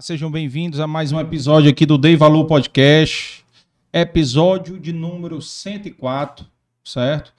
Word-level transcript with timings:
sejam 0.00 0.30
bem-vindos 0.30 0.80
a 0.80 0.86
mais 0.86 1.12
um 1.12 1.20
episódio 1.20 1.70
aqui 1.70 1.86
do 1.86 1.96
Dei 1.96 2.16
Valor 2.16 2.46
Podcast, 2.46 3.44
episódio 3.92 4.78
de 4.78 4.92
número 4.92 5.40
104, 5.40 6.44
certo? 6.84 7.32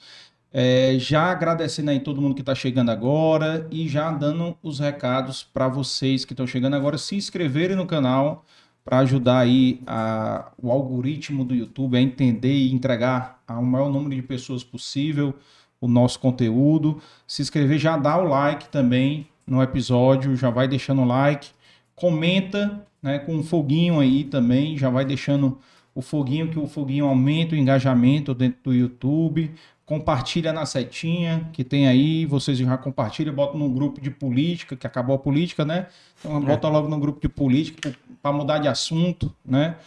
É, 0.51 0.95
já 0.97 1.31
agradecendo 1.31 1.91
aí 1.91 1.99
todo 1.99 2.21
mundo 2.21 2.33
que 2.33 2.41
está 2.41 2.55
chegando 2.55 2.89
agora 2.89 3.67
e 3.69 3.87
já 3.87 4.09
dando 4.11 4.57
os 4.63 4.79
recados 4.79 5.43
para 5.43 5.67
vocês 5.67 6.23
que 6.23 6.33
estão 6.33 6.47
chegando 6.47 6.75
agora 6.75 6.97
se 6.97 7.15
inscreverem 7.15 7.75
no 7.75 7.85
canal 7.85 8.45
para 8.83 8.99
ajudar 8.99 9.39
aí 9.39 9.81
a, 9.85 10.51
o 10.57 10.71
algoritmo 10.71 11.43
do 11.43 11.53
YouTube 11.53 11.97
a 11.97 12.01
entender 12.01 12.53
e 12.53 12.73
entregar 12.73 13.41
ao 13.47 13.63
maior 13.63 13.91
número 13.91 14.15
de 14.15 14.21
pessoas 14.21 14.63
possível 14.63 15.33
o 15.81 15.87
nosso 15.87 16.19
conteúdo. 16.19 17.01
Se 17.27 17.41
inscrever, 17.41 17.77
já 17.77 17.97
dá 17.97 18.17
o 18.17 18.27
like 18.27 18.69
também 18.69 19.27
no 19.45 19.61
episódio, 19.61 20.35
já 20.35 20.49
vai 20.49 20.67
deixando 20.67 21.01
o 21.01 21.05
like, 21.05 21.49
comenta 21.95 22.85
né, 23.01 23.19
com 23.19 23.35
um 23.35 23.43
foguinho 23.43 23.99
aí 23.99 24.23
também, 24.23 24.77
já 24.77 24.89
vai 24.89 25.05
deixando 25.05 25.59
o 25.93 26.01
foguinho, 26.01 26.49
que 26.49 26.59
o 26.59 26.67
foguinho 26.67 27.05
aumenta 27.05 27.55
o 27.55 27.57
engajamento 27.57 28.33
dentro 28.33 28.59
do 28.63 28.73
YouTube 28.73 29.51
compartilha 29.85 30.51
na 30.51 30.65
setinha 30.65 31.47
que 31.53 31.63
tem 31.63 31.87
aí, 31.87 32.25
vocês 32.25 32.57
já 32.57 32.77
compartilham, 32.77 33.33
botam 33.33 33.59
no 33.59 33.69
grupo 33.69 34.01
de 34.01 34.09
política, 34.09 34.75
que 34.75 34.87
acabou 34.87 35.15
a 35.15 35.19
política, 35.19 35.63
né? 35.63 35.87
Então, 36.19 36.37
é. 36.37 36.39
bota 36.39 36.67
logo 36.67 36.87
no 36.87 36.99
grupo 36.99 37.21
de 37.21 37.29
política 37.29 37.95
para 38.21 38.31
mudar 38.31 38.57
de 38.57 38.67
assunto, 38.67 39.33
né? 39.45 39.77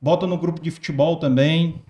Bota 0.00 0.26
no 0.26 0.38
grupo 0.38 0.60
de 0.60 0.70
futebol 0.70 1.16
também, 1.16 1.80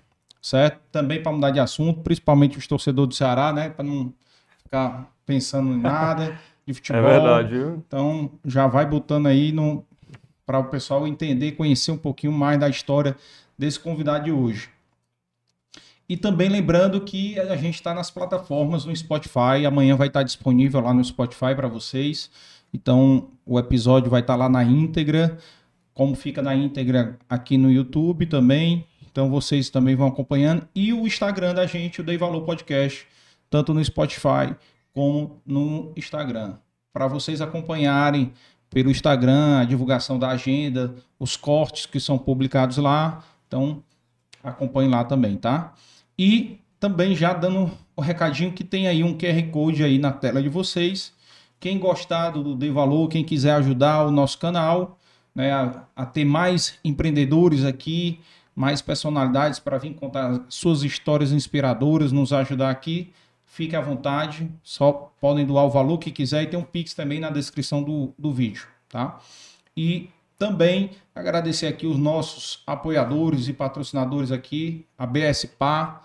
certo? 0.41 0.79
Também 0.91 1.23
para 1.23 1.31
mudar 1.31 1.51
de 1.51 1.59
assunto, 1.59 2.01
principalmente 2.01 2.57
os 2.57 2.67
torcedores 2.67 3.09
do 3.09 3.15
Ceará, 3.15 3.53
né? 3.53 3.69
Para 3.69 3.85
não 3.85 4.13
ficar 4.61 5.09
pensando 5.25 5.73
em 5.73 5.79
nada 5.79 6.37
de 6.65 6.71
é 6.71 6.73
futebol. 6.73 7.01
É 7.01 7.13
verdade, 7.13 7.49
viu? 7.49 7.83
Então, 7.87 8.31
já 8.45 8.67
vai 8.67 8.85
botando 8.85 9.27
aí 9.27 9.51
no 9.51 9.85
para 10.45 10.59
o 10.59 10.65
pessoal 10.65 11.07
entender, 11.07 11.53
conhecer 11.53 11.91
um 11.91 11.97
pouquinho 11.97 12.33
mais 12.33 12.59
da 12.59 12.67
história 12.67 13.15
desse 13.57 13.79
convidado 13.79 14.25
de 14.25 14.31
hoje. 14.31 14.69
E 16.07 16.17
também 16.17 16.49
lembrando 16.49 16.99
que 16.99 17.39
a 17.39 17.55
gente 17.55 17.75
está 17.75 17.93
nas 17.93 18.11
plataformas 18.11 18.85
no 18.85 18.95
Spotify. 18.95 19.65
Amanhã 19.65 19.95
vai 19.95 20.07
estar 20.07 20.19
tá 20.19 20.23
disponível 20.23 20.81
lá 20.81 20.93
no 20.93 21.03
Spotify 21.03 21.55
para 21.55 21.67
vocês. 21.67 22.29
Então 22.73 23.29
o 23.45 23.57
episódio 23.57 24.09
vai 24.09 24.21
estar 24.21 24.33
tá 24.33 24.37
lá 24.37 24.49
na 24.49 24.63
íntegra, 24.63 25.37
como 25.93 26.13
fica 26.13 26.41
na 26.41 26.53
íntegra 26.53 27.17
aqui 27.29 27.57
no 27.57 27.71
YouTube 27.71 28.25
também. 28.25 28.85
Então 29.09 29.29
vocês 29.29 29.69
também 29.69 29.95
vão 29.95 30.07
acompanhando. 30.07 30.67
E 30.75 30.91
o 30.91 31.07
Instagram 31.07 31.53
da 31.53 31.65
gente, 31.65 32.01
o 32.01 32.03
Dei 32.03 32.17
Valor 32.17 32.41
Podcast, 32.41 33.07
tanto 33.49 33.73
no 33.73 33.83
Spotify 33.83 34.53
como 34.93 35.41
no 35.45 35.91
Instagram. 35.95 36.55
Para 36.93 37.07
vocês 37.07 37.41
acompanharem 37.41 38.31
pelo 38.69 38.89
Instagram 38.89 39.59
a 39.59 39.63
divulgação 39.65 40.17
da 40.17 40.29
agenda, 40.29 40.95
os 41.19 41.35
cortes 41.35 41.85
que 41.85 41.99
são 41.99 42.17
publicados 42.17 42.77
lá. 42.77 43.23
Então 43.47 43.83
acompanhe 44.43 44.89
lá 44.89 45.03
também, 45.03 45.37
tá? 45.37 45.73
E 46.17 46.59
também 46.79 47.15
já 47.15 47.33
dando 47.33 47.71
o 47.95 48.01
um 48.01 48.01
recadinho 48.01 48.51
que 48.51 48.63
tem 48.63 48.87
aí 48.87 49.03
um 49.03 49.17
QR 49.17 49.41
Code 49.51 49.83
aí 49.83 49.97
na 49.97 50.11
tela 50.11 50.41
de 50.41 50.49
vocês. 50.49 51.13
Quem 51.59 51.79
gostar 51.79 52.31
do 52.31 52.55
Dei 52.55 52.71
Valor, 52.71 53.07
quem 53.07 53.23
quiser 53.23 53.53
ajudar 53.53 54.05
o 54.05 54.11
nosso 54.11 54.37
canal, 54.37 54.99
né, 55.33 55.51
a, 55.51 55.83
a 55.95 56.05
ter 56.05 56.25
mais 56.25 56.77
empreendedores 56.83 57.63
aqui, 57.63 58.19
mais 58.55 58.81
personalidades 58.81 59.59
para 59.59 59.77
vir 59.77 59.93
contar 59.93 60.41
suas 60.49 60.83
histórias 60.83 61.31
inspiradoras, 61.31 62.11
nos 62.11 62.33
ajudar 62.33 62.69
aqui, 62.69 63.11
fique 63.53 63.75
à 63.75 63.81
vontade, 63.81 64.49
só 64.63 65.13
podem 65.21 65.45
doar 65.45 65.65
o 65.65 65.69
valor 65.69 65.99
que 65.99 66.09
quiser 66.09 66.41
e 66.41 66.47
tem 66.47 66.59
um 66.59 66.63
Pix 66.63 66.95
também 66.95 67.19
na 67.19 67.29
descrição 67.29 67.83
do, 67.83 68.11
do 68.17 68.33
vídeo, 68.33 68.65
tá? 68.89 69.19
E 69.77 70.09
também 70.39 70.89
agradecer 71.13 71.67
aqui 71.67 71.85
os 71.85 71.95
nossos 71.95 72.63
apoiadores 72.65 73.47
e 73.47 73.53
patrocinadores 73.53 74.31
aqui, 74.31 74.87
a 74.97 75.05
BSPA, 75.05 76.01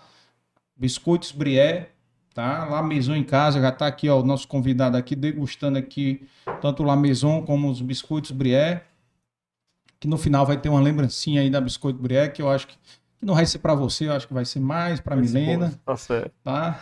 Biscoitos 0.77 1.31
Brié, 1.31 1.89
tá? 2.35 2.65
La 2.65 2.83
Maison 2.83 3.15
em 3.15 3.23
casa, 3.23 3.59
já 3.59 3.69
está 3.69 3.87
aqui 3.87 4.07
ó, 4.07 4.19
o 4.19 4.23
nosso 4.23 4.47
convidado 4.47 4.95
aqui 4.95 5.15
degustando 5.15 5.79
aqui 5.79 6.27
tanto 6.61 6.83
La 6.83 6.95
Maison 6.95 7.41
como 7.41 7.67
os 7.67 7.81
biscoitos 7.81 8.29
Brié, 8.29 8.83
que 9.99 10.07
no 10.07 10.19
final 10.19 10.45
vai 10.45 10.61
ter 10.61 10.69
uma 10.69 10.79
lembrancinha 10.79 11.41
aí 11.41 11.49
da 11.49 11.59
Biscoito 11.59 11.99
Brié, 11.99 12.27
que 12.27 12.43
eu 12.43 12.49
acho 12.49 12.67
que, 12.67 12.77
que 13.17 13.25
não 13.25 13.33
vai 13.33 13.45
ser 13.47 13.57
para 13.57 13.73
você, 13.73 14.07
eu 14.07 14.13
acho 14.13 14.27
que 14.27 14.35
vai 14.35 14.45
ser 14.45 14.59
mais 14.59 14.99
para 14.99 15.15
Milena. 15.15 15.73
Tá 15.83 15.97
certo. 15.97 16.31
Tá? 16.43 16.79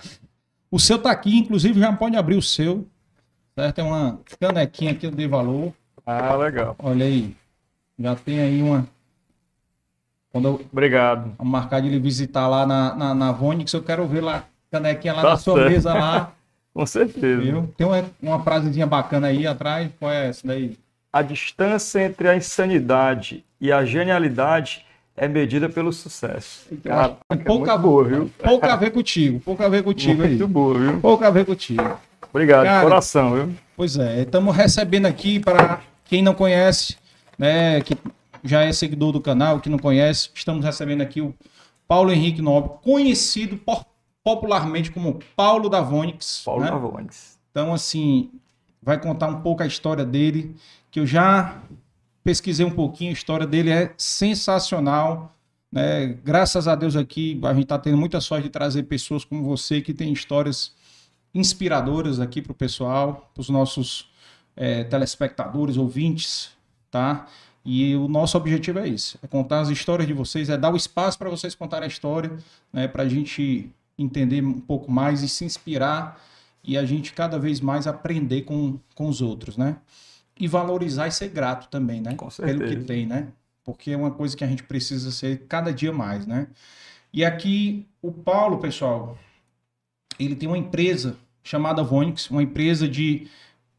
O 0.69 0.79
seu 0.79 0.99
tá 0.99 1.11
aqui, 1.11 1.37
inclusive 1.37 1.79
já 1.79 1.93
pode 1.93 2.15
abrir 2.15 2.35
o 2.35 2.41
seu. 2.41 2.85
Certo? 3.55 3.75
Tem 3.75 3.85
uma 3.85 4.19
canequinha 4.39 4.91
aqui 4.91 5.09
de 5.09 5.27
valor. 5.27 5.73
Ah, 6.05 6.35
legal. 6.35 6.75
Olha 6.79 7.05
aí. 7.05 7.35
Já 7.97 8.15
tem 8.15 8.39
aí 8.39 8.61
uma. 8.61 8.87
Quando 10.31 10.47
eu 10.47 10.65
Obrigado. 10.71 11.33
Vou 11.37 11.47
marcar 11.47 11.81
de 11.81 11.87
ele 11.87 11.99
visitar 11.99 12.47
lá 12.47 12.65
na, 12.65 12.95
na, 12.95 13.15
na 13.15 13.31
Vonix, 13.31 13.73
eu 13.73 13.81
quero 13.81 14.05
ver 14.05 14.21
lá, 14.21 14.43
canequinha 14.69 15.13
lá 15.13 15.21
tá 15.21 15.29
na 15.31 15.37
sua 15.37 15.55
certo. 15.55 15.71
mesa 15.71 15.93
lá. 15.93 16.31
Com 16.73 16.85
certeza. 16.85 17.41
Viu? 17.41 17.73
Tem 17.75 17.87
uma, 17.87 18.05
uma 18.21 18.43
frasezinha 18.43 18.85
bacana 18.85 19.27
aí 19.27 19.47
atrás. 19.47 19.89
Qual 19.97 20.11
é 20.11 20.27
essa 20.27 20.45
daí? 20.45 20.77
A 21.11 21.23
distância 21.23 22.03
entre 22.03 22.27
a 22.27 22.35
insanidade 22.35 23.43
e 23.59 23.71
a 23.71 23.83
genialidade 23.83 24.85
é 25.17 25.27
medida 25.27 25.67
pelo 25.67 25.91
sucesso. 25.91 26.67
Cara, 26.83 27.17
é 27.27 27.35
pouca 27.35 27.73
é 27.73 27.77
boa, 27.77 28.03
viu? 28.03 28.31
Pouca 28.37 28.71
a 28.71 28.75
ver 28.75 28.91
contigo, 28.91 29.39
pouca 29.39 29.65
a 29.65 29.69
ver 29.69 29.83
contigo 29.83 30.21
muito 30.21 30.43
aí. 30.43 30.49
boa, 30.49 30.77
viu? 30.77 31.01
Pouca 31.01 31.27
a 31.27 31.31
ver 31.31 31.43
contigo. 31.43 31.97
Obrigado, 32.29 32.65
Cara, 32.65 32.83
coração, 32.83 33.33
viu? 33.33 33.55
Pois 33.75 33.97
é, 33.97 34.21
estamos 34.21 34.55
recebendo 34.55 35.07
aqui 35.07 35.39
para 35.39 35.81
quem 36.05 36.21
não 36.21 36.35
conhece, 36.35 36.97
né, 37.37 37.81
que 37.81 37.97
já 38.43 38.63
é 38.63 38.71
seguidor 38.71 39.11
do 39.11 39.19
canal, 39.19 39.59
que 39.59 39.69
não 39.69 39.79
conhece, 39.79 40.29
estamos 40.35 40.63
recebendo 40.63 41.01
aqui 41.01 41.19
o 41.19 41.33
Paulo 41.87 42.11
Henrique 42.11 42.41
Nobre, 42.41 42.71
conhecido 42.83 43.57
por, 43.57 43.85
popularmente 44.23 44.91
como 44.91 45.19
Paulo 45.35 45.67
da 45.67 45.81
Vonix. 45.81 46.43
Paulo 46.45 46.63
né? 46.63 46.69
da 46.69 46.77
Vonix. 46.77 47.39
Então, 47.49 47.73
assim, 47.73 48.29
vai 48.81 48.99
contar 48.99 49.27
um 49.27 49.41
pouco 49.41 49.63
a 49.63 49.67
história 49.67 50.05
dele, 50.05 50.55
que 50.91 50.99
eu 50.99 51.07
já 51.07 51.57
pesquisei 52.27 52.65
um 52.65 52.71
pouquinho, 52.71 53.12
a 53.12 53.13
história 53.13 53.47
dele 53.47 53.69
é 53.69 53.94
sensacional. 53.97 55.33
Né? 55.71 56.07
Graças 56.25 56.68
a 56.68 56.75
Deus 56.75 56.97
aqui, 56.97 57.39
a 57.41 57.53
gente 57.53 57.63
está 57.63 57.79
tendo 57.79 57.95
muita 57.95 58.19
sorte 58.19 58.44
de 58.44 58.50
trazer 58.50 58.83
pessoas 58.83 59.24
como 59.24 59.45
você, 59.45 59.79
que 59.79 59.94
tem 59.94 60.12
histórias 60.12 60.74
inspiradoras 61.33 62.19
aqui 62.19 62.41
para 62.41 62.51
o 62.51 62.56
pessoal, 62.56 63.31
para 63.33 63.39
os 63.39 63.47
nossos 63.47 64.09
é, 64.57 64.83
telespectadores, 64.83 65.77
ouvintes, 65.77 66.51
tá? 66.91 67.27
E 67.63 67.95
o 67.95 68.09
nosso 68.09 68.38
objetivo 68.38 68.80
é 68.80 68.89
esse: 68.89 69.18
é 69.23 69.27
contar 69.27 69.62
as 69.62 69.69
histórias 69.69 70.06
de 70.06 70.13
vocês, 70.13 70.50
é 70.50 70.57
dar 70.57 70.73
o 70.73 70.75
espaço 70.75 71.18
para 71.18 71.30
vocês 71.30 71.56
contarem 71.56 71.85
a 71.85 71.88
história, 71.88 72.38
né, 72.73 72.89
para 72.89 73.03
a 73.03 73.07
gente 73.07 73.71
entender 73.97 74.44
um 74.44 74.59
pouco 74.59 74.91
mais 74.91 75.23
e 75.23 75.30
se 75.30 75.45
inspirar 75.45 76.21
e 76.62 76.77
a 76.77 76.83
gente 76.83 77.13
cada 77.13 77.39
vez 77.39 77.62
mais 77.62 77.88
aprender 77.88 78.41
com, 78.41 78.77
com 78.95 79.07
os 79.07 79.21
outros, 79.21 79.56
né? 79.56 79.77
E 80.39 80.47
valorizar 80.47 81.07
e 81.07 81.11
ser 81.11 81.29
grato 81.29 81.69
também, 81.69 82.01
né? 82.01 82.15
Com 82.15 82.29
certeza. 82.29 82.59
Pelo 82.59 82.69
que 82.69 82.83
tem, 82.85 83.05
né? 83.05 83.27
Porque 83.63 83.91
é 83.91 83.97
uma 83.97 84.11
coisa 84.11 84.35
que 84.35 84.43
a 84.43 84.47
gente 84.47 84.63
precisa 84.63 85.11
ser 85.11 85.45
cada 85.47 85.71
dia 85.73 85.91
mais, 85.91 86.25
né? 86.25 86.47
E 87.11 87.25
aqui 87.25 87.85
o 88.01 88.11
Paulo, 88.11 88.59
pessoal, 88.59 89.17
ele 90.19 90.35
tem 90.35 90.47
uma 90.47 90.57
empresa 90.57 91.15
chamada 91.43 91.83
Vonix, 91.83 92.29
uma 92.29 92.43
empresa 92.43 92.87
de 92.87 93.27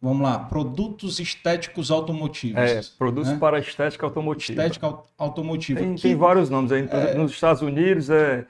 Vamos 0.00 0.22
lá, 0.22 0.38
produtos 0.38 1.18
estéticos 1.18 1.90
automotivos. 1.90 2.60
É, 2.60 2.80
produtos 2.96 3.32
né? 3.32 3.38
para 3.38 3.58
estética 3.58 4.06
automotiva. 4.06 4.52
Estética 4.52 4.96
automotiva. 5.18 5.80
Tem, 5.80 5.94
que... 5.96 6.02
tem 6.02 6.14
vários 6.14 6.48
nomes 6.48 6.70
aí. 6.70 6.88
É... 6.88 7.14
Nos 7.14 7.32
Estados 7.32 7.62
Unidos 7.62 8.08
é 8.08 8.46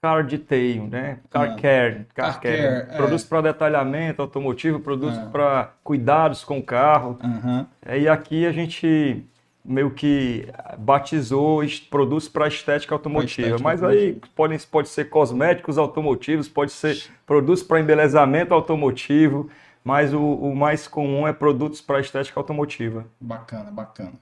car 0.00 0.24
detail, 0.24 0.86
né? 0.86 1.18
Car 1.30 1.50
ah, 1.50 1.56
care, 1.56 2.06
car, 2.14 2.32
car 2.32 2.40
care. 2.40 2.86
care. 2.86 2.96
Produtos 2.96 3.24
é. 3.24 3.28
para 3.28 3.40
detalhamento 3.40 4.22
automotivo, 4.22 4.80
produtos 4.80 5.18
é. 5.18 5.26
para 5.26 5.72
cuidados 5.82 6.44
com 6.44 6.58
o 6.58 6.62
carro. 6.62 7.18
Uhum. 7.22 7.66
E 7.96 8.08
aqui 8.08 8.46
a 8.46 8.52
gente 8.52 9.24
meio 9.64 9.90
que 9.90 10.48
batizou 10.78 11.60
produtos 11.90 12.28
para 12.28 12.48
estética 12.48 12.94
automotiva. 12.94 13.48
Estética 13.48 13.62
Mas 13.62 13.82
aí 13.82 14.18
podem, 14.34 14.58
pode 14.70 14.88
ser 14.88 15.10
cosméticos 15.10 15.76
automotivos, 15.76 16.48
pode 16.48 16.72
ser 16.72 17.04
produtos 17.26 17.62
para 17.62 17.80
embelezamento 17.80 18.54
automotivo 18.54 19.50
mas 19.88 20.12
o, 20.12 20.20
o 20.20 20.54
mais 20.54 20.86
comum 20.86 21.26
é 21.26 21.32
produtos 21.32 21.80
para 21.80 21.98
estética 21.98 22.38
automotiva. 22.38 23.06
Bacana, 23.18 23.70
bacana. 23.70 24.12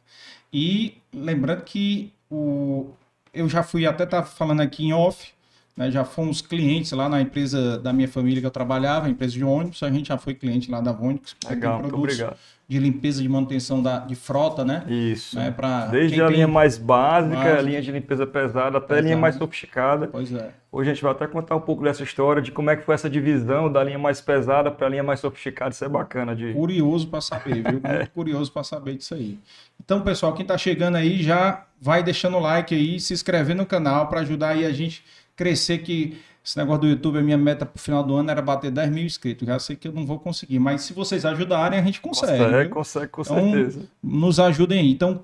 E 0.52 1.02
lembrando 1.12 1.62
que 1.62 2.12
o, 2.30 2.90
eu 3.34 3.48
já 3.48 3.64
fui 3.64 3.84
até 3.84 4.04
estar 4.04 4.22
tá 4.22 4.28
falando 4.28 4.60
aqui 4.60 4.84
em 4.86 4.92
off, 4.92 5.34
né? 5.76 5.90
Já 5.90 6.04
fomos 6.04 6.40
clientes 6.40 6.92
lá 6.92 7.08
na 7.08 7.20
empresa 7.20 7.78
da 7.78 7.92
minha 7.92 8.08
família 8.08 8.40
que 8.40 8.46
eu 8.46 8.50
trabalhava, 8.50 9.08
empresa 9.08 9.34
de 9.34 9.44
ônibus. 9.44 9.82
A 9.82 9.90
gente 9.90 10.08
já 10.08 10.18
foi 10.18 10.34
cliente 10.34 10.70
lá 10.70 10.80
da 10.80 10.92
Vonix. 10.92 11.36
Legal, 11.48 11.80
muito 11.80 11.96
obrigado 11.96 12.36
de 12.68 12.80
limpeza 12.80 13.22
de 13.22 13.28
manutenção 13.28 13.80
da, 13.80 14.00
de 14.00 14.16
frota, 14.16 14.64
né? 14.64 14.84
Isso. 14.88 15.36
Né? 15.36 15.52
Pra 15.52 15.86
Desde 15.86 16.20
a 16.20 16.28
linha 16.28 16.48
mais 16.48 16.76
básica, 16.76 17.36
básica, 17.36 17.58
a 17.58 17.62
linha 17.62 17.80
de 17.80 17.92
limpeza 17.92 18.26
pesada, 18.26 18.78
até 18.78 18.98
a 18.98 19.00
linha 19.00 19.16
mais 19.16 19.36
sofisticada. 19.36 20.08
Pois 20.08 20.32
é. 20.32 20.50
Hoje 20.72 20.90
a 20.90 20.94
gente 20.94 21.02
vai 21.02 21.12
até 21.12 21.28
contar 21.28 21.54
um 21.54 21.60
pouco 21.60 21.84
dessa 21.84 22.02
história, 22.02 22.42
de 22.42 22.50
como 22.50 22.68
é 22.68 22.76
que 22.76 22.84
foi 22.84 22.96
essa 22.96 23.08
divisão 23.08 23.70
da 23.70 23.84
linha 23.84 23.98
mais 23.98 24.20
pesada 24.20 24.68
para 24.70 24.88
a 24.88 24.90
linha 24.90 25.02
mais 25.02 25.20
sofisticada. 25.20 25.70
Isso 25.70 25.84
é 25.84 25.88
bacana 25.88 26.34
de. 26.34 26.52
Curioso 26.54 27.06
para 27.06 27.20
saber, 27.20 27.62
viu? 27.62 27.80
é. 27.84 28.06
curioso 28.06 28.50
para 28.50 28.64
saber 28.64 28.96
disso 28.96 29.14
aí. 29.14 29.38
Então, 29.82 30.00
pessoal, 30.00 30.32
quem 30.32 30.42
está 30.42 30.58
chegando 30.58 30.96
aí 30.96 31.22
já 31.22 31.64
vai 31.80 32.02
deixando 32.02 32.36
o 32.36 32.40
like 32.40 32.74
aí, 32.74 32.98
se 32.98 33.14
inscrever 33.14 33.54
no 33.54 33.64
canal 33.64 34.08
para 34.08 34.20
ajudar 34.20 34.48
aí 34.50 34.66
a 34.66 34.72
gente 34.72 35.04
crescer 35.36 35.78
que 35.78 36.18
esse 36.44 36.56
negócio 36.56 36.82
do 36.82 36.88
YouTube, 36.88 37.18
a 37.18 37.22
minha 37.22 37.36
meta 37.36 37.66
pro 37.66 37.82
final 37.82 38.04
do 38.04 38.14
ano 38.14 38.30
era 38.30 38.40
bater 38.40 38.70
10 38.70 38.90
mil 38.90 39.04
inscritos. 39.04 39.46
Já 39.46 39.58
sei 39.58 39.74
que 39.74 39.88
eu 39.88 39.92
não 39.92 40.06
vou 40.06 40.20
conseguir, 40.20 40.60
mas 40.60 40.82
se 40.82 40.92
vocês 40.92 41.24
ajudarem, 41.24 41.78
a 41.78 41.82
gente 41.82 42.00
consegue. 42.00 42.38
Consegue, 42.38 42.70
consegue, 42.70 43.08
com 43.08 43.22
então, 43.22 43.52
certeza. 43.52 43.88
Nos 44.02 44.38
ajudem 44.38 44.78
aí. 44.78 44.90
Então, 44.92 45.22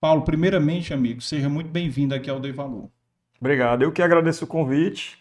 Paulo, 0.00 0.22
primeiramente, 0.22 0.94
amigo, 0.94 1.20
seja 1.20 1.48
muito 1.48 1.68
bem-vindo 1.68 2.14
aqui 2.14 2.30
ao 2.30 2.40
Dei 2.40 2.52
Valor. 2.52 2.88
Obrigado. 3.38 3.82
Eu 3.82 3.92
que 3.92 4.00
agradeço 4.00 4.44
o 4.44 4.48
convite. 4.48 5.18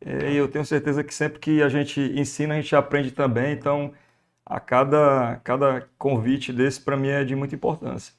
É, 0.00 0.32
e 0.32 0.36
eu 0.36 0.48
tenho 0.48 0.64
certeza 0.64 1.04
que 1.04 1.14
sempre 1.14 1.38
que 1.38 1.62
a 1.62 1.68
gente 1.68 2.00
ensina, 2.00 2.54
a 2.54 2.60
gente 2.60 2.74
aprende 2.74 3.10
também. 3.10 3.52
Então, 3.52 3.92
a 4.46 4.58
cada, 4.58 5.36
cada 5.44 5.86
convite 5.98 6.54
desse, 6.54 6.80
para 6.80 6.96
mim, 6.96 7.08
é 7.08 7.22
de 7.22 7.36
muita 7.36 7.54
importância. 7.54 8.14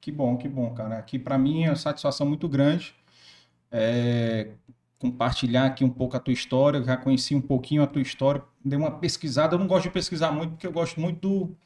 Que 0.00 0.10
bom, 0.10 0.36
que 0.38 0.48
bom, 0.48 0.72
cara. 0.72 0.96
Aqui, 0.96 1.18
para 1.18 1.36
mim, 1.36 1.64
é 1.64 1.68
uma 1.68 1.76
satisfação 1.76 2.26
muito 2.26 2.48
grande. 2.48 2.94
É, 3.70 4.48
compartilhar 5.00 5.64
aqui 5.64 5.82
um 5.82 5.88
pouco 5.88 6.16
a 6.16 6.20
tua 6.20 6.32
história. 6.32 6.84
Já 6.84 6.96
conheci 6.96 7.34
um 7.34 7.40
pouquinho 7.40 7.82
a 7.82 7.86
tua 7.86 8.02
história, 8.02 8.42
dei 8.64 8.78
uma 8.78 8.90
pesquisada. 8.92 9.56
Eu 9.56 9.58
não 9.58 9.66
gosto 9.66 9.84
de 9.84 9.90
pesquisar 9.90 10.30
muito, 10.30 10.50
porque 10.50 10.66
eu 10.66 10.72
gosto 10.72 11.00
muito 11.00 11.18
do, 11.18 11.56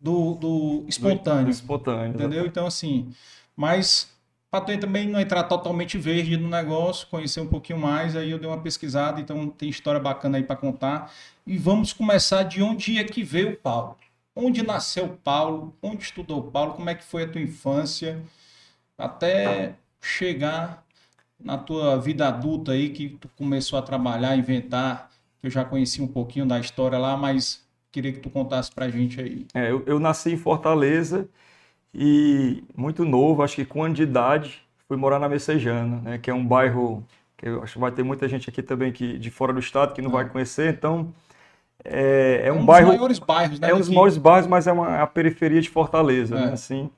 do, 0.00 0.34
do 0.34 0.84
espontâneo. 0.86 1.46
Do 1.46 1.50
espontâneo. 1.50 2.08
Entendeu? 2.10 2.26
Exatamente. 2.26 2.48
Então, 2.50 2.66
assim, 2.66 3.10
mas 3.56 4.14
para 4.50 4.60
tu 4.60 4.78
também 4.78 5.08
não 5.08 5.18
entrar 5.18 5.42
totalmente 5.44 5.98
verde 5.98 6.36
no 6.36 6.48
negócio, 6.48 7.08
conhecer 7.08 7.40
um 7.40 7.46
pouquinho 7.48 7.78
mais, 7.78 8.14
aí 8.14 8.30
eu 8.30 8.38
dei 8.38 8.48
uma 8.48 8.60
pesquisada, 8.60 9.20
então 9.20 9.48
tem 9.48 9.68
história 9.68 9.98
bacana 9.98 10.36
aí 10.36 10.44
para 10.44 10.54
contar. 10.54 11.12
E 11.44 11.58
vamos 11.58 11.92
começar 11.92 12.44
de 12.44 12.62
onde 12.62 12.98
é 12.98 13.04
que 13.04 13.24
veio 13.24 13.54
o 13.54 13.56
Paulo. 13.56 13.96
Onde 14.36 14.62
nasceu 14.62 15.06
o 15.06 15.16
Paulo? 15.16 15.74
Onde 15.82 16.04
estudou 16.04 16.38
o 16.40 16.50
Paulo? 16.50 16.74
Como 16.74 16.88
é 16.88 16.94
que 16.94 17.02
foi 17.02 17.24
a 17.24 17.28
tua 17.28 17.40
infância? 17.40 18.22
Até 18.96 19.74
chegar 20.00 20.83
na 21.44 21.58
tua 21.58 21.98
vida 21.98 22.26
adulta 22.26 22.72
aí 22.72 22.88
que 22.88 23.10
tu 23.10 23.28
começou 23.36 23.78
a 23.78 23.82
trabalhar, 23.82 24.34
inventar, 24.34 25.10
que 25.40 25.46
eu 25.46 25.50
já 25.50 25.64
conheci 25.64 26.00
um 26.00 26.06
pouquinho 26.06 26.46
da 26.46 26.58
história 26.58 26.98
lá, 26.98 27.16
mas 27.16 27.62
queria 27.92 28.12
que 28.12 28.18
tu 28.18 28.30
contasse 28.30 28.72
pra 28.72 28.88
gente 28.88 29.20
aí. 29.20 29.46
É, 29.54 29.70
eu, 29.70 29.82
eu 29.86 30.00
nasci 30.00 30.32
em 30.32 30.36
Fortaleza 30.38 31.28
e 31.92 32.64
muito 32.74 33.04
novo, 33.04 33.42
acho 33.42 33.56
que 33.56 33.64
com 33.64 33.80
um 33.80 33.84
ano 33.84 33.94
de 33.94 34.02
idade, 34.02 34.62
fui 34.88 34.96
morar 34.96 35.18
na 35.18 35.28
Messejana, 35.28 36.00
né, 36.00 36.18
que 36.18 36.30
é 36.30 36.34
um 36.34 36.44
bairro 36.44 37.06
que 37.36 37.46
eu 37.46 37.62
acho 37.62 37.74
que 37.74 37.78
vai 37.78 37.92
ter 37.92 38.02
muita 38.02 38.26
gente 38.26 38.48
aqui 38.48 38.62
também 38.62 38.90
que 38.90 39.18
de 39.18 39.30
fora 39.30 39.52
do 39.52 39.60
estado 39.60 39.92
que 39.92 40.00
não 40.00 40.10
vai 40.10 40.28
conhecer, 40.28 40.72
então 40.72 41.12
é, 41.84 42.40
é, 42.44 42.48
é 42.48 42.52
um, 42.52 42.60
um 42.60 42.64
bairro. 42.64 42.88
dos 42.88 42.96
maiores 42.96 43.18
bairros, 43.18 43.60
né? 43.60 43.70
É 43.70 43.74
um 43.74 43.78
dos 43.78 43.90
maiores 43.90 44.16
bairros, 44.16 44.46
mas 44.46 44.66
é 44.66 44.72
uma 44.72 45.02
a 45.02 45.06
periferia 45.06 45.60
de 45.60 45.68
Fortaleza, 45.68 46.34
né, 46.34 46.42
é. 46.42 46.46
né? 46.46 46.52
Assim. 46.54 46.90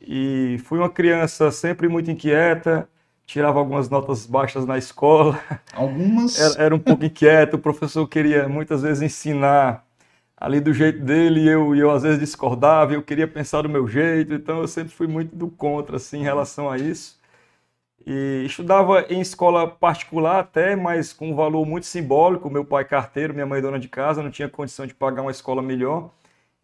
E 0.00 0.58
fui 0.64 0.78
uma 0.78 0.90
criança 0.90 1.50
sempre 1.50 1.88
muito 1.88 2.10
inquieta, 2.10 2.88
tirava 3.28 3.58
algumas 3.58 3.90
notas 3.90 4.24
baixas 4.24 4.64
na 4.64 4.78
escola. 4.78 5.38
Algumas? 5.74 6.40
Era, 6.40 6.64
era 6.64 6.74
um 6.74 6.78
pouco 6.78 7.04
inquieto, 7.04 7.54
o 7.54 7.58
professor 7.58 8.08
queria 8.08 8.48
muitas 8.48 8.80
vezes 8.82 9.02
ensinar 9.02 9.84
ali 10.34 10.60
do 10.60 10.72
jeito 10.72 11.00
dele 11.00 11.42
e 11.42 11.48
eu, 11.48 11.76
eu 11.76 11.90
às 11.90 12.02
vezes 12.04 12.18
discordava, 12.18 12.94
eu 12.94 13.02
queria 13.02 13.28
pensar 13.28 13.62
do 13.62 13.68
meu 13.68 13.86
jeito, 13.86 14.32
então 14.32 14.60
eu 14.60 14.68
sempre 14.68 14.92
fui 14.92 15.06
muito 15.06 15.36
do 15.36 15.48
contra 15.48 15.96
assim, 15.96 16.20
em 16.20 16.22
relação 16.22 16.70
a 16.70 16.78
isso. 16.78 17.18
E 18.06 18.44
estudava 18.46 19.02
em 19.10 19.20
escola 19.20 19.68
particular 19.68 20.40
até, 20.40 20.74
mas 20.74 21.12
com 21.12 21.30
um 21.30 21.34
valor 21.34 21.66
muito 21.66 21.84
simbólico. 21.84 22.48
Meu 22.48 22.64
pai 22.64 22.84
carteiro, 22.86 23.34
minha 23.34 23.44
mãe 23.44 23.60
dona 23.60 23.78
de 23.78 23.88
casa, 23.88 24.22
não 24.22 24.30
tinha 24.30 24.48
condição 24.48 24.86
de 24.86 24.94
pagar 24.94 25.20
uma 25.20 25.30
escola 25.30 25.60
melhor. 25.60 26.10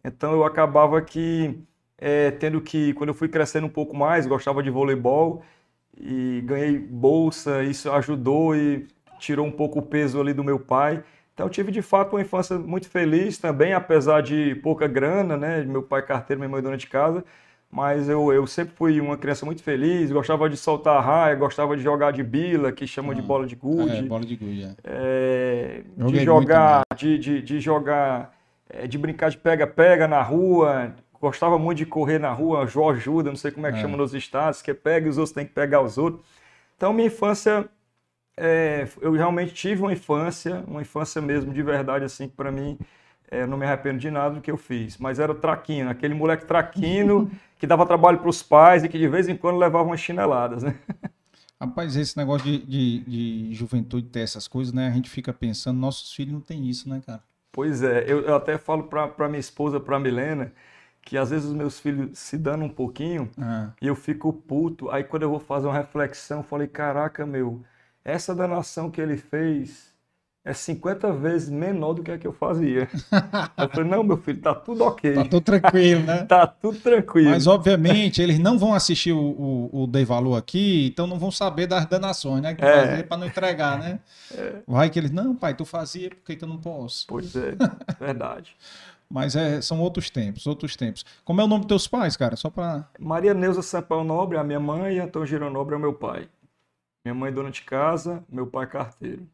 Então 0.03 0.33
eu 0.33 0.43
acabava 0.43 0.99
que 1.01 1.59
é, 1.99 2.31
tendo 2.31 2.59
que, 2.61 2.93
quando 2.93 3.09
eu 3.09 3.13
fui 3.13 3.27
crescendo 3.27 3.67
um 3.67 3.69
pouco 3.69 3.95
mais, 3.95 4.25
gostava 4.25 4.63
de 4.63 4.71
voleibol, 4.71 5.43
e 5.99 6.41
ganhei 6.45 6.77
bolsa, 6.77 7.63
isso 7.63 7.91
ajudou 7.91 8.55
e 8.55 8.87
tirou 9.19 9.45
um 9.45 9.51
pouco 9.51 9.79
o 9.79 9.81
peso 9.81 10.19
ali 10.19 10.33
do 10.33 10.43
meu 10.43 10.59
pai. 10.59 11.03
Então 11.33 11.49
tive 11.49 11.71
de 11.71 11.81
fato 11.81 12.13
uma 12.15 12.21
infância 12.21 12.57
muito 12.57 12.89
feliz 12.89 13.37
também, 13.37 13.73
apesar 13.73 14.21
de 14.21 14.55
pouca 14.55 14.87
grana, 14.87 15.35
né? 15.35 15.63
Meu 15.63 15.83
pai 15.83 16.01
carteiro, 16.01 16.39
minha 16.39 16.49
mãe 16.49 16.61
dona 16.61 16.77
de 16.77 16.87
casa, 16.87 17.23
mas 17.69 18.07
eu, 18.07 18.31
eu 18.31 18.47
sempre 18.47 18.73
fui 18.73 19.01
uma 19.01 19.17
criança 19.17 19.45
muito 19.45 19.61
feliz, 19.61 20.11
gostava 20.11 20.49
de 20.49 20.55
soltar 20.55 21.03
raia, 21.03 21.35
gostava 21.35 21.75
de 21.75 21.83
jogar 21.83 22.11
de 22.11 22.23
bila, 22.23 22.71
que 22.71 22.87
chamam 22.87 23.11
ah, 23.11 23.15
de 23.15 23.21
bola 23.21 23.45
de 23.45 23.55
gude. 23.55 23.97
É, 23.97 24.01
bola 24.03 24.25
de 24.25 24.35
gude, 24.37 24.63
é. 24.63 24.75
é 24.85 25.83
de 26.07 26.23
jogar, 26.23 26.83
de, 26.95 27.17
de, 27.17 27.41
de, 27.41 27.59
jogar, 27.59 28.33
é, 28.69 28.87
de 28.87 28.97
brincar 28.97 29.29
de 29.29 29.37
pega-pega 29.37 30.07
na 30.07 30.21
rua, 30.21 30.95
gostava 31.25 31.57
muito 31.57 31.79
de 31.79 31.85
correr 31.85 32.19
na 32.19 32.31
rua, 32.31 32.67
Jó 32.67 32.91
ajuda, 32.91 33.29
não 33.29 33.35
sei 33.35 33.51
como 33.51 33.65
é 33.65 33.71
que 33.71 33.79
é. 33.79 33.81
chama 33.81 33.97
nos 33.97 34.13
estados, 34.13 34.61
que 34.61 34.69
é 34.69 34.73
pega 34.73 35.07
e 35.07 35.09
os 35.09 35.17
outros 35.17 35.33
têm 35.33 35.45
que 35.45 35.53
pegar 35.53 35.81
os 35.81 35.97
outros. 35.97 36.23
Então, 36.77 36.93
minha 36.93 37.07
infância, 37.07 37.67
é, 38.37 38.87
eu 39.01 39.11
realmente 39.13 39.53
tive 39.53 39.81
uma 39.81 39.91
infância, 39.91 40.63
uma 40.67 40.81
infância 40.81 41.19
mesmo 41.21 41.51
de 41.51 41.63
verdade, 41.63 42.05
assim, 42.05 42.27
que 42.27 42.35
para 42.35 42.51
mim, 42.51 42.77
é, 43.31 43.47
não 43.47 43.57
me 43.57 43.65
arrependo 43.65 43.97
de 43.97 44.11
nada 44.11 44.35
do 44.35 44.41
que 44.41 44.51
eu 44.51 44.57
fiz. 44.57 44.97
Mas 44.97 45.17
era 45.19 45.33
traquino, 45.33 45.89
aquele 45.89 46.13
moleque 46.13 46.45
traquino 46.45 47.31
que 47.57 47.65
dava 47.65 47.85
trabalho 47.85 48.19
para 48.19 48.29
os 48.29 48.43
pais 48.43 48.83
e 48.83 48.89
que 48.89 48.99
de 48.99 49.07
vez 49.07 49.27
em 49.27 49.35
quando 49.35 49.57
levava 49.57 49.87
umas 49.87 49.99
chineladas, 49.99 50.61
né? 50.61 50.75
Rapaz, 51.59 51.95
esse 51.95 52.15
negócio 52.17 52.45
de, 52.45 52.59
de, 52.59 52.99
de 52.99 53.55
juventude 53.55 54.07
ter 54.09 54.19
essas 54.19 54.47
coisas, 54.47 54.73
né? 54.73 54.89
A 54.89 54.91
gente 54.91 55.09
fica 55.09 55.33
pensando, 55.33 55.79
nossos 55.79 56.13
filhos 56.13 56.33
não 56.33 56.41
têm 56.41 56.69
isso, 56.69 56.87
né, 56.87 57.01
cara? 57.03 57.23
Pois 57.51 57.81
é, 57.81 58.03
eu, 58.05 58.21
eu 58.21 58.35
até 58.35 58.57
falo 58.57 58.83
para 58.83 59.29
minha 59.29 59.39
esposa, 59.39 59.79
para 59.79 59.97
Milena, 59.97 60.51
que 61.05 61.17
às 61.17 61.29
vezes 61.29 61.47
os 61.47 61.53
meus 61.53 61.79
filhos 61.79 62.17
se 62.17 62.35
dando 62.35 62.65
um 62.65 62.69
pouquinho 62.69 63.29
ah. 63.39 63.69
e 63.79 63.85
eu 63.85 63.95
fico 63.95 64.33
puto. 64.33 64.89
Aí 64.89 65.03
quando 65.03 65.21
eu 65.21 65.29
vou 65.29 65.39
fazer 65.39 65.67
uma 65.67 65.77
reflexão, 65.77 66.39
eu 66.39 66.43
falei, 66.43 66.67
caraca, 66.67 67.25
meu, 67.27 67.61
essa 68.03 68.33
danação 68.33 68.89
que 68.89 68.99
ele 68.99 69.15
fez 69.15 69.93
é 70.43 70.53
50 70.53 71.11
vezes 71.13 71.49
menor 71.49 71.93
do 71.93 72.03
que 72.03 72.11
a 72.11 72.17
que 72.17 72.25
eu 72.25 72.33
fazia. 72.33 72.87
eu 73.57 73.69
falei, 73.69 73.89
não, 73.89 74.03
meu 74.03 74.17
filho, 74.17 74.39
tá 74.41 74.53
tudo 74.53 74.83
ok. 74.83 75.13
Tá 75.13 75.23
tudo 75.23 75.41
tranquilo, 75.41 76.03
né? 76.03 76.23
tá 76.29 76.45
tudo 76.45 76.79
tranquilo. 76.79 77.31
Mas, 77.31 77.45
obviamente, 77.45 78.21
eles 78.21 78.39
não 78.39 78.57
vão 78.57 78.73
assistir 78.73 79.11
o, 79.11 79.19
o, 79.19 79.83
o 79.83 79.87
Dei 79.87 80.05
Valor 80.05 80.35
aqui, 80.35 80.87
então 80.87 81.07
não 81.07 81.17
vão 81.17 81.31
saber 81.31 81.65
das 81.67 81.85
danações, 81.87 82.41
né? 82.41 82.53
Que 82.53 82.63
é. 82.63 82.87
fazer 82.87 83.03
para 83.07 83.17
não 83.17 83.27
entregar, 83.27 83.79
né? 83.79 83.99
É. 84.35 84.55
Vai 84.67 84.89
que 84.89 84.99
eles, 84.99 85.11
não, 85.11 85.35
pai, 85.35 85.55
tu 85.55 85.65
fazia, 85.65 86.09
por 86.09 86.23
que, 86.23 86.35
que 86.35 86.43
eu 86.43 86.49
não 86.49 86.57
posso? 86.57 87.05
Pois 87.07 87.35
é, 87.35 87.55
verdade. 87.99 88.55
Mas 89.15 89.33
é, 89.33 89.61
são 89.61 89.79
outros 89.79 90.09
tempos, 90.09 90.45
outros 90.45 90.75
tempos. 90.75 91.05
Como 91.23 91.39
é 91.39 91.43
o 91.45 91.47
nome 91.47 91.61
dos 91.61 91.69
teus 91.69 91.87
pais, 91.87 92.17
cara? 92.17 92.35
Só 92.35 92.49
para 92.49 92.85
Maria 92.99 93.33
Neuza 93.33 93.61
Sampão 93.61 94.03
Nobre, 94.03 94.37
a 94.37 94.43
minha 94.43 94.59
mãe, 94.59 94.97
e 94.97 94.99
Antônio 94.99 95.25
Girão 95.25 95.49
Nobre 95.49 95.73
é 95.73 95.77
o 95.77 95.79
meu 95.79 95.93
pai. 95.93 96.27
Minha 97.05 97.15
mãe 97.15 97.31
dona 97.31 97.49
de 97.49 97.61
casa, 97.61 98.21
meu 98.29 98.45
pai 98.45 98.67
carteiro. 98.67 99.25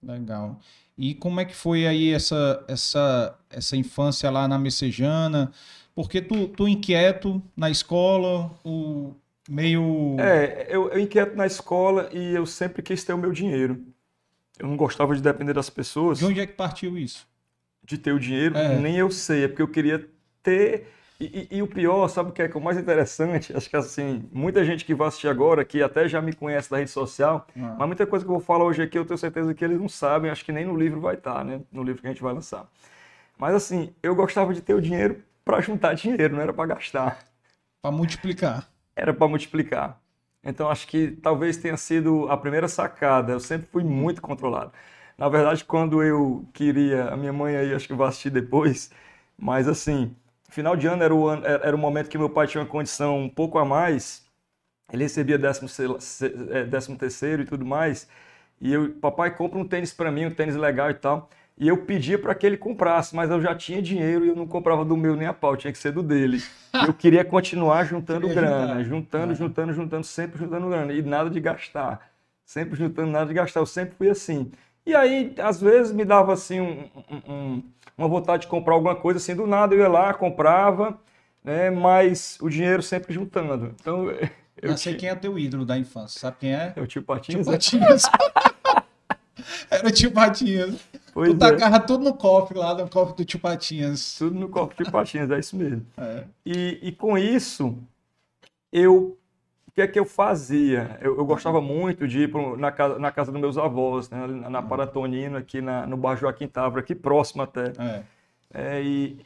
Legal. 0.00 0.60
E 0.96 1.16
como 1.16 1.40
é 1.40 1.44
que 1.44 1.52
foi 1.52 1.84
aí 1.84 2.12
essa 2.12 2.64
essa 2.68 3.36
essa 3.50 3.76
infância 3.76 4.30
lá 4.30 4.46
na 4.46 4.56
Messejana? 4.56 5.50
Porque 5.96 6.22
tu, 6.22 6.46
tu 6.46 6.68
inquieto 6.68 7.42
na 7.56 7.68
escola, 7.68 8.52
o 8.64 9.14
meio 9.50 10.14
É, 10.20 10.68
eu, 10.68 10.90
eu 10.90 11.00
inquieto 11.00 11.34
na 11.34 11.44
escola 11.44 12.08
e 12.12 12.36
eu 12.36 12.46
sempre 12.46 12.82
quis 12.82 13.02
ter 13.02 13.12
o 13.12 13.18
meu 13.18 13.32
dinheiro. 13.32 13.84
Eu 14.60 14.68
não 14.68 14.76
gostava 14.76 15.12
de 15.12 15.20
depender 15.20 15.54
das 15.54 15.68
pessoas. 15.68 16.18
De 16.18 16.24
onde 16.24 16.38
é 16.38 16.46
que 16.46 16.52
partiu 16.52 16.96
isso? 16.96 17.26
De 17.84 17.98
ter 17.98 18.12
o 18.12 18.18
dinheiro, 18.18 18.56
é. 18.56 18.78
nem 18.78 18.96
eu 18.96 19.10
sei, 19.10 19.44
é 19.44 19.48
porque 19.48 19.62
eu 19.62 19.68
queria 19.68 20.08
ter. 20.42 20.88
E, 21.20 21.48
e, 21.50 21.56
e, 21.58 21.62
o 21.62 21.66
pior, 21.66 22.08
sabe 22.08 22.30
o 22.30 22.32
que 22.32 22.42
é, 22.42 22.48
que 22.48 22.56
é 22.56 22.60
o 22.60 22.62
mais 22.62 22.76
interessante? 22.76 23.56
Acho 23.56 23.70
que 23.70 23.76
assim, 23.76 24.28
muita 24.32 24.64
gente 24.64 24.84
que 24.84 24.94
vai 24.94 25.08
assistir 25.08 25.28
agora, 25.28 25.64
que 25.64 25.80
até 25.80 26.08
já 26.08 26.20
me 26.20 26.32
conhece 26.32 26.70
da 26.70 26.78
rede 26.78 26.90
social, 26.90 27.46
ah. 27.56 27.76
mas 27.78 27.86
muita 27.86 28.06
coisa 28.06 28.24
que 28.24 28.30
eu 28.30 28.34
vou 28.34 28.44
falar 28.44 28.64
hoje 28.64 28.82
aqui, 28.82 28.98
eu 28.98 29.04
tenho 29.04 29.16
certeza 29.16 29.54
que 29.54 29.64
eles 29.64 29.78
não 29.78 29.88
sabem, 29.88 30.30
acho 30.30 30.44
que 30.44 30.50
nem 30.50 30.64
no 30.64 30.76
livro 30.76 31.00
vai 31.00 31.14
estar, 31.14 31.44
né? 31.44 31.60
No 31.70 31.82
livro 31.82 32.00
que 32.00 32.08
a 32.08 32.10
gente 32.10 32.22
vai 32.22 32.34
lançar. 32.34 32.66
Mas 33.38 33.54
assim, 33.54 33.94
eu 34.02 34.14
gostava 34.14 34.52
de 34.52 34.60
ter 34.60 34.74
o 34.74 34.80
dinheiro 34.80 35.22
para 35.44 35.60
juntar 35.60 35.94
dinheiro, 35.94 36.34
não 36.34 36.42
era 36.42 36.52
para 36.52 36.66
gastar. 36.66 37.18
Para 37.80 37.92
multiplicar. 37.92 38.68
Era 38.96 39.12
para 39.12 39.28
multiplicar. 39.28 40.00
Então 40.42 40.68
acho 40.68 40.86
que 40.86 41.12
talvez 41.22 41.56
tenha 41.56 41.76
sido 41.76 42.30
a 42.30 42.36
primeira 42.36 42.68
sacada. 42.68 43.32
Eu 43.32 43.40
sempre 43.40 43.66
fui 43.66 43.82
muito 43.82 44.20
controlado. 44.20 44.72
Na 45.18 45.28
verdade, 45.28 45.64
quando 45.64 46.02
eu 46.02 46.44
queria, 46.52 47.08
a 47.10 47.16
minha 47.16 47.32
mãe 47.32 47.56
aí 47.56 47.74
acho 47.74 47.86
que 47.86 47.94
vai 47.94 48.08
assistir 48.08 48.30
depois, 48.30 48.90
mas 49.38 49.68
assim, 49.68 50.14
final 50.50 50.76
de 50.76 50.86
ano 50.86 51.02
era 51.02 51.14
o, 51.14 51.28
ano, 51.28 51.46
era 51.46 51.74
o 51.74 51.78
momento 51.78 52.08
que 52.10 52.18
meu 52.18 52.30
pai 52.30 52.46
tinha 52.46 52.62
uma 52.62 52.68
condição 52.68 53.18
um 53.20 53.28
pouco 53.28 53.58
a 53.58 53.64
mais, 53.64 54.24
ele 54.92 55.04
recebia 55.04 55.38
décimo, 55.38 55.68
é, 56.50 56.64
décimo 56.64 56.96
terceiro 56.98 57.42
e 57.42 57.46
tudo 57.46 57.64
mais, 57.66 58.08
E 58.60 58.72
eu, 58.72 58.92
papai, 58.94 59.36
compra 59.36 59.58
um 59.60 59.68
tênis 59.68 59.92
para 59.92 60.10
mim, 60.12 60.26
um 60.26 60.32
tênis 60.34 60.56
legal 60.56 60.90
e 60.90 60.94
tal. 60.94 61.30
E 61.58 61.68
eu 61.68 61.84
pedia 61.86 62.18
para 62.18 62.34
que 62.34 62.46
ele 62.46 62.56
comprasse, 62.58 63.14
mas 63.14 63.30
eu 63.30 63.40
já 63.42 63.54
tinha 63.56 63.82
dinheiro 63.82 64.24
e 64.26 64.28
eu 64.28 64.36
não 64.36 64.46
comprava 64.48 64.84
do 64.84 64.96
meu 64.96 65.16
nem 65.16 65.28
a 65.28 65.34
pau, 65.34 65.56
tinha 65.56 65.72
que 65.72 65.78
ser 65.78 65.92
do 65.92 66.02
dele. 66.02 66.42
eu 66.82 66.94
queria 66.94 67.24
continuar 67.24 67.84
juntando 67.84 68.28
grana, 68.34 68.82
juntando, 68.84 69.32
é. 69.32 69.36
juntando, 69.36 69.72
juntando, 69.74 70.04
sempre 70.04 70.38
juntando 70.38 70.68
grana. 70.68 70.92
E 70.92 71.02
nada 71.02 71.30
de 71.30 71.40
gastar. 71.40 72.10
Sempre 72.44 72.76
juntando 72.76 73.10
nada 73.12 73.26
de 73.26 73.34
gastar. 73.34 73.60
Eu 73.60 73.66
sempre 73.66 73.94
fui 73.96 74.10
assim. 74.10 74.50
E 74.86 74.94
aí, 74.94 75.34
às 75.38 75.60
vezes, 75.60 75.92
me 75.92 76.04
dava 76.04 76.32
assim 76.32 76.60
um, 76.60 76.88
um, 77.26 77.62
uma 77.96 78.08
vontade 78.08 78.42
de 78.42 78.48
comprar 78.48 78.74
alguma 78.74 78.94
coisa, 78.94 79.18
assim, 79.18 79.34
do 79.34 79.46
nada 79.46 79.74
eu 79.74 79.80
ia 79.80 79.88
lá, 79.88 80.12
comprava, 80.12 80.98
né? 81.42 81.70
Mas 81.70 82.38
o 82.40 82.48
dinheiro 82.48 82.82
sempre 82.82 83.12
juntando. 83.12 83.74
Então. 83.80 84.06
Eu, 84.62 84.70
eu 84.70 84.76
sei 84.78 84.94
quem 84.94 85.08
é 85.10 85.14
teu 85.14 85.38
ídolo 85.38 85.66
da 85.66 85.76
infância. 85.76 86.20
Sabe 86.20 86.36
quem 86.38 86.54
é? 86.54 86.72
É 86.74 86.80
o 86.80 86.86
tio 86.86 87.02
Patinhas. 87.02 87.44
Tio 87.44 87.52
Patinhas. 87.52 88.02
Era 89.68 89.88
o 89.88 89.90
tio 89.90 90.10
Patinhas. 90.12 90.80
Pois 91.12 91.32
tu 91.32 91.38
tacava 91.38 91.76
é. 91.76 91.80
tudo 91.80 92.04
no 92.04 92.14
cofre 92.14 92.56
lá, 92.56 92.74
no 92.74 92.88
cofre 92.88 93.16
do 93.16 93.24
tio 93.24 93.38
Patinhas. 93.40 94.16
Tudo 94.16 94.38
no 94.38 94.48
cofre 94.48 94.76
do 94.76 94.84
tio 94.84 94.92
Patinhas, 94.92 95.30
é 95.30 95.38
isso 95.38 95.56
mesmo. 95.56 95.84
É. 95.98 96.24
E, 96.46 96.78
e 96.82 96.92
com 96.92 97.18
isso, 97.18 97.76
eu 98.72 99.18
que 99.74 99.82
é 99.82 99.88
que 99.88 99.98
eu 99.98 100.04
fazia? 100.04 100.98
Eu, 101.00 101.18
eu 101.18 101.24
gostava 101.26 101.60
muito 101.60 102.06
de 102.06 102.20
ir 102.20 102.30
pro, 102.30 102.56
na, 102.56 102.70
casa, 102.70 102.98
na 102.98 103.10
casa 103.10 103.32
dos 103.32 103.40
meus 103.40 103.58
avós, 103.58 104.08
né, 104.08 104.26
na 104.26 104.60
uhum. 104.60 104.68
Paratonina, 104.68 105.38
aqui 105.38 105.60
na, 105.60 105.84
no 105.84 105.96
bairro 105.96 106.20
Joaquim 106.20 106.46
Távora, 106.46 106.80
aqui 106.80 106.94
próximo 106.94 107.42
até. 107.42 107.72
É. 107.78 108.02
É, 108.54 108.82
e, 108.82 109.18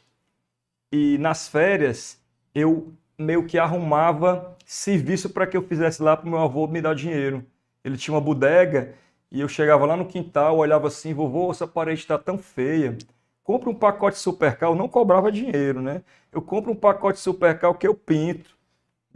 e 0.91 1.19
nas 1.19 1.47
férias, 1.47 2.19
eu 2.55 2.91
meio 3.19 3.45
que 3.47 3.59
arrumava 3.59 4.57
serviço 4.65 5.29
para 5.29 5.47
que 5.47 5.57
eu 5.57 5.63
fizesse 5.63 6.03
lá 6.03 6.17
para 6.17 6.27
o 6.27 6.31
meu 6.31 6.39
avô 6.39 6.67
me 6.67 6.81
dar 6.81 6.95
dinheiro. 6.95 7.45
Ele 7.85 7.99
tinha 7.99 8.15
uma 8.15 8.21
bodega 8.21 8.95
e 9.31 9.41
eu 9.41 9.49
chegava 9.49 9.85
lá 9.85 9.97
no 9.97 10.07
quintal, 10.07 10.57
olhava 10.57 10.89
assim, 10.89 11.13
vovô, 11.13 11.51
essa 11.51 11.67
parede 11.67 12.01
está 12.01 12.17
tão 12.17 12.39
feia. 12.39 12.97
Compre 13.45 13.69
um 13.69 13.75
pacote 13.75 14.19
Supercal, 14.19 14.75
não 14.75 14.89
cobrava 14.89 15.31
dinheiro, 15.31 15.83
né? 15.83 16.03
Eu 16.33 16.41
compro 16.41 16.73
um 16.73 16.77
pacote 16.77 17.19
Supercal 17.19 17.75
que 17.75 17.87
eu 17.87 17.95
pinto. 17.95 18.58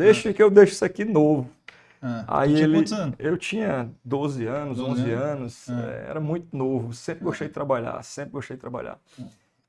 Deixa 0.02 0.30
ah. 0.30 0.32
que 0.32 0.42
eu 0.42 0.50
deixo 0.50 0.72
isso 0.72 0.84
aqui 0.84 1.04
novo. 1.04 1.50
Ah. 2.00 2.24
Aí 2.40 2.60
ele, 2.60 2.78
anos? 2.78 3.14
eu 3.18 3.38
tinha 3.38 3.88
12 4.04 4.46
anos, 4.46 4.78
12 4.78 4.90
11 5.02 5.10
anos, 5.12 5.68
anos 5.68 5.70
ah. 5.70 5.90
é, 5.90 6.10
era 6.10 6.20
muito 6.20 6.54
novo, 6.56 6.92
sempre 6.92 7.24
gostei 7.24 7.46
de 7.46 7.54
trabalhar, 7.54 8.02
sempre 8.02 8.32
gostei 8.32 8.56
de 8.56 8.60
trabalhar. 8.60 8.98
Ah. 9.20 9.24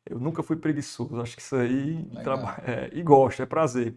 Eu 0.10 0.20
nunca 0.20 0.42
fui 0.42 0.56
preguiçoso, 0.56 1.22
acho 1.22 1.36
que 1.36 1.42
isso 1.42 1.56
aí, 1.56 2.04
traba... 2.24 2.58
é, 2.66 2.90
e 2.92 3.02
gosto, 3.04 3.42
é 3.42 3.46
prazer. 3.46 3.96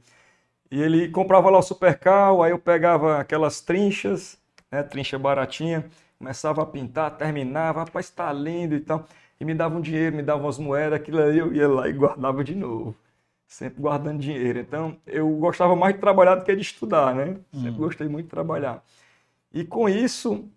E 0.71 0.81
ele 0.81 1.09
comprava 1.09 1.49
lá 1.49 1.59
o 1.59 1.63
Supercal, 1.63 2.43
aí 2.43 2.51
eu 2.51 2.59
pegava 2.59 3.19
aquelas 3.19 3.61
trinchas, 3.61 4.39
né, 4.71 4.83
trincha 4.83 5.19
baratinha, 5.19 5.87
começava 6.19 6.63
a 6.63 6.67
pintar, 6.67 7.17
terminava, 7.17 7.81
rapaz, 7.81 8.07
está 8.07 8.33
lindo 8.33 8.75
e 8.75 8.81
tal. 8.81 9.07
E 9.41 9.45
me 9.45 9.55
dava 9.55 9.77
um 9.77 9.81
dinheiro, 9.81 10.17
me 10.17 10.23
dava 10.23 10.43
umas 10.43 10.59
moedas, 10.59 11.01
aquilo 11.01 11.21
aí 11.21 11.39
eu 11.39 11.53
ia 11.55 11.69
lá 11.69 11.89
e 11.89 11.93
guardava 11.93 12.43
de 12.45 12.55
novo. 12.55 12.95
Sempre 13.47 13.81
guardando 13.81 14.21
dinheiro. 14.21 14.59
Então, 14.59 14.97
eu 15.07 15.29
gostava 15.37 15.77
mais 15.77 15.95
de 15.95 16.01
trabalhar 16.01 16.35
do 16.35 16.45
que 16.45 16.55
de 16.55 16.63
estudar, 16.63 17.15
né? 17.15 17.39
Sempre 17.53 17.71
hum. 17.71 17.77
gostei 17.77 18.09
muito 18.09 18.27
de 18.27 18.31
trabalhar. 18.31 18.85
E 19.53 19.65
com 19.65 19.89
isso, 19.89 20.49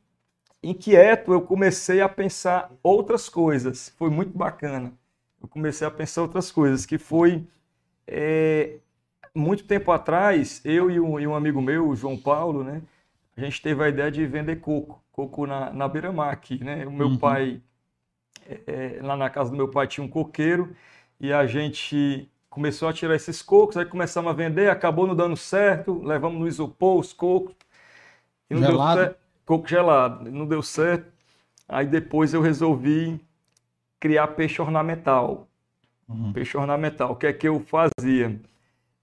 inquieto, 0.62 1.32
eu 1.32 1.42
comecei 1.42 2.02
a 2.02 2.10
pensar 2.10 2.72
outras 2.82 3.30
coisas. 3.30 3.90
Foi 3.98 4.10
muito 4.10 4.38
bacana. 4.38 4.92
Eu 5.42 5.48
comecei 5.48 5.88
a 5.88 5.92
pensar 5.92 6.22
outras 6.22 6.52
coisas, 6.52 6.86
que 6.86 6.98
foi... 6.98 7.48
É, 8.08 8.80
muito 9.36 9.64
tempo 9.66 9.92
atrás, 9.92 10.60
eu 10.66 10.90
e 10.90 11.00
um, 11.00 11.20
e 11.20 11.28
um 11.28 11.36
amigo 11.36 11.62
meu, 11.62 11.88
o 11.88 11.96
João 11.96 12.18
Paulo, 12.18 12.64
né? 12.64 12.82
A 13.38 13.42
gente 13.42 13.62
teve 13.62 13.84
a 13.84 13.88
ideia 13.88 14.12
de 14.12 14.26
vender 14.26 14.58
coco 14.58 15.02
coco 15.12 15.46
na, 15.46 15.72
na 15.74 15.88
beira-mar 15.88 16.32
aqui, 16.32 16.64
né? 16.64 16.86
O 16.86 16.92
meu 16.92 17.08
uhum. 17.08 17.18
pai, 17.18 17.62
é, 18.48 18.98
é, 18.98 19.02
lá 19.02 19.18
na 19.18 19.30
casa 19.30 19.52
do 19.52 19.58
meu 19.58 19.68
pai 19.68 19.86
tinha 19.86 20.04
um 20.04 20.08
coqueiro 20.08 20.74
e 21.20 21.34
a 21.34 21.46
gente 21.46 22.30
começou 22.50 22.88
a 22.88 22.94
tirar 22.94 23.16
esses 23.16 23.42
cocos, 23.42 23.78
aí 23.78 23.86
começamos 23.86 24.30
a 24.30 24.34
vender, 24.34 24.70
acabou 24.70 25.06
não 25.06 25.16
dando 25.16 25.38
certo, 25.38 26.02
levamos 26.04 26.40
no 26.40 26.48
isopor 26.48 27.00
os 27.00 27.14
cocos. 27.14 27.56
E 28.50 28.56
não 28.56 28.62
gelado? 28.62 28.96
deu 28.96 29.06
certo. 29.06 29.20
Coco 29.46 29.68
gelado, 29.68 30.32
não 30.32 30.46
deu 30.46 30.62
certo. 30.62 31.12
Aí 31.68 31.86
depois 31.86 32.34
eu 32.34 32.42
resolvi 32.42 33.20
criar 34.00 34.28
peixe 34.30 34.62
ornamental. 34.62 35.48
Uhum. 36.08 36.34
Peixe 36.34 36.58
ornamental. 36.58 37.12
O 37.12 37.16
que 37.16 37.28
é 37.28 37.34
que 37.34 37.48
eu 37.48 37.60
fazia? 37.60 38.40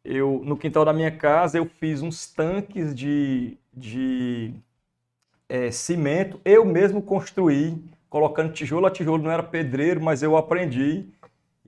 Eu, 0.04 0.40
no 0.44 0.56
quintal 0.56 0.84
da 0.84 0.92
minha 0.92 1.10
casa, 1.10 1.58
eu 1.58 1.66
fiz 1.66 2.02
uns 2.02 2.26
tanques 2.28 2.94
de, 2.94 3.56
de 3.72 4.54
é, 5.48 5.70
cimento, 5.70 6.40
eu 6.44 6.64
mesmo 6.64 7.02
construí, 7.02 7.82
colocando 8.08 8.52
tijolo 8.52 8.86
a 8.86 8.90
tijolo, 8.90 9.22
não 9.22 9.30
era 9.30 9.42
pedreiro, 9.42 10.00
mas 10.00 10.22
eu 10.22 10.36
aprendi 10.36 11.06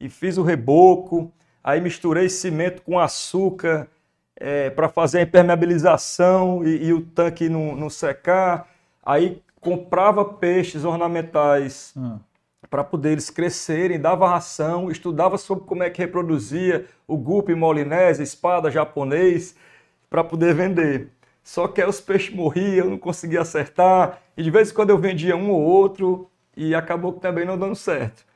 e 0.00 0.08
fiz 0.08 0.38
o 0.38 0.42
reboco, 0.42 1.32
aí 1.62 1.80
misturei 1.80 2.28
cimento 2.28 2.82
com 2.82 2.98
açúcar 2.98 3.88
é, 4.36 4.70
para 4.70 4.88
fazer 4.88 5.18
a 5.18 5.22
impermeabilização 5.22 6.64
e, 6.64 6.86
e 6.86 6.92
o 6.92 7.00
tanque 7.00 7.48
não, 7.48 7.74
não, 7.74 7.90
secar, 7.90 8.68
aí 9.04 9.42
comprava 9.60 10.24
peixes 10.24 10.84
ornamentais 10.84 11.92
hum. 11.96 12.18
para 12.70 12.84
poder 12.84 13.12
eles 13.12 13.30
crescerem, 13.30 13.98
dava 14.00 14.28
ração, 14.28 14.90
estudava 14.90 15.36
sobre 15.36 15.64
como 15.64 15.82
é 15.82 15.90
que 15.90 16.00
reproduzia 16.00 16.86
o 17.06 17.16
gupe 17.16 17.54
molinese, 17.54 18.22
espada 18.22 18.70
japonês, 18.70 19.56
para 20.08 20.22
poder 20.22 20.54
vender. 20.54 21.10
Só 21.42 21.66
que 21.66 21.82
aí 21.82 21.88
os 21.88 22.00
peixes 22.00 22.34
morriam, 22.34 22.84
eu 22.84 22.90
não 22.90 22.98
conseguia 22.98 23.40
acertar, 23.40 24.20
e 24.36 24.42
de 24.42 24.50
vez 24.50 24.70
em 24.70 24.74
quando 24.74 24.90
eu 24.90 24.98
vendia 24.98 25.36
um 25.36 25.50
ou 25.50 25.60
outro, 25.60 26.30
e 26.56 26.74
acabou 26.74 27.12
também 27.14 27.44
não 27.44 27.58
dando 27.58 27.74
certo. 27.74 28.27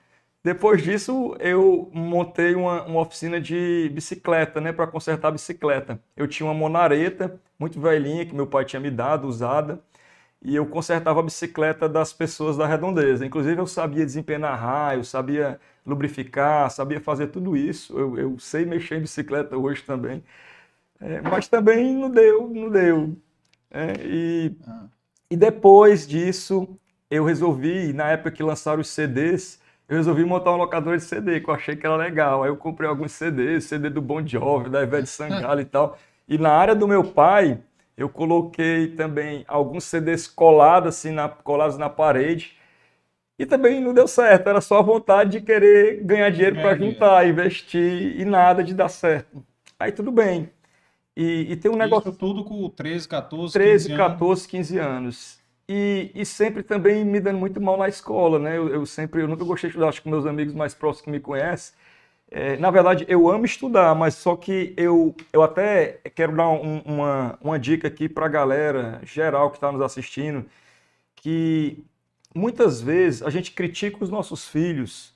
Depois 0.44 0.82
disso, 0.82 1.36
eu 1.38 1.88
montei 1.92 2.54
uma, 2.54 2.82
uma 2.84 3.00
oficina 3.00 3.40
de 3.40 3.90
bicicleta, 3.94 4.60
né, 4.60 4.72
para 4.72 4.88
consertar 4.88 5.28
a 5.28 5.30
bicicleta. 5.30 6.00
Eu 6.16 6.26
tinha 6.26 6.46
uma 6.46 6.54
monareta 6.54 7.40
muito 7.58 7.80
velhinha 7.80 8.26
que 8.26 8.34
meu 8.34 8.46
pai 8.46 8.64
tinha 8.64 8.80
me 8.80 8.90
dado, 8.90 9.28
usada, 9.28 9.80
e 10.42 10.56
eu 10.56 10.66
consertava 10.66 11.20
a 11.20 11.22
bicicleta 11.22 11.88
das 11.88 12.12
pessoas 12.12 12.56
da 12.56 12.66
redondeza. 12.66 13.24
Inclusive, 13.24 13.60
eu 13.60 13.66
sabia 13.66 14.04
desempenar 14.04 14.58
raio, 14.60 15.04
sabia 15.04 15.60
lubrificar, 15.86 16.70
sabia 16.70 17.00
fazer 17.00 17.28
tudo 17.28 17.56
isso. 17.56 17.96
Eu, 17.96 18.18
eu 18.18 18.38
sei 18.40 18.64
mexer 18.64 18.96
em 18.96 19.02
bicicleta 19.02 19.56
hoje 19.56 19.82
também. 19.84 20.24
É, 21.00 21.20
mas 21.20 21.48
também 21.48 21.94
não 21.94 22.10
deu, 22.10 22.48
não 22.48 22.68
deu. 22.68 23.16
É, 23.70 23.94
e, 24.04 24.56
ah. 24.66 24.86
e 25.30 25.36
depois 25.36 26.06
disso, 26.06 26.68
eu 27.10 27.24
resolvi, 27.24 27.92
na 27.92 28.10
época 28.10 28.32
que 28.32 28.42
lançaram 28.42 28.80
os 28.80 28.88
CDs, 28.88 29.61
eu 29.92 29.98
resolvi 29.98 30.24
montar 30.24 30.52
uma 30.52 30.56
locadora 30.56 30.96
de 30.96 31.04
CD, 31.04 31.38
que 31.38 31.50
eu 31.50 31.54
achei 31.54 31.76
que 31.76 31.84
era 31.84 31.94
legal. 31.96 32.42
Aí 32.42 32.48
eu 32.48 32.56
comprei 32.56 32.88
alguns 32.88 33.12
CDs, 33.12 33.64
CD 33.64 33.90
do 33.90 34.00
Bon 34.00 34.26
Jovi, 34.26 34.70
da 34.70 34.82
Ivete 34.82 35.06
Sangalo 35.06 35.60
e 35.60 35.66
tal. 35.66 35.98
E 36.26 36.38
na 36.38 36.50
área 36.50 36.74
do 36.74 36.88
meu 36.88 37.04
pai, 37.04 37.58
eu 37.94 38.08
coloquei 38.08 38.88
também 38.88 39.44
alguns 39.46 39.84
CDs 39.84 40.26
colados, 40.26 40.88
assim, 40.88 41.10
na, 41.10 41.28
colados 41.28 41.76
na 41.76 41.90
parede. 41.90 42.56
E 43.38 43.44
também 43.44 43.82
não 43.82 43.92
deu 43.92 44.08
certo, 44.08 44.48
era 44.48 44.62
só 44.62 44.78
a 44.78 44.82
vontade 44.82 45.32
de 45.32 45.40
querer 45.42 46.02
ganhar 46.02 46.30
dinheiro 46.30 46.56
para 46.56 46.74
juntar, 46.74 47.28
investir 47.28 48.18
e 48.18 48.24
nada 48.24 48.64
de 48.64 48.72
dar 48.72 48.88
certo. 48.88 49.44
Aí 49.78 49.92
tudo 49.92 50.10
bem. 50.10 50.48
E, 51.14 51.52
e 51.52 51.56
tem 51.56 51.70
um 51.70 51.76
negócio. 51.76 52.08
Isso 52.08 52.18
tudo 52.18 52.44
com 52.44 52.66
13, 52.70 53.06
14, 53.06 53.52
13, 53.52 53.88
15 53.88 53.98
14, 53.98 54.48
15 54.48 54.78
anos. 54.78 55.41
E, 55.68 56.10
e, 56.14 56.26
sempre 56.26 56.62
também 56.62 57.04
me 57.04 57.20
dando 57.20 57.38
muito 57.38 57.60
mal 57.60 57.76
na 57.78 57.88
escola, 57.88 58.38
né? 58.38 58.56
Eu, 58.56 58.68
eu, 58.68 58.86
sempre, 58.86 59.22
eu 59.22 59.28
nunca 59.28 59.44
gostei 59.44 59.70
de 59.70 59.76
estudar, 59.76 59.88
acho 59.88 60.02
que 60.02 60.08
meus 60.08 60.26
amigos 60.26 60.54
mais 60.54 60.74
próximos 60.74 61.04
que 61.04 61.10
me 61.10 61.20
conhecem. 61.20 61.74
É, 62.30 62.56
na 62.56 62.70
verdade, 62.70 63.04
eu 63.08 63.30
amo 63.30 63.44
estudar, 63.44 63.94
mas 63.94 64.14
só 64.14 64.34
que 64.36 64.74
eu, 64.76 65.14
eu 65.32 65.42
até 65.42 66.00
quero 66.14 66.34
dar 66.34 66.48
um, 66.48 66.78
uma, 66.80 67.38
uma 67.40 67.58
dica 67.58 67.88
aqui 67.88 68.08
para 68.08 68.26
a 68.26 68.28
galera 68.28 69.00
geral 69.04 69.50
que 69.50 69.58
está 69.58 69.70
nos 69.70 69.82
assistindo, 69.82 70.44
que 71.14 71.84
muitas 72.34 72.80
vezes 72.80 73.22
a 73.22 73.30
gente 73.30 73.52
critica 73.52 74.02
os 74.02 74.10
nossos 74.10 74.48
filhos 74.48 75.14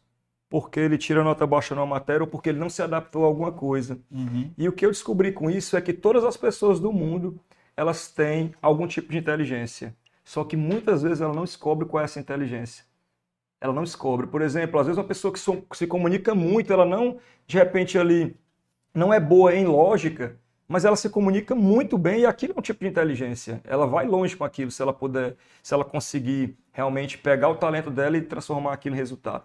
porque 0.49 0.79
ele 0.79 0.97
tira 0.97 1.25
nota 1.25 1.47
baixa 1.47 1.75
numa 1.75 1.87
matéria 1.87 2.23
ou 2.23 2.26
porque 2.26 2.50
ele 2.50 2.59
não 2.59 2.71
se 2.71 2.83
adaptou 2.83 3.25
a 3.25 3.26
alguma 3.26 3.50
coisa. 3.50 3.99
Uhum. 4.11 4.50
E 4.57 4.69
o 4.69 4.73
que 4.73 4.87
eu 4.87 4.91
descobri 4.91 5.33
com 5.33 5.50
isso 5.50 5.76
é 5.76 5.81
que 5.81 5.93
todas 5.93 6.25
as 6.25 6.37
pessoas 6.37 6.79
do 6.79 6.93
mundo 6.93 7.41
elas 7.76 8.11
têm 8.11 8.55
algum 8.62 8.87
tipo 8.87 9.11
de 9.11 9.19
inteligência. 9.19 9.95
Só 10.26 10.42
que 10.42 10.56
muitas 10.56 11.04
vezes 11.04 11.21
ela 11.21 11.33
não 11.33 11.45
descobre 11.45 11.87
qual 11.87 12.00
é 12.02 12.04
essa 12.04 12.18
inteligência. 12.18 12.85
Ela 13.61 13.73
não 13.73 13.85
descobre. 13.85 14.26
Por 14.26 14.42
exemplo, 14.42 14.80
às 14.80 14.87
vezes 14.87 14.99
uma 14.99 15.04
pessoa 15.04 15.33
que 15.33 15.38
se 15.76 15.87
comunica 15.87 16.35
muito, 16.35 16.73
ela 16.73 16.85
não, 16.85 17.18
de 17.47 17.56
repente, 17.56 17.97
ali 17.97 18.37
não 18.92 19.14
é 19.14 19.21
boa 19.21 19.54
em 19.54 19.64
lógica, 19.64 20.37
mas 20.66 20.85
ela 20.85 20.97
se 20.97 21.09
comunica 21.11 21.54
muito 21.54 21.97
bem 21.97 22.23
e 22.23 22.26
aquilo 22.26 22.54
é 22.56 22.59
um 22.59 22.62
tipo 22.62 22.80
de 22.80 22.90
inteligência. 22.90 23.61
Ela 23.62 23.87
vai 23.87 24.09
longe 24.09 24.37
com 24.37 24.42
aquilo 24.45 24.68
se 24.68 24.83
ela 24.83 24.92
puder, 24.92 25.37
se 25.62 25.73
ela 25.73 25.85
conseguir 25.85 26.59
realmente 26.73 27.16
pegar 27.18 27.49
o 27.49 27.54
talento 27.54 27.88
dela 27.88 28.18
e 28.18 28.23
transformar 28.23 28.73
aquilo 28.73 28.97
em 28.97 28.99
resultado. 28.99 29.45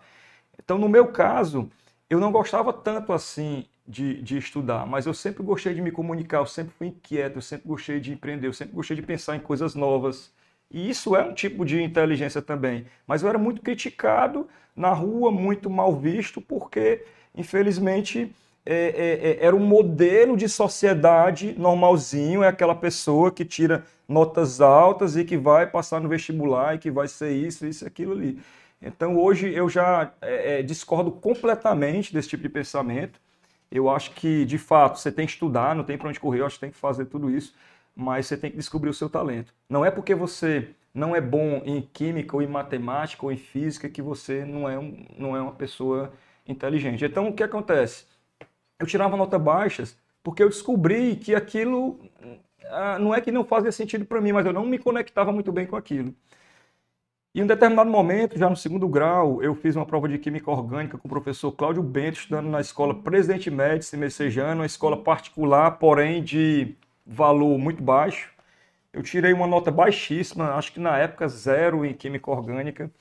Então, 0.58 0.80
no 0.80 0.90
meu 0.90 1.10
caso, 1.10 1.70
eu 2.10 2.20
não 2.20 2.32
gostava 2.32 2.74
tanto 2.74 3.14
assim 3.14 3.68
de, 3.88 4.20
de, 4.24 4.36
estudar, 4.36 4.88
mas 4.88 5.06
eu 5.06 5.14
sempre 5.14 5.44
gostei 5.44 5.76
de 5.76 5.82
me 5.82 5.92
comunicar, 5.92 6.40
eu 6.40 6.48
sempre 6.48 6.74
fui 6.74 6.88
inquieto, 6.88 7.36
eu 7.36 7.42
sempre 7.42 7.68
gostei 7.68 8.00
de 8.00 8.12
empreender, 8.12 8.48
eu 8.48 8.54
sempre 8.54 8.74
gostei 8.74 8.96
de 8.96 9.04
pensar 9.04 9.36
em 9.36 9.40
coisas 9.40 9.76
novas. 9.76 10.34
E 10.72 10.90
isso 10.90 11.16
é 11.16 11.24
um 11.24 11.34
tipo 11.34 11.66
de 11.66 11.82
inteligência 11.82 12.42
também. 12.42 12.86
Mas 13.06 13.22
eu 13.22 13.30
era 13.30 13.38
muito 13.38 13.62
criticado 13.62 14.48
na 14.76 14.94
rua, 14.94 15.32
muito 15.32 15.70
mal 15.70 15.96
visto, 15.96 16.40
porque, 16.40 17.04
infelizmente, 17.36 18.34
é, 18.66 18.74
é, 18.74 19.30
é, 19.32 19.46
era 19.46 19.56
um 19.56 19.66
modelo 19.66 20.38
de 20.38 20.48
sociedade 20.48 21.56
normalzinho, 21.58 22.44
é 22.44 22.48
aquela 22.48 22.76
pessoa 22.76 23.32
que 23.32 23.44
tira 23.44 23.84
notas 24.08 24.62
altas 24.62 25.16
e 25.16 25.26
que 25.26 25.38
vai 25.38 25.66
passar 25.68 26.00
no 26.00 26.08
vestibular 26.10 26.76
e 26.76 26.80
que 26.80 26.92
vai 26.92 27.08
ser 27.08 27.32
isso, 27.32 27.66
isso 27.66 27.86
aquilo 27.86 28.14
ali. 28.14 28.40
Então 28.82 29.18
hoje 29.18 29.54
eu 29.54 29.70
já 29.70 30.12
é, 30.22 30.60
é, 30.60 30.64
discordo 30.64 31.12
completamente 31.12 32.14
desse 32.14 32.30
tipo 32.30 32.44
de 32.44 32.50
pensamento. 32.50 33.20
Eu 33.72 33.90
acho 33.90 34.12
que, 34.12 34.44
de 34.46 34.58
fato, 34.58 35.00
você 35.00 35.12
tem 35.12 35.26
que 35.26 35.32
estudar, 35.32 35.76
não 35.76 35.84
tem 35.84 35.98
para 35.98 36.10
onde 36.10 36.20
correr, 36.20 36.42
eu 36.42 36.46
acho 36.46 36.56
que 36.56 36.62
tem 36.62 36.72
que 36.72 36.78
fazer 36.78 37.06
tudo 37.06 37.30
isso, 37.30 37.54
mas 37.96 38.28
você 38.28 38.38
tem 38.38 38.52
que 38.52 38.58
descobrir 38.58 38.90
o 38.90 38.94
seu 38.94 39.10
talento. 39.10 39.54
Não 39.70 39.86
é 39.86 39.92
porque 39.92 40.16
você 40.16 40.70
não 40.94 41.16
é 41.16 41.22
bom 41.22 41.62
em 41.66 41.82
química 41.82 42.36
ou 42.36 42.42
em 42.42 42.48
matemática 42.48 43.26
ou 43.26 43.32
em 43.32 43.38
física 43.38 43.90
que 43.90 44.02
você 44.02 44.46
não 44.46 44.68
é, 44.68 44.78
um, 44.78 45.06
não 45.18 45.36
é 45.36 45.42
uma 45.42 45.54
pessoa 45.54 46.14
inteligente. 46.48 47.06
Então 47.06 47.30
o 47.30 47.34
que 47.34 47.44
acontece? 47.44 48.06
eu 48.82 48.88
tirava 48.88 49.16
notas 49.16 49.42
baixas 49.42 49.98
porque 50.24 50.44
eu 50.44 50.50
descobri 50.50 51.16
que 51.16 51.34
aquilo 51.36 52.00
ah, 52.70 52.98
não 53.00 53.14
é 53.14 53.22
que 53.22 53.32
não 53.32 53.44
fazia 53.44 53.72
sentido 53.72 54.06
para 54.06 54.22
mim, 54.22 54.32
mas 54.32 54.46
eu 54.46 54.54
não 54.54 54.66
me 54.66 54.78
conectava 54.78 55.32
muito 55.32 55.52
bem 55.52 55.66
com 55.66 55.76
aquilo. 55.76 56.14
E 57.34 57.40
em 57.40 57.44
um 57.44 57.48
determinado 57.48 57.90
momento, 57.90 58.38
já 58.38 58.50
no 58.50 58.58
segundo 58.58 58.88
grau, 58.90 59.42
eu 59.42 59.56
fiz 59.56 59.76
uma 59.76 59.86
prova 59.86 60.08
de 60.10 60.18
química 60.18 60.52
orgânica 60.52 60.98
com 60.98 61.08
o 61.08 61.10
professor 61.10 61.52
Cláudio 61.54 61.82
Bento, 61.82 62.20
estudando 62.20 62.50
na 62.50 62.60
escola 62.60 62.94
Presidente 62.94 63.50
Médici 63.50 63.96
Messejano, 63.96 64.62
uma 64.62 64.66
escola 64.66 65.02
particular, 65.02 65.72
porém 65.80 66.22
de 66.22 66.76
valor 67.12 67.58
muito 67.58 67.84
baixo. 67.84 68.32
Eu 68.94 69.04
tirei 69.04 69.34
uma 69.34 69.48
nota 69.48 69.72
baixíssima, 69.72 70.56
acho 70.56 70.74
que 70.74 70.80
na 70.80 70.98
época 70.98 71.28
zero 71.28 71.86
em 71.86 71.94
química 71.94 72.32
orgânica. 72.32 72.92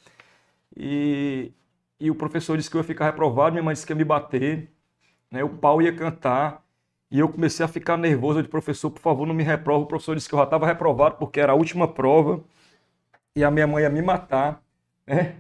E, 0.77 1.53
e 2.01 2.11
o 2.11 2.15
professor 2.15 2.57
disse 2.57 2.71
que 2.71 2.77
eu 2.77 2.81
ia 2.81 2.85
ficar 2.85 3.07
reprovado, 3.07 3.53
minha 3.53 3.63
mãe 3.63 3.75
disse 3.75 3.87
que 3.87 3.93
ia 3.93 3.97
me 3.97 4.05
bater 4.05 4.71
né? 5.31 5.45
O 5.45 5.49
pau 5.51 5.81
ia 5.81 5.95
cantar 5.95 6.65
e 7.11 7.19
eu 7.19 7.29
comecei 7.29 7.65
a 7.65 7.69
ficar 7.69 7.97
nervoso. 7.97 8.39
Eu 8.39 8.43
disse, 8.43 8.51
professor, 8.51 8.91
por 8.91 9.01
favor, 9.01 9.27
não 9.27 9.35
me 9.35 9.43
reprova. 9.45 9.85
O 9.85 9.87
professor 9.87 10.17
disse 10.17 10.29
que 10.29 10.35
eu 10.35 10.39
já 10.39 10.45
estava 10.45 10.67
reprovado 10.67 11.17
porque 11.17 11.41
era 11.41 11.53
a 11.53 11.55
última 11.55 11.89
prova 11.89 12.43
e 13.37 13.45
a 13.45 13.51
minha 13.51 13.67
mãe 13.67 13.85
ia 13.85 13.91
me 13.91 14.03
matar, 14.03 14.63
né? 15.07 15.37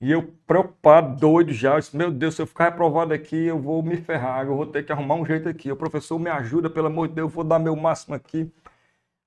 E 0.00 0.12
eu 0.12 0.32
preocupado, 0.46 1.16
doido 1.16 1.52
já, 1.52 1.74
eu 1.74 1.80
disse, 1.80 1.96
meu 1.96 2.10
Deus, 2.10 2.36
se 2.36 2.42
eu 2.42 2.46
ficar 2.46 2.66
reprovado 2.66 3.12
aqui, 3.12 3.36
eu 3.36 3.58
vou 3.58 3.82
me 3.82 3.96
ferrar, 3.96 4.46
eu 4.46 4.56
vou 4.56 4.66
ter 4.66 4.84
que 4.84 4.92
arrumar 4.92 5.16
um 5.16 5.26
jeito 5.26 5.48
aqui. 5.48 5.72
O 5.72 5.76
professor 5.76 6.18
me 6.20 6.30
ajuda, 6.30 6.70
pelo 6.70 6.86
amor 6.86 7.08
de 7.08 7.14
Deus, 7.14 7.28
eu 7.28 7.34
vou 7.34 7.42
dar 7.42 7.58
meu 7.58 7.74
máximo 7.74 8.14
aqui. 8.14 8.50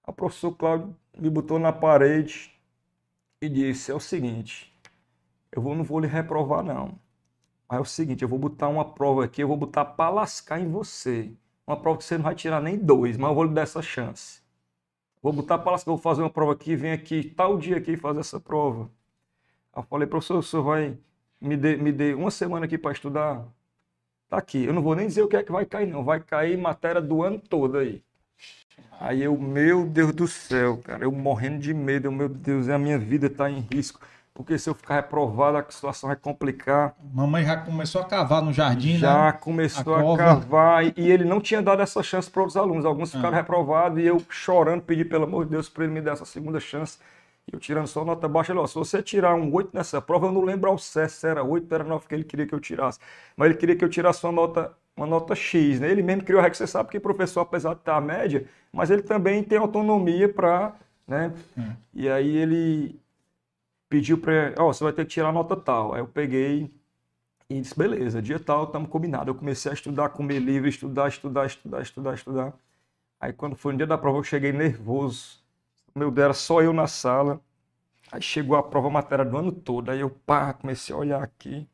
O 0.07 0.13
professor 0.13 0.51
Cláudio 0.53 0.95
me 1.17 1.29
botou 1.29 1.59
na 1.59 1.73
parede 1.73 2.51
e 3.41 3.49
disse, 3.49 3.91
é 3.91 3.95
o 3.95 3.99
seguinte, 3.99 4.73
eu 5.51 5.61
não 5.61 5.83
vou 5.83 5.99
lhe 5.99 6.07
reprovar 6.07 6.63
não. 6.63 6.97
Mas 7.67 7.79
é 7.79 7.81
o 7.81 7.85
seguinte, 7.85 8.21
eu 8.21 8.29
vou 8.29 8.39
botar 8.39 8.69
uma 8.69 8.85
prova 8.85 9.25
aqui, 9.25 9.43
eu 9.43 9.47
vou 9.47 9.57
botar 9.57 9.83
para 9.85 10.09
lascar 10.09 10.59
em 10.59 10.69
você. 10.69 11.31
Uma 11.67 11.77
prova 11.77 11.97
que 11.97 12.05
você 12.05 12.17
não 12.17 12.23
vai 12.23 12.35
tirar 12.35 12.61
nem 12.61 12.77
dois, 12.77 13.17
mas 13.17 13.29
eu 13.29 13.35
vou 13.35 13.43
lhe 13.43 13.53
dar 13.53 13.61
essa 13.63 13.81
chance. 13.81 14.41
Vou 15.21 15.33
botar 15.33 15.57
para 15.57 15.71
lascar, 15.73 15.91
vou 15.91 15.97
fazer 15.97 16.21
uma 16.21 16.29
prova 16.29 16.53
aqui, 16.53 16.75
vem 16.75 16.91
aqui, 16.91 17.23
tal 17.23 17.57
dia 17.57 17.77
aqui 17.77 17.97
fazer 17.97 18.21
essa 18.21 18.39
prova. 18.39 18.89
Eu 19.75 19.83
falei, 19.83 20.07
professor, 20.07 20.37
o 20.37 20.43
senhor 20.43 20.63
vai 20.63 20.97
me 21.39 21.57
dê, 21.57 21.75
me 21.77 21.91
dê 21.91 22.13
uma 22.13 22.31
semana 22.31 22.65
aqui 22.65 22.77
para 22.77 22.91
estudar? 22.91 23.43
Tá 24.29 24.37
aqui. 24.37 24.63
Eu 24.63 24.73
não 24.73 24.81
vou 24.81 24.95
nem 24.95 25.07
dizer 25.07 25.23
o 25.23 25.27
que 25.27 25.35
é 25.35 25.43
que 25.43 25.51
vai 25.51 25.65
cair, 25.65 25.87
não. 25.87 26.03
Vai 26.03 26.19
cair 26.19 26.57
matéria 26.57 27.01
do 27.01 27.23
ano 27.23 27.39
todo 27.39 27.77
aí. 27.77 28.03
Aí 28.99 29.23
eu, 29.23 29.37
meu 29.37 29.85
Deus 29.85 30.13
do 30.13 30.27
céu, 30.27 30.77
cara, 30.77 31.03
eu 31.03 31.11
morrendo 31.11 31.59
de 31.59 31.73
medo, 31.73 32.07
eu, 32.07 32.11
meu 32.11 32.29
Deus, 32.29 32.69
a 32.69 32.77
minha 32.77 32.97
vida 32.97 33.27
está 33.27 33.49
em 33.49 33.59
risco 33.59 33.99
porque 34.33 34.57
se 34.57 34.69
eu 34.69 34.73
ficar 34.73 34.95
reprovado, 34.95 35.57
a 35.57 35.65
situação 35.69 36.07
vai 36.07 36.15
complicar. 36.15 36.95
Mamãe 37.13 37.45
já 37.45 37.57
começou 37.57 38.01
a 38.01 38.05
cavar 38.05 38.41
no 38.41 38.53
jardim, 38.53 38.97
já 38.97 39.13
né? 39.13 39.25
Já 39.25 39.33
começou 39.33 39.95
a, 39.95 40.13
a 40.13 40.17
cavar, 40.17 40.85
e, 40.85 40.93
e, 40.95 41.11
ele 41.11 41.25
não 41.25 41.41
tinha 41.41 41.61
dado 41.61 41.81
essa 41.81 42.01
chance 42.01 42.29
para 42.29 42.43
os 42.43 42.55
alunos. 42.55 42.85
Alguns 42.85 43.11
ficaram 43.11 43.33
ah. 43.33 43.41
reprovados, 43.41 43.99
e 43.99 44.05
eu 44.05 44.21
chorando, 44.29 44.81
pedi 44.81 45.03
pelo 45.03 45.25
amor 45.25 45.45
de 45.45 45.51
Deus 45.51 45.67
para 45.67 45.83
ele 45.83 45.93
me 45.93 46.01
dar 46.01 46.13
essa 46.13 46.25
segunda 46.25 46.59
chance. 46.59 46.97
Eu 47.51 47.59
tirando 47.59 47.87
só 47.87 48.03
nota 48.05 48.27
baixa, 48.27 48.51
ele, 48.53 48.59
ó, 48.59 48.67
se 48.67 48.75
você 48.75 49.01
tirar 49.01 49.35
um 49.35 49.53
8 49.53 49.71
nessa 49.73 50.01
prova, 50.01 50.27
eu 50.27 50.31
não 50.31 50.41
lembro 50.43 50.69
ao 50.69 50.77
certo 50.77 51.11
se 51.11 51.27
era 51.27 51.43
8 51.43 51.71
ou 51.71 51.75
era 51.75 51.83
9 51.83 52.07
que 52.07 52.15
ele 52.15 52.23
queria 52.23 52.47
que 52.47 52.53
eu 52.53 52.59
tirasse. 52.59 52.99
Mas 53.35 53.49
ele 53.49 53.57
queria 53.57 53.75
que 53.75 53.83
eu 53.83 53.89
tirasse 53.89 54.23
uma 54.25 54.31
nota, 54.31 54.75
uma 54.95 55.05
nota 55.05 55.35
X, 55.35 55.79
né? 55.79 55.89
Ele 55.91 56.01
mesmo 56.03 56.23
criou 56.23 56.39
a 56.39 56.43
regra, 56.43 56.57
você 56.57 56.67
sabe 56.67 56.89
que 56.89 56.97
o 56.97 57.01
professor, 57.01 57.41
apesar 57.41 57.73
de 57.73 57.81
estar 57.81 57.97
a 57.97 58.01
média, 58.01 58.47
mas 58.71 58.89
ele 58.89 59.01
também 59.01 59.43
tem 59.43 59.57
autonomia 59.57 60.29
para, 60.29 60.75
né? 61.07 61.33
Hum. 61.57 61.73
E 61.93 62.09
aí 62.09 62.37
ele 62.37 62.99
pediu 63.89 64.17
para, 64.17 64.53
ó, 64.57 64.71
você 64.71 64.83
vai 64.83 64.93
ter 64.93 65.05
que 65.05 65.11
tirar 65.11 65.29
a 65.29 65.33
nota 65.33 65.55
tal. 65.55 65.93
Aí 65.93 65.99
eu 65.99 66.07
peguei 66.07 66.71
e 67.49 67.59
disse, 67.59 67.77
beleza, 67.77 68.21
dia 68.21 68.39
tal, 68.39 68.63
estamos 68.63 68.89
combinados. 68.89 69.27
Eu 69.27 69.35
comecei 69.35 69.69
a 69.71 69.73
estudar, 69.73 70.09
comer 70.09 70.39
livre, 70.39 70.69
estudar, 70.69 71.09
estudar, 71.09 71.45
estudar, 71.45 71.81
estudar, 71.81 72.13
estudar. 72.13 72.53
Aí 73.19 73.33
quando 73.33 73.55
foi 73.55 73.73
no 73.73 73.77
dia 73.77 73.87
da 73.87 73.97
prova, 73.97 74.19
eu 74.19 74.23
cheguei 74.23 74.53
nervoso. 74.53 75.40
Meu 75.95 76.11
Deus, 76.11 76.25
era 76.25 76.33
só 76.33 76.61
eu 76.61 76.73
na 76.73 76.87
sala. 76.87 77.41
Aí 78.11 78.21
chegou 78.21 78.57
a 78.57 78.63
prova 78.63 78.89
matéria 78.89 79.25
do 79.25 79.37
ano 79.37 79.51
todo. 79.51 79.89
Aí 79.91 79.99
eu, 80.01 80.09
pá, 80.09 80.53
comecei 80.53 80.93
a 80.93 80.97
olhar 80.97 81.23
aqui. 81.23 81.67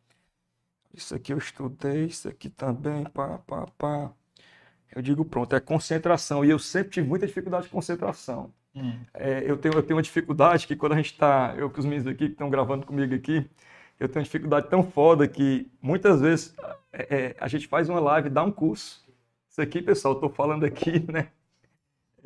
Isso 0.93 1.13
aqui 1.15 1.33
eu 1.33 1.37
estudei, 1.37 2.05
isso 2.05 2.27
aqui 2.27 2.49
também, 2.49 3.03
pá, 3.05 3.39
pá, 3.39 3.67
pá. 3.77 4.11
Eu 4.95 5.01
digo, 5.01 5.25
pronto, 5.25 5.55
é 5.55 5.59
concentração. 5.59 6.43
E 6.45 6.49
eu 6.49 6.59
sempre 6.59 6.91
tive 6.93 7.07
muita 7.07 7.27
dificuldade 7.27 7.65
de 7.65 7.71
concentração. 7.71 8.53
Hum. 8.75 8.99
É, 9.13 9.43
eu, 9.49 9.57
tenho, 9.57 9.75
eu 9.75 9.83
tenho 9.83 9.97
uma 9.97 10.01
dificuldade 10.03 10.67
que 10.67 10.75
quando 10.75 10.93
a 10.93 10.95
gente 10.97 11.13
está, 11.13 11.53
eu 11.57 11.69
com 11.69 11.79
os 11.79 11.85
meninos 11.85 12.07
aqui 12.07 12.27
que 12.27 12.31
estão 12.33 12.49
gravando 12.49 12.85
comigo 12.85 13.13
aqui, 13.13 13.49
eu 13.99 14.07
tenho 14.07 14.19
uma 14.19 14.23
dificuldade 14.23 14.69
tão 14.69 14.83
foda 14.83 15.27
que 15.27 15.69
muitas 15.81 16.21
vezes 16.21 16.55
é, 16.91 17.15
é, 17.15 17.35
a 17.39 17.47
gente 17.47 17.67
faz 17.67 17.89
uma 17.89 17.99
live, 17.99 18.29
dá 18.29 18.43
um 18.43 18.51
curso. 18.51 19.05
Isso 19.49 19.61
aqui, 19.61 19.81
pessoal, 19.81 20.13
estou 20.15 20.29
falando 20.29 20.65
aqui, 20.65 20.99
né? 21.11 21.29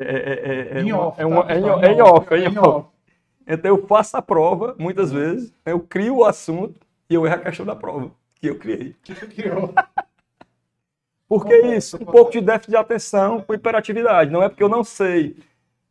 É, 0.03 0.77
é, 0.77 0.81
em 0.81 0.91
off. 0.91 1.21
É, 1.21 1.25
uma, 1.25 1.45
tá, 1.45 1.53
é, 1.53 1.59
em, 1.59 1.63
é 1.63 1.93
em 1.93 2.01
off, 2.01 2.33
é 2.33 2.37
em 2.39 2.57
off. 2.57 2.89
Então 3.47 3.71
eu 3.75 3.87
faço 3.87 4.17
a 4.17 4.21
prova, 4.21 4.75
muitas 4.79 5.11
vezes, 5.11 5.53
eu 5.65 5.79
crio 5.79 6.17
o 6.17 6.25
assunto 6.25 6.79
e 7.09 7.13
eu 7.13 7.25
erro 7.25 7.35
a 7.35 7.39
questão 7.39 7.65
da 7.65 7.75
prova 7.75 8.11
que 8.35 8.47
eu 8.47 8.57
criei. 8.57 8.95
Que 9.03 9.13
criou. 9.15 9.73
Por 11.27 11.45
que 11.45 11.55
isso? 11.55 11.97
Um 11.97 12.05
pouco 12.05 12.31
de 12.31 12.41
déficit 12.41 12.71
de 12.71 12.77
atenção 12.77 13.41
com 13.41 13.53
hiperatividade. 13.53 14.31
Não 14.31 14.43
é 14.43 14.49
porque 14.49 14.63
eu 14.63 14.69
não 14.69 14.83
sei, 14.83 15.37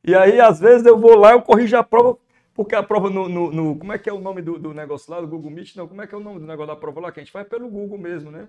e 0.03 0.14
aí, 0.14 0.40
às 0.40 0.59
vezes, 0.59 0.87
eu 0.87 0.99
vou 0.99 1.14
lá, 1.14 1.33
eu 1.33 1.42
corrijo 1.42 1.77
a 1.77 1.85
prova, 1.85 2.18
porque 2.55 2.75
a 2.75 2.83
prova 2.83 3.11
no. 3.11 3.29
no, 3.29 3.51
no 3.51 3.79
como 3.79 3.92
é 3.92 3.99
que 3.99 4.09
é 4.09 4.12
o 4.12 4.20
nome 4.20 4.40
do, 4.40 4.59
do, 4.59 4.73
negócio 4.73 5.12
lá, 5.12 5.20
do 5.20 5.29
Google 5.29 5.51
Meet? 5.51 5.77
Não, 5.77 5.87
como 5.87 6.01
é 6.01 6.07
que 6.07 6.14
é 6.14 6.18
o 6.18 6.23
nome 6.23 6.40
do 6.40 6.46
negócio 6.46 6.75
da 6.75 6.81
prova 6.81 7.01
lá? 7.01 7.12
Que 7.12 7.20
a 7.20 7.23
gente 7.23 7.33
faz 7.33 7.46
pelo 7.46 7.68
Google 7.68 7.99
mesmo, 7.99 8.31
né? 8.31 8.49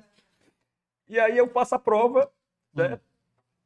E 1.10 1.19
aí 1.19 1.38
eu 1.38 1.47
faço 1.47 1.76
a 1.76 1.80
prova, 1.80 2.32
né? 2.74 2.95
Hum. 2.95 3.00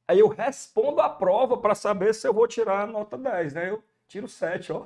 Aí 0.08 0.20
eu 0.20 0.28
respondo 0.28 1.02
a 1.02 1.10
prova 1.10 1.58
para 1.58 1.74
saber 1.74 2.14
se 2.14 2.28
eu 2.28 2.34
vou 2.34 2.48
tirar 2.48 2.82
a 2.82 2.88
nota 2.88 3.18
10, 3.18 3.54
né? 3.54 3.70
Eu 3.70 3.84
tiro 4.08 4.28
7, 4.28 4.72
ó. 4.72 4.86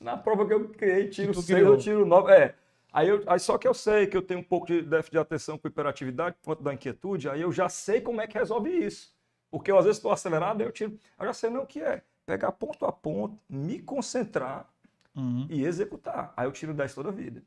Na 0.00 0.16
prova 0.16 0.46
que 0.46 0.52
eu 0.52 0.68
criei, 0.70 1.08
tiro 1.08 1.34
6, 1.34 1.50
eu 1.50 1.76
tiro 1.76 2.06
9. 2.06 2.32
É. 2.32 2.54
Aí, 2.92 3.08
eu, 3.08 3.22
aí 3.26 3.40
só 3.40 3.58
que 3.58 3.66
eu 3.66 3.74
sei 3.74 4.06
que 4.06 4.16
eu 4.16 4.22
tenho 4.22 4.40
um 4.40 4.44
pouco 4.44 4.66
de 4.66 4.80
déficit 4.80 5.12
de 5.12 5.18
atenção 5.18 5.58
com 5.58 5.66
hiperatividade, 5.66 6.36
conta 6.44 6.62
da 6.62 6.72
inquietude, 6.72 7.28
aí 7.28 7.40
eu 7.40 7.50
já 7.50 7.68
sei 7.68 8.00
como 8.00 8.20
é 8.20 8.26
que 8.26 8.38
resolve 8.38 8.70
isso. 8.70 9.12
Porque 9.50 9.70
eu 9.70 9.78
às 9.78 9.84
vezes 9.84 9.98
estou 9.98 10.12
acelerado, 10.12 10.62
eu 10.62 10.72
tiro. 10.72 10.98
Eu 11.18 11.26
já 11.26 11.32
sei 11.32 11.50
não 11.50 11.62
o 11.62 11.66
que 11.66 11.80
é. 11.80 12.02
Pegar 12.24 12.52
ponto 12.52 12.84
a 12.86 12.92
ponto, 12.92 13.38
me 13.48 13.78
concentrar 13.78 14.68
uhum. 15.14 15.46
e 15.50 15.64
executar. 15.64 16.32
Aí 16.36 16.46
eu 16.46 16.52
tiro 16.52 16.72
10 16.72 16.94
toda 16.94 17.10
a 17.10 17.12
vida. 17.12 17.42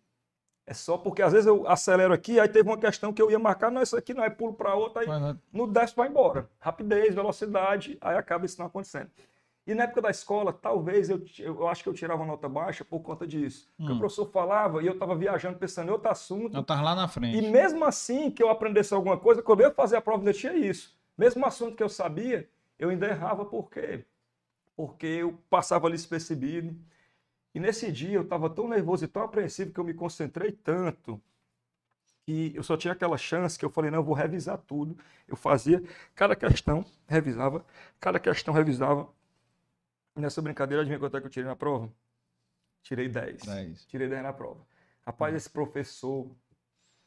É 0.70 0.74
só 0.74 0.98
porque 0.98 1.22
às 1.22 1.32
vezes 1.32 1.48
eu 1.48 1.66
acelero 1.66 2.14
aqui, 2.14 2.42
aí 2.42 2.50
teve 2.50 2.68
uma 2.68 2.78
questão 2.78 3.14
que 3.14 3.22
eu 3.22 3.32
ia 3.32 3.40
marcar, 3.40 3.72
não, 3.72 3.82
isso 3.82 3.96
aqui 3.96 4.14
não 4.14 4.22
é 4.22 4.30
pulo 4.30 4.54
para 4.54 4.76
outra, 4.76 5.02
aí 5.02 5.08
Mas, 5.08 5.38
no 5.52 5.66
10 5.66 5.94
vai 5.94 6.10
embora. 6.10 6.50
Rapidez, 6.60 7.16
velocidade, 7.16 7.98
aí 8.02 8.18
acaba 8.18 8.46
isso 8.46 8.60
não 8.60 8.68
acontecendo. 8.68 9.10
E 9.66 9.74
na 9.74 9.84
época 9.84 10.02
da 10.02 10.10
escola, 10.10 10.52
talvez 10.52 11.10
eu, 11.10 11.24
eu 11.40 11.68
acho 11.70 11.84
que 11.84 11.90
eu 11.90 11.94
tirava 11.94 12.26
nota 12.26 12.50
baixa 12.50 12.84
por 12.84 13.00
conta 13.00 13.26
disso. 13.26 13.70
Hum. 13.72 13.76
Porque 13.78 13.94
o 13.94 13.96
hum. 13.96 14.00
professor 14.00 14.26
falava 14.26 14.84
e 14.84 14.88
eu 14.88 14.94
estava 14.94 15.16
viajando 15.16 15.58
pensando 15.58 15.88
em 15.88 15.92
outro 15.92 16.10
assunto. 16.10 16.54
Eu 16.54 16.62
estava 16.62 16.82
lá 16.82 16.96
na 16.96 17.08
frente. 17.08 17.38
E 17.38 17.50
mesmo 17.50 17.86
assim 17.86 18.30
que 18.30 18.44
eu 18.44 18.50
aprendesse 18.50 18.94
alguma 18.94 19.18
coisa, 19.18 19.42
quando 19.42 19.62
eu 19.62 19.68
ia 19.68 19.74
fazer 19.74 19.96
a 19.96 20.02
prova, 20.02 20.20
ainda 20.20 20.34
tinha 20.34 20.54
isso. 20.54 20.98
Mesmo 21.18 21.46
assunto 21.46 21.78
que 21.78 21.84
eu 21.84 21.90
sabia, 21.90 22.50
eu 22.78 22.90
ainda 22.90 23.08
errava 23.08 23.46
por 23.46 23.70
quê? 23.70 24.04
Porque 24.76 25.08
eu 25.08 25.38
passava 25.50 25.88
ali 25.88 25.96
despercebido. 25.96 26.76
E 27.58 27.60
nesse 27.60 27.92
dia 27.92 28.14
eu 28.14 28.22
estava 28.22 28.52
tão 28.52 28.68
nervoso 28.68 29.04
e 29.04 29.08
tão 29.08 29.24
apreensivo 29.24 29.74
que 29.74 29.80
eu 29.80 29.84
me 29.84 29.92
concentrei 29.92 30.52
tanto 30.52 31.20
que 32.24 32.54
eu 32.54 32.62
só 32.62 32.78
tinha 32.78 32.94
aquela 32.94 33.18
chance 33.18 33.58
que 33.58 33.66
eu 33.66 33.70
falei, 33.72 33.90
não, 33.90 33.98
eu 33.98 34.04
vou 34.04 34.14
revisar 34.14 34.60
tudo. 34.60 34.96
Eu 35.28 35.36
fazia 35.36 35.82
cada 36.14 36.36
questão, 36.36 36.86
revisava, 37.08 37.66
cada 38.00 38.20
questão 38.20 38.54
revisava. 38.54 39.12
Nessa 40.16 40.40
brincadeira, 40.40 40.84
adivinha 40.84 41.00
quanto 41.00 41.18
é 41.18 41.20
que 41.20 41.26
eu 41.26 41.32
tirei 41.32 41.50
na 41.50 41.56
prova? 41.56 41.92
Tirei 42.84 43.10
10. 43.10 43.42
10. 43.42 43.86
Tirei 43.88 44.08
10 44.08 44.22
na 44.22 44.34
prova. 44.34 44.64
Rapaz, 45.04 45.34
esse 45.34 45.50
professor 45.50 46.30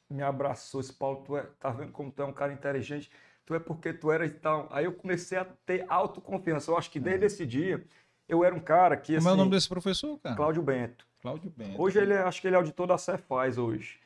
me 0.09 0.25
abraçou, 0.25 0.81
esse 0.81 0.93
Paulo, 0.93 1.23
tu 1.23 1.37
é, 1.37 1.45
tá 1.61 1.71
vendo 1.71 1.93
como 1.93 2.11
tu 2.11 2.23
é 2.23 2.25
um 2.25 2.33
cara 2.33 2.53
inteligente 2.53 3.09
tu 3.51 3.55
é 3.57 3.59
porque 3.59 3.93
tu 3.93 4.13
era 4.13 4.25
e 4.25 4.31
tal. 4.31 4.69
Aí 4.71 4.85
eu 4.85 4.93
comecei 4.93 5.37
a 5.37 5.45
ter 5.45 5.85
autoconfiança. 5.89 6.71
Eu 6.71 6.79
acho 6.79 6.89
que 6.89 7.01
desde 7.01 7.27
esse 7.27 7.45
dia 7.45 7.85
eu 8.31 8.45
era 8.45 8.55
um 8.55 8.61
cara 8.61 8.97
que. 8.97 9.15
Como 9.15 9.19
assim, 9.19 9.29
é 9.29 9.33
o 9.33 9.37
nome 9.37 9.51
desse 9.51 9.69
professor, 9.69 10.19
cara? 10.19 10.37
Cláudio 10.37 10.63
Bento. 10.63 11.07
Cláudio 11.21 11.51
Bento. 11.51 11.83
Hoje 11.83 11.99
ele 11.99 12.15
é, 12.15 12.19
acho 12.19 12.41
que 12.41 12.47
ele 12.47 12.55
é 12.55 12.59
auditor 12.59 12.87
da 12.87 12.97
Cefaz 12.97 13.59
hoje, 13.59 13.99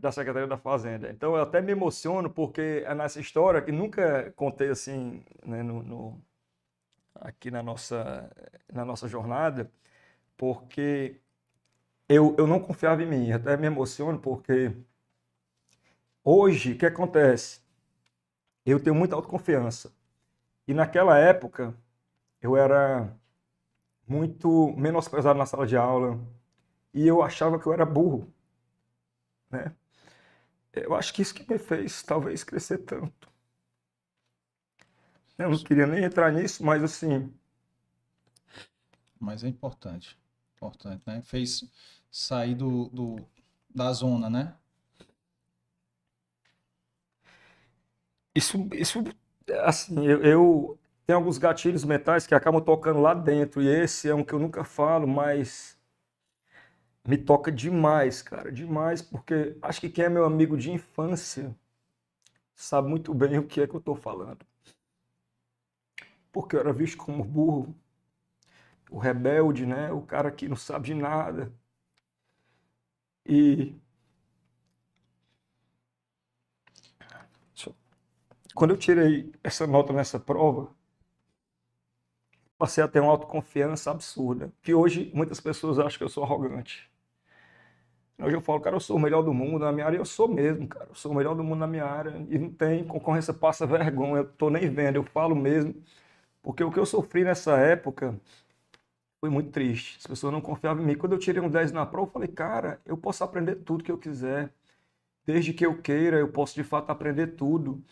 da 0.00 0.12
Secretaria 0.12 0.48
da 0.48 0.58
Fazenda. 0.58 1.08
Então 1.10 1.36
eu 1.36 1.42
até 1.42 1.60
me 1.62 1.72
emociono 1.72 2.28
porque 2.28 2.82
é 2.84 2.94
nessa 2.94 3.20
história 3.20 3.62
que 3.62 3.72
nunca 3.72 4.32
contei 4.36 4.68
assim 4.68 5.24
né, 5.46 5.62
no, 5.62 5.82
no, 5.82 6.22
aqui 7.14 7.50
na 7.50 7.62
nossa, 7.62 8.30
na 8.70 8.84
nossa 8.84 9.08
jornada, 9.08 9.70
porque 10.36 11.20
eu, 12.08 12.34
eu 12.36 12.46
não 12.46 12.60
confiava 12.60 13.02
em 13.02 13.06
mim. 13.06 13.32
Até 13.32 13.56
me 13.56 13.66
emociono 13.66 14.18
porque 14.18 14.72
hoje 16.24 16.72
o 16.72 16.78
que 16.78 16.86
acontece? 16.86 17.60
Eu 18.66 18.80
tenho 18.80 18.94
muita 18.94 19.14
autoconfiança. 19.14 19.92
E 20.66 20.74
naquela 20.74 21.18
época 21.18 21.74
eu 22.42 22.56
era 22.56 23.16
muito 24.08 24.72
menosprezado 24.76 25.38
na 25.38 25.46
sala 25.46 25.66
de 25.66 25.76
aula 25.76 26.18
e 26.94 27.06
eu 27.06 27.22
achava 27.22 27.58
que 27.60 27.66
eu 27.66 27.72
era 27.72 27.86
burro, 27.86 28.32
né? 29.50 29.74
Eu 30.72 30.94
acho 30.94 31.12
que 31.12 31.22
isso 31.22 31.34
que 31.34 31.50
me 31.50 31.58
fez 31.58 32.02
talvez 32.02 32.42
crescer 32.44 32.78
tanto. 32.78 33.28
Eu 35.38 35.50
não 35.50 35.58
queria 35.58 35.86
nem 35.86 36.04
entrar 36.04 36.30
nisso, 36.32 36.62
mas 36.64 36.82
assim. 36.82 37.32
Mas 39.20 39.44
é 39.44 39.48
importante, 39.48 40.18
importante, 40.56 41.02
né? 41.06 41.22
Fez 41.22 41.64
sair 42.10 42.54
do, 42.54 42.88
do 42.88 43.16
da 43.74 43.92
zona, 43.92 44.30
né? 44.30 44.56
Isso, 48.34 48.68
isso, 48.72 49.04
assim, 49.64 50.06
eu, 50.06 50.22
eu 50.22 50.78
tem 51.08 51.14
alguns 51.16 51.38
gatilhos 51.38 51.84
mentais 51.84 52.26
que 52.26 52.34
acabam 52.34 52.60
tocando 52.62 53.00
lá 53.00 53.14
dentro. 53.14 53.62
E 53.62 53.66
esse 53.66 54.10
é 54.10 54.14
um 54.14 54.22
que 54.22 54.34
eu 54.34 54.38
nunca 54.38 54.62
falo, 54.62 55.08
mas 55.08 55.78
me 57.06 57.16
toca 57.16 57.50
demais, 57.50 58.20
cara. 58.20 58.52
Demais, 58.52 59.00
porque 59.00 59.56
acho 59.62 59.80
que 59.80 59.88
quem 59.88 60.04
é 60.04 60.08
meu 60.10 60.26
amigo 60.26 60.54
de 60.58 60.70
infância 60.70 61.56
sabe 62.54 62.88
muito 62.90 63.14
bem 63.14 63.38
o 63.38 63.46
que 63.46 63.62
é 63.62 63.66
que 63.66 63.74
eu 63.74 63.80
tô 63.80 63.94
falando. 63.94 64.44
Porque 66.32 66.56
eu 66.56 66.60
era 66.60 66.72
visto 66.72 66.96
como 66.98 67.22
burro, 67.24 67.74
o 68.90 68.98
rebelde, 68.98 69.64
né? 69.66 69.90
O 69.92 70.02
cara 70.02 70.30
que 70.30 70.46
não 70.48 70.56
sabe 70.56 70.86
de 70.88 70.94
nada. 70.94 71.50
E 73.24 73.74
quando 78.54 78.72
eu 78.72 78.76
tirei 78.76 79.32
essa 79.42 79.66
nota 79.66 79.92
nessa 79.92 80.18
prova, 80.20 80.74
passei 82.58 82.82
a 82.84 82.88
ter 82.88 83.00
uma 83.00 83.12
autoconfiança 83.12 83.90
absurda, 83.90 84.52
que 84.62 84.74
hoje 84.74 85.10
muitas 85.14 85.40
pessoas 85.40 85.78
acham 85.78 85.98
que 85.98 86.04
eu 86.04 86.08
sou 86.08 86.24
arrogante. 86.24 86.90
Hoje 88.20 88.34
eu 88.34 88.40
falo, 88.40 88.60
cara, 88.60 88.74
eu 88.74 88.80
sou 88.80 88.96
o 88.96 89.00
melhor 89.00 89.22
do 89.22 89.32
mundo 89.32 89.60
na 89.60 89.70
minha 89.72 89.86
área, 89.86 89.96
eu 89.96 90.04
sou 90.04 90.26
mesmo, 90.26 90.66
cara, 90.66 90.86
eu 90.90 90.94
sou 90.94 91.12
o 91.12 91.14
melhor 91.14 91.36
do 91.36 91.44
mundo 91.44 91.60
na 91.60 91.68
minha 91.68 91.84
área, 91.84 92.10
e 92.28 92.36
não 92.38 92.50
tem 92.50 92.84
concorrência, 92.84 93.32
passa 93.32 93.64
vergonha, 93.66 94.18
eu 94.18 94.24
tô 94.32 94.50
nem 94.50 94.68
vendo, 94.68 94.96
eu 94.96 95.04
falo 95.04 95.36
mesmo, 95.36 95.74
porque 96.42 96.64
o 96.64 96.72
que 96.72 96.78
eu 96.80 96.86
sofri 96.86 97.24
nessa 97.24 97.56
época 97.58 98.20
foi 99.20 99.30
muito 99.30 99.50
triste, 99.50 99.98
as 99.98 100.06
pessoas 100.06 100.32
não 100.32 100.40
confiavam 100.40 100.82
em 100.82 100.86
mim. 100.86 100.96
Quando 100.96 101.12
eu 101.12 101.18
tirei 101.18 101.42
um 101.42 101.50
10 101.50 101.72
na 101.72 101.84
prova, 101.86 102.08
eu 102.08 102.12
falei, 102.12 102.28
cara, 102.28 102.80
eu 102.86 102.96
posso 102.96 103.24
aprender 103.24 103.56
tudo 103.56 103.84
que 103.84 103.90
eu 103.92 103.98
quiser, 103.98 104.52
desde 105.26 105.52
que 105.52 105.66
eu 105.66 105.80
queira, 105.82 106.18
eu 106.18 106.28
posso 106.28 106.54
de 106.54 106.64
fato 106.64 106.90
aprender 106.90 107.28
tudo. 107.28 107.82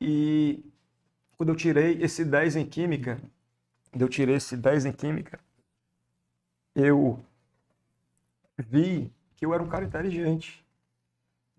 E 0.00 0.64
quando 1.36 1.50
eu 1.50 1.56
tirei 1.56 2.02
esse 2.02 2.24
10 2.24 2.56
em 2.56 2.66
Química, 2.66 3.20
eu 4.02 4.08
tirei 4.08 4.36
esse 4.36 4.56
10 4.56 4.86
em 4.86 4.92
Química, 4.92 5.38
eu 6.74 7.24
vi 8.58 9.12
que 9.36 9.44
eu 9.46 9.54
era 9.54 9.62
um 9.62 9.68
cara 9.68 9.84
inteligente, 9.84 10.64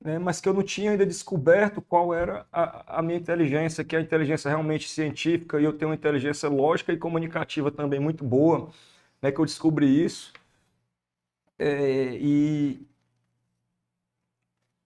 né? 0.01 0.19
mas 0.19 0.41
que 0.41 0.47
eu 0.49 0.53
não 0.53 0.63
tinha 0.63 0.91
ainda 0.91 1.05
descoberto 1.05 1.81
qual 1.81 2.13
era 2.13 2.45
a, 2.51 2.99
a, 2.99 3.01
minha 3.01 3.17
inteligência, 3.17 3.83
que 3.83 3.95
é 3.95 3.99
a 3.99 4.01
inteligência 4.01 4.49
realmente 4.49 4.89
científica, 4.89 5.59
e 5.59 5.63
eu 5.63 5.73
tenho 5.73 5.89
uma 5.89 5.95
inteligência 5.95 6.49
lógica 6.49 6.93
e 6.93 6.97
comunicativa 6.97 7.71
também 7.71 7.99
muito 7.99 8.23
boa, 8.23 8.69
né? 9.21 9.31
que 9.31 9.39
eu 9.39 9.45
descobri 9.45 10.03
isso. 10.03 10.33
É, 11.57 12.17
e 12.19 12.85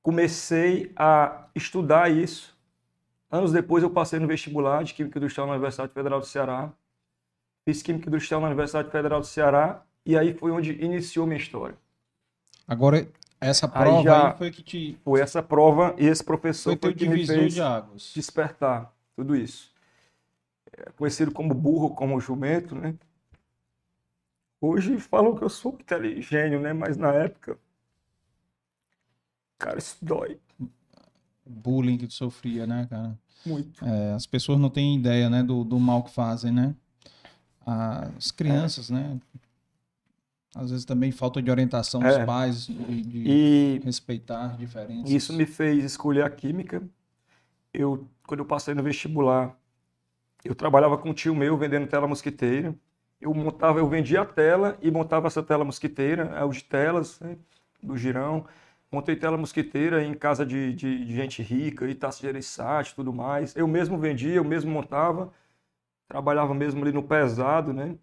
comecei 0.02 0.92
a 0.96 1.48
estudar 1.56 2.12
isso. 2.12 2.56
Anos 3.32 3.52
depois 3.52 3.84
eu 3.84 3.90
passei 3.90 4.20
no 4.20 4.28
vestibular 4.28 4.84
de 4.84 4.94
Química 4.94 5.20
Industrial 5.20 5.48
na 5.48 5.54
Universidade 5.54 5.94
Federal 5.94 6.20
do 6.20 6.26
Ceará. 6.26 6.72
Fiz 7.66 7.82
Química 7.82 8.10
Industrial 8.10 8.42
na 8.42 8.48
Universidade 8.48 8.90
Federal 8.90 9.20
do 9.20 9.26
Ceará 9.26 9.84
e 10.06 10.18
aí 10.18 10.34
foi 10.34 10.52
onde 10.52 10.72
iniciou 10.84 11.28
minha 11.28 11.40
história. 11.40 11.78
Agora, 12.68 13.08
essa 13.42 13.68
prova 13.68 14.00
aí, 14.00 14.04
já 14.04 14.32
aí 14.32 14.38
foi 14.38 14.52
que 14.52 14.62
te. 14.62 14.98
Foi 15.04 15.22
essa 15.22 15.42
prova 15.42 15.96
e 15.98 16.06
esse 16.06 16.24
professor 16.24 16.78
foi, 16.78 16.92
foi 16.92 16.94
que 16.94 17.08
me 17.08 17.26
fez 17.26 17.54
de 17.54 17.62
águas. 17.62 18.12
despertar 18.14 18.94
tudo 19.16 19.36
isso. 19.36 19.72
É 20.72 20.92
conhecido 20.92 21.32
como 21.32 21.54
burro, 21.54 21.92
como 21.92 22.20
jumento, 22.20 22.76
né? 22.76 22.96
Hoje 24.62 25.00
falam 25.00 25.36
que 25.36 25.44
eu 25.44 25.50
sou 25.50 25.74
inteligente, 25.74 26.58
né? 26.58 26.74
Mas 26.74 26.98
na 26.98 27.14
época. 27.14 27.58
Cara, 29.58 29.78
isso 29.78 29.98
dói. 30.02 30.40
Bullying 31.46 31.98
que 31.98 32.08
tu 32.08 32.14
sofria, 32.14 32.68
né, 32.68 32.88
cara? 32.90 33.18
Muito. 33.46 33.84
É, 33.84 34.14
as 34.14 34.26
pessoas 34.26 34.60
não 34.60 34.70
têm 34.70 34.98
ideia, 34.98 35.30
né, 35.30 35.42
do, 35.42 35.64
do 35.64 35.80
mal 35.80 36.04
que 36.04 36.12
fazem, 36.12 36.52
né? 36.52 36.76
As 37.70 38.32
crianças, 38.32 38.90
é. 38.90 38.94
né? 38.94 39.20
Às 40.56 40.72
vezes 40.72 40.86
também 40.86 41.12
falta 41.12 41.42
de 41.42 41.52
orientação 41.52 42.02
dos 42.02 42.14
é. 42.14 42.26
pais, 42.26 42.66
de, 42.66 43.02
de 43.04 43.24
e 43.28 43.82
respeitar 43.84 44.58
diferenças. 44.58 45.12
Isso 45.12 45.34
me 45.34 45.46
fez 45.46 45.84
escolher 45.84 46.24
a 46.24 46.30
química. 46.30 46.82
Eu, 47.72 48.08
quando 48.26 48.40
eu 48.40 48.46
passei 48.46 48.74
no 48.74 48.82
vestibular, 48.82 49.56
eu 50.44 50.56
trabalhava 50.56 50.98
com 50.98 51.10
um 51.10 51.14
tio 51.14 51.36
meu 51.36 51.56
vendendo 51.56 51.86
tela 51.88 52.08
mosquiteira. 52.08 52.74
Eu 53.22 53.34
montava, 53.34 53.78
eu 53.80 53.88
vendia 53.88 54.22
a 54.22 54.26
tela 54.26 54.78
e 54.82 54.90
montava 54.90 55.28
essa 55.28 55.44
tela 55.44 55.64
mosquiteira, 55.64 56.24
é 56.36 56.44
o 56.44 56.50
de 56.50 56.64
telas, 56.64 57.20
né, 57.20 57.38
do 57.84 57.96
girão. 57.96 58.46
Montei 58.92 59.16
tela 59.16 59.38
mosquiteira 59.38 60.04
em 60.04 60.16
casa 60.16 60.44
de, 60.44 60.74
de, 60.74 61.06
de 61.06 61.16
gente 61.16 61.44
rica, 61.44 61.88
Itaça 61.88 62.22
de 62.22 62.28
Ereissati 62.28 62.92
e 62.92 62.96
tudo 62.96 63.14
mais. 63.14 63.56
Eu 63.56 63.68
mesmo 63.68 64.00
vendia, 64.00 64.36
eu 64.36 64.44
mesmo 64.44 64.72
montava. 64.72 65.32
Trabalhava 66.10 66.54
mesmo 66.54 66.82
ali 66.82 66.92
no 66.92 67.04
pesado, 67.04 67.72
né? 67.72 67.96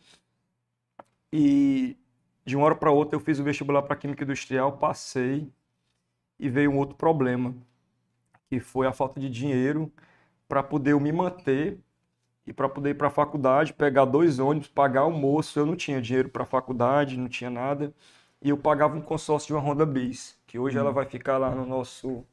E 1.33 1.97
de 2.45 2.57
uma 2.57 2.64
hora 2.66 2.77
para 2.77 2.90
outra 2.90 3.16
eu 3.16 3.21
fiz 3.21 3.38
o 3.38 3.45
vestibular 3.45 3.83
para 3.83 3.97
Química 3.97 4.25
Industrial, 4.25 4.79
passei 4.79 5.53
e 6.38 6.49
veio 6.49 6.71
um 6.71 6.79
outro 6.79 6.97
problema, 6.97 7.55
que 8.49 8.61
foi 8.61 8.87
a 8.87 8.92
falta 8.92 9.21
de 9.21 9.29
dinheiro 9.29 9.92
para 10.49 10.62
poder 10.62 10.92
eu 10.92 11.01
me 11.01 11.12
manter 11.12 11.79
e 12.47 12.53
para 12.53 12.69
poder 12.69 12.90
ir 12.90 12.95
para 12.95 13.09
a 13.09 13.11
faculdade, 13.11 13.73
pegar 13.73 14.05
dois 14.05 14.38
ônibus, 14.38 14.69
pagar 14.69 15.01
almoço. 15.01 15.59
Eu 15.59 15.66
não 15.66 15.77
tinha 15.77 16.01
dinheiro 16.01 16.29
para 16.29 16.45
a 16.45 16.47
faculdade, 16.47 17.19
não 17.19 17.29
tinha 17.29 17.51
nada. 17.51 17.92
E 18.40 18.51
eu 18.51 18.57
pagava 18.57 18.97
um 18.97 19.01
consórcio 19.03 19.49
de 19.49 19.55
uma 19.55 19.61
Honda 19.61 19.85
Bis, 19.85 20.38
que 20.47 20.59
hoje 20.59 20.79
ela 20.79 20.92
vai 20.92 21.07
ficar 21.07 21.38
lá 21.38 21.53
no 21.53 21.66
nosso 21.66 22.25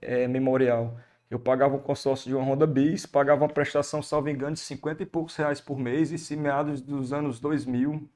é, 0.00 0.28
memorial. 0.28 0.96
Eu 1.32 1.38
pagava 1.38 1.74
um 1.74 1.78
consórcio 1.78 2.28
de 2.28 2.36
uma 2.36 2.44
Honda 2.44 2.66
Bis, 2.66 3.06
pagava 3.06 3.42
uma 3.42 3.48
prestação, 3.48 4.02
salvo 4.02 4.28
engano, 4.28 4.52
de 4.52 4.60
50 4.60 5.02
e 5.02 5.06
poucos 5.06 5.34
reais 5.34 5.62
por 5.62 5.78
mês, 5.78 6.12
e 6.12 6.18
se 6.18 6.36
meados 6.36 6.82
dos 6.82 7.10
anos 7.10 7.40
2000, 7.40 8.06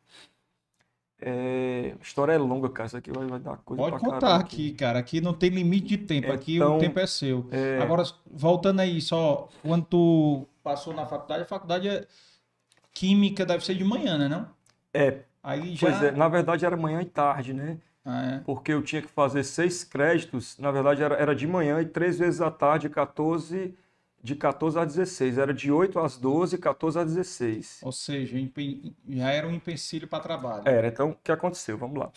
é, 1.18 1.94
a 1.98 2.02
história 2.02 2.32
é 2.34 2.36
longa, 2.36 2.68
cara. 2.68 2.88
Isso 2.88 2.96
aqui 2.98 3.10
vai, 3.10 3.26
vai 3.26 3.40
dar 3.40 3.56
coisa 3.56 3.82
Pode 3.82 4.04
contar 4.04 4.36
aqui, 4.36 4.72
cara. 4.72 4.98
Aqui 4.98 5.22
não 5.22 5.32
tem 5.32 5.48
limite 5.48 5.96
de 5.96 5.96
tempo. 5.96 6.30
Aqui 6.30 6.56
então, 6.56 6.76
o 6.76 6.78
tempo 6.78 7.00
é 7.00 7.06
seu. 7.06 7.48
É... 7.50 7.78
Agora, 7.80 8.02
voltando 8.30 8.80
aí, 8.80 9.00
só 9.00 9.48
quando 9.62 9.86
tu 9.86 10.46
passou 10.62 10.92
na 10.92 11.06
faculdade, 11.06 11.44
a 11.44 11.46
faculdade 11.46 11.88
é 11.88 12.06
química 12.92 13.46
deve 13.46 13.64
ser 13.64 13.76
de 13.76 13.84
manhã, 13.84 14.18
né? 14.18 14.28
Não? 14.28 14.46
É. 14.92 15.20
Aí 15.42 15.74
já... 15.74 15.88
Pois 15.88 16.02
é, 16.02 16.10
na 16.10 16.28
verdade 16.28 16.66
era 16.66 16.76
manhã 16.76 17.00
e 17.00 17.06
tarde, 17.06 17.54
né? 17.54 17.78
Ah, 18.08 18.24
é. 18.24 18.38
Porque 18.38 18.72
eu 18.72 18.82
tinha 18.82 19.02
que 19.02 19.08
fazer 19.08 19.42
seis 19.42 19.82
créditos. 19.82 20.56
Na 20.58 20.70
verdade 20.70 21.02
era, 21.02 21.16
era 21.16 21.34
de 21.34 21.44
manhã 21.44 21.80
e 21.80 21.86
três 21.86 22.16
vezes 22.16 22.40
à 22.40 22.52
tarde, 22.52 22.88
14 22.88 23.74
de 24.22 24.36
14 24.36 24.78
a 24.78 24.84
16. 24.84 25.38
Era 25.38 25.52
de 25.52 25.72
8 25.72 25.98
às 25.98 26.16
12, 26.16 26.56
14 26.58 26.98
a 27.00 27.04
16. 27.04 27.80
Ou 27.82 27.90
seja, 27.90 28.36
já 29.08 29.30
era 29.30 29.48
um 29.48 29.50
empecilho 29.50 30.06
para 30.06 30.22
trabalho. 30.22 30.62
Era. 30.66 30.86
Então, 30.86 31.10
o 31.10 31.16
que 31.16 31.32
aconteceu? 31.32 31.76
Vamos 31.76 31.98
lá. 31.98 32.12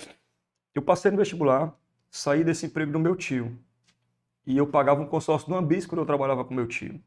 Eu 0.75 0.83
passei 0.83 1.09
no 1.09 1.17
vestibular, 1.17 1.73
saí 2.11 2.43
desse 2.43 2.67
emprego 2.67 2.91
do 2.91 2.99
meu 2.99 3.15
tio. 3.15 3.57
E 4.45 4.57
eu 4.57 4.67
pagava 4.67 5.01
um 5.01 5.07
consórcio 5.07 5.49
do 5.49 5.55
Ambis 5.55 5.87
quando 5.87 6.01
eu 6.01 6.05
trabalhava 6.05 6.45
com 6.45 6.53
meu 6.53 6.67
tio. 6.67 7.01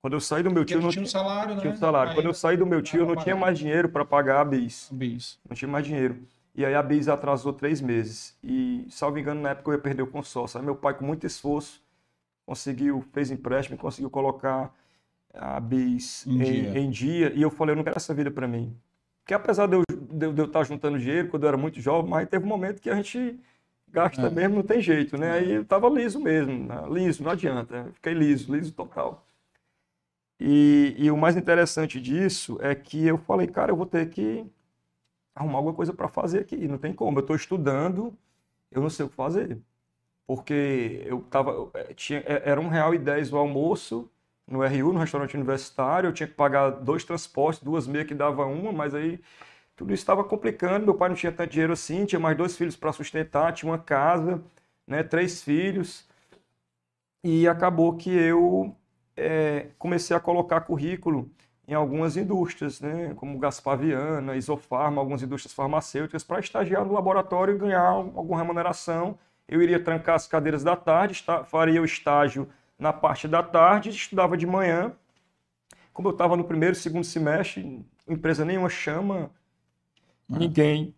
Quando 0.00 0.14
eu 0.14 0.20
saí 0.20 0.42
do 0.42 0.50
meu 0.50 0.64
tio, 0.64 0.80
não 0.80 0.88
tinha 0.88 1.02
um 1.02 1.06
salário, 1.06 1.54
né? 1.56 1.60
Tinha 1.60 1.72
um 1.72 1.76
salário. 1.76 2.14
Quando 2.14 2.26
eu 2.26 2.34
saí 2.34 2.56
do 2.56 2.64
meu 2.64 2.80
tio, 2.80 3.00
eu 3.00 3.06
não 3.06 3.16
tinha 3.16 3.36
mais 3.36 3.58
dinheiro 3.58 3.88
para 3.88 4.04
pagar 4.04 4.40
a 4.40 4.44
bis. 4.44 4.88
bis. 4.90 5.38
Não 5.48 5.54
tinha 5.54 5.68
mais 5.68 5.84
dinheiro. 5.84 6.26
E 6.54 6.64
aí 6.64 6.74
a 6.74 6.82
bis 6.82 7.08
atrasou 7.08 7.52
três 7.52 7.80
meses. 7.80 8.36
E, 8.42 8.86
salvo 8.90 9.18
engano, 9.18 9.40
na 9.40 9.50
época 9.50 9.70
eu 9.70 9.74
ia 9.74 9.80
perder 9.80 10.02
o 10.02 10.06
consórcio. 10.06 10.58
Aí 10.58 10.64
meu 10.64 10.74
pai, 10.74 10.94
com 10.94 11.04
muito 11.04 11.26
esforço, 11.26 11.82
conseguiu, 12.44 13.04
fez 13.12 13.30
empréstimo, 13.30 13.78
conseguiu 13.78 14.10
colocar 14.10 14.74
a 15.32 15.60
BIS 15.60 16.26
em, 16.26 16.32
em, 16.32 16.42
dia. 16.42 16.78
em 16.78 16.90
dia. 16.90 17.32
E 17.34 17.42
eu 17.42 17.50
falei, 17.50 17.72
eu 17.72 17.76
não 17.76 17.84
quero 17.84 17.96
essa 17.96 18.12
vida 18.12 18.30
para 18.30 18.48
mim. 18.48 18.76
Porque 19.22 19.34
apesar 19.34 19.66
de 19.66 19.76
eu, 19.76 19.82
de, 19.88 20.26
eu, 20.26 20.32
de 20.32 20.40
eu 20.40 20.46
estar 20.46 20.64
juntando 20.64 20.98
dinheiro 20.98 21.28
quando 21.28 21.44
eu 21.44 21.48
era 21.48 21.56
muito 21.56 21.80
jovem, 21.80 22.10
mas 22.10 22.28
teve 22.28 22.44
um 22.44 22.48
momento 22.48 22.80
que 22.80 22.90
a 22.90 22.96
gente 22.96 23.38
gasta 23.88 24.26
é. 24.26 24.30
mesmo, 24.30 24.56
não 24.56 24.62
tem 24.62 24.80
jeito, 24.80 25.16
né? 25.16 25.32
Aí 25.32 25.52
eu 25.52 25.64
tava 25.64 25.88
liso 25.88 26.20
mesmo, 26.20 26.66
né? 26.66 26.82
liso, 26.90 27.22
não 27.22 27.30
adianta. 27.30 27.88
Fiquei 27.94 28.12
liso, 28.12 28.52
liso 28.54 28.72
total. 28.72 29.24
E, 30.38 30.94
e, 30.96 31.10
o 31.10 31.16
mais 31.16 31.36
interessante 31.36 32.00
disso 32.00 32.58
é 32.62 32.74
que 32.74 33.06
eu 33.06 33.18
falei, 33.18 33.46
cara, 33.46 33.72
eu 33.72 33.76
vou 33.76 33.84
ter 33.84 34.08
que 34.08 34.46
arrumar 35.34 35.58
alguma 35.58 35.74
coisa 35.74 35.92
para 35.92 36.08
fazer 36.08 36.40
aqui. 36.40 36.68
Não 36.68 36.78
tem 36.78 36.92
como. 36.92 37.18
Eu 37.18 37.22
estou 37.22 37.36
estudando, 37.36 38.16
eu 38.70 38.82
não 38.82 38.90
sei 38.90 39.06
o 39.06 39.08
que 39.08 39.14
fazer. 39.16 39.58
Porque 40.26 41.02
eu 41.06 41.22
tava. 41.22 41.70
Eh, 41.74 41.94
tinha, 41.94 42.20
eh, 42.20 42.42
era 42.46 42.60
um 42.60 42.68
real 42.68 42.94
e 42.94 42.98
dez 42.98 43.32
o 43.32 43.38
almoço 43.38 44.10
no 44.46 44.64
RU, 44.64 44.92
no 44.92 45.00
restaurante 45.00 45.36
universitário. 45.36 46.08
Eu 46.08 46.12
tinha 46.14 46.28
que 46.28 46.34
pagar 46.34 46.70
dois 46.70 47.04
transportes, 47.04 47.62
duas 47.62 47.86
meias 47.86 48.08
que 48.08 48.14
dava 48.14 48.46
uma, 48.46 48.72
mas 48.72 48.94
aí 48.94 49.20
tudo 49.76 49.92
estava 49.94 50.24
complicando. 50.24 50.86
Meu 50.86 50.94
pai 50.94 51.08
não 51.10 51.16
tinha 51.16 51.32
tanto 51.32 51.50
dinheiro 51.50 51.72
assim, 51.72 52.06
tinha 52.06 52.20
mais 52.20 52.36
dois 52.36 52.56
filhos 52.56 52.76
para 52.76 52.92
sustentar, 52.92 53.52
tinha 53.52 53.70
uma 53.70 53.78
casa, 53.78 54.42
né, 54.86 55.02
três 55.02 55.42
filhos. 55.42 56.06
E 57.24 57.46
acabou 57.48 57.96
que 57.96 58.10
eu 58.10 58.74
é, 59.16 59.68
comecei 59.78 60.16
a 60.16 60.20
colocar 60.20 60.62
currículo 60.62 61.30
em 61.70 61.74
algumas 61.74 62.16
indústrias, 62.16 62.80
né, 62.80 63.14
como 63.14 63.38
Gaspar 63.38 63.78
Viana, 63.78 64.34
Isofarma, 64.34 65.00
algumas 65.00 65.22
indústrias 65.22 65.54
farmacêuticas, 65.54 66.24
para 66.24 66.40
estagiar 66.40 66.84
no 66.84 66.92
laboratório 66.92 67.54
e 67.54 67.58
ganhar 67.58 67.86
alguma 67.86 68.38
remuneração. 68.38 69.16
Eu 69.46 69.62
iria 69.62 69.78
trancar 69.78 70.16
as 70.16 70.26
cadeiras 70.26 70.64
da 70.64 70.74
tarde, 70.74 71.24
faria 71.46 71.80
o 71.80 71.84
estágio 71.84 72.48
na 72.76 72.92
parte 72.92 73.28
da 73.28 73.40
tarde, 73.40 73.90
estudava 73.90 74.36
de 74.36 74.48
manhã. 74.48 74.92
Como 75.92 76.08
eu 76.08 76.12
estava 76.12 76.36
no 76.36 76.42
primeiro, 76.42 76.74
segundo 76.74 77.04
semestre, 77.04 77.86
empresa 78.08 78.44
nenhuma 78.44 78.68
chama 78.68 79.30
ah. 80.28 80.38
ninguém 80.38 80.92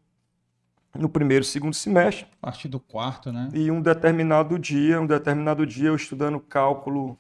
no 0.95 1.09
primeiro, 1.09 1.45
segundo 1.45 1.75
semestre. 1.75 2.27
A 2.41 2.47
partir 2.47 2.69
do 2.69 2.81
quarto, 2.81 3.31
né? 3.31 3.51
E 3.53 3.71
um 3.71 3.83
determinado 3.83 4.59
dia, 4.59 4.99
um 4.99 5.07
determinado 5.07 5.67
dia, 5.67 5.89
eu 5.89 5.97
estudando 5.97 6.41
cálculo 6.41 7.19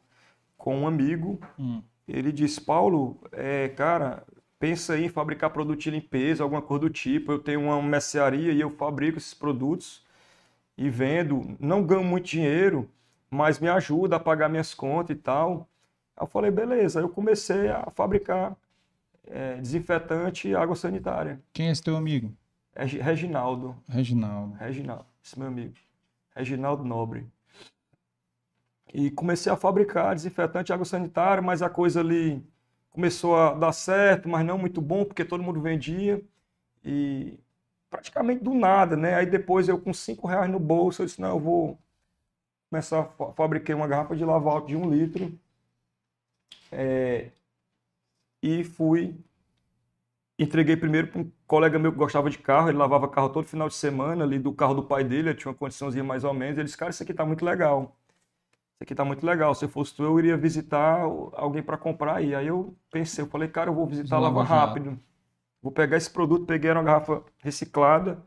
com 0.57 0.81
um 0.81 0.87
amigo, 0.87 1.39
hum. 1.59 1.83
Ele 2.07 2.33
disse, 2.33 2.61
Paulo, 2.61 3.19
é, 3.33 3.69
cara, 3.69 4.25
pensa 4.59 4.99
em 4.99 5.09
fabricar 5.09 5.51
produto 5.51 5.81
de 5.81 5.91
limpeza, 5.91 6.43
alguma 6.43 6.63
coisa 6.63 6.83
do 6.83 6.91
tipo. 6.91 7.33
Eu 7.33 7.39
tenho 7.39 7.61
uma 7.63 7.81
mercearia 7.83 8.53
e 8.53 8.61
eu 8.61 8.71
fabrico 8.71 9.19
esses 9.19 9.35
produtos 9.35 10.05
e 10.77 10.89
vendo. 10.91 11.57
Não 11.59 11.85
ganho 11.85 12.05
muito 12.05 12.27
dinheiro, 12.27 12.89
mas 13.31 13.59
me 13.59 13.69
ajuda 13.69 14.17
a 14.17 14.21
pagar 14.21 14.49
minhas 14.49 14.75
contas 14.75 15.17
e 15.17 15.19
tal. 15.19 15.69
Eu 16.21 16.27
falei, 16.27 16.51
beleza. 16.51 17.01
Eu 17.01 17.09
comecei 17.09 17.69
a 17.69 17.89
fabricar 17.95 18.57
é, 19.27 19.57
desinfetante 19.57 20.49
e 20.49 20.55
água 20.55 20.77
sanitária. 20.77 21.41
Quem 21.53 21.69
é 21.69 21.73
esse 21.73 21.83
teu 21.83 21.97
amigo? 21.97 22.33
É 22.75 22.85
Reginaldo. 22.85 23.77
Reginaldo. 23.89 24.55
Reginaldo, 24.55 25.07
esse 25.23 25.39
meu 25.39 25.49
amigo. 25.49 25.75
Reginaldo 26.35 26.85
Nobre. 26.85 27.27
E 28.93 29.11
comecei 29.11 29.51
a 29.51 29.57
fabricar 29.57 30.15
desinfetante 30.15 30.73
água 30.73 30.85
sanitária, 30.85 31.43
mas 31.43 31.63
a 31.63 31.71
coisa 31.71 32.01
ali 32.01 32.45
começou 32.91 33.37
a 33.37 33.55
dar 33.55 33.73
certo, 33.73 34.29
mas 34.29 34.45
não 34.45 34.59
muito 34.59 34.81
bom, 34.81 35.05
porque 35.05 35.25
todo 35.25 35.43
mundo 35.43 35.61
vendia. 35.61 36.23
E 36.85 37.39
praticamente 37.91 38.45
do 38.45 38.55
nada, 38.55 38.97
né? 38.97 39.15
Aí 39.15 39.27
depois 39.27 39.69
eu 39.69 39.79
com 39.81 39.93
cinco 39.95 40.27
reais 40.27 40.51
no 40.51 40.59
bolso, 40.61 41.03
eu 41.03 41.07
disse, 41.07 41.21
não, 41.21 41.31
eu 41.31 41.41
vou 41.41 41.79
começar 42.71 43.05
fabricar 43.37 43.77
uma 43.77 43.87
garrafa 43.89 44.17
de 44.17 44.25
lava 44.25 44.61
de 44.67 44.77
um 44.77 44.91
litro. 44.91 45.39
É, 46.71 47.31
e 48.43 48.65
fui 48.65 49.15
entreguei 50.39 50.77
primeiro 50.77 51.09
para 51.09 51.21
um 51.21 51.31
colega 51.47 51.79
meu 51.79 51.93
que 51.93 51.99
gostava 51.99 52.29
de 52.31 52.39
carro, 52.39 52.69
ele 52.69 52.79
lavava 52.79 53.09
carro 53.09 53.29
todo 53.31 53.47
final 53.47 53.69
de 53.69 53.75
semana 53.75 54.25
ali 54.25 54.39
do 54.39 54.53
carro 54.53 54.75
do 54.75 54.83
pai 54.85 55.05
dele, 55.05 55.31
ele 55.31 55.39
tinha 55.39 55.51
uma 55.51 55.57
condiçãozinha 55.57 56.03
mais 56.03 56.25
ou 56.25 56.35
menos, 56.35 56.59
ele 56.59 56.65
disse, 56.65 56.77
cara, 56.77 56.91
isso 56.91 57.03
aqui 57.03 57.15
tá 57.15 57.25
muito 57.25 57.45
legal 57.45 57.97
isso 58.75 58.83
aqui 58.83 58.95
tá 58.95 59.05
muito 59.05 59.25
legal. 59.25 59.55
Se 59.55 59.69
fosse 59.69 59.95
tu, 59.95 60.03
eu 60.03 60.19
iria 60.19 60.37
visitar 60.37 61.01
alguém 61.35 61.63
para 61.63 61.77
comprar. 61.77 62.23
E 62.23 62.35
aí 62.35 62.47
eu 62.47 62.77
pensei, 62.91 63.25
eu 63.25 63.29
falei, 63.29 63.49
cara, 63.49 63.71
eu 63.71 63.75
vou 63.75 63.87
visitar 63.87 64.19
Lava, 64.19 64.39
Lava 64.39 64.49
Rápido. 64.49 64.99
Vou 65.63 65.71
pegar 65.71 65.97
esse 65.97 66.11
produto, 66.11 66.45
peguei 66.45 66.71
uma 66.73 66.83
garrafa 66.83 67.23
reciclada 67.39 68.21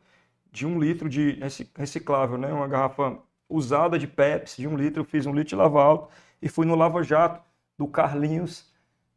de 0.51 0.65
um 0.65 0.79
litro 0.79 1.09
de 1.09 1.37
reciclável, 1.75 2.37
né? 2.37 2.51
Uma 2.53 2.67
garrafa 2.67 3.17
usada 3.49 3.99
de 3.99 4.07
Pepsi 4.07 4.61
de 4.61 4.67
um 4.67 4.77
litro, 4.77 5.01
eu 5.01 5.05
fiz 5.05 5.25
um 5.25 5.33
litro 5.33 5.49
de 5.49 5.55
lava 5.55 5.81
alto 5.81 6.09
e 6.41 6.47
fui 6.47 6.65
no 6.65 6.75
Lava 6.75 7.03
Jato 7.03 7.41
do 7.77 7.87
Carlinhos. 7.87 8.71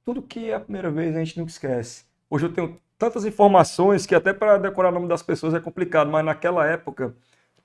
Tudo 0.05 0.21
que 0.21 0.51
é 0.51 0.55
a 0.55 0.61
primeira 0.61 0.91
vez 0.91 1.15
a 1.15 1.19
gente 1.21 1.39
nunca 1.39 1.51
esquece. 1.51 2.05
Hoje 2.29 2.47
eu 2.47 2.53
tenho 2.53 2.81
tantas 2.99 3.25
informações 3.25 4.05
que 4.05 4.15
até 4.15 4.33
para 4.33 4.59
decorar 4.59 4.89
o 4.89 4.93
nome 4.93 5.07
das 5.07 5.23
pessoas 5.23 5.55
é 5.55 5.61
complicado, 5.61 6.11
mas 6.11 6.25
naquela 6.25 6.67
época 6.67 7.15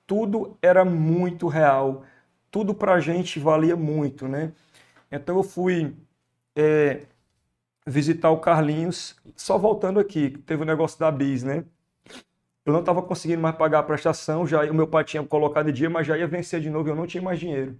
tudo 0.06 0.58
era 0.62 0.86
muito 0.86 1.48
real 1.48 2.04
tudo 2.54 2.76
para 2.76 2.94
a 2.94 3.00
gente 3.00 3.40
valia 3.40 3.76
muito, 3.76 4.28
né? 4.28 4.52
Então 5.12 5.38
eu 5.38 5.44
fui 5.44 5.92
é, 6.56 7.02
visitar 7.84 8.30
o 8.30 8.38
Carlinhos, 8.38 9.16
só 9.36 9.58
voltando 9.58 10.00
aqui, 10.00 10.30
teve 10.46 10.62
o 10.62 10.64
um 10.64 10.68
negócio 10.68 11.00
da 11.00 11.12
Bis, 11.12 11.42
né? 11.42 11.66
Eu 12.64 12.72
não 12.72 12.82
estava 12.82 13.02
conseguindo 13.02 13.42
mais 13.42 13.56
pagar 13.56 13.80
a 13.80 13.84
prestação, 13.84 14.46
já 14.46 14.70
o 14.70 14.74
meu 14.74 14.88
pai 14.88 15.04
tinha 15.04 15.24
colocado 15.24 15.68
em 15.68 15.74
dia, 15.74 15.90
mas 15.90 16.06
já 16.06 16.16
ia 16.16 16.28
vencer 16.28 16.62
de 16.62 16.70
novo, 16.70 16.88
eu 16.88 16.96
não 16.96 17.08
tinha 17.08 17.24
mais 17.24 17.40
dinheiro. 17.40 17.76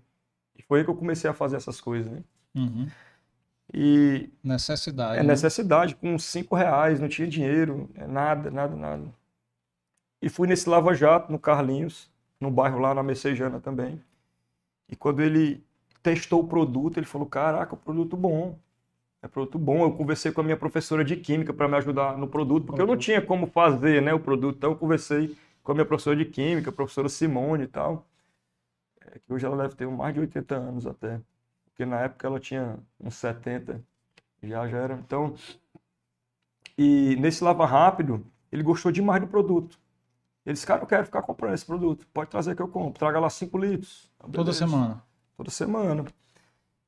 E 0.58 0.64
foi 0.64 0.80
aí 0.80 0.84
que 0.84 0.90
eu 0.90 0.96
comecei 0.96 1.30
a 1.30 1.36
fazer 1.36 1.58
essas 1.58 1.80
coisas, 1.80 2.12
né? 2.12 2.24
Uhum. 2.56 2.88
E 3.72 4.32
necessidade. 4.44 5.20
É 5.20 5.22
né? 5.22 5.30
necessidade, 5.30 5.96
com 5.96 6.18
cinco 6.18 6.56
reais, 6.56 7.00
não 7.00 7.08
tinha 7.08 7.28
dinheiro, 7.28 7.92
é 7.94 8.08
nada, 8.08 8.50
nada, 8.50 8.76
nada. 8.76 9.04
E 10.20 10.30
fui 10.30 10.48
nesse 10.48 10.68
Lava 10.68 10.96
Jato, 10.96 11.32
no 11.32 11.38
Carlinhos, 11.38 12.10
no 12.42 12.50
bairro 12.50 12.80
lá 12.80 12.96
na 12.96 13.04
Messejana 13.04 13.60
também. 13.60 14.02
E 14.94 14.96
quando 14.96 15.22
ele 15.22 15.66
testou 16.04 16.42
o 16.42 16.48
produto, 16.48 16.98
ele 17.00 17.06
falou: 17.08 17.28
Caraca, 17.28 17.76
produto 17.76 18.16
bom. 18.16 18.60
É 19.24 19.28
produto 19.28 19.58
bom. 19.58 19.84
Eu 19.84 19.92
conversei 19.92 20.32
com 20.32 20.42
a 20.42 20.44
minha 20.44 20.56
professora 20.56 21.04
de 21.04 21.16
química 21.16 21.52
para 21.52 21.68
me 21.68 21.76
ajudar 21.78 22.16
no 22.16 22.28
produto, 22.28 22.68
porque 22.68 22.82
eu 22.82 22.86
não 22.86 22.96
tinha 22.96 23.20
como 23.20 23.48
fazer 23.48 24.04
né, 24.04 24.14
o 24.14 24.20
produto. 24.20 24.58
Então 24.58 24.72
eu 24.72 24.76
conversei 24.76 25.36
com 25.64 25.72
a 25.72 25.76
minha 25.76 25.86
professora 25.86 26.16
de 26.16 26.26
química, 26.26 26.70
a 26.70 26.74
professora 26.74 27.10
Simone 27.10 27.64
e 27.64 27.68
tal. 27.68 28.06
É, 29.02 29.18
que 29.18 29.34
hoje 29.34 29.44
ela 29.48 29.58
deve 29.58 29.74
ter 29.76 29.88
mais 29.88 30.14
de 30.14 30.20
80 30.20 30.56
anos 30.56 30.86
até. 30.86 31.20
Porque 31.66 31.86
na 31.86 32.02
época 32.02 32.28
ela 32.28 32.40
tinha 32.40 32.78
uns 33.00 33.16
70. 33.16 33.84
Já, 34.44 34.68
já 34.68 34.78
era. 34.78 34.94
Então. 34.94 35.34
E 36.78 37.16
nesse 37.16 37.44
Lava 37.44 37.66
Rápido, 37.66 38.24
ele 38.52 38.62
gostou 38.62 38.92
demais 38.92 39.20
do 39.20 39.28
produto. 39.28 39.80
Ele 40.46 40.54
disse, 40.54 40.66
cara, 40.66 40.82
eu 40.82 40.88
quero 40.88 41.06
ficar 41.06 41.22
comprando 41.22 41.54
esse 41.54 41.66
produto. 41.66 42.06
Pode 42.14 42.30
trazer 42.30 42.56
que 42.56 42.62
eu 42.62 42.68
compro. 42.68 43.00
Traga 43.00 43.20
lá 43.20 43.30
5 43.30 43.58
litros. 43.58 44.12
Toda 44.32 44.52
semana. 44.52 45.02
Toda 45.38 45.50
semana. 45.50 46.06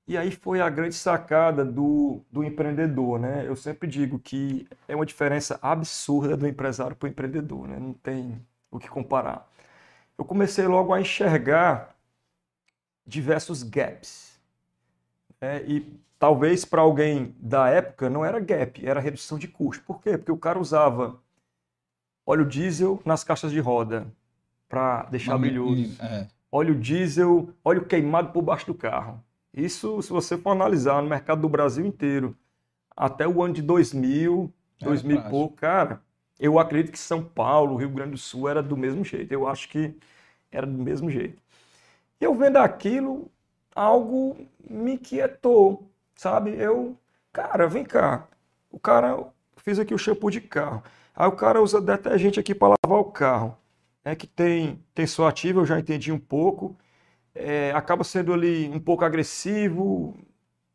E 0.07 0.17
aí 0.17 0.29
foi 0.29 0.61
a 0.61 0.69
grande 0.69 0.93
sacada 0.93 1.65
do, 1.65 2.21
do 2.31 2.43
empreendedor, 2.43 3.19
né? 3.19 3.47
Eu 3.47 3.55
sempre 3.55 3.87
digo 3.87 4.19
que 4.19 4.67
é 4.87 4.95
uma 4.95 5.05
diferença 5.05 5.57
absurda 5.61 6.37
do 6.37 6.47
empresário 6.47 6.95
para 6.95 7.07
o 7.07 7.09
empreendedor, 7.09 7.67
né? 7.67 7.79
Não 7.79 7.93
tem 7.93 8.39
o 8.69 8.77
que 8.77 8.87
comparar. 8.87 9.49
Eu 10.17 10.23
comecei 10.23 10.67
logo 10.67 10.93
a 10.93 11.01
enxergar 11.01 11.95
diversos 13.05 13.63
gaps. 13.63 14.39
Né? 15.41 15.63
E 15.65 15.99
talvez 16.19 16.65
para 16.65 16.81
alguém 16.81 17.35
da 17.39 17.67
época 17.69 18.09
não 18.09 18.23
era 18.23 18.39
gap, 18.39 18.85
era 18.85 18.99
redução 18.99 19.39
de 19.39 19.47
custo. 19.47 19.83
Por 19.85 20.01
quê? 20.01 20.17
Porque 20.17 20.31
o 20.31 20.37
cara 20.37 20.59
usava 20.59 21.19
óleo 22.25 22.45
diesel 22.45 23.01
nas 23.05 23.23
caixas 23.23 23.51
de 23.51 23.59
roda 23.59 24.07
para 24.67 25.03
deixar 25.03 25.37
brilhoso. 25.37 25.95
É. 26.01 26.27
Óleo 26.51 26.75
diesel, 26.75 27.49
óleo 27.63 27.85
queimado 27.85 28.31
por 28.31 28.41
baixo 28.41 28.65
do 28.65 28.73
carro. 28.73 29.23
Isso, 29.53 30.01
se 30.01 30.09
você 30.09 30.37
for 30.37 30.51
analisar 30.51 31.01
no 31.01 31.09
mercado 31.09 31.41
do 31.41 31.49
Brasil 31.49 31.85
inteiro, 31.85 32.35
até 32.95 33.27
o 33.27 33.43
ano 33.43 33.53
de 33.53 33.61
2000, 33.61 34.51
é 34.81 34.85
2000 34.85 35.17
e 35.17 35.29
pouco, 35.29 35.55
cara, 35.55 36.01
eu 36.39 36.59
acredito 36.59 36.91
que 36.91 36.99
São 36.99 37.23
Paulo, 37.23 37.75
Rio 37.75 37.89
Grande 37.89 38.11
do 38.11 38.17
Sul 38.17 38.49
era 38.49 38.61
do 38.61 38.75
mesmo 38.75 39.03
jeito. 39.03 39.31
Eu 39.31 39.47
acho 39.47 39.69
que 39.69 39.95
era 40.51 40.65
do 40.65 40.77
mesmo 40.77 41.09
jeito. 41.09 41.41
Eu 42.19 42.33
vendo 42.35 42.57
aquilo, 42.57 43.29
algo 43.73 44.37
me 44.69 44.93
inquietou, 44.93 45.89
sabe? 46.15 46.51
Eu, 46.51 46.97
cara, 47.31 47.67
vem 47.67 47.83
cá. 47.83 48.27
O 48.69 48.79
cara 48.79 49.25
fez 49.57 49.79
aqui 49.79 49.93
o 49.93 49.97
shampoo 49.97 50.29
de 50.29 50.41
carro. 50.41 50.83
Aí 51.15 51.27
o 51.27 51.31
cara 51.31 51.61
usa 51.61 51.79
detergente 51.79 52.39
aqui 52.39 52.53
para 52.53 52.75
lavar 52.83 52.99
o 52.99 53.11
carro, 53.11 53.57
né, 54.03 54.15
que 54.15 54.27
tem 54.27 54.79
tensor 54.93 55.27
ativo, 55.27 55.61
eu 55.61 55.65
já 55.65 55.79
entendi 55.79 56.11
um 56.11 56.19
pouco, 56.19 56.75
é, 57.33 57.71
acaba 57.73 58.03
sendo 58.03 58.33
ali 58.33 58.69
um 58.69 58.79
pouco 58.79 59.05
agressivo, 59.05 60.15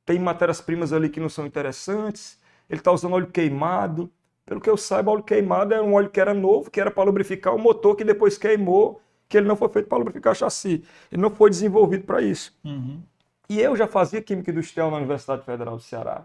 tem 0.04 0.18
matérias-primas 0.18 0.92
ali 0.92 1.08
que 1.08 1.20
não 1.20 1.28
são 1.28 1.46
interessantes, 1.46 2.38
ele 2.68 2.80
está 2.80 2.92
usando 2.92 3.14
óleo 3.14 3.26
queimado. 3.26 4.10
Pelo 4.46 4.60
que 4.60 4.70
eu 4.70 4.76
saiba, 4.76 5.10
óleo 5.10 5.22
queimado 5.22 5.74
é 5.74 5.80
um 5.80 5.94
óleo 5.94 6.10
que 6.10 6.20
era 6.20 6.34
novo, 6.34 6.70
que 6.70 6.80
era 6.80 6.90
para 6.90 7.04
lubrificar 7.04 7.54
o 7.54 7.58
motor, 7.58 7.94
que 7.94 8.02
depois 8.02 8.36
queimou, 8.36 9.00
que 9.28 9.36
ele 9.36 9.46
não 9.46 9.54
foi 9.54 9.68
feito 9.68 9.88
para 9.88 9.98
lubrificar 9.98 10.34
chassi. 10.34 10.84
Ele 11.12 11.22
não 11.22 11.30
foi 11.30 11.50
desenvolvido 11.50 12.04
para 12.04 12.20
isso. 12.20 12.52
Uhum. 12.64 13.00
E 13.48 13.60
eu 13.60 13.76
já 13.76 13.86
fazia 13.86 14.20
Química 14.20 14.50
Industrial 14.50 14.90
na 14.90 14.96
Universidade 14.96 15.44
Federal 15.44 15.76
do 15.76 15.82
Ceará. 15.82 16.24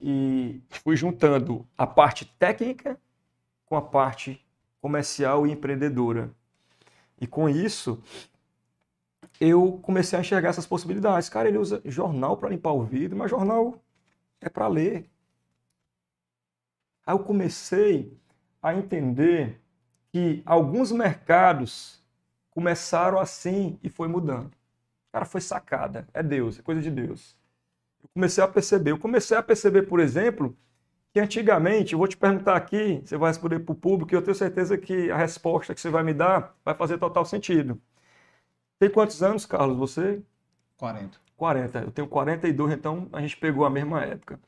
E 0.00 0.62
fui 0.68 0.96
juntando 0.96 1.66
a 1.76 1.86
parte 1.86 2.24
técnica 2.38 3.00
com 3.64 3.76
a 3.76 3.82
parte 3.82 4.44
comercial 4.80 5.46
e 5.46 5.52
empreendedora. 5.52 6.30
E 7.20 7.26
com 7.26 7.48
isso, 7.48 8.02
eu 9.40 9.78
comecei 9.82 10.18
a 10.18 10.22
enxergar 10.22 10.50
essas 10.50 10.66
possibilidades. 10.66 11.28
Cara, 11.28 11.48
ele 11.48 11.58
usa 11.58 11.80
jornal 11.84 12.36
para 12.36 12.50
limpar 12.50 12.72
o 12.72 12.84
vidro, 12.84 13.16
mas 13.16 13.30
jornal 13.30 13.82
é 14.40 14.48
para 14.48 14.68
ler. 14.68 15.10
Aí 17.04 17.14
eu 17.14 17.20
comecei 17.20 18.12
a 18.62 18.74
entender 18.74 19.60
que 20.12 20.42
alguns 20.44 20.90
mercados 20.92 22.02
começaram 22.50 23.18
assim 23.18 23.78
e 23.82 23.88
foi 23.88 24.08
mudando. 24.08 24.52
Cara, 25.12 25.24
foi 25.24 25.40
sacada. 25.40 26.08
É 26.12 26.22
Deus, 26.22 26.58
é 26.58 26.62
coisa 26.62 26.80
de 26.80 26.90
Deus. 26.90 27.36
Eu 28.02 28.08
comecei 28.14 28.42
a 28.44 28.48
perceber. 28.48 28.90
Eu 28.92 28.98
comecei 28.98 29.36
a 29.36 29.42
perceber, 29.42 29.82
por 29.82 30.00
exemplo, 30.00 30.56
que 31.12 31.20
antigamente, 31.20 31.94
eu 31.94 31.98
vou 31.98 32.08
te 32.08 32.16
perguntar 32.16 32.56
aqui, 32.56 33.02
você 33.04 33.16
vai 33.16 33.30
responder 33.30 33.60
para 33.60 33.72
o 33.72 33.76
público, 33.76 34.14
e 34.14 34.16
eu 34.16 34.22
tenho 34.22 34.34
certeza 34.34 34.78
que 34.78 35.10
a 35.10 35.16
resposta 35.16 35.74
que 35.74 35.80
você 35.80 35.90
vai 35.90 36.02
me 36.04 36.14
dar 36.14 36.56
vai 36.64 36.74
fazer 36.74 36.98
total 36.98 37.24
sentido. 37.24 37.80
Tem 38.78 38.90
quantos 38.90 39.22
anos, 39.22 39.46
Carlos, 39.46 39.76
você? 39.76 40.22
40. 40.76 41.18
40. 41.36 41.80
Eu 41.80 41.90
tenho 41.92 42.08
42, 42.08 42.72
então 42.72 43.08
a 43.12 43.20
gente 43.20 43.36
pegou 43.36 43.64
a 43.64 43.70
mesma 43.70 44.02
época. 44.04 44.40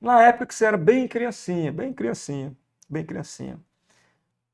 Na 0.00 0.22
época 0.22 0.46
que 0.46 0.54
você 0.54 0.66
era 0.66 0.76
bem 0.78 1.08
criancinha, 1.08 1.72
bem 1.72 1.92
criancinha, 1.92 2.56
bem 2.88 3.04
criancinha. 3.04 3.60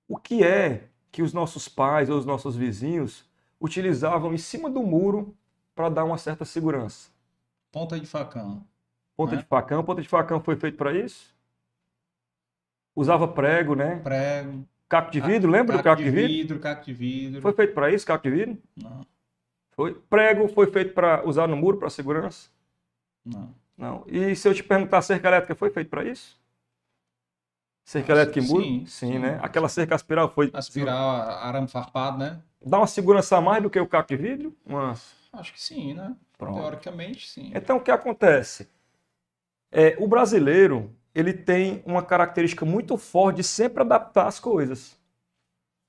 O 0.08 0.16
que 0.16 0.42
é 0.44 0.88
que 1.12 1.22
os 1.22 1.32
nossos 1.32 1.68
pais 1.68 2.10
ou 2.10 2.18
os 2.18 2.26
nossos 2.26 2.56
vizinhos 2.56 3.28
utilizavam 3.60 4.34
em 4.34 4.38
cima 4.38 4.70
do 4.70 4.82
muro 4.82 5.36
para 5.74 5.88
dar 5.88 6.04
uma 6.04 6.18
certa 6.18 6.44
segurança? 6.44 7.10
Ponta 7.74 7.98
de 7.98 8.06
facão. 8.06 8.64
Ponta 9.16 9.34
né? 9.34 9.42
de 9.42 9.48
facão. 9.48 9.82
Ponta 9.82 10.00
de 10.00 10.06
facão 10.08 10.40
foi 10.40 10.54
feito 10.54 10.78
para 10.78 10.92
isso? 10.92 11.34
Usava 12.94 13.26
prego, 13.26 13.74
né? 13.74 13.96
Prego. 13.96 14.64
Caco 14.88 15.10
de 15.10 15.20
vidro, 15.20 15.50
lembra 15.50 15.78
caco 15.78 15.82
do 15.82 15.84
caco 15.84 16.02
de, 16.02 16.04
de 16.04 16.10
vidro? 16.10 16.28
vidro? 16.28 16.60
Caco 16.60 16.84
de 16.84 16.92
vidro. 16.92 17.42
Foi 17.42 17.52
feito 17.52 17.74
para 17.74 17.90
isso, 17.90 18.06
caco 18.06 18.22
de 18.22 18.30
vidro? 18.30 18.58
Não. 18.76 19.04
Foi. 19.72 19.92
Prego 19.92 20.46
foi 20.46 20.70
feito 20.70 20.94
para 20.94 21.26
usar 21.26 21.48
no 21.48 21.56
muro 21.56 21.76
para 21.76 21.90
segurança? 21.90 22.48
Não. 23.24 23.52
Não. 23.76 24.04
E 24.06 24.36
se 24.36 24.46
eu 24.46 24.54
te 24.54 24.62
perguntar, 24.62 25.02
cerca 25.02 25.26
elétrica 25.26 25.56
foi 25.56 25.70
feito 25.70 25.88
para 25.88 26.04
isso? 26.04 26.40
Cerca 27.84 28.12
elétrica 28.12 28.38
em 28.38 28.48
muro? 28.48 28.62
Sim, 28.62 28.86
sim, 28.86 29.12
sim, 29.14 29.18
né? 29.18 29.40
Aquela 29.42 29.68
cerca 29.68 29.96
aspiral 29.96 30.32
foi. 30.32 30.48
Aspiral, 30.54 31.10
arame 31.40 31.66
farpado, 31.66 32.18
né? 32.18 32.40
Dá 32.64 32.78
uma 32.78 32.86
segurança 32.86 33.36
a 33.36 33.40
mais 33.40 33.60
do 33.60 33.68
que 33.68 33.80
o 33.80 33.88
caco 33.88 34.10
de 34.10 34.16
vidro? 34.16 34.56
Mas... 34.64 35.12
Acho 35.32 35.52
que 35.52 35.60
sim, 35.60 35.92
né? 35.92 36.14
Pronto. 36.36 36.60
Teoricamente, 36.60 37.28
sim. 37.28 37.52
Então, 37.54 37.76
o 37.76 37.80
que 37.80 37.90
acontece? 37.90 38.68
É, 39.70 39.96
o 39.98 40.06
brasileiro, 40.06 40.94
ele 41.14 41.32
tem 41.32 41.82
uma 41.84 42.02
característica 42.02 42.64
muito 42.64 42.96
forte 42.96 43.36
de 43.36 43.44
sempre 43.44 43.82
adaptar 43.82 44.26
as 44.26 44.38
coisas. 44.38 44.96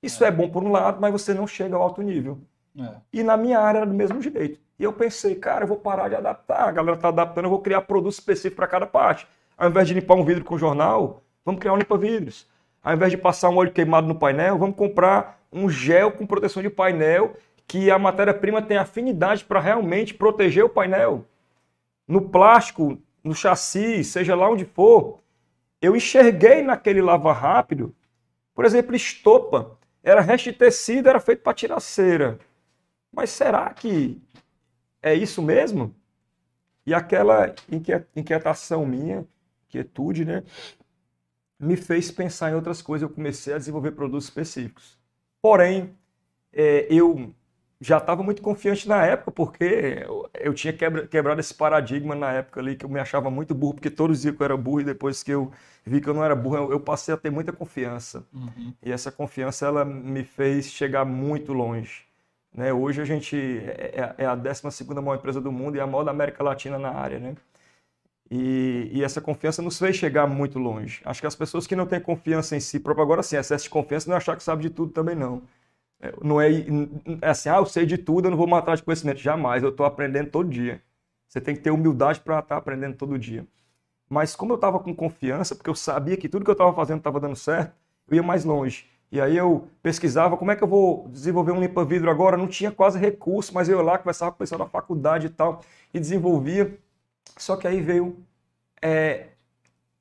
Isso 0.02 0.24
é, 0.24 0.28
é 0.28 0.32
bom 0.32 0.50
por 0.50 0.64
um 0.64 0.72
lado, 0.72 1.00
mas 1.02 1.12
você 1.12 1.34
não 1.34 1.48
chega 1.48 1.76
ao 1.76 1.82
alto 1.82 2.02
nível. 2.02 2.40
É. 2.80 2.96
E 3.12 3.24
na 3.24 3.38
minha 3.38 3.60
área 3.60 3.80
era 3.80 3.88
do 3.88 3.94
mesmo 3.94 4.22
jeito. 4.22 4.60
E 4.78 4.84
eu 4.84 4.94
pensei, 4.94 5.36
cara, 5.36 5.64
eu 5.64 5.68
vou 5.68 5.78
parar 5.78 6.10
de 6.10 6.16
adaptar. 6.16 6.68
A 6.68 6.72
galera 6.72 6.96
está 6.96 7.08
adaptando, 7.08 7.46
eu 7.46 7.50
vou 7.50 7.62
criar 7.62 7.82
produto 7.82 8.14
específico 8.14 8.58
para 8.58 8.68
cada 8.68 8.86
parte. 8.86 9.28
Ao 9.58 9.70
invés 9.70 9.88
de 9.88 9.94
limpar 9.94 10.16
um 10.16 10.26
vidro 10.26 10.44
com 10.44 10.58
jornal, 10.58 11.24
vamos 11.46 11.60
criar 11.60 11.74
um 11.74 11.78
limpa-vidros. 11.78 12.48
Ao 12.84 12.94
invés 12.94 13.12
de 13.12 13.18
passar 13.18 13.50
um 13.50 13.58
óleo 13.58 13.72
queimado 13.72 14.06
no 14.06 14.16
painel, 14.16 14.58
vamos 14.58 14.76
comprar 14.76 15.40
um 15.52 15.70
gel 15.70 16.12
com 16.12 16.26
proteção 16.26 16.62
de 16.62 16.70
painel 16.70 17.36
que 17.68 17.90
a 17.90 17.98
matéria-prima 17.98 18.62
tem 18.62 18.78
afinidade 18.78 19.44
para 19.44 19.60
realmente 19.60 20.14
proteger 20.14 20.64
o 20.64 20.70
painel. 20.70 21.26
No 22.08 22.30
plástico, 22.30 22.98
no 23.24 23.34
chassi, 23.34 24.04
seja 24.04 24.36
lá 24.36 24.50
onde 24.50 24.66
for, 24.66 25.20
eu 25.82 25.96
enxerguei 25.96 26.62
naquele 26.62 27.02
lava 27.02 27.34
rápido, 27.34 27.96
por 28.54 28.66
exemplo, 28.66 28.96
estopa, 28.96 29.78
era 30.04 30.22
resto 30.22 30.52
de 30.52 30.58
tecido, 30.58 31.10
era 31.10 31.20
feito 31.20 31.42
para 31.42 31.54
tirar 31.54 31.80
cera. 31.80 32.40
Mas 33.12 33.30
será 33.32 33.70
que 33.74 34.22
é 35.02 35.14
isso 35.14 35.42
mesmo? 35.42 35.94
E 36.86 36.94
aquela 36.94 37.54
inquietação 38.16 38.86
minha, 38.86 39.26
quietude, 39.68 40.24
né, 40.24 40.44
me 41.60 41.76
fez 41.76 42.12
pensar 42.12 42.52
em 42.52 42.56
outras 42.56 42.82
coisas. 42.82 43.10
Eu 43.10 43.14
comecei 43.14 43.54
a 43.54 43.58
desenvolver 43.58 43.92
produtos 43.92 44.26
específicos. 44.26 44.98
Porém, 45.42 45.96
é, 46.54 46.88
eu 46.90 47.34
já 47.86 47.98
estava 48.00 48.24
muito 48.24 48.42
confiante 48.42 48.88
na 48.88 49.06
época, 49.06 49.32
porque 49.32 49.64
eu, 50.04 50.28
eu 50.34 50.54
tinha 50.56 50.74
quebra, 50.74 51.06
quebrado 51.06 51.40
esse 51.40 51.54
paradigma 51.54 52.16
na 52.16 52.32
época 52.32 52.60
ali, 52.60 52.76
que 52.76 52.84
eu 52.84 52.90
me 52.90 53.00
achava 53.00 53.30
muito 53.30 53.54
burro, 53.54 53.76
porque 53.76 53.92
todos 53.92 54.18
diziam 54.18 54.34
que 54.34 54.42
eu 54.42 54.46
era 54.46 54.58
burro, 54.58 54.82
e 54.82 54.84
depois 54.86 55.22
que 55.22 55.32
eu 55.32 55.52
vi 55.86 56.02
que 56.02 56.10
eu 56.10 56.14
não 56.16 56.24
era 56.24 56.36
burro, 56.36 56.58
eu, 56.58 56.72
eu 56.72 56.80
passei 56.80 57.14
a 57.14 57.18
ter 57.18 57.30
muita 57.30 57.54
confiança. 57.54 58.26
Uhum. 58.34 58.74
E 58.82 58.92
essa 58.92 59.12
confiança, 59.12 59.68
ela 59.68 59.86
me 59.86 60.24
fez 60.24 60.72
chegar 60.72 61.06
muito 61.06 61.54
longe. 61.54 62.06
Né? 62.52 62.74
Hoje 62.74 63.02
a 63.02 63.06
gente 63.06 63.36
é, 63.38 64.16
é, 64.18 64.24
é 64.24 64.26
a 64.26 64.34
12 64.34 64.64
maior 64.96 65.16
empresa 65.16 65.40
do 65.40 65.52
mundo 65.52 65.76
e 65.76 65.80
a 65.80 65.86
maior 65.86 66.04
da 66.04 66.12
América 66.12 66.44
Latina 66.44 66.80
na 66.80 66.90
área. 66.90 67.20
Né? 67.20 67.36
E, 68.32 68.90
e, 68.94 69.04
essa 69.04 69.22
confiança 69.22 69.62
nos 69.62 69.78
fez 69.78 69.96
chegar 69.96 70.26
muito 70.26 70.58
longe. 70.58 71.02
Acho 71.06 71.22
que 71.22 71.28
as 71.28 71.36
pessoas 71.36 71.68
que 71.68 71.76
não 71.76 71.86
têm 71.86 72.00
confiança 72.00 72.56
em 72.56 72.60
si 72.60 72.80
próprio, 72.80 73.04
agora 73.04 73.22
sim, 73.22 73.38
excesso 73.38 73.66
de 73.66 73.70
confiança 73.70 74.10
não 74.10 74.16
é 74.16 74.18
achar 74.18 74.36
que 74.36 74.42
sabe 74.42 74.64
de 74.64 74.72
tudo 74.72 74.92
também 74.92 75.14
não. 75.16 75.44
É, 76.00 76.14
não 76.22 76.40
é, 76.42 76.50
é 77.22 77.30
assim, 77.30 77.50
ah, 77.50 77.58
eu 77.58 77.66
sei 77.66 77.86
de 77.86 77.98
tudo, 77.98 78.28
eu 78.28 78.32
não 78.32 78.38
vou 78.38 78.48
matar 78.48 78.76
de 78.76 78.84
conhecimento. 78.84 79.20
Jamais, 79.20 79.64
eu 79.64 79.70
estou 79.70 79.86
aprendendo 79.86 80.30
todo 80.30 80.50
dia. 80.50 80.82
Você 81.28 81.42
tem 81.42 81.56
que 81.56 81.62
ter 81.62 81.72
humildade 81.72 82.20
para 82.20 82.40
estar 82.40 82.56
tá 82.56 82.58
aprendendo 82.58 82.96
todo 82.96 83.18
dia. 83.20 83.46
Mas 84.10 84.36
como 84.36 84.54
eu 84.54 84.56
estava 84.56 84.80
com 84.80 84.96
confiança, 84.96 85.56
porque 85.56 85.70
eu 85.70 85.76
sabia 85.76 86.16
que 86.18 86.30
tudo 86.30 86.46
que 86.46 86.52
eu 86.52 86.54
estava 86.54 86.74
fazendo 86.74 87.00
estava 87.00 87.20
dando 87.20 87.36
certo, 87.36 87.74
eu 88.08 88.16
ia 88.16 88.24
mais 88.24 88.46
longe. 88.46 88.88
E 89.12 89.20
aí 89.22 89.38
eu 89.38 89.68
pesquisava 89.82 90.38
como 90.38 90.52
é 90.52 90.56
que 90.56 90.64
eu 90.64 90.68
vou 90.68 91.08
desenvolver 91.10 91.52
um 91.52 91.60
limpa-vidro 91.60 92.10
agora. 92.10 92.38
Não 92.38 92.48
tinha 92.48 92.72
quase 92.72 93.00
recurso, 93.00 93.54
mas 93.54 93.70
eu 93.70 93.78
ia 93.78 93.84
lá, 93.84 93.98
conversava 93.98 94.32
com 94.32 94.36
o 94.36 94.40
pessoal 94.40 94.60
da 94.60 94.68
faculdade 94.68 95.28
e 95.28 95.30
tal, 95.30 95.62
e 95.94 96.00
desenvolvia. 96.00 96.78
Só 97.38 97.56
que 97.56 97.68
aí 97.68 97.82
veio. 97.82 98.18
É, 98.82 99.30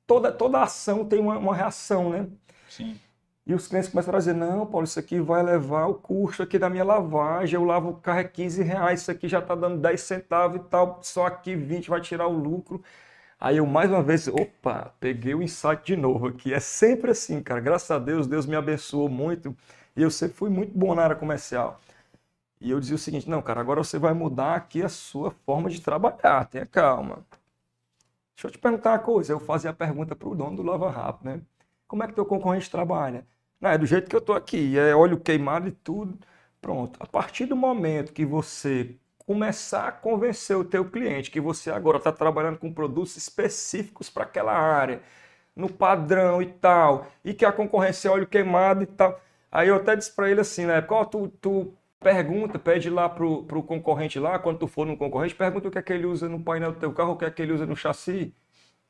toda, 0.05 0.31
toda 0.31 0.61
ação 0.61 1.05
tem 1.05 1.19
uma, 1.19 1.37
uma 1.37 1.55
reação, 1.55 2.09
né? 2.09 2.27
Sim. 2.69 2.99
E 3.47 3.53
os 3.53 3.67
clientes 3.67 3.89
começaram 3.89 4.17
a 4.17 4.19
dizer, 4.19 4.33
não, 4.33 4.65
Paulo, 4.65 4.85
isso 4.85 4.99
aqui 4.99 5.19
vai 5.19 5.43
levar 5.43 5.85
o 5.85 5.93
custo 5.93 6.41
aqui 6.41 6.57
da 6.57 6.67
minha 6.69 6.83
lavagem, 6.83 7.55
eu 7.55 7.63
lavo 7.63 7.89
o 7.89 7.95
carro 7.95 8.19
é 8.19 8.23
15 8.23 8.63
reais, 8.63 9.01
isso 9.01 9.11
aqui 9.11 9.27
já 9.27 9.37
está 9.39 9.53
dando 9.53 9.79
10 9.79 10.01
centavos 10.01 10.57
e 10.57 10.63
tal, 10.63 10.99
só 11.03 11.27
aqui 11.27 11.55
20 11.55 11.89
vai 11.89 12.01
tirar 12.01 12.27
o 12.27 12.33
lucro. 12.33 12.83
Aí 13.39 13.57
eu 13.57 13.65
mais 13.67 13.91
uma 13.91 14.01
vez, 14.01 14.27
opa, 14.27 14.93
peguei 14.99 15.35
o 15.35 15.43
insight 15.43 15.83
de 15.85 15.95
novo 15.95 16.27
aqui. 16.27 16.53
É 16.53 16.59
sempre 16.59 17.11
assim, 17.11 17.41
cara. 17.43 17.59
Graças 17.59 17.91
a 17.91 17.99
Deus, 17.99 18.27
Deus 18.27 18.45
me 18.45 18.55
abençoou 18.55 19.09
muito 19.09 19.55
e 19.95 20.01
eu 20.01 20.09
sempre 20.09 20.35
fui 20.35 20.49
muito 20.49 20.77
bom 20.77 20.95
na 20.95 21.03
área 21.03 21.15
comercial. 21.15 21.79
E 22.59 22.71
eu 22.71 22.79
dizia 22.79 22.95
o 22.95 22.99
seguinte, 22.99 23.29
não, 23.29 23.41
cara, 23.41 23.61
agora 23.61 23.83
você 23.83 23.99
vai 23.99 24.13
mudar 24.13 24.55
aqui 24.55 24.81
a 24.83 24.89
sua 24.89 25.31
forma 25.45 25.69
de 25.69 25.81
trabalhar, 25.81 26.45
tenha 26.47 26.65
calma. 26.65 27.25
Deixa 28.35 28.47
eu 28.47 28.51
te 28.51 28.57
perguntar 28.57 28.91
uma 28.91 28.99
coisa, 28.99 29.33
eu 29.33 29.39
fazia 29.39 29.69
a 29.71 29.73
pergunta 29.73 30.15
para 30.15 30.27
o 30.27 30.35
dono 30.35 30.57
do 30.57 30.63
Lava 30.63 30.89
Rápido, 30.89 31.25
né? 31.25 31.41
Como 31.87 32.03
é 32.03 32.07
que 32.07 32.13
teu 32.13 32.25
concorrente 32.25 32.69
trabalha? 32.71 33.25
Não, 33.59 33.69
é 33.71 33.77
do 33.77 33.85
jeito 33.85 34.09
que 34.09 34.15
eu 34.15 34.19
estou 34.19 34.35
aqui, 34.35 34.77
é 34.77 34.95
óleo 34.95 35.19
queimado 35.19 35.67
e 35.67 35.71
tudo. 35.71 36.17
Pronto. 36.61 36.97
A 36.99 37.05
partir 37.07 37.45
do 37.45 37.55
momento 37.55 38.13
que 38.13 38.25
você 38.25 38.95
começar 39.25 39.87
a 39.87 39.91
convencer 39.91 40.55
o 40.57 40.63
teu 40.63 40.89
cliente 40.89 41.31
que 41.31 41.39
você 41.41 41.71
agora 41.71 41.97
está 41.97 42.11
trabalhando 42.11 42.57
com 42.59 42.71
produtos 42.73 43.17
específicos 43.17 44.09
para 44.09 44.23
aquela 44.23 44.53
área, 44.53 45.01
no 45.55 45.69
padrão 45.71 46.41
e 46.41 46.45
tal, 46.47 47.07
e 47.23 47.33
que 47.33 47.45
a 47.45 47.51
concorrência 47.51 48.09
é 48.09 48.11
óleo 48.11 48.27
queimado 48.27 48.83
e 48.83 48.85
tal. 48.85 49.19
Aí 49.51 49.69
eu 49.69 49.75
até 49.75 49.95
disse 49.95 50.11
para 50.11 50.29
ele 50.29 50.41
assim, 50.41 50.65
né? 50.65 50.81
Qual 50.81 51.05
tu, 51.05 51.29
tu 51.41 51.73
pergunta, 51.99 52.59
pede 52.59 52.89
lá 52.89 53.09
pro, 53.09 53.43
pro 53.43 53.63
concorrente 53.63 54.19
lá, 54.19 54.37
quando 54.37 54.59
tu 54.59 54.67
for 54.67 54.85
no 54.85 54.97
concorrente, 54.97 55.33
pergunta 55.35 55.67
o 55.67 55.71
que 55.71 55.77
é 55.79 55.81
que 55.81 55.93
ele 55.93 56.05
usa 56.05 56.27
no 56.29 56.39
painel 56.43 56.71
do 56.73 56.79
teu 56.79 56.93
carro, 56.93 57.13
o 57.13 57.17
que 57.17 57.25
é 57.25 57.31
que 57.31 57.41
ele 57.41 57.53
usa 57.53 57.65
no 57.65 57.75
chassi. 57.75 58.33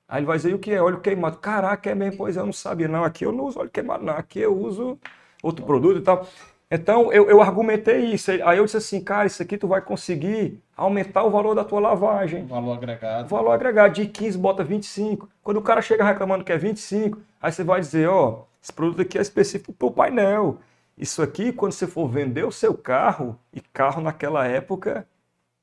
Aí 0.07 0.19
ele 0.19 0.25
vai 0.25 0.37
dizer, 0.37 0.53
o 0.53 0.59
que 0.59 0.71
é 0.71 0.81
óleo 0.81 0.99
queimado? 0.99 1.37
Caraca, 1.37 1.89
é 1.89 1.95
mesmo? 1.95 2.17
Pois 2.17 2.37
eu 2.37 2.45
não 2.45 2.53
sabia. 2.53 2.87
Não, 2.87 3.03
aqui 3.03 3.25
eu 3.25 3.31
não 3.31 3.45
uso 3.45 3.59
óleo 3.59 3.69
queimado, 3.71 4.03
não. 4.03 4.13
Aqui 4.13 4.39
eu 4.39 4.55
uso 4.55 4.99
outro 5.41 5.65
produto 5.65 5.97
e 5.97 6.01
tal. 6.01 6.27
Então, 6.69 7.11
eu, 7.11 7.29
eu 7.29 7.41
argumentei 7.41 8.05
isso. 8.05 8.31
Aí 8.31 8.57
eu 8.57 8.65
disse 8.65 8.77
assim, 8.77 9.01
cara, 9.01 9.25
isso 9.25 9.41
aqui 9.41 9.57
tu 9.57 9.67
vai 9.67 9.81
conseguir 9.81 10.61
aumentar 10.75 11.23
o 11.23 11.31
valor 11.31 11.55
da 11.55 11.63
tua 11.63 11.79
lavagem. 11.79 12.45
Valor 12.45 12.73
agregado. 12.73 13.27
Valor 13.27 13.51
agregado. 13.51 13.93
De 13.93 14.07
15 14.07 14.37
bota 14.37 14.63
25. 14.63 15.29
Quando 15.43 15.57
o 15.57 15.61
cara 15.61 15.81
chega 15.81 16.03
reclamando 16.03 16.43
que 16.43 16.51
é 16.51 16.57
25, 16.57 17.19
aí 17.41 17.51
você 17.51 17.63
vai 17.63 17.79
dizer, 17.79 18.07
ó, 18.09 18.43
esse 18.61 18.73
produto 18.73 19.01
aqui 19.01 19.17
é 19.17 19.21
específico 19.21 19.73
para 19.73 19.87
o 19.87 19.91
painel. 19.91 20.59
Isso 20.97 21.21
aqui, 21.21 21.51
quando 21.51 21.73
você 21.73 21.85
for 21.87 22.07
vender 22.07 22.45
o 22.45 22.51
seu 22.51 22.73
carro, 22.73 23.37
e 23.53 23.59
carro 23.59 24.01
naquela 24.01 24.47
época, 24.47 25.07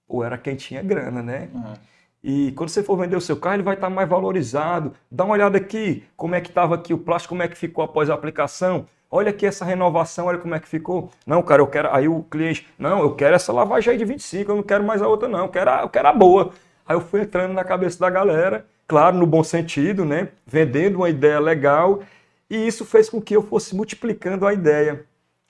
ou 0.07 0.23
era 0.23 0.37
quem 0.37 0.55
tinha 0.57 0.83
grana, 0.83 1.23
né? 1.23 1.49
Uhum. 1.53 1.75
E 2.23 2.53
quando 2.53 2.69
você 2.69 2.83
for 2.83 2.97
vender 2.97 3.17
o 3.17 3.21
seu 3.21 3.37
carro, 3.37 3.57
ele 3.57 3.63
vai 3.63 3.75
estar 3.75 3.91
mais 3.91 4.09
valorizado. 4.09 4.93
Dá 5.11 5.25
uma 5.25 5.35
olhada 5.35 5.59
aqui, 5.59 6.05
como 6.17 6.35
é 6.35 6.41
que 6.41 6.49
estava 6.49 6.75
aqui 6.75 6.95
o 6.95 6.99
plástico, 6.99 7.31
como 7.31 7.43
é 7.43 7.49
que 7.49 7.57
ficou 7.57 7.83
após 7.83 8.09
a 8.09 8.15
aplicação. 8.15 8.87
Olha 9.11 9.31
aqui 9.31 9.45
essa 9.45 9.65
renovação, 9.65 10.27
olha 10.27 10.39
como 10.39 10.55
é 10.55 10.61
que 10.61 10.69
ficou. 10.69 11.11
Não, 11.27 11.43
cara, 11.43 11.61
eu 11.61 11.67
quero. 11.67 11.93
Aí 11.93 12.09
o 12.09 12.23
cliente, 12.23 12.67
não, 12.79 13.01
eu 13.01 13.15
quero 13.15 13.35
essa 13.35 13.53
lavagem 13.53 13.93
aí 13.93 13.99
de 13.99 14.05
25, 14.05 14.51
eu 14.51 14.57
não 14.57 14.63
quero 14.63 14.85
mais 14.85 15.03
a 15.03 15.09
outra, 15.09 15.29
não, 15.29 15.41
eu 15.41 15.49
quero 15.49 15.71
a, 15.71 15.83
eu 15.83 15.89
quero 15.89 16.09
a 16.09 16.13
boa. 16.13 16.53
Aí 16.87 16.97
eu 16.97 17.01
fui 17.01 17.21
entrando 17.21 17.53
na 17.53 17.65
cabeça 17.65 17.99
da 17.99 18.09
galera. 18.09 18.65
claro, 18.87 19.17
no 19.17 19.27
bom 19.27 19.43
sentido, 19.43 20.05
né? 20.05 20.29
Vendendo 20.47 20.97
uma 20.97 21.11
ideia 21.11 21.41
legal. 21.41 22.03
E 22.49 22.67
isso 22.67 22.85
fez 22.85 23.09
com 23.11 23.21
que 23.21 23.35
eu 23.35 23.43
fosse 23.43 23.75
multiplicando 23.75 24.47
a 24.47 24.53
ideia. 24.53 25.05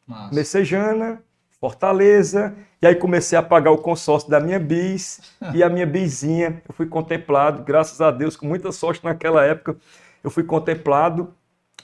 Massa. 0.07 0.35
Messejana, 0.35 1.23
Fortaleza, 1.63 2.57
e 2.83 2.87
aí 2.89 2.97
comecei 2.97 3.39
a 3.39 3.43
pagar 3.43 3.71
o 3.71 3.79
consórcio 3.79 4.29
da 4.29 4.41
minha 4.41 4.59
bis 4.59 5.21
e 5.55 5.63
a 5.63 5.69
minha 5.69 5.87
bizinha. 5.87 6.61
Eu 6.69 6.75
fui 6.75 6.87
contemplado, 6.87 7.63
graças 7.63 8.01
a 8.01 8.11
Deus, 8.11 8.35
com 8.37 8.47
muita 8.49 8.73
sorte 8.73 9.05
naquela 9.05 9.45
época, 9.45 9.77
eu 10.25 10.29
fui 10.29 10.43
contemplado 10.43 11.33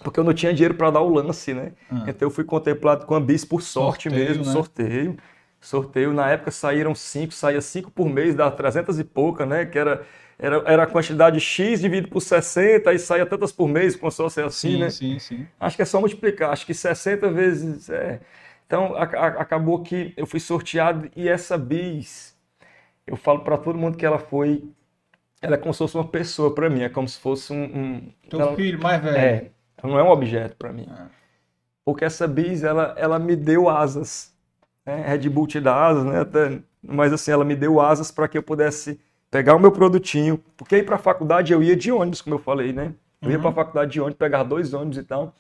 porque 0.03 0.19
eu 0.19 0.25
não 0.25 0.35
tinha 0.35 0.53
dinheiro 0.53 0.75
para 0.75 0.91
dar 0.91 1.01
o 1.01 1.09
lance, 1.09 1.55
né? 1.55 1.75
Ah. 1.89 2.07
Então 2.09 2.27
eu 2.27 2.31
fui 2.31 2.43
contemplado 2.43 3.07
com 3.07 3.15
a 3.15 3.21
bis 3.21 3.45
por 3.45 3.63
sorte 3.63 4.11
sorteio, 4.11 4.29
mesmo, 4.29 4.45
né? 4.45 4.51
sorteio. 4.51 5.17
Sorteio, 5.61 6.13
na 6.13 6.29
época 6.29 6.51
saíram 6.51 6.93
cinco, 6.93 7.33
saía 7.33 7.61
cinco 7.61 7.89
por 7.89 8.09
mês, 8.09 8.35
dá 8.35 8.51
300 8.51 8.99
e 8.99 9.05
pouca, 9.05 9.47
né? 9.47 9.65
Que 9.65 9.79
era, 9.79 10.03
era, 10.37 10.57
era 10.67 10.83
a 10.83 10.87
quantidade 10.89 11.39
X 11.39 11.81
dividido 11.81 12.09
por 12.09 12.21
60, 12.21 12.91
aí 12.91 12.99
saía 12.99 13.27
tantas 13.27 13.53
por 13.53 13.69
mês, 13.69 13.95
com 13.95 14.03
consórcio 14.03 14.41
é 14.41 14.45
assim, 14.45 14.73
sim, 14.73 14.79
né? 14.81 14.91
Sim, 14.91 15.19
sim. 15.21 15.47
Acho 15.61 15.77
que 15.77 15.83
é 15.83 15.85
só 15.85 16.01
multiplicar, 16.01 16.51
acho 16.51 16.67
que 16.67 16.75
60 16.75 17.31
vezes. 17.31 17.89
É... 17.89 18.19
Então 18.69 18.95
a, 18.95 19.03
a, 19.03 19.27
acabou 19.43 19.83
que 19.83 20.15
eu 20.17 20.29
fui 20.29 20.39
sorteado 20.39 21.11
e 21.17 21.29
essa 21.29 21.59
bis, 21.59 22.37
eu 23.05 23.17
falo 23.17 23.41
para 23.41 23.59
todo 23.59 23.77
mundo 23.77 23.99
que 23.99 24.07
ela 24.07 24.21
foi. 24.21 24.63
Ela 25.43 25.57
é 25.57 25.59
como 25.59 25.75
se 25.75 25.79
fosse 25.79 25.97
uma 25.97 26.07
pessoa 26.07 26.55
para 26.55 26.71
mim, 26.71 26.83
é 26.83 26.89
como 26.89 27.09
se 27.09 27.19
fosse 27.19 27.53
um. 27.53 27.65
um 27.65 28.13
Teu 28.31 28.41
ela, 28.41 28.55
filho 28.55 28.81
mais 28.81 29.03
velho. 29.03 29.17
É, 29.17 29.51
não 29.83 29.99
é 29.99 30.05
um 30.05 30.11
objeto 30.11 30.55
para 30.57 30.73
mim. 30.73 30.87
Ah. 30.89 31.09
Porque 31.85 32.05
essa 32.05 32.29
bis, 32.29 32.63
ela, 32.63 32.95
ela 32.97 33.19
me 33.19 33.35
deu 33.35 33.69
asas 33.69 34.37
né? 34.89 35.05
Red 35.07 35.29
Bull 35.29 35.47
te 35.47 35.61
dá 35.61 35.87
asas, 35.87 36.05
né? 36.05 36.21
Até, 36.21 36.61
mas 36.83 37.13
assim, 37.13 37.31
ela 37.31 37.45
me 37.45 37.55
deu 37.55 37.79
asas 37.79 38.11
para 38.11 38.27
que 38.27 38.39
eu 38.39 38.43
pudesse 38.43 38.99
pegar 39.31 39.55
o 39.55 39.59
meu 39.59 39.71
produtinho, 39.71 40.43
porque 40.57 40.77
aí 40.77 40.83
para 40.83 40.97
a 40.97 40.99
faculdade 40.99 41.53
eu 41.53 41.63
ia 41.63 41.77
de 41.77 41.93
ônibus, 41.93 42.23
como 42.23 42.37
eu 42.37 42.39
falei, 42.39 42.73
né? 42.73 42.95
Eu 43.21 43.31
ia 43.31 43.37
uhum. 43.37 43.43
para 43.43 43.51
a 43.51 43.55
faculdade 43.55 43.93
de 43.93 44.01
ônibus, 44.01 44.17
pegar 44.17 44.45
dois 44.45 44.73
ônibus 44.73 44.97
e 44.97 45.03
tal. 45.03 45.35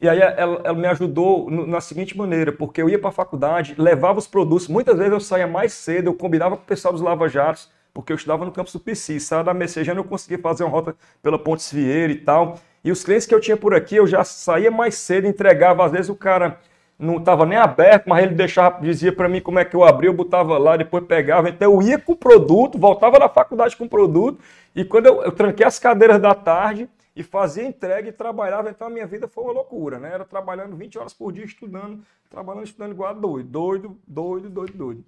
E 0.00 0.08
aí 0.08 0.18
ela, 0.18 0.60
ela 0.64 0.74
me 0.74 0.86
ajudou 0.88 1.50
no, 1.50 1.66
na 1.66 1.80
seguinte 1.80 2.16
maneira, 2.16 2.50
porque 2.50 2.80
eu 2.80 2.88
ia 2.88 2.98
para 2.98 3.10
a 3.10 3.12
faculdade, 3.12 3.74
levava 3.76 4.18
os 4.18 4.26
produtos, 4.26 4.66
muitas 4.66 4.96
vezes 4.96 5.12
eu 5.12 5.20
saía 5.20 5.46
mais 5.46 5.74
cedo, 5.74 6.08
eu 6.08 6.14
combinava 6.14 6.56
com 6.56 6.62
o 6.62 6.66
pessoal 6.66 6.92
dos 6.92 7.02
Lava 7.02 7.28
Jatos, 7.28 7.70
porque 7.92 8.12
eu 8.12 8.16
estudava 8.16 8.44
no 8.46 8.52
campus 8.52 8.72
do 8.72 8.80
PC, 8.80 9.20
saia 9.20 9.44
da 9.44 9.52
Messejana 9.52 10.00
eu 10.00 10.04
conseguia 10.04 10.38
fazer 10.38 10.64
uma 10.64 10.70
rota 10.70 10.96
pela 11.22 11.38
Pontes 11.38 11.70
Vieira 11.70 12.12
e 12.12 12.16
tal. 12.16 12.58
E 12.82 12.90
os 12.90 13.04
clientes 13.04 13.26
que 13.26 13.34
eu 13.34 13.40
tinha 13.40 13.58
por 13.58 13.74
aqui, 13.74 13.96
eu 13.96 14.06
já 14.06 14.24
saía 14.24 14.70
mais 14.70 14.94
cedo, 14.94 15.26
entregava, 15.26 15.84
às 15.84 15.92
vezes 15.92 16.08
o 16.08 16.14
cara 16.14 16.58
não 16.98 17.16
estava 17.16 17.44
nem 17.44 17.58
aberto, 17.58 18.08
mas 18.08 18.24
ele 18.24 18.34
deixava, 18.34 18.80
dizia 18.80 19.12
para 19.12 19.28
mim 19.28 19.40
como 19.40 19.58
é 19.58 19.64
que 19.64 19.74
eu 19.74 19.84
abria, 19.84 20.08
eu 20.08 20.14
botava 20.14 20.56
lá, 20.56 20.76
depois 20.76 21.04
pegava. 21.04 21.48
Então 21.50 21.72
eu 21.72 21.82
ia 21.82 21.98
com 21.98 22.12
o 22.12 22.16
produto, 22.16 22.78
voltava 22.78 23.18
da 23.18 23.28
faculdade 23.28 23.76
com 23.76 23.84
o 23.84 23.88
produto, 23.88 24.38
e 24.74 24.84
quando 24.84 25.06
eu, 25.06 25.22
eu 25.22 25.32
tranquei 25.32 25.66
as 25.66 25.78
cadeiras 25.78 26.20
da 26.20 26.34
tarde 26.34 26.88
e 27.14 27.22
fazia 27.22 27.66
entrega 27.66 28.08
e 28.08 28.12
trabalhava, 28.12 28.70
então 28.70 28.86
a 28.86 28.90
minha 28.90 29.06
vida 29.06 29.26
foi 29.26 29.44
uma 29.44 29.52
loucura, 29.52 29.98
né? 29.98 30.12
Era 30.12 30.24
trabalhando 30.24 30.76
20 30.76 30.98
horas 30.98 31.12
por 31.12 31.32
dia, 31.32 31.44
estudando, 31.44 32.04
trabalhando, 32.28 32.64
estudando 32.64 32.92
igual 32.92 33.14
doido, 33.14 33.48
doido, 33.48 34.00
doido, 34.06 34.50
doido, 34.50 34.78
doido. 34.78 35.04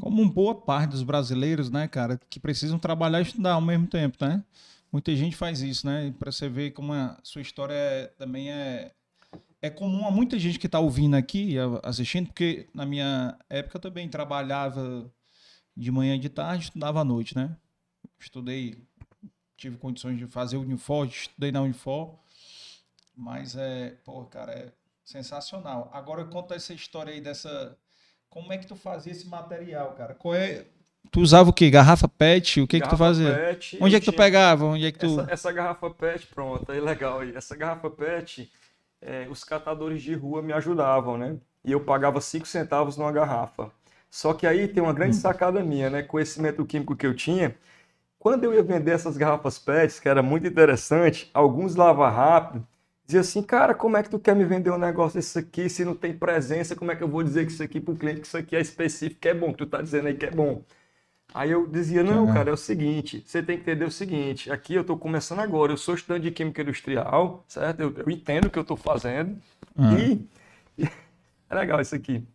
Como 0.00 0.28
boa 0.28 0.54
parte 0.54 0.90
dos 0.90 1.02
brasileiros, 1.02 1.70
né, 1.70 1.86
cara, 1.86 2.20
que 2.28 2.40
precisam 2.40 2.78
trabalhar 2.78 3.20
e 3.20 3.22
estudar 3.22 3.52
ao 3.52 3.60
mesmo 3.60 3.86
tempo, 3.86 4.16
né? 4.20 4.42
Muita 4.92 5.14
gente 5.16 5.36
faz 5.36 5.60
isso, 5.62 5.86
né? 5.86 6.12
Para 6.18 6.30
você 6.30 6.48
ver 6.48 6.72
como 6.72 6.92
a 6.92 7.18
sua 7.22 7.42
história 7.42 7.74
é, 7.74 8.06
também 8.18 8.50
é 8.50 8.92
é 9.64 9.70
comum 9.70 10.06
a 10.06 10.10
muita 10.10 10.38
gente 10.38 10.58
que 10.58 10.66
está 10.66 10.78
ouvindo 10.78 11.16
aqui, 11.16 11.56
assistindo, 11.82 12.26
porque 12.26 12.68
na 12.74 12.84
minha 12.84 13.34
época 13.48 13.78
eu 13.78 13.80
também 13.80 14.06
trabalhava 14.10 15.10
de 15.74 15.90
manhã 15.90 16.16
e 16.16 16.18
de 16.18 16.28
tarde, 16.28 16.64
estudava 16.64 17.00
à 17.00 17.04
noite, 17.04 17.34
né? 17.34 17.56
Estudei, 18.20 18.76
tive 19.56 19.76
condições 19.76 20.18
de 20.18 20.26
fazer 20.26 20.56
Unifor, 20.56 21.06
estudei 21.06 21.52
na 21.52 21.62
Unifor, 21.62 22.18
mas 23.16 23.56
é, 23.56 23.96
pô, 24.04 24.24
cara, 24.24 24.52
é 24.52 24.72
sensacional. 25.04 25.90
Agora 25.92 26.24
conta 26.24 26.54
essa 26.54 26.72
história 26.72 27.12
aí 27.12 27.20
dessa, 27.20 27.76
como 28.28 28.52
é 28.52 28.58
que 28.58 28.66
tu 28.66 28.76
fazia 28.76 29.12
esse 29.12 29.28
material, 29.28 29.94
cara? 29.94 30.14
Qual 30.14 30.34
é, 30.34 30.66
Tu 31.10 31.20
usava 31.20 31.50
o 31.50 31.52
que? 31.52 31.70
Garrafa 31.70 32.08
PET? 32.08 32.60
O 32.60 32.66
que 32.66 32.78
garrafa 32.78 32.90
que 32.90 32.96
tu 32.96 32.98
fazia? 32.98 33.34
PET, 33.34 33.78
Onde 33.80 33.94
é 33.94 34.00
que 34.00 34.06
tu 34.06 34.12
pegava? 34.12 34.64
Onde 34.64 34.86
é 34.86 34.92
que 34.92 34.98
tu... 34.98 35.20
Essa, 35.20 35.32
essa 35.32 35.52
garrafa 35.52 35.90
PET, 35.90 36.26
pronto, 36.28 36.70
aí 36.72 36.80
legal 36.80 37.20
aí. 37.20 37.34
Essa 37.36 37.54
garrafa 37.54 37.90
PET, 37.90 38.50
é, 39.00 39.26
os 39.30 39.44
catadores 39.44 40.02
de 40.02 40.14
rua 40.14 40.42
me 40.42 40.52
ajudavam, 40.52 41.18
né? 41.18 41.36
E 41.64 41.72
eu 41.72 41.80
pagava 41.80 42.20
5 42.20 42.46
centavos 42.46 42.96
numa 42.96 43.12
garrafa. 43.12 43.70
Só 44.10 44.32
que 44.32 44.46
aí 44.46 44.66
tem 44.66 44.82
uma 44.82 44.92
grande 44.92 45.16
hum. 45.16 45.20
sacada 45.20 45.62
minha, 45.62 45.90
né? 45.90 46.02
Conhecimento 46.02 46.64
químico 46.64 46.96
que 46.96 47.06
eu 47.06 47.14
tinha. 47.14 47.54
Quando 48.24 48.44
eu 48.44 48.54
ia 48.54 48.62
vender 48.62 48.92
essas 48.92 49.18
garrafas 49.18 49.58
PETs, 49.58 50.00
que 50.00 50.08
era 50.08 50.22
muito 50.22 50.46
interessante, 50.46 51.30
alguns 51.34 51.74
lava 51.76 52.08
rápido, 52.08 52.66
dizia 53.04 53.20
assim, 53.20 53.42
cara, 53.42 53.74
como 53.74 53.98
é 53.98 54.02
que 54.02 54.08
tu 54.08 54.18
quer 54.18 54.34
me 54.34 54.46
vender 54.46 54.70
um 54.70 54.78
negócio 54.78 55.18
desse 55.18 55.38
aqui 55.38 55.68
se 55.68 55.84
não 55.84 55.94
tem 55.94 56.16
presença? 56.16 56.74
Como 56.74 56.90
é 56.90 56.96
que 56.96 57.02
eu 57.02 57.08
vou 57.08 57.22
dizer 57.22 57.44
que 57.44 57.52
isso 57.52 57.62
aqui 57.62 57.78
para 57.82 57.92
o 57.92 57.96
cliente, 57.98 58.22
que 58.22 58.26
isso 58.26 58.38
aqui 58.38 58.56
é 58.56 58.62
específico, 58.62 59.20
que 59.20 59.28
é 59.28 59.34
bom, 59.34 59.52
que 59.52 59.58
tu 59.58 59.66
tá 59.66 59.82
dizendo 59.82 60.08
aí 60.08 60.14
que 60.14 60.24
é 60.24 60.30
bom? 60.30 60.62
Aí 61.34 61.50
eu 61.50 61.66
dizia, 61.66 62.02
não, 62.02 62.32
cara, 62.32 62.48
é 62.48 62.52
o 62.54 62.56
seguinte, 62.56 63.22
você 63.26 63.42
tem 63.42 63.58
que 63.58 63.62
entender 63.64 63.84
o 63.84 63.90
seguinte, 63.90 64.50
aqui 64.50 64.72
eu 64.72 64.80
estou 64.80 64.96
começando 64.96 65.40
agora, 65.40 65.72
eu 65.72 65.76
sou 65.76 65.94
estudante 65.94 66.22
de 66.22 66.30
Química 66.30 66.62
Industrial, 66.62 67.44
certo? 67.46 67.80
Eu, 67.80 67.94
eu 67.94 68.10
entendo 68.10 68.46
o 68.46 68.50
que 68.50 68.58
eu 68.58 68.62
estou 68.62 68.76
fazendo 68.78 69.38
uhum. 69.76 69.98
e... 70.78 70.86
É 71.50 71.54
legal 71.54 71.78
isso 71.78 71.94
aqui. 71.94 72.26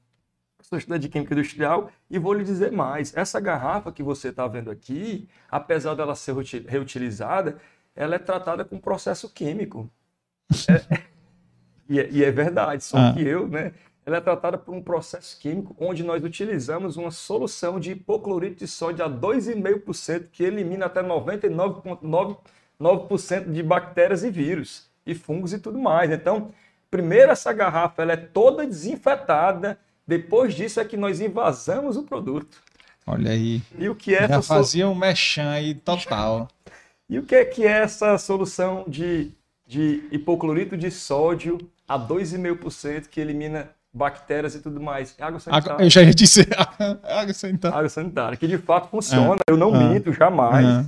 Sou 0.70 0.78
estudante 0.78 1.02
de 1.02 1.10
Química 1.10 1.34
Industrial 1.34 1.92
e 2.12 2.20
vou 2.20 2.32
lhe 2.32 2.44
dizer 2.44 2.72
mais, 2.72 3.12
essa 3.18 3.40
garrafa 3.40 3.92
que 3.92 4.04
você 4.04 4.30
está 4.30 4.48
vendo 4.48 4.70
aqui, 4.70 5.28
apesar 5.50 5.96
dela 5.96 6.14
ser 6.14 6.36
reutilizada, 6.68 7.58
ela 7.96 8.14
é 8.14 8.20
tratada 8.20 8.64
com 8.64 8.78
processo 8.78 9.34
químico. 9.34 9.90
É, 10.70 11.02
e, 11.90 12.00
é, 12.00 12.08
e, 12.12 12.24
é, 12.24 12.30
verdade, 12.30 12.84
só 12.84 13.00
ah. 13.00 13.14
que 13.14 13.28
eu, 13.28 13.48
né, 13.48 13.74
ela 14.06 14.18
é 14.18 14.22
tratada 14.22 14.60
por 14.60 14.76
um 14.76 14.84
processo 14.84 15.40
químico 15.40 15.76
onde 15.80 16.04
nós 16.04 16.24
utilizamos 16.24 16.98
uma 16.98 17.10
solução 17.10 17.80
de 17.80 17.94
hipoclorito 17.94 18.58
de 18.58 18.68
sódio 18.68 19.04
a 19.04 19.10
2,5% 19.10 20.28
que 20.32 20.44
elimina 20.44 20.86
até 20.86 21.02
99,9% 21.02 23.52
de 23.52 23.64
bactérias 23.64 24.24
e 24.24 24.30
vírus 24.30 24.88
e 25.04 25.16
fungos 25.16 25.52
e 25.52 25.58
tudo 25.58 25.80
mais. 25.80 26.12
Então, 26.12 26.52
primeiro 26.92 27.32
essa 27.32 27.52
garrafa 27.52 28.04
ela 28.04 28.14
é 28.14 28.18
toda 28.18 28.68
desinfetada, 28.68 29.80
depois 30.10 30.56
disso 30.56 30.80
é 30.80 30.86
que 30.86 30.98
nós 30.98 31.22
invasamos 31.22 31.96
o 31.96 32.02
produto. 32.02 32.58
Olha 33.06 33.30
aí. 33.30 33.62
E 33.78 33.88
o 33.88 33.94
que 33.94 34.16
é 34.16 34.28
Já 34.28 34.42
fazia 34.42 34.90
um 34.90 34.96
mechan 34.96 35.52
aí 35.52 35.76
total. 35.76 36.48
e 37.08 37.20
o 37.20 37.24
que 37.24 37.36
é 37.36 37.46
que 37.46 37.64
é 37.64 37.84
essa 37.84 38.18
solução 38.18 38.86
de, 38.88 39.32
de 39.68 40.04
hipoclorito 40.12 40.76
de 40.76 40.90
sódio 40.90 41.60
a 41.88 42.00
2,5% 42.00 43.06
que 43.08 43.22
elimina 43.22 43.70
bactérias 43.94 44.56
e 44.56 44.60
tudo 44.60 44.82
mais. 44.82 45.16
Água 45.20 45.40
sanitária. 45.40 45.74
Água, 45.74 45.86
eu 45.86 45.90
já 45.92 46.02
ia 46.02 46.14
dizer 46.14 46.48
água 47.04 47.34
sanitária. 47.36 47.78
Água 47.78 47.90
sanitária, 47.90 48.36
que 48.36 48.48
de 48.48 48.58
fato 48.58 48.90
funciona, 48.90 49.40
é. 49.48 49.52
eu 49.52 49.58
não 49.58 49.76
é. 49.76 49.94
minto 49.94 50.12
jamais. 50.12 50.66
É. 50.66 50.86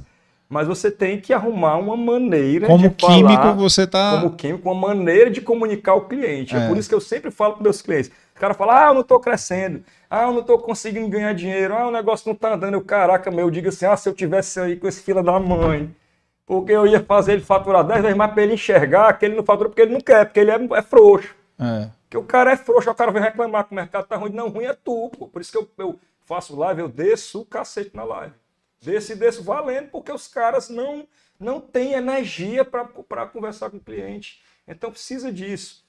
Mas 0.49 0.67
você 0.67 0.89
tem 0.89 1.21
que 1.21 1.31
arrumar 1.31 1.77
uma 1.77 1.95
maneira 1.95 2.65
como 2.65 2.89
de 2.89 2.95
químico 2.95 3.41
falar, 3.41 3.53
você 3.53 3.87
tá 3.87 4.19
como 4.19 4.35
químico, 4.35 4.69
uma 4.69 4.87
maneira 4.87 5.29
de 5.29 5.41
comunicar 5.41 5.91
ao 5.91 6.01
cliente. 6.01 6.55
É, 6.55 6.65
é 6.65 6.67
por 6.67 6.75
isso 6.75 6.89
que 6.89 6.95
eu 6.95 6.99
sempre 6.99 7.29
falo 7.31 7.53
para 7.53 7.63
meus 7.63 7.81
clientes. 7.83 8.11
O 8.41 8.45
cara 8.49 8.55
fala: 8.55 8.85
"Ah, 8.85 8.89
eu 8.89 8.95
não 8.95 9.01
estou 9.01 9.19
crescendo. 9.19 9.83
Ah, 10.09 10.23
eu 10.23 10.31
não 10.31 10.39
estou 10.39 10.57
conseguindo 10.57 11.07
ganhar 11.07 11.31
dinheiro. 11.31 11.75
Ah, 11.75 11.87
o 11.87 11.91
negócio 11.91 12.27
não 12.27 12.33
está 12.33 12.55
andando". 12.55 12.73
Eu, 12.73 12.81
caraca, 12.83 13.29
meu, 13.29 13.41
eu 13.45 13.51
digo 13.51 13.69
assim: 13.69 13.85
"Ah, 13.85 13.95
se 13.95 14.09
eu 14.09 14.15
tivesse 14.15 14.59
aí 14.59 14.77
com 14.77 14.87
esse 14.87 15.03
fila 15.03 15.21
da 15.21 15.39
mãe, 15.39 15.95
porque 16.43 16.71
eu 16.71 16.87
ia 16.87 16.99
fazer 17.03 17.33
ele 17.33 17.43
faturar 17.43 17.83
10 17.83 18.01
vezes 18.01 18.17
mais 18.17 18.31
para 18.31 18.41
ele 18.41 18.55
enxergar 18.55 19.13
que 19.13 19.25
ele 19.25 19.35
não 19.35 19.43
fatura 19.43 19.69
porque 19.69 19.83
ele 19.83 19.93
não 19.93 20.01
quer, 20.01 20.25
porque 20.25 20.39
ele 20.39 20.49
é, 20.49 20.55
é 20.55 20.81
frouxo". 20.81 21.35
É. 21.59 21.89
Que 22.09 22.17
o 22.17 22.23
cara 22.23 22.51
é 22.53 22.57
frouxo, 22.57 22.89
o 22.89 22.95
cara 22.95 23.11
vem 23.11 23.21
reclamar 23.21 23.63
que 23.65 23.73
o 23.73 23.75
mercado 23.75 24.07
tá 24.07 24.15
ruim. 24.15 24.31
Não, 24.31 24.49
ruim 24.49 24.65
é 24.65 24.73
tu, 24.73 25.11
pô. 25.17 25.27
Por 25.27 25.39
isso 25.39 25.51
que 25.51 25.57
eu, 25.59 25.69
eu 25.77 25.99
faço 26.25 26.55
live, 26.57 26.81
eu 26.81 26.89
desço 26.89 27.41
o 27.41 27.45
cacete 27.45 27.95
na 27.95 28.03
live. 28.03 28.33
Desço 28.81 29.11
e 29.11 29.15
desço 29.15 29.43
valendo, 29.43 29.89
porque 29.89 30.11
os 30.11 30.27
caras 30.27 30.67
não, 30.67 31.07
não 31.39 31.61
têm 31.61 31.93
energia 31.93 32.65
para 32.65 33.27
conversar 33.27 33.69
com 33.69 33.77
o 33.77 33.79
cliente. 33.79 34.41
Então 34.67 34.89
precisa 34.89 35.31
disso. 35.31 35.85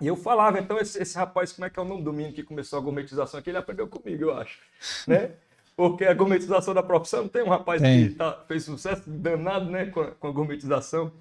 E 0.00 0.06
eu 0.06 0.16
falava, 0.16 0.58
então, 0.58 0.78
esse, 0.78 1.00
esse, 1.00 1.16
rapaz, 1.16 1.52
como 1.52 1.66
é 1.66 1.70
que 1.70 1.78
é 1.78 1.82
o 1.82 1.84
nome 1.84 2.02
do 2.02 2.12
menino 2.12 2.34
que 2.34 2.42
começou 2.42 2.78
a 2.78 2.82
gourmetização 2.82 3.38
aqui? 3.38 3.50
Ele 3.50 3.58
aprendeu 3.58 3.86
comigo, 3.86 4.24
eu 4.24 4.36
acho. 4.36 4.58
né? 5.06 5.32
Porque 5.76 6.04
a 6.04 6.14
gourmetização 6.14 6.74
da 6.74 6.82
profissão, 6.82 7.28
tem 7.28 7.42
um 7.42 7.48
rapaz 7.48 7.80
tem. 7.80 8.08
que 8.08 8.14
tá, 8.14 8.44
fez 8.46 8.64
sucesso 8.64 9.08
danado 9.08 9.70
né, 9.70 9.86
com 9.86 10.00
a, 10.00 10.10
com 10.12 10.28
a 10.28 10.30
gourmetização. 10.32 11.12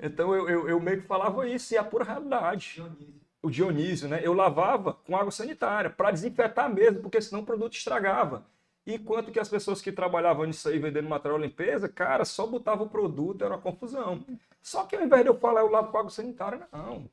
Então 0.00 0.34
eu, 0.34 0.48
eu, 0.48 0.68
eu, 0.68 0.80
meio 0.80 1.00
que 1.00 1.06
falava 1.06 1.48
isso, 1.48 1.72
e 1.72 1.76
é 1.76 1.80
a 1.80 1.84
pura 1.84 2.04
realidade 2.04 2.82
o 3.42 3.50
Dionísio, 3.50 4.08
né? 4.08 4.20
Eu 4.22 4.32
lavava 4.32 4.94
com 4.94 5.16
água 5.16 5.32
sanitária 5.32 5.90
para 5.90 6.12
desinfetar 6.12 6.72
mesmo, 6.72 7.00
porque 7.00 7.20
senão 7.20 7.42
o 7.42 7.46
produto 7.46 7.74
estragava. 7.74 8.46
Enquanto 8.86 9.32
que 9.32 9.40
as 9.40 9.48
pessoas 9.48 9.82
que 9.82 9.92
trabalhavam 9.92 10.44
nisso 10.46 10.68
aí 10.68 10.78
vendendo 10.78 11.08
material 11.08 11.38
limpeza, 11.40 11.88
cara, 11.88 12.24
só 12.24 12.46
botava 12.46 12.84
o 12.84 12.88
produto, 12.88 13.44
era 13.44 13.54
uma 13.54 13.60
confusão. 13.60 14.24
Só 14.60 14.84
que 14.84 14.96
ao 14.96 15.02
invés 15.02 15.22
de 15.22 15.28
eu 15.28 15.38
falar, 15.38 15.60
eu 15.60 15.70
lavo 15.70 15.90
com 15.90 15.98
água 15.98 16.10
sanitária, 16.10 16.68
não. 16.72 17.08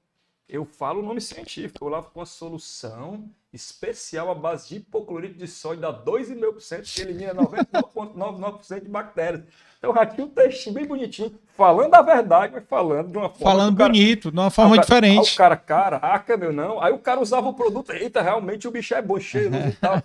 Eu 0.49 0.65
falo 0.65 0.99
o 0.99 1.05
nome 1.05 1.21
científico. 1.21 1.85
Eu 1.85 1.89
lavo 1.89 2.09
com 2.11 2.19
uma 2.19 2.25
solução 2.25 3.23
especial 3.53 4.31
à 4.31 4.35
base 4.35 4.69
de 4.69 4.75
hipoclorito 4.77 5.37
de 5.37 5.47
sódio, 5.47 5.81
dá 5.81 5.93
2,5%, 5.93 6.93
que 6.93 7.01
elimina 7.01 7.33
99,99% 7.35 8.83
de 8.83 8.89
bactérias. 8.89 9.43
Então, 9.77 9.93
tinha 10.07 10.25
um 10.25 10.29
textinho 10.29 10.75
bem 10.75 10.85
bonitinho, 10.85 11.33
falando 11.55 11.93
a 11.93 12.01
verdade, 12.01 12.53
mas 12.53 12.65
falando 12.67 13.11
de 13.11 13.17
uma 13.17 13.29
forma. 13.29 13.45
Falando 13.51 13.77
cara, 13.77 13.89
bonito, 13.89 14.31
de 14.31 14.37
uma 14.37 14.49
forma 14.49 14.75
aí 14.75 14.81
diferente. 14.81 15.33
O 15.33 15.37
cara, 15.37 15.55
caraca, 15.55 16.35
meu, 16.35 16.51
não. 16.51 16.81
Aí 16.81 16.91
o 16.91 16.99
cara 16.99 17.21
usava 17.21 17.47
o 17.47 17.53
produto, 17.53 17.91
eita, 17.93 18.21
realmente 18.21 18.67
o 18.67 18.71
bicho 18.71 18.93
é 18.93 19.01
bom, 19.01 19.19
cheio 19.19 19.51
e 19.55 19.71
tal. 19.73 20.01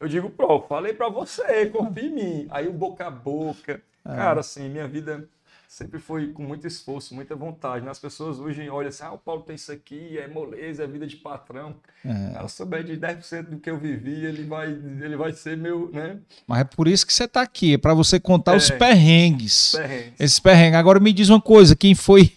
Eu 0.00 0.08
digo, 0.08 0.28
pro, 0.28 0.62
falei 0.62 0.92
pra 0.92 1.08
você, 1.08 1.66
confia 1.66 2.04
em 2.04 2.10
mim. 2.10 2.46
Aí 2.50 2.66
o 2.66 2.72
boca 2.72 3.06
a 3.06 3.10
boca. 3.10 3.80
É. 4.04 4.16
Cara, 4.16 4.40
assim, 4.40 4.68
minha 4.68 4.88
vida 4.88 5.28
sempre 5.72 5.98
foi 5.98 6.28
com 6.34 6.42
muito 6.42 6.66
esforço, 6.66 7.14
muita 7.14 7.34
vontade. 7.34 7.82
Né? 7.82 7.90
As 7.90 7.98
pessoas 7.98 8.38
hoje 8.38 8.68
olham 8.68 8.90
assim, 8.90 9.04
ah, 9.04 9.12
o 9.12 9.18
Paulo 9.18 9.40
tem 9.40 9.56
isso 9.56 9.72
aqui, 9.72 10.18
é 10.18 10.28
moleza, 10.28 10.84
é 10.84 10.86
vida 10.86 11.06
de 11.06 11.16
patrão. 11.16 11.74
É. 12.04 12.36
Ela 12.36 12.46
souber 12.46 12.84
de 12.84 12.94
10% 12.94 13.44
do 13.44 13.58
que 13.58 13.70
eu 13.70 13.78
vivi, 13.78 14.22
ele 14.26 14.44
vai, 14.44 14.68
ele 14.68 15.16
vai 15.16 15.32
ser 15.32 15.56
meu, 15.56 15.90
né? 15.90 16.18
Mas 16.46 16.60
é 16.60 16.64
por 16.64 16.86
isso 16.86 17.06
que 17.06 17.14
você 17.14 17.24
está 17.24 17.40
aqui, 17.40 17.72
é 17.72 17.78
para 17.78 17.94
você 17.94 18.20
contar 18.20 18.52
é. 18.52 18.56
os 18.56 18.70
perrengues. 18.70 19.72
perrengues. 19.72 20.20
Esses 20.20 20.38
perrengues. 20.38 20.78
Agora 20.78 21.00
me 21.00 21.10
diz 21.10 21.30
uma 21.30 21.40
coisa, 21.40 21.74
quem 21.74 21.94
foi... 21.94 22.30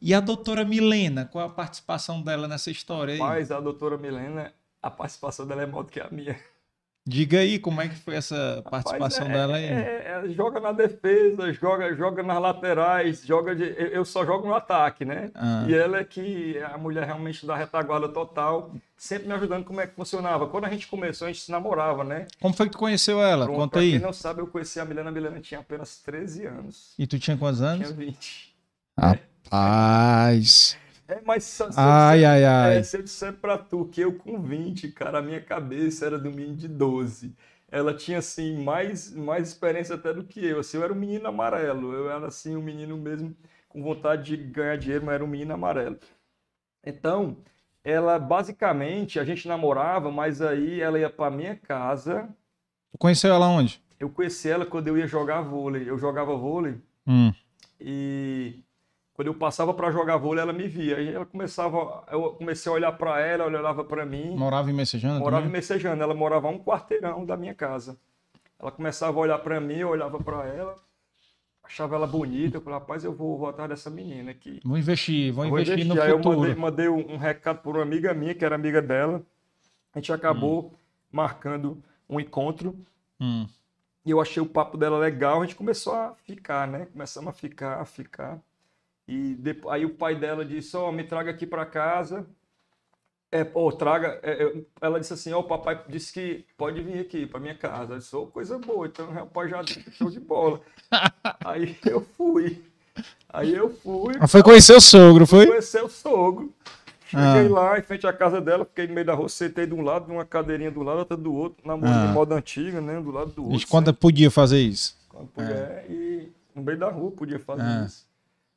E 0.00 0.14
a 0.14 0.20
doutora 0.20 0.64
Milena, 0.64 1.26
qual 1.26 1.44
a 1.44 1.50
participação 1.50 2.22
dela 2.22 2.48
nessa 2.48 2.70
história 2.70 3.14
aí? 3.14 3.18
Mas 3.18 3.50
a 3.50 3.60
doutora 3.60 3.98
Milena, 3.98 4.54
a 4.82 4.90
participação 4.90 5.46
dela 5.46 5.62
é 5.62 5.66
maior 5.66 5.82
do 5.82 5.90
que 5.90 6.00
a 6.00 6.08
minha. 6.10 6.36
Diga 7.08 7.38
aí 7.38 7.60
como 7.60 7.80
é 7.80 7.88
que 7.88 7.94
foi 7.94 8.16
essa 8.16 8.60
participação 8.68 9.28
Rapaz, 9.28 9.30
é, 9.30 9.46
dela 9.46 9.56
aí. 9.58 9.64
É, 9.64 10.24
é, 10.24 10.28
joga 10.30 10.58
na 10.58 10.72
defesa, 10.72 11.52
joga, 11.52 11.94
joga 11.94 12.20
nas 12.20 12.40
laterais, 12.40 13.24
joga 13.24 13.54
de, 13.54 13.76
eu 13.92 14.04
só 14.04 14.26
jogo 14.26 14.48
no 14.48 14.54
ataque, 14.54 15.04
né? 15.04 15.30
Ah. 15.32 15.64
E 15.68 15.74
ela 15.74 15.98
é 15.98 16.04
que 16.04 16.58
a 16.58 16.76
mulher 16.76 17.06
realmente 17.06 17.46
da 17.46 17.54
retaguarda 17.54 18.08
total, 18.08 18.72
sempre 18.96 19.28
me 19.28 19.34
ajudando 19.34 19.64
como 19.64 19.80
é 19.80 19.86
que 19.86 19.94
funcionava. 19.94 20.48
Quando 20.48 20.64
a 20.64 20.68
gente 20.68 20.88
começou, 20.88 21.26
a 21.26 21.30
gente 21.30 21.42
se 21.42 21.52
namorava, 21.52 22.02
né? 22.02 22.26
Como 22.40 22.52
foi 22.52 22.66
que 22.66 22.72
tu 22.72 22.78
conheceu 22.78 23.22
ela? 23.22 23.44
Pronto, 23.44 23.60
Conta 23.60 23.78
aí. 23.78 23.92
Quem 23.92 24.00
não 24.00 24.12
sabe, 24.12 24.40
eu 24.40 24.48
conheci 24.48 24.80
a 24.80 24.84
Milena. 24.84 25.10
A 25.10 25.12
Milena 25.12 25.38
tinha 25.38 25.60
apenas 25.60 25.98
13 25.98 26.46
anos. 26.46 26.92
E 26.98 27.06
tu 27.06 27.20
tinha 27.20 27.36
quantos 27.36 27.62
anos? 27.62 27.86
Tinha 27.86 27.96
20. 27.96 28.52
Rapaz. 28.98 30.76
É, 31.08 31.20
mas 31.24 31.44
se, 31.44 31.62
ai, 31.76 32.24
ai, 32.24 32.44
ai. 32.44 32.78
É, 32.78 32.82
se 32.82 32.96
eu 32.96 33.02
disser 33.02 33.32
pra 33.34 33.56
tu 33.56 33.86
que 33.86 34.00
eu 34.00 34.12
com 34.12 34.42
20, 34.42 34.90
cara, 34.90 35.18
a 35.18 35.22
minha 35.22 35.40
cabeça 35.40 36.06
era 36.06 36.18
do 36.18 36.30
menino 36.30 36.56
de 36.56 36.66
12. 36.68 37.34
Ela 37.70 37.94
tinha, 37.94 38.18
assim, 38.18 38.62
mais, 38.62 39.12
mais 39.14 39.48
experiência 39.48 39.94
até 39.94 40.12
do 40.12 40.24
que 40.24 40.44
eu. 40.44 40.60
Assim, 40.60 40.76
eu 40.78 40.84
era 40.84 40.92
um 40.92 40.96
menino 40.96 41.28
amarelo. 41.28 41.92
Eu 41.92 42.10
era, 42.10 42.26
assim, 42.26 42.56
um 42.56 42.62
menino 42.62 42.96
mesmo 42.96 43.36
com 43.68 43.82
vontade 43.82 44.36
de 44.36 44.42
ganhar 44.44 44.76
dinheiro, 44.76 45.04
mas 45.04 45.14
era 45.16 45.24
um 45.24 45.28
menino 45.28 45.54
amarelo. 45.54 45.98
Então, 46.84 47.36
ela, 47.84 48.18
basicamente, 48.18 49.20
a 49.20 49.24
gente 49.24 49.46
namorava, 49.46 50.10
mas 50.10 50.42
aí 50.42 50.80
ela 50.80 50.98
ia 50.98 51.10
pra 51.10 51.30
minha 51.30 51.54
casa. 51.56 52.28
Tu 52.92 52.98
conheceu 52.98 53.32
ela 53.32 53.48
onde? 53.48 53.80
Eu 53.98 54.10
conheci 54.10 54.48
ela 54.48 54.66
quando 54.66 54.88
eu 54.88 54.98
ia 54.98 55.06
jogar 55.06 55.40
vôlei. 55.42 55.88
Eu 55.88 55.98
jogava 55.98 56.36
vôlei. 56.36 56.76
Hum. 57.06 57.32
E 57.80 58.64
quando 59.16 59.28
eu 59.28 59.34
passava 59.34 59.72
para 59.72 59.90
jogar 59.90 60.18
vôlei, 60.18 60.42
ela 60.42 60.52
me 60.52 60.68
via. 60.68 60.98
Aí 60.98 61.08
ela 61.08 61.24
começava, 61.24 62.04
eu 62.12 62.34
comecei 62.34 62.70
a 62.70 62.74
olhar 62.74 62.92
para 62.92 63.18
ela, 63.18 63.44
ela 63.44 63.58
olhava 63.58 63.82
para 63.82 64.04
mim. 64.04 64.36
Morava 64.36 64.70
em 64.70 64.74
Messejana? 64.74 65.18
Morava 65.18 65.42
também? 65.42 65.48
em 65.48 65.52
Messejana, 65.52 66.02
ela 66.02 66.12
morava 66.12 66.48
a 66.48 66.50
um 66.50 66.58
quarteirão 66.58 67.24
da 67.24 67.34
minha 67.34 67.54
casa. 67.54 67.98
Ela 68.60 68.70
começava 68.70 69.16
a 69.16 69.20
olhar 69.20 69.38
para 69.38 69.58
mim, 69.58 69.78
eu 69.78 69.88
olhava 69.88 70.22
para 70.22 70.46
ela, 70.46 70.76
achava 71.64 71.96
ela 71.96 72.06
bonita. 72.06 72.58
Eu 72.58 72.60
falei, 72.60 72.78
rapaz, 72.78 73.04
eu 73.04 73.12
vou 73.14 73.38
votar 73.38 73.66
dessa 73.66 73.88
menina 73.88 74.32
aqui. 74.32 74.60
Vou 74.62 74.76
investir, 74.76 75.32
vou, 75.32 75.48
vou 75.48 75.58
investir, 75.58 75.86
investir, 75.86 75.96
no 75.96 76.02
Aí 76.02 76.12
futuro. 76.12 76.34
eu 76.34 76.38
mandei, 76.38 76.54
mandei 76.54 76.88
um, 76.88 77.14
um, 77.14 77.16
recado 77.16 77.62
por 77.62 77.74
uma 77.74 77.82
amiga 77.82 78.12
minha, 78.12 78.34
que 78.34 78.44
era 78.44 78.54
amiga 78.54 78.82
dela. 78.82 79.22
A 79.94 79.98
gente 79.98 80.12
acabou 80.12 80.66
hum. 80.66 80.70
marcando 81.10 81.82
um 82.06 82.20
encontro. 82.20 82.76
Hum. 83.18 83.46
E 84.04 84.10
eu 84.10 84.20
achei 84.20 84.42
o 84.42 84.46
papo 84.46 84.76
dela 84.76 84.98
legal, 84.98 85.40
a 85.40 85.46
gente 85.46 85.56
começou 85.56 85.94
a 85.94 86.14
ficar, 86.26 86.68
né? 86.68 86.86
Começamos 86.92 87.30
a 87.30 87.32
ficar, 87.32 87.80
a 87.80 87.86
ficar. 87.86 88.38
E 89.08 89.34
depois, 89.34 89.74
aí 89.74 89.84
o 89.84 89.94
pai 89.94 90.16
dela 90.16 90.44
disse: 90.44 90.76
Ó, 90.76 90.88
oh, 90.88 90.92
me 90.92 91.04
traga 91.04 91.30
aqui 91.30 91.46
para 91.46 91.64
casa. 91.64 92.26
É, 93.30 93.46
oh, 93.54 93.70
traga. 93.70 94.18
É, 94.22 94.62
ela 94.80 94.98
disse 94.98 95.12
assim: 95.12 95.32
Ó, 95.32 95.38
oh, 95.38 95.40
o 95.40 95.44
papai 95.44 95.80
disse 95.88 96.12
que 96.12 96.44
pode 96.56 96.82
vir 96.82 97.00
aqui 97.00 97.26
para 97.26 97.40
minha 97.40 97.56
casa. 97.56 97.94
Eu 97.94 97.98
disse: 97.98 98.16
oh, 98.16 98.26
coisa 98.26 98.58
boa, 98.58 98.86
então 98.86 99.08
o 99.08 99.12
rapaz 99.12 99.50
já 99.50 99.62
deu 99.62 99.82
show 99.92 100.10
de 100.10 100.20
bola. 100.20 100.60
aí 101.44 101.76
eu 101.84 102.00
fui. 102.16 102.62
Aí 103.28 103.54
eu 103.54 103.70
fui. 103.70 104.14
Ah, 104.18 104.26
foi 104.26 104.42
conhecer 104.42 104.74
o 104.74 104.80
sogro, 104.80 105.26
foi? 105.26 105.46
Conhecer 105.46 105.84
o 105.84 105.88
sogro. 105.88 106.52
Cheguei 107.06 107.46
ah. 107.46 107.48
lá, 107.48 107.78
em 107.78 107.82
frente 107.82 108.04
à 108.04 108.12
casa 108.12 108.40
dela, 108.40 108.64
fiquei 108.64 108.88
no 108.88 108.94
meio 108.94 109.06
da 109.06 109.14
rua, 109.14 109.28
sentei 109.28 109.64
de 109.64 109.72
um 109.72 109.82
lado, 109.82 110.10
uma 110.12 110.24
cadeirinha 110.24 110.72
do 110.72 110.82
lado, 110.82 110.98
outra 110.98 111.16
do 111.16 111.32
outro, 111.32 111.64
namoro 111.64 111.92
ah. 111.92 112.06
de 112.06 112.12
moda 112.12 112.34
antiga, 112.34 112.80
né? 112.80 113.00
Do 113.00 113.12
lado 113.12 113.30
do 113.30 113.44
outro. 113.44 113.58
E 113.58 113.66
quando 113.66 113.94
podia 113.94 114.30
fazer 114.30 114.58
isso? 114.58 114.96
Quando 115.08 115.28
podia, 115.28 115.54
é. 115.54 115.86
e 115.88 116.32
no 116.54 116.62
meio 116.62 116.78
da 116.78 116.90
rua 116.90 117.12
podia 117.12 117.38
fazer 117.38 117.62
ah. 117.62 117.84
isso. 117.86 118.05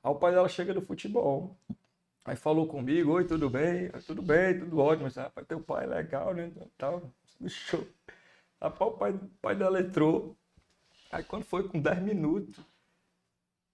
Aí 0.10 0.16
o 0.16 0.16
pai 0.16 0.32
dela 0.32 0.49
chega 0.49 0.74
do 0.74 0.82
futebol. 0.82 1.55
Aí 2.26 2.36
falou 2.36 2.68
comigo, 2.68 3.12
oi, 3.12 3.26
tudo 3.26 3.49
bem? 3.49 3.89
Tudo 4.07 4.24
bem, 4.24 4.57
tudo 4.57 4.80
ótimo. 4.80 5.03
Mas, 5.03 5.16
rapaz, 5.16 5.45
teu 5.47 5.60
pai 5.60 5.84
é 5.86 5.88
legal, 5.88 6.34
né? 6.34 6.51
Tal, 6.78 7.03
show. 7.47 7.86
Rapaz, 8.60 8.91
o 8.91 8.97
pai, 8.97 9.12
o 9.12 9.30
pai 9.41 9.55
dela 9.55 9.80
entrou. 9.80 10.36
Aí 11.12 11.24
quando 11.24 11.43
foi 11.43 11.68
com 11.68 11.80
10 11.80 12.01
minutos, 12.01 12.60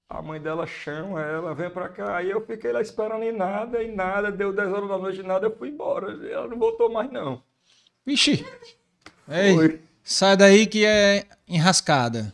a 0.07 0.21
mãe 0.21 0.39
dela 0.39 0.67
chama 0.67 1.23
ela, 1.23 1.55
vem 1.55 1.69
pra 1.69 1.89
cá. 1.89 2.17
Aí 2.17 2.29
eu 2.29 2.45
fiquei 2.45 2.71
lá 2.71 2.81
esperando 2.81 3.23
em 3.23 3.31
nada, 3.31 3.81
e 3.81 3.95
nada. 3.95 4.31
Deu 4.31 4.53
10 4.53 4.69
horas 4.73 4.89
da 4.89 4.97
noite 4.97 5.19
e 5.21 5.23
nada, 5.23 5.47
eu 5.47 5.57
fui 5.57 5.69
embora. 5.69 6.11
Ela 6.29 6.47
não 6.47 6.59
voltou 6.59 6.91
mais, 6.91 7.09
não. 7.11 7.41
Vixe! 8.05 8.45
Ei, 9.27 9.81
sai 10.03 10.37
daí 10.37 10.67
que 10.67 10.85
é 10.85 11.25
enrascada. 11.47 12.33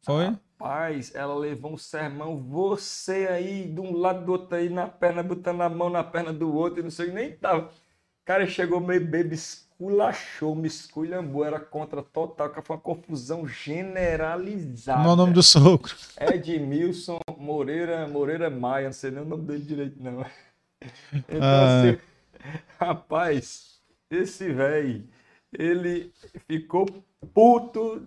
Foi? 0.00 0.24
Ah, 0.26 0.38
Rapaz, 0.62 1.12
ela 1.12 1.34
levou 1.34 1.72
um 1.72 1.76
sermão, 1.76 2.36
você 2.36 3.26
aí, 3.28 3.64
de 3.64 3.80
um 3.80 3.96
lado 3.96 4.24
do 4.24 4.30
outro 4.30 4.56
aí, 4.56 4.68
na 4.68 4.86
perna, 4.86 5.20
botando 5.20 5.60
a 5.60 5.68
mão 5.68 5.90
na 5.90 6.04
perna 6.04 6.32
do 6.32 6.54
outro, 6.54 6.78
e 6.78 6.82
não 6.84 6.90
sei, 6.90 7.10
nem 7.10 7.32
tava. 7.32 7.68
cara 8.24 8.46
chegou 8.46 8.80
meio 8.80 9.04
bebo, 9.04 9.34
esculachou, 9.34 10.54
me 10.54 10.68
esculhambou, 10.68 11.44
era 11.44 11.58
contra 11.58 12.00
total, 12.00 12.48
que 12.48 12.62
foi 12.62 12.76
uma 12.76 12.82
confusão 12.82 13.44
generalizada. 13.44 15.02
Qual 15.02 15.10
é 15.10 15.12
o 15.14 15.16
nome 15.16 15.32
do 15.32 15.42
sogro? 15.42 15.92
Edmilson 16.20 17.18
Moreira, 17.36 18.06
Moreira 18.06 18.48
Maia, 18.48 18.86
não 18.86 18.92
sei 18.92 19.10
nem 19.10 19.22
o 19.22 19.26
nome 19.26 19.44
dele 19.44 19.64
direito, 19.64 20.00
não. 20.00 20.24
Então, 21.28 21.40
ah. 21.42 21.80
assim, 21.80 21.98
rapaz, 22.78 23.80
esse 24.08 24.52
velho, 24.52 25.08
ele 25.52 26.12
ficou 26.46 26.86
puto 27.34 28.00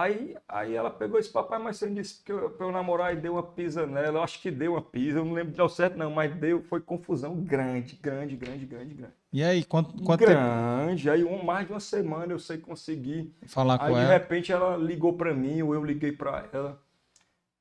Aí, 0.00 0.34
aí 0.48 0.74
ela 0.74 0.90
pegou 0.90 1.18
esse 1.20 1.28
papai, 1.28 1.58
mas 1.58 1.76
você 1.76 1.90
disse 1.90 2.22
que 2.24 2.32
eu, 2.32 2.48
pra 2.48 2.66
eu 2.66 2.72
namorar 2.72 3.12
e 3.12 3.20
deu 3.20 3.34
uma 3.34 3.42
pisa 3.42 3.86
nela. 3.86 4.18
Eu 4.18 4.22
acho 4.22 4.40
que 4.40 4.50
deu 4.50 4.72
uma 4.72 4.80
pisa, 4.80 5.18
eu 5.18 5.24
não 5.26 5.34
lembro 5.34 5.52
de 5.52 5.74
certo 5.74 5.98
não, 5.98 6.10
mas 6.10 6.34
deu, 6.36 6.62
foi 6.62 6.80
confusão 6.80 7.36
grande, 7.36 7.96
grande, 7.96 8.34
grande, 8.34 8.64
grande, 8.64 8.94
grande. 8.94 9.14
E 9.30 9.44
aí, 9.44 9.62
quanto, 9.62 10.02
quanto 10.02 10.20
Grande, 10.20 11.04
tempo? 11.04 11.14
aí 11.14 11.22
um, 11.22 11.44
mais 11.44 11.66
de 11.66 11.72
uma 11.74 11.80
semana 11.80 12.32
eu 12.32 12.38
sei 12.38 12.56
conseguir. 12.56 13.30
Falar 13.46 13.74
aí, 13.74 13.78
com 13.78 13.86
ela. 13.88 14.00
Aí 14.00 14.06
de 14.06 14.12
repente 14.12 14.50
ela 14.50 14.74
ligou 14.76 15.12
para 15.12 15.34
mim, 15.34 15.60
ou 15.60 15.74
eu 15.74 15.84
liguei 15.84 16.12
para 16.12 16.48
ela. 16.50 16.80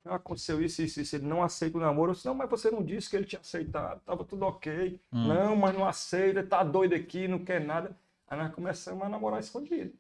Aconteceu 0.06 0.62
isso, 0.64 0.82
isso, 0.82 1.02
isso, 1.02 1.16
ele 1.18 1.28
não 1.28 1.44
aceita 1.44 1.78
o 1.78 1.82
namoro. 1.82 2.12
Eu 2.12 2.16
disse, 2.16 2.26
não, 2.26 2.34
mas 2.34 2.50
você 2.50 2.72
não 2.72 2.82
disse 2.82 3.10
que 3.10 3.18
ele 3.18 3.26
tinha 3.26 3.42
aceitado, 3.42 4.00
tava 4.06 4.24
tudo 4.24 4.46
ok. 4.46 5.00
Hum. 5.12 5.28
Não, 5.28 5.56
mas 5.58 5.76
não 5.76 5.86
aceita, 5.86 6.42
tá 6.42 6.64
doido 6.64 6.96
aqui, 6.96 7.28
não 7.28 7.40
quer 7.40 7.60
nada. 7.60 7.96
Aí 8.30 8.38
nós 8.38 8.54
começamos 8.54 9.04
a 9.04 9.10
namorar 9.10 9.42
escondido. 9.42 9.92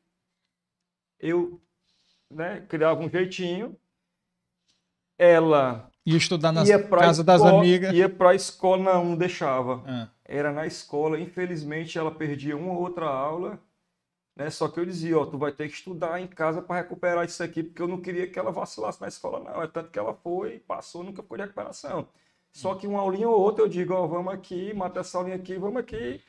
Eu 1.19 1.59
né, 2.29 2.65
criava 2.67 3.01
um 3.01 3.09
jeitinho. 3.09 3.75
Ela 5.17 5.89
ia 6.05 6.17
estudar 6.17 6.51
na 6.51 6.63
casa 6.63 7.23
das 7.23 7.41
amigas. 7.41 7.93
Ia 7.93 8.07
para 8.07 8.31
a 8.31 8.35
escola, 8.35 8.81
não, 8.81 9.05
não 9.05 9.17
deixava. 9.17 9.83
Ah. 9.85 10.09
Era 10.23 10.51
na 10.51 10.65
escola, 10.65 11.19
infelizmente 11.19 11.97
ela 11.97 12.11
perdia 12.11 12.55
uma 12.55 12.73
ou 12.73 12.81
outra 12.81 13.05
aula. 13.05 13.59
Né? 14.35 14.49
Só 14.49 14.69
que 14.69 14.79
eu 14.79 14.85
dizia, 14.85 15.17
ó, 15.19 15.25
tu 15.25 15.37
vai 15.37 15.51
ter 15.51 15.67
que 15.67 15.73
estudar 15.73 16.21
em 16.21 16.27
casa 16.27 16.61
para 16.61 16.77
recuperar 16.77 17.25
isso 17.25 17.43
aqui, 17.43 17.61
porque 17.61 17.81
eu 17.81 17.87
não 17.87 17.99
queria 17.99 18.25
que 18.25 18.39
ela 18.39 18.51
vacilasse 18.51 19.01
na 19.01 19.07
escola, 19.07 19.39
não. 19.39 19.61
É 19.61 19.67
tanto 19.67 19.91
que 19.91 19.99
ela 19.99 20.13
foi, 20.13 20.59
passou, 20.59 21.03
nunca 21.03 21.21
foi 21.21 21.37
de 21.37 21.43
recuperação. 21.43 22.07
Só 22.51 22.73
que 22.75 22.87
uma 22.87 22.99
aulinha 22.99 23.27
ou 23.27 23.39
outra 23.39 23.63
eu 23.63 23.67
digo, 23.67 23.93
ó, 23.93 24.07
vamos 24.07 24.33
aqui, 24.33 24.73
mata 24.73 25.01
essa 25.01 25.17
aulinha 25.17 25.35
aqui, 25.35 25.57
vamos 25.57 25.81
aqui. 25.81 26.21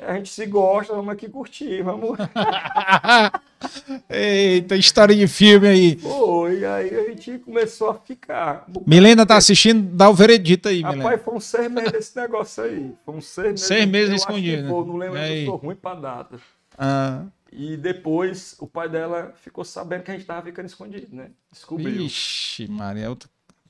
A 0.00 0.14
gente 0.14 0.30
se 0.30 0.44
gosta, 0.46 0.92
vamos 0.94 1.12
aqui 1.12 1.28
curtir, 1.28 1.82
vamos. 1.82 2.18
Eita, 4.10 4.76
história 4.76 5.14
de 5.14 5.26
filme 5.28 5.68
aí. 5.68 5.96
Foi, 5.96 6.64
aí 6.64 6.94
a 6.94 7.10
gente 7.10 7.38
começou 7.38 7.90
a 7.90 7.94
ficar. 7.94 8.66
Milena 8.86 9.24
tá 9.24 9.36
assistindo, 9.36 9.94
dá 9.94 10.08
o 10.08 10.14
veredito 10.14 10.68
aí, 10.68 10.82
Rapaz, 10.82 10.98
Milena. 10.98 11.18
foi 11.18 11.34
um 11.34 11.40
seis 11.40 11.70
meses 11.70 11.94
esse 11.94 12.16
negócio 12.16 12.64
aí. 12.64 12.92
Foi 13.04 13.14
um 13.14 13.20
seis 13.20 13.46
meses. 13.46 13.66
Seis 13.66 13.86
meses 13.86 14.14
escondido. 14.16 14.62
Né? 14.62 14.68
não 14.68 14.96
lembro, 14.96 15.18
eu 15.18 15.46
sou 15.46 15.56
ruim 15.56 15.76
pra 15.76 15.94
data. 15.94 16.38
Ah. 16.76 17.22
E 17.52 17.76
depois 17.76 18.56
o 18.58 18.66
pai 18.66 18.88
dela 18.88 19.32
ficou 19.36 19.64
sabendo 19.64 20.02
que 20.02 20.10
a 20.10 20.14
gente 20.14 20.26
tava 20.26 20.42
ficando 20.42 20.66
escondido, 20.66 21.14
né? 21.14 21.30
Descobriu. 21.52 22.02
Ixi, 22.02 22.66
Maria, 22.66 23.08
outra 23.08 23.28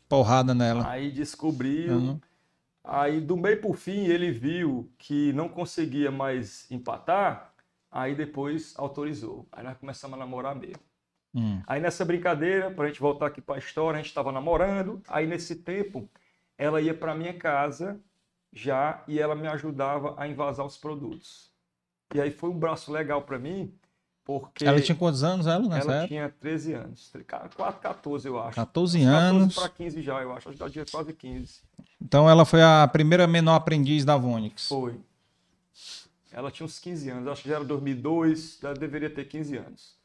porrada 0.08 0.54
nela. 0.54 0.88
Aí 0.88 1.10
descobriu. 1.10 1.92
Uhum. 1.92 2.20
Aí, 2.84 3.18
do 3.18 3.34
meio 3.34 3.60
por 3.62 3.76
fim, 3.76 4.04
ele 4.04 4.30
viu 4.30 4.92
que 4.98 5.32
não 5.32 5.48
conseguia 5.48 6.10
mais 6.10 6.70
empatar, 6.70 7.54
aí 7.90 8.14
depois 8.14 8.74
autorizou. 8.76 9.48
Aí 9.50 9.64
nós 9.64 9.78
começamos 9.78 10.14
a 10.14 10.18
namorar 10.18 10.54
mesmo. 10.54 10.82
Hum. 11.34 11.62
Aí 11.66 11.80
nessa 11.80 12.04
brincadeira, 12.04 12.70
para 12.70 12.84
a 12.84 12.88
gente 12.88 13.00
voltar 13.00 13.26
aqui 13.26 13.40
para 13.40 13.54
a 13.54 13.58
história, 13.58 13.98
a 13.98 14.02
gente 14.02 14.10
estava 14.10 14.30
namorando. 14.30 15.02
Aí 15.08 15.26
nesse 15.26 15.56
tempo, 15.56 16.08
ela 16.58 16.80
ia 16.80 16.92
para 16.92 17.14
minha 17.14 17.32
casa 17.32 17.98
já 18.52 19.02
e 19.08 19.18
ela 19.18 19.34
me 19.34 19.48
ajudava 19.48 20.14
a 20.18 20.28
invasar 20.28 20.66
os 20.66 20.76
produtos. 20.76 21.50
E 22.14 22.20
aí 22.20 22.30
foi 22.30 22.50
um 22.50 22.58
braço 22.58 22.92
legal 22.92 23.22
para 23.22 23.38
mim, 23.38 23.74
porque. 24.24 24.64
Ela 24.64 24.80
tinha 24.80 24.96
quantos 24.96 25.24
anos, 25.24 25.46
ela, 25.46 25.66
nessa 25.66 25.88
Ela 25.88 25.94
época? 25.96 26.08
tinha 26.08 26.28
13 26.28 26.72
anos. 26.74 27.12
4, 27.56 27.80
14, 27.80 28.28
eu 28.28 28.38
acho. 28.38 28.54
14 28.54 29.02
anos. 29.02 29.54
14 29.54 29.54
para 29.54 29.68
15 29.70 30.02
já, 30.02 30.22
eu 30.22 30.32
acho. 30.32 30.48
Acho 30.48 30.56
que 30.56 30.62
ela 30.62 30.70
tinha 30.70 30.84
quase 30.84 31.12
15. 31.12 31.62
Então 32.04 32.28
ela 32.28 32.44
foi 32.44 32.62
a 32.62 32.86
primeira 32.86 33.26
menor 33.26 33.54
aprendiz 33.54 34.04
da 34.04 34.14
Vonix. 34.16 34.68
Foi. 34.68 35.00
Ela 36.30 36.50
tinha 36.50 36.66
uns 36.66 36.78
15 36.78 37.10
anos, 37.10 37.28
acho 37.28 37.42
que 37.42 37.48
já 37.48 37.56
era 37.56 37.64
2002, 37.64 38.58
ela 38.62 38.74
deveria 38.74 39.08
ter 39.08 39.24
15 39.24 39.56
anos. 39.56 39.96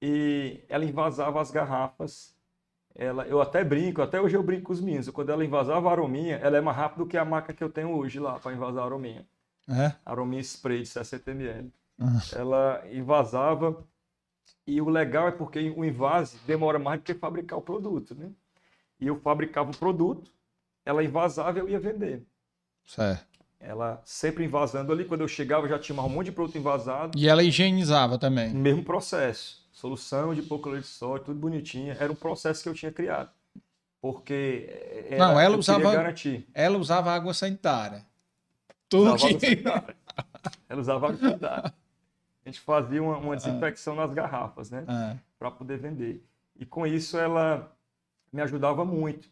E 0.00 0.60
ela 0.68 0.84
invasava 0.84 1.40
as 1.40 1.50
garrafas. 1.50 2.32
Ela, 2.94 3.26
eu 3.26 3.40
até 3.40 3.62
brinco, 3.62 4.00
até 4.00 4.20
hoje 4.20 4.36
eu 4.36 4.42
brinco 4.42 4.66
com 4.66 4.72
os 4.72 4.80
meninos. 4.80 5.10
Quando 5.10 5.30
ela 5.30 5.44
invasava 5.44 5.88
a 5.88 5.92
arominha, 5.92 6.36
ela 6.36 6.56
é 6.56 6.60
mais 6.60 6.76
rápida 6.76 7.04
do 7.04 7.08
que 7.08 7.18
a 7.18 7.24
maca 7.24 7.52
que 7.52 7.62
eu 7.62 7.68
tenho 7.68 7.90
hoje 7.90 8.18
lá 8.18 8.38
para 8.38 8.52
invasar 8.52 8.82
a 8.82 8.86
arominha. 8.86 9.26
É? 9.68 9.92
Arominha 10.04 10.40
spray 10.40 10.82
de 10.82 10.88
60 10.88 11.30
ml. 11.32 11.72
Uhum. 11.98 12.18
Ela 12.34 12.82
invasava. 12.90 13.84
E 14.66 14.80
o 14.80 14.88
legal 14.88 15.28
é 15.28 15.32
porque 15.32 15.58
o 15.70 15.84
invase 15.84 16.38
demora 16.46 16.78
mais 16.78 17.00
do 17.00 17.04
que 17.04 17.14
fabricar 17.14 17.58
o 17.58 17.62
produto, 17.62 18.14
né? 18.14 18.30
E 19.00 19.06
eu 19.06 19.18
fabricava 19.20 19.70
o 19.70 19.76
produto, 19.76 20.30
ela 20.90 21.04
invasava 21.04 21.58
e 21.58 21.60
eu 21.60 21.68
ia 21.68 21.80
vender. 21.80 22.22
Certo. 22.84 23.26
Ela 23.58 24.00
sempre 24.04 24.44
invasando 24.44 24.92
ali. 24.92 25.04
Quando 25.04 25.20
eu 25.20 25.28
chegava, 25.28 25.68
já 25.68 25.78
tinha 25.78 26.00
um 26.00 26.08
monte 26.08 26.26
de 26.26 26.32
produto 26.32 26.56
invasado. 26.56 27.16
E 27.16 27.28
ela 27.28 27.42
higienizava 27.42 28.18
também. 28.18 28.52
Mesmo 28.52 28.82
processo. 28.82 29.68
Solução 29.70 30.34
de 30.34 30.40
hipoclorito 30.40 30.86
de 30.86 30.92
sódio, 30.92 31.26
tudo 31.26 31.38
bonitinho. 31.38 31.94
Era 31.98 32.10
um 32.10 32.14
processo 32.14 32.62
que 32.62 32.68
eu 32.68 32.74
tinha 32.74 32.90
criado. 32.90 33.30
Porque 34.00 34.68
era, 35.10 35.18
Não, 35.18 35.38
ela 35.38 35.56
usava, 35.56 35.92
garantir. 35.92 36.48
Ela 36.54 36.78
usava 36.78 37.12
água 37.12 37.34
sanitária. 37.34 38.04
Tudo 38.88 39.14
usava 39.14 39.34
que... 39.34 39.46
sanitária. 39.46 39.96
Ela 40.68 40.80
usava 40.80 41.06
água 41.08 41.18
sanitária. 41.18 41.74
A 42.44 42.48
gente 42.48 42.60
fazia 42.60 43.02
uma, 43.02 43.18
uma 43.18 43.36
desinfecção 43.36 43.94
nas 43.94 44.12
garrafas, 44.12 44.70
né? 44.70 44.84
É. 44.88 45.16
Para 45.38 45.50
poder 45.50 45.78
vender. 45.78 46.24
E 46.58 46.64
com 46.64 46.86
isso 46.86 47.18
ela 47.18 47.70
me 48.32 48.40
ajudava 48.40 48.84
muito. 48.84 49.28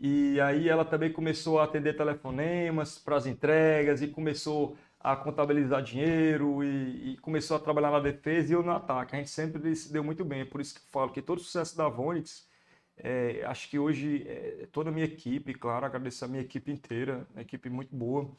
E 0.00 0.40
aí 0.40 0.66
ela 0.66 0.84
também 0.84 1.12
começou 1.12 1.60
a 1.60 1.64
atender 1.64 1.94
telefonemas 1.94 2.98
para 2.98 3.16
as 3.16 3.26
entregas 3.26 4.00
e 4.00 4.08
começou 4.08 4.78
a 4.98 5.14
contabilizar 5.14 5.82
dinheiro 5.82 6.64
e, 6.64 7.12
e, 7.12 7.16
começou 7.18 7.56
a 7.56 7.60
trabalhar 7.60 7.90
na 7.90 8.00
defesa 8.00 8.50
e 8.50 8.54
eu 8.54 8.62
no 8.62 8.72
ataque. 8.72 9.14
A 9.14 9.18
gente 9.18 9.30
sempre 9.30 9.76
se 9.76 9.92
deu 9.92 10.02
muito 10.02 10.24
bem. 10.24 10.40
É 10.40 10.44
por 10.46 10.60
isso 10.60 10.74
que 10.74 10.80
falo 10.90 11.10
que 11.10 11.20
todo 11.20 11.38
o 11.38 11.42
sucesso 11.42 11.76
da 11.76 11.86
Vonix, 11.88 12.48
é, 12.96 13.44
acho 13.46 13.68
que 13.68 13.78
hoje 13.78 14.24
é, 14.26 14.68
toda 14.72 14.88
a 14.88 14.92
minha 14.92 15.04
equipe, 15.04 15.52
claro, 15.54 15.84
agradeço 15.84 16.24
a 16.24 16.28
minha 16.28 16.42
equipe 16.42 16.72
inteira, 16.72 17.26
uma 17.32 17.42
equipe 17.42 17.68
muito 17.68 17.94
boa, 17.94 18.30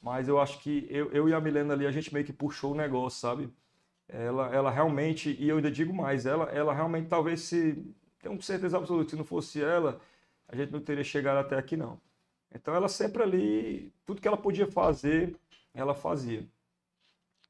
mas 0.00 0.28
eu 0.28 0.40
acho 0.40 0.60
que 0.60 0.86
eu, 0.90 1.10
eu 1.12 1.28
e 1.28 1.34
a 1.34 1.40
Milena 1.40 1.74
ali, 1.74 1.86
a 1.86 1.92
gente 1.92 2.12
meio 2.12 2.26
que 2.26 2.32
puxou 2.32 2.72
o 2.72 2.76
negócio, 2.76 3.20
sabe? 3.20 3.50
Ela, 4.08 4.54
ela 4.54 4.70
realmente, 4.70 5.36
e 5.38 5.48
eu 5.48 5.56
ainda 5.56 5.70
digo 5.70 5.92
mais, 5.94 6.26
ela, 6.26 6.44
ela 6.50 6.74
realmente 6.74 7.08
talvez 7.08 7.40
se, 7.42 7.84
tenho 8.20 8.40
certeza 8.42 8.78
absoluta, 8.78 9.10
se 9.10 9.16
não 9.16 9.24
fosse 9.24 9.62
ela, 9.62 10.00
a 10.52 10.56
gente 10.56 10.70
não 10.70 10.80
teria 10.80 11.02
chegado 11.02 11.38
até 11.38 11.56
aqui, 11.56 11.76
não. 11.76 11.98
Então 12.54 12.74
ela 12.74 12.88
sempre 12.88 13.22
ali, 13.22 13.92
tudo 14.04 14.20
que 14.20 14.28
ela 14.28 14.36
podia 14.36 14.66
fazer, 14.66 15.34
ela 15.74 15.94
fazia. 15.94 16.46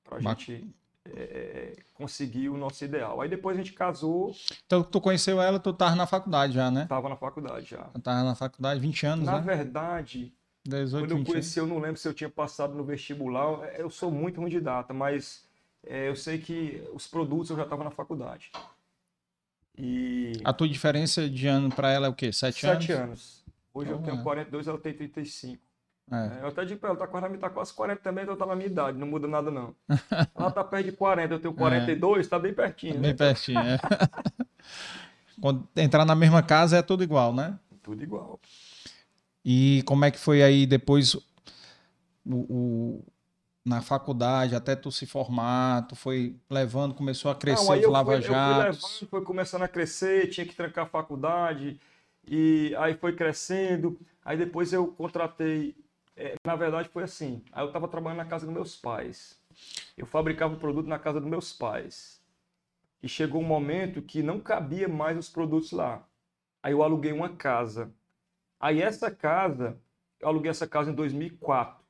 Pra 0.04 0.20
Bac... 0.20 0.38
gente 0.40 0.72
é, 1.04 1.74
conseguir 1.94 2.48
o 2.48 2.56
nosso 2.56 2.84
ideal. 2.84 3.20
Aí 3.20 3.28
depois 3.28 3.56
a 3.56 3.60
gente 3.60 3.72
casou. 3.72 4.32
Então 4.64 4.84
tu 4.84 5.00
conheceu 5.00 5.42
ela, 5.42 5.58
tu 5.58 5.72
tava 5.72 5.96
na 5.96 6.06
faculdade 6.06 6.52
já, 6.52 6.70
né? 6.70 6.86
Tava 6.86 7.08
na 7.08 7.16
faculdade 7.16 7.66
já. 7.66 7.90
Eu 7.92 8.00
tava 8.00 8.22
na 8.22 8.36
faculdade, 8.36 8.80
20 8.80 9.06
anos, 9.06 9.26
na 9.26 9.40
né? 9.40 9.56
verdade, 9.56 10.32
18, 10.64 11.08
quando 11.08 11.18
eu 11.18 11.24
conheci, 11.24 11.58
eu 11.58 11.66
não 11.66 11.80
lembro 11.80 11.98
se 11.98 12.06
eu 12.06 12.14
tinha 12.14 12.30
passado 12.30 12.72
no 12.74 12.84
vestibular. 12.84 13.64
Eu 13.76 13.90
sou 13.90 14.12
muito 14.12 14.40
ruim 14.40 14.50
de 14.50 14.60
data, 14.60 14.94
mas 14.94 15.44
é, 15.84 16.08
eu 16.08 16.14
sei 16.14 16.38
que 16.38 16.88
os 16.94 17.08
produtos 17.08 17.50
eu 17.50 17.56
já 17.56 17.64
estava 17.64 17.82
na 17.82 17.90
faculdade. 17.90 18.52
E... 19.76 20.32
A 20.44 20.52
tua 20.52 20.68
diferença 20.68 21.28
de 21.28 21.46
ano 21.46 21.70
para 21.70 21.90
ela 21.90 22.06
é 22.06 22.10
o 22.10 22.14
quê? 22.14 22.32
Sete, 22.32 22.66
anos? 22.66 22.84
Sete 22.84 22.92
anos. 22.92 23.44
Hoje 23.74 23.90
eu 23.90 23.98
tenho 23.98 24.22
42, 24.22 24.66
é. 24.66 24.70
ela 24.70 24.78
tem 24.78 24.92
35. 24.92 25.62
É. 26.10 26.16
é. 26.16 26.42
Eu 26.42 26.48
até 26.48 26.64
digo 26.64 26.80
para 26.80 26.90
ela, 26.90 26.98
tá 26.98 27.06
quase, 27.06 27.38
tá 27.38 27.50
quase 27.50 27.72
40 27.72 28.02
também, 28.02 28.24
então 28.24 28.36
tá 28.36 28.44
na 28.44 28.54
minha 28.54 28.66
idade, 28.66 28.98
não 28.98 29.06
muda 29.06 29.26
nada 29.26 29.50
não. 29.50 29.74
ela 30.36 30.50
tá 30.50 30.62
perto 30.62 30.86
de 30.86 30.92
40, 30.92 31.34
eu 31.34 31.40
tenho 31.40 31.54
42, 31.54 32.26
é. 32.26 32.28
tá 32.28 32.38
bem 32.38 32.52
pertinho. 32.52 32.94
Tá 32.94 33.00
bem 33.00 33.10
né? 33.10 33.16
pertinho, 33.16 33.58
é. 33.58 33.78
Quando 35.40 35.66
entrar 35.74 36.04
na 36.04 36.14
mesma 36.14 36.42
casa 36.42 36.76
é 36.76 36.82
tudo 36.82 37.02
igual, 37.02 37.34
né? 37.34 37.58
Tudo 37.82 38.02
igual. 38.02 38.38
E 39.44 39.82
como 39.86 40.04
é 40.04 40.10
que 40.10 40.18
foi 40.18 40.42
aí 40.42 40.66
depois 40.66 41.14
o, 41.14 41.22
o 42.26 43.04
na 43.64 43.80
faculdade, 43.80 44.54
até 44.54 44.74
tu 44.74 44.90
se 44.90 45.06
formar, 45.06 45.86
tu 45.86 45.94
foi 45.94 46.36
levando, 46.50 46.94
começou 46.94 47.30
a 47.30 47.34
crescer 47.34 47.64
Não, 47.64 47.78
os 47.78 47.86
lava-jatos. 47.86 49.04
Foi 49.08 49.22
começando 49.22 49.62
a 49.62 49.68
crescer, 49.68 50.28
tinha 50.28 50.46
que 50.46 50.54
trancar 50.54 50.84
a 50.84 50.88
faculdade, 50.88 51.80
e 52.26 52.74
aí 52.78 52.94
foi 52.94 53.14
crescendo. 53.14 53.98
Aí 54.24 54.36
depois 54.36 54.72
eu 54.72 54.88
contratei. 54.88 55.76
É, 56.16 56.34
na 56.44 56.56
verdade 56.56 56.88
foi 56.88 57.04
assim. 57.04 57.42
Aí 57.52 57.62
eu 57.62 57.68
estava 57.68 57.88
trabalhando 57.88 58.18
na 58.18 58.24
casa 58.24 58.44
dos 58.44 58.54
meus 58.54 58.76
pais. 58.76 59.40
Eu 59.96 60.06
fabricava 60.06 60.54
o 60.54 60.58
produto 60.58 60.88
na 60.88 60.98
casa 60.98 61.20
dos 61.20 61.28
meus 61.28 61.52
pais. 61.52 62.20
E 63.02 63.08
chegou 63.08 63.40
um 63.40 63.46
momento 63.46 64.02
que 64.02 64.22
não 64.22 64.40
cabia 64.40 64.88
mais 64.88 65.16
os 65.16 65.28
produtos 65.28 65.72
lá. 65.72 66.04
Aí 66.62 66.72
eu 66.72 66.82
aluguei 66.82 67.12
uma 67.12 67.30
casa. 67.30 67.92
Aí 68.60 68.80
essa 68.80 69.10
casa, 69.10 69.76
eu 70.20 70.28
aluguei 70.28 70.50
essa 70.50 70.66
casa 70.66 70.90
em 70.90 70.94
2004. 70.94 71.81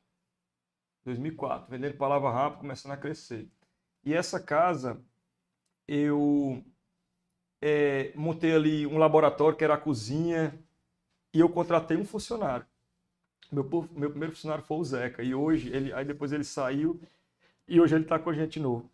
2004, 1.04 1.70
vendendo 1.70 1.96
palavra 1.96 2.30
rápido, 2.30 2.60
começando 2.60 2.92
a 2.92 2.96
crescer. 2.96 3.48
E 4.04 4.14
essa 4.14 4.40
casa, 4.40 5.00
eu 5.86 6.62
é, 7.60 8.12
montei 8.14 8.54
ali 8.54 8.86
um 8.86 8.98
laboratório 8.98 9.56
que 9.56 9.64
era 9.64 9.74
a 9.74 9.78
cozinha 9.78 10.52
e 11.32 11.40
eu 11.40 11.48
contratei 11.48 11.96
um 11.96 12.04
funcionário. 12.04 12.66
Meu, 13.50 13.64
meu 13.92 14.10
primeiro 14.10 14.34
funcionário 14.34 14.64
foi 14.64 14.78
o 14.78 14.84
Zeca 14.84 15.22
e 15.22 15.34
hoje 15.34 15.68
ele, 15.74 15.92
aí 15.92 16.04
depois 16.04 16.32
ele 16.32 16.44
saiu 16.44 17.00
e 17.68 17.80
hoje 17.80 17.94
ele 17.94 18.04
está 18.04 18.18
com 18.18 18.30
a 18.30 18.34
gente 18.34 18.54
de 18.54 18.60
novo. 18.60 18.90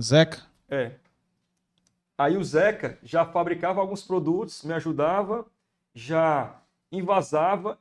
Zeca? 0.00 0.42
É. 0.68 0.92
Aí 2.16 2.36
o 2.36 2.44
Zeca 2.44 2.98
já 3.02 3.24
fabricava 3.24 3.80
alguns 3.80 4.02
produtos, 4.02 4.62
me 4.62 4.72
ajudava, 4.72 5.46
já 5.94 6.60
invasava 6.90 7.78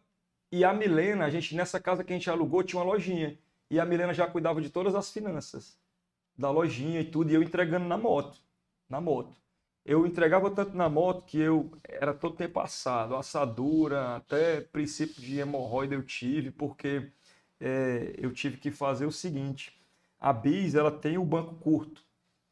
e 0.52 0.64
a 0.64 0.74
Milena, 0.74 1.26
a 1.26 1.30
gente 1.30 1.56
nessa 1.56 1.80
casa 1.80 2.04
que 2.04 2.14
a 2.14 2.16
gente 2.16 2.30
alugou 2.30 2.64
tinha 2.64 2.80
uma 2.80 2.92
lojinha. 2.92 3.38
E 3.74 3.80
a 3.80 3.86
Milena 3.86 4.14
já 4.14 4.28
cuidava 4.28 4.62
de 4.62 4.70
todas 4.70 4.94
as 4.94 5.12
finanças 5.12 5.76
da 6.38 6.52
lojinha 6.52 7.02
e 7.02 7.06
tudo, 7.06 7.32
e 7.32 7.34
eu 7.34 7.42
entregando 7.42 7.88
na 7.88 7.98
moto, 7.98 8.38
na 8.88 9.02
moto. 9.02 9.42
Eu 9.84 10.06
entregava 10.06 10.52
tanto 10.52 10.78
na 10.78 10.88
moto 10.88 11.26
que 11.26 11.40
eu 11.40 11.72
era 11.84 12.14
todo 12.14 12.36
tempo 12.36 12.60
assado, 12.60 13.16
assadura, 13.16 14.18
até 14.18 14.62
princípio 14.62 15.20
de 15.20 15.40
hemorroida 15.40 15.96
eu 15.96 16.04
tive, 16.04 16.52
porque 16.52 17.10
é, 17.60 18.14
eu 18.20 18.32
tive 18.32 18.58
que 18.58 18.70
fazer 18.70 19.08
o 19.08 19.12
seguinte: 19.12 19.76
a 20.20 20.32
Bis 20.32 20.76
ela 20.76 20.92
tem 20.92 21.18
o 21.18 21.26
banco 21.26 21.56
curto. 21.56 22.04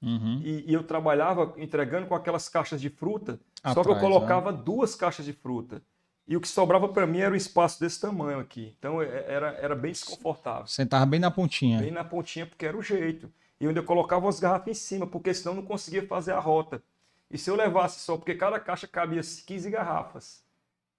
Uhum. 0.01 0.41
E, 0.43 0.71
e, 0.71 0.73
eu 0.73 0.83
trabalhava 0.83 1.53
entregando 1.57 2.07
com 2.07 2.15
aquelas 2.15 2.49
caixas 2.49 2.81
de 2.81 2.89
fruta, 2.89 3.39
Atrás, 3.61 3.75
só 3.75 3.83
que 3.83 3.91
eu 3.91 3.99
colocava 3.99 4.51
né? 4.51 4.59
duas 4.65 4.95
caixas 4.95 5.23
de 5.23 5.33
fruta. 5.33 5.83
E 6.31 6.37
o 6.37 6.39
que 6.39 6.47
sobrava 6.47 6.87
para 6.87 7.05
mim 7.05 7.19
era 7.19 7.33
um 7.33 7.35
espaço 7.35 7.77
desse 7.77 7.99
tamanho 7.99 8.39
aqui. 8.39 8.73
Então 8.79 9.01
é, 9.01 9.25
era, 9.27 9.49
era 9.55 9.75
bem 9.75 9.91
desconfortável. 9.91 10.65
Sentava 10.65 11.05
bem 11.05 11.19
na 11.19 11.29
pontinha. 11.29 11.79
Bem 11.79 11.91
na 11.91 12.05
pontinha, 12.05 12.45
porque 12.45 12.65
era 12.65 12.77
o 12.77 12.81
jeito. 12.81 13.29
E 13.59 13.65
eu 13.65 13.69
ainda 13.69 13.83
colocava 13.83 14.29
as 14.29 14.39
garrafas 14.39 14.69
em 14.69 14.73
cima, 14.73 15.05
porque 15.05 15.33
senão 15.33 15.55
não 15.55 15.61
conseguia 15.61 16.07
fazer 16.07 16.31
a 16.31 16.39
rota. 16.39 16.81
E 17.29 17.37
se 17.37 17.49
eu 17.49 17.55
levasse 17.57 17.99
só, 17.99 18.15
porque 18.15 18.33
cada 18.33 18.61
caixa 18.61 18.87
cabia 18.87 19.19
15 19.19 19.69
garrafas. 19.69 20.41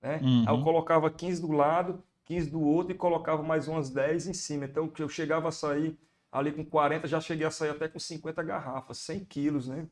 Né? 0.02 0.20
Uhum. 0.22 0.44
Aí 0.46 0.54
eu 0.54 0.62
colocava 0.62 1.10
15 1.10 1.40
do 1.40 1.52
lado, 1.52 2.02
15 2.26 2.50
do 2.50 2.60
outro 2.60 2.92
e 2.92 2.94
colocava 2.94 3.42
mais 3.42 3.66
umas 3.68 3.88
10 3.88 4.26
em 4.26 4.34
cima. 4.34 4.66
Então 4.66 4.92
eu 4.98 5.08
chegava 5.08 5.48
a 5.48 5.50
sair 5.50 5.98
ali 6.30 6.52
com 6.52 6.62
40, 6.62 7.08
já 7.08 7.22
cheguei 7.22 7.46
a 7.46 7.50
sair 7.50 7.70
até 7.70 7.88
com 7.88 7.98
50 7.98 8.42
garrafas, 8.42 8.98
100 8.98 9.24
quilos, 9.24 9.66
né? 9.66 9.86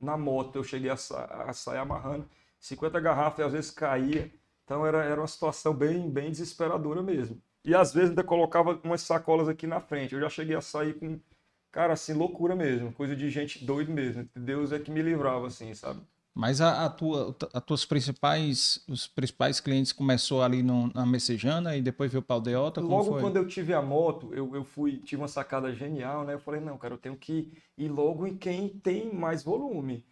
Na 0.00 0.16
moto 0.16 0.56
eu 0.56 0.64
cheguei 0.64 0.88
a, 0.88 0.96
sa 0.96 1.22
a 1.46 1.52
sair 1.52 1.80
amarrando 1.80 2.26
50 2.58 2.98
garrafas 2.98 3.40
e 3.40 3.42
às 3.42 3.52
vezes 3.52 3.70
caía. 3.70 4.32
Então 4.66 4.84
era, 4.84 5.04
era 5.04 5.20
uma 5.20 5.28
situação 5.28 5.72
bem, 5.72 6.10
bem 6.10 6.28
desesperadora 6.28 7.00
mesmo. 7.00 7.40
E 7.64 7.72
às 7.72 7.94
vezes 7.94 8.10
ainda 8.10 8.24
colocava 8.24 8.78
umas 8.82 9.00
sacolas 9.00 9.48
aqui 9.48 9.66
na 9.66 9.80
frente. 9.80 10.14
Eu 10.14 10.20
já 10.20 10.28
cheguei 10.28 10.56
a 10.56 10.60
sair 10.60 10.94
com, 10.94 11.20
cara, 11.70 11.92
assim, 11.92 12.12
loucura 12.12 12.54
mesmo. 12.56 12.92
Coisa 12.92 13.14
de 13.14 13.30
gente 13.30 13.64
doido 13.64 13.92
mesmo. 13.92 14.28
Deus 14.34 14.72
é 14.72 14.78
que 14.80 14.90
me 14.90 15.00
livrava, 15.02 15.46
assim, 15.46 15.72
sabe? 15.72 16.00
Mas 16.34 16.60
a, 16.60 16.84
a 16.84 16.90
tua, 16.90 17.34
a 17.54 17.60
tuas 17.60 17.86
principais, 17.86 18.84
os 18.88 19.06
principais 19.06 19.58
clientes 19.58 19.92
começou 19.92 20.42
ali 20.42 20.62
no, 20.62 20.92
na 20.92 21.06
Messejana 21.06 21.76
e 21.76 21.80
depois 21.80 22.12
veio 22.12 22.22
para 22.22 22.34
o 22.34 22.36
Aldeota? 22.36 22.80
Logo 22.80 23.18
quando 23.20 23.36
eu 23.36 23.46
tive 23.46 23.72
a 23.72 23.80
moto, 23.80 24.34
eu, 24.34 24.54
eu 24.54 24.62
fui, 24.62 24.98
tive 24.98 25.22
uma 25.22 25.28
sacada 25.28 25.72
genial, 25.72 26.24
né? 26.24 26.34
Eu 26.34 26.40
falei, 26.40 26.60
não, 26.60 26.76
cara, 26.76 26.92
eu 26.92 26.98
tenho 26.98 27.16
que 27.16 27.52
ir 27.78 27.88
logo 27.88 28.26
em 28.26 28.36
quem 28.36 28.68
tem 28.68 29.14
mais 29.14 29.42
volume. 29.42 30.04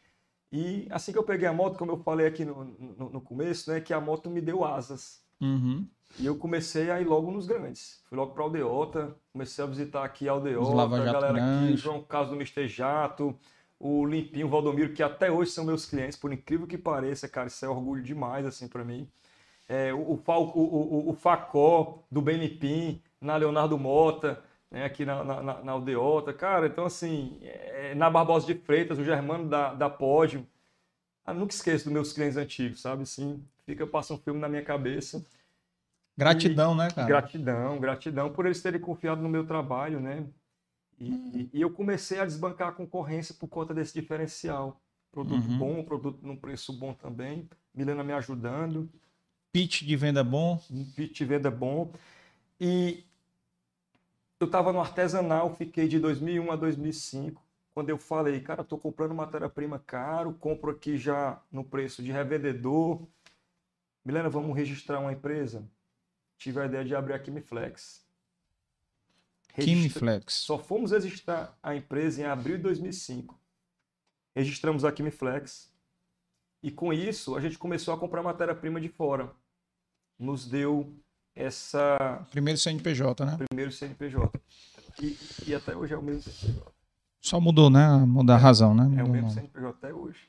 E 0.57 0.87
assim 0.89 1.11
que 1.11 1.19
eu 1.19 1.25
peguei 1.25 1.49
a 1.49 1.53
moto, 1.53 1.77
como 1.77 1.91
eu 1.91 1.99
falei 1.99 2.29
aqui 2.29 2.45
no, 2.45 2.65
no, 2.97 3.11
no 3.11 3.21
começo, 3.21 3.73
né? 3.73 3.81
Que 3.81 3.93
a 3.93 4.01
moto 4.01 4.31
me 4.31 4.41
deu 4.41 4.65
asas. 4.65 5.21
Uhum. 5.41 5.85
E 6.17 6.25
eu 6.25 6.37
comecei 6.37 6.93
a 6.93 7.01
ir 7.01 7.09
logo 7.09 7.29
nos 7.33 7.45
grandes. 7.45 8.01
Fui 8.09 8.17
logo 8.17 8.33
para 8.33 8.45
Aldeota, 8.45 9.17
comecei 9.33 9.65
a 9.65 9.67
visitar 9.67 10.05
aqui 10.05 10.29
a 10.29 10.33
Aldeota, 10.33 10.81
a 10.81 11.05
galera 11.05 11.33
grande. 11.33 11.73
aqui, 11.73 11.77
João 11.77 12.01
Carlos 12.01 12.31
do 12.31 12.37
Mister 12.37 12.69
Jato, 12.69 13.37
o 13.81 14.07
Limpinho, 14.07 14.47
o 14.47 14.51
Valdomiro, 14.51 14.93
que 14.93 15.03
até 15.03 15.29
hoje 15.29 15.51
são 15.51 15.65
meus 15.65 15.87
clientes, 15.87 16.17
por 16.17 16.33
incrível 16.33 16.69
que 16.69 16.79
pareça, 16.79 17.27
cara, 17.29 17.49
isso 17.49 17.65
é 17.65 17.69
orgulho 17.69 18.01
demais, 18.01 18.47
assim, 18.47 18.69
para 18.69 18.85
mim. 18.85 19.09
É, 19.69 19.93
o, 19.93 19.99
o, 19.99 20.23
o, 20.25 21.11
o, 21.11 21.15
Facó, 21.15 21.99
do 22.09 22.23
Benipim, 22.23 23.03
na 23.21 23.35
Leonardo 23.35 23.77
Mota, 23.77 24.41
né, 24.75 24.85
aqui 24.85 25.05
na, 25.05 25.23
na, 25.23 25.63
na, 25.63 25.73
Aldeota, 25.73 26.33
cara, 26.33 26.67
então 26.67 26.85
assim, 26.85 27.39
é, 27.43 27.95
na 27.95 28.11
Barbosa 28.11 28.45
de 28.45 28.55
Freitas, 28.57 28.99
o 28.99 29.05
Germano 29.05 29.49
da, 29.49 29.73
da 29.73 29.89
Pódio, 29.89 30.45
ah, 31.25 31.33
nunca 31.33 31.55
esqueço 31.55 31.85
dos 31.85 31.93
meus 31.93 32.13
clientes 32.13 32.37
antigos, 32.37 32.81
sabe, 32.81 33.05
assim, 33.05 33.41
fica, 33.65 33.87
passa 33.87 34.13
um 34.13 34.19
filme 34.19 34.41
na 34.41 34.49
minha 34.49 34.65
cabeça. 34.65 35.25
Gratidão, 36.19 36.75
e, 36.75 36.79
né, 36.79 36.89
cara? 36.91 37.07
Gratidão, 37.07 37.79
gratidão 37.79 38.33
por 38.33 38.47
eles 38.47 38.61
terem 38.61 38.81
confiado 38.81 39.23
no 39.23 39.29
meu 39.29 39.47
trabalho, 39.47 40.01
né, 40.01 40.27
e, 40.99 41.51
e, 41.53 41.61
eu 41.61 41.71
comecei 41.71 42.19
a 42.19 42.25
desbancar 42.25 42.69
a 42.69 42.73
concorrência 42.73 43.35
por 43.39 43.49
conta 43.49 43.73
desse 43.73 43.95
diferencial. 43.95 44.81
Produto 45.13 45.47
uhum. 45.49 45.59
bom, 45.59 45.85
produto 45.85 46.19
num 46.23 46.37
preço 46.37 46.73
bom 46.73 46.93
também. 46.93 47.49
Milena 47.73 48.03
me 48.03 48.13
ajudando. 48.13 48.89
Pitch 49.53 49.83
de 49.83 49.97
venda 49.97 50.23
bom. 50.23 50.61
Pitch 50.97 51.19
de 51.19 51.25
venda 51.25 51.51
bom. 51.51 51.93
E 52.61 53.05
eu 54.45 54.47
estava 54.47 54.73
no 54.73 54.81
artesanal, 54.81 55.55
fiquei 55.55 55.89
de 55.89 55.99
2001 55.99 56.53
a 56.53 56.57
2005. 56.57 57.43
Quando 57.73 57.89
eu 57.89 57.99
falei, 57.99 58.41
cara, 58.41 58.61
estou 58.61 58.79
comprando 58.79 59.15
matéria-prima 59.15 59.79
caro, 59.79 60.35
compro 60.35 60.71
aqui 60.71 60.97
já 60.97 61.43
no 61.51 61.65
preço 61.65 62.03
de 62.03 62.13
revendedor. 62.13 63.03
Milena, 64.05 64.29
vamos 64.29 64.55
registrar 64.55 65.01
uma 65.01 65.13
empresa? 65.13 65.67
Tive 66.37 66.61
a 66.61 66.67
ideia 66.67 66.85
de 66.85 66.95
abrir 66.95 67.15
a 67.15 67.19
Kimiflex. 67.19 68.05
Kimiflex. 69.55 70.35
Só 70.35 70.59
fomos 70.59 70.91
registrar 70.91 71.59
a 71.63 71.75
empresa 71.75 72.21
em 72.21 72.25
abril 72.25 72.59
de 72.59 72.65
2005. 72.65 73.41
Registramos 74.37 74.85
a 74.85 74.93
Kimiflex. 74.93 75.73
E 76.63 76.71
com 76.71 76.93
isso, 76.93 77.35
a 77.35 77.41
gente 77.41 77.59
começou 77.59 77.95
a 77.95 77.99
comprar 77.99 78.23
matéria-prima 78.23 78.81
de 78.81 78.89
fora. 78.89 79.33
Nos 80.19 80.47
deu 80.47 80.95
essa. 81.35 82.27
Primeiro 82.31 82.59
CNPJ, 82.59 83.25
né? 83.25 83.37
Primeiro 83.49 83.73
CNPJ. 83.73 84.41
E, 85.03 85.19
e 85.47 85.55
até 85.55 85.77
hoje 85.77 85.95
é 85.95 85.97
o 85.97 86.03
mesmo 86.03 86.23
CNPJ. 86.23 86.73
Só 87.21 87.41
mudou, 87.41 87.71
né? 87.71 87.89
Mudar 88.07 88.35
a 88.35 88.39
razão, 88.39 88.75
né? 88.75 88.85
Mudou 88.85 89.01
é 89.01 89.03
o 89.05 89.11
mesmo 89.11 89.31
CNPJ 89.31 89.69
até 89.69 89.95
hoje. 89.95 90.21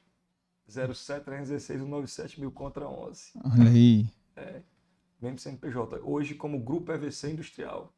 07316 0.68 1.82
197 1.82 2.40
mil 2.40 2.52
contra 2.52 2.88
11. 2.88 3.32
Olha 3.44 3.70
aí. 3.70 4.08
É, 4.36 4.62
mesmo 5.22 5.38
CNPJ. 5.38 6.00
Hoje, 6.04 6.36
como 6.36 6.60
Grupo 6.60 6.92
EVC 6.92 7.32
Industrial. 7.32 7.94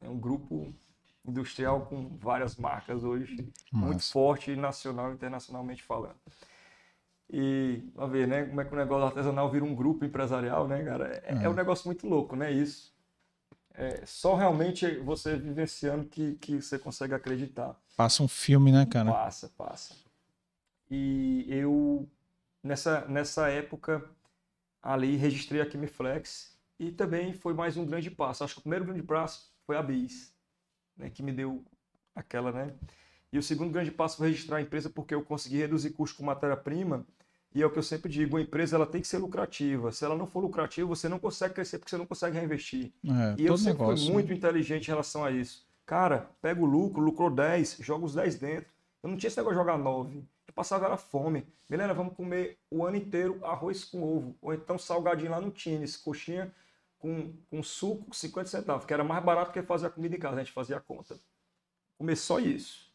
É 0.00 0.08
um 0.08 0.18
grupo 0.18 0.72
industrial 1.26 1.86
com 1.86 2.16
várias 2.16 2.56
marcas 2.56 3.04
hoje, 3.04 3.52
Nossa. 3.72 3.86
muito 3.86 4.04
forte 4.04 4.54
nacional 4.56 5.10
e 5.10 5.14
internacionalmente 5.14 5.82
falando. 5.82 6.16
E, 7.30 7.82
a 7.96 8.06
ver, 8.06 8.26
né, 8.26 8.46
como 8.46 8.60
é 8.60 8.64
que 8.64 8.72
o 8.72 8.76
negócio 8.76 9.06
artesanal 9.06 9.50
vira 9.50 9.64
um 9.64 9.74
grupo 9.74 10.04
empresarial, 10.04 10.66
né, 10.66 10.82
cara? 10.82 11.22
É, 11.24 11.34
é. 11.34 11.44
é 11.44 11.48
um 11.48 11.54
negócio 11.54 11.86
muito 11.86 12.06
louco, 12.06 12.34
né, 12.34 12.50
isso. 12.50 12.96
É 13.74 14.04
só 14.06 14.34
realmente 14.34 14.98
você 15.00 15.36
vivenciando 15.36 16.06
que, 16.06 16.34
que 16.36 16.60
você 16.60 16.78
consegue 16.78 17.14
acreditar. 17.14 17.76
Passa 17.96 18.22
um 18.22 18.28
filme, 18.28 18.72
né, 18.72 18.86
cara? 18.86 19.12
Passa, 19.12 19.52
passa. 19.56 19.94
E 20.90 21.46
eu, 21.48 22.08
nessa, 22.62 23.06
nessa 23.06 23.48
época, 23.48 24.04
ali 24.82 25.16
registrei 25.16 25.60
a 25.60 25.66
Kimiflex 25.66 26.56
e 26.78 26.90
também 26.90 27.32
foi 27.34 27.52
mais 27.52 27.76
um 27.76 27.84
grande 27.84 28.10
passo. 28.10 28.42
Acho 28.42 28.54
que 28.54 28.60
o 28.60 28.62
primeiro 28.62 28.86
grande 28.86 29.02
passo 29.02 29.52
foi 29.66 29.76
a 29.76 29.82
BIS, 29.82 30.32
né, 30.96 31.10
que 31.10 31.22
me 31.22 31.32
deu 31.32 31.64
aquela, 32.14 32.50
né? 32.50 32.74
E 33.32 33.38
o 33.38 33.42
segundo 33.42 33.70
grande 33.70 33.90
passo 33.90 34.16
foi 34.16 34.28
registrar 34.28 34.56
a 34.56 34.62
empresa 34.62 34.88
porque 34.88 35.14
eu 35.14 35.22
consegui 35.22 35.58
reduzir 35.58 35.90
custo 35.90 36.16
com 36.16 36.24
matéria-prima. 36.24 37.06
E 37.54 37.62
é 37.62 37.66
o 37.66 37.70
que 37.70 37.78
eu 37.78 37.82
sempre 37.82 38.10
digo, 38.10 38.36
a 38.36 38.42
empresa 38.42 38.76
ela 38.76 38.86
tem 38.86 39.00
que 39.00 39.08
ser 39.08 39.18
lucrativa. 39.18 39.90
Se 39.90 40.04
ela 40.04 40.16
não 40.16 40.26
for 40.26 40.40
lucrativa, 40.40 40.86
você 40.86 41.08
não 41.08 41.18
consegue 41.18 41.54
crescer 41.54 41.78
porque 41.78 41.90
você 41.90 41.96
não 41.96 42.06
consegue 42.06 42.36
reinvestir. 42.36 42.92
É, 43.04 43.34
e 43.38 43.46
eu 43.46 43.56
sempre 43.56 43.80
negócio, 43.80 44.04
fui 44.04 44.12
muito 44.14 44.28
né? 44.28 44.34
inteligente 44.34 44.84
em 44.84 44.90
relação 44.90 45.24
a 45.24 45.30
isso. 45.30 45.66
Cara, 45.86 46.30
pega 46.42 46.60
o 46.60 46.66
lucro, 46.66 47.02
lucrou 47.02 47.30
10, 47.30 47.78
joga 47.80 48.04
os 48.04 48.14
10 48.14 48.38
dentro. 48.38 48.68
Eu 49.02 49.08
não 49.08 49.16
tinha 49.16 49.28
esse 49.28 49.38
negócio 49.38 49.56
de 49.56 49.60
jogar 49.60 49.78
9. 49.78 50.22
Eu 50.46 50.54
passava 50.54 50.84
era 50.84 50.96
fome. 50.98 51.46
Milena, 51.70 51.94
vamos 51.94 52.14
comer 52.14 52.58
o 52.70 52.84
ano 52.84 52.96
inteiro 52.96 53.40
arroz 53.44 53.84
com 53.84 54.02
ovo. 54.02 54.36
Ou 54.42 54.52
então 54.52 54.78
salgadinho 54.78 55.30
lá 55.30 55.40
no 55.40 55.50
Tines, 55.50 55.96
coxinha 55.96 56.52
com, 56.98 57.32
com 57.50 57.62
suco 57.62 58.14
50 58.14 58.48
centavos, 58.48 58.84
que 58.84 58.92
era 58.92 59.04
mais 59.04 59.24
barato 59.24 59.52
que 59.52 59.62
fazer 59.62 59.86
a 59.86 59.90
comida 59.90 60.16
em 60.16 60.18
casa, 60.18 60.36
a 60.36 60.44
gente 60.44 60.52
fazia 60.52 60.76
a 60.76 60.80
conta. 60.80 61.18
Comer 61.96 62.16
só 62.16 62.38
isso. 62.38 62.87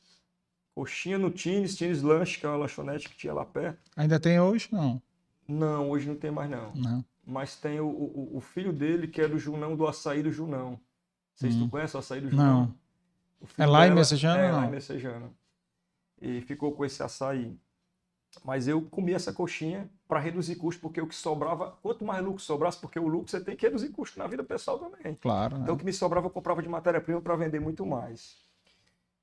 Coxinha 0.75 1.17
no 1.17 1.29
Tines, 1.29 1.75
Tines 1.75 2.01
Lanche, 2.01 2.39
que 2.39 2.45
é 2.45 2.49
uma 2.49 2.57
lanchonete 2.57 3.07
que 3.07 3.15
tinha 3.15 3.33
lá 3.33 3.45
perto. 3.45 3.79
Ainda 3.95 4.19
tem 4.19 4.39
hoje? 4.39 4.69
Não. 4.71 5.01
Não, 5.47 5.89
hoje 5.89 6.07
não 6.07 6.15
tem 6.15 6.31
mais 6.31 6.49
não. 6.49 6.73
Não. 6.73 7.05
Mas 7.25 7.55
tem 7.55 7.79
o, 7.79 7.87
o, 7.87 8.37
o 8.37 8.41
filho 8.41 8.73
dele, 8.73 9.07
que 9.07 9.21
é 9.21 9.27
do 9.27 9.37
Junão, 9.37 9.75
do 9.75 9.87
açaí 9.87 10.23
do 10.23 10.31
Junão. 10.31 10.71
Não 10.71 10.79
sei 11.35 11.49
hum. 11.49 11.53
se 11.53 11.59
tu 11.59 11.69
conhece 11.69 11.95
o 11.95 11.99
açaí 11.99 12.21
do 12.21 12.29
Junão. 12.29 12.61
Não. 12.61 12.83
É 13.57 13.65
lá 13.65 13.81
dela, 13.81 13.91
em 13.91 13.95
Messejana? 13.95 14.39
É, 14.39 14.51
lá 14.51 14.65
em 14.65 14.71
Messejana. 14.71 15.31
E 16.21 16.41
ficou 16.41 16.71
com 16.71 16.83
esse 16.83 17.03
açaí. 17.03 17.55
Mas 18.43 18.67
eu 18.67 18.81
comia 18.81 19.15
essa 19.15 19.31
coxinha 19.31 19.87
para 20.07 20.19
reduzir 20.19 20.55
custo, 20.55 20.81
porque 20.81 20.99
o 20.99 21.07
que 21.07 21.13
sobrava, 21.13 21.77
quanto 21.83 22.03
mais 22.03 22.23
lucro 22.23 22.41
sobrasse, 22.41 22.79
porque 22.79 22.99
o 22.99 23.07
lucro 23.07 23.29
você 23.29 23.39
tem 23.39 23.55
que 23.55 23.65
reduzir 23.65 23.89
custo 23.89 24.17
na 24.17 24.25
vida 24.25 24.43
pessoal 24.43 24.79
também. 24.79 25.13
Claro. 25.15 25.55
Então 25.57 25.67
né? 25.67 25.71
o 25.73 25.77
que 25.77 25.85
me 25.85 25.93
sobrava 25.93 26.27
eu 26.27 26.31
comprava 26.31 26.63
de 26.63 26.69
matéria-prima 26.69 27.21
para 27.21 27.35
vender 27.35 27.59
muito 27.59 27.85
mais. 27.85 28.37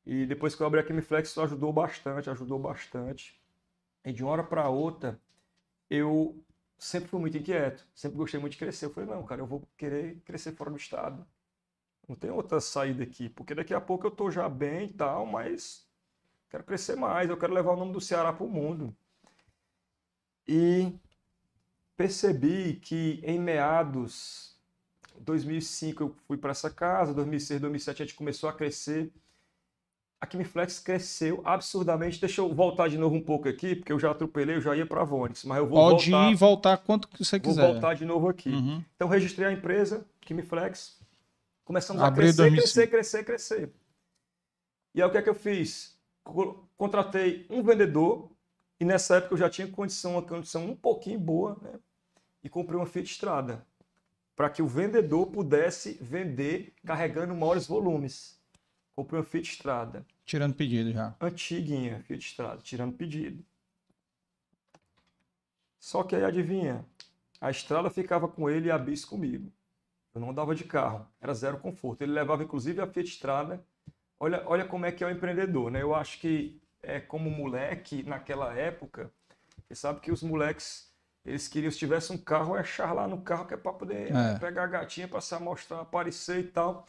E 0.06 0.26
depois 0.26 0.54
que 0.54 0.62
eu 0.62 0.66
abri 0.66 0.80
a 0.80 0.82
Kimiflex, 0.82 1.28
isso 1.28 1.42
ajudou 1.42 1.72
bastante, 1.72 2.30
ajudou 2.30 2.58
bastante. 2.58 3.38
E 4.04 4.12
de 4.12 4.22
uma 4.22 4.32
hora 4.32 4.44
para 4.44 4.68
outra, 4.68 5.20
eu 5.88 6.42
sempre 6.78 7.08
fui 7.08 7.20
muito 7.20 7.36
inquieto, 7.36 7.86
sempre 7.94 8.16
gostei 8.16 8.40
muito 8.40 8.52
de 8.52 8.58
crescer. 8.58 8.86
Eu 8.86 8.90
falei, 8.90 9.10
não, 9.10 9.24
cara, 9.24 9.42
eu 9.42 9.46
vou 9.46 9.62
querer 9.76 10.20
crescer 10.24 10.52
fora 10.52 10.70
do 10.70 10.76
estado. 10.76 11.26
Não 12.08 12.16
tem 12.16 12.30
outra 12.30 12.60
saída 12.60 13.04
aqui, 13.04 13.28
porque 13.28 13.54
daqui 13.54 13.74
a 13.74 13.80
pouco 13.80 14.06
eu 14.06 14.10
tô 14.10 14.30
já 14.30 14.48
bem 14.48 14.86
e 14.86 14.92
tal, 14.92 15.26
mas 15.26 15.86
quero 16.48 16.64
crescer 16.64 16.96
mais, 16.96 17.30
eu 17.30 17.36
quero 17.36 17.52
levar 17.52 17.72
o 17.72 17.76
nome 17.76 17.92
do 17.92 18.00
Ceará 18.00 18.32
para 18.32 18.44
o 18.44 18.48
mundo. 18.48 18.96
E 20.48 20.92
percebi 21.96 22.74
que 22.74 23.20
em 23.22 23.38
meados 23.38 24.58
2005 25.20 26.02
eu 26.02 26.16
fui 26.26 26.36
para 26.36 26.50
essa 26.50 26.70
casa, 26.70 27.14
2006, 27.14 27.60
2007 27.60 28.02
a 28.02 28.06
gente 28.06 28.16
começou 28.16 28.48
a 28.48 28.52
crescer. 28.52 29.12
A 30.20 30.26
Kimiflex 30.26 30.78
cresceu 30.78 31.40
absurdamente. 31.44 32.20
Deixa 32.20 32.42
eu 32.42 32.54
voltar 32.54 32.88
de 32.88 32.98
novo 32.98 33.16
um 33.16 33.22
pouco 33.22 33.48
aqui, 33.48 33.74
porque 33.74 33.90
eu 33.90 33.98
já 33.98 34.10
atropelei, 34.10 34.56
eu 34.56 34.60
já 34.60 34.76
ia 34.76 34.84
para 34.84 35.00
a 35.00 35.04
Vonix, 35.04 35.44
mas 35.44 35.58
eu 35.58 35.66
vou 35.66 35.78
Pode 35.78 36.10
voltar. 36.10 36.28
ir 36.28 36.32
e 36.32 36.34
voltar 36.34 36.76
quanto 36.76 37.08
que 37.08 37.24
você 37.24 37.40
quiser. 37.40 37.62
Vou 37.62 37.72
voltar 37.72 37.94
de 37.94 38.04
novo 38.04 38.28
aqui. 38.28 38.50
Uhum. 38.50 38.84
Então 38.94 39.08
registrei 39.08 39.48
a 39.48 39.52
empresa, 39.52 40.06
Kimiflex. 40.20 41.00
Começamos 41.64 42.02
a 42.02 42.10
crescer, 42.12 42.36
2005. 42.36 42.60
crescer, 42.60 42.86
crescer, 42.90 43.24
crescer. 43.24 43.72
E 44.94 45.00
aí 45.00 45.08
o 45.08 45.10
que 45.10 45.18
é 45.18 45.22
que 45.22 45.30
eu 45.30 45.34
fiz? 45.34 45.98
Contratei 46.76 47.46
um 47.48 47.62
vendedor 47.62 48.30
e 48.78 48.84
nessa 48.84 49.16
época 49.16 49.34
eu 49.34 49.38
já 49.38 49.48
tinha 49.48 49.68
condição, 49.68 50.12
uma 50.12 50.22
condição 50.22 50.66
um 50.66 50.76
pouquinho 50.76 51.18
boa, 51.18 51.56
né? 51.62 51.78
E 52.42 52.48
comprei 52.48 52.76
uma 52.78 52.86
Fiat 52.86 53.10
Strada 53.10 53.64
para 54.34 54.48
que 54.48 54.62
o 54.62 54.66
vendedor 54.66 55.26
pudesse 55.26 55.98
vender 56.00 56.74
carregando 56.84 57.34
maiores 57.34 57.66
volumes. 57.66 58.39
Comprei 58.94 59.20
uma 59.20 59.26
Fiat 59.26 59.48
Strada. 59.48 60.06
Tirando 60.24 60.54
pedido 60.54 60.92
já. 60.92 61.14
Antiguinha 61.20 62.02
Fiat 62.02 62.24
Strada, 62.24 62.60
tirando 62.62 62.92
pedido. 62.94 63.44
Só 65.78 66.02
que 66.02 66.14
aí 66.14 66.24
adivinha, 66.24 66.84
a 67.40 67.50
estrada 67.50 67.88
ficava 67.88 68.28
com 68.28 68.50
ele 68.50 68.68
e 68.68 68.70
a 68.70 68.78
bis 68.78 69.04
comigo. 69.04 69.50
Eu 70.14 70.20
não 70.20 70.34
dava 70.34 70.54
de 70.54 70.64
carro, 70.64 71.06
era 71.20 71.32
zero 71.32 71.58
conforto. 71.58 72.02
Ele 72.02 72.12
levava 72.12 72.42
inclusive 72.42 72.80
a 72.80 72.86
Fiat 72.86 73.08
Strada. 73.08 73.64
Olha, 74.18 74.42
olha 74.46 74.64
como 74.66 74.84
é 74.84 74.92
que 74.92 75.02
é 75.02 75.06
o 75.06 75.10
empreendedor, 75.10 75.70
né? 75.70 75.80
Eu 75.80 75.94
acho 75.94 76.20
que 76.20 76.60
é, 76.82 77.00
como 77.00 77.30
moleque 77.30 78.02
naquela 78.02 78.52
época, 78.54 79.10
você 79.66 79.74
sabe 79.74 80.00
que 80.00 80.12
os 80.12 80.22
moleques, 80.22 80.92
eles 81.24 81.48
queriam, 81.48 81.70
se 81.70 81.78
tivesse 81.78 82.12
um 82.12 82.18
carro, 82.18 82.56
é 82.56 82.60
achar 82.60 82.92
lá 82.92 83.06
no 83.06 83.22
carro 83.22 83.46
que 83.46 83.54
é 83.54 83.56
para 83.56 83.72
poder 83.72 84.14
é. 84.14 84.38
pegar 84.38 84.64
a 84.64 84.66
gatinha, 84.66 85.08
passar, 85.08 85.40
mostrar, 85.40 85.80
aparecer 85.80 86.40
e 86.40 86.44
tal. 86.48 86.84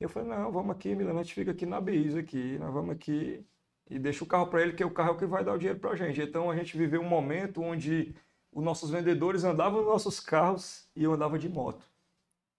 Eu 0.00 0.08
falei, 0.08 0.30
não, 0.30 0.50
vamos 0.50 0.74
aqui, 0.74 0.94
Milano, 0.94 1.20
a 1.20 1.22
gente 1.22 1.34
fica 1.34 1.50
aqui 1.50 1.66
na 1.66 1.78
Beis 1.78 2.16
aqui, 2.16 2.58
nós 2.58 2.72
vamos 2.72 2.90
aqui 2.92 3.44
e 3.88 3.98
deixa 3.98 4.24
o 4.24 4.26
carro 4.26 4.46
para 4.46 4.62
ele, 4.62 4.72
que 4.72 4.82
o 4.82 4.90
carro 4.90 5.10
é 5.10 5.12
o 5.12 5.16
que 5.18 5.26
vai 5.26 5.44
dar 5.44 5.52
o 5.52 5.58
dinheiro 5.58 5.78
para 5.78 5.90
a 5.90 5.96
gente. 5.96 6.22
Então 6.22 6.50
a 6.50 6.56
gente 6.56 6.76
viveu 6.76 7.02
um 7.02 7.08
momento 7.08 7.60
onde 7.60 8.14
os 8.50 8.64
nossos 8.64 8.90
vendedores 8.90 9.44
andavam 9.44 9.80
nos 9.80 9.90
nossos 9.90 10.18
carros 10.18 10.88
e 10.96 11.04
eu 11.04 11.12
andava 11.12 11.38
de 11.38 11.48
moto. 11.48 11.84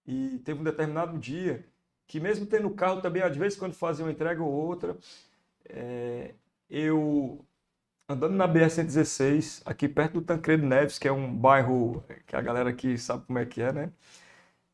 E 0.05 0.39
teve 0.45 0.59
um 0.59 0.63
determinado 0.63 1.17
dia 1.17 1.65
que 2.05 2.19
mesmo 2.19 2.45
tendo 2.45 2.69
carro 2.71 3.01
também, 3.01 3.23
às 3.23 3.35
vezes 3.35 3.57
quando 3.57 3.73
fazia 3.73 4.05
uma 4.05 4.11
entrega 4.11 4.43
ou 4.43 4.51
outra, 4.51 4.97
é, 5.67 6.35
eu 6.69 7.43
andando 8.07 8.35
na 8.35 8.47
BR-116, 8.47 9.61
aqui 9.65 9.87
perto 9.87 10.13
do 10.15 10.21
Tancredo 10.21 10.65
Neves, 10.65 10.99
que 10.99 11.07
é 11.07 11.11
um 11.11 11.33
bairro 11.33 12.03
que 12.27 12.35
a 12.35 12.41
galera 12.41 12.69
aqui 12.69 12.97
sabe 12.97 13.25
como 13.25 13.39
é 13.39 13.45
que 13.45 13.61
é, 13.61 13.71
né? 13.71 13.91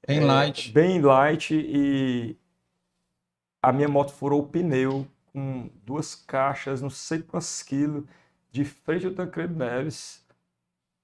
Bem 0.06 0.20
é, 0.20 0.26
light. 0.26 0.72
Bem 0.72 1.02
light 1.02 1.54
e 1.54 2.36
a 3.68 3.74
minha 3.74 3.90
moto 3.90 4.14
furou 4.14 4.40
o 4.40 4.48
pneu 4.48 5.06
com 5.34 5.70
duas 5.86 6.16
caixas, 6.16 6.82
não 6.82 6.90
sei 6.90 7.22
quantos 7.22 7.62
quilos, 7.62 8.06
de 8.50 8.64
frente 8.64 9.06
ao 9.06 9.14
Tancredo 9.14 9.56
Neves, 9.56 10.26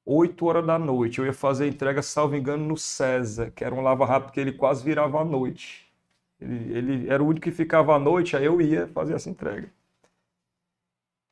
8 0.06 0.46
horas 0.46 0.66
da 0.66 0.80
noite. 0.80 1.20
Eu 1.20 1.26
ia 1.26 1.34
fazer 1.34 1.66
a 1.66 1.68
entrega, 1.68 2.02
salvo 2.02 2.38
engano, 2.38 2.66
no 2.66 2.78
César, 2.78 3.52
que 3.52 3.66
era 3.66 3.76
um 3.76 3.82
lava-rápido 3.82 4.32
que 4.32 4.40
ele 4.40 4.54
quase 4.54 4.82
virava 4.82 5.20
à 5.20 5.26
noite. 5.26 5.94
Ele, 6.40 6.78
ele 6.78 7.10
era 7.10 7.22
o 7.22 7.28
único 7.28 7.44
que 7.44 7.52
ficava 7.52 7.96
à 7.96 8.00
noite, 8.00 8.38
aí 8.38 8.46
eu 8.46 8.62
ia 8.62 8.88
fazer 8.88 9.14
essa 9.16 9.30
entrega. 9.30 9.70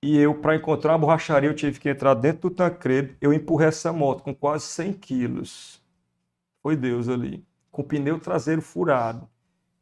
E 0.04 0.18
eu, 0.18 0.36
para 0.36 0.58
encontrar 0.58 0.92
uma 0.92 1.00
borracharia, 1.00 1.50
eu 1.50 1.56
tive 1.56 1.80
que 1.80 1.90
entrar 1.90 2.14
dentro 2.14 2.50
do 2.50 2.56
Tancredo. 2.56 3.16
Eu 3.22 3.32
empurrei 3.32 3.70
essa 3.70 3.94
moto 3.94 4.22
com 4.22 4.36
quase 4.36 4.66
100 4.66 4.94
quilos. 4.96 5.82
Foi 6.62 6.76
Deus 6.76 7.08
ali. 7.08 7.42
Com 7.72 7.84
o 7.84 7.86
pneu 7.86 8.20
traseiro 8.20 8.62
furado. 8.62 9.30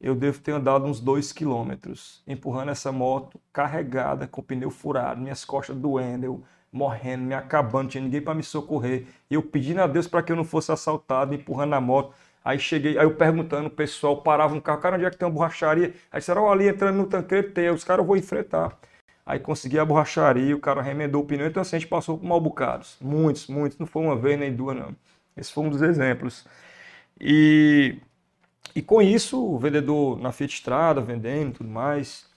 Eu 0.01 0.15
devo 0.15 0.39
ter 0.39 0.53
andado 0.53 0.85
uns 0.85 0.99
2 0.99 1.33
quilômetros, 1.33 2.23
empurrando 2.25 2.69
essa 2.71 2.91
moto 2.91 3.39
carregada, 3.51 4.27
com 4.27 4.39
o 4.41 4.43
pneu 4.43 4.71
furado, 4.71 5.21
minhas 5.21 5.43
costas 5.43 5.75
doendo, 5.75 6.25
eu 6.25 6.43
morrendo, 6.71 7.23
me 7.23 7.33
acabando, 7.33 7.89
tinha 7.89 8.03
ninguém 8.03 8.21
para 8.21 8.33
me 8.33 8.43
socorrer. 8.43 9.07
Eu 9.29 9.41
pedindo 9.41 9.81
a 9.81 9.87
Deus 9.87 10.07
para 10.07 10.23
que 10.23 10.31
eu 10.31 10.35
não 10.35 10.45
fosse 10.45 10.71
assaltado, 10.71 11.33
empurrando 11.33 11.73
a 11.73 11.81
moto. 11.81 12.13
Aí 12.43 12.57
cheguei, 12.57 12.97
aí 12.97 13.03
eu 13.03 13.15
perguntando, 13.15 13.67
o 13.67 13.71
pessoal 13.71 14.21
parava 14.21 14.55
no 14.55 14.61
carro, 14.61 14.79
cara, 14.79 14.95
onde 14.95 15.05
é 15.05 15.09
que 15.09 15.17
tem 15.17 15.27
uma 15.27 15.33
borracharia? 15.33 15.93
Aí 16.11 16.19
disseram, 16.19 16.43
ó, 16.43 16.51
ali 16.51 16.67
entrando 16.67 16.95
no 16.95 17.05
tanqueiro 17.05 17.51
tem, 17.51 17.69
os 17.69 17.83
caras 17.83 18.03
eu 18.03 18.07
vou 18.07 18.15
enfrentar. 18.15 18.77
Aí 19.25 19.39
consegui 19.39 19.77
a 19.77 19.85
borracharia, 19.85 20.55
o 20.55 20.59
cara 20.59 20.81
remendou 20.81 21.21
o 21.21 21.25
pneu, 21.25 21.47
então 21.47 21.61
assim, 21.61 21.75
a 21.75 21.79
gente 21.79 21.89
passou 21.89 22.17
por 22.17 22.25
mal 22.25 22.39
bocados. 22.39 22.97
Muitos, 23.01 23.47
muitos, 23.47 23.77
não 23.77 23.85
foi 23.85 24.01
uma 24.03 24.15
vez 24.15 24.39
nem 24.39 24.53
duas, 24.55 24.75
não. 24.77 24.95
Esse 25.35 25.51
foi 25.53 25.63
um 25.65 25.69
dos 25.69 25.81
exemplos. 25.81 26.47
E, 27.19 27.97
e 28.75 28.81
com 28.81 29.01
isso, 29.01 29.43
o 29.43 29.57
vendedor 29.57 30.19
na 30.19 30.31
Fiat 30.31 30.53
Estrada, 30.53 31.01
vendendo 31.01 31.49
e 31.49 31.53
tudo 31.53 31.69
mais, 31.69 32.29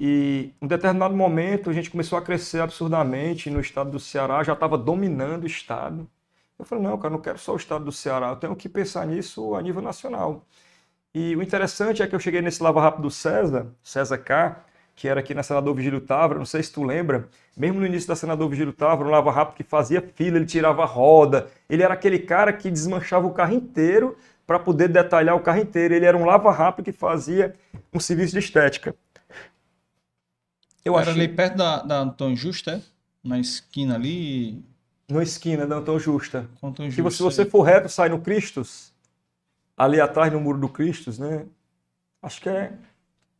e 0.00 0.52
em 0.60 0.66
determinado 0.66 1.14
momento 1.14 1.70
a 1.70 1.72
gente 1.72 1.90
começou 1.90 2.18
a 2.18 2.22
crescer 2.22 2.60
absurdamente 2.60 3.50
no 3.50 3.60
estado 3.60 3.90
do 3.90 3.98
Ceará, 3.98 4.42
já 4.42 4.52
estava 4.52 4.78
dominando 4.78 5.44
o 5.44 5.46
estado. 5.46 6.08
Eu 6.58 6.64
falei, 6.64 6.84
não, 6.84 6.98
cara, 6.98 7.12
não 7.12 7.20
quero 7.20 7.38
só 7.38 7.52
o 7.52 7.56
estado 7.56 7.84
do 7.84 7.92
Ceará, 7.92 8.28
eu 8.28 8.36
tenho 8.36 8.54
que 8.56 8.68
pensar 8.68 9.06
nisso 9.06 9.54
a 9.54 9.62
nível 9.62 9.82
nacional. 9.82 10.44
E 11.14 11.34
o 11.36 11.42
interessante 11.42 12.02
é 12.02 12.06
que 12.06 12.14
eu 12.14 12.20
cheguei 12.20 12.40
nesse 12.42 12.62
Lava 12.62 12.80
Rápido 12.80 13.02
do 13.02 13.10
César, 13.10 13.68
César 13.82 14.18
K, 14.18 14.64
que 14.94 15.08
era 15.08 15.20
aqui 15.20 15.32
na 15.32 15.42
Senador 15.44 15.74
Vigílio 15.74 16.00
Távora, 16.00 16.38
não 16.38 16.46
sei 16.46 16.62
se 16.62 16.72
tu 16.72 16.82
lembra, 16.82 17.28
mesmo 17.56 17.78
no 17.80 17.86
início 17.86 18.08
da 18.08 18.16
Senador 18.16 18.48
Vigílio 18.48 18.72
Távora, 18.72 19.08
um 19.08 19.12
Lava 19.12 19.30
Rápido 19.30 19.56
que 19.56 19.62
fazia 19.62 20.02
fila, 20.02 20.36
ele 20.36 20.46
tirava 20.46 20.84
roda, 20.84 21.48
ele 21.68 21.82
era 21.84 21.94
aquele 21.94 22.18
cara 22.18 22.52
que 22.52 22.70
desmanchava 22.70 23.26
o 23.26 23.32
carro 23.32 23.54
inteiro 23.54 24.16
para 24.48 24.58
poder 24.58 24.88
detalhar 24.88 25.36
o 25.36 25.40
carro 25.40 25.60
inteiro, 25.60 25.92
ele 25.92 26.06
era 26.06 26.16
um 26.16 26.24
Lava 26.24 26.50
Rápido 26.50 26.86
que 26.86 26.92
fazia 26.92 27.54
um 27.92 28.00
serviço 28.00 28.32
de 28.32 28.38
estética. 28.38 28.94
Eu 30.82 30.98
Era 30.98 31.10
achei... 31.10 31.22
ali 31.22 31.30
perto 31.30 31.58
da, 31.58 31.82
da 31.82 31.98
Antônio 31.98 32.34
Justa, 32.34 32.76
é? 32.76 32.80
na 33.22 33.38
esquina 33.38 33.96
ali. 33.96 34.64
Na 35.06 35.22
esquina 35.22 35.66
da 35.66 35.76
Antônio 35.76 36.00
Justa. 36.00 36.48
Antônio 36.62 36.90
Justa. 36.90 37.10
Que 37.10 37.16
se 37.16 37.22
você 37.22 37.44
for 37.44 37.60
reto, 37.60 37.90
sai 37.90 38.08
no 38.08 38.22
Cristos, 38.22 38.90
ali 39.76 40.00
atrás 40.00 40.32
no 40.32 40.40
muro 40.40 40.58
do 40.58 40.68
Cristos, 40.70 41.18
né? 41.18 41.44
Acho 42.22 42.40
que 42.40 42.48
é 42.48 42.72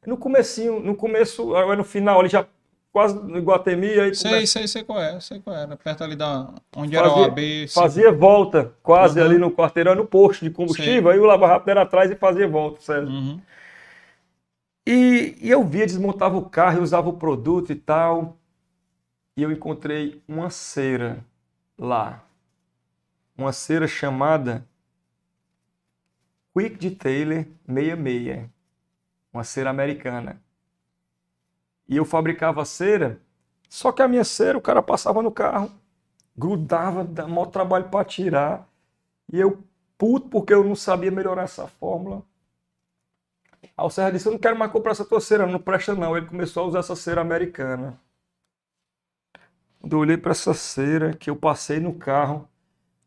no 0.06 0.18
comecinho, 0.18 0.78
no 0.78 0.94
começo, 0.94 1.56
é 1.56 1.74
no 1.74 1.84
final, 1.84 2.20
ali 2.20 2.28
já 2.28 2.46
quase 2.93 3.14
no 3.22 3.39
Iguatemi. 3.39 4.01
Aí 4.01 4.14
sei, 4.14 4.30
começa... 4.30 4.47
sei, 4.47 4.68
sei 4.68 4.84
qual 4.84 5.01
é, 5.01 5.20
sei 5.20 5.41
qual 5.41 5.57
é. 5.57 5.66
Perto 5.76 6.05
ali 6.05 6.16
da 6.16 6.53
onde 6.76 6.97
fazia, 6.97 6.99
era 6.99 7.20
o 7.20 7.24
AB. 7.24 7.68
Fazia 7.68 8.12
volta, 8.12 8.72
quase 8.82 9.20
uhum. 9.20 9.26
ali 9.26 9.39
no 9.39 9.51
quarteirão, 9.51 9.95
no 9.95 10.07
posto 10.07 10.45
de 10.45 10.51
combustível, 10.51 11.11
sei. 11.11 11.12
aí 11.12 11.18
o 11.18 11.26
Lava 11.26 11.47
Rápido 11.47 11.68
era 11.70 11.82
atrás 11.82 12.11
e 12.11 12.16
fazia 12.16 12.49
volta, 12.49 12.80
certo? 12.80 13.09
Uhum. 13.09 13.41
E, 14.86 15.36
e 15.41 15.51
eu 15.51 15.62
via, 15.64 15.84
desmontava 15.84 16.36
o 16.36 16.49
carro 16.49 16.78
e 16.78 16.82
usava 16.82 17.09
o 17.09 17.18
produto 17.18 17.70
e 17.70 17.76
tal. 17.76 18.36
E 19.36 19.43
eu 19.43 19.53
encontrei 19.53 20.22
uma 20.26 20.51
cera 20.51 21.24
lá. 21.78 22.24
Uma 23.36 23.53
cera 23.53 23.86
chamada 23.86 24.66
Quick 26.57 26.76
Detailer 26.76 27.47
66. 27.66 28.49
Uma 29.32 29.45
cera 29.45 29.70
americana. 29.70 30.43
E 31.89 31.97
eu 31.97 32.05
fabricava 32.05 32.64
cera, 32.64 33.20
só 33.68 33.93
que 33.93 34.03
a 34.03 34.09
minha 34.09 34.24
cera, 34.24 34.59
o 34.59 34.62
cara 34.62 34.82
passava 34.82 35.22
no 35.22 35.30
carro, 35.30 35.70
grudava, 36.36 37.05
dava 37.05 37.28
maior 37.28 37.47
trabalho 37.47 37.89
para 37.89 38.05
tirar. 38.05 38.68
E 39.32 39.39
eu, 39.39 39.62
puto, 39.97 40.28
porque 40.28 40.55
eu 40.55 40.64
não 40.64 40.74
sabia 40.74 41.11
melhorar 41.11 41.43
essa 41.45 41.66
fórmula. 41.66 42.22
Aí 43.62 43.86
o 43.86 43.91
Serra 43.91 44.11
disse: 44.11 44.26
Eu 44.28 44.32
não 44.32 44.39
quero 44.39 44.59
mais 44.59 44.72
comprar 44.72 44.93
essa 44.93 45.05
tua 45.05 45.20
cera, 45.20 45.47
não 45.47 45.61
presta 45.61 45.95
não. 45.95 46.16
Ele 46.16 46.26
começou 46.26 46.64
a 46.64 46.66
usar 46.66 46.78
essa 46.80 46.97
cera 46.97 47.20
americana. 47.20 48.01
Quando 49.80 49.93
eu 49.93 49.99
olhei 50.01 50.16
para 50.16 50.32
essa 50.32 50.55
cera 50.55 51.14
que 51.14 51.30
eu 51.30 51.36
passei 51.36 51.80
no 51.80 51.95
carro, 51.95 52.49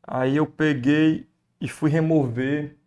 aí 0.04 0.38
eu 0.38 0.46
peguei 0.48 1.28
e 1.60 1.68
fui 1.68 1.90
remover. 1.90 2.78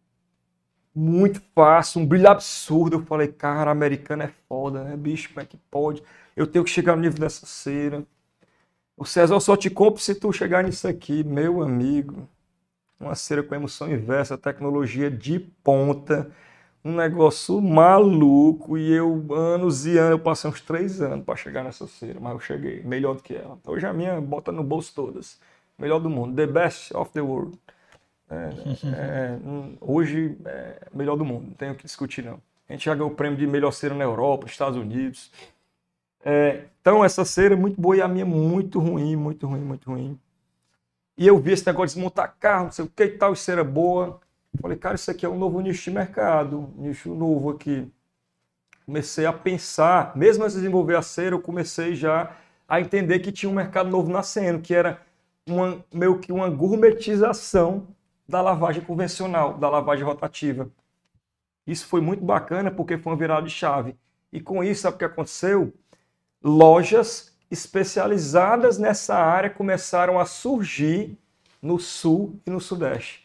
Muito 0.95 1.43
fácil, 1.55 2.01
um 2.01 2.07
brilho 2.07 2.29
absurdo. 2.29 2.97
Eu 2.97 3.05
falei, 3.05 3.29
cara, 3.29 3.71
americano 3.71 4.23
é 4.23 4.29
foda, 4.49 4.85
né, 4.85 4.97
bicho? 4.97 5.29
Como 5.31 5.41
é 5.41 5.47
que 5.47 5.57
pode? 5.71 6.03
Eu 6.37 6.47
tenho 6.47 6.65
que 6.65 6.71
chegar 6.71 6.95
no 6.97 7.03
nível 7.03 7.19
dessa 7.19 7.47
cera. 7.47 8.05
O 8.97 9.05
César, 9.05 9.35
eu 9.35 9.41
só 9.41 9.57
te 9.57 9.71
compro 9.71 10.01
se 10.01 10.15
tu 10.15 10.33
chegar 10.33 10.65
nisso 10.65 10.89
aqui, 10.89 11.25
meu 11.25 11.63
amigo. 11.63 12.29
Uma 13.01 13.15
cera 13.15 13.43
com 13.43 13.55
emoção 13.55 13.91
inversa, 13.93 14.39
tecnologia 14.39 15.11
de 15.11 15.41
ponta 15.41 16.33
um 16.85 16.95
negócio 16.97 17.61
maluco 17.63 18.77
e 18.77 18.93
eu, 18.93 19.27
anos 19.33 19.87
e 19.87 19.97
anos, 19.97 20.13
eu 20.13 20.19
passei 20.19 20.51
uns 20.51 20.61
três 20.61 21.01
anos 21.01 21.25
para 21.25 21.35
chegar 21.35 21.65
nessa 21.65 21.87
cera, 21.87 22.21
mas 22.21 22.35
eu 22.35 22.41
cheguei, 22.41 22.83
melhor 22.83 23.17
do 23.17 23.23
que 23.23 23.35
ela. 23.35 23.59
Hoje 23.67 23.87
a 23.87 23.93
minha 23.93 24.21
bota 24.21 24.53
no 24.53 24.63
bolso 24.63 24.95
todas. 24.95 25.41
Melhor 25.79 25.99
do 25.99 26.11
mundo, 26.11 26.37
the 26.37 26.47
best 26.47 26.95
of 26.95 27.11
the 27.13 27.23
world. 27.23 27.59
É, 28.35 28.89
é, 28.89 29.39
hoje 29.80 30.37
é 30.45 30.89
melhor 30.93 31.16
do 31.16 31.24
mundo, 31.24 31.47
não 31.47 31.55
tenho 31.55 31.74
que 31.74 31.85
discutir 31.85 32.24
não. 32.24 32.41
A 32.68 32.72
gente 32.72 32.85
já 32.87 32.95
ganhou 32.95 33.11
o 33.11 33.14
prêmio 33.14 33.39
de 33.39 33.47
melhor 33.47 33.70
cera 33.70 33.95
na 33.95 34.05
Europa, 34.05 34.47
Estados 34.47 34.78
Unidos. 34.78 35.30
É, 36.24 36.64
então 36.80 37.05
essa 37.05 37.24
cera 37.24 37.55
é 37.55 37.57
muito 37.57 37.80
boa 37.80 37.97
e 37.97 38.03
a 38.03 38.09
minha 38.09 38.24
é 38.24 38.26
muito 38.26 38.80
ruim, 38.80 39.14
muito 39.14 39.47
ruim, 39.47 39.61
muito 39.61 39.91
ruim. 39.91 40.18
E 41.16 41.26
eu 41.26 41.39
vi 41.39 41.53
esse 41.53 41.66
negócio 41.66 41.89
de 41.89 41.95
desmontar 41.95 42.37
carro, 42.41 42.64
não 42.64 42.72
sei 42.72 42.85
o 42.85 42.89
que 42.89 43.05
e 43.05 43.18
tal, 43.18 43.37
cera 43.37 43.62
boa. 43.62 44.20
Falei, 44.61 44.76
cara, 44.76 44.95
isso 44.95 45.11
aqui 45.11 45.26
é 45.26 45.28
um 45.28 45.39
novo 45.39 45.61
nicho 45.61 45.85
de 45.85 45.91
mercado, 45.91 46.72
um 46.76 46.82
nicho 46.82 47.14
novo 47.14 47.51
aqui. 47.51 47.87
Comecei 48.87 49.26
a 49.26 49.32
pensar, 49.32 50.16
mesmo 50.16 50.45
antes 50.45 50.55
de 50.55 50.62
desenvolver 50.62 50.97
a 50.97 51.03
cera, 51.03 51.35
eu 51.35 51.41
comecei 51.41 51.95
já 51.95 52.37
a 52.68 52.80
entender 52.80 53.20
que 53.20 53.32
tinha 53.32 53.51
um 53.51 53.55
mercado 53.55 53.91
novo 53.91 54.11
nascendo, 54.11 54.61
que 54.61 54.74
era 54.74 55.01
uma, 55.47 55.85
meio 55.93 56.18
que 56.18 56.32
uma 56.32 56.49
gourmetização 56.49 57.87
da 58.29 58.41
lavagem 58.41 58.83
convencional, 58.83 59.55
da 59.55 59.68
lavagem 59.68 60.05
rotativa. 60.05 60.70
Isso 61.66 61.87
foi 61.87 62.01
muito 62.01 62.25
bacana 62.25 62.70
porque 62.70 62.99
foi 62.99 63.12
uma 63.12 63.18
virada 63.18 63.47
de 63.47 63.53
chave. 63.53 63.97
E 64.33 64.41
com 64.41 64.62
isso, 64.62 64.83
sabe 64.83 64.97
o 64.97 64.99
que 64.99 65.05
aconteceu? 65.05 65.72
Lojas 66.43 67.35
especializadas 67.51 68.79
nessa 68.79 69.14
área 69.14 69.49
começaram 69.49 70.18
a 70.18 70.27
surgir 70.27 71.16
no 71.62 71.79
sul 71.79 72.39
e 72.47 72.51
no 72.51 72.61
sudeste. 72.61 73.25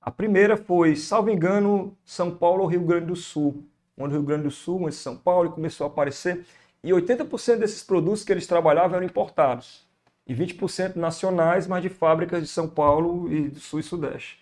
A 0.00 0.10
primeira 0.10 0.56
foi, 0.56 0.96
salvo 0.96 1.30
engano, 1.30 1.96
São 2.04 2.30
Paulo 2.34 2.62
ou 2.62 2.68
Rio 2.68 2.80
Grande 2.80 3.06
do 3.06 3.16
Sul. 3.16 3.64
Onde 3.96 4.14
Rio 4.14 4.22
Grande 4.22 4.44
do 4.44 4.50
Sul, 4.50 4.84
onde 4.84 4.94
São 4.94 5.16
Paulo 5.16 5.50
começou 5.50 5.86
a 5.86 5.90
aparecer. 5.90 6.46
E 6.82 6.90
80% 6.90 7.56
desses 7.56 7.82
produtos 7.82 8.24
que 8.24 8.32
eles 8.32 8.46
trabalhavam 8.46 8.96
eram 8.96 9.06
importados. 9.06 9.87
E 10.28 10.34
20% 10.34 10.96
nacionais, 10.96 11.66
mas 11.66 11.82
de 11.82 11.88
fábricas 11.88 12.42
de 12.42 12.48
São 12.48 12.68
Paulo 12.68 13.32
e 13.32 13.48
do 13.48 13.58
Sul 13.58 13.80
e 13.80 13.82
Sudeste. 13.82 14.38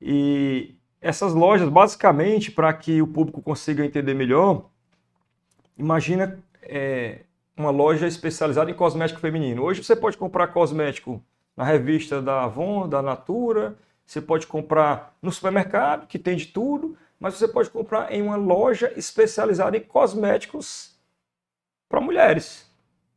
E 0.00 0.74
essas 1.00 1.32
lojas, 1.32 1.68
basicamente, 1.68 2.50
para 2.50 2.72
que 2.72 3.00
o 3.00 3.06
público 3.06 3.40
consiga 3.40 3.84
entender 3.84 4.14
melhor, 4.14 4.68
imagina 5.78 6.42
é, 6.62 7.20
uma 7.56 7.70
loja 7.70 8.06
especializada 8.06 8.70
em 8.70 8.74
cosmético 8.74 9.20
feminino. 9.20 9.62
Hoje 9.62 9.84
você 9.84 9.94
pode 9.94 10.16
comprar 10.16 10.48
cosmético 10.48 11.22
na 11.56 11.64
revista 11.64 12.20
da 12.20 12.44
Avon, 12.44 12.88
da 12.88 13.00
Natura, 13.00 13.76
você 14.04 14.20
pode 14.20 14.46
comprar 14.46 15.16
no 15.22 15.30
supermercado, 15.30 16.06
que 16.06 16.18
tem 16.18 16.36
de 16.36 16.46
tudo, 16.46 16.96
mas 17.18 17.34
você 17.34 17.46
pode 17.46 17.70
comprar 17.70 18.12
em 18.12 18.20
uma 18.20 18.36
loja 18.36 18.92
especializada 18.96 19.76
em 19.76 19.80
cosméticos 19.80 20.96
para 21.88 22.00
mulheres. 22.00 22.71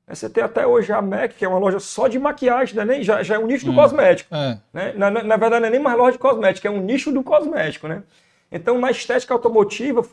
Você 0.08 0.30
tem 0.30 0.44
até 0.44 0.68
hoje 0.68 0.92
a 0.92 1.02
MAC, 1.02 1.36
que 1.36 1.44
é 1.44 1.48
uma 1.48 1.58
loja 1.58 1.80
só 1.80 2.08
de 2.08 2.20
maquiagem, 2.20 2.76
né? 2.86 3.02
já, 3.02 3.24
já 3.24 3.36
é 3.36 3.40
um 3.40 3.48
nicho 3.48 3.66
do 3.66 3.72
hum, 3.72 3.76
cosmético. 3.76 4.34
É. 4.36 4.60
Né? 4.72 4.94
Na, 4.94 5.10
na, 5.10 5.36
verdade, 5.36 5.62
não 5.62 5.68
é 5.68 5.72
nem 5.72 5.80
mais 5.80 5.98
loja 5.98 6.12
de 6.12 6.20
cosmético, 6.20 6.68
é 6.68 6.70
um 6.70 6.80
nicho 6.80 7.12
do 7.12 7.24
cosmético. 7.24 7.88
Né? 7.88 8.04
Então, 8.52 8.78
na 8.80 8.92
estética 8.92 9.34
automotiva, 9.34 10.04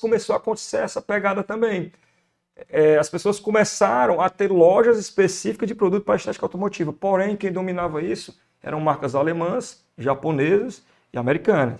começou 0.00 0.34
a 0.34 0.38
acontecer 0.38 0.78
essa 0.78 1.02
pegada 1.02 1.42
também. 1.42 1.92
É, 2.70 2.96
as 2.96 3.10
pessoas 3.10 3.38
começaram 3.38 4.20
a 4.20 4.30
ter 4.30 4.50
lojas 4.50 4.98
específicas 4.98 5.68
de 5.68 5.74
produto 5.74 6.04
para 6.04 6.16
estética 6.16 6.46
automotiva. 6.46 6.92
Porém, 6.92 7.36
quem 7.36 7.52
dominava 7.52 8.02
isso 8.02 8.38
eram 8.62 8.80
marcas 8.80 9.14
alemãs, 9.14 9.84
japonesas 9.98 10.82
e 11.12 11.18
americanas. 11.18 11.78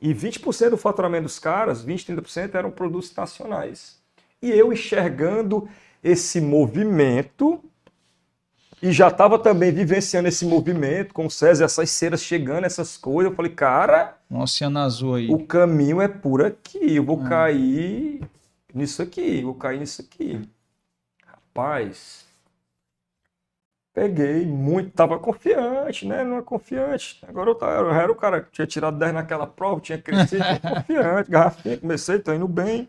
E 0.00 0.12
20% 0.12 0.70
do 0.70 0.76
faturamento 0.76 1.24
dos 1.24 1.38
caras, 1.38 1.82
20, 1.82 2.14
30% 2.14 2.56
eram 2.56 2.70
produtos 2.72 3.14
nacionais. 3.14 4.00
E 4.40 4.50
eu 4.50 4.72
enxergando 4.72 5.68
esse 6.02 6.40
movimento 6.40 7.62
e 8.82 8.90
já 8.90 9.06
estava 9.06 9.38
também 9.38 9.70
vivenciando 9.70 10.26
esse 10.28 10.44
movimento 10.44 11.14
com 11.14 11.26
o 11.26 11.30
César, 11.30 11.66
essas 11.66 11.88
ceras 11.90 12.20
chegando, 12.20 12.64
essas 12.64 12.96
coisas. 12.96 13.30
Eu 13.30 13.36
falei, 13.36 13.52
cara. 13.52 14.18
Um 14.28 14.40
oceano 14.40 14.80
azul 14.80 15.14
aí. 15.14 15.30
O 15.30 15.46
caminho 15.46 16.00
é 16.00 16.08
por 16.08 16.44
aqui. 16.44 16.96
Eu 16.96 17.04
vou 17.04 17.22
ah. 17.24 17.28
cair 17.28 18.20
nisso 18.74 19.00
aqui. 19.00 19.40
Vou 19.42 19.54
cair 19.54 19.78
nisso 19.78 20.02
aqui. 20.02 20.42
Rapaz. 21.24 22.26
Peguei 23.94 24.44
muito. 24.46 24.90
Tava 24.90 25.16
confiante, 25.16 26.04
né? 26.04 26.24
Não 26.24 26.38
é 26.38 26.42
confiante. 26.42 27.24
Agora 27.28 27.50
eu, 27.50 27.54
tava, 27.54 27.72
eu 27.72 27.92
era 27.92 28.10
o 28.10 28.16
cara 28.16 28.40
que 28.40 28.50
tinha 28.50 28.66
tirado 28.66 28.98
10 28.98 29.14
naquela 29.14 29.46
prova, 29.46 29.80
tinha 29.80 29.98
crescido, 29.98 30.42
confiante, 30.60 31.30
garrafinha. 31.30 31.76
Comecei, 31.76 32.18
tô 32.18 32.32
indo 32.32 32.48
bem. 32.48 32.88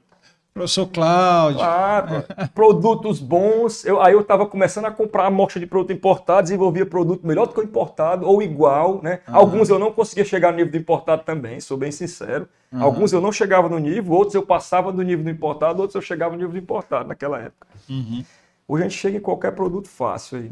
Professor 0.53 0.87
Cláudio. 0.87 1.59
Claro, 1.59 2.23
produtos 2.53 3.19
bons. 3.19 3.83
Eu, 3.83 3.99
aí 3.99 4.13
eu 4.13 4.21
estava 4.21 4.45
começando 4.45 4.85
a 4.85 4.91
comprar 4.91 5.25
amostra 5.25 5.59
de 5.59 5.65
produto 5.65 5.91
importado, 5.91 6.43
desenvolvia 6.43 6.85
produto 6.85 7.25
melhor 7.25 7.47
do 7.47 7.53
que 7.53 7.59
o 7.59 7.63
importado, 7.63 8.27
ou 8.27 8.41
igual, 8.41 9.01
né? 9.01 9.21
Uhum. 9.27 9.35
Alguns 9.35 9.69
eu 9.69 9.79
não 9.79 9.91
conseguia 9.91 10.23
chegar 10.23 10.51
no 10.51 10.57
nível 10.57 10.71
do 10.71 10.77
importado 10.77 11.23
também, 11.23 11.59
sou 11.59 11.75
bem 11.75 11.91
sincero. 11.91 12.47
Uhum. 12.71 12.83
Alguns 12.83 13.11
eu 13.11 13.19
não 13.19 13.31
chegava 13.31 13.67
no 13.67 13.79
nível, 13.79 14.13
outros 14.13 14.35
eu 14.35 14.45
passava 14.45 14.91
do 14.91 15.01
nível 15.01 15.23
do 15.23 15.31
importado, 15.31 15.81
outros 15.81 15.95
eu 15.95 16.01
chegava 16.01 16.33
no 16.33 16.37
nível 16.37 16.51
do 16.51 16.59
importado 16.59 17.09
naquela 17.09 17.39
época. 17.39 17.67
Uhum. 17.89 18.23
Hoje 18.67 18.83
a 18.83 18.87
gente 18.87 18.99
chega 18.99 19.17
em 19.17 19.21
qualquer 19.21 19.53
produto 19.53 19.89
fácil 19.89 20.37
aí. 20.37 20.51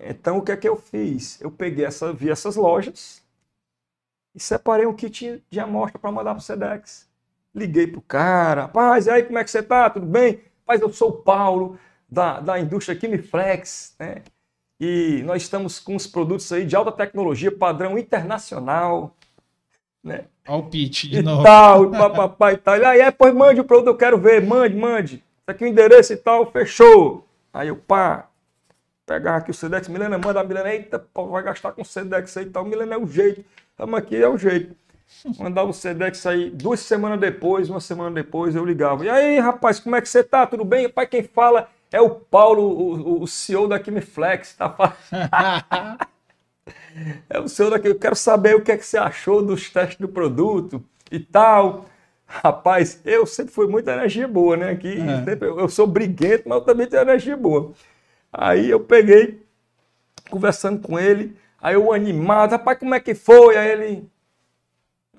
Então 0.00 0.38
o 0.38 0.42
que 0.42 0.50
é 0.50 0.56
que 0.56 0.68
eu 0.68 0.76
fiz? 0.76 1.40
Eu 1.40 1.52
peguei 1.52 1.84
essa, 1.84 2.12
vi 2.12 2.30
essas 2.30 2.56
lojas 2.56 3.22
e 4.34 4.40
separei 4.40 4.86
um 4.86 4.92
kit 4.92 5.42
de 5.48 5.60
amostra 5.60 5.98
para 6.00 6.10
mandar 6.10 6.34
para 6.34 6.40
o 6.40 6.42
Sedex. 6.42 7.09
Liguei 7.54 7.86
pro 7.86 8.00
cara, 8.00 8.62
rapaz, 8.62 9.06
e 9.06 9.10
aí 9.10 9.22
como 9.24 9.38
é 9.38 9.44
que 9.44 9.50
você 9.50 9.62
tá? 9.62 9.90
Tudo 9.90 10.06
bem? 10.06 10.40
Rapaz, 10.60 10.80
eu 10.80 10.92
sou 10.92 11.10
o 11.10 11.12
Paulo, 11.12 11.78
da, 12.08 12.40
da 12.40 12.58
indústria 12.58 12.96
Kimiflex, 12.96 13.94
né? 13.98 14.22
E 14.80 15.22
nós 15.24 15.42
estamos 15.42 15.78
com 15.78 15.94
os 15.94 16.06
produtos 16.06 16.50
aí 16.52 16.64
de 16.64 16.74
alta 16.74 16.90
tecnologia, 16.90 17.52
padrão 17.52 17.98
internacional, 17.98 19.14
né? 20.02 20.24
Olha 20.48 20.58
o 20.58 20.70
pitch 20.70 21.04
de 21.04 21.18
e 21.18 21.22
novo. 21.22 21.42
Tal, 21.42 21.84
e 21.84 21.90
papapá 21.96 22.52
e 22.52 22.56
tal. 22.56 22.74
Aí, 22.74 23.00
é, 23.00 23.10
pois 23.10 23.34
mande 23.34 23.60
o 23.60 23.64
produto, 23.64 23.88
eu 23.88 23.96
quero 23.96 24.18
ver, 24.18 24.42
mande, 24.42 24.74
mande. 24.74 25.14
Isso 25.16 25.48
aqui 25.48 25.64
é 25.64 25.66
o 25.66 25.70
endereço 25.70 26.12
e 26.12 26.16
tal, 26.16 26.50
fechou. 26.50 27.26
Aí 27.52 27.68
eu, 27.68 27.76
pá, 27.76 28.28
pegar 29.04 29.36
aqui 29.36 29.50
o 29.50 29.54
Sedex, 29.54 29.86
Milena, 29.88 30.16
manda 30.16 30.40
a 30.40 30.44
Milena, 30.44 30.72
eita, 30.72 30.98
pô, 30.98 31.26
vai 31.26 31.42
gastar 31.42 31.72
com 31.72 31.84
Sedex 31.84 32.36
aí 32.36 32.46
e 32.46 32.50
tal. 32.50 32.64
Milena 32.64 32.94
é 32.94 32.98
o 32.98 33.06
jeito, 33.06 33.44
estamos 33.70 33.98
aqui, 33.98 34.16
é 34.16 34.28
o 34.28 34.38
jeito. 34.38 34.74
Mandava 35.38 35.70
o 35.70 35.74
Sedex 35.74 36.24
aí 36.26 36.50
duas 36.50 36.80
semanas 36.80 37.20
depois, 37.20 37.68
uma 37.68 37.80
semana 37.80 38.10
depois 38.10 38.54
eu 38.54 38.64
ligava. 38.64 39.04
E 39.04 39.08
aí, 39.08 39.38
rapaz, 39.38 39.78
como 39.78 39.96
é 39.96 40.00
que 40.00 40.08
você 40.08 40.22
tá? 40.24 40.46
Tudo 40.46 40.64
bem? 40.64 40.86
Rapaz, 40.86 41.08
quem 41.08 41.22
fala 41.22 41.68
é 41.92 42.00
o 42.00 42.10
Paulo, 42.10 42.62
o, 42.62 43.22
o 43.22 43.26
CEO 43.26 43.68
da 43.68 43.78
Kimiflex, 43.78 44.54
tá 44.54 44.74
É 47.28 47.38
o 47.38 47.48
CEO 47.48 47.70
daqui. 47.70 47.88
Eu 47.88 47.98
quero 47.98 48.16
saber 48.16 48.56
o 48.56 48.62
que 48.62 48.72
é 48.72 48.76
que 48.76 48.84
você 48.84 48.98
achou 48.98 49.42
dos 49.42 49.70
testes 49.70 49.98
do 49.98 50.08
produto 50.08 50.82
e 51.10 51.18
tal. 51.18 51.86
Rapaz, 52.26 53.00
eu 53.04 53.26
sempre 53.26 53.52
fui 53.52 53.66
muita 53.66 53.92
energia 53.92 54.28
boa, 54.28 54.56
né? 54.56 54.70
Aqui, 54.70 54.98
é. 54.98 55.36
eu 55.40 55.68
sou 55.68 55.86
briguento, 55.86 56.48
mas 56.48 56.58
eu 56.58 56.64
também 56.64 56.86
tenho 56.86 57.02
energia 57.02 57.36
boa. 57.36 57.72
Aí 58.32 58.70
eu 58.70 58.78
peguei, 58.78 59.42
conversando 60.30 60.80
com 60.80 60.98
ele, 60.98 61.36
aí 61.60 61.74
eu 61.74 61.92
animado, 61.92 62.52
rapaz, 62.52 62.78
como 62.78 62.94
é 62.94 63.00
que 63.00 63.14
foi? 63.16 63.56
Aí 63.56 63.70
ele, 63.72 64.08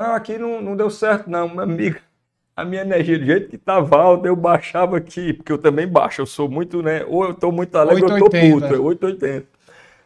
não, 0.01 0.15
aqui 0.15 0.37
não, 0.37 0.61
não 0.61 0.75
deu 0.75 0.89
certo, 0.89 1.29
não, 1.29 1.47
meu 1.47 1.61
amigo. 1.61 1.99
A 2.55 2.65
minha 2.65 2.81
energia, 2.81 3.17
do 3.17 3.25
jeito 3.25 3.49
que 3.49 3.55
estava 3.55 3.97
alta, 3.97 4.27
eu 4.27 4.35
baixava 4.35 4.97
aqui, 4.97 5.33
porque 5.33 5.51
eu 5.51 5.57
também 5.57 5.87
baixo, 5.87 6.21
eu 6.21 6.25
sou 6.25 6.49
muito, 6.49 6.81
né? 6.81 7.05
Ou 7.05 7.23
eu 7.23 7.31
estou 7.31 7.51
muito 7.51 7.75
alegre, 7.77 8.03
880. 8.03 8.15
ou 8.15 8.59
eu 8.59 8.69
tô 8.69 8.69
puto, 8.69 8.83
880. 8.83 9.47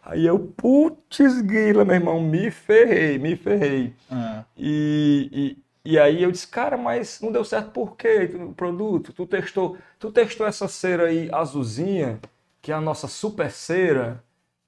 Aí 0.03 0.25
eu, 0.25 0.37
putz, 0.37 1.41
guila, 1.41 1.83
meu 1.83 1.95
irmão, 1.95 2.21
me 2.21 2.51
ferrei, 2.51 3.17
me 3.17 3.35
ferrei. 3.35 3.93
Ah. 4.11 4.43
E, 4.55 5.57
e, 5.83 5.93
e, 5.93 5.99
aí 5.99 6.21
eu 6.21 6.31
disse, 6.31 6.47
cara, 6.47 6.77
mas 6.77 7.19
não 7.21 7.31
deu 7.31 7.43
certo 7.43 7.71
por 7.71 7.97
quê? 7.97 8.29
O 8.35 8.53
produto, 8.53 9.11
tu 9.11 9.25
testou, 9.25 9.77
tu 9.97 10.11
testou 10.11 10.45
essa 10.45 10.67
cera 10.67 11.07
aí 11.07 11.27
azulzinha, 11.31 12.19
que 12.61 12.71
é 12.71 12.75
a 12.75 12.81
nossa 12.81 13.07
super 13.07 13.49
cera, 13.49 14.23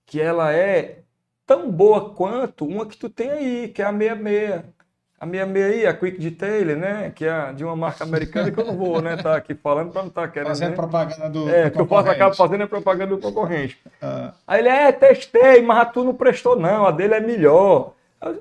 que 0.07 0.19
ela 0.19 0.51
é 0.51 1.01
tão 1.45 1.71
boa 1.71 2.09
quanto 2.15 2.65
uma 2.65 2.87
que 2.87 2.97
tu 2.97 3.09
tem 3.09 3.29
aí, 3.29 3.67
que 3.67 3.81
é 3.81 3.85
a 3.85 3.91
66. 3.91 4.76
A 5.19 5.25
minha 5.25 5.47
meia 5.47 5.65
aí, 5.65 5.87
a 5.87 5.93
Quick 5.95 6.19
Detailer, 6.19 6.77
né? 6.77 7.11
Que 7.15 7.25
é 7.25 7.51
de 7.51 7.63
uma 7.63 7.75
marca 7.75 8.03
americana 8.03 8.51
que 8.51 8.59
eu 8.59 8.65
não 8.65 8.77
vou, 8.77 9.01
né? 9.01 9.17
Tá 9.17 9.35
aqui 9.35 9.55
falando 9.55 9.91
para 9.91 10.03
não 10.03 10.09
estar 10.09 10.21
tá 10.21 10.27
querendo. 10.27 10.49
Fazendo 10.49 10.69
né? 10.69 10.75
propaganda 10.75 11.29
do. 11.29 11.49
É, 11.49 11.65
do 11.65 11.71
que 11.71 11.81
eu 11.81 11.87
posso 11.87 12.09
acabar 12.09 12.35
fazendo 12.35 12.63
é 12.63 12.67
propaganda 12.67 13.15
do 13.15 13.21
concorrente. 13.21 13.79
Ah. 13.99 14.33
Aí 14.45 14.59
ele, 14.59 14.69
é, 14.69 14.91
testei, 14.91 15.63
mas 15.63 15.79
a 15.79 15.85
tu 15.85 16.03
não 16.03 16.13
prestou, 16.13 16.55
não. 16.55 16.85
A 16.85 16.91
dele 16.91 17.15
é 17.15 17.19
melhor. 17.19 17.93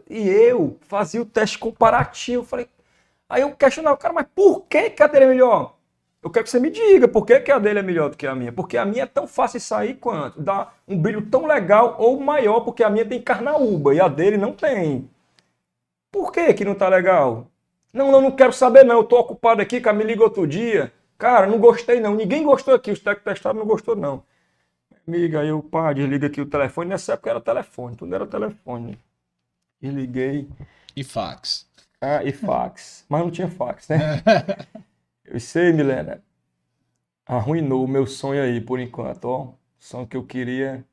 E 0.08 0.28
eu 0.28 0.76
fazia 0.82 1.22
o 1.22 1.24
teste 1.24 1.58
comparativo. 1.58 2.44
Falei, 2.44 2.68
aí 3.26 3.40
eu 3.40 3.52
questionava 3.52 3.94
o 3.94 3.98
cara, 3.98 4.12
mas 4.12 4.26
por 4.34 4.66
que, 4.68 4.90
que 4.90 5.02
a 5.02 5.06
dele 5.06 5.24
é 5.24 5.28
melhor? 5.28 5.76
Eu 6.22 6.28
quero 6.30 6.44
que 6.44 6.50
você 6.50 6.60
me 6.60 6.70
diga 6.70 7.08
por 7.08 7.24
que, 7.24 7.40
que 7.40 7.52
a 7.52 7.58
dele 7.58 7.78
é 7.78 7.82
melhor 7.82 8.10
do 8.10 8.16
que 8.18 8.26
a 8.26 8.34
minha. 8.34 8.52
Porque 8.52 8.76
a 8.76 8.84
minha 8.84 9.04
é 9.04 9.06
tão 9.06 9.26
fácil 9.26 9.60
de 9.60 9.64
sair 9.64 9.94
quanto. 9.94 10.42
Dá 10.42 10.72
um 10.86 10.98
brilho 10.98 11.22
tão 11.22 11.46
legal 11.46 11.96
ou 11.98 12.20
maior, 12.20 12.60
porque 12.60 12.82
a 12.82 12.90
minha 12.90 13.06
tem 13.06 13.22
carnaúba 13.22 13.94
e 13.94 14.00
a 14.00 14.08
dele 14.08 14.36
não 14.36 14.52
tem. 14.52 15.08
Por 16.10 16.32
que 16.32 16.54
que 16.54 16.64
não 16.64 16.74
tá 16.74 16.88
legal? 16.88 17.50
Não, 17.92 18.10
não, 18.12 18.20
não 18.20 18.30
quero 18.30 18.52
saber 18.52 18.84
não, 18.84 18.96
eu 18.96 19.04
tô 19.04 19.18
ocupado 19.18 19.62
aqui, 19.62 19.80
cara, 19.80 19.96
me 19.96 20.04
liga 20.04 20.22
outro 20.22 20.46
dia. 20.46 20.92
Cara, 21.18 21.46
não 21.46 21.58
gostei 21.58 22.00
não, 22.00 22.14
ninguém 22.14 22.44
gostou 22.44 22.74
aqui, 22.74 22.90
os 22.90 23.00
técnicos 23.00 23.32
testaram 23.34 23.58
não 23.58 23.66
gostou 23.66 23.96
não. 23.96 24.22
Amiga, 25.06 25.40
aí 25.40 25.48
eu, 25.48 25.62
pá, 25.62 25.92
desliga 25.92 26.26
aqui 26.26 26.40
o 26.40 26.46
telefone, 26.46 26.90
nessa 26.90 27.14
época 27.14 27.30
era 27.30 27.40
telefone, 27.40 27.96
tudo 27.96 28.14
era 28.14 28.26
telefone. 28.26 28.98
Desliguei. 29.80 30.48
E 30.96 31.04
fax. 31.04 31.66
Ah, 32.00 32.24
e 32.24 32.32
fax. 32.32 33.04
Mas 33.08 33.20
não 33.22 33.30
tinha 33.30 33.48
fax, 33.48 33.88
né? 33.88 33.96
eu 35.24 35.40
sei, 35.40 35.72
Milena, 35.72 36.22
arruinou 37.26 37.84
o 37.84 37.88
meu 37.88 38.06
sonho 38.06 38.42
aí 38.42 38.60
por 38.60 38.80
enquanto, 38.80 39.26
ó. 39.26 39.54
Sonho 39.78 40.06
que 40.06 40.16
eu 40.16 40.24
queria 40.26 40.84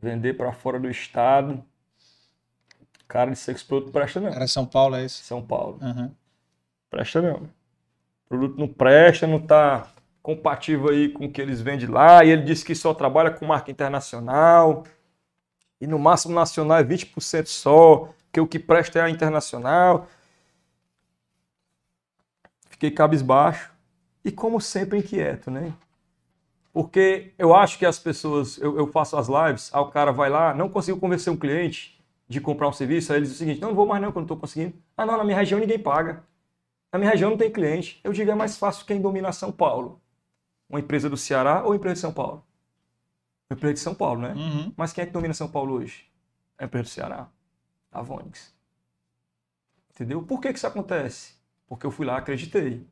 vender 0.00 0.34
para 0.34 0.52
fora 0.52 0.78
do 0.80 0.90
estado 0.90 1.64
Cara, 3.12 3.30
de 3.30 3.34
esse 3.34 3.62
produto 3.66 3.92
presta 3.92 4.18
não. 4.22 4.30
Era 4.30 4.46
São 4.46 4.64
Paulo, 4.64 4.96
é 4.96 5.04
isso? 5.04 5.22
São 5.22 5.42
Paulo. 5.42 5.78
Uhum. 5.82 6.10
Presta 6.88 7.20
não. 7.20 7.42
O 7.42 7.48
produto 8.26 8.58
não 8.58 8.66
presta, 8.66 9.26
não 9.26 9.36
está 9.36 9.86
compatível 10.22 10.88
aí 10.88 11.10
com 11.10 11.26
o 11.26 11.30
que 11.30 11.42
eles 11.42 11.60
vendem 11.60 11.90
lá. 11.90 12.24
E 12.24 12.30
ele 12.30 12.40
disse 12.40 12.64
que 12.64 12.74
só 12.74 12.94
trabalha 12.94 13.30
com 13.30 13.44
marca 13.44 13.70
internacional. 13.70 14.86
E 15.78 15.86
no 15.86 15.98
máximo 15.98 16.34
nacional 16.34 16.78
é 16.78 16.84
20% 16.84 17.48
só, 17.48 18.08
que 18.32 18.40
o 18.40 18.46
que 18.46 18.58
presta 18.58 19.00
é 19.00 19.02
a 19.02 19.10
internacional. 19.10 20.08
Fiquei 22.70 22.90
cabisbaixo. 22.90 23.70
E 24.24 24.32
como 24.32 24.58
sempre 24.58 25.00
inquieto, 25.00 25.50
né? 25.50 25.74
Porque 26.72 27.34
eu 27.38 27.54
acho 27.54 27.78
que 27.78 27.84
as 27.84 27.98
pessoas, 27.98 28.56
eu, 28.56 28.78
eu 28.78 28.86
faço 28.86 29.18
as 29.18 29.28
lives, 29.28 29.70
aí 29.74 29.82
o 29.82 29.88
cara 29.88 30.12
vai 30.12 30.30
lá, 30.30 30.54
não 30.54 30.70
consigo 30.70 30.98
convencer 30.98 31.30
um 31.30 31.36
cliente, 31.36 31.91
de 32.32 32.40
comprar 32.40 32.66
um 32.66 32.72
serviço, 32.72 33.12
aí 33.12 33.18
ele 33.18 33.26
diz 33.26 33.34
o 33.34 33.38
seguinte, 33.38 33.60
não, 33.60 33.68
não 33.68 33.74
vou 33.76 33.86
mais 33.86 34.00
não, 34.00 34.10
que 34.10 34.16
eu 34.16 34.20
não 34.20 34.24
estou 34.24 34.38
conseguindo. 34.38 34.74
Ah, 34.96 35.04
não, 35.04 35.18
na 35.18 35.24
minha 35.24 35.36
região 35.36 35.60
ninguém 35.60 35.78
paga. 35.78 36.24
Na 36.90 36.98
minha 36.98 37.10
região 37.10 37.30
não 37.30 37.36
tem 37.36 37.50
cliente. 37.50 38.00
Eu 38.02 38.12
digo, 38.12 38.30
é 38.30 38.34
mais 38.34 38.56
fácil 38.56 38.86
quem 38.86 39.00
domina 39.00 39.30
São 39.32 39.52
Paulo. 39.52 40.00
Uma 40.68 40.80
empresa 40.80 41.10
do 41.10 41.16
Ceará 41.16 41.62
ou 41.62 41.70
uma 41.70 41.76
empresa 41.76 41.94
de 41.94 42.00
São 42.00 42.12
Paulo? 42.12 42.44
Uma 43.50 43.56
empresa 43.56 43.74
de 43.74 43.80
São 43.80 43.94
Paulo, 43.94 44.22
né? 44.22 44.32
Uhum. 44.34 44.72
Mas 44.74 44.92
quem 44.94 45.02
é 45.02 45.06
que 45.06 45.12
domina 45.12 45.34
São 45.34 45.48
Paulo 45.48 45.74
hoje? 45.74 46.06
É 46.58 46.64
a 46.64 46.66
empresa 46.66 46.84
do 46.84 46.88
Ceará. 46.88 47.28
A 47.90 48.00
Vonix. 48.00 48.54
Entendeu? 49.94 50.22
Por 50.22 50.40
que, 50.40 50.50
que 50.52 50.58
isso 50.58 50.66
acontece? 50.66 51.34
Porque 51.66 51.86
eu 51.86 51.90
fui 51.90 52.06
lá, 52.06 52.16
acreditei. 52.16 52.86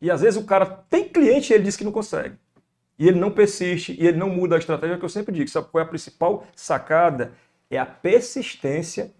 E 0.00 0.10
às 0.10 0.22
vezes 0.22 0.42
o 0.42 0.46
cara 0.46 0.64
tem 0.64 1.06
cliente 1.06 1.52
e 1.52 1.54
ele 1.54 1.64
diz 1.64 1.76
que 1.76 1.84
não 1.84 1.92
consegue. 1.92 2.36
E 2.98 3.06
ele 3.06 3.18
não 3.18 3.30
persiste, 3.30 3.94
e 4.00 4.06
ele 4.06 4.16
não 4.16 4.30
muda 4.30 4.56
a 4.56 4.58
estratégia, 4.58 4.98
que 4.98 5.04
eu 5.04 5.08
sempre 5.10 5.34
digo. 5.34 5.50
Sabe 5.50 5.68
qual 5.68 5.82
é 5.82 5.84
a 5.84 5.88
principal 5.88 6.46
sacada? 6.56 7.34
É 7.76 7.80
a 7.80 7.86
persistência 7.86 9.12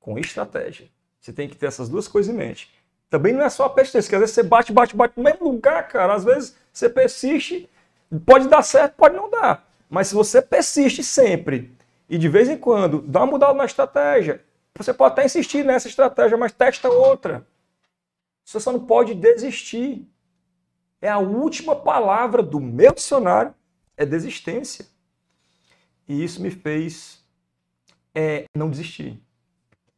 com 0.00 0.18
estratégia. 0.18 0.88
Você 1.20 1.32
tem 1.32 1.48
que 1.48 1.56
ter 1.56 1.66
essas 1.66 1.88
duas 1.88 2.06
coisas 2.06 2.34
em 2.34 2.36
mente. 2.36 2.70
Também 3.08 3.32
não 3.32 3.42
é 3.42 3.48
só 3.48 3.64
a 3.64 3.70
persistência, 3.70 4.08
que 4.08 4.14
às 4.14 4.20
vezes 4.20 4.34
você 4.34 4.42
bate, 4.42 4.72
bate, 4.72 4.96
bate 4.96 5.14
no 5.16 5.22
mesmo 5.22 5.50
lugar, 5.50 5.86
cara. 5.88 6.14
Às 6.14 6.24
vezes 6.24 6.56
você 6.72 6.88
persiste 6.88 7.68
Pode 8.20 8.48
dar 8.48 8.62
certo, 8.62 8.94
pode 8.94 9.16
não 9.16 9.30
dar. 9.30 9.68
Mas 9.88 10.08
se 10.08 10.14
você 10.14 10.40
persiste 10.40 11.02
sempre 11.02 11.76
e 12.08 12.18
de 12.18 12.28
vez 12.28 12.48
em 12.48 12.56
quando 12.56 13.00
dá 13.02 13.20
uma 13.20 13.32
mudada 13.32 13.54
na 13.54 13.64
estratégia, 13.64 14.44
você 14.74 14.92
pode 14.92 15.12
até 15.12 15.24
insistir 15.24 15.64
nessa 15.64 15.88
estratégia, 15.88 16.36
mas 16.36 16.52
testa 16.52 16.88
outra. 16.88 17.46
Você 18.44 18.60
só 18.60 18.72
não 18.72 18.80
pode 18.80 19.14
desistir. 19.14 20.08
É 21.00 21.08
a 21.08 21.18
última 21.18 21.76
palavra 21.76 22.42
do 22.42 22.60
meu 22.60 22.92
dicionário, 22.92 23.54
é 23.96 24.06
desistência. 24.06 24.86
E 26.08 26.22
isso 26.22 26.40
me 26.40 26.50
fez 26.50 27.23
é, 28.14 28.44
não 28.54 28.70
desistir. 28.70 29.20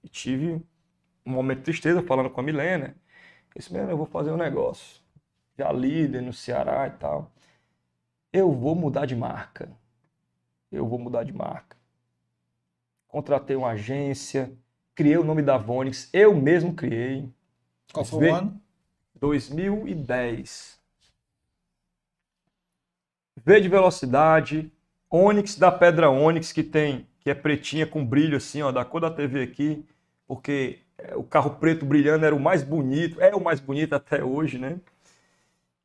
E 0.03 0.09
tive 0.09 0.63
um 1.25 1.33
momento 1.33 1.59
de 1.59 1.65
tristeza 1.65 2.03
falando 2.03 2.31
com 2.31 2.41
a 2.41 2.45
Milena. 2.45 2.97
Isso 3.55 3.73
mesmo, 3.73 3.91
eu 3.91 3.97
vou 3.97 4.07
fazer 4.07 4.31
um 4.31 4.37
negócio. 4.37 5.01
Já 5.59 5.73
líder 5.73 6.23
no 6.23 6.33
Ceará 6.33 6.87
e 6.87 6.91
tal. 6.91 7.31
Eu 8.33 8.53
vou 8.53 8.75
mudar 8.75 9.07
de 9.07 9.17
marca. 9.17 9.71
Eu 10.71 10.87
vou 10.87 10.99
mudar 10.99 11.25
de 11.25 11.33
marca. 11.33 11.77
Contratei 13.09 13.57
uma 13.57 13.71
agência, 13.71 14.53
criei 14.95 15.17
o 15.17 15.25
nome 15.25 15.43
da 15.43 15.57
Vonix, 15.57 16.11
eu 16.13 16.35
mesmo 16.35 16.75
criei. 16.75 17.33
Qual 17.93 18.05
foi 18.05 18.31
o 18.31 18.35
ano? 18.35 18.61
2010. 19.15 20.79
V 23.37 23.61
de 23.61 23.69
velocidade, 23.69 24.73
Onix 25.09 25.57
da 25.57 25.71
Pedra 25.71 26.11
Onix, 26.11 26.53
que 26.53 26.63
tem, 26.63 27.07
que 27.27 27.31
é 27.31 27.35
pretinha 27.35 27.85
com 27.85 28.07
brilho 28.07 28.37
assim, 28.37 28.63
ó, 28.63 28.71
da 28.71 28.85
cor 28.85 29.01
da 29.01 29.11
TV 29.11 29.43
aqui, 29.43 29.85
porque 30.29 30.79
é, 30.97 31.17
o 31.17 31.25
carro 31.25 31.57
preto 31.57 31.85
brilhando 31.85 32.25
era 32.25 32.33
o 32.33 32.39
mais 32.39 32.63
bonito, 32.63 33.21
é 33.21 33.35
o 33.35 33.43
mais 33.43 33.59
bonito 33.59 33.95
até 33.95 34.23
hoje, 34.23 34.61
né? 34.61 34.79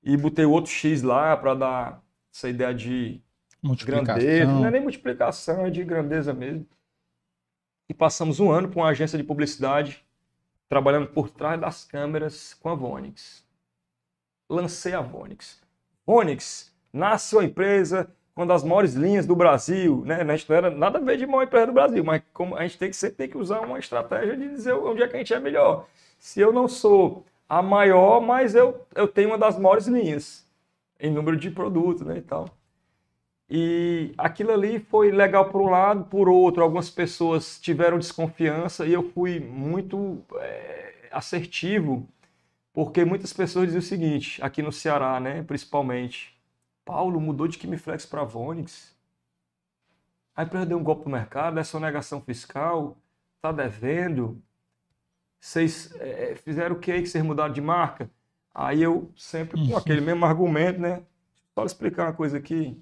E 0.04 0.16
botei 0.16 0.46
outro 0.46 0.72
X 0.72 1.02
lá 1.02 1.36
para 1.36 1.56
dar 1.56 2.04
essa 2.32 2.48
ideia 2.48 2.72
de 2.76 3.20
grandeza, 3.84 4.52
não 4.52 4.68
é 4.68 4.70
nem 4.70 4.82
multiplicação, 4.84 5.66
é 5.66 5.72
de 5.72 5.84
grandeza 5.84 6.32
mesmo. 6.32 6.64
E 7.90 7.94
passamos 7.96 8.40
um 8.40 8.52
ano 8.52 8.70
com 8.70 8.82
uma 8.82 8.90
agência 8.90 9.18
de 9.18 9.24
publicidade 9.24 10.06
trabalhando 10.70 11.08
por 11.08 11.32
trás 11.32 11.60
das 11.60 11.84
câmeras 11.84 12.54
com 12.54 12.70
a 12.70 12.76
Vonix. 12.76 13.44
Lancei 14.48 14.94
a 14.94 15.02
Vonix. 15.02 15.60
Vonix 16.06 16.72
nasce 16.94 17.36
uma 17.36 17.46
empresa 17.46 18.16
uma 18.36 18.46
das 18.46 18.64
maiores 18.64 18.94
linhas 18.94 19.26
do 19.26 19.36
Brasil, 19.36 20.04
né? 20.06 20.22
A 20.22 20.36
gente 20.36 20.50
não 20.50 20.56
era 20.56 20.70
nada 20.70 21.00
a 21.00 21.02
ver 21.02 21.18
de 21.18 21.28
maior 21.28 21.44
empresa 21.44 21.68
do 21.68 21.74
Brasil, 21.74 22.04
mas 22.04 22.22
como 22.34 22.56
a 22.56 22.62
gente 22.64 22.78
tem 22.78 22.90
que 22.90 22.96
sempre 22.96 23.18
tem 23.18 23.30
que 23.30 23.38
usar 23.38 23.60
uma 23.62 23.80
estratégia 23.80 24.38
de 24.38 24.48
dizer 24.50 24.74
onde 24.74 25.04
é 25.04 25.08
que 25.08 25.16
a 25.16 25.20
gente 25.20 25.34
é 25.34 25.40
melhor. 25.40 25.88
Se 26.18 26.40
eu 26.40 26.54
não 26.54 26.68
sou 26.68 27.26
a 27.50 27.62
maior, 27.62 28.22
mas 28.22 28.56
eu, 28.56 28.86
eu 28.96 29.08
tenho 29.08 29.30
uma 29.30 29.38
das 29.38 29.60
maiores 29.60 29.88
linhas 29.88 30.48
em 31.00 31.12
número 31.12 31.36
de 31.36 31.52
produtos, 31.52 32.06
né, 32.06 32.18
e 32.18 32.22
tal. 32.22 32.48
E 33.50 34.14
aquilo 34.18 34.54
ali 34.54 34.80
foi 34.80 35.12
legal 35.12 35.50
por 35.50 35.62
um 35.62 35.70
lado, 35.70 36.06
por 36.06 36.30
outro, 36.30 36.64
algumas 36.64 36.90
pessoas 36.90 37.60
tiveram 37.60 38.00
desconfiança 38.00 38.86
e 38.86 38.94
eu 38.94 39.04
fui 39.12 39.42
muito 39.42 40.24
é, 40.38 40.94
assertivo, 41.12 42.08
porque 42.72 43.04
muitas 43.04 43.34
pessoas 43.34 43.66
diziam 43.66 43.82
o 43.82 43.84
seguinte, 43.84 44.42
aqui 44.42 44.62
no 44.62 44.72
Ceará, 44.72 45.20
né, 45.20 45.44
principalmente, 45.44 46.31
Paulo 46.86 47.20
mudou 47.20 47.48
de 47.48 47.58
Kimiflex 47.58 48.06
para 48.06 48.24
Vonix. 48.24 48.96
Aí 50.36 50.46
perdeu 50.46 50.78
um 50.78 50.84
golpe 50.84 51.06
no 51.06 51.12
mercado, 51.12 51.60
é 51.60 51.64
sonegação 51.64 52.22
fiscal, 52.22 52.98
tá 53.42 53.52
devendo. 53.52 54.42
Vocês 55.40 55.94
é, 55.96 56.36
fizeram 56.36 56.76
o 56.76 56.80
que 56.80 56.92
aí 56.92 57.02
que 57.02 57.10
vocês 57.10 57.24
mudaram 57.24 57.54
de 57.54 57.62
marca? 57.62 58.10
Aí 58.54 58.82
eu 58.82 59.12
sempre 59.16 59.68
com 59.68 59.78
aquele 59.78 60.02
mesmo 60.02 60.26
argumento, 60.26 60.80
né? 60.80 61.04
Só 61.56 61.66
explicar 61.66 62.08
uma 62.08 62.14
coisa 62.14 62.38
aqui. 62.38 62.82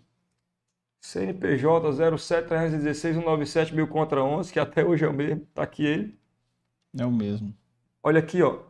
CNPJ 1.01 2.17
07316 2.17 3.71
mil 3.71 3.87
contra 3.87 4.23
11, 4.23 4.51
que 4.51 4.59
até 4.59 4.83
hoje 4.83 5.05
é 5.05 5.07
o 5.07 5.13
mesmo. 5.13 5.45
Tá 5.53 5.63
aqui 5.63 5.85
ele. 5.85 6.19
É 6.97 7.05
o 7.05 7.11
mesmo. 7.11 7.55
Olha 8.03 8.19
aqui, 8.19 8.41
ó. 8.41 8.68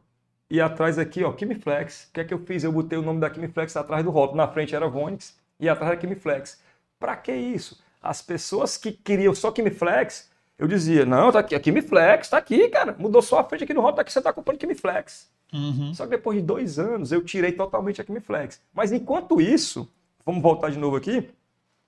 E 0.49 0.59
atrás 0.59 0.97
aqui, 0.97 1.23
ó, 1.23 1.31
Kimiflex. 1.31 2.07
O 2.09 2.13
que 2.13 2.21
é 2.21 2.23
que 2.23 2.33
eu 2.33 2.39
fiz? 2.39 2.63
Eu 2.63 2.71
botei 2.71 2.97
o 2.97 3.01
nome 3.01 3.19
da 3.19 3.29
Kimiflex 3.29 3.75
atrás 3.77 4.03
do 4.03 4.09
rótulo. 4.09 4.37
Na 4.37 4.47
frente 4.47 4.75
era 4.75 4.87
Vonix 4.87 5.37
e 5.59 5.69
atrás 5.69 5.91
era 5.91 5.99
Kimiflex. 5.99 6.59
Para 6.99 7.15
que 7.15 7.31
isso? 7.31 7.79
As 8.01 8.21
pessoas 8.21 8.75
que 8.75 8.91
queriam 8.91 9.35
só 9.35 9.51
Kimiflex, 9.51 10.29
eu 10.57 10.67
dizia, 10.67 11.05
não, 11.05 11.31
tá 11.31 11.39
aqui, 11.39 11.53
a 11.53 11.59
Kimiflex, 11.59 12.29
tá 12.29 12.37
aqui, 12.37 12.67
cara. 12.69 12.95
Mudou 12.97 13.21
só 13.21 13.39
a 13.39 13.43
frente 13.43 13.63
aqui 13.63 13.73
do 13.73 13.81
rótulo, 13.81 13.97
tá 13.97 14.01
aqui, 14.01 14.11
você 14.11 14.21
tá 14.21 14.33
comprando 14.33 14.57
Kimiflex. 14.57 15.29
Uhum. 15.53 15.93
Só 15.93 16.05
que 16.05 16.11
depois 16.11 16.37
de 16.37 16.43
dois 16.43 16.79
anos 16.79 17.11
eu 17.11 17.23
tirei 17.23 17.51
totalmente 17.51 18.01
a 18.01 18.03
Kimiflex. 18.03 18.61
Mas 18.73 18.91
enquanto 18.91 19.39
isso, 19.39 19.87
vamos 20.25 20.41
voltar 20.41 20.69
de 20.69 20.77
novo 20.77 20.95
aqui, 20.95 21.29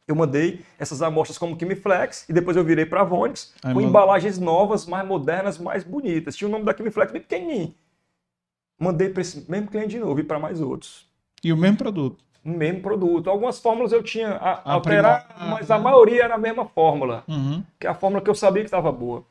eu 0.08 0.16
mandei 0.16 0.62
essas 0.78 1.02
amostras 1.02 1.38
como 1.38 1.56
Kimiflex 1.56 2.28
e 2.28 2.34
depois 2.34 2.58
eu 2.58 2.64
virei 2.64 2.86
para 2.86 3.04
Vonix 3.04 3.54
com 3.62 3.70
mano. 3.70 3.82
embalagens 3.82 4.38
novas, 4.38 4.86
mais 4.86 5.08
modernas, 5.08 5.58
mais 5.58 5.84
bonitas. 5.84 6.36
Tinha 6.36 6.48
o 6.48 6.52
nome 6.52 6.66
da 6.66 6.74
Kimiflex 6.74 7.12
bem 7.12 7.22
pequenininho. 7.22 7.74
Mandei 8.82 9.10
para 9.10 9.22
esse 9.22 9.46
mesmo 9.48 9.68
cliente 9.68 9.90
de 9.90 10.00
novo 10.00 10.20
e 10.20 10.24
para 10.24 10.40
mais 10.40 10.60
outros. 10.60 11.06
E 11.44 11.54
o 11.54 11.58
mesmo 11.58 11.78
produto? 11.78 12.24
O 12.44 12.50
mesmo 12.50 12.82
produto. 12.82 13.30
Algumas 13.30 13.60
fórmulas 13.60 13.92
eu 13.92 14.02
tinha 14.02 14.30
a, 14.30 14.74
alterar, 14.74 15.28
prima... 15.28 15.52
mas 15.52 15.70
a 15.70 15.78
maioria 15.78 16.24
era 16.24 16.34
a 16.34 16.38
mesma 16.40 16.66
fórmula. 16.66 17.24
Uhum. 17.28 17.64
Que 17.80 17.86
é 17.86 17.92
a 17.92 17.94
fórmula 17.94 18.24
que 18.24 18.30
eu 18.32 18.34
sabia 18.34 18.64
que 18.64 18.68
estava 18.68 18.92
boa. 18.92 19.24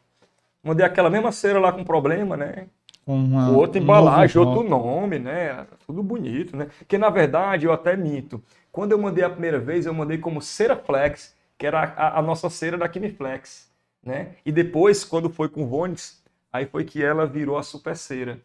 Mandei 0.63 0.87
aquela 0.87 1.11
mesma 1.11 1.33
cera 1.33 1.59
lá 1.59 1.73
com 1.73 1.83
problema, 1.83 2.37
né? 2.37 2.67
Uma, 3.05 3.51
outra 3.51 3.81
embalagem, 3.83 4.41
um 4.41 4.47
outro 4.47 4.69
nome, 4.69 5.19
né? 5.19 5.67
Tudo 5.85 6.01
bonito, 6.01 6.57
né? 6.57 6.69
Que 6.87 6.97
na 6.97 7.11
verdade 7.11 7.67
eu 7.67 7.73
até 7.73 7.97
minto. 7.97 8.41
Quando 8.71 8.93
eu 8.93 8.99
mandei 8.99 9.25
a 9.25 9.31
primeira 9.31 9.59
vez, 9.59 9.85
eu 9.85 9.93
mandei 9.93 10.19
como 10.19 10.41
cera 10.41 10.77
flex, 10.77 11.35
que 11.59 11.67
era 11.67 11.93
a, 11.97 12.21
a 12.21 12.23
nossa 12.23 12.49
cera 12.49 12.79
da 12.79 12.89
Kimiflex, 12.89 13.69
né? 14.01 14.37
E 14.47 14.53
depois, 14.53 15.05
quando 15.05 15.29
foi 15.29 15.49
com 15.49 15.65
o 15.65 15.67
Vonix, 15.67 16.23
aí 16.53 16.67
foi 16.67 16.85
que 16.85 17.03
ela 17.03 17.27
virou 17.27 17.59
a 17.59 17.65
super 17.65 17.97
cera. 17.97 18.39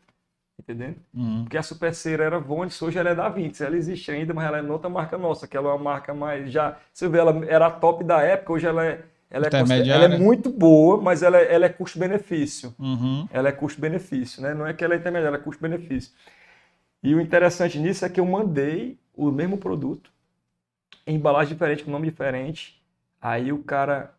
Entendendo? 0.57 0.95
Uhum. 1.13 1.43
Porque 1.43 1.57
a 1.57 1.63
super 1.63 1.93
cera 1.93 2.23
era 2.23 2.39
Vonix, 2.39 2.81
hoje 2.81 2.97
ela 2.97 3.09
é 3.09 3.15
da 3.15 3.27
Vinx. 3.29 3.59
Ela 3.61 3.75
existe 3.75 4.09
ainda, 4.09 4.33
mas 4.33 4.47
ela 4.47 4.57
é 4.57 4.61
outra 4.61 4.89
marca 4.89 5.17
nossa, 5.17 5.47
que 5.47 5.55
ela 5.55 5.69
é 5.69 5.73
uma 5.73 5.83
marca 5.83 6.13
mais. 6.13 6.51
já 6.51 6.77
Você 6.93 7.09
vê, 7.09 7.19
ela 7.19 7.45
era 7.45 7.67
a 7.67 7.71
top 7.71 8.03
da 8.03 8.21
época, 8.21 8.53
hoje 8.53 8.65
ela 8.65 8.85
é. 8.85 9.03
Ela 9.29 9.47
é, 9.47 9.89
ela 9.89 10.05
é 10.05 10.17
muito 10.17 10.49
boa, 10.49 11.01
mas 11.01 11.21
ela 11.21 11.37
é, 11.37 11.53
ela 11.53 11.65
é 11.65 11.69
custo-benefício. 11.69 12.73
Uhum. 12.79 13.27
Ela 13.31 13.49
é 13.49 13.51
custo-benefício, 13.51 14.41
né? 14.41 14.53
Não 14.53 14.65
é 14.65 14.73
que 14.73 14.83
ela 14.83 14.93
é 14.93 14.97
intermediária, 14.97 15.35
ela 15.35 15.37
é 15.37 15.43
custo-benefício. 15.43 16.13
E 17.03 17.13
o 17.13 17.19
interessante 17.19 17.77
nisso 17.77 18.05
é 18.05 18.09
que 18.09 18.19
eu 18.19 18.25
mandei 18.25 18.97
o 19.13 19.29
mesmo 19.31 19.57
produto 19.57 20.09
em 21.05 21.15
embalagem 21.15 21.53
diferente, 21.53 21.83
com 21.83 21.91
nome 21.91 22.09
diferente. 22.09 22.81
Aí 23.21 23.51
o 23.51 23.61
cara 23.61 24.14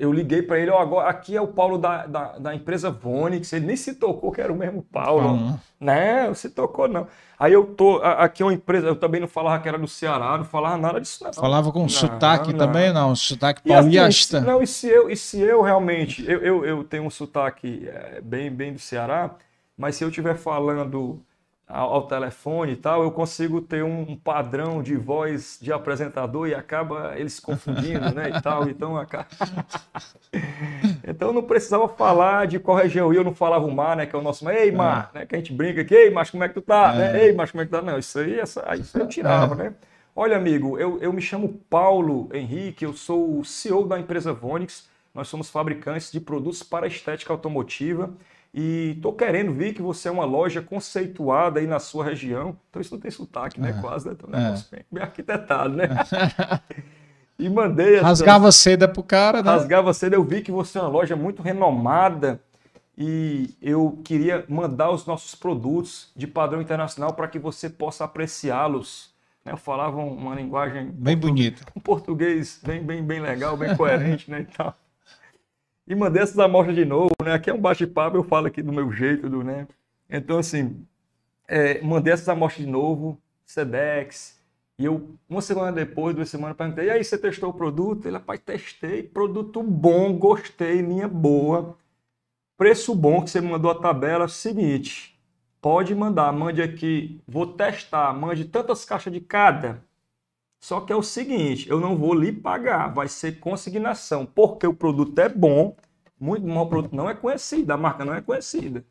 eu 0.00 0.12
liguei 0.12 0.40
para 0.40 0.58
ele, 0.58 0.70
ó, 0.70 0.80
agora 0.80 1.08
aqui 1.08 1.36
é 1.36 1.40
o 1.40 1.46
Paulo 1.46 1.76
da, 1.76 2.06
da, 2.06 2.38
da, 2.38 2.54
empresa 2.54 2.90
Vonix, 2.90 3.52
ele 3.52 3.66
nem 3.66 3.76
se 3.76 3.94
tocou 3.94 4.32
que 4.32 4.40
era 4.40 4.52
o 4.52 4.56
mesmo 4.56 4.82
Paulo, 4.82 5.28
uhum. 5.28 5.58
né? 5.78 6.26
Não 6.26 6.34
se 6.34 6.48
tocou 6.48 6.88
não. 6.88 7.06
Aí 7.38 7.52
eu 7.52 7.66
tô, 7.66 8.00
aqui 8.02 8.42
é 8.42 8.46
uma 8.46 8.54
empresa, 8.54 8.86
eu 8.86 8.96
também 8.96 9.20
não 9.20 9.28
falava 9.28 9.62
que 9.62 9.68
era 9.68 9.78
do 9.78 9.86
Ceará, 9.86 10.38
não 10.38 10.44
falava 10.44 10.78
nada 10.78 11.00
disso 11.00 11.22
não. 11.22 11.32
Falava 11.32 11.70
com 11.70 11.80
não, 11.80 11.88
sotaque 11.88 12.52
não. 12.52 12.58
também 12.58 12.92
não, 12.92 13.14
sotaque 13.14 13.62
paulista. 13.62 14.38
Assim, 14.38 14.46
não, 14.46 14.62
e 14.62 14.66
se 14.66 14.88
eu, 14.88 15.10
e 15.10 15.16
se 15.16 15.38
eu 15.38 15.60
realmente, 15.60 16.24
eu, 16.26 16.40
eu, 16.40 16.64
eu 16.64 16.84
tenho 16.84 17.04
um 17.04 17.10
sotaque 17.10 17.86
é, 17.86 18.20
bem, 18.22 18.50
bem 18.50 18.72
do 18.72 18.78
Ceará, 18.78 19.30
mas 19.76 19.96
se 19.96 20.04
eu 20.04 20.08
estiver 20.08 20.36
falando 20.36 21.22
ao, 21.70 21.94
ao, 21.94 22.02
telefone 22.06 22.72
e 22.72 22.76
tal, 22.76 23.02
eu 23.02 23.10
consigo 23.10 23.60
ter 23.60 23.84
um, 23.84 24.16
padrão 24.16 24.82
de 24.82 24.96
voz 24.96 25.58
de 25.60 25.72
apresentador 25.72 26.48
e 26.48 26.54
acaba 26.54 27.14
eles 27.16 27.38
confundindo, 27.40 28.14
né, 28.14 28.30
e 28.36 28.42
tal, 28.42 28.68
então 28.68 28.96
acaba... 28.96 29.26
então 31.06 31.28
eu 31.28 31.34
não 31.34 31.42
precisava 31.42 31.88
falar 31.88 32.46
de 32.46 32.58
qual 32.58 32.76
região 32.76 33.12
eu 33.12 33.24
não 33.24 33.34
falava 33.34 33.64
o 33.64 33.74
mar, 33.74 33.96
né, 33.96 34.06
que 34.06 34.14
é 34.14 34.18
o 34.18 34.22
nosso, 34.22 34.48
ei, 34.50 34.72
mar, 34.72 35.10
é. 35.14 35.20
né, 35.20 35.26
que 35.26 35.34
a 35.34 35.38
gente 35.38 35.52
brinca 35.52 35.80
aqui, 35.80 35.94
ei, 35.94 36.10
mas 36.10 36.30
como 36.30 36.44
é 36.44 36.48
que 36.48 36.54
tu 36.54 36.62
tá, 36.62 36.92
é. 36.94 36.98
né, 36.98 37.24
ei, 37.26 37.32
mas 37.32 37.50
como 37.50 37.62
é 37.62 37.64
que 37.64 37.70
tá, 37.70 37.80
não, 37.80 37.98
isso 37.98 38.18
aí, 38.18 38.38
essa, 38.38 38.64
isso 38.76 38.98
eu 38.98 39.06
tirava, 39.06 39.54
é. 39.54 39.68
né. 39.68 39.74
Olha, 40.14 40.36
amigo, 40.36 40.78
eu, 40.78 40.98
eu 41.00 41.12
me 41.12 41.22
chamo 41.22 41.60
Paulo 41.70 42.28
Henrique, 42.34 42.84
eu 42.84 42.92
sou 42.92 43.38
o 43.38 43.44
CEO 43.44 43.86
da 43.86 43.98
empresa 43.98 44.32
Vonix, 44.32 44.88
nós 45.14 45.28
somos 45.28 45.48
fabricantes 45.48 46.10
de 46.10 46.20
produtos 46.20 46.62
para 46.62 46.86
estética 46.86 47.32
automotiva, 47.32 48.10
e 48.52 48.98
tô 49.00 49.12
querendo 49.12 49.52
ver 49.52 49.72
que 49.72 49.80
você 49.80 50.08
é 50.08 50.10
uma 50.10 50.24
loja 50.24 50.60
conceituada 50.60 51.60
aí 51.60 51.66
na 51.68 51.78
sua 51.78 52.04
região. 52.04 52.56
Então 52.68 52.82
isso 52.82 52.92
não 52.92 53.00
tem 53.00 53.10
sotaque, 53.10 53.60
né? 53.60 53.70
É. 53.70 53.80
Quase, 53.80 54.08
né? 54.08 54.14
Então, 54.16 54.28
um 54.28 54.32
negócio 54.32 54.66
é. 54.72 54.76
bem, 54.76 54.86
bem 54.90 55.02
arquitetado, 55.02 55.76
né? 55.76 55.88
e 57.38 57.48
mandei. 57.48 57.96
Essa... 57.96 58.06
Rasgava 58.06 58.50
seda 58.50 58.88
pro 58.88 59.04
cara, 59.04 59.40
né? 59.42 59.50
Rasgava 59.52 59.94
seda. 59.94 60.16
Eu 60.16 60.24
vi 60.24 60.42
que 60.42 60.50
você 60.50 60.78
é 60.78 60.80
uma 60.80 60.90
loja 60.90 61.14
muito 61.14 61.42
renomada 61.42 62.40
e 62.98 63.54
eu 63.62 64.00
queria 64.04 64.44
mandar 64.48 64.90
os 64.90 65.06
nossos 65.06 65.36
produtos 65.36 66.10
de 66.16 66.26
padrão 66.26 66.60
internacional 66.60 67.12
para 67.12 67.28
que 67.28 67.38
você 67.38 67.70
possa 67.70 68.02
apreciá-los. 68.02 69.14
Né? 69.44 69.52
Eu 69.52 69.56
falava 69.56 69.98
uma 69.98 70.34
linguagem 70.34 70.90
bem 70.90 71.16
bonita, 71.16 71.62
um 71.74 71.80
português 71.80 72.60
bem, 72.64 72.82
bem, 72.82 73.00
bem 73.00 73.20
legal, 73.20 73.56
bem 73.56 73.74
coerente, 73.78 74.28
né? 74.28 74.40
E 74.40 74.44
tal 74.56 74.76
e 75.90 75.94
mandei 75.96 76.22
essas 76.22 76.38
amostras 76.38 76.76
de 76.76 76.84
novo, 76.84 77.10
né? 77.20 77.32
Aqui 77.32 77.50
é 77.50 77.52
um 77.52 77.60
bate-papo, 77.60 78.16
eu 78.16 78.22
falo 78.22 78.46
aqui 78.46 78.62
do 78.62 78.72
meu 78.72 78.92
jeito, 78.92 79.28
do, 79.28 79.42
né? 79.42 79.66
Então, 80.08 80.38
assim, 80.38 80.86
é, 81.48 81.82
mandei 81.82 82.12
essas 82.12 82.28
amostras 82.28 82.64
de 82.64 82.70
novo, 82.70 83.20
SEDEX, 83.44 84.38
E 84.78 84.84
eu, 84.84 85.16
uma 85.28 85.42
semana 85.42 85.72
depois, 85.72 86.14
duas 86.14 86.30
semanas, 86.30 86.56
perguntei: 86.56 86.86
e 86.86 86.90
aí, 86.90 87.02
você 87.02 87.18
testou 87.18 87.50
o 87.50 87.54
produto? 87.54 88.06
Ele, 88.06 88.16
rapaz, 88.16 88.40
testei, 88.40 89.02
produto 89.02 89.64
bom, 89.64 90.16
gostei, 90.16 90.80
linha 90.80 91.08
boa, 91.08 91.76
preço 92.56 92.94
bom, 92.94 93.22
que 93.22 93.30
você 93.30 93.40
mandou 93.40 93.70
a 93.70 93.74
tabela. 93.74 94.28
Seguinte, 94.28 95.20
pode 95.60 95.92
mandar, 95.94 96.32
mande 96.32 96.62
aqui, 96.62 97.20
vou 97.26 97.46
testar, 97.48 98.12
mande 98.14 98.44
tantas 98.44 98.84
caixas 98.84 99.12
de 99.12 99.20
cada. 99.20 99.82
Só 100.60 100.80
que 100.82 100.92
é 100.92 100.96
o 100.96 101.02
seguinte, 101.02 101.68
eu 101.68 101.80
não 101.80 101.96
vou 101.96 102.14
lhe 102.14 102.30
pagar, 102.30 102.92
vai 102.92 103.08
ser 103.08 103.40
consignação, 103.40 104.26
porque 104.26 104.66
o 104.66 104.74
produto 104.74 105.18
é 105.18 105.28
bom, 105.28 105.74
muito 106.18 106.46
bom, 106.46 106.60
o 106.60 106.68
produto 106.68 106.94
não 106.94 107.08
é 107.08 107.14
conhecido, 107.14 107.72
a 107.72 107.78
marca 107.78 108.04
não 108.04 108.14
é 108.14 108.20
conhecida. 108.20 108.84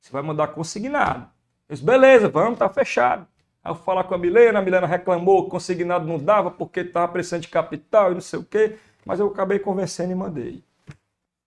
Você 0.00 0.10
vai 0.12 0.22
mandar 0.22 0.48
consignado. 0.48 1.30
Eu 1.68 1.74
disse, 1.74 1.84
beleza, 1.86 2.28
vamos, 2.28 2.58
tá 2.58 2.68
fechado. 2.68 3.26
Aí 3.62 3.70
eu 3.70 3.76
falar 3.76 4.04
com 4.04 4.14
a 4.14 4.18
Milena, 4.18 4.58
a 4.58 4.62
Milena 4.62 4.86
reclamou, 4.86 5.48
consignado 5.48 6.06
não 6.06 6.18
dava 6.18 6.50
porque 6.50 6.80
estava 6.80 7.10
precisando 7.12 7.42
de 7.42 7.48
capital 7.48 8.10
e 8.10 8.14
não 8.14 8.20
sei 8.20 8.40
o 8.40 8.44
quê, 8.44 8.76
mas 9.06 9.20
eu 9.20 9.28
acabei 9.28 9.58
convencendo 9.60 10.12
e 10.12 10.16
mandei. 10.16 10.64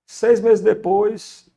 Seis 0.06 0.39
meses 0.39 0.64
depois, 0.64 1.49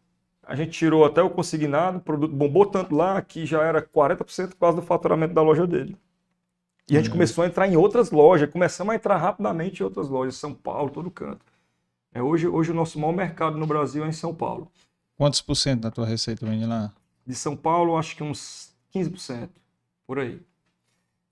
a 0.42 0.56
gente 0.56 0.72
tirou 0.72 1.04
até 1.04 1.22
o 1.22 1.30
consignado, 1.30 1.98
o 1.98 2.00
produto 2.00 2.34
bombou 2.34 2.66
tanto 2.66 2.94
lá 2.94 3.22
que 3.22 3.46
já 3.46 3.62
era 3.62 3.80
40% 3.80 4.54
quase 4.58 4.76
do 4.76 4.82
faturamento 4.82 5.32
da 5.32 5.42
loja 5.42 5.66
dele. 5.66 5.96
E 6.90 6.96
a 6.96 6.98
gente 6.98 7.08
uhum. 7.08 7.12
começou 7.12 7.44
a 7.44 7.46
entrar 7.46 7.68
em 7.68 7.76
outras 7.76 8.10
lojas, 8.10 8.50
começamos 8.50 8.92
a 8.92 8.96
entrar 8.96 9.16
rapidamente 9.16 9.80
em 9.80 9.84
outras 9.84 10.08
lojas, 10.08 10.34
São 10.34 10.52
Paulo, 10.52 10.90
todo 10.90 11.10
canto. 11.10 11.44
É, 12.12 12.20
hoje, 12.20 12.48
hoje 12.48 12.72
o 12.72 12.74
nosso 12.74 12.98
maior 12.98 13.12
mercado 13.12 13.56
no 13.56 13.66
Brasil 13.66 14.04
é 14.04 14.08
em 14.08 14.12
São 14.12 14.34
Paulo. 14.34 14.70
Quantos 15.16 15.40
por 15.40 15.54
cento 15.54 15.82
da 15.82 15.90
tua 15.90 16.04
receita 16.04 16.44
vem 16.44 16.58
de 16.58 16.66
lá? 16.66 16.92
De 17.24 17.34
São 17.34 17.56
Paulo, 17.56 17.96
acho 17.96 18.16
que 18.16 18.24
uns 18.24 18.74
15%, 18.92 19.48
por 20.04 20.18
aí. 20.18 20.40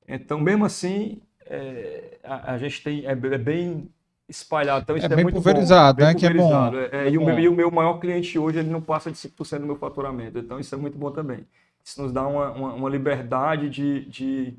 Então, 0.06 0.40
mesmo 0.40 0.64
assim, 0.64 1.20
é, 1.44 2.18
a, 2.22 2.52
a, 2.52 2.58
gente 2.58 2.82
tem, 2.82 3.04
é, 3.04 3.10
é 3.10 3.14
bem 3.14 3.90
espalhado. 4.28 4.82
Então, 4.82 4.96
isso 4.96 5.06
é, 5.06 5.12
é 5.12 5.16
bem 5.16 5.24
muito 5.24 5.34
pulverizado, 5.34 5.98
bom, 5.98 6.04
né? 6.04 6.14
Bem 6.14 6.20
pulverizado. 6.20 6.76
Que 6.76 6.84
é 6.84 6.88
bom. 6.88 6.96
É, 6.96 7.10
e, 7.10 7.18
o 7.18 7.24
meu, 7.24 7.38
e, 7.38 7.48
o 7.48 7.54
meu, 7.54 7.70
maior 7.72 7.94
cliente 7.98 8.38
hoje, 8.38 8.60
ele 8.60 8.70
não 8.70 8.80
passa 8.80 9.10
de 9.10 9.18
5% 9.18 9.58
do 9.58 9.66
meu 9.66 9.76
faturamento. 9.76 10.38
Então, 10.38 10.60
isso 10.60 10.72
é 10.74 10.78
muito 10.78 10.96
bom 10.96 11.10
também. 11.10 11.44
Isso 11.84 12.00
nos 12.00 12.12
dá 12.12 12.26
uma, 12.26 12.50
uma, 12.52 12.74
uma 12.74 12.88
liberdade 12.88 13.68
de, 13.68 14.04
de 14.04 14.54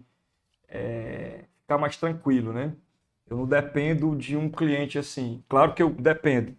é, 0.69 1.41
ficar 1.61 1.77
mais 1.77 1.97
tranquilo, 1.97 2.53
né? 2.53 2.73
Eu 3.29 3.37
não 3.37 3.45
dependo 3.45 4.15
de 4.15 4.35
um 4.35 4.49
cliente 4.49 4.97
assim. 4.97 5.43
Claro 5.47 5.73
que 5.73 5.83
eu 5.83 5.89
dependo. 5.89 6.55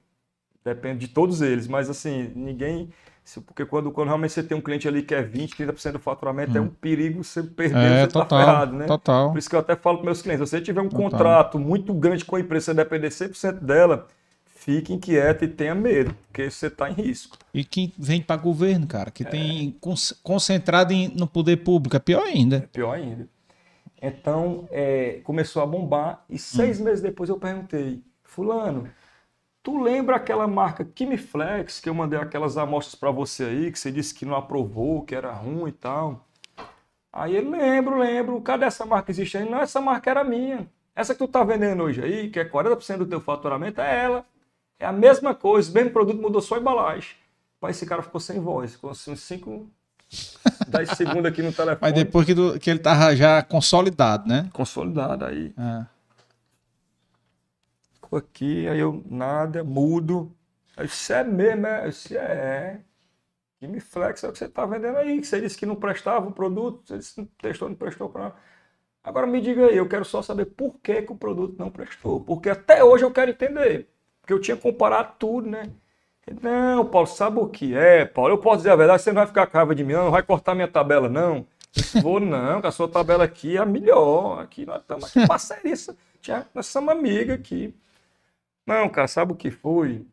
Dependo 0.64 0.98
de 0.98 1.08
todos 1.08 1.40
eles, 1.40 1.66
mas 1.66 1.88
assim, 1.88 2.30
ninguém 2.34 2.90
porque 3.38 3.64
quando, 3.64 3.92
quando 3.92 4.08
realmente 4.08 4.32
você 4.32 4.42
tem 4.42 4.56
um 4.56 4.60
cliente 4.60 4.88
ali 4.88 5.02
que 5.02 5.14
é 5.14 5.22
20, 5.22 5.54
30% 5.54 5.92
do 5.92 5.98
faturamento, 5.98 6.52
hum. 6.52 6.56
é 6.56 6.60
um 6.60 6.68
perigo 6.68 7.22
você 7.22 7.42
perder, 7.42 7.78
é, 7.78 8.00
você 8.00 8.06
tá 8.06 8.20
total, 8.20 8.26
tá 8.26 8.44
ferrado, 8.44 8.76
né? 8.76 8.86
Total. 8.86 9.30
Por 9.30 9.38
isso 9.38 9.48
que 9.48 9.54
eu 9.54 9.60
até 9.60 9.76
falo 9.76 9.98
para 9.98 10.06
meus 10.06 10.22
clientes, 10.22 10.48
se 10.48 10.56
você 10.56 10.60
tiver 10.60 10.80
um 10.80 10.88
total. 10.88 11.10
contrato 11.10 11.58
muito 11.58 11.92
grande 11.94 12.24
com 12.24 12.34
a 12.34 12.40
empresa, 12.40 12.66
você 12.66 12.74
depender 12.74 13.08
100% 13.08 13.60
dela, 13.60 14.08
fique 14.44 14.92
inquieto 14.92 15.44
e 15.44 15.48
tenha 15.48 15.74
medo, 15.74 16.14
porque 16.26 16.50
você 16.50 16.66
está 16.66 16.90
em 16.90 16.94
risco. 16.94 17.36
E 17.54 17.62
quem 17.62 17.92
vem 17.96 18.20
para 18.20 18.40
governo, 18.40 18.86
cara, 18.86 19.10
que 19.10 19.22
é. 19.22 19.26
tem 19.26 19.76
concentrado 20.22 20.92
em, 20.92 21.08
no 21.08 21.26
poder 21.26 21.58
público, 21.58 21.96
é 21.96 22.00
pior 22.00 22.24
ainda. 22.24 22.56
É 22.56 22.60
pior 22.60 22.92
ainda. 22.92 23.28
Então, 24.01 24.68
é, 24.70 25.20
começou 25.24 25.62
a 25.62 25.66
bombar 25.66 26.24
e 26.28 26.39
seis 26.39 26.81
hum. 26.81 26.85
meses 26.85 27.02
depois 27.02 27.28
eu 27.28 27.39
perguntei, 27.39 28.02
fulano, 28.22 28.90
Tu 29.62 29.78
lembra 29.78 30.16
aquela 30.16 30.47
marca 30.47 30.85
Kimiflex 30.85 31.81
que 31.81 31.89
eu 31.89 31.94
mandei 31.94 32.18
aquelas 32.18 32.56
amostras 32.56 32.94
para 32.94 33.10
você 33.10 33.44
aí, 33.44 33.70
que 33.70 33.78
você 33.78 33.93
disse 33.93 34.14
que 34.14 34.24
não 34.24 34.35
aprovou, 34.35 35.05
que 35.05 35.14
era 35.14 35.32
ruim 35.32 35.68
e 35.68 35.72
tal? 35.72 36.27
Aí 37.12 37.36
ele, 37.36 37.51
lembro, 37.51 37.98
lembro. 37.98 38.40
Cadê 38.40 38.64
essa 38.64 38.86
marca 38.86 39.10
existente? 39.10 39.51
Não, 39.51 39.59
essa 39.60 39.81
marca 39.81 40.10
era 40.10 40.24
minha. 40.24 40.66
Essa 40.94 41.14
que 41.14 41.18
tu 41.18 41.28
tá 41.28 41.44
vendendo 41.44 41.82
hoje 41.82 42.02
aí, 42.02 42.31
que 42.31 42.40
é 42.40 42.44
40% 42.44 42.98
do 42.98 43.06
teu 43.06 43.20
faturamento, 43.20 43.81
é 43.81 44.05
ela. 44.05 44.27
É 44.78 44.86
a 44.86 44.93
mesma 44.93 45.35
coisa, 45.35 45.70
o 45.70 45.74
mesmo 45.74 45.90
produto 45.90 46.20
mudou 46.22 46.40
só 46.40 46.55
a 46.56 46.59
embalagem. 46.59 47.14
Pai, 47.60 47.72
esse 47.72 47.85
cara 47.85 48.02
ficou 48.02 48.20
sem 48.20 48.40
voz, 48.40 48.72
ficou 48.72 48.90
assim, 48.90 49.12
uns 49.12 49.20
5, 49.22 49.68
10 50.68 50.90
segundos 50.90 51.26
aqui 51.26 51.42
no 51.42 51.52
telefone. 51.52 51.78
Mas 51.80 51.92
depois 51.92 52.26
que, 52.26 52.34
do, 52.34 52.58
que 52.58 52.70
ele 52.70 52.78
tava 52.78 53.14
já 53.14 53.42
consolidado, 53.42 54.28
né? 54.28 54.48
Consolidado 54.52 55.24
aí. 55.24 55.54
É 55.56 56.00
aqui, 58.16 58.68
aí 58.68 58.78
eu 58.78 59.02
nada, 59.08 59.62
mudo. 59.64 60.34
Aí 60.76 60.86
isso 60.86 61.12
é 61.12 61.24
mesmo, 61.24 61.66
é? 61.66 61.88
Isso 61.88 62.16
é. 62.16 62.80
Que 63.58 63.66
me 63.66 63.80
flex 63.80 64.24
é 64.24 64.28
o 64.28 64.32
que 64.32 64.38
você 64.38 64.46
está 64.46 64.64
vendendo 64.64 64.96
aí, 64.96 65.20
que 65.20 65.26
você 65.26 65.40
disse 65.40 65.56
que 65.58 65.66
não 65.66 65.76
prestava 65.76 66.28
o 66.28 66.32
produto, 66.32 66.82
você 66.86 66.98
disse 66.98 67.14
que 67.14 67.20
não 67.20 67.28
testou, 67.38 67.68
não 67.68 67.76
prestou 67.76 68.08
para. 68.08 68.34
Agora 69.02 69.26
me 69.26 69.40
diga 69.40 69.66
aí, 69.66 69.76
eu 69.76 69.88
quero 69.88 70.04
só 70.04 70.22
saber 70.22 70.46
por 70.46 70.78
que, 70.80 71.02
que 71.02 71.12
o 71.12 71.16
produto 71.16 71.56
não 71.58 71.70
prestou. 71.70 72.20
Porque 72.20 72.50
até 72.50 72.82
hoje 72.84 73.04
eu 73.04 73.10
quero 73.10 73.30
entender. 73.30 73.88
Porque 74.20 74.32
eu 74.32 74.40
tinha 74.40 74.56
comparado 74.56 75.14
tudo, 75.18 75.48
né? 75.48 75.70
Não, 76.43 76.85
Paulo, 76.85 77.07
sabe 77.07 77.39
o 77.39 77.47
que 77.47 77.74
é, 77.74 78.05
Paulo? 78.05 78.32
Eu 78.32 78.39
posso 78.39 78.59
dizer 78.59 78.70
a 78.70 78.77
verdade, 78.77 79.02
você 79.02 79.11
não 79.11 79.16
vai 79.16 79.27
ficar 79.27 79.47
com 79.47 79.74
de 79.74 79.85
mim, 79.85 79.94
não, 79.94 80.05
não 80.05 80.11
vai 80.11 80.23
cortar 80.23 80.55
minha 80.55 80.69
tabela, 80.69 81.09
não. 81.09 81.47
Vou 82.02 82.20
não, 82.20 82.61
que 82.61 82.66
a 82.66 82.73
sua 82.73 82.89
tabela 82.89 83.24
aqui 83.24 83.57
é 83.57 83.61
a 83.61 83.66
melhor. 83.66 84.40
Aqui 84.40 84.66
nós 84.66 84.81
estamos 84.81 85.05
aqui 85.05 85.27
parceria. 85.27 85.74
Nós 86.55 86.66
somos 86.66 86.90
amigas 86.90 87.39
aqui. 87.39 87.74
Não, 88.66 88.89
cara, 88.89 89.09
sabe 89.09 89.32
o 89.32 89.36
que 89.36 89.51
foi? 89.51 90.05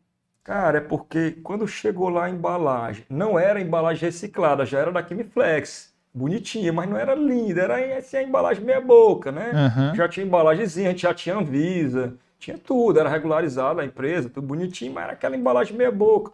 Cara, 0.42 0.78
é 0.78 0.80
porque 0.80 1.32
quando 1.42 1.68
chegou 1.68 2.08
lá 2.08 2.24
a 2.24 2.30
embalagem, 2.30 3.04
não 3.10 3.38
era 3.38 3.60
embalagem 3.60 4.02
reciclada, 4.02 4.64
já 4.64 4.78
era 4.78 4.90
da 4.90 5.02
Kimiflex. 5.02 5.92
Bonitinha, 6.14 6.72
mas 6.72 6.88
não 6.88 6.96
era 6.96 7.14
linda, 7.14 7.60
era 7.60 7.98
assim, 7.98 8.16
a 8.16 8.22
embalagem 8.22 8.64
meia 8.64 8.80
boca, 8.80 9.30
né? 9.30 9.52
Uhum. 9.52 9.94
Já 9.94 10.08
tinha 10.08 10.24
embalagemzinha, 10.24 10.88
a 10.88 10.90
gente 10.90 11.02
já 11.02 11.14
tinha 11.14 11.36
Anvisa, 11.36 12.14
tinha 12.38 12.58
tudo, 12.58 13.00
era 13.00 13.08
regularizada 13.08 13.82
a 13.82 13.84
empresa, 13.84 14.28
tudo 14.30 14.46
bonitinho, 14.46 14.92
mas 14.94 15.04
era 15.04 15.12
aquela 15.12 15.36
embalagem 15.36 15.76
meia 15.76 15.90
boca. 15.90 16.32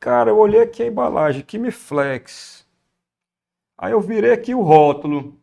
Cara, 0.00 0.30
eu 0.30 0.38
olhei 0.38 0.62
aqui 0.62 0.82
a 0.82 0.86
embalagem, 0.86 1.42
Kimiflex. 1.42 2.66
Aí 3.78 3.92
eu 3.92 4.00
virei 4.00 4.32
aqui 4.32 4.54
o 4.54 4.62
rótulo. 4.62 5.38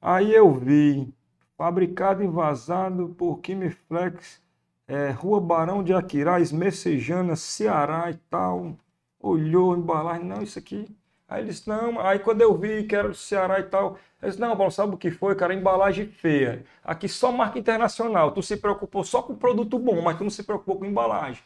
Aí 0.00 0.34
eu 0.34 0.52
vi, 0.52 1.12
fabricado 1.56 2.22
e 2.22 2.26
envasado 2.26 3.14
por 3.16 3.38
Kimiflex 3.40 4.42
é, 4.86 5.10
Rua 5.10 5.40
Barão 5.40 5.82
de 5.82 5.94
Aquiraz, 5.94 6.52
Messejana, 6.52 7.36
Ceará 7.36 8.10
e 8.10 8.14
tal. 8.28 8.76
Olhou, 9.20 9.76
embalagem, 9.76 10.26
não, 10.26 10.42
isso 10.42 10.58
aqui. 10.58 10.86
Aí 11.32 11.40
ele 11.40 11.48
disse, 11.48 11.66
não, 11.66 11.98
aí 11.98 12.18
quando 12.18 12.42
eu 12.42 12.54
vi 12.54 12.84
que 12.84 12.94
era 12.94 13.08
do 13.08 13.14
Ceará 13.14 13.58
e 13.58 13.62
tal, 13.62 13.96
eu 14.20 14.28
disse, 14.28 14.38
não, 14.38 14.54
Paulo, 14.54 14.70
sabe 14.70 14.94
o 14.94 14.98
que 14.98 15.10
foi, 15.10 15.34
cara? 15.34 15.54
Embalagem 15.54 16.06
feia. 16.06 16.62
Aqui 16.84 17.08
só 17.08 17.32
marca 17.32 17.58
internacional. 17.58 18.32
Tu 18.32 18.42
se 18.42 18.54
preocupou 18.58 19.02
só 19.02 19.22
com 19.22 19.34
produto 19.34 19.78
bom, 19.78 20.02
mas 20.02 20.18
tu 20.18 20.24
não 20.24 20.30
se 20.30 20.42
preocupou 20.42 20.78
com 20.78 20.84
embalagem. 20.84 21.42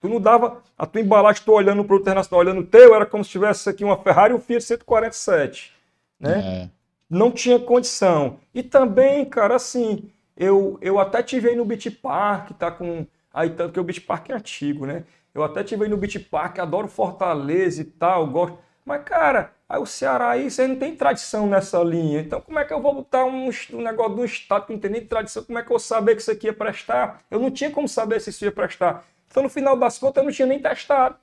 Tu 0.00 0.08
não 0.08 0.20
dava. 0.20 0.60
A 0.76 0.84
tua 0.86 1.00
embalagem, 1.00 1.40
tu 1.44 1.52
olhando 1.52 1.82
o 1.82 1.84
produto 1.84 2.06
internacional, 2.06 2.40
olhando 2.40 2.62
o 2.62 2.66
teu, 2.66 2.96
era 2.96 3.06
como 3.06 3.24
se 3.24 3.30
tivesse 3.30 3.70
aqui 3.70 3.84
uma 3.84 3.96
Ferrari 3.96 4.32
e 4.32 4.36
um 4.36 4.40
Fiat 4.40 4.64
147. 4.64 5.72
Né? 6.18 6.64
É. 6.64 6.70
Não 7.08 7.30
tinha 7.30 7.60
condição. 7.60 8.40
E 8.52 8.60
também, 8.60 9.24
cara, 9.24 9.54
assim, 9.54 10.10
eu, 10.36 10.78
eu 10.80 10.98
até 10.98 11.22
tive 11.22 11.50
aí 11.50 11.54
no 11.54 11.64
Beach 11.64 11.92
Park, 11.92 12.50
tá 12.58 12.72
com. 12.72 13.06
Aí 13.32 13.50
tanto 13.50 13.72
que 13.72 13.78
o 13.78 13.84
Beach 13.84 14.00
Park 14.00 14.30
é 14.30 14.34
antigo, 14.34 14.84
né? 14.84 15.04
Eu 15.32 15.44
até 15.44 15.62
tive 15.62 15.84
aí 15.84 15.90
no 15.90 15.96
Beach 15.96 16.18
Park, 16.18 16.58
adoro 16.58 16.88
Fortaleza 16.88 17.82
e 17.82 17.84
tal, 17.84 18.26
gosto. 18.26 18.58
Mas, 18.88 19.02
cara, 19.04 19.52
aí 19.68 19.78
o 19.78 19.84
Ceará 19.84 20.30
aí, 20.30 20.50
você 20.50 20.66
não 20.66 20.76
tem 20.76 20.96
tradição 20.96 21.46
nessa 21.46 21.78
linha. 21.84 22.20
Então, 22.20 22.40
como 22.40 22.58
é 22.58 22.64
que 22.64 22.72
eu 22.72 22.80
vou 22.80 22.94
botar 22.94 23.26
um, 23.26 23.50
um 23.74 23.82
negócio 23.82 24.14
de 24.14 24.20
um 24.22 24.24
estado 24.24 24.64
que 24.64 24.72
não 24.72 24.80
tem 24.80 24.90
nem 24.90 25.04
tradição? 25.04 25.44
Como 25.44 25.58
é 25.58 25.62
que 25.62 25.66
eu 25.66 25.74
vou 25.74 25.78
saber 25.78 26.14
que 26.14 26.22
isso 26.22 26.30
aqui 26.30 26.46
ia 26.46 26.54
prestar? 26.54 27.20
Eu 27.30 27.38
não 27.38 27.50
tinha 27.50 27.70
como 27.70 27.86
saber 27.86 28.18
se 28.18 28.30
isso 28.30 28.46
ia 28.46 28.50
prestar. 28.50 29.04
Então, 29.30 29.42
no 29.42 29.50
final 29.50 29.76
das 29.76 29.98
contas, 29.98 30.22
eu 30.22 30.24
não 30.24 30.32
tinha 30.32 30.48
nem 30.48 30.58
testado. 30.58 31.16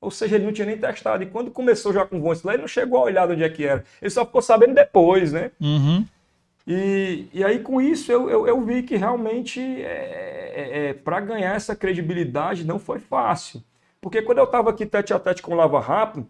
Ou 0.00 0.10
seja, 0.10 0.34
ele 0.34 0.46
não 0.46 0.52
tinha 0.52 0.66
nem 0.66 0.76
testado. 0.76 1.22
E 1.22 1.26
quando 1.26 1.52
começou 1.52 1.92
já 1.92 2.04
com 2.04 2.18
o 2.18 2.28
lá, 2.42 2.54
ele 2.54 2.62
não 2.62 2.68
chegou 2.68 2.98
a 2.98 3.04
olhar 3.04 3.30
onde 3.30 3.44
é 3.44 3.48
que 3.48 3.64
era. 3.64 3.84
Ele 4.02 4.10
só 4.10 4.26
ficou 4.26 4.42
sabendo 4.42 4.74
depois, 4.74 5.32
né? 5.32 5.52
Uhum. 5.60 6.04
E, 6.66 7.28
e 7.32 7.44
aí, 7.44 7.60
com 7.60 7.80
isso, 7.80 8.10
eu, 8.10 8.28
eu, 8.28 8.48
eu 8.48 8.60
vi 8.62 8.82
que 8.82 8.96
realmente 8.96 9.60
é, 9.60 10.52
é, 10.56 10.88
é 10.88 10.92
para 10.92 11.20
ganhar 11.20 11.54
essa 11.54 11.76
credibilidade 11.76 12.64
não 12.66 12.80
foi 12.80 12.98
fácil. 12.98 13.62
Porque 14.00 14.22
quando 14.22 14.38
eu 14.38 14.44
estava 14.44 14.70
aqui 14.70 14.84
tete 14.84 15.14
a 15.14 15.20
tete 15.20 15.40
com 15.40 15.52
o 15.52 15.56
Lava 15.56 15.80
Rápido, 15.80 16.28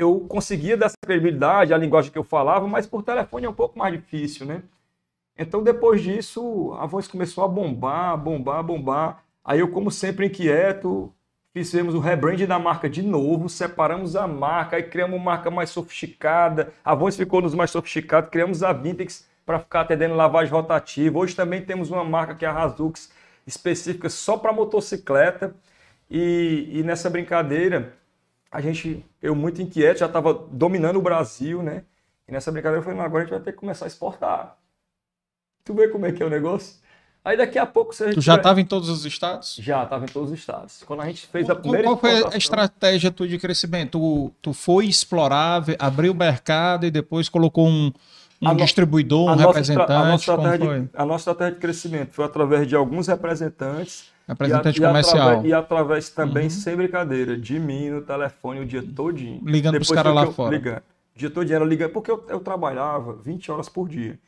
eu 0.00 0.20
conseguia 0.28 0.76
dessa 0.76 0.96
credibilidade, 1.04 1.74
a 1.74 1.78
linguagem 1.78 2.10
que 2.10 2.18
eu 2.18 2.24
falava, 2.24 2.66
mas 2.66 2.86
por 2.86 3.02
telefone 3.02 3.46
é 3.46 3.50
um 3.50 3.54
pouco 3.54 3.78
mais 3.78 3.92
difícil, 3.92 4.46
né? 4.46 4.62
Então, 5.38 5.62
depois 5.62 6.02
disso, 6.02 6.74
a 6.78 6.86
voz 6.86 7.08
começou 7.08 7.44
a 7.44 7.48
bombar, 7.48 8.16
bombar, 8.18 8.62
bombar. 8.62 9.24
Aí 9.44 9.60
eu, 9.60 9.70
como 9.70 9.90
sempre 9.90 10.26
inquieto, 10.26 11.12
fizemos 11.52 11.94
o 11.94 11.98
rebrand 11.98 12.46
da 12.46 12.58
marca 12.58 12.88
de 12.88 13.02
novo, 13.02 13.48
separamos 13.48 14.16
a 14.16 14.26
marca, 14.26 14.76
aí 14.76 14.82
criamos 14.82 15.16
uma 15.16 15.24
marca 15.24 15.50
mais 15.50 15.70
sofisticada, 15.70 16.72
a 16.84 16.94
voz 16.94 17.16
ficou 17.16 17.40
nos 17.40 17.54
mais 17.54 17.70
sofisticados, 17.70 18.30
criamos 18.30 18.62
a 18.62 18.72
Vintex, 18.72 19.28
para 19.44 19.58
ficar 19.58 19.80
atendendo 19.80 20.14
lavagem 20.14 20.52
rotativa. 20.52 21.18
Hoje 21.18 21.34
também 21.34 21.62
temos 21.62 21.90
uma 21.90 22.04
marca 22.04 22.34
que 22.34 22.44
é 22.44 22.48
a 22.48 22.52
Razux, 22.52 23.10
específica 23.46 24.08
só 24.08 24.36
para 24.36 24.52
motocicleta. 24.52 25.54
E, 26.08 26.68
e, 26.72 26.82
nessa 26.82 27.08
brincadeira, 27.08 27.94
a 28.50 28.60
gente, 28.60 29.04
eu 29.22 29.34
muito 29.34 29.62
inquieto, 29.62 29.98
já 29.98 30.06
estava 30.06 30.34
dominando 30.50 30.96
o 30.96 31.02
Brasil, 31.02 31.62
né? 31.62 31.84
E 32.28 32.32
nessa 32.32 32.50
brincadeira 32.50 32.78
eu 32.80 32.82
falei, 32.84 32.98
não, 32.98 33.04
agora 33.04 33.22
a 33.22 33.26
gente 33.26 33.34
vai 33.34 33.40
ter 33.42 33.52
que 33.52 33.58
começar 33.58 33.84
a 33.84 33.88
exportar. 33.88 34.56
Tu 35.64 35.74
vê 35.74 35.88
como 35.88 36.06
é 36.06 36.12
que 36.12 36.22
é 36.22 36.26
o 36.26 36.30
negócio? 36.30 36.76
Aí 37.22 37.36
daqui 37.36 37.58
a 37.58 37.66
pouco 37.66 37.92
você. 37.94 38.14
Tu 38.14 38.20
já 38.20 38.36
estava 38.36 38.60
em 38.60 38.64
todos 38.64 38.88
os 38.88 39.04
estados? 39.04 39.56
Já, 39.60 39.84
estava 39.84 40.04
em 40.04 40.08
todos 40.08 40.32
os 40.32 40.38
estados. 40.38 40.82
Quando 40.86 41.02
a 41.02 41.06
gente 41.06 41.26
fez 41.26 41.50
a 41.50 41.54
primeira 41.54 41.86
qual 41.86 41.98
foi 41.98 42.24
a 42.32 42.36
estratégia 42.36 43.10
tua 43.10 43.28
de 43.28 43.38
crescimento? 43.38 43.90
Tu, 43.98 44.32
tu 44.40 44.52
foi 44.54 44.86
explorar, 44.86 45.62
abriu 45.78 46.12
o 46.12 46.14
mercado 46.14 46.86
e 46.86 46.90
depois 46.90 47.28
colocou 47.28 47.68
um, 47.68 47.92
um 48.40 48.48
A 48.48 48.54
no- 48.54 48.60
distribuidor, 48.64 49.26
um 49.26 49.28
a 49.28 49.36
nossa 49.36 49.46
representante? 49.48 49.92
a 49.92 50.04
nossa 50.06 50.32
como 50.34 50.46
estratégia 50.48 50.66
foi? 50.66 50.80
de- 50.80 50.90
a 50.94 51.04
nossa 51.04 51.20
estratégia 51.30 51.54
de 51.54 51.60
crescimento 51.60 52.10
foi 52.14 52.24
através 52.24 52.66
de 52.66 52.74
alguns 52.74 53.06
representantes. 53.06 54.10
Representante 54.30 54.80
e 54.80 54.84
a- 54.84 54.86
e 54.86 54.88
comercial. 54.90 55.28
através- 55.28 55.44
E 55.50 55.52
através 55.54 56.08
também, 56.10 56.44
Uhum. 56.44 56.50
sem 56.50 56.76
brincadeira, 56.76 57.36
de 57.36 57.58
mim 57.58 57.90
no 57.90 58.02
telefone 58.02 58.60
o 58.60 58.66
dia 58.66 58.82
todinho. 58.82 59.40
Ligando 59.44 59.74
pros 59.76 59.88
Depois 59.88 60.02
caras 60.02 60.14
lá 60.14 60.24
eu- 60.24 60.32
fora. 60.32 60.56
Ligando. 60.56 60.82
O 61.14 61.18
dia 61.18 61.30
todinho 61.30 61.56
era 61.56 61.64
ligando, 61.64 61.90
porque 61.92 62.10
eu, 62.10 62.24
eu 62.28 62.40
trabalhava 62.40 63.12
20 63.14 63.50
horas 63.50 63.68
por 63.68 63.88
dia. 63.88 64.18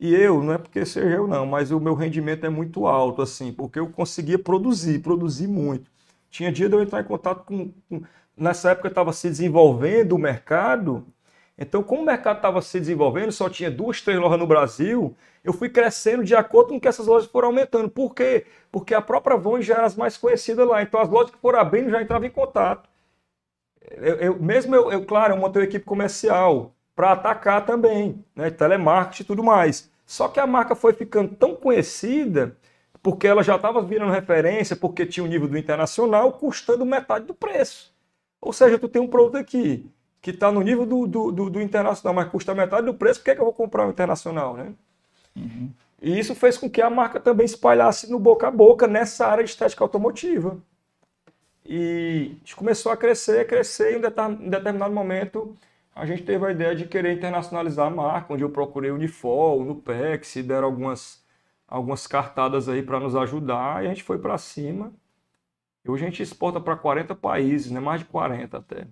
E 0.00 0.12
eu, 0.14 0.42
não 0.42 0.52
é 0.54 0.58
porque 0.58 0.84
seja 0.84 1.06
eu 1.06 1.28
não, 1.28 1.46
mas 1.46 1.70
o 1.70 1.78
meu 1.78 1.94
rendimento 1.94 2.44
é 2.44 2.48
muito 2.48 2.86
alto, 2.86 3.22
assim, 3.22 3.52
porque 3.52 3.78
eu 3.78 3.86
conseguia 3.88 4.38
produzir, 4.38 4.98
produzir 4.98 5.46
muito. 5.46 5.88
Tinha 6.28 6.50
dia 6.50 6.68
de 6.68 6.74
eu 6.74 6.82
entrar 6.82 7.00
em 7.00 7.04
contato 7.04 7.44
com. 7.44 7.70
com- 7.88 8.02
nessa 8.36 8.70
época 8.70 8.88
estava 8.88 9.12
se 9.12 9.28
desenvolvendo 9.28 10.12
o 10.14 10.18
mercado. 10.18 11.04
Então, 11.56 11.82
como 11.82 12.02
o 12.02 12.06
mercado 12.06 12.36
estava 12.36 12.60
se 12.62 12.80
desenvolvendo, 12.80 13.30
só 13.30 13.48
tinha 13.48 13.70
duas, 13.70 14.00
três 14.00 14.18
lojas 14.18 14.40
no 14.40 14.46
Brasil, 14.46 15.14
eu 15.44 15.52
fui 15.52 15.68
crescendo 15.68 16.24
de 16.24 16.34
acordo 16.34 16.70
com 16.70 16.80
que 16.80 16.88
essas 16.88 17.06
lojas 17.06 17.28
foram 17.30 17.48
aumentando. 17.48 17.88
Por 17.90 18.14
quê? 18.14 18.46
Porque 18.70 18.94
a 18.94 19.00
própria 19.02 19.36
Von 19.36 19.60
já 19.60 19.74
era 19.74 19.86
as 19.86 19.96
mais 19.96 20.16
conhecidas 20.16 20.66
lá. 20.68 20.82
Então, 20.82 21.00
as 21.00 21.08
lojas 21.08 21.30
que 21.32 21.38
foram 21.38 21.58
abrindo 21.60 21.90
já 21.90 22.00
entravam 22.02 22.26
em 22.28 22.30
contato. 22.30 22.88
Eu, 23.90 24.14
eu- 24.16 24.42
mesmo 24.42 24.74
eu, 24.74 24.90
eu, 24.92 25.04
claro, 25.04 25.34
eu 25.34 25.38
montei 25.38 25.62
uma 25.62 25.68
equipe 25.68 25.84
comercial 25.84 26.74
para 26.94 27.12
atacar 27.12 27.64
também, 27.66 28.24
né? 28.34 28.50
Telemarketing 28.50 29.22
e 29.22 29.26
tudo 29.26 29.42
mais. 29.42 29.90
Só 30.06 30.28
que 30.28 30.40
a 30.40 30.46
marca 30.46 30.74
foi 30.74 30.92
ficando 30.92 31.34
tão 31.34 31.54
conhecida 31.56 32.56
porque 33.02 33.26
ela 33.26 33.42
já 33.42 33.56
estava 33.56 33.82
virando 33.82 34.12
referência, 34.12 34.76
porque 34.76 35.04
tinha 35.06 35.24
o 35.24 35.26
nível 35.26 35.48
do 35.48 35.58
internacional, 35.58 36.32
custando 36.34 36.84
metade 36.86 37.26
do 37.26 37.34
preço. 37.34 37.92
Ou 38.40 38.52
seja, 38.52 38.78
tu 38.78 38.88
tem 38.88 39.02
um 39.02 39.08
produto 39.08 39.36
aqui 39.38 39.90
que 40.20 40.30
está 40.30 40.52
no 40.52 40.60
nível 40.62 40.86
do, 40.86 41.06
do, 41.06 41.32
do- 41.32 41.50
do 41.50 41.60
internacional, 41.60 42.14
mas 42.14 42.30
custa 42.30 42.54
metade 42.54 42.86
do 42.86 42.94
preço, 42.94 43.18
por 43.20 43.24
que, 43.24 43.30
é 43.32 43.34
que 43.34 43.40
eu 43.40 43.44
vou 43.44 43.54
comprar 43.54 43.86
o 43.86 43.90
internacional, 43.90 44.56
né? 44.56 44.72
E 46.00 46.18
isso 46.18 46.34
fez 46.34 46.58
com 46.58 46.68
que 46.68 46.82
a 46.82 46.90
marca 46.90 47.20
também 47.20 47.46
espalhasse 47.46 48.10
no 48.10 48.18
boca 48.18 48.48
a 48.48 48.50
boca 48.50 48.88
nessa 48.88 49.26
área 49.26 49.44
de 49.44 49.50
estética 49.50 49.84
automotiva. 49.84 50.58
E 51.64 52.32
a 52.44 52.56
começou 52.56 52.90
a 52.90 52.96
crescer, 52.96 53.46
crescer, 53.46 53.92
e 53.92 53.96
em 53.98 54.00
deter- 54.00 54.30
em 54.30 54.50
determinado 54.50 54.92
momento 54.92 55.56
a 55.94 56.06
gente 56.06 56.22
teve 56.22 56.44
a 56.46 56.50
ideia 56.50 56.74
de 56.74 56.86
querer 56.86 57.12
internacionalizar 57.12 57.86
a 57.86 57.90
marca, 57.90 58.32
onde 58.32 58.42
eu 58.42 58.50
procurei 58.50 58.90
o 58.90 58.94
Unifol, 58.94 59.64
no 59.64 59.76
PEX, 59.76 60.36
e 60.36 60.42
deram 60.42 60.66
algumas, 60.66 61.22
algumas 61.68 62.06
cartadas 62.06 62.68
aí 62.68 62.82
para 62.82 62.98
nos 62.98 63.14
ajudar, 63.14 63.84
e 63.84 63.86
a 63.86 63.90
gente 63.90 64.02
foi 64.02 64.18
para 64.18 64.38
cima. 64.38 64.92
E 65.84 65.90
hoje 65.90 66.04
a 66.04 66.08
gente 66.08 66.22
exporta 66.22 66.60
para 66.60 66.76
40 66.76 67.14
países, 67.14 67.70
né? 67.70 67.78
mais 67.78 68.00
de 68.00 68.06
40 68.06 68.56
até. 68.56 68.86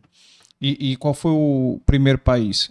E, 0.61 0.93
e 0.93 0.97
qual 0.97 1.15
foi 1.15 1.31
o 1.33 1.81
primeiro 1.87 2.19
país 2.19 2.71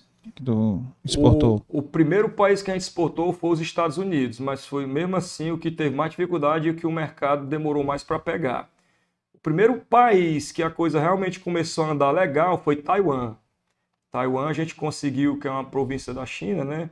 exportou? 1.03 1.63
O, 1.67 1.79
o 1.79 1.81
primeiro 1.81 2.29
país 2.29 2.61
que 2.61 2.71
a 2.71 2.73
gente 2.73 2.83
exportou 2.83 3.31
foi 3.33 3.51
os 3.51 3.61
Estados 3.61 3.97
Unidos, 3.97 4.39
mas 4.39 4.65
foi 4.65 4.85
mesmo 4.85 5.15
assim 5.15 5.51
o 5.51 5.57
que 5.57 5.71
teve 5.71 5.95
mais 5.95 6.11
dificuldade 6.11 6.67
e 6.67 6.71
o 6.71 6.75
que 6.75 6.87
o 6.87 6.91
mercado 6.91 7.45
demorou 7.45 7.83
mais 7.83 8.03
para 8.03 8.19
pegar. 8.19 8.69
O 9.33 9.39
primeiro 9.39 9.79
país 9.79 10.51
que 10.51 10.61
a 10.61 10.69
coisa 10.69 10.99
realmente 10.99 11.39
começou 11.39 11.85
a 11.85 11.91
andar 11.91 12.11
legal 12.11 12.61
foi 12.61 12.75
Taiwan. 12.75 13.35
Taiwan 14.11 14.47
a 14.47 14.53
gente 14.53 14.75
conseguiu, 14.75 15.39
que 15.39 15.47
é 15.47 15.51
uma 15.51 15.63
província 15.63 16.13
da 16.13 16.25
China, 16.25 16.65
né? 16.65 16.89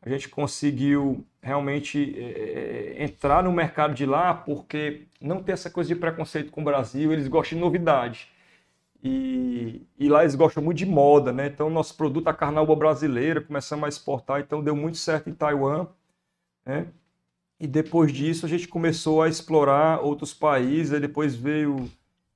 A 0.00 0.08
gente 0.08 0.28
conseguiu 0.28 1.24
realmente 1.40 2.14
eh, 2.16 2.96
entrar 2.98 3.42
no 3.42 3.52
mercado 3.52 3.94
de 3.94 4.04
lá 4.04 4.34
porque 4.34 5.02
não 5.20 5.42
tem 5.42 5.52
essa 5.52 5.70
coisa 5.70 5.88
de 5.88 6.00
preconceito 6.00 6.50
com 6.50 6.60
o 6.60 6.64
Brasil, 6.64 7.12
eles 7.12 7.28
gostam 7.28 7.58
de 7.58 7.64
novidade. 7.64 8.31
E, 9.02 9.84
e 9.98 10.08
lá 10.08 10.22
eles 10.22 10.34
gostam 10.36 10.62
muito 10.62 10.78
de 10.78 10.86
moda, 10.86 11.32
né? 11.32 11.46
Então, 11.48 11.68
nosso 11.68 11.96
produto, 11.96 12.28
a 12.28 12.34
carnaúba 12.34 12.76
brasileira, 12.76 13.40
começamos 13.40 13.84
a 13.84 13.88
exportar, 13.88 14.40
então 14.40 14.62
deu 14.62 14.76
muito 14.76 14.98
certo 14.98 15.28
em 15.28 15.34
Taiwan, 15.34 15.88
né? 16.64 16.86
E 17.60 17.66
depois 17.66 18.12
disso 18.12 18.46
a 18.46 18.48
gente 18.48 18.68
começou 18.68 19.22
a 19.22 19.28
explorar 19.28 20.00
outros 20.00 20.34
países, 20.34 20.92
aí 20.92 21.00
depois 21.00 21.34
veio 21.34 21.90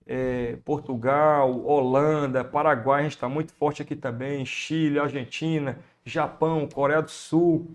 eh, 0.07 0.59
Portugal, 0.65 1.65
Holanda, 1.65 2.45
Paraguai, 2.45 3.01
a 3.01 3.03
gente 3.05 3.17
está 3.17 3.29
muito 3.29 3.53
forte 3.53 3.83
aqui 3.83 3.97
também, 3.97 4.45
Chile, 4.47 4.99
Argentina, 4.99 5.79
Japão, 6.05 6.69
Coreia 6.69 7.03
do 7.03 7.11
Sul, 7.11 7.69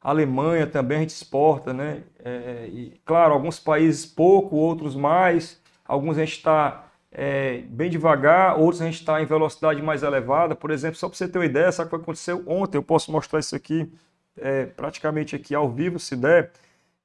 Alemanha 0.00 0.66
também 0.66 0.98
a 0.98 1.00
gente 1.00 1.10
exporta, 1.10 1.72
né? 1.72 2.04
Eh, 2.24 2.68
e, 2.72 3.00
claro, 3.04 3.34
alguns 3.34 3.58
países 3.58 4.06
pouco, 4.06 4.56
outros 4.56 4.94
mais, 4.94 5.60
alguns 5.86 6.16
a 6.18 6.24
gente 6.24 6.36
está 6.36 6.87
é, 7.10 7.62
bem 7.68 7.90
devagar, 7.90 8.58
outros 8.58 8.82
a 8.82 8.84
gente 8.84 9.00
está 9.00 9.20
em 9.20 9.26
velocidade 9.26 9.80
mais 9.80 10.02
elevada. 10.02 10.54
Por 10.54 10.70
exemplo, 10.70 10.96
só 10.96 11.08
para 11.08 11.16
você 11.16 11.28
ter 11.28 11.38
uma 11.38 11.46
ideia, 11.46 11.72
sabe 11.72 11.88
o 11.88 11.90
que 11.90 11.96
aconteceu 11.96 12.42
ontem? 12.46 12.78
Eu 12.78 12.82
posso 12.82 13.10
mostrar 13.10 13.38
isso 13.40 13.56
aqui 13.56 13.90
é, 14.36 14.66
praticamente 14.66 15.34
aqui 15.34 15.54
ao 15.54 15.70
vivo, 15.70 15.98
se 15.98 16.16
der. 16.16 16.52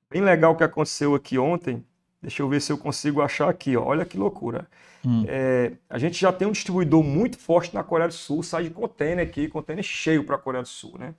Bem 0.09 0.21
legal 0.21 0.53
o 0.53 0.55
que 0.55 0.63
aconteceu 0.63 1.15
aqui 1.15 1.37
ontem. 1.37 1.83
Deixa 2.21 2.41
eu 2.41 2.49
ver 2.49 2.61
se 2.61 2.71
eu 2.71 2.77
consigo 2.77 3.21
achar 3.21 3.49
aqui. 3.49 3.75
Ó. 3.75 3.83
Olha 3.83 4.05
que 4.05 4.17
loucura. 4.17 4.67
Hum. 5.05 5.25
É, 5.27 5.73
a 5.89 5.97
gente 5.97 6.19
já 6.19 6.31
tem 6.31 6.47
um 6.47 6.51
distribuidor 6.51 7.03
muito 7.03 7.37
forte 7.37 7.73
na 7.73 7.83
Coreia 7.83 8.07
do 8.07 8.13
Sul, 8.13 8.41
sai 8.41 8.63
de 8.63 8.69
container 8.69 9.27
aqui, 9.27 9.49
container 9.49 9.83
cheio 9.83 10.23
para 10.23 10.35
a 10.35 10.39
Coreia 10.39 10.61
do 10.63 10.69
Sul, 10.69 10.97
né? 10.97 11.13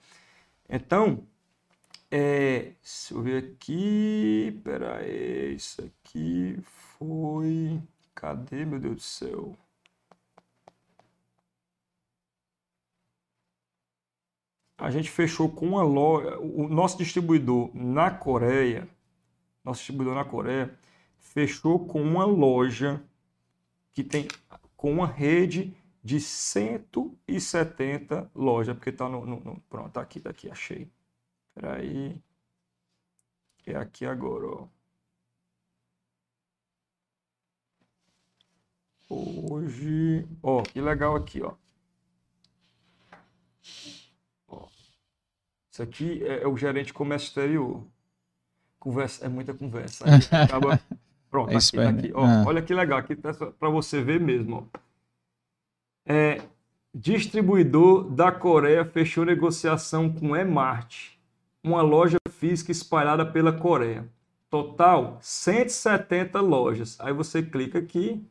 Então, 0.69 1.23
é, 2.11 2.71
deixa 2.83 3.13
eu 3.13 3.21
ver 3.21 3.45
aqui. 3.45 4.59
Pera 4.65 4.97
aí, 4.99 5.55
isso 5.55 5.83
aqui 5.83 6.59
foi. 6.99 7.83
Cadê, 8.25 8.65
meu 8.65 8.81
Deus 8.81 8.97
do 8.97 9.03
céu? 9.03 9.55
A 14.79 14.91
gente 14.91 15.11
fechou 15.11 15.51
com 15.51 15.67
uma 15.69 15.83
loja. 15.83 16.39
O 16.39 16.69
nosso 16.69 16.99
distribuidor 16.99 17.71
na 17.75 18.11
Coreia, 18.11 18.89
nosso 19.65 19.81
distribuidor 19.81 20.15
na 20.15 20.25
Coreia, 20.25 20.77
fechou 21.19 21.87
com 21.87 22.03
uma 22.03 22.25
loja 22.25 23.03
que 23.95 24.05
tem 24.05 24.29
com 24.77 24.93
uma 24.93 25.07
rede 25.07 25.75
de 26.05 26.21
170 26.21 28.31
lojas, 28.35 28.77
porque 28.77 28.93
tá 28.93 29.09
no, 29.09 29.25
no- 29.27 29.41
no- 29.41 29.61
pronto, 29.71 29.93
tá 29.93 30.01
aqui, 30.03 30.21
tá 30.21 30.31
aqui, 30.31 30.51
achei. 30.51 30.91
Espera 31.57 31.79
aí. 31.79 32.23
É 33.67 33.77
aqui 33.77 34.07
agora, 34.07 34.47
ó. 34.47 34.69
Hoje, 39.09 40.27
ó, 40.43 40.63
que 40.63 40.81
legal 40.81 41.15
aqui, 41.15 41.43
ó. 41.43 41.53
Ó. 44.49 44.67
Isso 45.71 45.83
aqui 45.83 46.23
é, 46.25 46.43
é 46.43 46.47
o 46.49 46.57
gerente 46.57 46.87
de 46.87 46.93
comércio 46.93 47.29
exterior. 47.29 47.85
Conversa, 48.79 49.25
é 49.25 49.29
muita 49.29 49.55
conversa. 49.55 50.05
Acaba... 50.31 50.81
Pronto, 51.31 51.51
É 51.51 51.57
aqui, 51.57 51.81
aqui. 51.81 52.13
Ó, 52.15 52.25
Ah. 52.25 52.45
Olha 52.47 52.63
que 52.63 52.73
legal, 52.73 52.99
aqui 52.99 53.17
tá 53.17 53.33
para 53.35 53.69
você 53.69 54.01
ver 54.01 54.21
mesmo. 54.21 54.69
Ó. 54.73 54.79
É, 56.07 56.41
distribuidor 56.95 58.09
da 58.11 58.31
Coreia 58.31 58.85
fechou 58.85 59.25
negociação 59.25 60.13
com 60.13 60.37
Emart, 60.37 61.17
uma 61.63 61.83
loja 61.83 62.19
física 62.31 62.71
espalhada 62.71 63.27
pela 63.27 63.53
Coreia. 63.53 64.09
Total 64.49 65.19
170 65.21 66.41
lojas. 66.41 66.97
Aí 67.01 67.13
você 67.13 67.43
clica 67.43 67.81
aqui, 67.81 68.25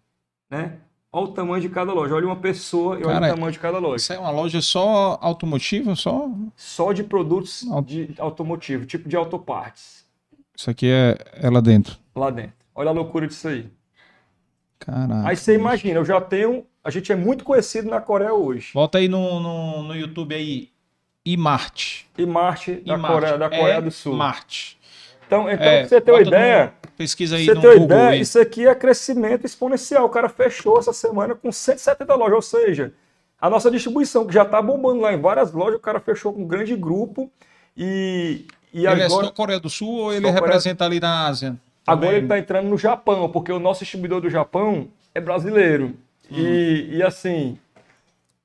né? 0.54 0.74
Olha 1.12 1.26
o 1.26 1.32
tamanho 1.32 1.62
de 1.62 1.70
cada 1.70 1.94
loja. 1.94 2.16
Olha 2.16 2.26
uma 2.26 2.36
pessoa 2.38 2.96
e 3.00 3.04
olha 3.04 3.14
Cara, 3.20 3.28
o 3.28 3.36
tamanho 3.36 3.52
de 3.52 3.60
cada 3.60 3.78
loja. 3.78 3.98
Isso 3.98 4.14
é 4.14 4.18
uma 4.20 4.32
loja 4.32 4.62
só 4.62 5.18
automotiva? 5.22 5.96
Só? 5.96 6.28
Só 6.56 6.92
de 6.92 7.04
produtos 7.04 7.68
Au- 7.70 7.82
de 7.84 8.14
automotivo, 8.18 8.86
tipo 8.86 9.08
de 9.08 9.16
autopartes, 9.16 10.06
Isso 10.58 10.70
aqui 10.72 10.88
é, 10.88 11.18
é 11.36 11.50
lá 11.50 11.62
dentro. 11.62 11.98
lá 12.16 12.30
dentro. 12.32 12.54
Olha 12.74 12.90
a 12.90 12.94
loucura 12.94 13.28
disso 13.28 13.48
aí. 13.48 13.70
Caraca. 14.80 15.28
Aí 15.30 15.36
você 15.38 15.54
imagina, 15.56 16.00
eu 16.00 16.06
já 16.06 16.20
tenho. 16.20 16.66
A 16.84 16.90
gente 16.90 17.12
é 17.12 17.16
muito 17.16 17.44
conhecido 17.44 17.90
na 17.90 18.02
Coreia 18.02 18.34
hoje. 18.34 18.72
Volta 18.74 18.98
aí 18.98 19.08
no, 19.08 19.40
no, 19.40 19.84
no 19.84 19.96
YouTube 19.96 20.34
aí. 20.36 20.70
Imart. 21.26 22.02
E 22.18 22.26
Marte 22.26 22.76
da. 22.86 22.98
Coreia, 23.00 23.38
da 23.38 23.50
Coreia 23.50 23.74
É 23.78 23.82
do 23.82 23.92
Sul. 23.92 24.16
Marte. 24.16 24.78
Então, 25.34 25.50
então 25.50 25.66
É, 25.68 25.80
pra 25.80 25.88
você 25.90 26.02
ter 26.02 26.12
uma 26.12 26.18
bota 26.20 26.30
no- 26.30 26.36
ideia, 26.38 26.74
Pesquisa 26.96 27.36
aí 27.38 27.46
Pra 27.46 27.56
no 27.56 27.62
você 27.62 27.68
ter 27.68 27.74
uma 27.74 27.80
Google. 27.80 27.98
ideia, 27.98 28.10
aí. 28.12 28.22
isso 28.22 28.40
aqui 28.40 28.68
é 28.68 28.76
crescimento 28.76 29.46
exponencial. 29.46 30.06
O 30.06 30.10
cara 30.10 30.30
fechou 30.30 30.78
essa 30.78 30.94
semana 30.94 31.34
com 31.34 31.52
170 31.52 32.14
lojas, 32.14 32.36
ou 32.36 32.42
seja, 32.42 32.94
a 33.42 33.50
nossa 33.50 33.72
distribuição, 33.72 34.28
que 34.28 34.34
já 34.34 34.44
está 34.44 34.62
bombando 34.62 35.02
lá 35.02 35.12
em 35.12 35.20
várias 35.20 35.52
lojas, 35.52 35.78
o 35.78 35.82
cara 35.82 36.00
fechou 36.00 36.32
com 36.34 36.44
um 36.44 36.48
grande 36.48 36.76
grupo 36.76 37.32
e, 37.76 38.46
e 38.72 38.86
Ele 38.86 39.02
é 39.02 39.06
agora, 39.06 39.26
só 39.26 39.32
Coreia 39.32 39.60
do 39.60 39.70
Sul 39.72 39.90
ou 39.92 40.14
ele 40.14 40.22
Só 40.28 40.32
Coreia- 40.34 40.46
representa 40.46 40.86
ali 40.86 41.00
na 41.00 41.26
Ásia? 41.28 41.58
agora 41.86 42.02
Também? 42.06 42.18
ele 42.18 42.26
está 42.26 42.38
entrando 42.40 42.68
no 42.70 42.78
Japão, 42.78 43.28
porque 43.30 43.52
o 43.52 43.60
nosso 43.60 43.80
distribuidor 43.80 44.22
do 44.22 44.30
Japão 44.30 44.88
é 45.16 45.20
brasileiro. 45.20 45.96
E, 46.30 46.90
e 46.92 47.02
assim, 47.04 47.58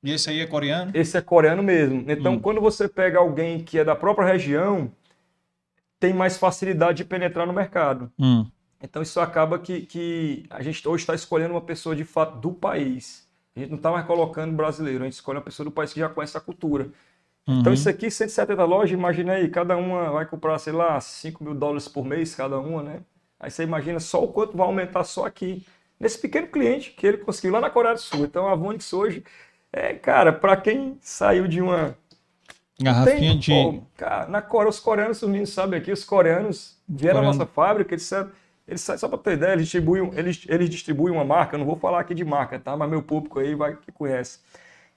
E 0.03 0.11
esse 0.11 0.27
aí 0.29 0.39
é 0.41 0.45
coreano? 0.47 0.91
esse 0.95 1.15
é 1.15 1.21
coreano 1.21 1.61
mesmo. 1.61 2.03
Então, 2.07 2.33
Hum. 2.33 2.39
quando 2.39 2.59
você 2.59 2.87
pega 2.89 3.19
alguém 3.19 3.59
que 3.59 3.77
é 3.77 3.83
da 3.83 3.95
própria 3.95 4.25
região, 4.27 4.91
tem 5.99 6.13
mais 6.13 6.37
facilidade 6.37 6.97
de 6.97 7.05
penetrar 7.05 7.45
no 7.45 7.53
mercado. 7.53 8.11
Hum. 8.17 8.45
Então 8.81 9.01
isso 9.01 9.19
acaba 9.19 9.59
que, 9.59 9.81
que 9.81 10.45
a 10.49 10.61
gente 10.61 10.87
hoje 10.87 11.03
está 11.03 11.13
escolhendo 11.13 11.53
uma 11.53 11.61
pessoa 11.61 11.95
de 11.95 12.05
fato 12.05 12.37
do 12.39 12.51
país. 12.51 13.27
A 13.55 13.59
gente 13.59 13.69
não 13.69 13.77
está 13.77 13.91
mais 13.91 14.05
colocando 14.05 14.55
brasileiro, 14.55 15.03
a 15.03 15.05
gente 15.05 15.13
escolhe 15.13 15.37
uma 15.37 15.43
pessoa 15.43 15.65
do 15.65 15.71
país 15.71 15.91
que 15.91 15.99
já 15.99 16.07
conhece 16.07 16.37
a 16.37 16.41
cultura. 16.41 16.89
Uhum. 17.45 17.59
Então 17.59 17.73
isso 17.73 17.89
aqui, 17.89 18.09
170 18.09 18.63
lojas, 18.63 18.91
imagina 18.91 19.33
aí, 19.33 19.49
cada 19.49 19.75
uma 19.75 20.11
vai 20.11 20.25
comprar, 20.25 20.57
sei 20.59 20.71
lá, 20.71 20.99
5 21.01 21.43
mil 21.43 21.53
dólares 21.53 21.87
por 21.87 22.05
mês 22.05 22.35
cada 22.35 22.57
uma, 22.57 22.81
né? 22.81 23.01
Aí 23.39 23.49
você 23.49 23.63
imagina 23.63 23.99
só 23.99 24.23
o 24.23 24.27
quanto 24.27 24.55
vai 24.55 24.67
aumentar 24.67 25.03
só 25.03 25.25
aqui, 25.25 25.65
nesse 25.99 26.19
pequeno 26.19 26.47
cliente 26.47 26.91
que 26.91 27.07
ele 27.07 27.17
conseguiu 27.17 27.51
lá 27.51 27.61
na 27.61 27.69
Coreia 27.69 27.95
do 27.95 27.99
Sul. 27.99 28.23
Então 28.25 28.47
a 28.47 28.55
Vonix 28.55 28.93
hoje, 28.93 29.23
é, 29.73 29.93
cara, 29.93 30.31
para 30.31 30.55
quem 30.55 30.97
saiu 31.01 31.47
de 31.47 31.61
uma... 31.61 31.97
Garrafinha 32.81 33.35
de... 33.35 33.81
cara, 33.97 34.27
na 34.27 34.41
Coreia, 34.41 34.69
os 34.69 34.79
coreanos, 34.79 35.21
os 35.21 35.27
meninos 35.27 35.49
sabem 35.51 35.79
aqui, 35.79 35.91
os 35.91 36.03
coreanos 36.03 36.77
vieram 36.87 37.19
à 37.19 37.23
nossa 37.23 37.45
fábrica, 37.45 37.93
eles 37.93 38.03
disseram, 38.03 38.31
eles, 38.67 38.81
só 38.81 39.07
para 39.07 39.17
ter 39.17 39.33
ideia, 39.33 39.53
eles 39.53 39.63
distribuem, 39.65 40.11
eles, 40.15 40.45
eles 40.47 40.69
distribuem 40.69 41.13
uma 41.13 41.25
marca, 41.25 41.55
eu 41.55 41.59
não 41.59 41.65
vou 41.65 41.75
falar 41.75 41.99
aqui 41.99 42.13
de 42.15 42.23
marca, 42.23 42.59
tá? 42.59 42.77
Mas 42.77 42.89
meu 42.89 43.01
público 43.01 43.39
aí 43.39 43.53
vai 43.55 43.75
que 43.75 43.91
conhece. 43.91 44.39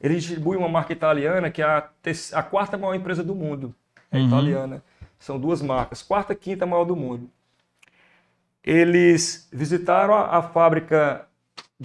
Eles 0.00 0.22
distribuem 0.24 0.58
uma 0.58 0.68
marca 0.68 0.92
italiana 0.92 1.50
que 1.50 1.62
é 1.62 1.64
a, 1.64 1.88
a 2.34 2.42
quarta 2.42 2.76
maior 2.78 2.94
empresa 2.94 3.22
do 3.22 3.34
mundo. 3.34 3.74
É 4.10 4.18
Uhum. 4.18 4.26
italiana. 4.26 4.82
São 5.18 5.38
duas 5.40 5.62
marcas. 5.62 6.02
Quarta 6.02 6.32
e 6.32 6.36
quinta 6.36 6.66
maior 6.66 6.84
do 6.84 6.94
mundo. 6.96 7.30
Eles 8.64 9.48
visitaram 9.52 10.14
a, 10.14 10.38
a 10.38 10.42
fábrica 10.42 11.26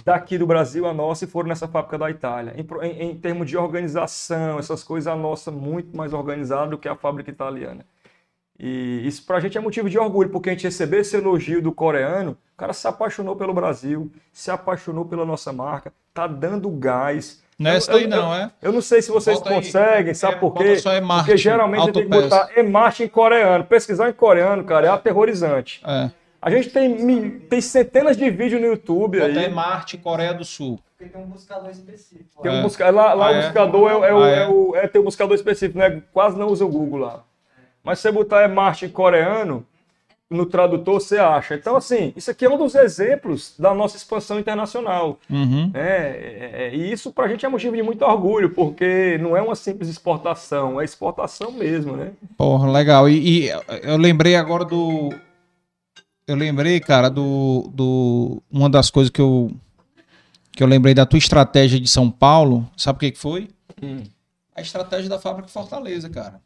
daqui 0.03 0.37
do 0.37 0.45
Brasil, 0.47 0.85
a 0.85 0.93
nossa, 0.93 1.25
e 1.25 1.27
foram 1.27 1.49
nessa 1.49 1.67
fábrica 1.67 1.97
da 1.97 2.09
Itália. 2.09 2.53
Em, 2.57 2.85
em, 2.85 3.11
em 3.11 3.15
termos 3.15 3.47
de 3.47 3.57
organização, 3.57 4.59
essas 4.59 4.83
coisas, 4.83 5.07
a 5.11 5.15
nossa 5.15 5.51
muito 5.51 5.95
mais 5.95 6.13
organizada 6.13 6.67
do 6.67 6.77
que 6.77 6.87
a 6.87 6.95
fábrica 6.95 7.29
italiana. 7.31 7.85
E 8.59 9.01
isso 9.05 9.23
pra 9.25 9.39
gente 9.39 9.57
é 9.57 9.61
motivo 9.61 9.89
de 9.89 9.99
orgulho, 9.99 10.29
porque 10.29 10.49
a 10.49 10.53
gente 10.53 10.63
recebeu 10.63 11.01
esse 11.01 11.15
elogio 11.15 11.61
do 11.61 11.71
coreano, 11.71 12.31
o 12.31 12.57
cara 12.57 12.73
se 12.73 12.87
apaixonou 12.87 13.35
pelo 13.35 13.53
Brasil, 13.53 14.11
se 14.33 14.49
apaixonou 14.49 15.05
pela 15.05 15.25
nossa 15.25 15.53
marca, 15.53 15.93
tá 16.13 16.25
dando 16.25 16.67
gás. 16.71 17.41
Não 17.59 17.71
é 17.71 17.77
eu- 17.77 18.07
não, 18.07 18.33
é? 18.33 18.51
Eu 18.61 18.71
não 18.71 18.81
sei 18.81 19.01
se 19.01 19.11
vocês 19.11 19.37
Bota 19.37 19.49
aí. 19.49 19.55
conseguem, 19.57 20.13
sabe 20.13 20.35
É, 20.35 20.39
por 20.39 20.53
quê? 20.53 20.77
só 20.77 20.93
Emart, 20.93 21.25
Porque 21.25 21.37
geralmente 21.37 21.91
tem 21.91 22.03
que 22.03 22.09
botar 22.09 22.49
Emart 22.55 22.99
em 22.99 23.07
coreano. 23.07 23.63
Pesquisar 23.63 24.09
em 24.09 24.13
coreano, 24.13 24.63
cara, 24.63 24.87
é 24.87 24.89
aterrorizante. 24.89 25.81
É. 25.85 26.11
A 26.47 26.49
gente 26.49 26.69
tem, 26.69 26.87
mi- 26.87 27.29
tem 27.41 27.59
centenas 27.59 28.15
de 28.15 28.29
vídeos 28.29 28.61
no 28.61 28.67
YouTube 28.67 29.19
Bota 29.19 29.37
aí. 29.39 29.49
Marte, 29.49 29.97
Coreia 29.97 30.33
do 30.33 30.45
Sul. 30.45 30.79
Porque 30.97 31.11
tem 31.11 31.21
um 31.21 31.25
buscador 31.27 31.69
específico. 31.69 32.41
Tem 32.41 32.49
um 32.51 32.59
É. 32.59 32.61
busca... 32.61 32.89
Lá, 32.89 33.13
lá 33.13 33.27
Ah, 33.27 33.31
o 33.31 33.33
é? 33.35 33.41
buscador 33.43 33.91
é, 33.91 33.95
o- 33.95 34.03
é 34.05 34.13
o- 34.13 34.23
Ah, 34.23 34.29
é 34.29 34.39
é? 34.43 34.47
o- 34.47 34.75
é, 34.77 34.87
tem 34.87 35.01
um 35.01 35.03
buscador 35.03 35.35
específico, 35.35 35.77
né? 35.77 36.01
Quase 36.13 36.39
não 36.39 36.47
usa 36.47 36.63
o 36.63 36.69
Google 36.69 36.99
lá. 36.99 37.23
Mas 37.83 37.99
se 37.99 38.03
você 38.03 38.11
botar 38.13 38.45
Emart 38.45 38.81
em 38.83 38.89
coreano, 38.89 39.65
no 40.29 40.45
tradutor 40.45 41.01
você 41.01 41.17
acha. 41.17 41.55
Então, 41.55 41.75
assim, 41.75 42.13
isso 42.15 42.31
aqui 42.31 42.45
é 42.45 42.49
um 42.49 42.57
dos 42.57 42.75
exemplos 42.75 43.53
da 43.59 43.73
nossa 43.73 43.97
expansão 43.97 44.39
internacional. 44.39 45.19
Uhum. 45.29 45.69
né? 45.73 45.81
É, 45.81 46.51
é, 46.53 46.75
e 46.75 46.91
isso 46.91 47.11
pra 47.11 47.27
gente 47.27 47.45
é 47.45 47.49
motivo 47.49 47.75
de 47.75 47.83
muito 47.83 48.03
orgulho, 48.03 48.49
porque 48.51 49.17
não 49.21 49.35
é 49.37 49.41
uma 49.41 49.55
simples 49.55 49.89
exportação, 49.89 50.79
é 50.81 50.85
exportação 50.85 51.51
mesmo, 51.51 51.97
né? 51.97 52.11
Porra, 52.37 52.71
legal. 52.71 53.07
E, 53.09 53.47
e 53.47 53.49
eu 53.83 53.97
lembrei 53.97 54.35
agora 54.37 54.63
do. 54.65 55.09
Eu 56.27 56.35
lembrei, 56.35 56.79
cara, 56.79 57.09
do, 57.09 57.69
do. 57.73 58.41
Uma 58.51 58.69
das 58.69 58.89
coisas 58.89 59.09
que 59.09 59.21
eu. 59.21 59.49
Que 60.51 60.61
eu 60.63 60.67
lembrei 60.67 60.93
da 60.93 61.05
tua 61.05 61.17
estratégia 61.19 61.79
de 61.79 61.87
São 61.87 62.09
Paulo. 62.11 62.69
Sabe 62.75 62.97
o 62.97 62.99
que, 62.99 63.11
que 63.11 63.17
foi? 63.19 63.47
A 64.55 64.61
estratégia 64.61 65.07
da 65.09 65.19
fábrica 65.19 65.47
Fortaleza, 65.47 66.09
cara. 66.09 66.41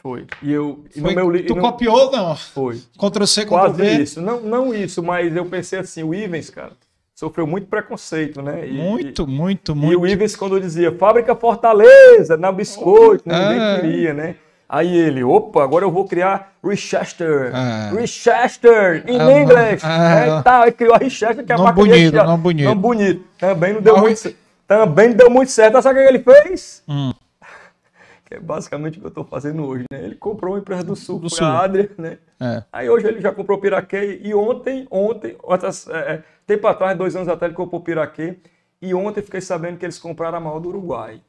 Foi. 0.00 0.26
E 0.42 0.52
eu. 0.52 0.84
E 0.94 1.00
Foi- 1.00 1.14
no 1.14 1.30
meu 1.30 1.44
tu 1.44 1.52
e 1.52 1.56
no- 1.56 1.60
copiou, 1.62 2.10
não? 2.10 2.36
Foi. 2.36 2.80
Ctrl 2.98 3.26
C, 3.26 3.42
Ctrl 3.44 3.48
Quase 3.58 3.76
V. 3.82 4.02
isso. 4.02 4.22
Não, 4.22 4.40
não 4.40 4.74
isso, 4.74 5.02
mas 5.02 5.34
eu 5.34 5.44
pensei 5.46 5.80
assim, 5.80 6.02
o 6.02 6.14
Ivens, 6.14 6.50
cara, 6.50 6.72
sofreu 7.14 7.46
muito 7.46 7.66
preconceito, 7.66 8.40
né? 8.42 8.68
E- 8.68 8.72
Muito, 8.72 9.26
muito, 9.26 9.72
E, 9.72 9.74
muito. 9.74 10.00
o 10.00 10.06
Ivens, 10.06 10.36
quando 10.36 10.60
dizia 10.60 10.96
fábrica 10.96 11.34
Fortaleza, 11.34 12.36
na 12.36 12.52
biscoito, 12.52 13.28
né? 13.28 13.48
ninguém 13.48 13.62
É. 13.66 13.80
queria, 13.80 14.14
né? 14.14 14.36
Aí 14.68 14.96
ele, 14.96 15.22
opa, 15.22 15.62
agora 15.62 15.84
eu 15.84 15.90
vou 15.90 16.06
criar 16.06 16.52
Richester. 16.64 17.52
É. 17.54 18.00
Richester, 18.00 19.04
in 19.08 19.18
É, 19.18 19.40
English. 19.42 19.84
é. 19.86 20.28
É, 20.38 20.42
tá, 20.42 20.62
aí 20.64 20.72
criou 20.72 20.94
a 20.94 20.98
Richester, 20.98 21.44
que 21.44 21.52
é 21.52 21.54
a 21.54 21.58
marca 21.58 21.74
bonito, 21.74 21.94
recheado. 21.96 22.28
nome 22.30 22.42
bonito. 22.42 22.64
Nome 22.68 22.80
bonito. 22.80 23.24
Também 23.38 23.72
não 23.74 23.80
deu 23.82 23.94
Mas- 23.94 24.02
muito 24.02 24.16
certo. 24.18 24.36
Também 24.66 25.08
não 25.10 25.16
deu 25.16 25.30
muito 25.30 25.50
certo. 25.50 25.82
Sabe 25.82 26.00
o 26.00 26.02
que 26.02 26.08
ele 26.08 26.18
fez? 26.20 26.82
Hum. 26.88 27.12
Que 28.26 28.36
é 28.36 28.40
basicamente 28.40 28.96
o 28.96 29.00
que 29.02 29.06
eu 29.06 29.10
estou 29.10 29.24
fazendo 29.24 29.66
hoje, 29.66 29.84
né? 29.92 30.02
Ele 30.02 30.14
comprou 30.14 30.54
uma 30.54 30.58
empresa 30.58 30.82
do 30.82 30.96
Sul, 30.96 31.18
Do 31.18 31.28
Sul. 31.28 31.46
a 31.46 31.62
Adria, 31.64 31.90
né? 31.98 32.16
É. 32.40 32.62
Aí 32.72 32.88
hoje 32.88 33.06
ele 33.06 33.20
já 33.20 33.30
comprou 33.30 33.58
Piraquê 33.58 34.18
e 34.24 34.34
ontem, 34.34 34.86
ontem, 34.90 35.36
outras, 35.42 35.86
é, 35.90 35.98
é, 35.98 36.22
tempo 36.46 36.66
atrás, 36.66 36.96
dois 36.96 37.14
anos 37.14 37.28
atrás, 37.28 37.50
ele 37.50 37.56
comprou 37.56 37.82
Piraquê 37.82 38.38
e 38.80 38.94
ontem 38.94 39.20
fiquei 39.20 39.42
sabendo 39.42 39.76
que 39.76 39.84
eles 39.84 39.98
compraram 39.98 40.38
a 40.38 40.40
maior 40.40 40.58
do 40.58 40.70
Uruguai. 40.70 41.20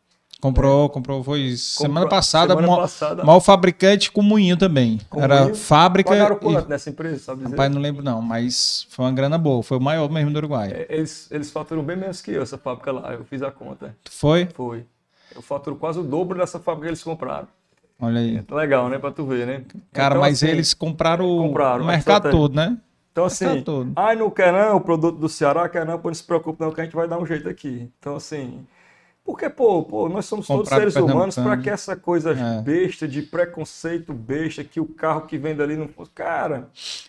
Comprou, 0.42 0.90
comprou, 0.90 1.24
foi 1.24 1.56
semana 1.58 2.02
Comprou- 2.02 2.10
passada. 2.10 2.50
semana 2.54 2.68
maior, 2.68 2.82
passada. 2.82 3.24
maior 3.24 3.40
fabricante 3.40 4.12
com 4.12 4.22
moinho 4.22 4.58
também. 4.58 5.00
Com 5.10 5.22
Era 5.22 5.42
moinho. 5.44 5.56
fábrica. 5.56 6.10
Pagaram 6.12 6.36
e- 6.36 6.40
quanto 6.40 6.70
nessa 6.70 6.90
empresa, 6.90 7.20
sabe 7.20 7.40
dizer? 7.44 7.52
Rapaz, 7.52 7.72
não 7.74 7.82
lembro 7.82 8.04
não, 8.04 8.22
mas 8.22 8.86
foi 8.90 9.06
uma 9.06 9.12
grana 9.12 9.38
boa. 9.38 9.64
Foi 9.64 9.78
o 9.78 9.82
maior 9.82 10.10
mesmo 10.10 10.32
do 10.32 10.38
Uruguai. 10.38 10.72
É, 10.72 10.86
Eles, 10.90 11.32
eles 11.32 11.50
faturam 11.50 11.84
bem 11.84 11.96
menos 11.98 12.22
que 12.22 12.32
eu, 12.32 12.44
essa 12.44 12.58
fábrica 12.58 12.92
lá, 12.92 13.14
eu 13.14 13.24
fiz 13.24 13.42
a 13.42 13.50
conta. 13.50 13.96
Foi? 14.10 14.48
Foi. 14.54 14.86
Eu 15.36 15.42
faturo 15.42 15.76
quase 15.78 16.00
o 16.00 16.04
dobro 16.04 16.38
dessa 16.38 16.60
fábrica 16.60 16.86
que 16.88 16.90
eles 16.92 17.04
compraram. 17.04 17.48
Olha 18.00 18.20
aí. 18.20 18.44
Legal, 18.52 18.90
né? 18.90 19.00
Pra 19.00 19.12
tu 19.12 19.26
ver, 19.26 19.48
né? 19.48 19.64
Cara, 19.94 20.16
Então, 20.16 20.22
mas 20.22 20.44
assim, 20.44 20.52
eles 20.52 20.74
compraram, 20.74 21.26
o- 21.26 21.48
compraram, 21.48 21.84
o 21.86 21.88
mercado 21.88 22.30
todo, 22.30 22.54
né? 22.54 22.78
Então, 23.12 23.24
Tá 23.24 23.28
assim, 23.28 23.62
todo. 23.62 23.94
ai, 23.96 24.18
não 24.18 24.30
quer 24.30 24.52
não, 24.52 24.76
o 24.76 24.82
produto 24.82 25.18
do 25.18 25.30
Ceará 25.30 25.70
quer 25.70 25.86
não, 25.86 25.98
pô, 25.98 26.10
não 26.10 26.14
se 26.16 26.24
preocupe 26.24 26.62
não, 26.62 26.72
que 26.72 26.82
a 26.82 26.84
gente 26.84 26.96
vai 26.96 27.08
dar 27.08 27.18
um 27.18 27.26
jeito 27.26 27.48
aqui. 27.48 27.90
Então, 27.98 28.18
assim, 28.18 28.66
porque, 29.26 29.50
pô, 29.50 29.82
pô 29.84 30.08
nós 30.08 30.26
somos 30.26 30.46
todos 30.46 30.70
Comprado 30.70 30.80
seres 30.92 30.96
humanos 30.96 31.36
para 31.36 31.58
que 31.58 31.70
essa 31.70 31.96
coisa 31.96 32.32
É. 32.32 32.62
besta, 32.62 33.08
de 33.08 33.22
preconceito 33.24 34.14
besta, 34.14 34.64
que 34.64 34.80
o 34.80 34.86
carro 34.86 35.22
que 35.22 35.38
vem 35.38 35.56
dali 35.56 35.76
não 35.76 35.88
fosse. 35.88 36.12
Cara, 36.12 36.68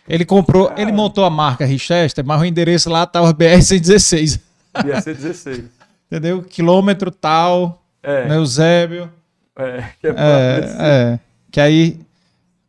Ele 0.09 0.25
comprou, 0.25 0.71
ele 0.75 0.91
montou 0.91 1.23
a 1.23 1.29
marca 1.29 1.63
Richester, 1.65 2.25
mas 2.25 2.41
o 2.41 2.45
endereço 2.45 2.89
lá 2.89 3.05
tava 3.05 3.31
BR-116. 3.33 4.39
ia 4.85 5.01
ser 5.01 5.15
16. 5.15 5.65
Entendeu? 6.11 6.41
Quilômetro 6.41 7.11
tal, 7.11 7.83
É, 8.01 8.27
né, 8.27 8.35
Eusébio. 8.37 9.11
é, 9.55 9.83
que 9.99 10.07
é, 10.07 10.09
É, 10.17 10.75
é. 10.79 11.19
Que 11.51 11.59
aí. 11.59 11.99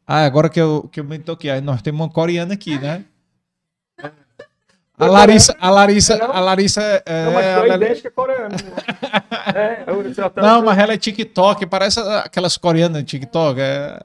Ah, 0.07 0.25
agora 0.25 0.49
que 0.49 0.59
eu, 0.61 0.89
que 0.91 1.01
eu 1.01 1.05
me 1.05 1.19
toquei, 1.19 1.51
aí 1.51 1.61
nós 1.61 1.83
temos 1.83 2.01
uma 2.01 2.09
coreana 2.09 2.55
aqui, 2.55 2.79
né? 2.79 3.05
A 4.99 5.07
Larissa, 5.07 5.57
a 5.61 5.71
Larissa, 5.71 6.25
a 6.25 6.41
Larissa 6.41 7.03
é, 7.07 7.25
Não, 7.27 7.33
mas 7.35 7.45
é 7.47 7.53
ela- 7.53 7.75
idêntica 7.77 8.11
coreana. 8.11 8.49
Né? 8.49 9.85
é, 10.19 10.23
até- 10.25 10.41
Não, 10.43 10.63
mas 10.63 10.79
ela 10.79 10.93
é 10.95 10.97
TikTok, 10.99 11.67
parece 11.67 12.01
aquelas 12.01 12.57
coreanas 12.57 12.99
de 13.05 13.07
TikTok. 13.07 13.61
é- 13.61 13.99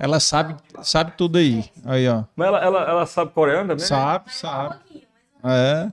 ela 0.00 0.20
sabe, 0.20 0.54
sabe 0.82 1.12
tudo 1.16 1.38
aí. 1.38 1.64
Aí, 1.84 2.08
ó. 2.08 2.22
Mas 2.36 2.48
ela, 2.48 2.58
ela, 2.64 2.80
ela 2.90 3.06
sabe 3.06 3.32
coreano 3.32 3.70
também? 3.70 3.84
Sabe, 3.86 4.32
sabe. 4.32 4.76
É. 5.44 5.88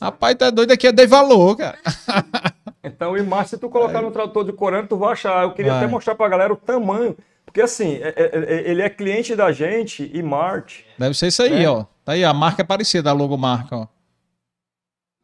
Rapaz, 0.00 0.34
tá 0.36 0.50
doido 0.50 0.70
aqui, 0.72 0.86
é 0.86 0.92
de 0.92 1.06
valor, 1.06 1.56
cara. 1.56 1.78
Então, 2.84 3.16
e 3.18 3.22
mais, 3.22 3.50
se 3.50 3.58
tu 3.58 3.68
colocar 3.68 4.00
no 4.00 4.10
tradutor 4.10 4.44
de 4.44 4.52
coreano, 4.52 4.86
tu 4.88 4.96
vai 4.96 5.12
achar. 5.12 5.42
Eu 5.42 5.50
queria 5.52 5.72
Vai. 5.72 5.82
até 5.82 5.90
mostrar 5.90 6.14
pra 6.14 6.28
galera 6.28 6.52
o 6.52 6.56
tamanho. 6.56 7.14
Porque, 7.44 7.60
assim, 7.60 7.96
é- 8.00 8.14
é- 8.16 8.30
é- 8.32 8.70
ele 8.70 8.80
é 8.82 8.88
cliente 8.88 9.34
da 9.34 9.50
gente 9.52 10.08
e 10.14 10.22
Marte. 10.22 10.86
Deve 10.96 11.12
ser 11.14 11.26
isso 11.26 11.42
aí, 11.42 11.64
É. 11.64 11.68
ó. 11.68 11.84
Tá 12.08 12.14
aí, 12.14 12.24
a 12.24 12.32
marca 12.32 12.62
é 12.62 12.64
parecida, 12.64 13.10
a 13.10 13.12
logomarca, 13.12 13.76
ó. 13.76 13.80
Não 13.80 13.86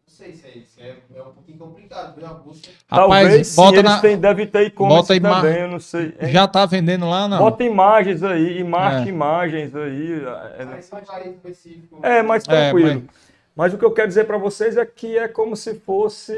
sei 0.07 0.35
se 0.35 0.47
é 0.47 0.59
isso. 0.59 0.79
É, 0.79 0.95
é 1.19 1.23
um 1.23 1.33
pouquinho 1.33 1.57
complicado, 1.57 2.15
viu? 2.15 2.27
A 2.27 2.35
busca. 2.35 2.69
Rapaz, 2.87 3.23
Talvez 3.23 3.47
sim, 3.47 3.57
bota 3.57 3.77
eles 3.79 3.91
na. 3.91 4.01
têm, 4.03 4.19
devem 4.19 4.47
ter 4.47 4.67
e-commerce 4.67 5.01
bota 5.01 5.17
ima- 5.17 5.37
também, 5.41 5.61
eu 5.63 5.69
não 5.69 5.81
sei. 5.81 6.15
É. 6.19 6.29
Já 6.29 6.47
tá 6.47 6.67
vendendo 6.67 7.09
lá, 7.09 7.27
não? 7.27 7.39
Bota 7.39 7.65
imagens 7.65 8.23
aí, 8.23 8.59
e 8.59 8.65
marque 8.65 9.09
É. 9.09 9.13
imagens 9.13 9.75
aí. 9.75 10.13
É, 10.59 10.65
Mas 10.67 10.93
é 10.93 10.97
um 10.97 11.01
país 11.07 11.35
específico. 11.37 12.01
é 12.03 12.23
mais 12.23 12.43
É, 12.43 12.47
tranquilo. 12.47 13.05
mas... 13.57 13.73
o 13.73 13.79
que 13.79 13.85
eu 13.87 13.91
quero 13.93 14.09
dizer 14.09 14.27
para 14.27 14.37
vocês 14.37 14.77
é 14.77 14.85
que 14.85 15.17
é 15.17 15.27
como 15.27 15.57
se 15.57 15.77
fosse 15.77 16.35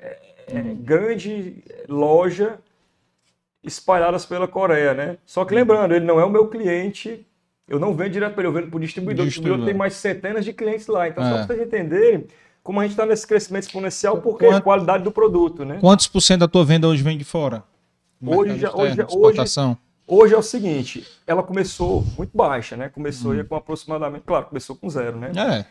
é, 0.00 0.18
é, 0.46 0.62
grande 0.76 1.56
loja 1.88 2.60
espalhadas 3.64 4.24
pela 4.24 4.46
Coreia, 4.46 4.94
né? 4.94 5.18
Só 5.26 5.44
que 5.44 5.52
lembrando, 5.52 5.92
ele 5.92 6.04
não 6.04 6.20
é 6.20 6.24
o 6.24 6.30
meu 6.30 6.46
cliente, 6.46 7.26
eu 7.68 7.78
não 7.78 7.94
vendo 7.94 8.12
direto 8.12 8.32
para 8.34 8.42
ele, 8.42 8.48
eu 8.48 8.52
vendo 8.52 8.68
para 8.70 8.76
o 8.76 8.80
distribuidor. 8.80 9.24
O 9.24 9.28
distribuidor 9.28 9.64
tem 9.66 9.74
mais 9.74 9.94
centenas 9.94 10.44
de 10.44 10.52
clientes 10.52 10.86
lá. 10.86 11.06
Então, 11.08 11.22
É. 11.24 11.28
só 11.30 11.36
para 11.36 11.46
vocês 11.46 11.60
entenderem 11.66 12.26
como 12.62 12.80
a 12.80 12.82
gente 12.82 12.92
está 12.92 13.06
nesse 13.06 13.26
crescimento 13.26 13.64
exponencial, 13.64 14.20
porque 14.20 14.44
Quanto- 14.46 14.56
a 14.58 14.60
qualidade 14.60 15.04
do 15.04 15.10
produto, 15.12 15.64
né? 15.64 15.78
Quantos 15.80 16.06
por 16.08 16.20
cento 16.20 16.40
da 16.40 16.48
tua 16.48 16.64
venda 16.64 16.88
hoje 16.88 17.02
vem 17.02 17.16
de 17.16 17.24
fora? 17.24 17.62
Hoje 18.24 18.54
externo, 18.54 18.80
hoje 18.80 19.00
exportação. 19.00 19.78
Hoje 20.06 20.34
é 20.34 20.38
o 20.38 20.42
seguinte, 20.42 21.06
ela 21.26 21.42
começou 21.42 22.04
muito 22.16 22.30
baixa, 22.34 22.76
né? 22.76 22.88
Começou 22.88 23.32
Hum. 23.32 23.38
aí 23.38 23.44
com 23.44 23.54
aproximadamente, 23.56 24.24
claro, 24.26 24.46
começou 24.46 24.74
com 24.74 24.88
zero, 24.88 25.18
né? 25.18 25.30
É. 25.36 25.64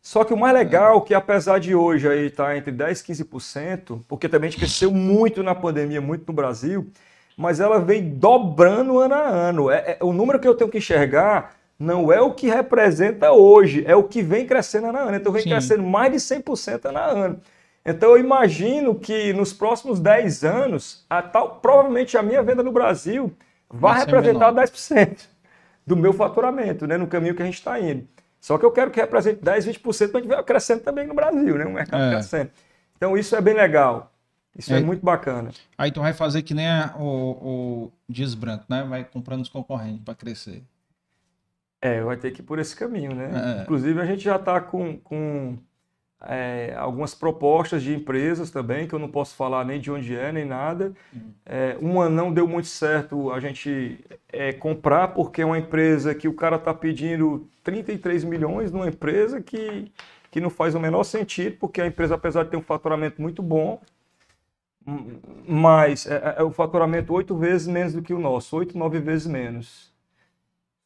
Só 0.00 0.24
que 0.24 0.32
o 0.34 0.36
mais 0.36 0.52
legal 0.54 0.98
é 0.98 1.00
que 1.02 1.14
apesar 1.14 1.60
de 1.60 1.74
hoje 1.74 2.08
aí 2.08 2.26
estar 2.26 2.56
entre 2.56 2.72
10 2.72 3.00
e 3.00 3.04
15%, 3.04 4.00
porque 4.08 4.28
também 4.28 4.48
a 4.48 4.50
gente 4.50 4.58
cresceu 4.58 4.90
muito 4.90 5.42
na 5.42 5.54
pandemia, 5.54 6.00
muito 6.00 6.24
no 6.26 6.32
Brasil, 6.32 6.88
mas 7.36 7.60
ela 7.60 7.78
vem 7.78 8.10
dobrando 8.10 8.98
ano 8.98 9.14
a 9.14 9.26
ano. 9.26 9.70
É, 9.70 9.98
é, 10.00 10.04
o 10.04 10.12
número 10.12 10.38
que 10.38 10.46
eu 10.46 10.54
tenho 10.54 10.70
que 10.70 10.78
enxergar 10.78 11.54
não 11.78 12.12
é 12.12 12.20
o 12.20 12.32
que 12.32 12.48
representa 12.48 13.32
hoje, 13.32 13.84
é 13.86 13.96
o 13.96 14.04
que 14.04 14.22
vem 14.22 14.46
crescendo 14.46 14.88
ano 14.88 14.98
a 14.98 15.02
ano. 15.02 15.16
Então 15.16 15.32
vem 15.32 15.42
Sim. 15.42 15.50
crescendo 15.50 15.82
mais 15.82 16.12
de 16.12 16.18
100% 16.18 16.84
ano 16.86 16.98
a 16.98 17.04
ano. 17.04 17.40
Então 17.84 18.10
eu 18.10 18.18
imagino 18.18 18.94
que 18.94 19.32
nos 19.32 19.52
próximos 19.52 19.98
10 19.98 20.44
anos, 20.44 21.04
a 21.10 21.20
tal, 21.20 21.56
provavelmente 21.56 22.16
a 22.16 22.22
minha 22.22 22.42
venda 22.42 22.62
no 22.62 22.70
Brasil 22.70 23.32
vai, 23.68 24.00
representar 24.00 24.52
10% 24.52 25.26
do 25.84 25.96
meu 25.96 26.12
faturamento, 26.12 26.86
né, 26.86 26.96
no 26.96 27.08
caminho 27.08 27.34
que 27.34 27.42
a 27.42 27.44
gente 27.44 27.58
está 27.58 27.80
indo. 27.80 28.06
Só 28.40 28.56
que 28.56 28.64
eu 28.64 28.70
quero 28.70 28.90
que 28.90 29.00
represente 29.00 29.42
10, 29.42 29.66
20% 29.66 30.10
para 30.10 30.20
a 30.20 30.22
gente 30.22 30.30
ver 30.30 30.42
crescendo 30.44 30.82
também 30.82 31.06
no 31.06 31.14
Brasil, 31.14 31.58
né, 31.58 31.64
o 31.64 31.72
mercado 31.72 32.04
é. 32.04 32.10
crescendo. 32.10 32.50
Então 32.96 33.18
isso 33.18 33.34
é 33.34 33.40
bem 33.40 33.54
legal. 33.54 34.11
Isso 34.56 34.72
é, 34.72 34.78
é, 34.78 34.80
muito 34.80 35.04
bacana. 35.04 35.50
Aí 35.78 35.90
tu 35.90 36.00
vai 36.00 36.12
fazer 36.12 36.42
que 36.42 36.52
nem 36.52 36.68
a, 36.68 36.94
o, 36.98 37.04
o 37.04 37.92
Dias 38.08 38.34
Branco, 38.34 38.64
né? 38.68 38.84
Vai 38.84 39.04
comprando 39.04 39.42
os 39.42 39.48
concorrentes 39.48 40.02
para 40.04 40.14
crescer. 40.14 40.62
É, 41.80 42.00
vai 42.00 42.16
ter 42.16 42.30
que 42.30 42.40
ir 42.40 42.44
por 42.44 42.58
esse 42.58 42.76
caminho, 42.76 43.14
né? 43.14 43.58
É. 43.58 43.62
Inclusive 43.62 44.00
a 44.00 44.04
gente 44.04 44.22
já 44.22 44.36
está 44.36 44.60
com, 44.60 44.98
com 44.98 45.58
é, 46.24 46.74
algumas 46.76 47.14
propostas 47.14 47.82
de 47.82 47.94
empresas 47.94 48.50
também, 48.50 48.86
que 48.86 48.94
eu 48.94 48.98
não 48.98 49.08
posso 49.08 49.34
falar 49.34 49.64
nem 49.64 49.80
de 49.80 49.90
onde 49.90 50.14
é, 50.14 50.30
nem 50.30 50.44
nada. 50.44 50.92
Uhum. 51.12 51.32
É, 51.44 51.76
uma 51.80 52.08
não 52.08 52.32
deu 52.32 52.46
muito 52.46 52.68
certo 52.68 53.32
a 53.32 53.40
gente 53.40 53.98
é, 54.28 54.52
comprar, 54.52 55.08
porque 55.08 55.42
é 55.42 55.46
uma 55.46 55.58
empresa 55.58 56.14
que 56.14 56.28
o 56.28 56.34
cara 56.34 56.56
está 56.56 56.72
pedindo 56.72 57.48
33 57.64 58.22
milhões 58.24 58.70
numa 58.70 58.86
empresa 58.86 59.40
que, 59.40 59.90
que 60.30 60.40
não 60.40 60.50
faz 60.50 60.74
o 60.74 60.80
menor 60.80 61.02
sentido, 61.02 61.56
porque 61.58 61.80
a 61.80 61.86
empresa, 61.86 62.14
apesar 62.14 62.44
de 62.44 62.50
ter 62.50 62.56
um 62.56 62.62
faturamento 62.62 63.20
muito 63.20 63.42
bom, 63.42 63.80
mas 65.46 66.06
é, 66.06 66.14
é, 66.14 66.34
é 66.38 66.42
o 66.42 66.50
faturamento 66.50 67.12
oito 67.14 67.36
vezes 67.36 67.66
menos 67.66 67.92
do 67.92 68.02
que 68.02 68.14
o 68.14 68.18
nosso, 68.18 68.56
oito, 68.56 68.76
nove 68.76 68.98
vezes 69.00 69.26
menos. 69.26 69.92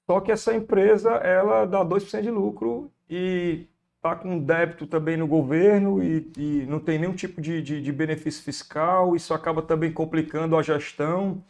Só 0.07 0.21
que 0.21 0.31
essa 0.31 0.55
empresa, 0.55 1.11
ela 1.17 1.65
dá 1.65 1.85
2% 1.85 2.23
de 2.23 2.31
lucro 2.31 2.91
e 3.11 3.67
está 3.97 4.15
com 4.15 4.39
débito 4.39 4.87
também 4.87 5.17
no 5.17 5.27
governo 5.27 6.03
e, 6.03 6.31
e 6.37 6.67
não 6.69 6.79
tem 6.79 6.99
nenhum 6.99 7.15
tipo 7.15 7.41
de, 7.41 7.61
de, 7.61 7.83
de, 7.83 7.93
benefício 7.93 8.43
fiscal, 8.45 9.17
isso 9.17 9.35
acaba 9.35 9.63
também 9.63 9.93
complicando 9.93 10.57
a 10.57 10.63
gestão 10.63 11.43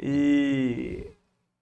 e 0.00 1.08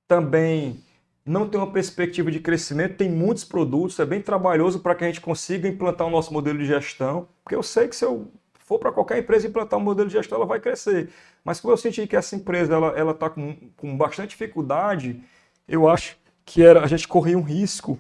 também 0.07 0.79
não 1.25 1.49
tem 1.49 1.59
uma 1.59 1.73
perspectiva 1.73 2.31
de 2.31 2.39
crescimento, 2.39 2.97
tem 2.97 3.11
muitos 3.11 3.45
produtos, 3.45 3.99
é 3.99 4.05
bem 4.05 4.21
trabalhoso 4.21 4.81
para 4.81 4.95
que 4.95 5.05
a 5.05 5.07
gente 5.07 5.21
consiga 5.21 5.67
implantar 5.67 6.07
o 6.07 6.11
nosso 6.11 6.33
modelo 6.33 6.59
de 6.59 6.67
gestão, 6.67 7.29
porque 7.43 7.57
eu 7.57 7.63
sei 7.63 7.89
que 7.89 7.97
se 7.97 8.05
eu 8.05 8.29
for 8.67 8.79
para 8.81 8.93
qualquer 8.93 9.19
empresa 9.19 9.47
implantar 9.47 9.79
um 9.79 9.83
modelo 9.83 10.09
de 10.09 10.15
gestão, 10.15 10.37
ela 10.37 10.47
vai 10.47 10.61
crescer. 10.61 11.09
Mas 11.45 11.61
como 11.61 11.73
eu 11.73 11.79
senti 11.79 12.07
que 12.07 12.17
essa 12.17 12.35
empresa 12.35 12.75
ela 12.75 13.13
está 13.13 13.31
com, 13.31 13.57
com 13.77 13.97
bastante 13.97 14.31
dificuldade, 14.31 15.23
eu 15.69 15.89
acho 15.89 16.17
que 16.45 16.63
era, 16.63 16.83
a 16.83 16.87
gente 16.87 17.07
corria 17.07 17.39
um 17.39 17.43
risco 17.43 17.99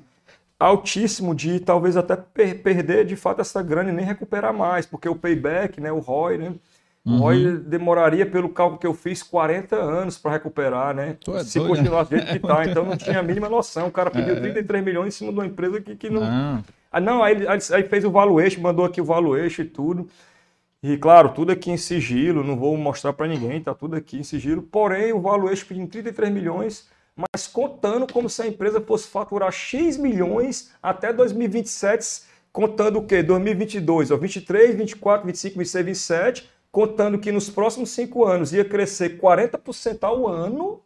altíssimo 0.58 1.34
de 1.34 1.60
talvez 1.60 1.96
até 1.96 2.16
per 2.16 2.62
perder 2.62 3.04
de 3.04 3.14
fato 3.14 3.40
essa 3.40 3.62
grana 3.62 3.90
e 3.90 3.92
nem 3.92 4.04
recuperar 4.04 4.52
mais, 4.52 4.86
porque 4.86 5.08
o 5.08 5.14
payback, 5.14 5.80
né, 5.80 5.92
o 5.92 5.98
ROI, 5.98 6.38
né, 6.38 6.54
uhum. 7.04 7.14
o 7.14 7.18
ROI 7.18 7.58
demoraria, 7.58 8.26
pelo 8.26 8.48
cálculo 8.48 8.80
que 8.80 8.86
eu 8.86 8.94
fiz, 8.94 9.22
40 9.22 9.76
anos 9.76 10.18
para 10.18 10.32
recuperar, 10.32 10.94
né? 10.94 11.16
É 11.28 11.44
se 11.44 11.58
doido, 11.58 11.76
continuar 11.76 12.04
do 12.04 12.10
jeito 12.10 12.26
que 12.26 12.36
está. 12.38 12.64
Então 12.64 12.84
não 12.84 12.96
tinha 12.96 13.20
a 13.20 13.22
mínima 13.22 13.48
noção. 13.48 13.86
O 13.86 13.92
cara 13.92 14.10
pediu 14.10 14.34
é. 14.34 14.40
33 14.40 14.84
milhões 14.84 15.14
em 15.14 15.18
cima 15.18 15.32
de 15.32 15.38
uma 15.38 15.46
empresa 15.46 15.80
que, 15.80 15.94
que 15.94 16.10
não. 16.10 16.22
Não, 16.22 16.64
ah, 16.90 17.00
não 17.00 17.22
aí, 17.22 17.36
aí 17.46 17.82
fez 17.84 18.04
o 18.04 18.10
valuation, 18.10 18.60
mandou 18.60 18.84
aqui 18.84 19.00
o 19.00 19.04
valuation 19.04 19.62
e 19.62 19.66
tudo. 19.66 20.08
E 20.88 20.96
claro, 20.98 21.30
tudo 21.30 21.50
aqui 21.50 21.70
em 21.70 21.76
sigilo, 21.76 22.44
não 22.44 22.56
vou 22.56 22.76
mostrar 22.76 23.12
para 23.12 23.26
ninguém, 23.26 23.60
tá 23.60 23.74
tudo 23.74 23.96
aqui 23.96 24.18
em 24.18 24.22
sigilo. 24.22 24.62
Porém, 24.62 25.12
o 25.12 25.20
valuation 25.20 25.66
pedindo 25.66 25.88
33 25.90 26.32
milhões 26.32 26.88
mas 27.16 27.46
contando 27.46 28.06
como 28.12 28.28
se 28.28 28.42
a 28.42 28.46
empresa 28.46 28.78
fosse 28.78 29.08
faturar 29.08 29.50
X 29.50 29.96
milhões 29.96 30.70
até 30.82 31.14
2027, 31.14 32.22
contando 32.52 32.98
o 32.98 33.06
quê? 33.06 33.22
2022, 33.22 34.10
ó, 34.10 34.18
23, 34.18 34.76
24, 34.76 35.26
25, 35.26 35.58
26, 35.58 35.86
27, 35.86 36.50
contando 36.70 37.18
que 37.18 37.32
nos 37.32 37.48
próximos 37.48 37.88
cinco 37.90 38.26
anos 38.26 38.52
ia 38.52 38.66
crescer 38.66 39.18
40% 39.18 40.02
ao 40.02 40.28
ano. 40.28 40.82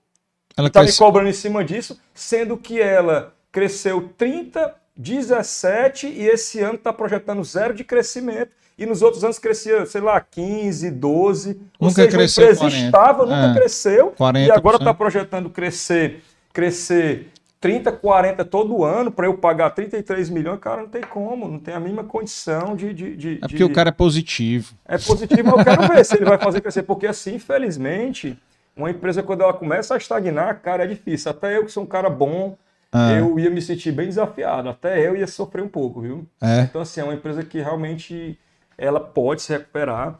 Ela 0.56 0.68
está 0.68 0.80
cresce... 0.80 1.00
me 1.00 1.04
cobrando 1.04 1.28
em 1.28 1.32
cima 1.32 1.64
disso, 1.64 2.00
sendo 2.14 2.56
que 2.56 2.80
ela 2.80 3.34
cresceu 3.50 4.10
30, 4.16 4.72
17 4.96 6.06
e 6.06 6.28
esse 6.28 6.60
ano 6.60 6.76
está 6.76 6.92
projetando 6.92 7.42
zero 7.42 7.74
de 7.74 7.82
crescimento 7.82 8.59
e 8.80 8.86
nos 8.86 9.02
outros 9.02 9.22
anos 9.22 9.38
crescia, 9.38 9.84
sei 9.84 10.00
lá, 10.00 10.18
15, 10.18 10.90
12. 10.90 11.48
Nunca 11.50 11.64
ou 11.78 11.90
seja, 11.90 12.08
cresceu 12.08 12.44
a 12.44 12.46
empresa 12.46 12.60
40. 12.70 12.86
estava, 12.86 13.26
nunca 13.26 13.50
é, 13.50 13.54
cresceu 13.54 14.12
40%. 14.18 14.46
e 14.46 14.50
agora 14.50 14.76
está 14.78 14.94
projetando 14.94 15.50
crescer, 15.50 16.22
crescer 16.50 17.30
30, 17.60 17.92
40 17.92 18.42
todo 18.46 18.82
ano 18.82 19.12
para 19.12 19.26
eu 19.26 19.34
pagar 19.34 19.68
33 19.68 20.30
milhões, 20.30 20.58
cara, 20.60 20.80
não 20.80 20.88
tem 20.88 21.02
como, 21.02 21.46
não 21.46 21.58
tem 21.58 21.74
a 21.74 21.78
mínima 21.78 22.04
condição 22.04 22.74
de. 22.74 22.94
de, 22.94 23.16
de 23.16 23.34
é 23.34 23.40
porque 23.40 23.56
de... 23.56 23.64
o 23.64 23.70
cara 23.70 23.90
é 23.90 23.92
positivo. 23.92 24.72
É 24.88 24.96
positivo, 24.96 25.50
eu 25.50 25.62
quero 25.62 25.86
ver 25.86 26.02
se 26.02 26.16
ele 26.16 26.24
vai 26.24 26.38
fazer 26.38 26.62
crescer, 26.62 26.82
porque 26.82 27.06
assim, 27.06 27.34
infelizmente, 27.34 28.38
uma 28.74 28.90
empresa, 28.90 29.22
quando 29.22 29.42
ela 29.42 29.52
começa 29.52 29.92
a 29.92 29.98
estagnar, 29.98 30.62
cara, 30.62 30.84
é 30.84 30.86
difícil. 30.86 31.30
Até 31.30 31.58
eu 31.58 31.66
que 31.66 31.70
sou 31.70 31.82
um 31.82 31.86
cara 31.86 32.08
bom, 32.08 32.56
ah. 32.90 33.12
eu 33.12 33.38
ia 33.38 33.50
me 33.50 33.60
sentir 33.60 33.92
bem 33.92 34.06
desafiado, 34.06 34.70
até 34.70 35.06
eu 35.06 35.14
ia 35.14 35.26
sofrer 35.26 35.62
um 35.62 35.68
pouco, 35.68 36.00
viu? 36.00 36.26
É. 36.40 36.62
Então, 36.62 36.80
assim, 36.80 37.02
é 37.02 37.04
uma 37.04 37.12
empresa 37.12 37.44
que 37.44 37.60
realmente 37.60 38.38
ela 38.80 38.98
pode 38.98 39.42
se 39.42 39.52
recuperar, 39.52 40.18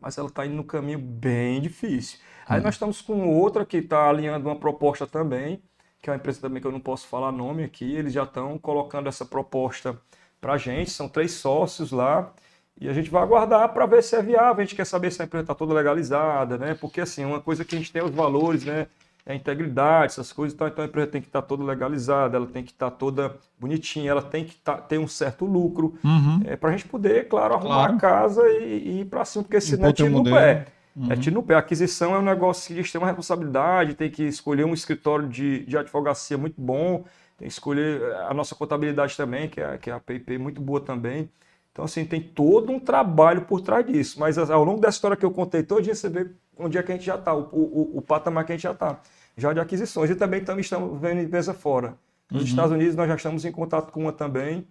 mas 0.00 0.16
ela 0.16 0.28
está 0.28 0.46
indo 0.46 0.54
no 0.54 0.62
caminho 0.62 1.00
bem 1.00 1.60
difícil. 1.60 2.20
Aí 2.46 2.60
hum. 2.60 2.62
nós 2.62 2.76
estamos 2.76 3.00
com 3.00 3.28
outra 3.28 3.66
que 3.66 3.78
está 3.78 4.08
alinhando 4.08 4.48
uma 4.48 4.54
proposta 4.54 5.04
também, 5.04 5.60
que 6.00 6.08
é 6.08 6.12
uma 6.12 6.16
empresa 6.16 6.40
também 6.40 6.62
que 6.62 6.66
eu 6.68 6.70
não 6.72 6.78
posso 6.78 7.08
falar 7.08 7.32
nome 7.32 7.64
aqui, 7.64 7.96
eles 7.96 8.12
já 8.12 8.22
estão 8.22 8.56
colocando 8.56 9.08
essa 9.08 9.24
proposta 9.24 10.00
para 10.40 10.52
a 10.52 10.56
gente, 10.56 10.90
são 10.90 11.08
três 11.08 11.32
sócios 11.32 11.90
lá, 11.90 12.32
e 12.80 12.88
a 12.88 12.92
gente 12.92 13.10
vai 13.10 13.20
aguardar 13.20 13.68
para 13.74 13.84
ver 13.84 14.04
se 14.04 14.14
é 14.14 14.22
viável, 14.22 14.62
a 14.62 14.64
gente 14.64 14.76
quer 14.76 14.86
saber 14.86 15.10
se 15.10 15.20
a 15.20 15.24
empresa 15.24 15.42
está 15.42 15.54
toda 15.56 15.74
legalizada, 15.74 16.56
né? 16.56 16.74
Porque 16.74 17.00
assim, 17.00 17.24
uma 17.24 17.40
coisa 17.40 17.64
que 17.64 17.74
a 17.74 17.78
gente 17.78 17.90
tem 17.92 18.00
os 18.00 18.12
valores, 18.12 18.64
né? 18.64 18.86
A 19.32 19.34
integridade, 19.34 20.12
essas 20.12 20.32
coisas. 20.32 20.54
Então, 20.54 20.66
então 20.66 20.84
a 20.84 20.88
empresa 20.88 21.06
tem 21.08 21.20
que 21.20 21.28
estar 21.28 21.42
toda 21.42 21.62
legalizada, 21.62 22.36
ela 22.36 22.46
tem 22.46 22.64
que 22.64 22.70
estar 22.70 22.90
toda 22.90 23.36
bonitinha, 23.60 24.10
ela 24.10 24.22
tem 24.22 24.44
que 24.44 24.52
estar, 24.52 24.78
ter 24.78 24.98
um 24.98 25.06
certo 25.06 25.44
lucro 25.44 25.94
uhum. 26.02 26.40
é, 26.46 26.56
para 26.56 26.70
a 26.70 26.72
gente 26.72 26.88
poder, 26.88 27.28
claro, 27.28 27.54
arrumar 27.54 27.74
claro. 27.74 27.94
a 27.94 27.98
casa 27.98 28.48
e, 28.48 28.64
e 28.64 29.00
ir 29.00 29.04
para 29.04 29.24
cima, 29.24 29.44
porque 29.44 29.60
senão 29.60 29.90
é 29.90 29.92
tiro 29.92 30.10
no 30.10 30.24
pé. 30.24 30.66
Uhum. 30.96 31.12
É 31.12 31.16
tiro 31.16 31.34
no 31.34 31.42
pé. 31.42 31.54
A 31.54 31.58
aquisição 31.58 32.14
é 32.14 32.18
um 32.18 32.22
negócio 32.22 32.74
que 32.74 32.90
tem 32.90 33.00
uma 33.00 33.06
responsabilidade, 33.06 33.94
tem 33.94 34.10
que 34.10 34.24
escolher 34.24 34.64
um 34.64 34.72
escritório 34.72 35.28
de, 35.28 35.64
de 35.66 35.76
advocacia 35.76 36.38
muito 36.38 36.60
bom, 36.60 37.04
tem 37.36 37.46
que 37.46 37.52
escolher 37.52 38.02
a 38.28 38.32
nossa 38.32 38.54
contabilidade 38.54 39.14
também, 39.14 39.48
que 39.48 39.60
é, 39.60 39.76
que 39.76 39.90
é 39.90 39.92
a 39.92 40.00
PIP 40.00 40.38
muito 40.38 40.60
boa 40.60 40.80
também. 40.80 41.30
Então, 41.70 41.84
assim, 41.84 42.04
tem 42.04 42.20
todo 42.20 42.72
um 42.72 42.80
trabalho 42.80 43.42
por 43.42 43.60
trás 43.60 43.86
disso. 43.86 44.18
Mas 44.18 44.38
ao 44.38 44.64
longo 44.64 44.80
dessa 44.80 44.96
história 44.96 45.16
que 45.16 45.24
eu 45.24 45.30
contei 45.30 45.62
todinha, 45.62 45.94
você 45.94 46.08
vê 46.08 46.28
onde 46.58 46.76
é 46.76 46.82
que 46.82 46.90
a 46.90 46.94
gente 46.96 47.04
já 47.06 47.14
está, 47.14 47.32
o, 47.32 47.42
o, 47.52 47.98
o 47.98 48.02
patamar 48.02 48.44
que 48.44 48.50
a 48.50 48.56
gente 48.56 48.62
já 48.62 48.72
está 48.72 48.98
já 49.38 49.52
de 49.52 49.60
aquisições. 49.60 50.10
E 50.10 50.14
também 50.14 50.44
também 50.44 50.60
estamos 50.60 51.00
vendo 51.00 51.20
empresa 51.20 51.54
fora. 51.54 51.96
Nos 52.30 52.42
uhum. 52.42 52.48
Estados 52.48 52.72
Unidos 52.72 52.94
nós 52.94 53.08
já 53.08 53.14
estamos 53.14 53.44
em 53.44 53.52
contato 53.52 53.90
com 53.90 54.00
uma 54.00 54.12
também, 54.12 54.66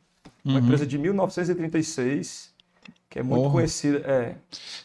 uma 0.45 0.59
uhum. 0.59 0.65
empresa 0.65 0.85
de 0.85 0.97
1936, 0.97 2.53
que 3.09 3.17
é 3.17 3.23
muito 3.23 3.43
Porra. 3.43 3.53
conhecida. 3.53 3.99
É. 4.05 4.35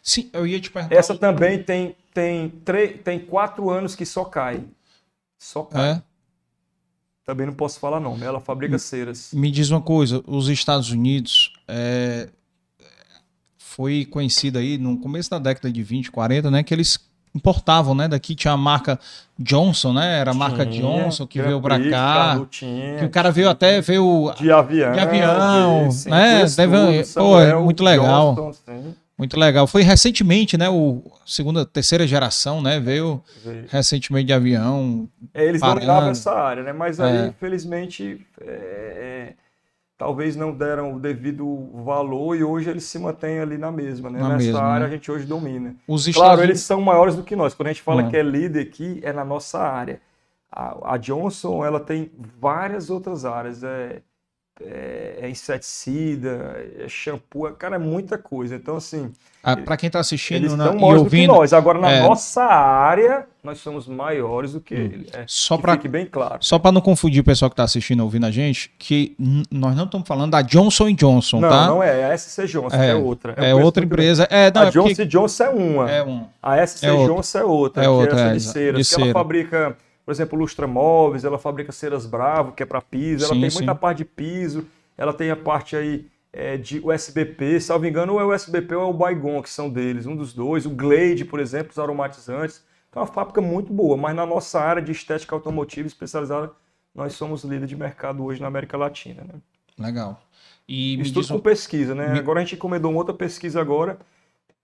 Sim, 0.03 0.31
eu 0.33 0.47
ia 0.47 0.59
te 0.59 0.71
perguntar. 0.71 0.95
Essa 0.95 1.15
também 1.15 1.63
tem, 1.63 1.97
tem, 2.15 2.49
tem 3.05 3.21
quatro 3.21 3.69
anos 3.69 3.95
que 3.95 4.07
só 4.07 4.25
cai. 4.25 4.65
Só 5.37 5.65
cai. 5.65 5.91
É? 5.91 6.03
Também 7.25 7.47
não 7.47 7.55
posso 7.55 7.79
falar 7.79 8.01
não, 8.01 8.17
ela 8.23 8.41
fabrica 8.41 8.79
ceras. 8.79 9.33
Me 9.33 9.51
diz 9.51 9.71
uma 9.71 9.81
coisa, 9.81 10.25
os 10.27 10.49
Estados 10.49 10.91
Unidos 10.91 11.53
é, 11.69 12.29
foi 13.57 14.05
conhecido 14.05 14.59
aí 14.59 14.77
no 14.77 14.99
começo 14.99 15.31
da 15.31 15.39
década 15.39 15.71
de 15.71 15.83
20, 15.83 16.11
40, 16.11 16.51
né, 16.51 16.63
que 16.63 16.75
eles 16.75 16.99
importavam, 17.35 17.95
né? 17.95 18.09
Daqui 18.09 18.35
tinha 18.35 18.53
a 18.53 18.57
marca 18.57 18.99
Johnson, 19.39 19.93
né? 19.93 20.21
Era 20.21 20.33
a 20.33 20.35
marca 20.35 20.67
tinha, 20.67 20.83
Johnson 20.83 21.27
que 21.27 21.41
veio 21.41 21.61
para 21.61 21.79
cá. 21.91 22.41
Tinha, 22.51 22.99
que 22.99 23.05
o 23.05 23.11
cara 23.11 23.31
veio 23.31 23.49
até 23.49 23.81
veio 23.81 24.33
de 24.39 24.51
avião, 24.51 24.93
de 24.93 24.99
avião, 24.99 25.89
de, 25.89 26.09
né? 26.09 26.45
Deve, 26.57 27.05
pô, 27.15 27.41
é 27.41 27.55
muito 27.55 27.83
legal. 27.83 28.35
Johnson, 28.35 28.95
muito 29.19 29.39
legal. 29.39 29.67
Foi 29.67 29.83
recentemente, 29.83 30.59
né? 30.59 30.69
O 30.69 31.03
segunda, 31.25 31.65
terceira 31.65 32.07
geração, 32.07 32.61
né? 32.61 32.81
Veio, 32.81 33.23
recentemente 33.69 34.27
de 34.27 34.33
avião. 34.33 35.09
É, 35.33 35.45
eles 35.45 35.61
parando. 35.61 35.81
dominavam 35.81 36.11
essa 36.11 36.33
área, 36.33 36.63
né? 36.63 36.73
Mas 36.73 36.99
aí, 36.99 37.17
é. 37.17 37.27
infelizmente, 37.29 38.21
é, 38.41 39.35
talvez 40.03 40.35
não 40.35 40.53
deram 40.53 40.97
o 40.97 40.99
devido 40.99 41.71
valor 41.85 42.35
e 42.35 42.43
hoje 42.43 42.69
eles 42.69 42.83
se 42.83 42.99
mantêm 42.99 43.39
ali 43.39 43.57
na 43.57 43.71
mesma, 43.71 44.11
né? 44.11 44.19
Na 44.19 44.31
Nessa 44.31 44.47
mesma, 44.47 44.61
área 44.61 44.81
né? 44.81 44.87
a 44.87 44.97
gente 44.97 45.09
hoje 45.13 45.25
domina. 45.25 45.77
Os 45.87 46.09
claro, 46.09 46.43
eles 46.43 46.59
são 46.59 46.81
maiores 46.81 47.15
do 47.15 47.23
que 47.23 47.37
nós. 47.37 47.55
Quando 47.55 47.69
a 47.69 47.73
gente 47.73 47.83
fala 47.83 48.03
uhum. 48.03 48.11
que 48.11 48.17
é 48.17 48.23
líder 48.23 48.63
aqui, 48.63 48.99
é 49.05 49.13
na 49.13 49.25
nossa 49.25 49.61
área. 49.61 50.01
A, 50.51 50.95
a, 50.95 50.97
Johnson, 50.97 51.65
ela 51.65 51.79
tem 51.79 52.11
várias 52.41 52.91
outras 52.91 53.25
áreas. 53.25 53.63
É 53.63 54.03
é, 54.61 55.19
é 55.23 55.31
inseticida, 55.31 56.65
é 56.79 56.89
shampoo, 56.89 57.49
é, 57.49 57.53
cara, 57.53 57.77
é 57.77 57.79
muita 57.79 58.19
coisa. 58.19 58.55
Então, 58.55 58.77
assim. 58.77 59.11
Ah, 59.43 59.57
para 59.57 59.77
quem 59.77 59.89
está 59.89 59.99
assistindo 59.99 60.37
eles 60.37 60.55
na, 60.57 60.67
estão 60.71 60.79
e 60.79 60.95
ouvindo, 60.95 61.29
do 61.29 61.33
que 61.33 61.39
nós. 61.41 61.53
Agora, 61.53 61.81
na 61.81 61.91
é. 61.91 62.01
nossa 62.03 62.45
área, 62.45 63.27
nós 63.43 63.59
somos 63.59 63.89
maiores 63.89 64.53
do 64.53 64.61
que 64.61 64.73
ele. 64.75 65.09
É, 65.13 65.25
só 65.27 65.57
que 65.57 65.63
para 65.63 65.73
fique 65.73 65.89
bem 65.89 66.07
claro. 66.07 66.37
só 66.41 66.59
para 66.61 66.71
não 66.71 66.81
confundir 66.81 67.21
o 67.23 67.25
pessoal 67.25 67.51
que 67.51 67.55
está 67.55 67.65
assistindo 67.65 68.05
ouvindo 68.05 68.25
a 68.27 68.31
gente, 68.31 68.73
que 68.79 69.17
nós 69.51 69.75
não 69.75 69.85
estamos 69.85 70.07
falando 70.07 70.31
da 70.31 70.43
Johnson 70.43 70.93
Johnson, 70.93 71.41
Não, 71.41 71.49
tá? 71.49 71.67
não 71.67 71.83
é, 71.83 72.03
é 72.03 72.13
a 72.13 72.17
SC 72.17 72.47
Johnson, 72.47 72.77
É, 72.77 72.91
é, 72.91 72.95
outra. 72.95 73.33
é 73.33 73.35
preço 73.35 73.59
outra 73.61 73.85
empresa. 73.85 74.29
É, 74.31 74.53
não, 74.53 74.63
é 74.63 74.69
a 74.69 74.73
porque- 74.73 74.89
Johnson 74.91 75.05
Johnson 75.07 75.45
é 75.45 75.49
uma. 75.51 75.91
é 75.91 76.05
um. 76.05 76.25
A 76.41 76.65
SC 76.67 76.87
É 76.87 76.93
outra. 76.93 77.15
Johnson 77.15 77.39
é 77.39 77.45
outra, 77.45 77.83
É 77.83 77.85
que 77.85 77.91
outra, 77.91 78.21
é 78.21 78.29
é, 78.29 78.33
de 78.35 78.41
ceiras. 78.41 78.87
de 78.87 78.89
que 78.89 78.95
ela 78.95 79.05
cera. 79.07 79.19
fabrica, 79.19 79.77
por 80.05 80.13
exemplo, 80.13 80.39
lustra 80.39 80.67
móveis, 80.67 81.25
ela 81.25 81.39
fabrica 81.39 81.73
ceras 81.73 82.07
Bravo, 82.07 82.53
que 82.53 82.63
é 82.63 82.67
para 82.67 82.81
piso, 82.83 83.25
ela 83.25 83.35
Sim, 83.35 83.41
tem 83.41 83.51
sim. 83.51 83.57
muita 83.59 83.75
parte 83.75 83.99
de 83.99 84.05
piso, 84.05 84.67
ela 84.97 85.13
tem 85.13 85.31
a 85.31 85.37
parte 85.37 85.77
aí 85.77 86.07
é, 86.33 86.57
de 86.57 86.81
USBP, 86.85 87.61
se 87.61 87.71
não 87.71 87.79
me 87.79 87.89
engano, 87.89 88.15
ou 88.15 88.21
é 88.21 88.25
o 88.25 88.35
USBP 88.35 88.75
ou 88.75 88.83
é 88.83 88.87
o 88.87 88.93
Baigon, 88.93 89.43
que 89.43 89.51
são 89.51 89.69
deles, 89.71 90.07
um 90.07 90.17
dos 90.17 90.33
dois. 90.33 90.67
O 90.67 90.71
Glade, 90.71 91.25
por 91.25 91.41
exemplo, 91.41 91.71
os 91.73 91.79
aromatizantes. 91.79 92.65
Então 92.91 93.03
é 93.03 93.07
uma 93.07 93.13
fábrica 93.13 93.41
muito 93.41 93.73
boa, 93.73 93.97
mas 93.97 94.15
na 94.15 94.27
nossa 94.27 94.61
área 94.61 94.83
de 94.83 94.93
estética 94.93 95.35
automotiva 95.35 95.87
especializada, 95.87 96.51
nós 96.95 97.15
somos 97.15 97.43
líder 97.45 97.67
de 97.67 97.77
mercado 97.77 98.23
hoje 98.25 98.41
na 98.41 98.49
América 98.49 98.77
Latina. 98.77 99.23
Né? 99.25 99.35
Legal. 99.79 100.21
E 100.99 101.11
tudo 101.13 101.21
diz 101.21 101.31
com 101.31 101.39
pesquisa, 101.41 101.95
né? 101.95 102.07
me- 102.07 102.19
Agora 102.19 102.41
a 102.41 102.45
gente 102.45 102.55
encomendou 102.55 102.91
uma 102.91 102.99
outra 102.99 103.15
pesquisa 103.15 103.61
agora, 103.61 103.99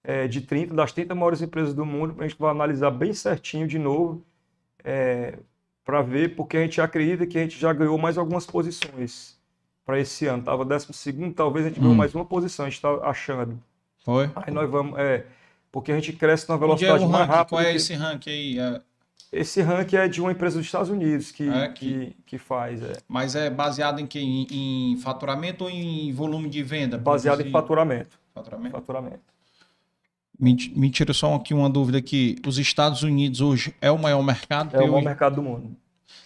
é, 0.05 0.29
de 0.29 0.41
30, 0.43 0.75
das 0.75 0.93
30 0.93 1.15
maiores 1.15 1.43
empresas 1.43 1.75
do 1.75 1.85
mundo, 1.85 2.17
a 2.21 2.29
gente 2.29 2.39
vai 2.39 2.51
analisar 2.51 2.91
bem 2.91 3.13
certinho 3.13 3.67
de 3.67 3.79
novo, 3.79 4.25
para 5.85 6.03
ver, 6.03 6.35
porque 6.37 6.57
a 6.57 6.61
gente 6.63 6.81
acredita 6.81 7.27
que 7.27 7.39
a 7.39 7.43
gente 7.43 7.59
já 7.59 7.73
ganhou 7.73 7.97
mais 7.99 8.19
algumas 8.19 8.47
posições 8.47 9.39
para 9.85 9.99
esse 9.99 10.27
ano. 10.27 10.41
Estava 10.41 10.65
12 10.65 11.33
talvez 11.35 11.65
a 11.67 11.69
gente 11.69 11.79
ganhou 11.81 11.95
Hum. 11.95 11.97
mais 11.97 12.15
uma 12.15 12.25
posição, 12.25 12.67
a 12.67 12.69
gente 12.69 12.77
está 12.77 12.91
achando. 13.09 13.59
Foi? 14.05 14.31
Aí 14.37 14.53
nós 14.53 14.69
vamos, 14.71 14.99
é, 14.99 15.25
porque 15.73 15.91
a 15.93 15.95
gente 15.95 16.13
cresce 16.13 16.49
numa 16.49 16.57
é 16.57 16.61
velocidade 16.61 17.05
o 17.05 17.09
mais 17.09 17.23
ranking? 17.27 17.37
rápida. 17.37 17.49
Qual 17.57 17.61
é 17.63 17.71
que- 17.71 17.77
esse 17.77 17.95
ranking 17.95 18.31
aí? 18.31 18.59
É- 18.59 18.81
Esse 19.31 19.61
ranking 19.61 19.97
é 19.97 20.09
de 20.09 20.23
uma 20.23 20.33
empresa 20.33 20.57
dos 20.57 20.65
Estados 20.67 20.89
Unidos 20.89 21.31
que, 21.31 21.47
É, 21.51 21.69
que... 21.69 22.17
que 22.25 22.39
faz, 22.39 22.81
é, 22.83 22.95
Mas 23.07 23.35
é 23.37 23.51
baseado 23.51 24.01
em 24.01 24.07
que? 24.07 24.19
Em, 24.19 24.47
em 24.93 24.97
faturamento 24.97 25.65
ou 25.65 25.71
em 25.71 26.11
volume 26.15 26.49
de 26.49 26.63
venda? 26.63 26.97
baseado 26.97 27.35
em 27.41 27.51
Produzir- 27.51 27.53
faturamento. 27.53 28.19
faturamento? 28.35 28.73
faturamento. 28.73 29.21
Me, 30.39 30.55
me 30.77 30.91
tira 30.91 31.13
só 31.13 31.35
aqui 31.35 31.53
uma 31.53 31.69
dúvida 31.69 31.99
aqui. 31.99 32.37
Os 32.47 32.59
Estados 32.59 33.03
Unidos 33.03 33.41
hoje 33.41 33.75
é 33.81 33.91
o 33.91 33.99
maior 33.99 34.23
mercado 34.23 34.77
É 34.77 34.81
o 34.81 34.89
maior 34.89 35.03
mercado 35.03 35.37
do 35.37 35.43
mundo. 35.43 35.77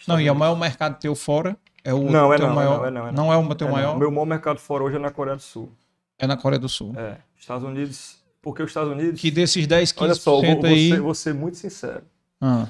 Não, 0.06 0.20
e 0.20 0.26
é 0.26 0.32
o 0.32 0.36
maior 0.36 0.56
mercado 0.56 0.98
teu 0.98 1.14
fora? 1.14 1.56
É 1.84 1.94
o 1.94 2.10
Não, 2.10 2.32
é 2.32 2.38
não, 2.38 2.50
é 2.50 2.54
maior... 2.54 2.78
não, 2.78 2.86
é 2.86 2.90
não, 2.90 3.08
é 3.08 3.12
Não 3.12 3.32
é 3.32 3.36
o 3.36 3.54
teu 3.54 3.66
É, 3.66 3.70
não. 3.70 3.76
maior? 3.76 3.98
Meu 3.98 4.10
maior 4.10 4.26
mercado 4.26 4.58
fora 4.58 4.84
hoje 4.84 4.96
é 4.96 4.98
na 4.98 5.10
Coreia 5.10 5.36
do 5.36 5.42
Sul. 5.42 5.72
É 6.18 6.26
na 6.26 6.36
Coreia 6.36 6.58
do 6.60 6.68
Sul. 6.68 6.94
É. 6.96 7.18
Estados 7.38 7.64
Unidos. 7.66 8.22
Porque 8.42 8.62
os 8.62 8.70
Estados 8.70 8.92
Unidos. 8.92 9.20
Que 9.20 9.30
desses 9.30 9.66
10, 9.66 9.92
15% 9.92 10.02
olha 10.02 10.14
só, 10.14 10.40
vou, 10.40 10.56
vou 10.56 10.64
aí... 10.66 10.90
ser, 10.90 11.00
vou 11.00 11.14
ser 11.14 11.34
muito 11.34 11.56
sincero. 11.56 12.02
Ah, 12.40 12.66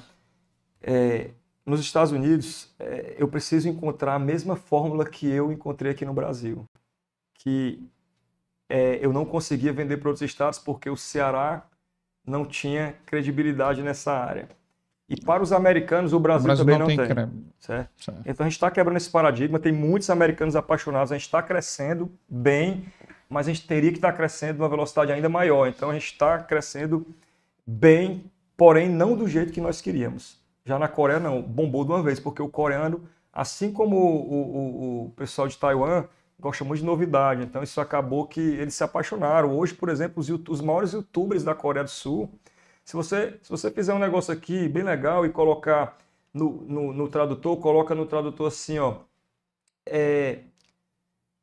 É, 0.82 1.30
nos 1.64 1.80
Estados 1.80 2.12
Unidos, 2.12 2.68
é, 2.78 3.14
eu 3.18 3.28
preciso 3.28 3.68
encontrar 3.68 4.14
a 4.14 4.18
mesma 4.18 4.56
fórmula 4.56 5.04
que 5.04 5.26
eu 5.26 5.50
encontrei 5.50 5.92
aqui 5.92 6.04
no 6.04 6.12
Brasil. 6.12 6.64
Que 7.38 7.80
é, 8.72 8.98
eu 9.02 9.12
não 9.12 9.24
conseguia 9.24 9.72
vender 9.72 9.98
para 9.98 10.08
outros 10.08 10.22
estados 10.22 10.58
porque 10.58 10.88
o 10.88 10.96
Ceará 10.96 11.66
não 12.26 12.44
tinha 12.46 12.94
credibilidade 13.04 13.82
nessa 13.82 14.12
área. 14.12 14.48
E 15.08 15.20
para 15.20 15.42
os 15.42 15.52
americanos, 15.52 16.12
o 16.12 16.16
o 16.16 16.20
Brasil, 16.20 16.46
Brasil 16.46 16.64
também 16.64 16.78
não, 16.78 16.86
não, 16.88 16.96
tem, 16.96 16.96
tem. 16.96 17.06
certo? 17.60 17.90
Certo. 18.02 18.22
Então 18.24 18.46
a 18.46 18.48
gente 18.48 18.56
está 18.56 18.70
quebrando 18.70 18.96
esse 18.96 19.10
paradigma, 19.10 19.58
tem 19.58 19.72
muitos 19.72 20.08
americanos 20.08 20.56
apaixonados, 20.56 21.12
a 21.12 21.16
gente 21.16 21.26
está 21.26 21.42
crescendo 21.42 22.10
bem, 22.28 22.86
mas 23.28 23.46
a 23.46 23.52
gente 23.52 23.66
teria 23.66 23.90
que 23.90 23.98
estar 23.98 24.12
crescendo 24.14 24.58
numa 24.58 24.68
velocidade 24.70 25.12
ainda 25.12 25.28
maior. 25.28 25.68
Então 25.68 25.90
a 25.90 25.94
gente 25.94 26.06
está 26.12 26.38
crescendo 26.38 27.06
bem, 27.66 28.24
porém 28.56 28.88
não 28.88 29.14
do 29.16 29.28
jeito 29.28 29.52
que 29.52 29.60
nós 29.60 29.80
queríamos. 29.82 30.40
Já 30.64 30.78
na 30.78 30.88
Coreia 30.88 31.20
não, 31.20 31.42
bombou 31.42 31.84
de 31.84 31.90
uma 31.90 32.02
vez, 32.02 32.20
porque 32.20 32.40
o 32.40 32.48
coreano, 32.48 33.02
assim 33.32 33.72
como 33.72 33.96
o, 33.96 34.32
o- 34.32 35.06
o 35.06 35.10
pessoal 35.10 35.48
de 35.48 35.58
Taiwan, 35.58 36.04
gosta 36.42 36.64
muito 36.64 36.80
de 36.80 36.86
novidade. 36.86 37.44
Então 37.44 37.62
isso 37.62 37.80
acabou 37.80 38.26
que 38.26 38.40
eles 38.40 38.74
se 38.74 38.82
apaixonaram. 38.82 39.56
Hoje, 39.56 39.72
por 39.72 39.88
exemplo, 39.88 40.20
os, 40.20 40.28
os 40.28 40.60
maiores 40.60 40.92
youtubers 40.92 41.44
da 41.44 41.54
Coreia 41.54 41.84
do 41.84 41.90
Sul, 41.90 42.28
se 42.84 42.94
você, 42.94 43.38
se 43.40 43.48
você 43.48 43.70
fizer 43.70 43.94
um 43.94 43.98
negócio 43.98 44.34
aqui 44.34 44.68
bem 44.68 44.82
legal 44.82 45.24
e 45.24 45.30
colocar 45.30 45.96
no, 46.34 46.62
no, 46.62 46.92
no 46.92 47.08
tradutor, 47.08 47.56
coloca 47.58 47.94
no 47.94 48.04
tradutor 48.06 48.48
assim, 48.48 48.78
ó, 48.78 48.96
é, 49.86 50.40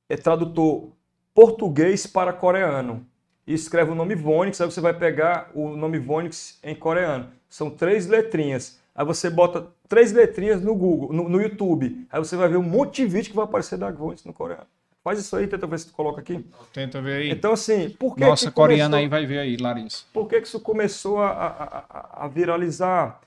é 0.09 0.17
tradutor 0.17 0.91
português 1.33 2.05
para 2.05 2.33
coreano. 2.33 3.05
E 3.47 3.53
escreve 3.53 3.91
o 3.91 3.95
nome 3.95 4.13
Vonix, 4.13 4.61
aí 4.61 4.69
você 4.69 4.81
vai 4.81 4.93
pegar 4.93 5.49
o 5.55 5.69
nome 5.69 5.97
Vonix 5.97 6.59
em 6.61 6.75
coreano. 6.75 7.31
São 7.47 7.69
três 7.71 8.05
letrinhas. 8.05 8.79
Aí 8.93 9.05
você 9.05 9.29
bota 9.29 9.67
três 9.87 10.11
letrinhas 10.11 10.61
no 10.61 10.75
Google, 10.75 11.13
no, 11.13 11.29
no 11.29 11.41
YouTube. 11.41 12.05
Aí 12.11 12.19
você 12.19 12.35
vai 12.35 12.49
ver 12.49 12.57
um 12.57 12.63
monte 12.63 12.97
de 12.97 13.07
vídeo 13.07 13.31
que 13.31 13.35
vai 13.35 13.45
aparecer 13.45 13.77
da 13.77 13.89
Vonix 13.89 14.23
no 14.25 14.33
coreano. 14.33 14.67
Faz 15.03 15.17
isso 15.19 15.35
aí, 15.35 15.47
tenta 15.47 15.65
ver 15.65 15.79
se 15.79 15.87
tu 15.87 15.93
coloca 15.93 16.19
aqui. 16.19 16.45
Tenta 16.73 17.01
ver 17.01 17.21
aí. 17.21 17.31
Então, 17.31 17.53
assim, 17.53 17.89
por 17.91 18.15
que 18.15 18.21
Nossa 18.25 18.47
que 18.49 18.51
coreana 18.55 18.97
começou- 18.97 18.99
aí 18.99 19.07
vai 19.07 19.25
ver 19.25 19.39
aí, 19.39 19.57
Larissa. 19.57 20.03
por 20.13 20.27
que, 20.27 20.41
que 20.41 20.47
isso 20.47 20.59
começou 20.59 21.19
a, 21.21 21.29
a- 21.31 22.25
a- 22.25 22.27
viralizar? 22.27 23.21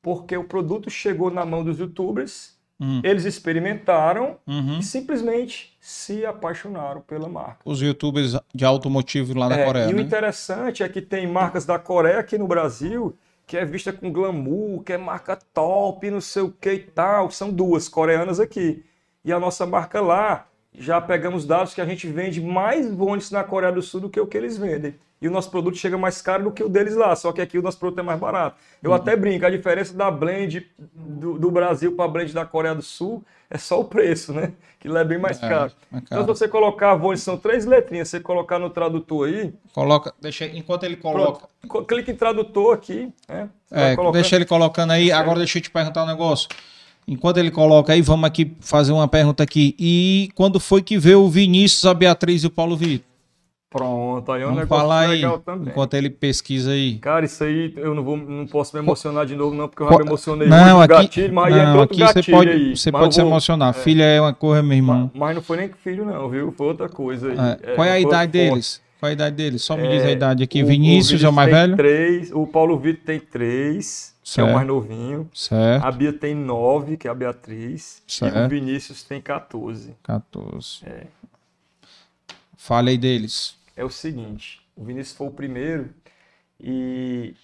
Porque 0.00 0.36
o 0.36 0.44
produto 0.44 0.88
chegou 0.90 1.30
na 1.30 1.44
mão 1.44 1.62
dos 1.62 1.78
youtubers, 1.78 2.56
Hum. 2.80 3.00
eles 3.04 3.24
experimentaram 3.24 4.36
Uhum. 4.46 4.78
e 4.78 4.82
simplesmente 4.82 5.76
se 5.80 6.24
apaixonaram 6.24 7.00
pela 7.02 7.28
marca. 7.28 7.58
Os 7.64 7.82
youtubers 7.82 8.36
de 8.54 8.64
automotivo 8.64 9.36
lá 9.36 9.48
da 9.48 9.56
É, 9.58 9.64
Coreia, 9.66 9.90
e 9.90 9.92
o 9.92 9.96
né? 9.96 10.02
interessante 10.02 10.82
é 10.82 10.88
que 10.88 11.02
tem 11.02 11.26
marcas 11.26 11.66
da 11.66 11.78
Coreia 11.78 12.20
aqui 12.20 12.38
no 12.38 12.46
Brasil 12.46 13.16
que 13.46 13.56
é 13.56 13.64
vista 13.64 13.92
com 13.94 14.12
glamour, 14.12 14.82
que 14.82 14.92
é 14.92 14.98
marca 14.98 15.34
top, 15.54 16.10
não 16.10 16.20
sei 16.20 16.42
o 16.42 16.52
que 16.52 16.70
e 16.70 16.78
tal. 16.80 17.30
São 17.30 17.50
duas 17.50 17.88
coreanas 17.88 18.38
aqui. 18.38 18.84
E 19.24 19.32
a 19.32 19.40
nossa 19.40 19.64
marca 19.64 20.02
lá, 20.02 20.46
já 20.78 21.00
pegamos 21.00 21.44
dados 21.44 21.74
que 21.74 21.80
a 21.80 21.86
gente 21.86 22.06
vende 22.06 22.40
mais 22.40 22.90
Vonix 22.92 23.30
na 23.30 23.44
Coreia 23.44 23.72
do 23.72 23.82
Sul 23.82 24.00
do 24.02 24.08
que 24.08 24.20
o 24.20 24.26
que 24.26 24.36
eles 24.36 24.56
vendem. 24.56 24.94
E 25.20 25.26
o 25.26 25.30
nosso 25.32 25.50
produto 25.50 25.76
chega 25.76 25.98
mais 25.98 26.22
caro 26.22 26.44
do 26.44 26.52
que 26.52 26.62
o 26.62 26.68
deles 26.68 26.94
lá, 26.94 27.14
só 27.16 27.32
que 27.32 27.40
aqui 27.40 27.58
o 27.58 27.62
nosso 27.62 27.76
produto 27.76 27.98
é 27.98 28.02
mais 28.02 28.20
barato. 28.20 28.56
Eu 28.80 28.94
até 28.94 29.16
brinco, 29.16 29.44
a 29.44 29.50
diferença 29.50 29.92
da 29.92 30.12
blend 30.12 30.64
do, 30.94 31.36
do 31.36 31.50
Brasil 31.50 31.90
para 31.96 32.04
a 32.04 32.08
blend 32.08 32.32
da 32.32 32.44
Coreia 32.46 32.72
do 32.74 32.82
Sul 32.82 33.24
é 33.50 33.58
só 33.58 33.80
o 33.80 33.84
preço, 33.84 34.32
né? 34.32 34.52
Que 34.78 34.86
lá 34.86 35.00
é 35.00 35.04
bem 35.04 35.18
mais 35.18 35.42
É, 35.42 35.48
caro. 35.48 35.72
mais 35.90 36.04
Então, 36.04 36.18
caro. 36.18 36.22
se 36.34 36.38
você 36.38 36.46
colocar 36.46 36.94
Vonix, 36.94 37.22
são 37.22 37.36
três 37.36 37.66
letrinhas, 37.66 38.08
você 38.08 38.20
colocar 38.20 38.60
no 38.60 38.70
tradutor 38.70 39.26
aí, 39.26 39.52
Coloca, 39.74 40.14
deixa, 40.20 40.46
enquanto 40.46 40.84
ele 40.84 40.96
coloca. 40.96 41.48
Pronto. 41.68 41.84
Clique 41.86 42.12
em 42.12 42.14
tradutor 42.14 42.74
aqui, 42.74 43.12
né? 43.28 43.48
Você 43.66 43.74
É, 43.76 44.12
deixa 44.12 44.36
ele 44.36 44.46
colocando 44.46 44.92
aí. 44.92 45.10
Agora 45.10 45.38
deixa 45.38 45.58
eu 45.58 45.62
te 45.62 45.70
perguntar 45.70 46.04
um 46.04 46.06
negócio. 46.06 46.48
Enquanto 47.08 47.38
ele 47.38 47.50
coloca 47.50 47.92
aí, 47.92 48.02
vamos 48.02 48.26
aqui 48.26 48.52
fazer 48.60 48.92
uma 48.92 49.08
pergunta 49.08 49.42
aqui. 49.42 49.74
E 49.78 50.28
quando 50.34 50.60
foi 50.60 50.82
que 50.82 50.98
veio 50.98 51.22
o 51.22 51.28
Vinícius, 51.30 51.86
a 51.86 51.94
Beatriz 51.94 52.44
e 52.44 52.46
o 52.46 52.50
Paulo 52.50 52.76
Vitor? 52.76 53.06
Pronto, 53.70 54.32
aí 54.32 54.40
é 54.40 54.44
um 54.44 54.48
Vamos 54.48 54.60
negócio 54.62 54.82
falar 54.82 55.00
aí, 55.00 55.10
legal 55.10 55.38
também. 55.40 55.68
enquanto 55.68 55.92
ele 55.94 56.08
pesquisa 56.08 56.70
aí. 56.70 56.94
Cara, 56.98 57.26
isso 57.26 57.44
aí 57.44 57.72
eu 57.76 57.94
não 57.94 58.02
vou, 58.02 58.16
não 58.16 58.46
posso 58.46 58.74
me 58.74 58.82
emocionar 58.82 59.26
de 59.26 59.36
novo, 59.36 59.54
não, 59.54 59.68
porque 59.68 59.82
eu 59.82 59.90
já 59.90 59.98
me 59.98 60.06
emocionei 60.06 60.48
Não, 60.48 60.78
muito 60.78 60.90
aqui, 60.90 61.02
gatilho, 61.02 61.34
mas 61.34 61.54
aí 61.54 61.62
não, 61.66 61.78
outro 61.78 61.94
aqui 61.94 62.06
você 62.06 62.14
gatilho 62.14 62.36
pode, 62.38 62.50
aí. 62.50 62.76
você 62.76 62.90
Mas 62.90 63.02
pode 63.02 63.14
se 63.14 63.20
vou- 63.20 63.30
emocionar. 63.30 63.74
Filha 63.74 64.04
é 64.04 64.20
uma 64.22 64.32
coisa, 64.32 64.62
meu 64.62 64.74
irmão. 64.76 65.10
Mas, 65.12 65.20
mas 65.20 65.34
não 65.34 65.42
foi 65.42 65.56
nem 65.58 65.70
filho, 65.84 66.06
não, 66.06 66.30
viu? 66.30 66.50
Foi 66.56 66.66
outra 66.66 66.88
coisa 66.88 67.28
aí. 67.30 67.36
É, 67.62 67.74
Qual 67.74 67.86
é 67.86 67.90
a 67.92 68.00
idade 68.00 68.32
forte. 68.38 68.50
deles? 68.50 68.80
Qual 68.98 69.08
é 69.08 69.10
a 69.10 69.12
idade 69.12 69.36
deles? 69.36 69.62
Só 69.62 69.76
me 69.76 69.86
diz 69.86 70.02
a 70.02 70.08
É, 70.08 70.12
idade 70.12 70.42
aqui. 70.42 70.62
O- 70.62 70.66
Vinícius 70.66 71.22
é 71.22 71.28
o 71.28 71.32
mais 71.32 71.50
velho? 71.50 71.76
Três, 71.76 72.32
o 72.32 72.46
Paulo 72.46 72.78
Vitor 72.78 73.04
tem 73.04 73.20
três, 73.20 74.14
que 74.34 74.40
é 74.40 74.44
o 74.44 74.52
mais 74.52 74.66
novinho. 74.66 75.28
Certo. 75.34 75.84
A 75.84 75.90
Bia 75.92 76.12
tem 76.12 76.34
nove, 76.34 76.96
que 76.96 77.08
é 77.08 77.10
a 77.10 77.14
Beatriz. 77.14 78.02
E 78.06 78.12
Certo. 78.12 78.36
o 78.38 78.48
Vinícius 78.48 79.02
tem 79.02 79.20
14. 79.20 79.96
14. 80.02 80.80
É. 80.86 81.06
Fale 82.56 82.90
aí 82.90 82.98
deles. 82.98 83.56
é 83.76 83.84
o 83.84 83.90
seguinte: 83.90 84.60
o 84.76 84.84
Vinícius 84.84 85.16
foi 85.16 85.28
o 85.28 85.30
primeiro 85.30 85.94
e 86.60 87.34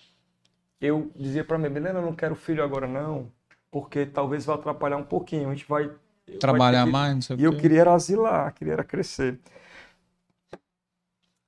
eu 0.80 1.10
dizia 1.16 1.44
para 1.44 1.58
mim, 1.58 1.68
Milena, 1.68 2.00
eu 2.00 2.02
não 2.06 2.14
quero 2.14 2.34
filho 2.34 2.62
agora 2.62 2.86
não, 2.86 3.30
porque 3.70 4.04
talvez 4.06 4.44
vá 4.44 4.54
atrapalhar 4.54 4.96
um 4.96 5.04
pouquinho. 5.04 5.48
A 5.50 5.54
gente 5.54 5.66
vai 5.68 5.90
vai 6.26 6.38
Trabalhar 6.38 6.80
ter 6.80 6.86
que- 6.86 6.92
mais, 6.92 7.14
não 7.14 7.22
sei 7.22 7.36
o 7.36 7.40
E 7.40 7.44
eu 7.44 7.56
queria 7.56 7.80
era 7.82 7.94
asilar, 7.94 8.52
queria 8.54 8.72
era 8.74 8.84
crescer. 8.84 9.38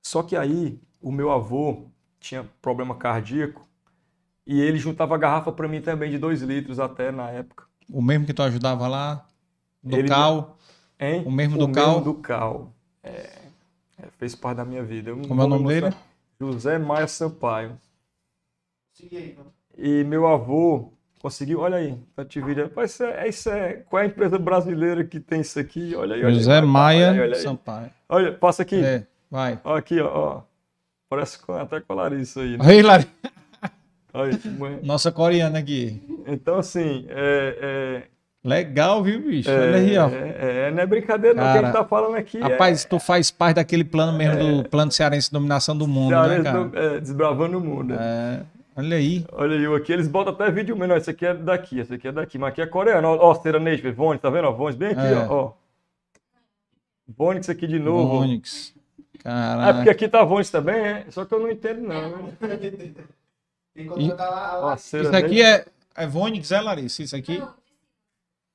Só 0.05 0.23
que 0.23 0.35
aí 0.35 0.79
o 1.01 1.11
meu 1.11 1.31
avô 1.31 1.87
tinha 2.19 2.43
problema 2.61 2.95
cardíaco 2.95 3.66
e 4.47 4.59
ele 4.61 4.77
juntava 4.79 5.17
garrafa 5.17 5.51
para 5.51 5.67
mim 5.67 5.81
também 5.81 6.09
de 6.09 6.17
2 6.17 6.41
litros 6.41 6.79
até 6.79 7.11
na 7.11 7.29
época. 7.29 7.65
O 7.91 8.01
mesmo 8.01 8.25
que 8.25 8.33
tu 8.33 8.41
ajudava 8.41 8.87
lá, 8.87 9.25
do 9.83 9.95
Ele- 9.97 10.07
Cal. 10.07 10.57
Hein? 10.99 11.23
O 11.25 11.31
mesmo 11.31 11.57
do 11.57 11.71
Cal? 11.71 12.01
do 12.01 12.13
Cal. 12.15 12.73
É, 13.03 13.09
é, 14.01 14.07
fez 14.17 14.33
parte 14.33 14.57
da 14.57 14.65
minha 14.65 14.83
vida. 14.83 15.11
Eu 15.11 15.21
Como 15.27 15.41
é 15.41 15.45
o 15.45 15.47
nome 15.47 15.65
me 15.67 15.81
dele? 15.81 15.95
José 16.39 16.77
Maia 16.79 17.07
Sampaio. 17.07 17.77
Segui 18.93 19.17
aí, 19.17 19.31
então. 19.31 19.45
E 19.77 20.03
meu 20.03 20.25
avô, 20.27 20.91
Conseguiu? 21.19 21.61
Olha 21.61 21.77
aí, 21.77 21.97
tá 22.15 22.23
te. 22.23 22.39
Rapaz, 22.39 22.91
isso 22.91 23.03
é, 23.03 23.27
isso 23.27 23.49
é, 23.49 23.73
qual 23.89 24.01
é 24.01 24.05
a 24.05 24.07
empresa 24.07 24.37
brasileira 24.37 25.03
que 25.03 25.19
tem 25.19 25.41
isso 25.41 25.59
aqui? 25.59 25.95
Olha 25.95 26.13
aí, 26.15 26.21
olha 26.21 26.29
aí. 26.29 26.35
José 26.35 26.59
vai, 26.61 26.69
Maia 26.69 27.07
olha 27.09 27.11
aí, 27.13 27.19
olha 27.21 27.35
aí. 27.35 27.41
Sampaio. 27.41 27.91
Olha, 28.07 28.31
passa 28.33 28.61
aqui. 28.61 28.75
É, 28.83 29.05
vai. 29.29 29.59
Ó, 29.63 29.75
aqui, 29.75 29.99
ó, 29.99 30.07
ó. 30.07 30.41
Parece 31.09 31.39
com, 31.39 31.53
até 31.53 31.81
com 31.81 31.93
a 31.93 31.95
Larissa 31.95 32.41
aí. 32.41 32.55
Né? 32.57 32.63
Aí, 32.65 32.81
Lari- 32.83 33.07
Mãe. 34.57 34.79
Nossa 34.83 35.11
coreana 35.11 35.59
aqui. 35.59 36.01
então, 36.27 36.57
assim, 36.57 37.05
é, 37.09 38.03
Legal, 38.43 39.03
viu, 39.03 39.21
bicho? 39.21 39.49
é, 39.49 39.53
Olha 39.59 39.75
aí, 39.77 39.97
ó. 39.97 40.07
é, 40.09 40.67
é, 40.67 40.71
não 40.71 40.79
é 40.81 40.85
brincadeira, 40.85 41.35
não. 41.35 41.43
Cara, 41.43 41.63
Quem 41.63 41.71
tá 41.73 41.83
falando 41.83 42.15
aqui 42.15 42.39
Rapaz, 42.39 42.85
tu 42.85 42.97
faz 42.99 43.29
parte 43.29 43.55
daquele 43.57 43.83
plano 43.83 44.17
mesmo 44.17 44.63
do 44.63 44.69
plano 44.69 44.91
cearense 44.91 45.27
de 45.27 45.33
dominação 45.33 45.77
do 45.77 45.85
é, 45.85 45.87
mundo, 45.87 46.11
né, 46.27 46.41
cara? 46.41 46.63
do- 46.63 46.77
é, 46.77 46.99
desbravando 46.99 47.57
o 47.57 47.61
mundo. 47.61 47.93
É, 47.93 48.43
olha 48.75 48.95
aí. 48.97 49.25
Olha 49.33 49.57
aí, 49.57 49.75
aqui 49.75 49.91
eles 49.91 50.07
botam 50.07 50.33
até 50.33 50.49
vídeo 50.49 50.77
mesmo. 50.77 50.93
Esse 50.95 51.09
aqui 51.09 51.25
é 51.25 51.33
daqui, 51.33 51.79
esse 51.79 51.93
aqui 51.93 52.07
é 52.07 52.11
daqui, 52.11 52.37
mas 52.37 52.49
aqui 52.49 52.61
é 52.61 52.65
coreano. 52.65 53.07
Ó, 53.09 53.31
ó 53.31 53.33
Vonix, 53.33 54.21
tá 54.21 54.29
vendo? 54.29 54.45
Ó, 54.47 54.51
Vonix 54.53 54.77
bem 54.77 54.89
aqui, 54.91 55.01
É. 55.01 55.27
ó, 55.27 55.33
ó. 55.33 55.51
Vonix 57.17 57.49
aqui 57.49 57.67
de 57.67 57.79
novo. 57.79 58.23
Ah, 59.25 59.57
Caraca. 59.57 59.73
porque 59.73 59.89
aqui 59.89 60.07
tá 60.07 60.23
Vonix 60.23 60.49
também, 60.49 60.75
é? 60.75 61.05
Só 61.09 61.25
que 61.25 61.33
eu 61.33 61.39
não 61.39 61.51
entendo, 61.51 61.81
não. 61.81 62.11
né? 62.17 62.33
Tem 63.77 63.87
que 63.87 63.89
contratar 64.09 64.59
lá. 64.59 64.73
Isso 64.75 65.15
aqui 65.15 65.41
é, 65.41 65.65
é 65.95 66.07
Vonix, 66.07 66.51
é, 66.51 66.59
Larissa? 66.59 67.03
Isso 67.03 67.15
aqui? 67.15 67.41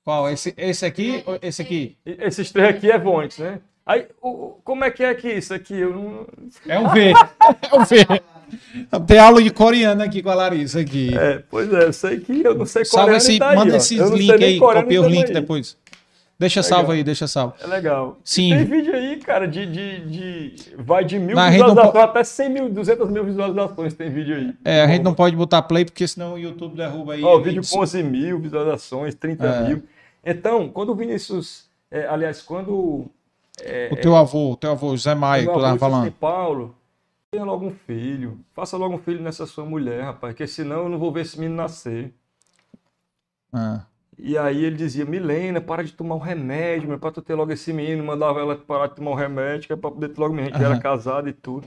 Qual? 0.05 0.29
Esse, 0.29 0.53
esse 0.57 0.85
aqui 0.85 1.23
ou 1.25 1.39
esse 1.41 1.63
aqui? 1.63 1.97
E 2.05 2.17
Esses 2.19 2.51
três 2.51 2.69
aqui 2.75 2.91
é 2.91 2.99
Vonix, 2.99 3.39
né? 3.39 3.61
Aí, 3.87 4.07
o, 4.21 4.29
o- 4.29 4.61
como 4.65 4.85
é 4.85 4.91
que 4.91 5.03
é 5.05 5.11
aqui 5.11 5.29
isso 5.29 5.55
aqui? 5.55 5.75
Eu 5.75 5.93
não... 5.95 6.27
É 6.67 6.79
um 6.79 6.89
V. 6.89 7.13
É 7.71 7.75
um 7.77 7.85
V. 7.85 9.07
Tem 9.07 9.19
aula 9.19 9.43
de 9.43 9.51
coreano 9.51 10.03
aqui 10.03 10.23
com 10.23 10.29
a 10.31 10.35
Larissa 10.35 10.81
aqui. 10.81 11.17
É, 11.17 11.43
pois 11.49 11.73
é, 11.73 11.85
eu 11.85 11.93
sei 11.93 12.21
que 12.21 12.43
eu 12.43 12.55
não 12.55 12.67
sei 12.67 12.85
Salva 12.85 13.07
coreano 13.07 13.17
esse, 13.19 13.33
e 13.35 13.39
tá 13.39 13.51
aí, 13.51 13.57
manda 13.57 13.73
ó. 13.73 13.77
esses 13.77 13.99
Eu 13.99 14.11
não 14.11 14.17
sei 14.17 14.27
links 14.27 14.41
nem 14.41 14.49
aí, 14.51 14.59
coreano 14.59 14.83
copia 14.83 14.97
e 14.97 15.01
os 15.01 15.07
links 15.07 15.31
aí. 15.31 15.35
depois. 15.41 15.77
Deixa 16.43 16.61
salvo 16.61 16.91
aí, 16.91 17.05
deixa 17.05 17.29
salvo. 17.29 17.55
É 17.61 17.67
legal. 17.69 18.19
Sim. 18.25 18.51
Tem 18.51 18.65
vídeo 18.65 18.93
aí, 18.93 19.17
cara, 19.19 19.47
de, 19.47 19.65
de, 19.65 20.01
de... 20.07 20.75
Vai 20.77 21.05
de 21.05 21.17
mil 21.21 21.37
gente 21.53 21.61
não 21.61 21.69
visualizações 21.69 22.05
até 22.05 22.25
100 22.25 22.49
mil, 22.51 22.69
200 22.69 23.09
mil 23.11 23.25
visualizações 23.25 23.95
tem 23.95 24.11
vídeo 24.11 24.35
aí. 24.35 24.55
É, 24.65 24.83
a 24.83 24.89
gente 24.89 25.03
não 25.03 25.15
pode 25.15 25.37
botar 25.37 25.63
play 25.63 25.85
porque 25.85 26.07
senão 26.09 26.35
o 26.35 26.39
YouTube 26.39 26.77
derruba 26.77 27.13
aí. 27.13 27.23
Ó, 27.23 27.39
vídeo 27.39 27.63
com 27.69 27.79
11 27.79 28.03
mil 28.03 28.41
visualizações, 28.41 29.15
30 29.15 29.47
É. 29.47 29.69
mil. 29.69 29.83
Então, 30.25 30.69
quando 30.69 30.91
o 30.91 30.95
Vinícius... 30.97 31.69
é, 31.91 32.07
aliás, 32.07 32.43
quando... 32.43 33.07
É, 33.63 33.89
O 33.93 33.97
teu 33.97 34.17
avô, 34.17 34.51
o 34.53 34.57
teu 34.57 34.73
avô, 34.73 34.91
José 34.97 35.15
meu 35.15 35.53
tu 35.53 35.61
tava 35.61 35.79
falando. 35.79 36.11
Paulo, 36.13 36.75
tenha 37.31 37.45
logo 37.45 37.67
um 37.67 37.71
filho. 37.87 38.41
Faça 38.53 38.77
logo 38.77 38.97
um 38.97 38.99
filho 38.99 39.23
nessa 39.23 39.47
sua 39.47 39.65
mulher, 39.65 40.03
rapaz, 40.03 40.33
porque 40.33 40.47
senão 40.49 40.83
eu 40.85 40.89
não 40.89 40.99
vou 40.99 41.13
ver 41.13 41.21
esse 41.21 41.39
menino 41.39 41.57
nascer. 41.57 42.13
Ah, 43.53 43.83
E 44.19 44.37
aí 44.39 44.65
ele 44.65 44.77
dizia, 44.77 45.05
Milena, 45.05 45.61
para 45.61 45.83
de 45.83 45.93
tomar 45.93 46.15
o 46.15 46.19
remédio, 46.19 46.89
mas 46.89 47.01
para 47.01 47.11
tu 47.13 47.23
ter 47.23 47.35
logo 47.35 47.51
esse 47.53 47.73
menino, 47.73 48.05
mandava 48.05 48.41
ela 48.41 48.57
parar 48.57 48.87
de 48.89 48.97
tomar 48.97 49.11
o 49.13 49.15
remédio, 49.15 49.67
que 49.67 49.73
é 49.73 49.77
para 49.77 49.91
poder 49.91 50.11
ter 50.11 50.21
logo 50.21 50.35
menino, 50.35 50.55
que 50.55 50.63
era 50.63 50.75
Aham. 50.75 50.81
casado 50.81 51.29
e 51.29 51.33
tudo. 51.33 51.67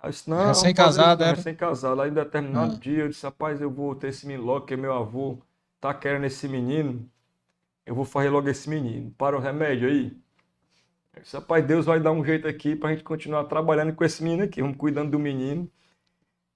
Aí 0.00 0.08
eu 0.08 0.10
disse, 0.10 0.28
não, 0.28 0.48
Recém-casado, 0.48 1.22
era? 1.22 1.30
era? 1.30 1.36
Recém-casado. 1.36 2.00
Aí 2.00 2.10
em 2.10 2.14
determinado 2.14 2.74
Ah. 2.74 2.78
dia 2.78 3.00
eu 3.00 3.08
disse, 3.08 3.24
rapaz, 3.24 3.60
eu 3.60 3.70
vou 3.70 3.94
ter 3.94 4.08
esse 4.08 4.26
menino 4.26 4.44
logo, 4.44 4.60
porque 4.62 4.76
meu 4.76 4.92
avô 4.92 5.38
tá 5.80 5.92
querendo 5.94 6.24
esse 6.24 6.48
menino, 6.48 7.08
eu 7.86 7.94
vou 7.94 8.04
fazer 8.04 8.30
logo 8.30 8.48
esse 8.48 8.68
menino. 8.68 9.10
Para 9.18 9.36
o 9.36 9.40
remédio 9.40 9.88
aí. 9.88 10.16
Eu 11.14 11.22
disse, 11.22 11.36
rapaz, 11.36 11.64
Deus 11.64 11.86
vai 11.86 12.00
dar 12.00 12.12
um 12.12 12.24
jeito 12.24 12.48
aqui 12.48 12.74
pra 12.74 12.90
gente 12.90 13.04
continuar 13.04 13.44
trabalhando 13.44 13.94
com 13.94 14.04
esse 14.04 14.22
menino 14.22 14.44
aqui, 14.44 14.60
vamos 14.62 14.76
cuidando 14.76 15.10
do 15.12 15.18
menino. 15.18 15.70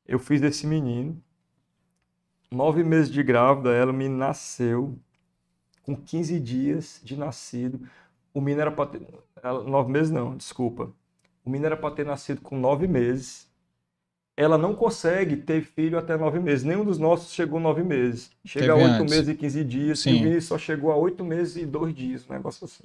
Eu 0.06 0.18
fiz 0.18 0.40
desse 0.40 0.66
menino. 0.66 1.22
Nove 2.50 2.82
meses 2.82 3.10
de 3.10 3.22
grávida, 3.22 3.70
ela 3.72 3.92
me 3.92 4.08
nasceu 4.08 4.98
com 5.88 5.96
15 5.96 6.38
dias 6.38 7.00
de 7.02 7.16
nascido. 7.16 7.80
O 8.34 8.42
menino 8.42 8.60
era 8.60 8.70
para 8.70 8.90
ter. 8.90 9.00
Nove 9.66 9.90
meses 9.90 10.10
não, 10.10 10.36
desculpa. 10.36 10.92
O 11.42 11.48
menino 11.48 11.64
era 11.64 11.76
para 11.78 11.94
ter 11.94 12.04
nascido 12.04 12.42
com 12.42 12.58
nove 12.58 12.86
meses. 12.86 13.48
Ela 14.36 14.58
não 14.58 14.74
consegue 14.74 15.38
ter 15.38 15.62
filho 15.62 15.98
até 15.98 16.14
nove 16.14 16.38
meses. 16.40 16.62
Nenhum 16.62 16.84
dos 16.84 16.98
nossos 16.98 17.32
chegou 17.32 17.58
nove 17.58 17.82
meses. 17.82 18.30
Chega 18.44 18.66
Teve 18.66 18.84
a 18.84 18.84
oito 18.84 19.10
meses 19.10 19.28
e 19.28 19.34
15 19.34 19.64
dias. 19.64 19.98
E 20.00 20.02
Sim. 20.02 20.10
o 20.10 20.18
Vinícius 20.18 20.44
só 20.44 20.58
chegou 20.58 20.92
a 20.92 20.96
oito 20.96 21.24
meses 21.24 21.56
e 21.56 21.64
dois 21.64 21.94
dias, 21.94 22.28
um 22.28 22.34
negócio 22.34 22.66
assim. 22.66 22.84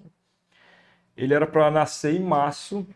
Ele 1.18 1.34
era 1.34 1.46
para 1.46 1.70
nascer 1.70 2.16
em 2.16 2.24
março. 2.24 2.88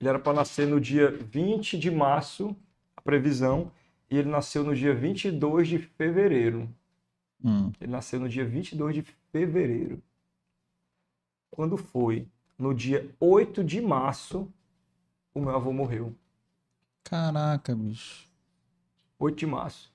Ele 0.00 0.08
era 0.08 0.18
para 0.18 0.32
nascer 0.32 0.66
no 0.66 0.80
dia 0.80 1.10
20 1.10 1.78
de 1.78 1.90
março, 1.90 2.56
a 2.96 3.02
previsão. 3.02 3.70
E 4.10 4.16
ele 4.16 4.30
nasceu 4.30 4.64
no 4.64 4.74
dia 4.74 4.94
22 4.94 5.68
de 5.68 5.78
fevereiro. 5.78 6.66
Hum. 7.46 7.72
Ele 7.80 7.90
nasceu 7.92 8.18
no 8.20 8.28
dia 8.28 8.44
22 8.44 8.94
de 8.96 9.02
fevereiro. 9.32 10.02
Quando 11.50 11.76
foi? 11.76 12.26
No 12.58 12.74
dia 12.74 13.08
8 13.20 13.62
de 13.62 13.80
março, 13.80 14.50
o 15.34 15.40
meu 15.40 15.54
avô 15.54 15.72
morreu. 15.72 16.14
Caraca, 17.04 17.74
bicho. 17.74 18.26
8 19.18 19.36
de 19.38 19.46
março. 19.46 19.92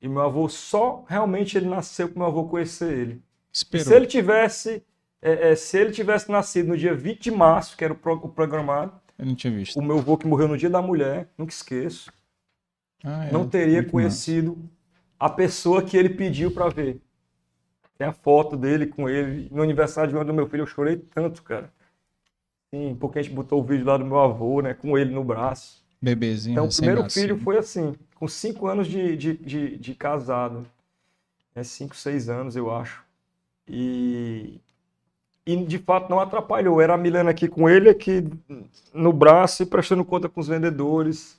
E 0.00 0.08
meu 0.08 0.20
avô 0.22 0.48
só 0.48 1.04
realmente 1.08 1.56
ele 1.56 1.68
nasceu 1.68 2.08
para 2.08 2.18
meu 2.18 2.26
avô 2.28 2.48
conhecer 2.48 2.92
ele. 2.96 3.22
Esperou. 3.52 3.86
se 3.86 3.94
ele 3.94 4.06
tivesse 4.06 4.82
é, 5.20 5.50
é, 5.50 5.56
se 5.56 5.78
ele 5.78 5.92
tivesse 5.92 6.30
nascido 6.30 6.68
no 6.70 6.76
dia 6.76 6.94
20 6.94 7.20
de 7.20 7.30
março, 7.30 7.76
que 7.76 7.84
era 7.84 7.92
o, 7.92 7.96
pro- 7.96 8.14
o 8.14 8.28
programado, 8.28 8.92
Eu 9.16 9.26
não 9.26 9.34
tinha 9.36 9.52
visto. 9.52 9.78
o 9.78 9.82
meu 9.82 9.98
avô 9.98 10.16
que 10.18 10.26
morreu 10.26 10.48
no 10.48 10.58
dia 10.58 10.68
da 10.70 10.82
mulher, 10.82 11.28
nunca 11.38 11.52
esqueço, 11.52 12.12
Ah, 13.04 13.26
é, 13.26 13.32
não 13.32 13.48
teria 13.48 13.84
conhecido 13.88 14.58
a 15.22 15.30
pessoa 15.30 15.84
que 15.84 15.96
ele 15.96 16.08
pediu 16.08 16.50
para 16.50 16.68
ver. 16.68 17.00
Tem 17.96 18.08
a 18.08 18.12
foto 18.12 18.56
dele 18.56 18.88
com 18.88 19.08
ele. 19.08 19.48
No 19.52 19.62
aniversário 19.62 20.10
de 20.10 20.16
um 20.16 20.20
ano 20.20 20.32
do 20.32 20.34
meu 20.34 20.48
filho, 20.48 20.62
eu 20.62 20.66
chorei 20.66 20.96
tanto, 20.96 21.44
cara. 21.44 21.72
Sim, 22.74 22.96
porque 22.98 23.20
a 23.20 23.22
gente 23.22 23.32
botou 23.32 23.60
o 23.60 23.62
vídeo 23.62 23.86
lá 23.86 23.96
do 23.96 24.04
meu 24.04 24.18
avô, 24.18 24.60
né? 24.60 24.74
Com 24.74 24.98
ele 24.98 25.14
no 25.14 25.22
braço. 25.22 25.80
Bebezinho. 26.00 26.54
Então, 26.54 26.64
o 26.64 26.68
primeiro 26.68 27.02
recém-nascido. 27.02 27.34
filho 27.34 27.44
foi 27.44 27.56
assim, 27.56 27.94
com 28.16 28.26
cinco 28.26 28.66
anos 28.66 28.88
de, 28.88 29.16
de, 29.16 29.36
de, 29.36 29.76
de 29.76 29.94
casado. 29.94 30.66
É 31.54 31.62
cinco, 31.62 31.94
seis 31.94 32.28
anos, 32.28 32.56
eu 32.56 32.74
acho. 32.74 33.04
E, 33.68 34.60
e, 35.46 35.54
de 35.64 35.78
fato, 35.78 36.10
não 36.10 36.18
atrapalhou. 36.18 36.80
Era 36.80 36.94
a 36.94 36.98
Milena 36.98 37.30
aqui 37.30 37.46
com 37.46 37.70
ele, 37.70 37.88
aqui 37.88 38.28
no 38.92 39.12
braço 39.12 39.62
e 39.62 39.66
prestando 39.66 40.04
conta 40.04 40.28
com 40.28 40.40
os 40.40 40.48
vendedores. 40.48 41.38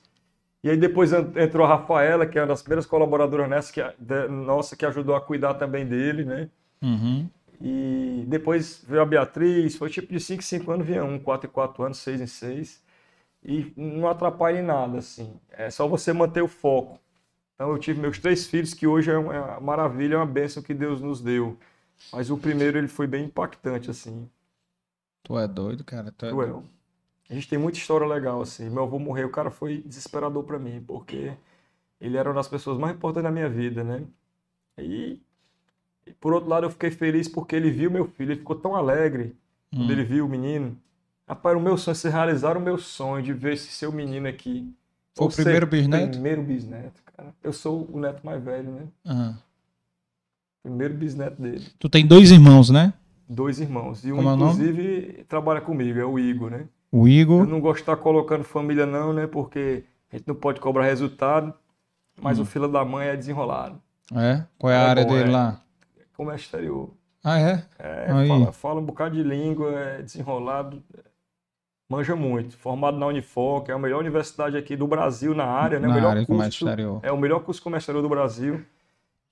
E 0.64 0.70
aí 0.70 0.78
depois 0.78 1.12
en- 1.12 1.32
entrou 1.36 1.66
a 1.66 1.70
Rafaela, 1.70 2.26
que 2.26 2.38
é 2.38 2.42
uma 2.42 2.48
das 2.48 2.62
primeiras 2.62 2.86
colaboradoras 2.86 3.50
nessa, 3.50 3.72
que, 3.72 3.82
de- 4.00 4.28
nossa, 4.28 4.76
que 4.76 4.86
ajudou 4.86 5.16
a 5.16 5.22
cuidar 5.22 5.54
também 5.54 5.86
dele, 5.86 6.24
né? 6.24 6.50
Uhum. 6.82 7.28
E 7.60 8.24
depois 8.28 8.84
veio 8.86 9.02
a 9.02 9.06
Beatriz, 9.06 9.76
foi 9.76 9.88
tipo 9.88 10.12
de 10.12 10.20
5 10.20 10.40
em 10.42 10.44
5 10.44 10.70
anos, 10.72 10.86
vinha 10.86 11.04
um, 11.04 11.18
4 11.18 11.48
em 11.48 11.52
4 11.52 11.82
anos, 11.84 11.98
6 11.98 12.20
em 12.20 12.26
6. 12.26 12.82
E 13.44 13.72
não 13.76 14.08
atrapalha 14.08 14.58
em 14.60 14.62
nada, 14.62 14.98
assim. 14.98 15.38
É 15.50 15.70
só 15.70 15.86
você 15.88 16.12
manter 16.12 16.42
o 16.42 16.48
foco. 16.48 16.98
Então 17.54 17.70
eu 17.72 17.78
tive 17.78 18.00
meus 18.00 18.18
três 18.18 18.46
filhos, 18.46 18.74
que 18.74 18.86
hoje 18.86 19.10
é 19.10 19.18
uma 19.18 19.34
é 19.34 19.40
uma 19.40 19.60
maravilha, 19.60 20.14
é 20.16 20.18
uma 20.18 20.26
bênção 20.26 20.62
que 20.62 20.74
Deus 20.74 21.00
nos 21.02 21.20
deu. 21.22 21.58
Mas 22.12 22.30
o 22.30 22.38
primeiro 22.38 22.78
ele 22.78 22.88
foi 22.88 23.06
bem 23.08 23.26
impactante, 23.26 23.90
assim, 23.90 24.28
Tu 25.22 25.38
é 25.38 25.46
doido, 25.48 25.84
cara. 25.84 26.10
Tu 26.12 26.24
é 26.26 26.32
doido. 26.32 26.64
A 27.28 27.34
gente 27.34 27.48
tem 27.48 27.58
muita 27.58 27.78
história 27.78 28.06
legal, 28.06 28.40
assim. 28.40 28.68
Meu 28.68 28.84
avô 28.84 28.98
morreu, 28.98 29.28
o 29.28 29.32
cara 29.32 29.50
foi 29.50 29.82
desesperador 29.86 30.44
pra 30.44 30.58
mim, 30.58 30.82
porque 30.86 31.32
ele 32.00 32.16
era 32.16 32.28
uma 32.28 32.34
das 32.34 32.48
pessoas 32.48 32.78
mais 32.78 32.94
importantes 32.94 33.22
da 33.24 33.30
minha 33.30 33.48
vida, 33.48 33.82
né? 33.82 34.02
E, 34.78 35.18
e, 36.06 36.12
por 36.12 36.34
outro 36.34 36.50
lado, 36.50 36.66
eu 36.66 36.70
fiquei 36.70 36.90
feliz 36.90 37.28
porque 37.28 37.56
ele 37.56 37.70
viu 37.70 37.90
meu 37.90 38.06
filho, 38.06 38.32
ele 38.32 38.40
ficou 38.40 38.56
tão 38.56 38.76
alegre 38.76 39.34
quando 39.74 39.88
Hum. 39.88 39.92
ele 39.92 40.04
viu 40.04 40.26
o 40.26 40.28
menino. 40.28 40.76
Rapaz, 41.26 41.56
o 41.56 41.60
meu 41.60 41.78
sonho, 41.78 41.94
se 41.94 42.08
realizar 42.08 42.56
o 42.56 42.60
meu 42.60 42.76
sonho 42.76 43.22
de 43.22 43.32
ver 43.32 43.54
esse 43.54 43.68
seu 43.68 43.90
menino 43.90 44.28
aqui. 44.28 44.70
Foi 45.14 45.24
Ou 45.26 45.30
o 45.30 45.34
primeiro 45.34 45.66
ser 45.66 45.70
bisneto? 45.70 46.10
Primeiro 46.10 46.42
bisneto, 46.42 47.02
cara. 47.16 47.34
Eu 47.42 47.52
sou 47.52 47.88
o 47.90 47.98
neto 47.98 48.24
mais 48.24 48.42
velho, 48.42 48.70
né? 48.70 48.82
Aham. 49.06 49.38
Primeiro 50.62 50.94
bisneto 50.94 51.40
dele. 51.40 51.66
Tu 51.78 51.88
tem 51.88 52.06
dois 52.06 52.30
irmãos, 52.30 52.68
né? 52.70 52.92
Dois 53.28 53.60
irmãos. 53.60 54.04
E 54.04 54.12
um, 54.12 54.16
Como 54.16 54.28
é 54.30 54.34
inclusive, 54.34 55.24
trabalha 55.28 55.60
comigo, 55.60 55.98
é 55.98 56.04
o 56.04 56.18
Igor, 56.18 56.50
né? 56.50 56.66
O 56.94 57.06
Eu 57.06 57.12
Igor. 57.12 57.46
não 57.46 57.60
gosto 57.60 57.76
de 57.76 57.82
estar 57.82 57.96
colocando 57.96 58.44
família, 58.44 58.86
não, 58.86 59.12
né? 59.12 59.26
Porque 59.26 59.84
a 60.12 60.16
gente 60.16 60.28
não 60.28 60.34
pode 60.34 60.60
cobrar 60.60 60.84
resultado, 60.84 61.52
mas 62.20 62.38
Hum. 62.38 62.42
o 62.42 62.44
filho 62.44 62.68
da 62.68 62.84
mãe 62.84 63.08
é 63.08 63.16
desenrolado. 63.16 63.80
É? 64.14 64.44
Qual 64.58 64.72
é 64.72 64.76
a 64.76 64.80
É 64.80 64.86
área 64.90 65.04
dele 65.04 65.30
é. 65.30 65.32
lá? 65.32 65.60
Comércio 66.16 66.44
exterior. 66.44 66.90
Ah, 67.24 67.40
é? 67.40 67.64
É, 67.78 68.12
Aí. 68.12 68.28
fala, 68.28 68.52
fala 68.52 68.80
um 68.80 68.84
bocado 68.84 69.16
de 69.16 69.22
língua, 69.22 69.72
é 69.72 70.02
desenrolado, 70.02 70.82
é, 70.96 71.00
manja 71.88 72.14
muito. 72.14 72.56
Formado 72.56 72.96
na 72.98 73.06
Unifor, 73.06 73.62
que 73.64 73.72
é 73.72 73.74
a 73.74 73.78
melhor 73.78 73.98
universidade 74.00 74.56
aqui 74.56 74.76
do 74.76 74.86
Brasil 74.86 75.34
na 75.34 75.46
área, 75.46 75.80
né? 75.80 75.86
O 75.86 75.90
Na 75.90 75.94
melhor 75.96 76.10
área 76.10 76.20
de 76.20 76.26
comércio 76.28 76.60
curso, 76.60 76.64
exterior. 76.68 77.00
é 77.02 77.10
o 77.10 77.16
melhor 77.16 77.40
curso 77.40 77.60
comercial 77.62 78.00
do 78.00 78.08
Brasil. 78.08 78.62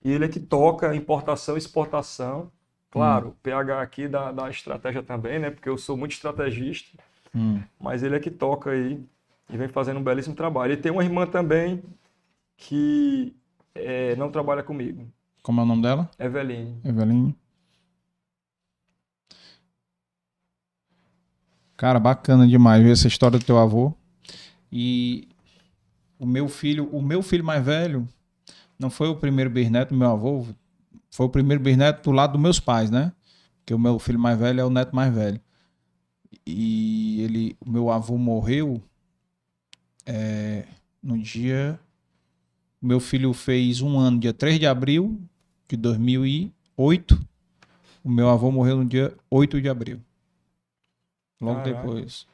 E 0.05 0.11
ele 0.11 0.25
é 0.25 0.29
que 0.29 0.41
toca 0.41 0.97
importação 0.97 1.55
e 1.55 1.59
exportação. 1.59 2.51
Claro, 2.91 3.29
Hum. 3.29 3.33
PH 3.43 3.81
aqui 3.81 4.09
da, 4.09 4.33
da 4.33 4.51
estratégia 4.51 5.03
também, 5.03 5.39
né? 5.39 5.51
Porque 5.51 5.69
eu 5.69 5.79
sou 5.79 5.97
muito 5.97 6.13
estrategista, 6.13 6.99
Hum. 7.35 7.63
mas 7.81 8.03
ele 8.03 8.15
é 8.15 8.21
que 8.21 8.31
toca 8.31 8.71
aí 8.71 9.03
e 9.51 9.57
vem 9.57 9.69
fazendo 9.69 9.99
um 9.99 10.05
belíssimo 10.05 10.35
trabalho. 10.35 10.73
E 10.73 10.77
tem 10.77 10.93
uma 10.93 11.05
irmã 11.05 11.27
também 11.27 11.83
que 12.57 13.35
é, 13.75 14.15
não 14.17 14.31
trabalha 14.31 14.63
comigo. 14.63 15.07
Como 15.43 15.61
é 15.61 15.65
o 15.65 15.67
nome 15.67 15.83
dela? 15.83 16.11
Eveline. 16.19 16.81
Eveline. 16.85 17.37
Cara, 21.77 21.99
bacana 21.99 22.47
demais 22.47 22.83
ver 22.83 22.93
essa 22.93 23.09
história 23.09 23.39
do 23.39 23.45
teu 23.45 23.59
avô. 23.59 23.93
E 24.71 25.29
o 26.19 26.25
meu 26.25 26.49
filho, 26.49 26.89
o 26.93 27.03
meu 27.03 27.23
filho 27.23 27.45
mais 27.45 27.65
velho, 27.65 28.09
não 28.79 28.89
foi 28.89 29.09
o 29.09 29.17
primeiro 29.17 29.51
bisneto 29.51 29.93
do 29.93 29.99
meu 29.99 30.11
avô, 30.11 30.47
foi 31.11 31.27
o 31.27 31.29
primeiro 31.29 31.63
bisneto 31.63 32.09
do 32.09 32.15
lado 32.15 32.33
dos 32.33 32.41
meus 32.41 32.61
pais, 32.61 32.91
né? 32.91 33.13
Porque 33.59 33.75
o 33.75 33.79
meu 33.79 33.99
filho 33.99 34.19
mais 34.19 34.39
velho 34.39 34.61
é 34.61 34.65
o 34.65 34.71
neto 34.71 34.95
mais 34.95 35.13
velho. 35.13 35.41
E 36.47 37.23
ele, 37.23 37.57
o 37.65 37.71
meu 37.71 37.91
avô 37.91 38.17
morreu 38.19 38.83
é, 40.07 40.65
no 41.03 41.19
dia. 41.19 41.79
Meu 42.81 42.99
filho 42.99 43.33
fez 43.33 43.81
um 43.81 43.99
ano, 43.99 44.19
dia 44.19 44.33
3 44.35 44.59
de 44.59 44.67
abril 44.67 45.21
de 45.69 45.77
2008. 45.77 47.21
O 48.05 48.11
meu 48.11 48.29
avô 48.29 48.51
morreu 48.51 48.79
no 48.79 48.85
dia 48.85 49.17
8 49.31 49.61
de 49.61 49.69
abril. 49.69 50.01
Logo 51.41 51.63
Caraca. 51.63 51.81
depois. 51.83 52.27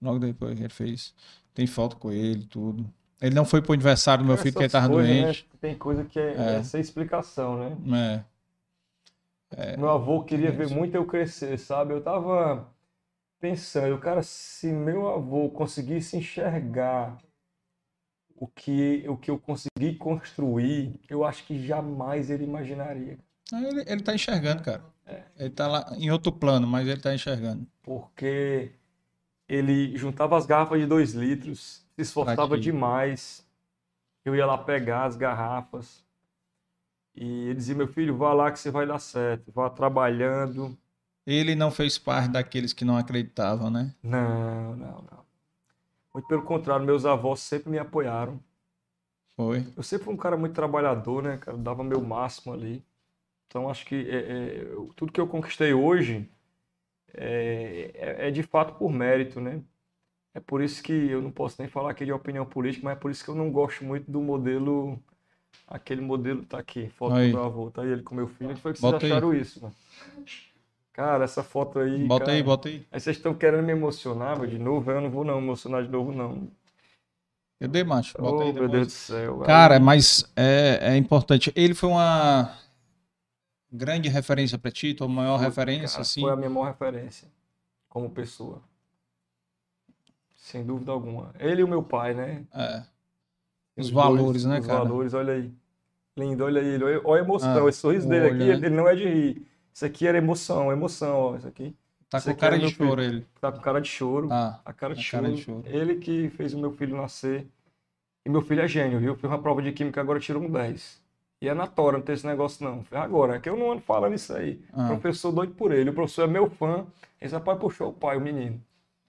Logo 0.00 0.18
depois 0.20 0.58
ele 0.60 0.68
fez. 0.68 1.12
Tem 1.52 1.66
foto 1.66 1.96
com 1.96 2.12
ele, 2.12 2.44
tudo. 2.44 2.88
Ele 3.20 3.34
não 3.34 3.44
foi 3.44 3.60
pro 3.60 3.72
aniversário 3.72 4.22
do 4.22 4.28
meu 4.28 4.36
filho, 4.36 4.52
porque 4.52 4.62
ele 4.62 4.66
Essas 4.66 4.80
tava 4.82 4.94
coisas, 4.94 5.12
doente. 5.16 5.42
né, 5.52 5.58
Tem 5.60 5.76
coisa 5.76 6.04
que 6.04 6.20
é, 6.20 6.34
É. 6.36 6.54
é 6.56 6.62
sem 6.62 6.80
explicação, 6.80 7.58
né? 7.58 8.24
É. 9.50 9.76
Meu 9.76 9.88
avô 9.90 10.22
queria 10.22 10.52
ver 10.52 10.68
muito 10.68 10.94
eu 10.94 11.04
crescer, 11.04 11.58
sabe? 11.58 11.92
Eu 11.94 12.00
tava 12.00 12.68
pensando, 13.40 13.98
cara, 13.98 14.22
se 14.22 14.72
meu 14.72 15.08
avô 15.08 15.48
conseguisse 15.50 16.16
enxergar 16.16 17.18
o 18.34 18.46
que, 18.46 19.04
o 19.08 19.16
que 19.16 19.30
eu 19.30 19.38
consegui 19.38 19.96
construir, 19.96 21.00
eu 21.08 21.24
acho 21.24 21.44
que 21.44 21.64
jamais 21.64 22.30
ele 22.30 22.44
imaginaria. 22.44 23.18
Ele, 23.52 23.84
ele 23.86 24.02
tá 24.02 24.14
enxergando, 24.14 24.62
cara. 24.62 24.84
É. 25.06 25.22
Ele 25.38 25.50
tá 25.50 25.66
lá 25.66 25.92
em 25.96 26.10
outro 26.10 26.30
plano, 26.30 26.66
mas 26.66 26.86
ele 26.86 27.00
tá 27.00 27.14
enxergando. 27.14 27.66
Porque 27.82 28.72
ele 29.48 29.96
juntava 29.96 30.36
as 30.36 30.44
garrafas 30.44 30.78
de 30.78 30.86
dois 30.86 31.12
litros, 31.14 31.86
se 31.96 32.02
esforçava 32.02 32.56
ti. 32.56 32.64
demais. 32.64 33.46
Eu 34.24 34.36
ia 34.36 34.44
lá 34.44 34.58
pegar 34.58 35.06
as 35.06 35.16
garrafas. 35.16 36.04
E 37.14 37.46
ele 37.46 37.54
dizia, 37.54 37.74
meu 37.74 37.88
filho, 37.88 38.16
vá 38.16 38.32
lá 38.34 38.52
que 38.52 38.58
você 38.58 38.70
vai 38.70 38.86
dar 38.86 38.98
certo. 38.98 39.50
Vá 39.50 39.70
trabalhando. 39.70 40.78
Ele 41.30 41.54
não 41.54 41.70
fez 41.70 41.98
parte 41.98 42.30
daqueles 42.30 42.72
que 42.72 42.86
não 42.86 42.96
acreditavam, 42.96 43.68
né? 43.68 43.94
Não, 44.02 44.74
não, 44.74 45.02
não. 45.02 45.26
Muito 46.14 46.26
pelo 46.26 46.42
contrário, 46.42 46.86
meus 46.86 47.04
avós 47.04 47.40
sempre 47.40 47.68
me 47.70 47.78
apoiaram. 47.78 48.40
Foi. 49.36 49.66
Eu 49.76 49.82
sempre 49.82 50.06
fui 50.06 50.14
um 50.14 50.16
cara 50.16 50.38
muito 50.38 50.54
trabalhador, 50.54 51.22
né, 51.22 51.36
cara? 51.36 51.58
Dava 51.58 51.84
meu 51.84 52.00
máximo 52.00 52.54
ali. 52.54 52.82
Então, 53.46 53.68
acho 53.70 53.84
que 53.86 53.94
é, 54.10 54.16
é, 54.16 54.62
eu- 54.72 54.90
tudo 54.96 55.12
que 55.12 55.20
eu 55.20 55.28
conquistei 55.28 55.74
hoje 55.74 56.30
é, 57.14 57.90
é- 57.94 58.28
é 58.28 58.30
de 58.30 58.42
fato 58.42 58.74
por 58.78 58.90
mérito, 58.92 59.40
né? 59.40 59.62
É 60.34 60.40
por 60.40 60.62
isso 60.62 60.82
que 60.82 60.92
eu 60.92 61.22
não 61.22 61.30
posso 61.32 61.56
nem 61.60 61.68
falar 61.68 61.90
aqui 61.92 62.04
de 62.04 62.12
opinião 62.12 62.46
política, 62.46 62.84
mas 62.84 62.96
é 62.96 63.00
por 63.00 63.10
isso 63.10 63.24
que 63.24 63.30
eu 63.30 63.34
não 63.36 63.50
gosto 63.52 63.84
muito 63.84 64.10
do 64.10 64.20
modelo. 64.20 64.98
Aquele 65.66 66.00
modelo 66.02 66.44
tá 66.46 66.58
aqui, 66.58 66.88
foto 66.90 67.14
Aí. 67.16 67.30
do 67.32 67.36
meu 67.38 67.46
avô, 67.46 67.70
tá 67.70 67.82
aí 67.82 67.90
ele 67.90 68.02
com 68.02 68.14
meu 68.14 68.28
filho. 68.28 68.56
Foi 68.58 68.74
que 68.74 68.80
Bota 68.80 69.00
vocês 69.00 69.12
aí. 69.12 69.18
acharam 69.18 69.34
isso, 69.34 69.62
mano? 69.62 69.74
Cara, 70.98 71.22
essa 71.22 71.44
foto 71.44 71.78
aí. 71.78 72.08
Bota 72.08 72.24
cara, 72.24 72.36
aí, 72.36 72.42
bota 72.42 72.68
aí. 72.68 72.84
Aí 72.90 72.98
vocês 72.98 73.16
estão 73.16 73.32
querendo 73.32 73.62
me 73.62 73.70
emocionar, 73.70 74.44
de 74.44 74.58
novo, 74.58 74.90
eu 74.90 75.00
não 75.00 75.08
vou 75.08 75.22
não 75.24 75.38
emocionar 75.38 75.84
de 75.84 75.88
novo, 75.88 76.10
não. 76.10 76.48
Eu 77.60 77.68
dei, 77.68 77.84
macho. 77.84 78.18
Bota 78.18 78.38
Oh, 78.38 78.40
aí 78.48 78.52
meu. 78.52 78.68
Deus 78.68 78.88
do 78.88 78.92
céu. 78.92 79.38
Cara, 79.46 79.74
Aí- 79.74 79.80
mas 79.80 80.28
é, 80.34 80.94
é 80.94 80.96
importante. 80.96 81.52
Ele 81.54 81.72
foi 81.72 81.88
uma 81.88 82.52
grande 83.70 84.08
referência 84.08 84.58
pra 84.58 84.72
ti, 84.72 84.92
tua 84.92 85.06
maior 85.06 85.36
Foi, 85.38 85.46
referência, 85.46 85.88
cara, 85.90 86.00
assim. 86.00 86.20
Foi 86.20 86.32
a 86.32 86.36
minha 86.36 86.50
maior 86.50 86.66
referência 86.66 87.28
como 87.88 88.10
pessoa. 88.10 88.60
Sem 90.34 90.66
dúvida 90.66 90.90
alguma. 90.90 91.32
Ele 91.38 91.60
e 91.60 91.64
o 91.64 91.68
meu 91.68 91.84
pai, 91.84 92.12
né? 92.12 92.44
É. 92.52 92.82
Os 93.76 93.86
Os 93.86 93.92
valores, 93.92 94.24
dois, 94.24 94.44
né, 94.46 94.58
os 94.58 94.66
cara? 94.66 94.80
valores, 94.80 95.14
olha 95.14 95.34
aí. 95.34 95.52
Lindo, 96.16 96.44
olha 96.44 96.58
ele. 96.58 96.82
Olha, 96.82 97.20
a 97.20 97.24
emoção. 97.24 97.66
Ah, 97.66 97.68
esse 97.68 97.78
sorriso 97.78 98.08
dele 98.08 98.26
olho, 98.26 98.34
aqui, 98.34 98.44
né? 98.46 98.66
ele 98.66 98.70
não 98.70 98.88
é 98.88 98.96
de 98.96 99.04
rir. 99.08 99.46
Isso 99.78 99.86
aqui 99.86 100.08
era 100.08 100.18
emoção, 100.18 100.72
emoção, 100.72 101.16
ó. 101.16 101.36
Isso 101.36 101.46
aqui. 101.46 101.72
Tá 102.10 102.18
Esse 102.18 102.24
com 102.26 102.30
aqui 102.32 102.40
cara 102.40 102.56
de 102.56 102.62
meu 102.62 102.70
filho. 102.72 102.88
choro 102.88 103.00
ele. 103.00 103.26
Tá 103.40 103.52
com 103.52 103.60
cara 103.60 103.80
de 103.80 103.88
choro. 103.88 104.28
Ah, 104.28 104.60
a 104.64 104.72
cara 104.72 104.92
de 104.92 105.00
choro. 105.04 105.22
cara 105.22 105.34
de 105.36 105.40
choro. 105.40 105.62
Ele 105.66 105.94
que 105.94 106.28
fez 106.30 106.52
o 106.52 106.58
meu 106.58 106.72
filho 106.72 106.96
nascer. 106.96 107.46
E 108.26 108.28
meu 108.28 108.42
filho 108.42 108.60
é 108.60 108.66
gênio, 108.66 108.98
viu? 108.98 109.14
Fiz 109.14 109.30
uma 109.30 109.40
prova 109.40 109.62
de 109.62 109.70
química 109.70 110.00
agora 110.00 110.18
tirou 110.18 110.42
um 110.42 110.50
10. 110.50 111.00
E 111.40 111.48
é 111.48 111.54
na 111.54 111.68
tora, 111.68 111.96
não 111.96 112.04
tem 112.04 112.12
esse 112.16 112.26
negócio 112.26 112.64
não. 112.64 112.84
Agora, 112.90 113.36
é 113.36 113.38
que 113.38 113.48
eu 113.48 113.56
não 113.56 113.70
ando 113.70 113.80
falando 113.82 114.14
isso 114.14 114.34
aí. 114.34 114.60
Ah. 114.72 114.86
O 114.86 114.98
professor 114.98 115.30
doido 115.30 115.54
por 115.54 115.70
ele. 115.70 115.90
O 115.90 115.94
professor 115.94 116.24
é 116.24 116.26
meu 116.26 116.50
fã. 116.50 116.84
Esse 117.20 117.34
rapaz 117.34 117.56
puxou 117.60 117.90
o 117.90 117.92
pai, 117.92 118.16
o 118.16 118.20
menino. 118.20 118.60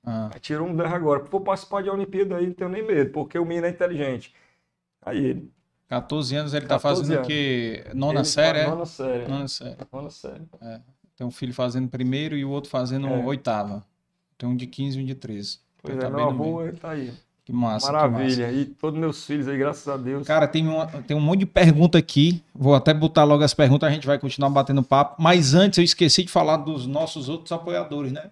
ah. 0.05 0.29
Aí 0.31 0.39
tirou 0.39 0.67
um 0.67 0.75
10 0.75 0.93
agora. 0.93 1.23
Vou 1.23 1.41
participar 1.41 1.81
de 1.81 1.89
Olimpíada 1.89 2.37
aí, 2.37 2.45
não 2.45 2.53
tenho 2.53 2.69
nem 2.69 2.85
medo, 2.85 3.09
porque 3.11 3.39
o 3.39 3.43
menino 3.45 3.65
é 3.65 3.71
inteligente. 3.71 4.35
Aí 5.01 5.17
ele. 5.17 5.51
14 5.89 6.35
anos 6.35 6.53
ele 6.53 6.65
tá 6.67 6.75
14 6.75 7.01
fazendo 7.01 7.15
o 7.15 7.17
anos. 7.19 7.27
quê? 7.27 7.83
Nona 7.93 8.19
ele 8.19 8.25
série, 8.25 8.59
faz 8.59 8.67
é? 8.67 8.69
Nona 8.71 8.85
série. 8.85 9.27
Nona 9.27 9.47
série. 9.47 9.75
Nona 9.91 10.09
série. 10.09 10.41
Tem 11.17 11.27
um 11.27 11.31
filho 11.31 11.53
fazendo 11.53 11.89
primeiro 11.89 12.37
e 12.37 12.45
o 12.45 12.49
outro 12.49 12.69
fazendo 12.69 13.07
É. 13.07 13.25
oitava. 13.25 13.83
Tem 14.37 14.47
um 14.47 14.55
de 14.55 14.67
15 14.67 14.97
e 14.99 15.01
um 15.01 15.05
de 15.05 15.15
13. 15.15 15.57
Pois 15.81 15.97
Tá 15.97 16.05
é, 16.05 16.09
meu 16.09 16.17
meio. 16.17 16.29
avô, 16.29 16.61
ele 16.63 16.77
tá 16.77 16.91
aí. 16.91 17.11
Que 17.43 17.51
massa, 17.51 17.87
que 17.87 17.93
Maravilha. 17.93 18.51
E 18.51 18.65
todos 18.65 18.99
meus 18.99 19.25
filhos 19.25 19.47
aí, 19.47 19.57
graças 19.57 19.87
a 19.87 19.97
Deus. 19.97 20.25
Cara, 20.27 20.47
tem, 20.47 20.67
uma- 20.67 20.85
tem 20.85 21.17
um 21.17 21.19
monte 21.19 21.39
de 21.39 21.45
pergunta 21.47 21.97
aqui. 21.97 22.43
Vou 22.53 22.75
até 22.75 22.93
botar 22.93 23.23
logo 23.23 23.43
as 23.43 23.55
perguntas, 23.55 23.89
a 23.89 23.91
gente 23.91 24.05
vai 24.05 24.19
continuar 24.19 24.49
batendo 24.51 24.83
papo. 24.83 25.19
Mas 25.21 25.55
antes 25.55 25.79
eu 25.79 25.83
esqueci 25.83 26.21
de 26.23 26.29
falar 26.31 26.57
dos 26.57 26.85
nossos 26.85 27.27
outros 27.27 27.51
apoiadores, 27.51 28.11
né? 28.11 28.29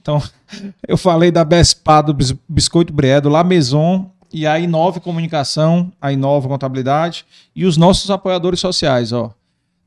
Então, 0.00 0.18
eu 0.88 0.96
falei 0.96 1.30
da 1.30 1.44
Bespá, 1.44 2.00
do 2.00 2.14
Bis- 2.14 2.34
Biscoito 2.48 2.90
Brié, 2.92 3.20
do 3.20 3.28
La 3.28 3.44
Maison 3.44 4.10
e 4.32 4.46
a 4.46 4.58
Inove 4.58 5.00
Comunicação, 5.00 5.92
a 6.00 6.12
Inova 6.12 6.48
Contabilidade 6.48 7.24
e 7.54 7.64
os 7.64 7.76
nossos 7.76 8.10
apoiadores 8.10 8.60
sociais, 8.60 9.12
ó. 9.12 9.34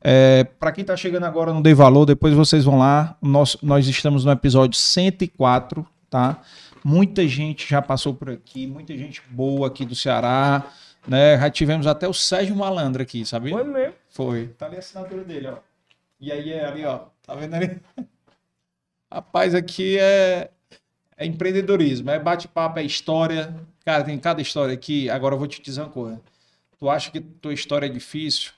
É, 0.06 0.44
para 0.44 0.70
quem 0.70 0.84
tá 0.84 0.94
chegando 0.96 1.24
agora 1.24 1.52
no 1.52 1.62
Dei 1.62 1.72
Valor, 1.72 2.04
depois 2.04 2.34
vocês 2.34 2.62
vão 2.64 2.78
lá. 2.78 3.16
Nosso- 3.22 3.58
nós 3.62 3.86
estamos 3.88 4.24
no 4.24 4.30
episódio 4.32 4.78
104, 4.78 5.86
tá? 6.10 6.42
Muita 6.84 7.26
gente 7.26 7.66
já 7.66 7.80
passou 7.80 8.12
por 8.12 8.28
aqui, 8.28 8.66
muita 8.66 8.94
gente 8.96 9.22
boa 9.30 9.66
aqui 9.68 9.86
do 9.86 9.94
Ceará, 9.94 10.62
né? 11.08 11.38
Já 11.38 11.48
tivemos 11.48 11.86
até 11.86 12.06
o 12.06 12.12
Sérgio 12.12 12.54
Malandro 12.54 13.02
aqui, 13.02 13.24
sabia? 13.24 13.54
Foi 13.54 13.64
mesmo. 13.64 13.94
Foi. 14.10 14.48
Tá 14.58 14.66
ali 14.66 14.76
a 14.76 14.80
assinatura 14.80 15.24
dele, 15.24 15.48
ó. 15.48 15.54
E 16.20 16.30
aí 16.30 16.52
é 16.52 16.66
ali, 16.66 16.84
ó. 16.84 17.00
Tá 17.26 17.34
vendo 17.34 17.54
ali? 17.54 17.80
Rapaz, 19.10 19.54
aqui 19.54 19.96
é, 19.98 20.50
é 21.16 21.26
empreendedorismo, 21.26 22.10
é 22.10 22.18
bate-papo, 22.18 22.78
é 22.78 22.82
história. 22.82 23.54
Cara, 23.84 24.02
tem 24.04 24.18
cada 24.18 24.40
história 24.42 24.74
aqui. 24.74 25.08
Agora 25.10 25.34
eu 25.34 25.38
vou 25.38 25.46
te 25.46 25.60
dizer 25.62 25.80
uma 25.82 25.90
coisa. 25.90 26.20
Tu 26.78 26.88
acha 26.88 27.10
que 27.10 27.20
tua 27.20 27.52
história 27.52 27.86
é 27.86 27.88
difícil? 27.88 28.52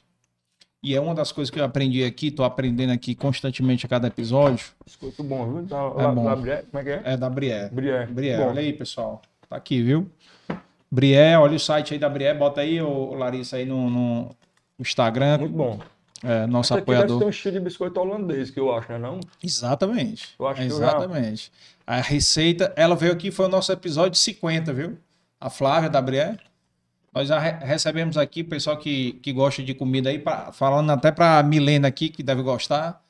E 0.83 0.95
é 0.95 1.01
uma 1.01 1.15
das 1.15 1.33
coisas 1.33 1.51
que 1.51 1.59
eu 1.59 1.65
aprendi 1.65 2.05
aqui, 2.05 2.31
tô 2.31 2.45
aprendendo 2.45 2.93
aqui 2.93 3.15
constantemente 3.15 3.85
a 3.85 3.89
cada 3.89 4.07
episódio. 4.07 4.67
Biscoito 4.85 5.23
bom, 5.25 5.53
viu? 5.55 5.63
Da, 5.63 5.77
É 5.77 5.81
lá, 5.81 6.13
bom. 6.13 6.25
lá, 6.25 6.37
Brié, 6.37 6.63
como 6.71 6.81
é 6.81 6.85
que 6.85 6.91
é? 6.91 7.03
É 7.13 7.17
da 7.17 7.29
Brié. 7.29 7.69
Brié. 7.71 8.07
Brié, 8.07 8.39
olha 8.41 8.61
aí, 8.61 8.73
pessoal. 8.73 9.21
Tá 9.49 9.57
aqui, 9.57 9.83
viu? 9.83 10.09
Brié, 10.91 11.37
olha 11.39 11.57
o 11.57 11.61
site 11.61 11.95
aí 11.95 11.99
da 11.99 12.09
Brié. 12.09 12.33
Bota 12.35 12.61
aí, 12.61 12.81
ô, 12.81 13.15
Larissa, 13.15 13.57
aí 13.57 13.65
no, 13.65 13.91
no 13.91 14.37
Instagram. 14.79 15.39
Muito 15.39 15.57
bom. 15.57 15.81
É, 16.23 16.47
nosso 16.47 16.73
Esse 16.73 16.79
aqui 16.81 16.87
deve 16.87 16.99
apoiador. 17.03 17.19
ter 17.19 17.25
um 17.27 17.31
estilo 17.31 17.55
de 17.55 17.61
biscoito 17.61 18.01
holandês, 18.01 18.51
que 18.51 18.61
eu 18.61 18.73
acho, 18.75 18.91
né? 18.93 18.99
Não? 18.99 19.19
Exatamente. 19.43 20.35
Eu 20.39 20.47
acho 20.47 20.61
que 20.61 20.67
eu 20.69 20.79
já- 20.79 20.87
Exatamente. 20.87 21.53
A 21.87 22.01
receita, 22.01 22.73
ela 22.77 22.97
veio 22.97 23.13
aqui, 23.13 23.31
foi 23.31 23.47
o 23.47 23.49
nosso 23.49 23.71
episódio 23.73 24.19
50, 24.19 24.73
viu? 24.73 24.99
A 25.41 25.49
Flávia 25.49 25.89
da 25.89 26.01
Brié. 26.03 26.37
Nós 27.15 27.29
já 27.29 27.39
re- 27.39 27.65
recebemos 27.65 28.17
aqui 28.17 28.43
pessoal 28.43 28.77
que, 28.77 29.15
que 29.23 29.33
gosta 29.33 29.63
de 29.63 29.73
comida 29.75 30.11
aí, 30.11 30.19
pra- 30.19 30.53
falando 30.53 30.91
até 30.91 31.13
para 31.13 31.43
Milena 31.43 31.89
aqui, 31.89 32.09
que 32.09 32.23
deve 32.23 32.43
gostar. 32.43 33.03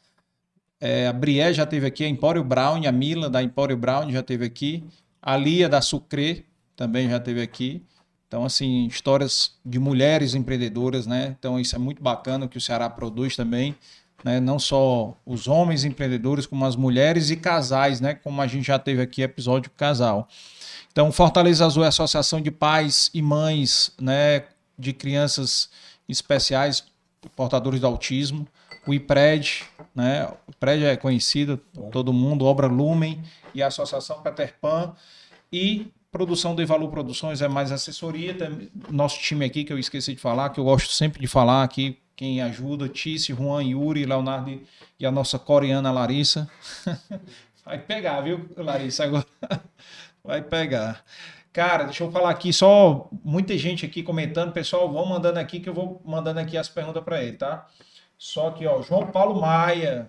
É, 0.80 1.06
a 1.08 1.12
Brié 1.12 1.52
já 1.54 1.64
teve 1.64 1.86
aqui, 1.86 2.04
a 2.04 2.08
Empório 2.08 2.44
Brown, 2.44 2.86
a 2.86 2.92
Mila 2.92 3.30
da 3.30 3.42
Empório 3.42 3.76
Brown 3.76 4.10
já 4.10 4.22
teve 4.22 4.44
aqui. 4.44 4.84
A 5.22 5.36
Lia 5.36 5.68
da 5.68 5.80
Sucre 5.80 6.44
também 6.76 7.08
já 7.08 7.18
teve 7.18 7.40
aqui. 7.40 7.82
Então, 8.28 8.44
assim, 8.44 8.86
histórias 8.86 9.54
de 9.64 9.78
mulheres 9.78 10.34
empreendedoras, 10.34 11.06
né? 11.06 11.34
Então, 11.38 11.58
isso 11.58 11.74
é 11.74 11.78
muito 11.78 12.02
bacana 12.02 12.46
que 12.46 12.58
o 12.58 12.60
Ceará 12.60 12.90
produz 12.90 13.34
também 13.36 13.74
né? 14.26 14.40
Não 14.40 14.58
só 14.58 15.16
os 15.24 15.46
homens 15.46 15.84
empreendedores, 15.84 16.46
como 16.46 16.66
as 16.66 16.74
mulheres 16.74 17.30
e 17.30 17.36
casais, 17.36 18.00
né? 18.00 18.12
Como 18.12 18.42
a 18.42 18.46
gente 18.48 18.66
já 18.66 18.76
teve 18.76 19.00
aqui 19.00 19.22
episódio 19.22 19.70
casal. 19.70 20.26
Então, 20.90 21.12
Fortaleza 21.12 21.64
Azul 21.64 21.84
é 21.84 21.86
a 21.86 21.90
associação 21.90 22.40
de 22.40 22.50
pais 22.50 23.08
e 23.14 23.22
mães, 23.22 23.92
né? 24.00 24.42
De 24.76 24.92
crianças 24.92 25.70
especiais 26.08 26.82
portadores 27.36 27.78
do 27.78 27.86
autismo. 27.86 28.48
O 28.84 28.92
IPRED, 28.92 29.62
né? 29.94 30.26
O 30.48 30.50
IPRED 30.50 30.84
é 30.86 30.96
conhecido, 30.96 31.60
todo 31.92 32.12
mundo, 32.12 32.46
Obra 32.46 32.66
Lumen 32.66 33.22
e 33.54 33.62
a 33.62 33.68
Associação 33.68 34.22
Peter 34.22 34.56
Pan. 34.60 34.92
E 35.52 35.86
produção 36.10 36.52
do 36.52 36.66
Valor 36.66 36.88
Produções 36.88 37.42
é 37.42 37.46
mais 37.46 37.70
assessoria. 37.70 38.36
Nosso 38.90 39.20
time 39.20 39.44
aqui, 39.44 39.62
que 39.62 39.72
eu 39.72 39.78
esqueci 39.78 40.14
de 40.14 40.20
falar, 40.20 40.50
que 40.50 40.58
eu 40.58 40.64
gosto 40.64 40.90
sempre 40.90 41.20
de 41.20 41.28
falar 41.28 41.62
aqui, 41.62 42.00
quem 42.16 42.40
ajuda, 42.40 42.88
Tice, 42.88 43.34
Juan, 43.34 43.62
Yuri, 43.62 44.06
Leonardo 44.06 44.58
e 44.98 45.04
a 45.04 45.10
nossa 45.10 45.38
coreana 45.38 45.92
Larissa. 45.92 46.48
Vai 47.64 47.78
pegar, 47.78 48.20
viu, 48.22 48.48
Larissa? 48.56 49.04
Agora 49.04 49.26
vai 50.24 50.40
pegar. 50.40 51.02
Cara, 51.52 51.82
deixa 51.82 52.04
eu 52.04 52.12
falar 52.12 52.30
aqui, 52.30 52.52
só 52.52 53.08
muita 53.24 53.58
gente 53.58 53.84
aqui 53.84 54.04
comentando. 54.04 54.52
Pessoal, 54.52 54.88
vão 54.88 55.04
mandando 55.04 55.40
aqui 55.40 55.58
que 55.58 55.68
eu 55.68 55.74
vou 55.74 56.00
mandando 56.04 56.38
aqui 56.38 56.56
as 56.56 56.68
perguntas 56.68 57.02
para 57.02 57.24
ele, 57.24 57.36
tá? 57.36 57.66
Só 58.16 58.52
que, 58.52 58.64
ó, 58.66 58.82
João 58.82 59.08
Paulo 59.08 59.40
Maia, 59.40 60.08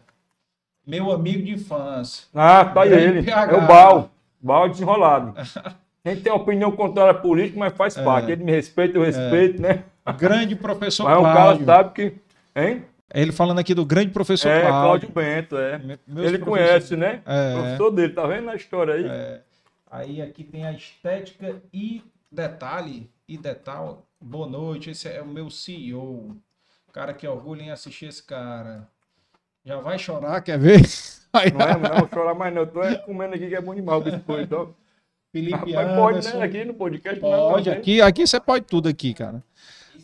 meu 0.86 1.12
amigo 1.12 1.44
de 1.44 1.54
infância. 1.54 2.28
Ah, 2.36 2.64
tá 2.64 2.84
aí 2.84 2.94
ele. 2.94 3.24
PH. 3.24 3.52
É 3.52 3.58
o 3.58 3.66
Bal. 3.66 4.12
Bal 4.40 4.70
desenrolado. 4.70 5.34
A 6.06 6.10
gente 6.10 6.22
tem 6.22 6.32
opinião 6.32 6.72
contrária 6.72 7.14
política, 7.14 7.60
mas 7.60 7.74
faz 7.74 7.98
é. 7.98 8.04
parte. 8.04 8.32
Ele 8.32 8.44
me 8.44 8.52
respeita, 8.52 8.98
eu 8.98 9.04
respeito, 9.04 9.58
é. 9.58 9.68
né? 9.68 9.84
Grande 10.14 10.56
professor 10.56 11.06
mas 11.06 11.18
Cláudio. 11.18 11.34
Mas 11.34 11.62
o 11.62 11.66
cara 11.66 11.84
sabe 11.84 11.94
que... 11.94 12.14
Hein? 12.56 12.86
Ele 13.14 13.32
falando 13.32 13.60
aqui 13.60 13.74
do 13.74 13.86
grande 13.86 14.12
professor 14.12 14.50
é, 14.50 14.62
Cláudio. 14.62 15.10
Bento, 15.10 15.58
é. 15.58 15.80
Meus 16.06 16.28
ele 16.28 16.40
conhece, 16.40 16.96
né? 16.96 17.22
É. 17.26 17.54
O 17.54 17.60
professor 17.60 17.92
dele, 17.92 18.14
tá 18.14 18.28
vendo 18.28 18.46
na 18.46 18.56
história 18.56 18.94
aí? 18.96 19.06
É. 19.06 19.42
Aí 19.90 20.22
aqui 20.22 20.44
tem 20.44 20.66
a 20.66 20.74
estética 20.74 21.62
e 21.74 22.04
detalhe, 22.32 23.10
e 23.28 23.38
detalhe. 23.38 23.96
Boa 24.20 24.48
noite, 24.48 24.90
esse 24.90 25.08
é 25.08 25.22
o 25.22 25.28
meu 25.28 25.50
CEO. 25.50 26.36
Cara 26.92 27.14
que 27.14 27.28
orgulho 27.28 27.62
em 27.62 27.72
assistir 27.72 28.08
esse 28.08 28.24
cara. 28.24 28.88
Já 29.64 29.80
vai 29.80 29.98
chorar, 30.00 30.42
quer 30.42 30.58
ver? 30.60 30.82
Não, 31.34 31.42
é, 31.42 31.78
não 31.78 32.00
vou 32.00 32.10
chorar 32.12 32.34
mais 32.34 32.52
não. 32.52 32.62
Eu 32.62 32.68
tô 32.68 33.00
comendo 33.06 33.36
aqui 33.36 33.48
que 33.48 33.56
é 33.56 33.62
bom 33.62 33.76
demais 33.76 34.02
o 34.02 34.04
biscoito. 34.04 34.56
Ó. 34.56 34.68
Felipe 35.32 35.72
Rapaz, 35.74 35.96
pode, 35.96 36.34
né? 36.34 36.44
Aqui 36.44 36.66
no 36.66 36.74
podcast. 36.74 37.20
Pode, 37.20 37.70
aqui, 37.70 38.02
aqui 38.02 38.26
você 38.26 38.40
pode 38.40 38.66
tudo 38.66 38.90
aqui, 38.90 39.14
cara. 39.14 39.44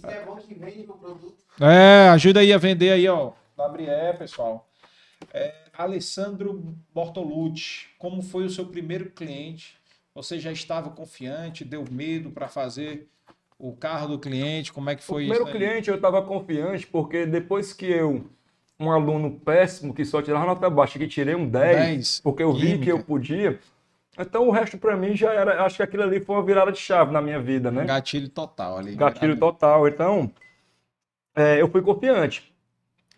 Isso 0.03 0.11
é 0.11 0.25
bom 0.25 0.35
que 0.35 0.53
vende 0.53 0.81
o 0.89 0.93
produto. 0.93 1.37
É, 1.61 2.09
ajuda 2.09 2.41
aí 2.41 2.51
a 2.51 2.57
vender 2.57 2.91
aí, 2.91 3.07
ó. 3.07 3.31
Gabriel, 3.57 4.15
pessoal. 4.15 4.67
É, 5.33 5.53
Alessandro 5.77 6.75
Bortolucci, 6.93 7.87
como 7.97 8.21
foi 8.21 8.43
o 8.43 8.49
seu 8.49 8.65
primeiro 8.65 9.09
cliente? 9.11 9.77
Você 10.13 10.39
já 10.39 10.51
estava 10.51 10.89
confiante? 10.89 11.63
Deu 11.63 11.85
medo 11.89 12.31
para 12.31 12.47
fazer 12.49 13.07
o 13.57 13.73
carro 13.75 14.09
do 14.09 14.19
cliente? 14.19 14.73
Como 14.73 14.89
é 14.89 14.95
que 14.95 15.03
foi 15.03 15.23
o 15.23 15.25
isso? 15.25 15.41
O 15.41 15.45
primeiro 15.45 15.57
cliente 15.67 15.89
eu 15.89 15.95
estava 15.95 16.21
confiante 16.21 16.85
porque 16.85 17.25
depois 17.25 17.71
que 17.71 17.85
eu, 17.85 18.25
um 18.79 18.91
aluno 18.91 19.39
péssimo 19.39 19.93
que 19.93 20.03
só 20.03 20.21
tirava 20.21 20.45
nota 20.45 20.69
baixa, 20.69 20.99
que 20.99 21.07
tirei 21.07 21.33
um 21.33 21.47
10, 21.47 21.75
10 21.77 22.19
porque 22.21 22.43
eu 22.43 22.53
química. 22.53 22.77
vi 22.77 22.83
que 22.83 22.91
eu 22.91 23.01
podia, 23.03 23.59
então 24.17 24.47
o 24.47 24.51
resto 24.51 24.77
para 24.77 24.95
mim 24.95 25.15
já 25.15 25.33
era, 25.33 25.63
acho 25.65 25.77
que 25.77 25.83
aquilo 25.83 26.03
ali 26.03 26.19
foi 26.19 26.35
uma 26.35 26.45
virada 26.45 26.71
de 26.71 26.79
chave 26.79 27.11
na 27.11 27.21
minha 27.21 27.39
vida, 27.39 27.71
né? 27.71 27.85
Gatilho 27.85 28.29
total 28.29 28.77
ali. 28.77 28.95
Gatilho 28.95 29.37
total. 29.37 29.87
Então, 29.87 30.31
é, 31.35 31.61
eu 31.61 31.67
fui 31.67 31.81
confiante. 31.81 32.53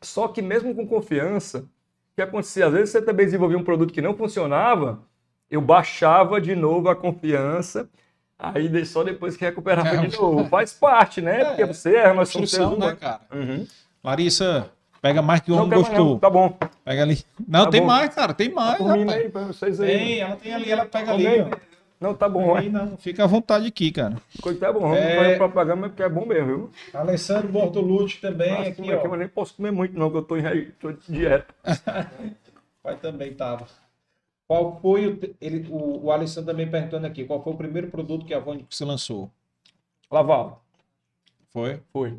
Só 0.02 0.28
que 0.28 0.42
mesmo 0.42 0.74
com 0.74 0.88
confiança, 0.88 1.60
o 1.60 2.16
que 2.16 2.22
acontecia? 2.22 2.68
Às 2.68 2.74
vezes 2.74 2.90
você 2.92 3.02
também 3.02 3.26
desenvolvia 3.26 3.58
um 3.58 3.64
produto 3.64 3.94
que 3.94 4.02
não 4.02 4.16
funcionava, 4.16 5.04
eu 5.50 5.62
baixava 5.62 6.40
de 6.40 6.56
novo 6.56 6.90
a 6.90 6.96
confiança, 6.96 7.90
aí 8.38 8.86
só 8.86 9.04
depois 9.04 9.36
que 9.36 9.44
recuperava 9.44 9.90
é, 9.90 10.08
de 10.08 10.18
novo. 10.18 10.46
Faz 10.46 10.74
parte, 10.74 11.22
né? 11.22 11.42
É, 11.42 11.46
Porque 11.46 11.66
você 11.66 11.96
erra, 11.96 12.14
nós 12.14 12.30
somos 12.30 12.52
seres 12.52 12.78
né, 12.78 12.96
cara? 12.96 13.22
Uhum. 13.34 13.68
Larissa, 14.04 14.72
Pega 15.06 15.22
mais 15.22 15.40
que 15.40 15.52
o 15.52 15.56
homem 15.56 15.78
gostou. 15.78 16.14
Não, 16.14 16.18
tá 16.18 16.32
bom. 16.32 16.58
Pega 16.84 17.04
ali. 17.04 17.24
Não, 17.48 17.66
tá 17.66 17.70
tem 17.70 17.82
bom. 17.82 17.86
mais, 17.86 18.16
cara. 18.16 18.34
Tem 18.34 18.50
mais. 18.50 18.80
Tá 18.80 19.14
aí 19.14 19.30
pra 19.30 19.42
vocês 19.44 19.80
aí. 19.80 19.88
Tem, 19.88 20.20
ela 20.20 20.36
tem 20.36 20.52
ali, 20.52 20.72
ela 20.72 20.86
pega 20.88 21.12
ali. 21.12 21.42
Ó. 21.42 21.58
Não, 22.02 22.16
tá 22.16 22.28
bom. 22.28 22.56
Aí, 22.56 22.72
não. 22.72 22.98
Fica 22.98 23.24
à 23.24 23.28
vontade 23.28 23.68
aqui, 23.68 23.92
cara. 23.92 24.16
Coisa 24.42 24.60
tá 24.60 24.74
bom. 24.74 24.96
É... 24.96 25.16
fazer 25.16 25.38
propaganda 25.38 25.90
porque 25.90 26.02
é 26.02 26.10
bom 26.10 26.26
mesmo, 26.26 26.48
viu? 26.48 26.72
Alessandro 26.92 27.50
Bortolucci 27.50 28.20
também 28.20 28.50
Nossa, 28.50 28.70
aqui, 28.70 28.82
ó. 28.92 28.98
Aqui, 28.98 29.06
eu 29.06 29.16
nem 29.16 29.28
posso 29.28 29.54
comer 29.54 29.70
muito 29.70 29.96
não, 29.96 30.10
que 30.10 30.18
eu 30.18 30.24
tô 30.24 30.38
em 30.38 30.72
tô 30.80 30.92
de 30.92 31.00
dieta. 31.08 31.54
Pai 32.82 32.96
também 32.98 33.32
tava. 33.32 33.68
Qual 34.48 34.80
foi 34.82 35.08
o, 35.08 35.20
ele, 35.40 35.68
o, 35.70 36.06
o 36.06 36.12
Alessandro 36.12 36.50
também 36.50 36.68
perguntando 36.68 37.06
aqui, 37.06 37.26
qual 37.26 37.44
foi 37.44 37.54
o 37.54 37.58
primeiro 37.58 37.90
produto 37.90 38.26
que 38.26 38.34
a 38.34 38.40
Vônica 38.40 38.66
se 38.72 38.84
lançou? 38.84 39.30
Laval. 40.10 40.64
Foi? 41.52 41.80
Foi. 41.94 42.18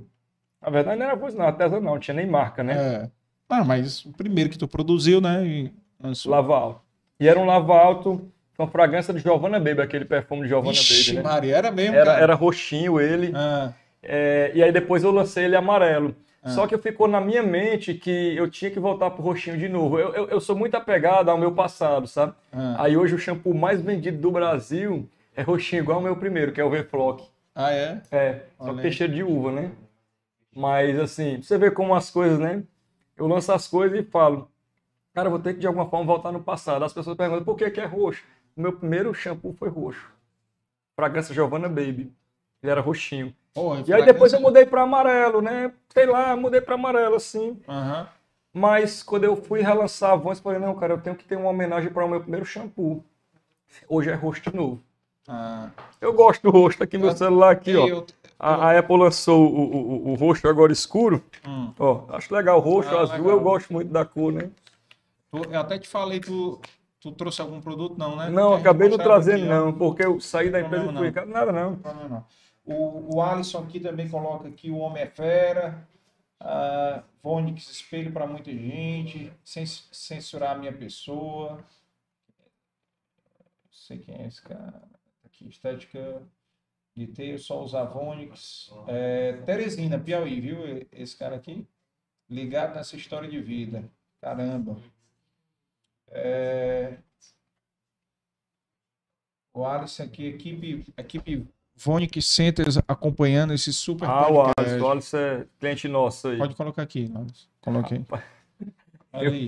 Na 0.63 0.71
verdade 0.71 0.99
não 0.99 1.07
era 1.07 1.17
voz 1.17 1.35
não, 1.35 1.47
artesanal, 1.47 1.95
não 1.95 1.99
tinha 1.99 2.15
nem 2.15 2.27
marca, 2.27 2.63
né? 2.63 2.75
É. 2.75 3.11
Ah, 3.49 3.65
mas 3.65 4.05
o 4.05 4.13
primeiro 4.13 4.51
que 4.51 4.59
tu 4.59 4.67
produziu, 4.67 5.21
né? 5.21 5.47
E 5.47 5.73
lançou. 6.01 6.33
Laval. 6.33 6.85
E 7.19 7.29
era 7.29 7.39
um 7.39 7.47
Lavalto 7.47 8.31
com 8.57 8.67
fragrância 8.67 9.13
de 9.13 9.21
Giovanna 9.21 9.61
Baby, 9.61 9.83
aquele 9.83 10.05
perfume 10.05 10.43
de 10.43 10.49
Giovanna 10.49 10.73
Ixi, 10.73 11.15
Baby, 11.15 11.17
né? 11.17 11.23
Maria, 11.23 11.57
era 11.57 11.71
mesmo, 11.71 11.97
era, 11.97 12.19
era 12.19 12.35
roxinho 12.35 13.01
ele. 13.01 13.33
Ah. 13.35 13.73
É, 14.03 14.51
e 14.55 14.63
aí 14.63 14.73
depois 14.73 15.05
eu 15.05 15.11
lancei 15.11 15.45
ele 15.45 15.57
amarelo. 15.57 16.15
Ah. 16.43 16.51
Só 16.51 16.67
que 16.67 16.77
ficou 16.79 17.07
na 17.07 17.21
minha 17.21 17.43
mente 17.43 17.95
que 17.95 18.35
eu 18.37 18.49
tinha 18.49 18.71
que 18.71 18.81
voltar 18.81 19.11
pro 19.11 19.23
roxinho 19.23 19.59
de 19.59 19.69
novo. 19.69 19.99
Eu, 19.99 20.15
eu, 20.15 20.29
eu 20.29 20.41
sou 20.41 20.57
muito 20.57 20.77
apegado 20.77 21.29
ao 21.29 21.39
meu 21.39 21.53
passado, 21.53 22.07
sabe? 22.07 22.33
Ah. 22.53 22.77
Aí 22.79 22.97
hoje 22.97 23.15
o 23.15 23.19
shampoo 23.19 23.55
mais 23.55 23.81
vendido 23.81 24.19
do 24.19 24.31
Brasil 24.31 25.09
é 25.35 25.43
roxinho, 25.43 25.83
igual 25.83 26.01
o 26.01 26.03
meu 26.03 26.17
primeiro, 26.17 26.53
que 26.53 26.61
é 26.61 26.65
o 26.65 26.71
V-Flock. 26.71 27.25
Ah, 27.55 27.73
é? 27.73 28.01
É, 28.11 28.41
só 28.59 28.75
que 28.75 28.83
tem 28.83 28.93
cheiro 28.93 29.13
de 29.13 29.23
uva, 29.23 29.51
né? 29.51 29.71
Mas 30.57 30.99
assim, 30.99 31.43
você 31.43 31.59
vê 31.59 31.71
como 31.71 31.95
as 31.95 32.11
coisas, 32.11 32.39
né? 32.39 32.63
Eu 33.15 33.27
lanço 33.27 33.53
as 33.53 33.69
coisas 33.69 33.99
e 33.99 34.03
falo, 34.03 34.51
cara, 35.15 35.29
vou 35.29 35.39
ter 35.39 35.53
que 35.53 35.61
de 35.61 35.67
alguma 35.67 35.87
forma 35.87 36.07
voltar 36.07 36.33
no 36.33 36.43
passado. 36.43 36.83
As 36.83 36.95
pessoas 36.95 37.15
perguntam, 37.15 37.45
por 37.45 37.57
que, 37.57 37.71
que 37.71 37.81
é 37.81 37.85
roxo? 37.85 38.25
O 38.57 38.63
meu 38.63 38.73
primeiro 38.73 39.13
shampoo 39.13 39.53
foi 39.53 39.69
roxo. 39.69 40.11
Fragrância 40.97 41.35
Giovanna 41.35 41.69
Baby. 41.69 42.11
Ele 42.63 42.73
era 42.73 42.81
roxinho. 42.81 43.35
Oh, 43.55 43.75
e 43.87 43.93
aí 43.93 44.05
depois 44.07 44.33
eu 44.33 44.41
mudei 44.41 44.65
para 44.65 44.81
amarelo, 44.81 45.43
né? 45.43 45.73
Sei 45.91 46.07
lá, 46.07 46.35
mudei 46.35 46.63
para 46.63 46.75
amarelo 46.75 47.17
assim. 47.17 47.61
Uhum. 47.69 48.07
Mas 48.55 49.03
quando 49.03 49.25
eu 49.25 49.37
fui 49.37 49.61
relançar 49.61 50.13
a 50.13 50.17
Vons, 50.17 50.39
eu 50.39 50.43
falei, 50.43 50.59
não, 50.59 50.75
cara, 50.75 50.95
eu 50.95 51.01
tenho 51.01 51.17
que 51.17 51.25
ter 51.25 51.37
uma 51.37 51.51
homenagem 51.51 51.93
para 51.93 52.03
o 52.03 52.09
meu 52.09 52.21
primeiro 52.21 52.47
shampoo. 52.47 53.05
Hoje 53.87 54.09
é 54.09 54.15
rosto 54.15 54.51
de 54.51 54.57
novo. 54.57 54.81
Ah. 55.29 55.69
Eu 56.01 56.15
gosto 56.15 56.43
do 56.43 56.51
rosto 56.51 56.83
aqui, 56.83 56.97
meu 56.97 57.15
celular 57.15 57.51
aqui, 57.51 57.73
eu, 57.73 57.99
ó. 57.99 58.26
A, 58.39 58.71
a, 58.71 58.79
Apple 58.79 58.99
lançou 58.99 59.51
o, 59.51 59.77
o, 59.77 60.11
o, 60.11 60.15
roxo 60.15 60.47
agora 60.47 60.73
escuro. 60.73 61.25
Hum. 61.47 61.73
Ó, 61.79 62.05
acho 62.11 62.35
legal. 62.35 62.59
O 62.59 62.61
roxo, 62.61 62.95
ah, 62.95 63.03
azul, 63.03 63.17
legal. 63.17 63.31
eu 63.31 63.41
gosto 63.41 63.73
muito 63.73 63.91
da 63.91 64.05
cor, 64.05 64.33
né? 64.33 64.51
Eu 65.33 65.61
até 65.61 65.79
te 65.79 65.89
falei, 65.89 66.21
tu, 66.21 66.61
tu 67.01 67.13
trouxe 67.13 67.41
algum 67.41 67.61
produto, 67.61 67.99
não, 67.99 68.17
né? 68.17 68.29
Não, 68.29 68.55
acabei 68.55 68.89
não 68.89 68.99
trazendo, 68.99 69.45
aqui, 69.45 69.49
não, 69.49 69.73
porque 69.73 70.05
eu 70.05 70.21
saí 70.21 70.51
da 70.51 70.61
empresa 70.61 70.85
e 70.85 70.97
fui. 70.97 71.11
Não. 71.11 71.27
Nada, 71.27 71.53
não. 71.53 71.81
não, 71.83 72.09
não. 72.09 72.25
O, 72.65 73.17
o 73.17 73.23
Alisson 73.23 73.61
aqui 73.61 73.81
também 73.81 74.09
coloca 74.09 74.51
que 74.51 74.71
o 74.71 74.79
Homem 74.79 75.03
é 75.03 75.07
Fera. 75.07 75.87
Uh, 76.43 77.03
Vonix, 77.23 77.71
espelho 77.71 78.13
para 78.13 78.27
muita 78.27 78.51
gente. 78.51 79.33
Censurar 79.45 80.53
a 80.53 80.59
minha 80.59 80.73
pessoa. 80.73 81.53
Não 81.53 81.65
sei 83.71 83.99
quem 83.99 84.17
é 84.17 84.27
esse 84.27 84.43
cara. 84.43 84.83
Aqui, 85.25 85.49
estética 85.49 86.23
de 86.97 87.07
ter 87.07 87.39
só 87.39 87.63
os 87.63 87.75
Avonix. 87.75 88.73
É, 88.89 89.35
Teresina, 89.45 89.99
Piauí, 89.99 90.41
viu? 90.41 90.87
Esse 90.91 91.17
cara 91.17 91.37
aqui. 91.37 91.67
Ligado 92.29 92.75
nessa 92.75 92.97
história 92.97 93.29
de 93.29 93.41
vida. 93.41 93.85
Caramba. 94.21 94.77
É... 96.09 96.97
O 99.53 99.65
Alisson 99.65 100.05
aqui, 100.05 100.27
equipe, 100.27 100.93
equipe 100.97 101.47
Vonic 101.75 102.21
Centers 102.23 102.79
acompanhando 102.89 103.53
esse 103.53 103.73
super 103.73 104.09
ah, 104.09 104.25
podcast. 104.25 104.33
Ah, 104.33 104.63
o 104.63 104.63
Alisson, 104.63 104.87
o 104.87 104.91
Alisson 104.91 105.17
é 105.19 105.47
cliente 105.59 105.89
nosso 105.89 106.29
aí. 106.29 106.39
Pode 106.39 106.55
colocar 106.55 106.83
aqui, 106.83 107.13
Alisson. 107.15 107.47
Coloquei. 107.61 108.05
Aí. 109.13 109.47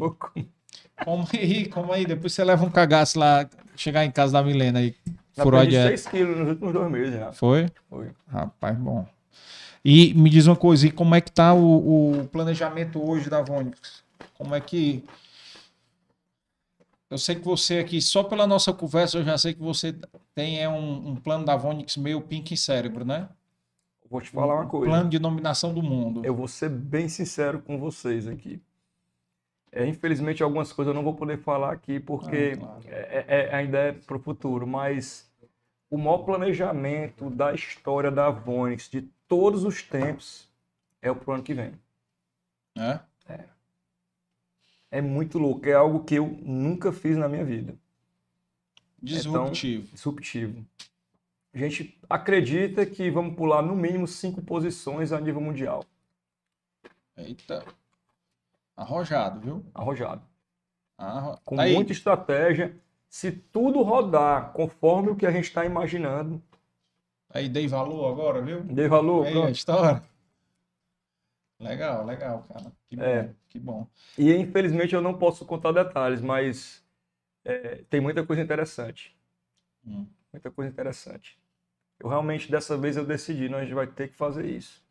Como 1.05 1.27
aí, 1.33 1.69
como 1.69 1.93
aí. 1.93 2.07
Depois 2.07 2.33
você 2.33 2.45
leva 2.45 2.65
um 2.65 2.71
cagaço 2.71 3.19
lá, 3.19 3.49
chegar 3.77 4.05
em 4.05 4.11
casa 4.11 4.35
da 4.35 4.43
Milena 4.43 4.79
aí. 4.81 4.95
Furou 5.43 5.61
a 5.61 5.65
dieta. 5.65 5.89
6 5.89 6.07
quilos 6.07 6.37
nos 6.37 6.49
últimos 6.49 6.73
dois 6.73 6.91
meses 6.91 7.15
já. 7.15 7.33
Foi? 7.33 7.67
Foi. 7.89 8.11
Rapaz, 8.27 8.77
bom. 8.77 9.07
E 9.85 10.13
me 10.15 10.29
diz 10.29 10.47
uma 10.47 10.57
coisa, 10.57 10.87
e 10.87 10.91
como 10.91 11.15
é 11.15 11.21
que 11.21 11.31
tá 11.31 11.55
o, 11.55 12.21
o 12.21 12.29
planejamento 12.29 13.03
hoje 13.03 13.31
da 13.31 13.43
Vonix? 13.43 14.03
Como 14.37 14.55
é 14.55 14.61
que... 14.61 15.05
Eu 17.11 17.17
sei 17.17 17.37
que 17.37 17.45
você 17.45 17.79
aqui, 17.79 18.03
só 18.03 18.23
pela 18.23 18.47
nossa 18.47 18.73
conversa, 18.73 19.19
eu 19.19 19.25
já 19.25 19.39
sei 19.39 19.55
que 19.55 19.63
você 19.63 19.95
tem 20.35 20.61
é 20.61 20.69
um, 20.69 21.09
um 21.09 21.17
plano 21.17 21.45
da 21.45 21.57
Vonix 21.57 21.97
meio 21.97 22.21
pink 22.21 22.55
cérebro, 22.57 23.05
né? 23.05 23.29
Vou 24.11 24.21
te 24.21 24.31
falar 24.31 24.55
uma 24.55 24.67
coisa. 24.67 24.87
Plano 24.87 25.09
de 25.09 25.19
dominação 25.19 25.73
do 25.73 25.83
mundo. 25.83 26.25
Eu 26.25 26.35
vou 26.35 26.49
ser 26.49 26.71
bem 26.71 27.09
sincero 27.09 27.61
com 27.61 27.79
vocês 27.79 28.27
aqui. 28.27 28.61
É, 29.71 29.87
infelizmente, 29.87 30.43
algumas 30.43 30.73
coisas 30.73 30.91
eu 30.91 30.95
não 30.95 31.05
vou 31.05 31.15
poder 31.15 31.39
falar 31.39 31.73
aqui, 31.73 32.01
porque 32.01 32.55
ah, 32.55 32.59
claro. 32.59 32.83
é, 32.87 33.25
é, 33.29 33.55
ainda 33.55 33.79
é 33.79 33.93
para 33.93 34.17
o 34.17 34.21
futuro, 34.21 34.67
mas 34.67 35.28
o 35.91 35.97
maior 35.97 36.19
planejamento 36.19 37.31
da 37.31 37.55
história 37.55 38.11
da 38.11 38.31
Vonix 38.31 38.89
de 38.89 39.03
todos 39.27 39.65
os 39.65 39.83
tempos 39.83 40.49
é 41.01 41.11
o 41.11 41.17
pro 41.17 41.33
ano 41.33 41.43
que 41.43 41.55
vem. 41.55 41.73
É? 42.77 43.01
É. 43.29 43.45
É 44.91 45.01
muito 45.01 45.39
louco. 45.39 45.67
É 45.67 45.75
algo 45.75 46.05
que 46.05 46.15
eu 46.15 46.27
nunca 46.43 46.93
fiz 46.93 47.17
na 47.17 47.29
minha 47.29 47.45
vida. 47.45 47.75
Disruptivo. 49.03 49.85
Então, 49.85 49.95
disruptivo. 49.95 50.67
A 51.53 51.59
gente 51.59 51.99
acredita 52.09 52.85
que 52.85 53.11
vamos 53.11 53.35
pular 53.35 53.63
no 53.63 53.75
mínimo 53.75 54.07
cinco 54.07 54.43
posições 54.43 55.13
a 55.13 55.21
nível 55.21 55.41
mundial. 55.41 55.85
Eita. 57.17 57.65
Arrojado, 58.77 59.41
viu? 59.41 59.67
Arrojado. 59.75 60.23
Arro... 60.97 61.39
Com 61.45 61.57
Tá 61.57 61.67
muita 61.67 61.93
estratégia. 61.93 62.77
Se 63.11 63.31
tudo 63.33 63.83
rodar 63.83 64.53
conforme 64.53 65.11
o 65.11 65.17
que 65.17 65.27
a 65.27 65.31
gente 65.31 65.45
está 65.45 65.65
imaginando, 65.65 66.43
Aí 67.31 67.49
dei 67.49 67.67
valor 67.69 68.11
agora, 68.11 68.43
viu? 68.43 68.63
dê 68.63 68.89
valor. 68.89 69.27
Aí, 69.27 69.31
a 69.31 69.33
pronto. 69.35 69.53
história. 69.53 70.03
Legal, 71.61 72.05
legal, 72.07 72.45
cara. 72.49 72.73
Que 72.89 72.97
bom, 72.97 73.03
É. 73.05 73.35
que 73.49 73.59
bom. 73.59 73.87
E 74.17 74.33
infelizmente 74.35 74.95
eu 74.95 75.01
não 75.03 75.19
posso 75.19 75.45
contar 75.45 75.73
detalhes, 75.73 76.21
mas 76.21 76.85
é, 77.45 77.85
tem 77.91 78.01
muita 78.01 78.25
coisa 78.27 78.43
interessante. 78.43 79.17
Hum. 79.87 80.07
Muita 80.33 80.51
coisa 80.51 80.71
interessante. 80.71 81.39
Eu 82.01 82.09
realmente, 82.09 82.51
dessa 82.51 82.77
vez, 82.79 82.97
eu 82.97 83.07
decidi, 83.07 83.49
não, 83.49 83.59
a 83.59 83.63
gente 83.65 83.75
vai 83.75 83.87
ter 83.87 84.09
que 84.09 84.17
fazer 84.17 84.47
isso. 84.47 84.83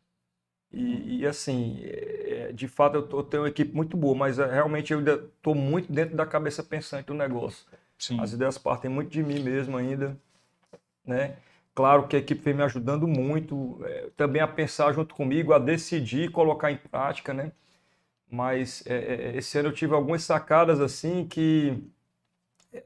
E, 0.72 1.20
e, 1.20 1.26
assim, 1.26 1.80
é, 1.84 2.52
de 2.52 2.68
fato, 2.68 2.96
eu, 2.96 3.08
tô- 3.08 3.20
eu 3.20 3.24
tenho 3.24 3.42
uma 3.44 3.48
equipe 3.50 3.74
muito 3.74 3.96
boa, 3.96 4.16
mas 4.16 4.38
é, 4.38 4.46
realmente 4.52 4.92
eu 4.92 5.00
estou 5.26 5.54
muito 5.54 5.92
dentro 5.92 6.16
da 6.16 6.26
cabeça 6.26 6.62
pensante 6.64 7.06
do 7.06 7.14
negócio. 7.14 7.66
Sim. 7.98 8.20
As 8.20 8.32
ideias 8.32 8.58
partem 8.58 8.90
muito 8.90 9.10
de 9.10 9.22
mim 9.22 9.40
mesmo 9.40 9.76
ainda, 9.76 10.16
né? 11.06 11.36
Claro 11.74 12.08
que 12.08 12.16
a 12.16 12.18
equipe 12.18 12.42
vem 12.42 12.54
me 12.54 12.62
ajudando 12.64 13.06
muito, 13.08 13.80
é, 13.84 14.10
também 14.16 14.42
a 14.42 14.48
pensar 14.48 14.92
junto 14.92 15.14
comigo, 15.14 15.52
a 15.52 15.58
decidir 15.58 16.30
colocar 16.32 16.72
em 16.72 16.76
prática, 16.76 17.34
né? 17.34 17.52
Mas 18.30 18.84
é, 18.86 19.32
é, 19.34 19.36
esse 19.38 19.58
ano 19.58 19.68
eu 19.70 19.72
tive 19.74 19.94
algumas 19.94 20.22
sacadas 20.24 20.80
assim 20.80 21.26
que 21.26 21.82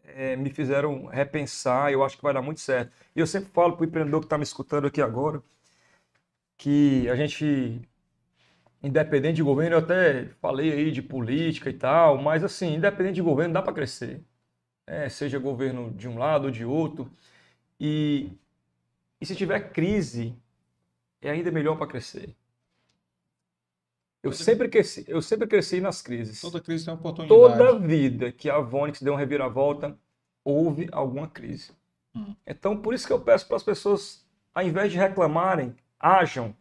é, 0.05 0.37
me 0.37 0.51
fizeram 0.51 1.07
repensar, 1.07 1.93
eu 1.93 2.05
acho 2.05 2.17
que 2.17 2.23
vai 2.23 2.33
dar 2.35 2.43
muito 2.43 2.61
certo. 2.61 2.93
E 3.15 3.21
eu 3.21 3.27
sempre 3.27 3.51
falo 3.53 3.75
para 3.77 3.83
o 3.85 3.87
empreendedor 3.87 4.21
que 4.21 4.27
está 4.27 4.39
me 4.39 4.45
escutando 4.45 4.87
aqui 4.87 5.01
agora, 5.03 5.43
que 6.57 7.09
a 7.11 7.17
gente, 7.17 7.83
independente 8.83 9.37
de 9.37 9.43
governo, 9.43 9.77
eu 9.77 9.81
até 9.81 10.27
falei 10.41 10.73
aí 10.73 10.91
de 10.93 11.03
política 11.03 11.71
e 11.71 11.75
tal, 11.75 12.19
mas 12.23 12.45
assim, 12.45 12.75
independente 12.75 13.17
de 13.17 13.23
governo, 13.23 13.55
dá 13.55 13.63
para 13.63 13.73
crescer 13.75 14.23
né, 14.87 15.09
seja 15.09 15.39
governo 15.39 15.91
de 15.93 16.09
um 16.09 16.19
lado 16.19 16.45
ou 16.45 16.51
de 16.51 16.65
outro. 16.65 17.11
E, 17.79 18.33
e 19.21 19.27
se 19.27 19.35
tiver 19.35 19.73
crise, 19.73 20.37
é 21.21 21.31
ainda 21.31 21.51
melhor 21.51 21.77
para 21.77 21.87
crescer. 21.87 22.35
Eu 24.23 24.33
sempre, 24.33 24.69
cresci, 24.69 25.05
eu 25.09 25.21
sempre 25.21 25.49
cresci 25.49 25.81
nas 25.81 26.01
crises. 26.01 26.41
Toda 26.41 26.61
crise 26.61 26.85
tem 26.85 26.95
uma 26.95 27.01
oportunidade. 27.01 27.59
Toda 27.59 27.79
vida 27.81 28.31
que 28.31 28.49
a 28.49 28.61
Vonix 28.61 29.03
deu 29.03 29.15
uma 29.15 29.19
reviravolta, 29.19 29.99
houve 30.45 30.89
alguma 30.93 31.27
crise. 31.27 31.73
Hum. 32.15 32.37
Então, 32.47 32.81
por 32.81 32.95
isso 32.95 33.07
que 33.07 33.13
eu 33.13 33.21
peço 33.21 33.47
para 33.49 33.57
as 33.57 33.65
pessoas, 33.65 34.25
ao 34.55 34.63
invés 34.63 34.93
de 34.93 34.99
reclamarem, 34.99 35.75
ajam, 35.99 36.55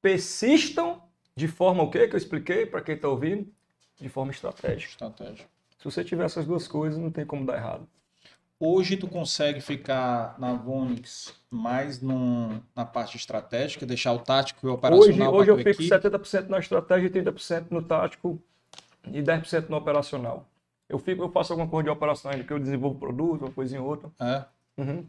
persistam 0.00 1.02
de 1.36 1.48
forma 1.48 1.82
o 1.82 1.90
quê 1.90 2.08
que 2.08 2.14
eu 2.14 2.18
expliquei 2.18 2.64
para 2.64 2.80
quem 2.80 2.94
está 2.94 3.08
ouvindo? 3.08 3.52
De 4.00 4.08
forma 4.08 4.30
estratégica. 4.32 4.92
Estratégia. 4.92 5.46
Se 5.80 5.84
você 5.84 6.04
tiver 6.04 6.24
essas 6.26 6.44
duas 6.46 6.68
coisas, 6.68 6.98
não 6.98 7.10
tem 7.10 7.24
como 7.24 7.46
dar 7.46 7.56
errado. 7.56 7.88
Hoje 8.58 8.98
tu 8.98 9.08
consegue 9.08 9.62
ficar 9.62 10.38
na 10.38 10.52
Vonix 10.52 11.34
mais 11.50 12.02
num- 12.02 12.60
na 12.76 12.84
parte 12.84 13.16
estratégica, 13.16 13.86
deixar 13.86 14.12
o 14.12 14.18
tático 14.18 14.66
e 14.66 14.68
o 14.68 14.72
Hoje, 14.72 14.78
operacional 14.78 15.34
hoje 15.34 15.44
pra 15.46 15.52
eu 15.52 15.56
fico 15.56 15.70
equipe? 15.70 15.88
70% 15.88 16.48
na 16.50 16.58
estratégia 16.58 17.06
e 17.06 17.10
30% 17.10 17.70
no 17.70 17.80
tático 17.82 18.38
e 19.10 19.22
10% 19.22 19.70
no 19.70 19.76
operacional. 19.78 20.46
Eu, 20.86 20.98
fico, 20.98 21.22
eu 21.22 21.30
faço 21.30 21.54
alguma 21.54 21.70
coisa 21.70 21.84
de 21.84 21.90
operação 21.90 22.30
ainda, 22.30 22.44
que 22.44 22.52
eu 22.52 22.58
desenvolvo 22.58 22.98
produto, 22.98 23.46
uma 23.46 23.50
coisinha 23.50 23.80
ou 23.80 23.88
outra. 23.88 24.10
É. 24.20 24.44
Uhum. 24.76 25.06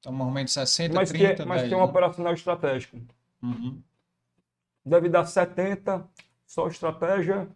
Então, 0.00 0.12
normalmente 0.12 0.50
60, 0.50 0.94
Mas, 0.94 1.10
que, 1.10 1.16
30, 1.18 1.46
mas 1.46 1.62
10, 1.62 1.70
tem 1.70 1.78
um 1.78 1.80
né? 1.80 1.86
operacional 1.86 2.34
estratégico. 2.34 2.98
Uhum. 3.42 3.80
Deve 4.84 5.08
dar 5.08 5.24
70 5.24 6.06
só 6.46 6.68
estratégia. 6.68 7.48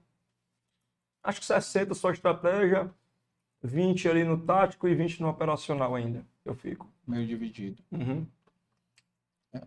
Acho 1.23 1.41
que 1.41 1.47
60 1.47 1.95
só 1.95 2.11
estratégia. 2.11 2.91
20 3.63 4.09
ali 4.09 4.25
no 4.25 4.39
tático 4.39 4.89
e 4.89 4.95
20 4.95 5.21
no 5.21 5.29
operacional 5.29 5.95
ainda. 5.95 6.25
Eu 6.45 6.55
fico. 6.55 6.91
Meio 7.07 7.27
dividido. 7.27 7.83
Uhum. 7.93 8.27
É. 9.53 9.61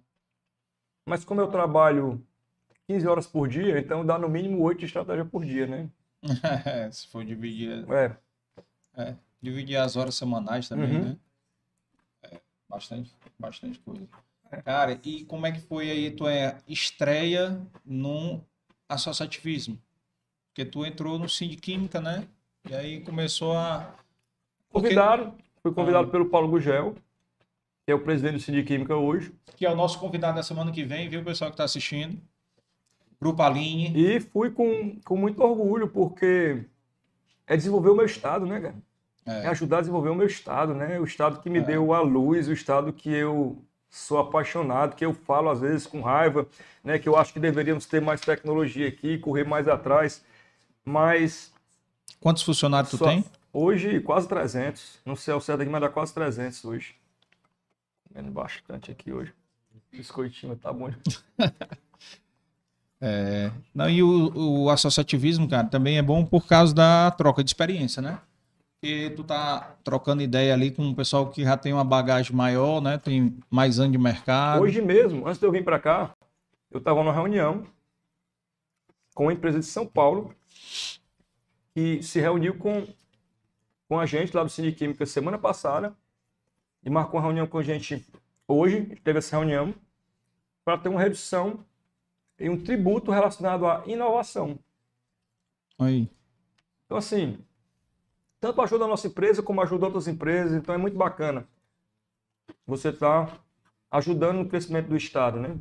Mas 1.06 1.24
como 1.24 1.40
eu 1.42 1.48
trabalho 1.48 2.26
15 2.88 3.08
horas 3.08 3.28
por 3.28 3.48
dia, 3.48 3.78
então 3.78 4.04
dá 4.06 4.18
no 4.18 4.28
mínimo 4.28 4.62
8 4.64 4.80
de 4.80 4.86
estratégia 4.88 5.26
por 5.26 5.46
dia, 5.46 5.68
né? 5.68 5.90
Se 6.92 7.08
for 7.08 7.24
dividir, 7.24 7.86
É, 7.92 8.18
é, 8.96 9.16
dividir 9.42 9.76
as 9.78 9.96
horas 9.96 10.16
semanais 10.16 10.68
também, 10.68 10.96
Uhum. 10.98 11.04
né? 11.10 11.18
É, 12.24 12.42
bastante, 12.68 13.12
bastante 13.38 13.78
coisa. 13.80 14.08
Cara, 14.66 15.00
e 15.04 15.24
como 15.26 15.46
é 15.46 15.52
que 15.52 15.60
foi 15.62 15.90
aí 15.92 16.12
tua 16.12 16.32
estreia 16.68 17.62
no 17.86 18.44
associativismo? 18.90 19.80
Porque 20.54 20.66
tu 20.66 20.86
entrou 20.86 21.18
no 21.18 21.28
Sindiquímica, 21.28 22.00
né? 22.00 22.28
E 22.70 22.76
aí 22.76 23.00
começou 23.02 23.58
a... 23.58 23.90
Porque- 24.72 24.90
Convidado, 24.90 25.34
fui 25.64 25.74
convidado 25.74 26.08
Ah. 26.08 26.12
pelo 26.12 26.28
Paulo 26.28 26.48
Gugel, 26.48 26.96
que 27.84 27.92
é 27.92 27.96
o 27.96 28.00
presidente 28.00 28.34
do 28.36 28.40
Sindiquímica 28.40 28.96
hoje, 28.96 29.34
Que 29.58 29.66
é 29.66 29.72
o 29.72 29.76
nosso 29.76 30.00
convidado 30.00 30.36
da 30.36 30.44
semana 30.44 30.72
que 30.72 30.84
vem, 30.84 31.10
viu, 31.10 31.24
pessoal 31.24 31.50
que 31.50 31.56
está 31.56 31.64
assistindo? 31.64 32.20
Grupo 33.20 33.42
Aline. 33.42 33.94
e 33.96 34.20
fui 34.20 34.52
com, 34.52 34.96
com 35.04 35.16
muito 35.18 35.42
orgulho, 35.42 35.88
porque 35.88 36.64
é 37.48 37.56
desenvolver 37.58 37.90
o 37.90 37.96
meu 37.96 38.06
estado, 38.06 38.46
né, 38.46 38.60
cara? 38.60 38.76
É 39.26 39.46
É, 39.46 39.48
ajudar 39.48 39.78
a 39.78 39.82
desenvolver 39.82 40.10
o 40.10 40.16
meu 40.16 40.28
estado, 40.28 40.74
né? 40.76 41.00
O 41.00 41.04
estado 41.06 41.40
que 41.42 41.50
me 41.50 41.60
É. 41.60 41.62
deu 41.64 41.94
a 41.94 42.02
luz, 42.02 42.48
o 42.48 42.54
estado 42.54 42.92
que 42.94 43.10
eu 43.10 43.58
sou 43.90 44.20
apaixonado, 44.20 44.96
que 44.96 45.06
eu 45.06 45.14
falo 45.14 45.50
às 45.50 45.62
vezes 45.62 45.88
com 45.88 46.02
raiva, 46.02 46.46
né? 46.84 47.00
Que 47.00 47.08
eu 47.10 47.16
acho 47.16 47.32
que 47.34 47.40
deveríamos 47.40 47.86
ter 47.88 48.02
mais 48.02 48.20
tecnologia 48.22 48.88
aqui, 48.88 49.18
correr 49.18 49.46
mais 49.46 49.68
atrás, 49.68 50.24
mas 50.86 51.54
Quantos 52.20 52.44
funcionários 52.44 52.92
tu 52.92 52.98
tem? 52.98 53.24
hoje 53.52 54.00
quase 54.02 54.28
300, 54.28 55.00
não 55.06 55.16
sei 55.16 55.34
ao 55.34 55.42
certo 55.42 55.62
aqui, 55.62 55.70
mas 55.72 55.82
dá 55.82 55.90
quase 55.90 56.14
300 56.14 56.64
hoje. 56.66 56.96
Comendo 58.08 58.32
bastante 58.32 58.92
aqui 58.92 59.12
hoje. 59.12 59.34
Biscoitinho 59.92 60.56
tá 60.56 60.72
bom. 60.72 60.92
É, 63.06 63.52
não, 63.76 63.90
e 63.90 64.02
o, 64.02 64.64
o 64.64 64.70
associativismo, 64.70 65.46
cara, 65.46 65.68
também 65.68 65.98
é 65.98 66.02
bom 66.02 66.26
por 66.26 66.48
causa 66.48 66.74
da 66.74 67.12
troca 67.12 67.44
de 67.44 67.50
experiência, 67.50 68.02
né? 68.02 68.18
Porque 68.80 69.10
tu 69.14 69.26
tá 69.26 69.76
trocando 69.84 70.22
ideia 70.22 70.54
ali 70.54 70.72
com 70.72 70.84
um 70.84 70.96
pessoal 70.96 71.30
que 71.30 71.44
já 71.44 71.58
tem 71.58 71.74
uma 71.74 71.84
bagagem 71.84 72.34
maior, 72.34 72.80
né? 72.82 72.98
Tem 72.98 73.38
mais 73.50 73.78
anos 73.78 73.92
de 73.92 73.98
mercado. 73.98 74.62
Hoje 74.62 74.82
mesmo, 74.82 75.28
antes 75.28 75.38
de 75.38 75.46
eu 75.46 75.52
vir 75.52 75.66
para 75.66 75.80
cá, 75.80 76.12
eu 76.72 76.78
estava 76.78 77.04
numa 77.04 77.12
reunião 77.12 77.66
com 79.14 79.24
uma 79.24 79.34
empresa 79.34 79.60
de 79.60 79.66
São 79.66 79.86
Paulo 79.86 80.34
que 81.74 82.04
se 82.04 82.20
reuniu 82.20 82.58
com, 82.58 82.88
com 83.88 84.00
a 84.00 84.06
gente 84.06 84.36
lá 84.36 84.44
do 84.44 84.50
Sindiquímica 84.50 85.06
semana 85.06 85.38
passada 85.38 85.96
e 86.84 86.90
marcou 86.90 87.20
uma 87.20 87.26
reunião 87.26 87.48
com 87.48 87.58
a 87.58 87.64
gente 87.64 88.06
hoje, 88.48 88.78
a 88.78 88.80
gente 88.80 89.02
teve 89.02 89.20
essa 89.20 89.38
reunião, 89.38 89.74
para 90.64 90.78
ter 90.78 90.90
uma 90.90 91.00
redução 91.00 91.66
e 92.40 92.50
um 92.50 92.62
tributo 92.62 93.12
relacionado 93.12 93.66
à 93.66 93.84
inovação. 93.86 94.60
Aí. 95.80 96.10
Então, 96.86 96.98
assim, 96.98 97.40
tanto 98.40 98.62
ajuda 98.62 98.86
a 98.86 98.88
nossa 98.88 99.08
empresa 99.08 99.42
como 99.42 99.62
ajuda 99.62 99.86
outras 99.86 100.08
empresas, 100.08 100.54
então 100.54 100.74
é 100.76 100.78
muito 100.78 100.98
bacana. 100.98 101.48
Você 102.66 102.90
está 102.90 103.40
ajudando 103.90 104.38
no 104.38 104.50
crescimento 104.50 104.90
do 104.90 104.98
Estado, 104.98 105.40
né? 105.40 105.58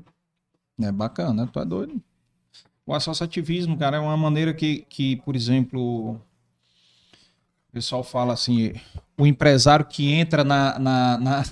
É 0.81 0.91
bacana, 0.91 1.47
tu 1.47 1.61
é 1.61 1.65
doido. 1.65 2.03
O 2.87 2.95
associativismo, 2.95 3.77
cara, 3.79 3.97
é 3.97 4.01
uma 4.01 4.17
maneira 4.17 4.53
que, 4.53 4.85
que, 4.89 5.17
por 5.17 5.37
exemplo, 5.37 6.13
o 6.15 6.21
pessoal 7.73 8.03
fala 8.03 8.33
assim, 8.33 8.73
o 9.17 9.27
empresário 9.27 9.85
que 9.87 10.13
entra 10.13 10.43
na. 10.45 10.79
na, 10.79 11.19
na- 11.19 11.45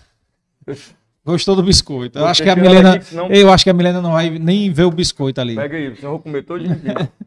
Gostou 1.25 1.55
do 1.55 1.63
biscoito. 1.63 2.19
Eu 2.19 2.27
acho 2.27 2.43
que 2.43 2.49
a 2.49 2.57
Milena. 2.57 2.95
aqui, 2.95 3.05
senão- 3.05 3.31
Eu 3.31 3.53
acho 3.53 3.63
que 3.63 3.71
a 3.71 3.75
Milena 3.75 4.01
não 4.01 4.13
vai 4.13 4.31
nem 4.39 4.73
ver 4.73 4.85
o 4.85 4.91
biscoito 4.91 5.41
ali. 5.41 5.55
Pega 5.55 5.77
aí, 5.77 5.95
senão 5.95 6.09
eu 6.09 6.11
vou 6.13 6.21
comer 6.21 6.43
todo 6.45 6.63
dia. 6.63 7.11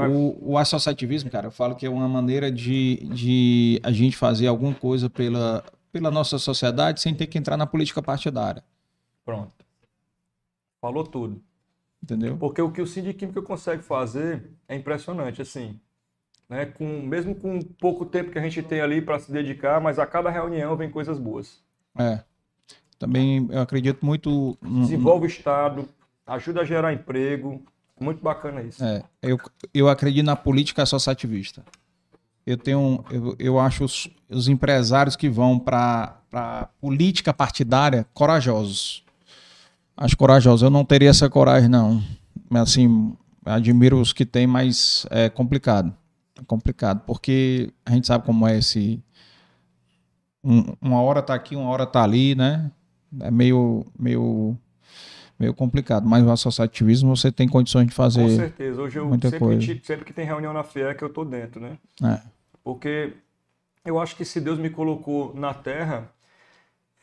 O, 0.00 0.52
o 0.52 0.56
associativismo, 0.58 1.28
cara, 1.28 1.48
eu 1.48 1.50
falo 1.50 1.74
que 1.74 1.84
é 1.84 1.90
uma 1.90 2.06
maneira 2.06 2.52
de, 2.52 2.98
de 3.12 3.80
a 3.82 3.90
gente 3.90 4.16
fazer 4.16 4.46
alguma 4.46 4.72
coisa 4.72 5.10
pela, 5.10 5.64
pela 5.90 6.08
nossa 6.08 6.38
sociedade 6.38 7.00
sem 7.00 7.12
ter 7.12 7.26
que 7.26 7.36
entrar 7.36 7.56
na 7.56 7.66
política 7.66 8.00
partidária. 8.00 8.62
Pronto. 9.24 9.50
Falou 10.80 11.02
tudo. 11.02 11.42
Entendeu? 12.02 12.36
Porque 12.36 12.62
o 12.62 12.70
que 12.70 12.80
o 12.80 12.86
Sindiquímica 12.86 13.42
consegue 13.42 13.82
fazer 13.82 14.50
é 14.68 14.76
impressionante, 14.76 15.42
assim. 15.42 15.78
Né? 16.48 16.66
Com, 16.66 17.02
mesmo 17.02 17.34
com 17.34 17.60
pouco 17.60 18.06
tempo 18.06 18.30
que 18.30 18.38
a 18.38 18.42
gente 18.42 18.62
tem 18.62 18.80
ali 18.80 19.02
para 19.02 19.18
se 19.18 19.30
dedicar, 19.30 19.80
mas 19.80 19.98
a 19.98 20.06
cada 20.06 20.30
reunião 20.30 20.76
vem 20.76 20.90
coisas 20.90 21.18
boas. 21.18 21.60
É. 21.98 22.22
Também 22.98 23.46
eu 23.50 23.60
acredito 23.60 24.04
muito. 24.04 24.56
Desenvolve 24.62 25.26
o 25.26 25.28
Estado, 25.28 25.88
ajuda 26.26 26.62
a 26.62 26.64
gerar 26.64 26.92
emprego. 26.92 27.62
Muito 28.00 28.22
bacana 28.22 28.62
isso. 28.62 28.82
É, 28.84 29.02
eu, 29.20 29.38
eu 29.74 29.88
acredito 29.88 30.24
na 30.24 30.36
política 30.36 30.82
associativista. 30.82 31.64
Eu 32.46 32.56
tenho, 32.56 33.04
eu, 33.10 33.36
eu 33.38 33.58
acho 33.58 33.84
os, 33.84 34.08
os 34.30 34.48
empresários 34.48 35.16
que 35.16 35.28
vão 35.28 35.58
para 35.58 36.16
a 36.32 36.68
política 36.80 37.34
partidária 37.34 38.06
corajosos. 38.14 39.04
Acho 40.00 40.16
corajosos. 40.16 40.62
Eu 40.62 40.70
não 40.70 40.84
teria 40.84 41.10
essa 41.10 41.28
coragem, 41.28 41.68
não. 41.68 42.00
Mas 42.48 42.70
assim, 42.70 43.16
admiro 43.44 44.00
os 44.00 44.12
que 44.12 44.24
têm, 44.24 44.46
mas 44.46 45.04
é 45.10 45.28
complicado. 45.28 45.92
É 46.40 46.44
complicado, 46.44 47.02
porque 47.04 47.72
a 47.84 47.90
gente 47.90 48.06
sabe 48.06 48.24
como 48.24 48.46
é 48.46 48.56
esse. 48.56 49.02
Um, 50.42 50.72
uma 50.80 51.02
hora 51.02 51.20
tá 51.20 51.34
aqui, 51.34 51.56
uma 51.56 51.68
hora 51.68 51.84
tá 51.84 52.04
ali, 52.04 52.36
né? 52.36 52.70
É 53.20 53.28
meio, 53.28 53.84
meio, 53.98 54.56
meio 55.36 55.52
complicado. 55.52 56.08
Mas 56.08 56.24
o 56.24 56.30
associativismo 56.30 57.16
você 57.16 57.32
tem 57.32 57.48
condições 57.48 57.88
de 57.88 57.92
fazer. 57.92 58.22
Com 58.22 58.36
certeza. 58.36 58.80
Hoje 58.80 59.00
eu 59.00 59.08
muita 59.08 59.30
sempre, 59.30 59.44
coisa. 59.44 59.74
Que, 59.74 59.84
sempre 59.84 60.04
que 60.04 60.12
tem 60.12 60.24
reunião 60.24 60.52
na 60.52 60.62
FIEC 60.62 61.02
eu 61.02 61.12
tô 61.12 61.24
dentro, 61.24 61.60
né? 61.60 61.76
É. 62.04 62.20
Porque 62.62 63.14
eu 63.84 63.98
acho 63.98 64.14
que 64.14 64.24
se 64.24 64.40
Deus 64.40 64.60
me 64.60 64.70
colocou 64.70 65.34
na 65.34 65.52
terra, 65.52 66.08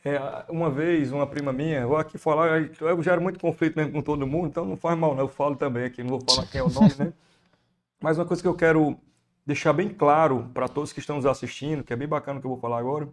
é, 0.06 0.20
uma 0.48 0.70
vez, 0.70 1.10
uma 1.10 1.26
prima 1.26 1.52
minha, 1.52 1.84
vou 1.84 1.96
aqui 1.96 2.16
falar, 2.16 2.62
eu 2.80 3.02
gero 3.02 3.20
muito 3.20 3.40
conflito 3.40 3.74
mesmo 3.74 3.92
com 3.92 4.00
todo 4.00 4.24
mundo, 4.24 4.46
então 4.46 4.64
não 4.64 4.76
faz 4.76 4.96
mal, 4.96 5.16
né? 5.16 5.20
Eu 5.20 5.26
falo 5.26 5.56
também 5.56 5.84
aqui, 5.84 6.00
não 6.00 6.10
vou 6.10 6.20
falar 6.20 6.46
quem 6.46 6.60
é 6.60 6.62
o 6.62 6.70
nome, 6.70 6.94
né? 6.96 7.12
Mas 8.00 8.16
uma 8.16 8.24
coisa 8.24 8.40
que 8.40 8.46
eu 8.46 8.54
quero 8.54 8.96
deixar 9.44 9.72
bem 9.72 9.88
claro 9.88 10.48
para 10.54 10.68
todos 10.68 10.92
que 10.92 11.00
estão 11.00 11.16
nos 11.16 11.26
assistindo, 11.26 11.82
que 11.82 11.92
é 11.92 11.96
bem 11.96 12.06
bacana 12.06 12.38
o 12.38 12.40
que 12.40 12.46
eu 12.46 12.52
vou 12.52 12.60
falar 12.60 12.78
agora, 12.78 13.08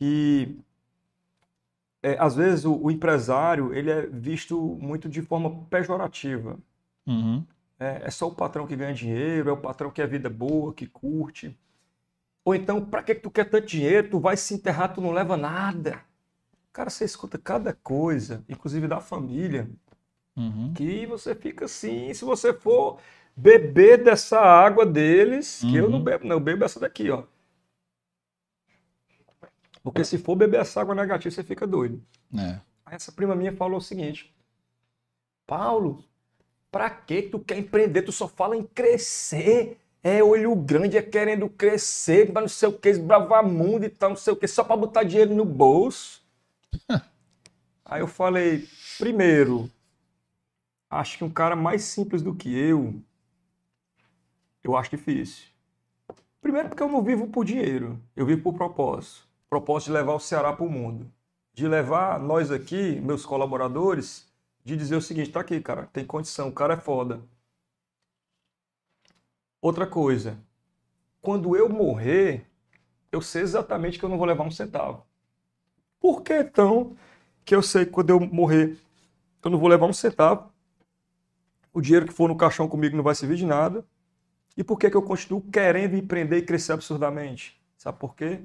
que 0.00 0.58
é, 2.02 2.16
às 2.18 2.34
vezes 2.34 2.64
o, 2.64 2.74
o, 2.74 2.90
empresário 2.90 3.72
ele 3.72 3.88
é 3.88 4.06
visto 4.06 4.58
muito 4.80 5.08
de 5.08 5.22
forma 5.22 5.64
pejorativa. 5.70 6.58
Uhum. 7.06 7.44
É, 7.78 8.02
é, 8.06 8.10
só 8.10 8.26
o 8.26 8.34
patrão 8.34 8.66
que 8.66 8.74
ganha 8.74 8.92
dinheiro, 8.92 9.48
é 9.48 9.52
o 9.52 9.56
patrão 9.56 9.92
que 9.92 10.02
é 10.02 10.06
vida 10.08 10.28
boa, 10.28 10.74
que 10.74 10.88
curte. 10.88 11.56
Ou 12.44 12.54
então, 12.54 12.84
para 12.84 13.02
que, 13.02 13.14
que 13.14 13.20
tu 13.20 13.30
quer 13.30 13.44
tanto 13.48 13.66
dinheiro? 13.66 14.10
Tu 14.10 14.18
vai 14.18 14.36
se 14.36 14.54
enterrar, 14.54 14.92
tu 14.92 15.00
não 15.00 15.12
leva 15.12 15.36
nada. 15.36 16.02
Cara, 16.72 16.88
você 16.88 17.04
escuta 17.04 17.36
cada 17.36 17.72
coisa, 17.72 18.44
inclusive 18.48 18.86
da 18.86 19.00
família, 19.00 19.68
uhum. 20.36 20.72
que 20.74 21.04
você 21.06 21.34
fica 21.34 21.64
assim, 21.64 22.12
se 22.14 22.24
você 22.24 22.52
for 22.52 22.98
beber 23.36 24.02
dessa 24.02 24.40
água 24.40 24.86
deles, 24.86 25.62
uhum. 25.62 25.70
que 25.70 25.76
eu 25.76 25.88
não 25.88 25.98
uhum. 25.98 26.04
bebo, 26.04 26.26
não, 26.26 26.36
eu 26.36 26.40
bebo 26.40 26.64
essa 26.64 26.78
daqui, 26.78 27.10
ó. 27.10 27.24
Porque 29.82 30.04
se 30.04 30.18
for 30.18 30.36
beber 30.36 30.60
essa 30.60 30.80
água 30.80 30.94
negativa, 30.94 31.34
você 31.34 31.42
fica 31.42 31.66
doido. 31.66 32.02
É. 32.36 32.60
Aí 32.84 32.94
essa 32.94 33.12
prima 33.12 33.34
minha 33.34 33.52
falou 33.56 33.78
o 33.78 33.82
seguinte: 33.82 34.34
Paulo, 35.46 36.04
pra 36.70 36.90
que 36.90 37.22
tu 37.22 37.38
quer 37.40 37.58
empreender? 37.58 38.02
Tu 38.02 38.12
só 38.12 38.28
fala 38.28 38.56
em 38.56 38.62
crescer. 38.62 39.78
É 40.02 40.22
olho 40.22 40.54
grande, 40.56 40.96
é 40.96 41.02
querendo 41.02 41.48
crescer, 41.48 42.32
não 42.32 42.48
sei 42.48 42.68
o 42.68 42.72
que, 42.72 42.88
esbravar 42.88 43.46
mundo 43.46 43.84
e 43.84 43.88
tal, 43.90 44.10
não 44.10 44.16
sei 44.16 44.32
o 44.32 44.36
que, 44.36 44.48
só 44.48 44.64
para 44.64 44.76
botar 44.76 45.02
dinheiro 45.02 45.34
no 45.34 45.44
bolso. 45.44 46.22
Aí 47.84 48.00
eu 48.00 48.06
falei, 48.06 48.66
primeiro, 48.98 49.70
acho 50.88 51.18
que 51.18 51.24
um 51.24 51.30
cara 51.30 51.54
mais 51.54 51.82
simples 51.82 52.22
do 52.22 52.34
que 52.34 52.56
eu, 52.56 52.94
eu 54.64 54.76
acho 54.76 54.90
difícil. 54.90 55.48
Primeiro 56.40 56.68
porque 56.68 56.82
eu 56.82 56.88
não 56.88 57.02
vivo 57.02 57.26
por 57.26 57.44
dinheiro, 57.44 58.00
eu 58.16 58.24
vivo 58.24 58.42
por 58.42 58.54
propósito. 58.54 59.28
Propósito 59.48 59.88
de 59.88 59.94
levar 59.94 60.14
o 60.14 60.20
Ceará 60.20 60.52
para 60.52 60.64
o 60.64 60.70
mundo. 60.70 61.10
De 61.52 61.66
levar 61.68 62.18
nós 62.18 62.50
aqui, 62.50 63.00
meus 63.00 63.26
colaboradores, 63.26 64.26
de 64.64 64.76
dizer 64.76 64.96
o 64.96 65.02
seguinte, 65.02 65.30
tá 65.30 65.40
aqui, 65.40 65.60
cara, 65.60 65.88
tem 65.92 66.04
condição, 66.04 66.48
o 66.48 66.52
cara 66.52 66.74
é 66.74 66.76
foda. 66.76 67.20
Outra 69.60 69.86
coisa, 69.86 70.38
quando 71.20 71.54
eu 71.54 71.68
morrer, 71.68 72.46
eu 73.12 73.20
sei 73.20 73.42
exatamente 73.42 73.98
que 73.98 74.04
eu 74.04 74.08
não 74.08 74.16
vou 74.16 74.26
levar 74.26 74.44
um 74.44 74.50
centavo. 74.50 75.04
Por 76.00 76.22
que 76.22 76.34
então 76.34 76.96
que 77.44 77.54
eu 77.54 77.62
sei 77.62 77.84
que 77.84 77.90
quando 77.90 78.10
eu 78.10 78.20
morrer, 78.20 78.78
eu 79.44 79.50
não 79.50 79.58
vou 79.58 79.68
levar 79.68 79.86
um 79.86 79.92
centavo? 79.92 80.50
O 81.72 81.80
dinheiro 81.80 82.06
que 82.06 82.12
for 82.12 82.28
no 82.28 82.36
caixão 82.36 82.68
comigo 82.68 82.96
não 82.96 83.04
vai 83.04 83.14
servir 83.14 83.36
de 83.36 83.46
nada. 83.46 83.84
E 84.56 84.64
por 84.64 84.78
que, 84.78 84.90
que 84.90 84.96
eu 84.96 85.02
continuo 85.02 85.42
querendo 85.42 85.94
empreender 85.94 86.38
e 86.38 86.42
crescer 86.42 86.72
absurdamente? 86.72 87.60
Sabe 87.76 87.98
por 87.98 88.14
quê? 88.14 88.40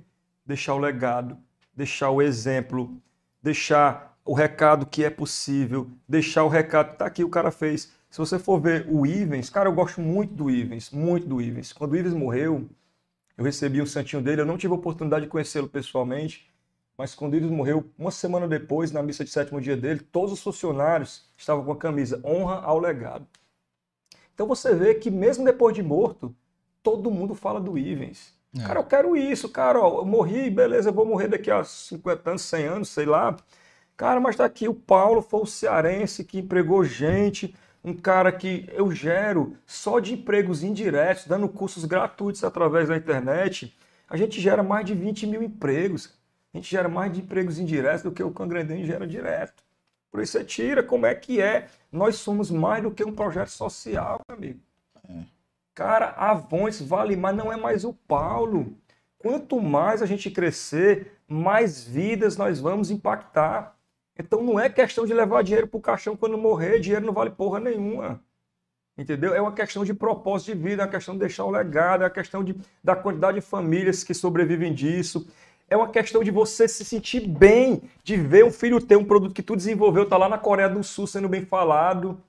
Deixar 0.45 0.75
o 0.75 0.79
legado, 0.79 1.37
deixar 1.73 2.09
o 2.11 2.21
exemplo, 2.21 3.01
deixar 3.41 4.17
o 4.23 4.33
recado 4.33 4.85
que 4.85 5.03
é 5.03 5.09
possível, 5.09 5.89
deixar 6.07 6.43
o 6.43 6.47
recado 6.47 6.97
tá 6.97 7.05
aqui, 7.05 7.23
o 7.23 7.29
cara 7.29 7.51
fez. 7.51 7.91
Se 8.15 8.19
você 8.19 8.39
for 8.39 8.61
ver 8.61 8.87
o 8.89 9.05
Ivens, 9.05 9.49
cara, 9.49 9.67
eu 9.67 9.73
gosto 9.73 9.99
muito 9.99 10.33
do 10.33 10.49
Ivens, 10.49 10.89
muito 10.89 11.27
do 11.27 11.41
Ivens. 11.41 11.73
Quando 11.73 11.91
o 11.91 11.95
Ivens 11.97 12.13
morreu, 12.13 12.65
eu 13.37 13.43
recebi 13.43 13.81
um 13.81 13.85
santinho 13.85 14.21
dele, 14.21 14.39
eu 14.39 14.45
não 14.45 14.57
tive 14.57 14.71
a 14.73 14.77
oportunidade 14.77 15.25
de 15.25 15.29
conhecê-lo 15.29 15.67
pessoalmente, 15.67 16.49
mas 16.97 17.13
quando 17.13 17.33
o 17.33 17.35
Ivens 17.35 17.51
morreu, 17.51 17.91
uma 17.99 18.11
semana 18.11 18.47
depois, 18.47 18.89
na 18.89 19.03
missa 19.03 19.25
de 19.25 19.29
sétimo 19.29 19.59
dia 19.59 19.75
dele, 19.75 19.99
todos 19.99 20.31
os 20.31 20.41
funcionários 20.41 21.29
estavam 21.35 21.65
com 21.65 21.73
a 21.73 21.75
camisa 21.75 22.21
Honra 22.23 22.61
ao 22.61 22.79
Legado. 22.79 23.27
Então 24.33 24.47
você 24.47 24.73
vê 24.73 24.95
que 24.95 25.11
mesmo 25.11 25.43
depois 25.43 25.75
de 25.75 25.83
morto, 25.83 26.33
todo 26.81 27.11
mundo 27.11 27.35
fala 27.35 27.59
do 27.59 27.77
Ivens. 27.77 28.33
É. 28.57 28.61
Cara, 28.61 28.79
eu 28.79 28.85
quero 28.85 29.17
isso, 29.17 29.49
cara, 29.49 29.81
ó, 29.81 29.99
eu 29.99 30.05
morri, 30.05 30.49
beleza, 30.49 30.87
eu 30.87 30.93
vou 30.93 31.05
morrer 31.05 31.27
daqui 31.27 31.51
a 31.51 31.65
50 31.65 32.29
anos, 32.29 32.43
100 32.43 32.65
anos, 32.65 32.87
sei 32.87 33.05
lá. 33.05 33.35
Cara, 33.97 34.21
mas 34.21 34.37
tá 34.37 34.45
aqui, 34.45 34.69
o 34.69 34.73
Paulo 34.73 35.21
foi 35.21 35.41
o 35.41 35.45
cearense 35.45 36.23
que 36.23 36.39
empregou 36.39 36.81
gente, 36.85 37.53
um 37.85 37.93
cara 37.93 38.31
que 38.31 38.67
eu 38.73 38.91
gero 38.91 39.55
só 39.63 39.99
de 39.99 40.15
empregos 40.15 40.63
indiretos, 40.63 41.27
dando 41.27 41.47
cursos 41.47 41.85
gratuitos 41.85 42.43
através 42.43 42.89
da 42.89 42.97
internet, 42.97 43.77
a 44.09 44.17
gente 44.17 44.41
gera 44.41 44.63
mais 44.63 44.87
de 44.87 44.95
20 44.95 45.27
mil 45.27 45.43
empregos. 45.43 46.11
A 46.51 46.57
gente 46.57 46.67
gera 46.67 46.89
mais 46.89 47.13
de 47.13 47.19
empregos 47.19 47.59
indiretos 47.59 48.01
do 48.01 48.11
que 48.11 48.23
o 48.23 48.31
Cangrendense 48.31 48.87
gera 48.87 49.05
direto. 49.05 49.63
Por 50.09 50.19
isso 50.19 50.31
você 50.31 50.43
tira 50.43 50.81
como 50.81 51.05
é 51.05 51.13
que 51.13 51.39
é. 51.39 51.67
Nós 51.91 52.15
somos 52.15 52.49
mais 52.49 52.81
do 52.81 52.89
que 52.89 53.03
um 53.03 53.13
projeto 53.13 53.49
social, 53.49 54.19
meu 54.27 54.35
amigo. 54.35 54.59
É. 55.07 55.23
Cara, 55.75 56.07
a 56.17 56.31
Avões 56.31 56.81
vale 56.81 57.15
mais, 57.15 57.37
não 57.37 57.53
é 57.53 57.57
mais 57.57 57.85
o 57.85 57.93
Paulo. 57.93 58.75
Quanto 59.19 59.61
mais 59.61 60.01
a 60.01 60.07
gente 60.07 60.31
crescer, 60.31 61.19
mais 61.27 61.83
vidas 61.83 62.35
nós 62.35 62.59
vamos 62.59 62.89
impactar. 62.89 63.74
Então 64.17 64.41
não 64.41 64.59
é 64.59 64.69
questão 64.69 65.05
de 65.05 65.13
levar 65.13 65.43
dinheiro 65.43 65.67
para 65.67 65.77
o 65.77 65.81
caixão 65.81 66.15
quando 66.15 66.37
morrer, 66.37 66.79
dinheiro 66.79 67.05
não 67.05 67.13
vale 67.13 67.29
porra 67.29 67.59
nenhuma. 67.59 68.21
Entendeu? 68.97 69.33
É 69.33 69.41
uma 69.41 69.51
questão 69.51 69.83
de 69.83 69.93
propósito 69.93 70.55
de 70.55 70.63
vida, 70.63 70.83
é 70.83 70.85
uma 70.85 70.91
questão 70.91 71.15
de 71.15 71.19
deixar 71.19 71.43
o 71.43 71.51
legado, 71.51 72.03
é 72.03 72.05
uma 72.05 72.09
questão 72.09 72.43
de, 72.43 72.55
da 72.81 72.95
quantidade 72.95 73.39
de 73.39 73.45
famílias 73.45 74.03
que 74.03 74.13
sobrevivem 74.13 74.73
disso. 74.73 75.27
É 75.67 75.75
uma 75.75 75.89
questão 75.89 76.23
de 76.23 76.31
você 76.31 76.67
se 76.67 76.85
sentir 76.85 77.27
bem, 77.27 77.81
de 78.03 78.15
ver 78.15 78.45
um 78.45 78.51
filho 78.51 78.79
ter 78.79 78.95
um 78.95 79.03
produto 79.03 79.33
que 79.33 79.43
tu 79.43 79.55
desenvolveu, 79.55 80.07
tá 80.07 80.15
lá 80.15 80.29
na 80.29 80.37
Coreia 80.37 80.69
do 80.69 80.81
Sul 80.83 81.07
sendo 81.07 81.27
bem 81.27 81.45
falado. 81.45 82.21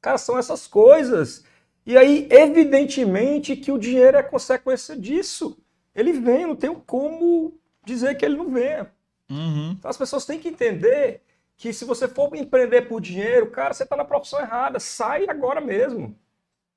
Cara, 0.00 0.18
são 0.18 0.38
essas 0.38 0.68
coisas. 0.68 1.44
E 1.84 1.96
aí, 1.96 2.28
evidentemente, 2.30 3.56
que 3.56 3.72
o 3.72 3.78
dinheiro 3.78 4.18
é 4.18 4.22
consequência 4.22 4.94
disso. 4.94 5.58
Ele 5.94 6.12
vem, 6.12 6.46
não 6.46 6.54
tenho 6.54 6.76
como 6.76 7.58
dizer 7.84 8.14
que 8.16 8.24
ele 8.24 8.36
não 8.36 8.50
venha. 8.50 8.88
Uhum. 9.30 9.72
Então, 9.72 9.90
as 9.90 9.96
pessoas 9.96 10.24
têm 10.24 10.38
que 10.38 10.48
entender 10.48 11.22
que 11.56 11.72
se 11.72 11.84
você 11.84 12.06
for 12.06 12.34
empreender 12.36 12.82
por 12.82 13.00
dinheiro, 13.00 13.50
cara, 13.50 13.74
você 13.74 13.82
está 13.82 13.96
na 13.96 14.04
profissão 14.04 14.40
errada. 14.40 14.78
Sai 14.78 15.28
agora 15.28 15.60
mesmo. 15.60 16.16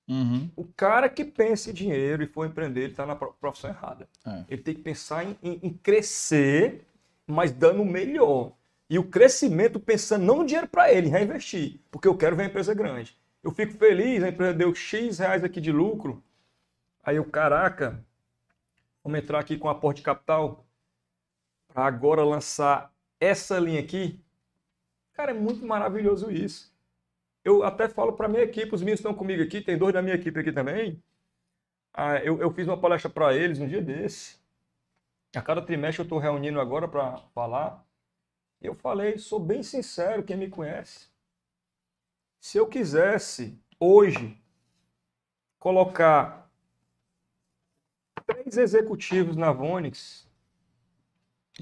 Uhum. 0.07 0.49
O 0.55 0.65
cara 0.65 1.07
que 1.07 1.23
pensa 1.23 1.69
em 1.69 1.73
dinheiro 1.73 2.23
e 2.23 2.27
for 2.27 2.45
empreender, 2.45 2.81
ele 2.81 2.91
está 2.91 3.05
na 3.05 3.15
profissão 3.15 3.69
errada. 3.69 4.09
É. 4.25 4.43
Ele 4.49 4.61
tem 4.61 4.75
que 4.75 4.81
pensar 4.81 5.23
em, 5.23 5.37
em, 5.41 5.59
em, 5.63 5.73
crescer, 5.73 6.85
mas 7.25 7.51
dando 7.51 7.83
o 7.83 7.85
melhor. 7.85 8.53
E 8.89 8.99
o 8.99 9.05
crescimento 9.05 9.79
pensando 9.79 10.25
não 10.25 10.37
no 10.37 10.45
dinheiro 10.45 10.67
para 10.67 10.91
ele, 10.91 11.07
reinvestir. 11.07 11.79
Porque 11.89 12.07
eu 12.07 12.17
quero 12.17 12.35
ver 12.35 12.43
a 12.43 12.47
empresa 12.47 12.73
grande. 12.73 13.15
Eu 13.43 13.51
fico 13.51 13.73
feliz, 13.73 14.21
a 14.23 14.29
empresa 14.29 14.53
deu 14.53 14.75
X 14.75 15.19
reais 15.19 15.43
aqui 15.43 15.61
de 15.61 15.71
lucro. 15.71 16.21
Aí 17.03 17.15
eu, 17.15 17.25
caraca, 17.25 18.03
vamos 19.03 19.19
entrar 19.19 19.39
aqui 19.39 19.57
com 19.57 19.69
aporte 19.69 19.97
de 19.97 20.03
capital 20.03 20.65
para 21.73 21.85
agora 21.85 22.23
lançar 22.23 22.93
essa 23.19 23.57
linha 23.59 23.79
aqui. 23.79 24.19
Cara, 25.13 25.31
é 25.31 25.33
muito 25.33 25.65
maravilhoso 25.65 26.31
isso. 26.31 26.71
Eu 27.43 27.63
até 27.63 27.89
falo 27.89 28.13
para 28.13 28.27
minha 28.27 28.43
equipe, 28.43 28.73
os 28.73 28.81
meninos 28.81 28.99
estão 28.99 29.13
comigo 29.13 29.41
aqui, 29.41 29.61
tem 29.61 29.77
dois 29.77 29.93
da 29.93 30.01
minha 30.01 30.15
equipe 30.15 30.39
aqui 30.39 30.51
também. 30.51 31.01
Ah, 31.93 32.17
eu, 32.17 32.39
eu 32.39 32.51
fiz 32.51 32.67
uma 32.67 32.79
palestra 32.79 33.09
para 33.09 33.35
eles 33.35 33.59
um 33.59 33.67
dia 33.67 33.81
desse. 33.81 34.39
A 35.35 35.41
cada 35.41 35.61
trimestre 35.61 36.01
eu 36.01 36.03
estou 36.03 36.19
reunindo 36.19 36.59
agora 36.59 36.87
para 36.87 37.17
falar. 37.33 37.85
Eu 38.61 38.75
falei, 38.75 39.17
sou 39.17 39.39
bem 39.39 39.63
sincero, 39.63 40.23
quem 40.23 40.37
me 40.37 40.49
conhece. 40.49 41.09
Se 42.39 42.57
eu 42.57 42.67
quisesse 42.67 43.59
hoje 43.79 44.37
colocar 45.57 46.49
três 48.25 48.57
executivos 48.57 49.35
na 49.35 49.51
Vonix 49.51 50.30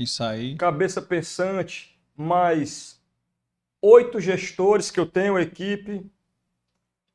isso 0.04 0.24
aí. 0.24 0.56
Cabeça 0.56 1.02
pensante, 1.02 2.00
mais 2.16 3.00
oito 3.82 4.20
gestores 4.20 4.90
que 4.90 5.00
eu 5.00 5.06
tenho, 5.06 5.38
equipe, 5.38 6.10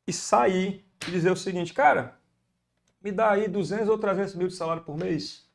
e 0.06 0.12
sair 0.12 0.84
e 1.06 1.10
dizer 1.10 1.30
o 1.30 1.36
seguinte, 1.36 1.72
cara, 1.72 2.18
me 3.02 3.10
dá 3.10 3.30
aí 3.30 3.48
200 3.48 3.88
ou 3.88 3.98
300 3.98 4.34
mil 4.34 4.48
de 4.48 4.54
salário 4.54 4.82
por 4.82 4.96
mês, 4.96 5.48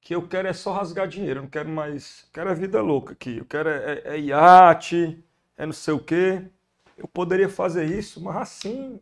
que 0.00 0.14
eu 0.14 0.26
quero 0.26 0.48
é 0.48 0.52
só 0.52 0.72
rasgar 0.72 1.08
dinheiro, 1.08 1.40
eu 1.40 1.42
não 1.44 1.50
quero 1.50 1.68
mais, 1.68 2.28
quero 2.32 2.50
a 2.50 2.54
vida 2.54 2.80
louca 2.80 3.12
aqui, 3.12 3.38
eu 3.38 3.44
quero 3.44 3.68
é, 3.68 4.02
é, 4.04 4.16
é 4.16 4.20
iate, 4.20 5.22
é 5.56 5.66
não 5.66 5.72
sei 5.72 5.94
o 5.94 5.98
quê. 5.98 6.44
eu 6.96 7.08
poderia 7.08 7.48
fazer 7.48 7.84
isso, 7.86 8.22
mas 8.22 8.36
assim, 8.36 9.00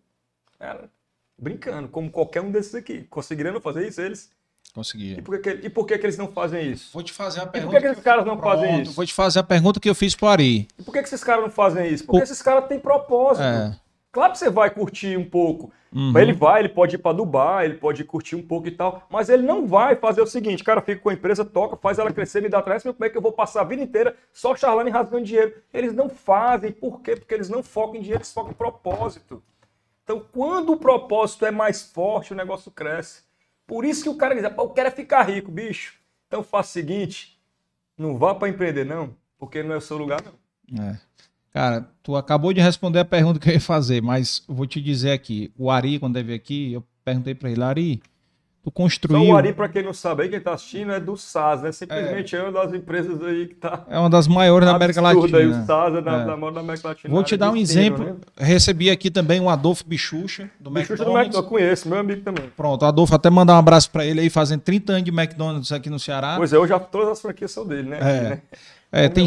era 0.58 0.90
brincando, 1.36 1.88
como 1.88 2.10
qualquer 2.10 2.40
um 2.40 2.50
desses 2.50 2.74
aqui. 2.74 3.04
Conseguiriam 3.04 3.60
fazer 3.60 3.86
isso 3.86 4.00
eles? 4.00 4.32
Conseguia. 4.72 5.18
E 5.18 5.22
por 5.22 5.38
que, 5.40 5.54
que- 5.56 5.66
e 5.66 5.70
por 5.70 5.86
que, 5.86 5.96
que 5.98 6.04
eles 6.06 6.16
não 6.18 6.28
fazem 6.28 6.70
isso? 6.72 6.90
Vou 6.92 7.02
te 7.02 7.12
fazer 7.12 7.40
a 7.40 7.42
E 7.42 7.46
por 7.46 7.52
pergunta. 7.52 7.76
que, 7.76 7.82
que 7.82 7.92
esses 7.92 8.02
caras 8.02 8.24
não 8.26 8.38
fazem 8.38 8.68
Pronto, 8.68 8.82
isso? 8.82 8.92
Vou 8.92 9.06
te 9.06 9.14
fazer 9.14 9.38
a 9.38 9.42
pergunta 9.44 9.78
que 9.80 9.88
eu 9.88 9.94
fiz 9.94 10.16
pro 10.16 10.26
Ari. 10.26 10.66
E 10.78 10.82
por 10.82 10.92
que, 10.92 11.00
que 11.00 11.06
esses 11.08 11.22
caras 11.22 11.42
não 11.44 11.50
fazem 11.50 11.86
isso? 11.92 12.04
Porque 12.04 12.18
Por- 12.18 12.22
esses 12.24 12.42
caras 12.42 12.66
têm 12.66 12.78
propósito. 12.80 13.42
É. 13.44 13.76
Claro 14.10 14.32
que 14.32 14.38
você 14.38 14.48
vai 14.50 14.70
curtir 14.70 15.16
um 15.16 15.24
pouco. 15.28 15.72
Uhum. 15.92 16.16
Ele 16.18 16.32
vai, 16.32 16.60
ele 16.60 16.68
pode 16.68 16.96
ir 16.96 16.98
para 16.98 17.12
Dubai, 17.16 17.66
ele 17.66 17.74
pode 17.74 18.02
curtir 18.04 18.34
um 18.34 18.42
pouco 18.42 18.66
e 18.66 18.70
tal. 18.72 19.06
Mas 19.10 19.28
ele 19.28 19.44
não 19.44 19.66
vai 19.66 19.94
fazer 19.94 20.20
o 20.22 20.26
seguinte: 20.26 20.62
cara, 20.64 20.80
fica 20.80 21.00
com 21.00 21.08
a 21.08 21.12
empresa, 21.14 21.44
toca, 21.44 21.76
faz 21.76 21.98
ela 22.00 22.12
crescer, 22.12 22.40
me 22.42 22.48
dá 22.48 22.58
atrás, 22.58 22.82
como 22.82 22.96
é 23.04 23.08
que 23.08 23.16
eu 23.16 23.22
vou 23.22 23.30
passar 23.32 23.60
a 23.60 23.64
vida 23.64 23.82
inteira 23.82 24.16
só 24.32 24.56
charlando 24.56 24.88
e 24.88 24.92
rasgando 24.92 25.24
dinheiro? 25.24 25.54
Eles 25.72 25.92
não 25.92 26.08
fazem. 26.08 26.72
Por 26.72 27.00
quê? 27.00 27.14
Porque 27.14 27.32
eles 27.34 27.48
não 27.48 27.62
focam 27.62 27.96
em 27.96 28.00
dinheiro, 28.00 28.18
eles 28.22 28.32
focam 28.32 28.50
em 28.50 28.54
propósito. 28.54 29.40
Então, 30.02 30.20
quando 30.32 30.72
o 30.72 30.76
propósito 30.76 31.46
é 31.46 31.50
mais 31.52 31.82
forte, 31.82 32.32
o 32.32 32.36
negócio 32.36 32.70
cresce. 32.72 33.22
Por 33.66 33.84
isso 33.84 34.02
que 34.02 34.08
o 34.08 34.16
cara 34.16 34.34
diz: 34.34 34.48
"Pô, 34.54 34.62
eu 34.62 34.70
quero 34.70 34.88
é 34.88 34.92
ficar 34.92 35.22
rico, 35.22 35.50
bicho. 35.50 35.94
Então, 36.26 36.42
faça 36.42 36.70
o 36.70 36.72
seguinte: 36.72 37.38
não 37.96 38.18
vá 38.18 38.34
para 38.34 38.48
empreender, 38.48 38.84
não, 38.84 39.14
porque 39.38 39.62
não 39.62 39.74
é 39.74 39.78
o 39.78 39.80
seu 39.80 39.96
lugar, 39.96 40.20
não. 40.22 40.84
É. 40.84 40.98
Cara, 41.52 41.88
tu 42.02 42.16
acabou 42.16 42.52
de 42.52 42.60
responder 42.60 42.98
a 42.98 43.04
pergunta 43.04 43.38
que 43.38 43.48
eu 43.48 43.54
ia 43.54 43.60
fazer, 43.60 44.02
mas 44.02 44.42
vou 44.48 44.66
te 44.66 44.80
dizer 44.80 45.12
aqui. 45.12 45.52
O 45.56 45.70
Ari, 45.70 46.00
quando 46.00 46.16
ele 46.16 46.26
veio 46.26 46.36
aqui, 46.36 46.72
eu 46.72 46.84
perguntei 47.04 47.34
pra 47.34 47.48
ele, 47.48 47.62
Ari, 47.62 48.02
tu 48.64 48.70
Só 48.70 48.70
construiu... 48.70 49.32
o 49.32 49.36
Ari, 49.36 49.52
para 49.52 49.68
quem 49.68 49.82
não 49.82 49.92
sabe 49.92 50.22
aí, 50.22 50.28
quem 50.28 50.38
está 50.38 50.54
assistindo, 50.54 50.90
é 50.92 50.98
do 50.98 51.16
SAS, 51.16 51.62
né? 51.62 51.70
Simplesmente 51.70 52.34
é, 52.34 52.42
uma 52.42 52.50
das 52.52 52.72
empresas 52.72 53.22
aí 53.22 53.46
que 53.46 53.52
está 53.54 53.84
É 53.88 53.98
uma 53.98 54.08
das 54.08 54.26
maiores 54.26 54.66
da 54.66 54.74
América 54.74 55.00
absurda 55.06 55.38
aí, 55.38 55.46
o 55.46 55.50
Latina. 55.50 55.66
SAS 55.66 55.94
é 55.94 56.00
da, 56.02 56.12
É. 56.12 56.24
da 56.24 56.36
maior 56.36 56.50
da 56.52 56.60
América 56.60 56.88
Latina. 56.88 57.12
Vou 57.14 57.22
te 57.22 57.36
dar 57.36 57.50
um 57.50 57.56
exemplo. 57.56 58.04
né? 58.04 58.14
Recebi 58.38 58.90
aqui 58.90 59.10
também 59.10 59.40
o 59.40 59.48
Adolfo 59.50 59.84
Bichucha, 59.86 60.50
do 60.58 60.70
Bicho 60.70 60.88
do 60.88 60.92
McDonald's. 60.94 60.98
McDonald's, 60.98 61.36
eu 61.36 61.42
conheço, 61.44 61.88
meu 61.88 61.98
amigo 61.98 62.22
também. 62.22 62.44
Pronto, 62.56 62.82
o 62.82 62.86
Adolfo 62.86 63.14
até 63.14 63.28
mandar 63.28 63.54
um 63.54 63.58
abraço 63.58 63.90
pra 63.90 64.04
ele 64.04 64.20
aí, 64.20 64.30
fazendo 64.30 64.60
30 64.62 64.92
anos 64.92 65.04
de 65.04 65.10
McDonald's 65.10 65.70
aqui 65.70 65.90
no 65.90 65.98
Ceará. 65.98 66.34
Pois 66.36 66.52
é, 66.52 66.56
eu 66.56 66.66
já 66.66 66.78
todas 66.78 67.08
as 67.10 67.20
franquias 67.20 67.50
são 67.52 67.66
dele, 67.66 67.88
né? 67.90 67.98
É. 68.00 68.40
Né? 68.94 69.06
É, 69.06 69.08
tem, 69.08 69.26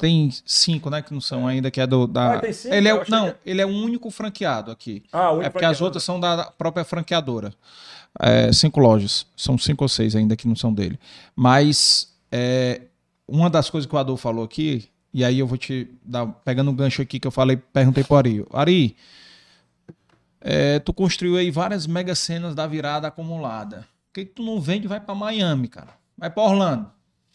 tem 0.00 0.30
cinco, 0.46 0.88
né, 0.88 1.02
que 1.02 1.12
não 1.12 1.20
são 1.20 1.46
ainda, 1.46 1.70
que 1.70 1.78
é 1.82 1.86
do 1.86 2.06
da. 2.06 2.36
Ah, 2.36 2.38
tem 2.38 2.50
cinco? 2.50 2.74
Ele 2.74 2.88
é, 2.88 3.04
não, 3.10 3.26
que- 3.30 3.36
ele 3.44 3.60
é 3.60 3.66
o 3.66 3.68
único 3.68 4.10
franqueado 4.10 4.70
aqui. 4.70 5.02
Ah, 5.12 5.32
o 5.32 5.42
é 5.42 5.50
porque 5.50 5.66
as 5.66 5.82
outras 5.82 6.02
são 6.02 6.18
da 6.18 6.50
própria 6.56 6.82
franqueadora. 6.82 7.52
É, 8.20 8.52
cinco 8.52 8.80
lojas, 8.80 9.26
são 9.36 9.58
cinco 9.58 9.84
ou 9.84 9.88
seis 9.88 10.14
ainda 10.16 10.36
que 10.36 10.48
não 10.48 10.56
são 10.56 10.72
dele. 10.72 10.98
Mas 11.34 12.14
é, 12.30 12.82
uma 13.26 13.50
das 13.50 13.68
coisas 13.70 13.88
que 13.88 13.94
o 13.94 13.98
Adolfo 13.98 14.22
falou 14.22 14.44
aqui, 14.44 14.88
e 15.12 15.24
aí 15.24 15.38
eu 15.38 15.46
vou 15.46 15.58
te 15.58 15.88
dar, 16.04 16.26
pegando 16.26 16.70
um 16.70 16.74
gancho 16.74 17.02
aqui 17.02 17.18
que 17.18 17.26
eu 17.26 17.32
falei, 17.32 17.56
perguntei 17.56 18.04
pro 18.04 18.16
Ari. 18.16 18.46
Ari, 18.52 18.96
é, 20.40 20.78
tu 20.78 20.92
construiu 20.92 21.36
aí 21.36 21.50
várias 21.50 21.86
mega 21.86 22.14
cenas 22.14 22.54
da 22.54 22.66
virada 22.66 23.08
acumulada. 23.08 23.86
Por 24.06 24.14
que, 24.14 24.24
que 24.26 24.32
tu 24.34 24.42
não 24.42 24.60
vende 24.60 24.86
e 24.86 24.88
vai 24.88 25.00
pra 25.00 25.14
Miami, 25.14 25.68
cara? 25.68 25.90
Vai 26.16 26.30
pra 26.30 26.42
Orlando? 26.42 26.90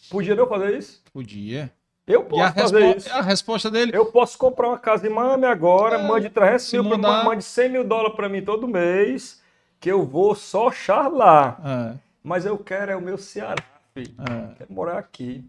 Podia 0.10 0.34
eu 0.34 0.48
fazer 0.48 0.78
isso? 0.78 1.02
Podia. 1.14 1.72
Eu 2.08 2.24
posso 2.24 2.54
fazer 2.54 2.98
isso. 2.98 3.12
a 3.12 3.22
resposta 3.22 3.70
dele, 3.70 3.92
Eu 3.94 4.06
posso 4.08 4.38
comprar 4.38 4.70
uma 4.70 4.78
casa 4.78 5.08
em 5.08 5.10
Miami 5.10 5.46
agora, 5.46 5.98
É, 5.98 6.08
mande 6.08 6.30
300 6.30 6.66
se 6.66 6.82
mil, 6.82 6.98
mande 6.98 7.44
100 7.44 7.70
mil 7.70 7.84
dólares 7.84 8.16
para 8.16 8.28
mim 8.28 8.42
todo 8.42 8.68
mês, 8.68 9.41
que 9.82 9.92
eu 9.92 10.06
vou 10.06 10.36
só 10.36 10.72
charlar. 10.72 11.60
É, 11.68 12.00
Mas 12.24 12.46
eu 12.46 12.58
quero 12.58 12.92
é 12.92 12.96
o 12.96 13.02
meu 13.02 13.18
Ceará, 13.18 13.64
filho. 13.94 14.16
é. 14.20 14.56
Quero 14.56 14.74
morar 14.74 15.00
aqui. 15.00 15.44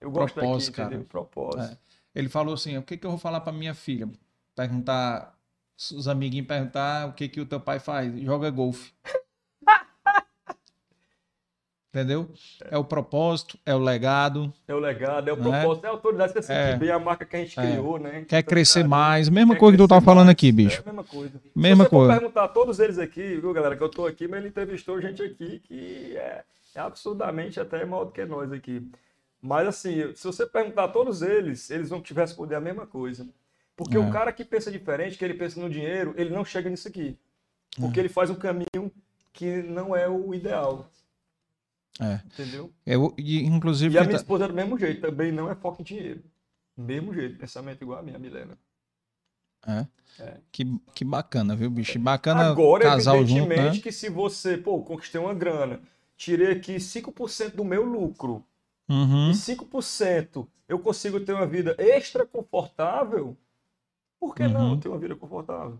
Eu 0.00 0.10
gosto 0.10 0.34
Propósito, 0.34 0.68
daqui, 0.68 0.76
cara. 0.76 0.88
entendeu? 0.88 1.06
Propósito. 1.06 1.74
É. 1.74 1.78
Ele 2.14 2.28
falou 2.30 2.54
assim: 2.54 2.78
o 2.78 2.82
que, 2.82 2.96
que 2.96 3.06
eu 3.06 3.10
vou 3.10 3.18
falar 3.18 3.40
pra 3.42 3.52
minha 3.52 3.74
filha? 3.74 4.08
Perguntar, 4.54 5.36
os 5.76 6.08
amiguinhos 6.08 6.46
perguntar 6.46 7.08
o 7.08 7.12
que, 7.12 7.28
que 7.28 7.40
o 7.40 7.46
teu 7.46 7.60
pai 7.60 7.78
faz. 7.80 8.18
Joga 8.22 8.50
golfe. 8.50 8.94
Entendeu? 11.92 12.30
É 12.70 12.78
o 12.78 12.84
propósito, 12.84 13.58
é 13.66 13.74
o 13.74 13.78
legado, 13.78 14.52
É 14.68 14.72
o 14.72 14.78
legado, 14.78 15.28
é 15.28 15.32
o 15.32 15.36
Não 15.36 15.52
é? 15.52 15.58
propósito, 15.58 15.84
é 15.84 15.88
a 15.88 15.90
autoridade, 15.90 16.32
sentir 16.34 16.52
É. 16.52 16.76
bem 16.76 16.90
a 16.90 17.00
marca 17.00 17.24
que 17.24 17.34
a 17.34 17.40
gente 17.40 17.58
É. 17.58 17.62
criou, 17.66 17.98
né? 17.98 18.24
quer 18.28 18.44
crescer 18.44 18.80
Então, 18.80 18.90
mais. 18.90 19.28
Mesma 19.28 19.56
coisa 19.56 19.76
que 19.76 19.82
tu 19.82 19.88
crescer 19.88 20.04
falando 20.04 20.26
mais. 20.26 20.32
aqui, 20.36 20.52
bicho. 20.52 20.82
É 20.82 20.86
mesma 20.86 21.02
coisa. 21.02 21.40
Mesma 21.52 21.84
Se 21.84 21.90
você 21.90 21.96
coisa. 21.96 22.12
perguntar 22.20 22.44
a 22.44 22.48
todos 22.48 22.78
eles 22.78 22.96
aqui, 22.96 23.36
viu, 23.40 23.52
galera, 23.52 23.76
que 23.76 23.82
eu 23.82 23.88
tô 23.88 24.06
aqui, 24.06 24.28
mas 24.28 24.38
ele 24.38 24.48
entrevistou 24.50 25.00
gente 25.00 25.20
aqui 25.20 25.58
que 25.66 26.16
é, 26.16 26.44
é 26.76 26.80
absurdamente 26.80 27.58
até 27.58 27.84
maior 27.84 28.04
do 28.04 28.12
que 28.12 28.24
nós 28.24 28.52
aqui. 28.52 28.88
Mas 29.42 29.66
assim, 29.66 30.14
se 30.14 30.24
você 30.24 30.46
perguntar 30.46 30.84
a 30.84 30.88
todos 30.88 31.22
eles, 31.22 31.70
eles 31.70 31.88
vão 31.88 32.00
te 32.00 32.14
responder 32.14 32.54
a 32.54 32.60
mesma 32.60 32.86
coisa. 32.86 33.26
Porque 33.76 33.96
É. 33.96 33.98
o 33.98 34.12
cara 34.12 34.32
que 34.32 34.44
pensa 34.44 34.70
diferente, 34.70 35.18
que 35.18 35.24
ele 35.24 35.34
pensa 35.34 35.58
no 35.60 35.68
dinheiro, 35.68 36.14
ele 36.16 36.30
não 36.30 36.44
chega 36.44 36.70
nisso 36.70 36.86
aqui. 36.86 37.18
Porque 37.80 37.98
É. 37.98 38.02
ele 38.02 38.08
faz 38.08 38.30
um 38.30 38.34
caminho 38.36 38.92
que 39.32 39.60
não 39.62 39.96
é 39.96 40.08
o 40.08 40.32
ideal. 40.32 40.88
É. 42.00 42.20
Entendeu? 42.26 42.72
Eu, 42.86 43.14
e, 43.18 43.40
inclusive, 43.44 43.94
E 43.94 43.98
a 43.98 44.00
quem 44.00 44.08
minha 44.08 44.16
esposa 44.16 44.44
é 44.44 44.48
do 44.48 44.54
mesmo 44.54 44.78
jeito, 44.78 45.00
também 45.02 45.30
não 45.32 45.50
é 45.50 45.54
foco 45.54 45.82
em 45.82 45.84
dinheiro. 45.84 46.22
Mesmo 46.76 47.12
jeito, 47.12 47.38
pensamento 47.38 47.82
igual 47.82 47.98
a 47.98 48.02
minha, 48.02 48.18
Milena. 48.18 48.58
é. 49.66 49.86
É. 50.18 50.38
Que, 50.52 50.64
que 50.94 51.04
bacana, 51.04 51.54
viu, 51.56 51.70
bicho? 51.70 51.98
Bacana 51.98 52.50
Agora, 52.50 52.84
casal 52.84 53.18
junto, 53.24 53.30
evidentemente, 53.52 53.76
né? 53.76 53.82
que 53.82 53.92
se 53.92 54.10
você, 54.10 54.58
pô, 54.58 54.82
conquistei 54.82 55.20
uma 55.20 55.32
grana, 55.32 55.80
tirei 56.16 56.50
aqui 56.52 56.78
5% 56.80 57.54
do 57.56 57.64
meu 57.64 57.84
lucro, 57.84 58.44
Uhum. 58.88 59.30
e 59.30 59.34
5% 59.34 60.48
eu 60.68 60.78
consigo 60.80 61.20
ter 61.20 61.32
uma 61.32 61.46
vida 61.46 61.74
extra 61.78 62.26
confortável, 62.26 63.36
por 64.18 64.34
que 64.34 64.46
não 64.48 64.72
Uhum. 64.72 64.80
ter 64.80 64.88
uma 64.88 64.98
vida 64.98 65.16
confortável? 65.16 65.78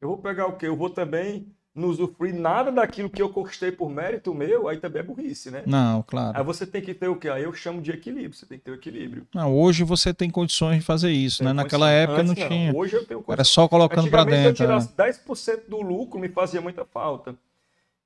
Eu 0.00 0.08
vou 0.10 0.18
pegar 0.18 0.46
o 0.46 0.56
quê? 0.56 0.66
Eu 0.68 0.76
vou 0.76 0.90
também 0.90 1.46
não 1.74 1.88
usufruir 1.88 2.34
nada 2.34 2.72
daquilo 2.72 3.08
que 3.08 3.22
eu 3.22 3.28
conquistei 3.28 3.70
por 3.70 3.88
mérito 3.88 4.34
meu, 4.34 4.68
aí 4.68 4.78
também 4.78 5.00
é 5.00 5.04
burrice, 5.04 5.50
né? 5.50 5.62
Não, 5.66 6.02
claro. 6.02 6.36
Aí 6.36 6.42
você 6.44 6.66
tem 6.66 6.82
que 6.82 6.92
ter 6.92 7.08
o 7.08 7.16
quê? 7.16 7.28
Aí 7.28 7.44
eu 7.44 7.52
chamo 7.52 7.80
de 7.80 7.92
equilíbrio, 7.92 8.34
você 8.34 8.44
tem 8.44 8.58
que 8.58 8.64
ter 8.64 8.72
o 8.72 8.74
equilíbrio. 8.74 9.26
Não, 9.34 9.56
hoje 9.56 9.84
você 9.84 10.12
tem 10.12 10.28
condições 10.28 10.80
de 10.80 10.84
fazer 10.84 11.10
isso, 11.10 11.38
Tem 11.38 11.46
né? 11.46 11.52
Naquela 11.52 11.90
época 11.90 12.22
não 12.22 12.32
Antes, 12.32 12.44
tinha. 12.44 12.74
Hoje 12.74 12.96
eu 12.96 13.06
tenho 13.06 13.24
Era 13.28 13.44
só 13.44 13.68
colocando 13.68 14.00
Antigamente, 14.00 14.42
dentro. 14.42 14.56
se 14.56 14.62
eu 14.64 14.68
né? 14.68 14.80
tirasse 14.88 15.22
10% 15.24 15.68
do 15.68 15.80
lucro, 15.80 16.18
me 16.18 16.28
fazia 16.28 16.60
muita 16.60 16.84
falta. 16.84 17.36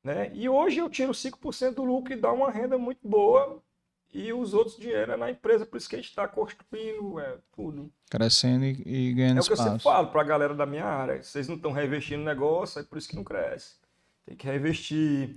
Né? 0.02 0.30
E 0.34 0.46
hoje 0.48 0.78
eu 0.78 0.90
tiro 0.90 1.12
5% 1.12 1.74
do 1.74 1.84
lucro 1.84 2.12
e 2.12 2.16
dá 2.16 2.30
uma 2.30 2.50
renda 2.50 2.76
muito 2.76 3.08
boa. 3.08 3.62
E 4.14 4.32
os 4.32 4.54
outros 4.54 4.76
dinheiro 4.78 5.10
é 5.12 5.16
na 5.16 5.28
empresa, 5.30 5.66
por 5.66 5.76
isso 5.76 5.88
que 5.88 5.96
a 5.96 5.98
gente 5.98 6.08
está 6.08 6.28
construindo 6.28 7.18
é, 7.18 7.36
tudo. 7.54 7.90
Crescendo 8.08 8.64
e, 8.64 8.82
e 8.86 9.10
É 9.10 9.12
ganhando 9.12 9.40
o 9.40 9.44
que 9.44 9.52
eu 9.52 9.56
sempre 9.56 9.76
espaço. 9.76 9.82
falo 9.82 10.06
para 10.08 10.20
a 10.20 10.24
galera 10.24 10.54
da 10.54 10.64
minha 10.64 10.84
área. 10.84 11.20
Vocês 11.20 11.48
não 11.48 11.56
estão 11.56 11.72
reinvestindo 11.72 12.20
no 12.20 12.24
negócio, 12.24 12.78
é 12.80 12.84
por 12.84 12.96
isso 12.96 13.08
que 13.08 13.16
não 13.16 13.24
cresce. 13.24 13.74
Tem 14.24 14.36
que 14.36 14.46
reinvestir, 14.46 15.34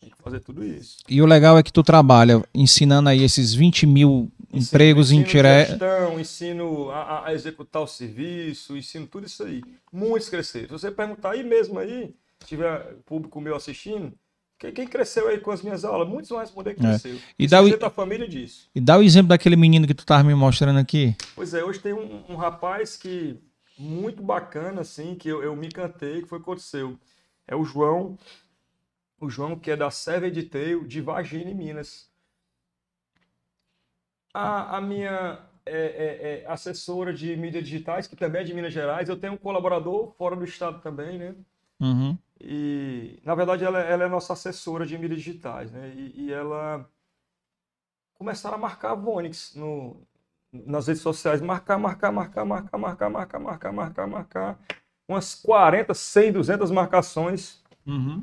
tem 0.00 0.10
que 0.10 0.16
fazer 0.22 0.40
tudo 0.40 0.64
isso. 0.64 0.96
E 1.08 1.20
o 1.20 1.26
legal 1.26 1.58
é 1.58 1.62
que 1.62 1.72
tu 1.72 1.82
trabalha 1.82 2.42
ensinando 2.54 3.10
aí 3.10 3.22
esses 3.22 3.52
20 3.54 3.86
mil 3.86 4.30
Ensino- 4.50 4.62
empregos 4.66 5.10
ensino 5.10 5.20
indiretos. 5.28 5.70
gestão, 5.72 6.18
ensino 6.20 6.90
a, 6.90 7.02
a- 7.02 7.26
a 7.28 7.34
executar 7.34 7.82
o 7.82 7.86
serviço, 7.86 8.76
ensino 8.78 9.06
tudo 9.06 9.26
isso 9.26 9.42
aí. 9.44 9.62
Muitos 9.92 10.30
cresceram. 10.30 10.66
Se 10.68 10.72
você 10.72 10.90
perguntar 10.90 11.32
aí 11.32 11.44
mesmo 11.44 11.78
aí, 11.78 12.14
se 12.40 12.48
tiver 12.48 12.94
público 13.04 13.40
meu 13.40 13.54
assistindo, 13.56 14.12
quem, 14.58 14.86
cresceu 14.86 15.28
aí 15.28 15.38
com 15.38 15.50
as 15.50 15.62
minhas 15.62 15.84
aulas, 15.84 16.08
muitos 16.08 16.30
vão 16.30 16.38
responder 16.38 16.74
que 16.74 16.80
cresceu. 16.80 17.16
É. 17.16 17.18
E 17.38 17.46
dá 17.46 17.60
o- 17.60 17.76
dá 17.78 17.86
a 17.88 17.90
família 17.90 18.26
disso. 18.28 18.70
E 18.74 18.80
dá 18.80 18.96
o 18.98 19.02
exemplo 19.02 19.28
daquele 19.28 19.56
menino 19.56 19.86
que 19.86 19.94
tu 19.94 20.06
tava 20.06 20.24
me 20.24 20.34
mostrando 20.34 20.78
aqui. 20.78 21.14
Pois 21.34 21.52
é, 21.54 21.62
hoje 21.64 21.80
tem 21.80 21.92
um, 21.92 22.24
um 22.28 22.36
rapaz 22.36 22.96
que 22.96 23.38
muito 23.78 24.22
bacana, 24.22 24.80
assim, 24.80 25.14
que 25.16 25.28
eu, 25.28 25.42
eu 25.42 25.54
me 25.56 25.66
encantei, 25.66 26.22
que 26.22 26.28
foi 26.28 26.38
aconteceu. 26.38 26.98
É 27.46 27.54
o 27.54 27.64
João, 27.64 28.16
o 29.20 29.28
João 29.28 29.58
que 29.58 29.70
é 29.70 29.76
da 29.76 29.90
Serve 29.90 30.30
Detail 30.30 30.86
de 30.86 31.00
Varginha, 31.00 31.50
em 31.50 31.54
Minas. 31.54 32.08
A, 34.32 34.78
a 34.78 34.80
minha 34.80 35.38
é, 35.66 35.76
é, 35.76 36.42
é, 36.42 36.46
assessora 36.48 37.12
de 37.12 37.36
mídias 37.36 37.64
digitais, 37.64 38.06
que 38.06 38.16
também 38.16 38.40
é 38.42 38.44
de 38.44 38.54
Minas 38.54 38.72
Gerais, 38.72 39.08
eu 39.08 39.16
tenho 39.16 39.34
um 39.34 39.36
colaborador 39.38 40.12
fora 40.16 40.34
do 40.36 40.44
estado 40.44 40.80
também, 40.80 41.18
né? 41.18 41.34
Uhum. 41.80 42.18
E, 42.46 43.18
na 43.24 43.34
verdade, 43.34 43.64
ela, 43.64 43.80
ela 43.80 44.04
é 44.04 44.08
nossa 44.08 44.34
assessora 44.34 44.84
de 44.84 44.98
mídias 44.98 45.22
digitais, 45.22 45.72
né? 45.72 45.92
E, 45.96 46.24
e 46.24 46.32
ela 46.32 46.86
começaram 48.12 48.56
a 48.56 48.60
marcar 48.60 48.90
a 48.90 48.94
Vonix 48.94 49.54
no, 49.54 49.96
nas 50.52 50.86
redes 50.86 51.02
sociais. 51.02 51.40
Marcar, 51.40 51.78
marcar, 51.78 52.12
marcar, 52.12 52.44
marcar, 52.44 52.78
marcar, 52.78 53.08
marcar, 53.08 53.40
marcar, 53.40 53.72
marcar, 53.72 54.06
marcar. 54.06 54.58
Umas 55.08 55.34
40, 55.34 55.94
100, 55.94 56.32
200 56.32 56.70
marcações. 56.70 57.62
Uhum. 57.86 58.22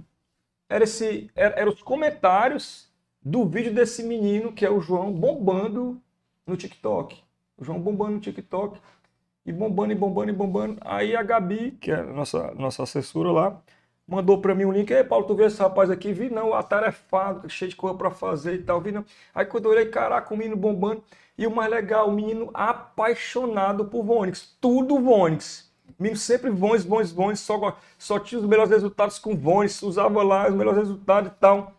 Era, 0.70 0.84
esse, 0.84 1.32
era, 1.36 1.60
era 1.60 1.70
os 1.70 1.82
comentários 1.82 2.92
do 3.24 3.44
vídeo 3.48 3.74
desse 3.74 4.04
menino, 4.04 4.54
que 4.54 4.64
é 4.64 4.70
o 4.70 4.80
João, 4.80 5.12
bombando 5.12 6.00
no 6.46 6.56
TikTok. 6.56 7.24
O 7.58 7.64
João 7.64 7.80
bombando 7.80 8.12
no 8.12 8.20
TikTok. 8.20 8.80
E 9.44 9.52
bombando, 9.52 9.94
e 9.94 9.96
bombando, 9.96 10.30
e 10.30 10.36
bombando. 10.36 10.78
Aí 10.82 11.16
a 11.16 11.24
Gabi, 11.24 11.72
que 11.72 11.92
é 11.92 11.96
a 11.96 12.04
nossa, 12.04 12.54
nossa 12.54 12.84
assessora 12.84 13.32
lá, 13.32 13.62
mandou 14.08 14.42
para 14.42 14.54
mim 14.56 14.66
um 14.66 14.72
link. 14.72 14.92
Ei, 14.92 15.04
Paulo, 15.04 15.26
tu 15.26 15.36
vê 15.36 15.46
esse 15.46 15.60
rapaz 15.60 15.90
aqui? 15.90 16.14
Vi 16.14 16.30
não, 16.30 16.54
atarefado, 16.54 17.50
cheio 17.50 17.70
de 17.70 17.76
coisa 17.76 17.98
para 17.98 18.12
fazer 18.12 18.56
e 18.56 18.64
tal. 18.64 18.82
Vi 18.82 18.92
não. 18.92 19.06
Aí 19.34 19.46
quando 19.46 19.66
eu 19.66 19.72
olhei, 19.72 19.86
caraca, 19.86 20.34
o 20.34 20.38
menino 20.38 20.58
bombando. 20.58 21.04
E 21.38 21.48
o 21.48 21.52
mais 21.52 21.72
legal, 21.72 22.10
o 22.10 22.12
menino 22.12 22.52
apaixonado 22.54 23.86
por 23.86 24.04
Vonix. 24.04 24.56
Tudo 24.60 25.00
Vonix. 25.00 25.72
Menino 25.98 26.18
sempre 26.18 26.50
Vonix, 26.50 26.84
Vonix, 26.84 27.12
Vonix. 27.12 27.40
Só, 27.40 27.78
só 27.98 28.20
tinha 28.20 28.40
os 28.40 28.48
melhores 28.48 28.72
resultados 28.72 29.18
com 29.18 29.36
Vonix. 29.36 29.82
Usava 29.82 30.22
lá 30.24 30.48
os 30.48 30.56
melhores 30.56 30.80
resultados 30.80 31.32
e 31.32 31.36
tal. 31.36 31.74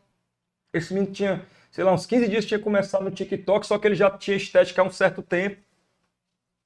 Esse 0.73 0.95
menino 0.95 1.13
tinha, 1.13 1.47
sei 1.71 1.85
lá, 1.85 1.93
uns 1.93 2.07
15 2.07 2.29
dias 2.29 2.47
tinha 2.47 2.59
começado 2.59 3.05
no 3.05 3.11
TikTok, 3.11 3.67
só 3.67 3.79
que 3.79 3.87
ele 3.87 3.95
já 3.95 4.11
tinha 4.11 4.37
estética 4.37 4.81
há 4.81 4.85
um 4.85 4.91
certo 4.91 5.23
tempo. 5.23 5.61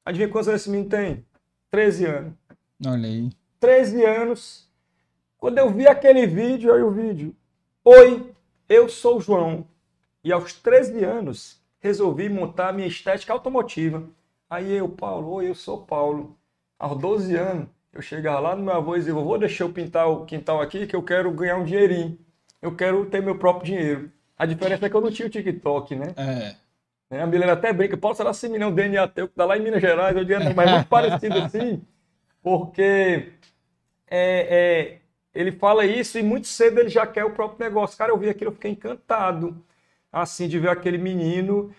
Adivinha 0.04 0.28
quantos 0.28 0.48
anos 0.48 0.62
esse 0.62 0.70
menino 0.70 0.88
tem? 0.88 1.26
13 1.70 2.06
anos. 2.06 2.32
Olha 2.86 3.08
aí. 3.08 3.30
13 3.58 4.04
anos. 4.04 4.65
Quando 5.38 5.58
eu 5.58 5.70
vi 5.70 5.86
aquele 5.86 6.26
vídeo, 6.26 6.72
aí 6.72 6.82
o 6.82 6.90
vídeo. 6.90 7.34
Oi, 7.84 8.32
eu 8.68 8.88
sou 8.88 9.18
o 9.18 9.20
João. 9.20 9.66
E 10.24 10.32
aos 10.32 10.54
13 10.54 11.04
anos, 11.04 11.60
resolvi 11.78 12.28
montar 12.28 12.72
minha 12.72 12.88
estética 12.88 13.32
automotiva. 13.32 14.08
Aí 14.48 14.72
eu, 14.72 14.88
Paulo, 14.88 15.30
oi, 15.32 15.48
eu 15.48 15.54
sou 15.54 15.84
Paulo. 15.84 16.36
Aos 16.78 16.98
12 16.98 17.36
anos, 17.36 17.68
eu 17.92 18.02
chegava 18.02 18.40
lá 18.40 18.56
no 18.56 18.62
meu 18.62 18.74
avô 18.74 18.94
e 18.94 18.98
dizia, 18.98 19.14
vou 19.14 19.38
deixar 19.38 19.64
eu 19.64 19.72
pintar 19.72 20.08
o 20.08 20.24
quintal 20.24 20.60
aqui 20.60 20.86
que 20.86 20.96
eu 20.96 21.02
quero 21.02 21.30
ganhar 21.30 21.56
um 21.56 21.64
dinheirinho. 21.64 22.18
Eu 22.60 22.74
quero 22.74 23.06
ter 23.06 23.22
meu 23.22 23.38
próprio 23.38 23.66
dinheiro. 23.66 24.10
A 24.36 24.44
diferença 24.46 24.86
é 24.86 24.90
que 24.90 24.96
eu 24.96 25.00
não 25.00 25.10
tinha 25.10 25.28
o 25.28 25.30
TikTok, 25.30 25.94
né? 25.94 26.14
É. 26.16 27.20
A 27.20 27.26
Milena 27.26 27.52
até 27.52 27.72
brinca, 27.72 27.96
pode 27.96 28.16
ser 28.16 28.26
assim, 28.26 28.58
não, 28.58 28.74
DNA 28.74 29.06
teu, 29.08 29.28
que 29.28 29.34
tá 29.34 29.44
lá 29.44 29.56
em 29.56 29.62
Minas 29.62 29.80
Gerais, 29.80 30.16
eu 30.16 30.24
digo, 30.24 30.40
mas 30.54 30.68
é 30.68 30.74
muito 30.74 30.88
parecido 30.90 31.38
assim, 31.38 31.80
porque 32.42 33.32
é, 34.10 34.90
é, 34.90 34.98
ele 35.36 35.52
fala 35.52 35.84
isso 35.84 36.18
e 36.18 36.22
muito 36.22 36.46
cedo 36.46 36.80
ele 36.80 36.88
já 36.88 37.06
quer 37.06 37.24
o 37.24 37.30
próprio 37.30 37.64
negócio. 37.64 37.96
Cara, 37.96 38.12
eu 38.12 38.18
vi 38.18 38.28
aquilo, 38.28 38.50
eu 38.50 38.54
fiquei 38.54 38.70
encantado, 38.70 39.56
assim, 40.12 40.48
de 40.48 40.58
ver 40.58 40.70
aquele 40.70 40.98
menino 40.98 41.72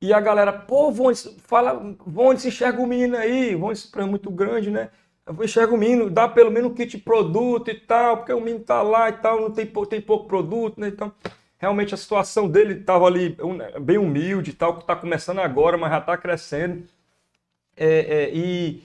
e 0.00 0.12
a 0.12 0.20
galera, 0.20 0.52
pô, 0.52 0.90
Vontes, 0.90 1.34
fala, 1.46 1.96
Vontes, 2.06 2.44
enxerga 2.44 2.80
o 2.80 2.86
menino 2.86 3.16
aí, 3.16 3.54
Vontes 3.54 3.90
é 3.96 4.04
muito 4.04 4.30
grande, 4.30 4.70
né? 4.70 4.90
Eu 5.26 5.42
enxergo 5.42 5.74
o 5.74 5.78
menino, 5.78 6.10
dá 6.10 6.28
pelo 6.28 6.50
menos 6.50 6.70
um 6.70 6.74
kit 6.74 6.98
produto 6.98 7.70
e 7.70 7.74
tal, 7.74 8.18
porque 8.18 8.32
o 8.32 8.40
menino 8.40 8.62
tá 8.62 8.82
lá 8.82 9.08
e 9.08 9.14
tal, 9.14 9.40
não 9.40 9.50
tem, 9.50 9.66
tem 9.66 10.00
pouco 10.02 10.26
produto, 10.28 10.78
né? 10.78 10.88
Então, 10.88 11.10
realmente 11.56 11.94
a 11.94 11.96
situação 11.96 12.46
dele 12.48 12.80
estava 12.80 13.06
ali 13.06 13.34
bem 13.80 13.96
humilde 13.96 14.50
e 14.50 14.54
tal, 14.54 14.74
que 14.74 14.82
está 14.82 14.94
começando 14.94 15.38
agora, 15.38 15.78
mas 15.78 15.90
já 15.90 15.98
está 15.98 16.16
crescendo. 16.18 16.84
É, 17.74 17.86
é, 17.86 18.30
e, 18.34 18.82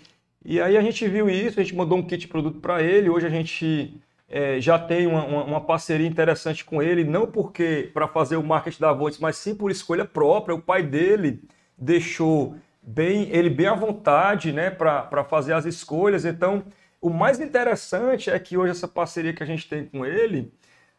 e 0.49 0.59
aí 0.59 0.75
a 0.75 0.81
gente 0.81 1.07
viu 1.07 1.29
isso, 1.29 1.59
a 1.59 1.63
gente 1.63 1.75
mandou 1.75 1.95
um 1.95 2.01
kit 2.01 2.17
de 2.17 2.27
produto 2.27 2.59
para 2.59 2.81
ele, 2.81 3.07
hoje 3.07 3.27
a 3.27 3.29
gente 3.29 4.01
é, 4.27 4.59
já 4.59 4.79
tem 4.79 5.05
uma, 5.05 5.23
uma, 5.23 5.43
uma, 5.43 5.61
parceria 5.61 6.07
interessante 6.07 6.65
com 6.65 6.81
ele, 6.81 7.03
não 7.03 7.27
porque 7.27 7.91
para 7.93 8.07
fazer 8.07 8.35
o 8.35 8.43
marketing 8.43 8.81
da 8.81 8.91
Volts, 8.91 9.19
mas 9.19 9.37
sim 9.37 9.53
por 9.53 9.69
escolha 9.69 10.05
própria. 10.05 10.55
O 10.55 10.61
pai 10.61 10.81
dele 10.81 11.43
deixou 11.77 12.55
bem 12.81 13.29
ele 13.29 13.47
bem 13.47 13.67
à 13.67 13.75
vontade 13.75 14.51
né, 14.51 14.71
para 14.71 15.23
fazer 15.23 15.53
as 15.53 15.65
escolhas. 15.65 16.25
Então, 16.25 16.63
o 16.99 17.11
mais 17.11 17.39
interessante 17.39 18.31
é 18.31 18.39
que 18.39 18.57
hoje 18.57 18.71
essa 18.71 18.87
parceria 18.87 19.33
que 19.33 19.43
a 19.43 19.45
gente 19.45 19.69
tem 19.69 19.85
com 19.85 20.03
ele 20.03 20.51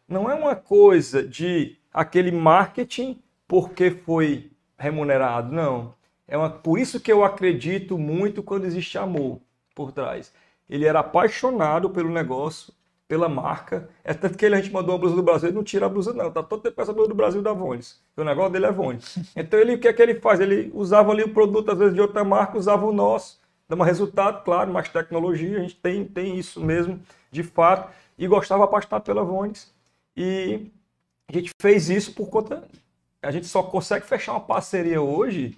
não 0.07 0.31
é 0.31 0.33
uma 0.33 0.55
coisa 0.55 1.21
de 1.21 1.77
aquele 1.93 2.31
marketing 2.31 3.21
porque 3.49 3.91
foi 3.91 4.49
remunerado, 4.77 5.53
não. 5.53 5.93
É 6.31 6.37
uma, 6.37 6.49
por 6.49 6.79
isso 6.79 6.97
que 6.97 7.11
eu 7.11 7.25
acredito 7.25 7.97
muito 7.97 8.41
quando 8.41 8.63
existe 8.63 8.97
amor 8.97 9.41
por 9.75 9.91
trás. 9.91 10.31
Ele 10.69 10.85
era 10.85 11.01
apaixonado 11.01 11.89
pelo 11.89 12.09
negócio, 12.09 12.73
pela 13.05 13.27
marca. 13.27 13.89
É 14.01 14.13
tanto 14.13 14.37
que 14.37 14.45
ele, 14.45 14.55
a 14.55 14.61
gente 14.61 14.71
mandou 14.71 14.95
uma 14.95 15.01
blusa 15.01 15.17
do 15.17 15.21
Brasil, 15.23 15.49
ele 15.49 15.57
não 15.57 15.63
tira 15.63 15.87
a 15.87 15.89
blusa 15.89 16.13
não, 16.13 16.31
tá 16.31 16.41
todo 16.41 16.61
tempo 16.61 16.77
com 16.77 16.81
essa 16.81 16.93
blusa 16.93 17.09
do 17.09 17.15
Brasil 17.15 17.41
da 17.41 17.51
Vones. 17.51 18.01
O 18.15 18.23
negócio 18.23 18.49
dele 18.53 18.65
é 18.65 18.71
Vones. 18.71 19.17
Então 19.35 19.59
ele, 19.59 19.75
o 19.75 19.79
que 19.79 19.89
é 19.89 19.93
que 19.93 20.01
ele 20.01 20.21
faz? 20.21 20.39
Ele 20.39 20.71
usava 20.73 21.11
ali 21.11 21.21
o 21.21 21.33
produto, 21.33 21.69
às 21.69 21.77
vezes, 21.77 21.93
de 21.93 21.99
outra 21.99 22.23
marca, 22.23 22.57
usava 22.57 22.85
o 22.85 22.93
nosso, 22.93 23.37
dava 23.67 23.83
resultado, 23.83 24.41
claro, 24.45 24.71
mais 24.71 24.87
tecnologia, 24.87 25.57
a 25.57 25.61
gente 25.61 25.75
tem, 25.75 26.05
tem 26.05 26.37
isso 26.37 26.61
mesmo, 26.61 26.97
de 27.29 27.43
fato, 27.43 27.93
e 28.17 28.25
gostava 28.25 28.63
apaixonado 28.63 29.03
pela 29.03 29.21
Vones. 29.21 29.69
E 30.15 30.67
a 31.27 31.33
gente 31.33 31.51
fez 31.61 31.89
isso 31.89 32.13
por 32.13 32.29
conta. 32.29 32.63
A 33.21 33.31
gente 33.31 33.47
só 33.47 33.61
consegue 33.61 34.05
fechar 34.05 34.31
uma 34.31 34.39
parceria 34.39 35.01
hoje 35.01 35.57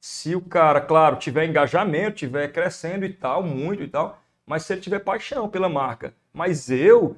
se 0.00 0.34
o 0.34 0.40
cara, 0.40 0.80
claro, 0.80 1.16
tiver 1.16 1.46
engajamento, 1.46 2.16
tiver 2.16 2.48
crescendo 2.48 3.04
e 3.04 3.12
tal, 3.12 3.42
muito 3.42 3.82
e 3.82 3.88
tal, 3.88 4.18
mas 4.46 4.64
se 4.64 4.72
ele 4.72 4.80
tiver 4.80 5.00
paixão 5.00 5.48
pela 5.48 5.68
marca. 5.68 6.14
Mas 6.32 6.70
eu, 6.70 7.16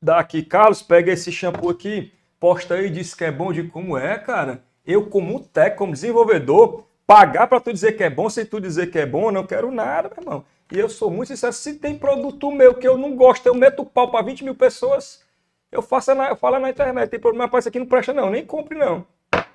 daqui, 0.00 0.42
Carlos, 0.42 0.82
pega 0.82 1.12
esse 1.12 1.30
shampoo 1.30 1.68
aqui, 1.68 2.12
posta 2.40 2.74
aí, 2.74 2.88
diz 2.88 3.14
que 3.14 3.24
é 3.24 3.30
bom, 3.30 3.52
de 3.52 3.64
como 3.64 3.98
é, 3.98 4.18
cara. 4.18 4.64
Eu, 4.86 5.06
como 5.06 5.38
técnico, 5.40 5.78
como 5.78 5.92
desenvolvedor, 5.92 6.86
pagar 7.06 7.46
para 7.46 7.60
tu 7.60 7.72
dizer 7.72 7.92
que 7.92 8.02
é 8.02 8.10
bom 8.10 8.30
sem 8.30 8.46
tu 8.46 8.58
dizer 8.58 8.90
que 8.90 8.98
é 8.98 9.06
bom, 9.06 9.30
não 9.30 9.46
quero 9.46 9.70
nada, 9.70 10.08
meu 10.08 10.22
irmão. 10.22 10.44
E 10.72 10.78
eu 10.78 10.88
sou 10.88 11.10
muito 11.10 11.28
sincero, 11.28 11.52
se 11.52 11.74
tem 11.74 11.98
produto 11.98 12.50
meu 12.50 12.74
que 12.74 12.88
eu 12.88 12.96
não 12.96 13.14
gosto, 13.14 13.46
eu 13.46 13.54
meto 13.54 13.84
pau 13.84 14.10
para 14.10 14.24
20 14.24 14.44
mil 14.44 14.54
pessoas, 14.54 15.22
eu 15.70 15.82
faço 15.82 16.14
na, 16.14 16.30
eu 16.30 16.36
falo 16.36 16.58
na 16.58 16.70
internet, 16.70 17.10
tem 17.10 17.20
problema, 17.20 17.48
mas 17.52 17.62
isso 17.62 17.68
aqui 17.68 17.78
não 17.78 17.86
presta 17.86 18.12
não, 18.14 18.30
nem 18.30 18.46
compre 18.46 18.78
não. 18.78 19.06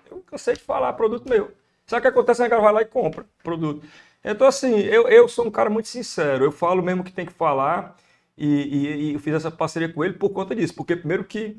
Eu 0.09 0.23
cansei 0.27 0.53
de 0.53 0.61
falar, 0.61 0.93
produto 0.93 1.27
meu. 1.27 1.51
Sabe 1.89 1.99
o 1.99 2.01
que 2.03 2.07
acontece? 2.07 2.43
A 2.43 2.47
galera 2.47 2.63
vai 2.63 2.73
lá 2.73 2.81
e 2.83 2.85
compra 2.85 3.25
produto. 3.43 3.85
Então, 4.23 4.47
assim, 4.47 4.77
eu, 4.79 5.07
eu 5.07 5.27
sou 5.27 5.47
um 5.47 5.51
cara 5.51 5.69
muito 5.69 5.87
sincero, 5.87 6.45
eu 6.45 6.51
falo 6.51 6.83
mesmo 6.83 7.03
que 7.03 7.11
tem 7.11 7.25
que 7.25 7.33
falar 7.33 7.95
e, 8.37 8.45
e, 8.45 8.95
e 9.11 9.13
eu 9.13 9.19
fiz 9.19 9.33
essa 9.33 9.49
parceria 9.49 9.91
com 9.91 10.03
ele 10.03 10.13
por 10.13 10.29
conta 10.29 10.55
disso, 10.55 10.75
porque 10.75 10.95
primeiro 10.95 11.23
que 11.23 11.57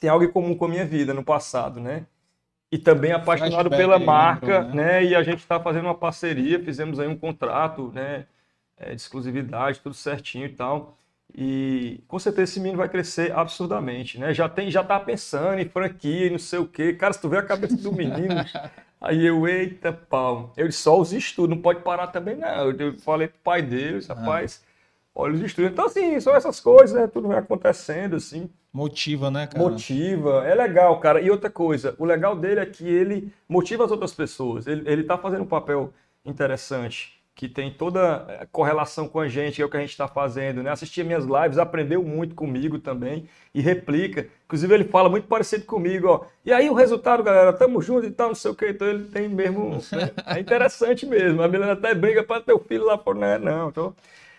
tem 0.00 0.08
algo 0.08 0.24
em 0.24 0.30
comum 0.30 0.54
com 0.56 0.64
a 0.64 0.68
minha 0.68 0.86
vida 0.86 1.12
no 1.12 1.22
passado, 1.22 1.80
né? 1.80 2.06
E 2.72 2.78
também 2.78 3.12
apaixonado 3.12 3.68
pela 3.68 3.98
marca, 3.98 4.60
lembrou, 4.60 4.76
né? 4.76 4.84
né? 5.00 5.04
E 5.04 5.14
a 5.14 5.22
gente 5.22 5.40
está 5.40 5.60
fazendo 5.60 5.84
uma 5.84 5.94
parceria, 5.94 6.62
fizemos 6.62 6.98
aí 6.98 7.08
um 7.08 7.16
contrato, 7.16 7.92
né? 7.94 8.26
É, 8.76 8.94
de 8.94 9.00
exclusividade, 9.00 9.80
tudo 9.80 9.94
certinho 9.94 10.46
e 10.46 10.50
tal. 10.50 10.96
E 11.34 12.02
com 12.08 12.18
certeza 12.18 12.44
esse 12.44 12.60
menino 12.60 12.78
vai 12.78 12.88
crescer 12.88 13.32
absurdamente, 13.32 14.18
né? 14.18 14.32
Já 14.32 14.48
tem, 14.48 14.70
já 14.70 14.82
tá 14.82 14.98
pensando 14.98 15.60
em 15.60 15.68
franquia 15.68 16.26
e 16.26 16.30
não 16.30 16.38
sei 16.38 16.58
o 16.58 16.66
quê. 16.66 16.94
Cara, 16.94 17.12
se 17.12 17.20
tu 17.20 17.28
vê 17.28 17.38
a 17.38 17.42
cabeça 17.42 17.76
do 17.76 17.92
menino, 17.92 18.34
aí 19.00 19.26
eu, 19.26 19.46
eita 19.46 19.92
pau. 19.92 20.52
Eu 20.56 20.70
só 20.72 21.00
os 21.00 21.12
estudos, 21.12 21.54
não 21.54 21.62
pode 21.62 21.80
parar 21.80 22.08
também, 22.08 22.36
não. 22.36 22.70
Eu 22.70 22.98
falei 22.98 23.28
pro 23.28 23.38
pai 23.42 23.62
dele, 23.62 24.04
ah. 24.08 24.14
rapaz, 24.14 24.64
olha 25.14 25.34
os 25.34 25.40
estudos. 25.40 25.70
Então, 25.70 25.86
assim, 25.86 26.18
são 26.20 26.34
essas 26.34 26.60
coisas, 26.60 26.92
né? 26.98 27.06
Tudo 27.06 27.28
vai 27.28 27.38
acontecendo, 27.38 28.16
assim. 28.16 28.48
Motiva, 28.72 29.30
né, 29.30 29.46
cara? 29.46 29.62
Motiva, 29.62 30.44
é 30.46 30.54
legal, 30.54 31.00
cara. 31.00 31.20
E 31.20 31.30
outra 31.30 31.50
coisa, 31.50 31.94
o 31.98 32.04
legal 32.04 32.36
dele 32.36 32.60
é 32.60 32.66
que 32.66 32.86
ele 32.86 33.32
motiva 33.48 33.84
as 33.84 33.90
outras 33.90 34.12
pessoas. 34.12 34.66
Ele, 34.66 34.88
ele 34.90 35.04
tá 35.04 35.16
fazendo 35.18 35.42
um 35.42 35.46
papel 35.46 35.92
interessante 36.24 37.17
que 37.38 37.48
tem 37.48 37.70
toda 37.70 38.00
a 38.00 38.32
eh, 38.32 38.48
correlação 38.50 39.06
com 39.06 39.20
a 39.20 39.28
gente, 39.28 39.54
que 39.54 39.62
é 39.62 39.64
o 39.64 39.68
que 39.68 39.76
a 39.76 39.80
gente 39.80 39.90
está 39.90 40.08
fazendo, 40.08 40.60
né? 40.60 40.72
Assistia 40.72 41.04
minhas 41.04 41.24
lives, 41.24 41.56
aprendeu 41.56 42.02
muito 42.02 42.34
comigo 42.34 42.80
também 42.80 43.28
e 43.54 43.60
replica. 43.60 44.26
Inclusive, 44.44 44.74
ele 44.74 44.82
fala 44.82 45.08
muito 45.08 45.28
parecido 45.28 45.64
comigo, 45.64 46.08
ó. 46.08 46.22
E 46.44 46.52
aí 46.52 46.68
o 46.68 46.74
resultado, 46.74 47.22
galera, 47.22 47.52
tamo 47.52 47.80
junto 47.80 48.08
e 48.08 48.10
tal, 48.10 48.30
não 48.30 48.34
sei 48.34 48.50
o 48.50 48.56
que. 48.56 48.70
Então 48.70 48.88
ele 48.88 49.04
tem 49.04 49.28
mesmo. 49.28 49.80
Né? 49.92 50.10
É 50.26 50.40
interessante 50.40 51.06
mesmo. 51.06 51.40
A 51.40 51.46
Milena 51.46 51.74
até 51.74 51.94
briga 51.94 52.24
para 52.24 52.40
ter 52.40 52.52
o 52.52 52.58
filho 52.58 52.86
lá 52.86 52.98
por 52.98 53.14
né? 53.14 53.38
Não, 53.38 53.68
então. 53.68 53.94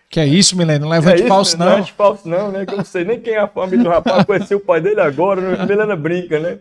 Que 0.10 0.20
é 0.20 0.26
isso, 0.26 0.58
Milena? 0.58 0.80
Não 0.80 0.90
levante 0.90 1.24
é 1.24 1.28
falso, 1.28 1.58
não. 1.58 1.66
Não 1.68 1.72
levante 1.76 1.94
falso, 1.94 2.28
não, 2.28 2.52
né? 2.52 2.66
Que 2.66 2.74
eu 2.74 2.78
não 2.80 2.84
sei 2.84 3.06
nem 3.06 3.22
quem 3.22 3.36
é 3.36 3.40
a 3.40 3.48
família 3.48 3.86
do 3.86 3.90
rapaz, 3.90 4.26
conheci 4.26 4.54
o 4.54 4.60
pai 4.60 4.82
dele 4.82 5.00
agora, 5.00 5.40
né? 5.40 5.66
Milena 5.66 5.96
brinca, 5.96 6.38
né? 6.38 6.60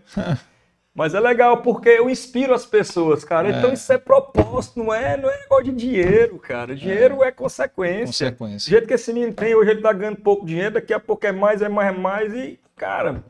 Mas 0.99 1.15
é 1.15 1.21
legal 1.21 1.63
porque 1.63 1.91
eu 1.91 2.11
inspiro 2.11 2.53
as 2.53 2.67
pessoas, 2.67 3.23
cara. 3.23 3.49
É. 3.49 3.57
Então 3.57 3.73
isso 3.73 3.93
é 3.93 3.97
propósito, 3.97 4.83
não 4.83 4.93
é, 4.93 5.17
não 5.17 5.31
é 5.31 5.39
negócio 5.43 5.67
de 5.67 5.71
dinheiro, 5.71 6.37
cara. 6.41 6.75
Dinheiro 6.75 7.23
é, 7.23 7.29
é 7.29 7.31
consequência. 7.31 8.33
consequência. 8.33 8.69
Do 8.69 8.71
jeito 8.73 8.89
que 8.89 8.95
esse 8.95 9.13
menino 9.13 9.33
tem, 9.33 9.55
hoje 9.55 9.71
ele 9.71 9.81
tá 9.81 9.93
ganhando 9.93 10.17
pouco 10.17 10.45
dinheiro, 10.45 10.75
daqui 10.75 10.93
a 10.93 10.99
pouco 10.99 11.25
é 11.25 11.31
mais, 11.31 11.63
é 11.63 11.69
mais, 11.69 11.95
é 11.95 11.97
mais. 11.97 12.35
E, 12.35 12.59
cara, 12.75 13.23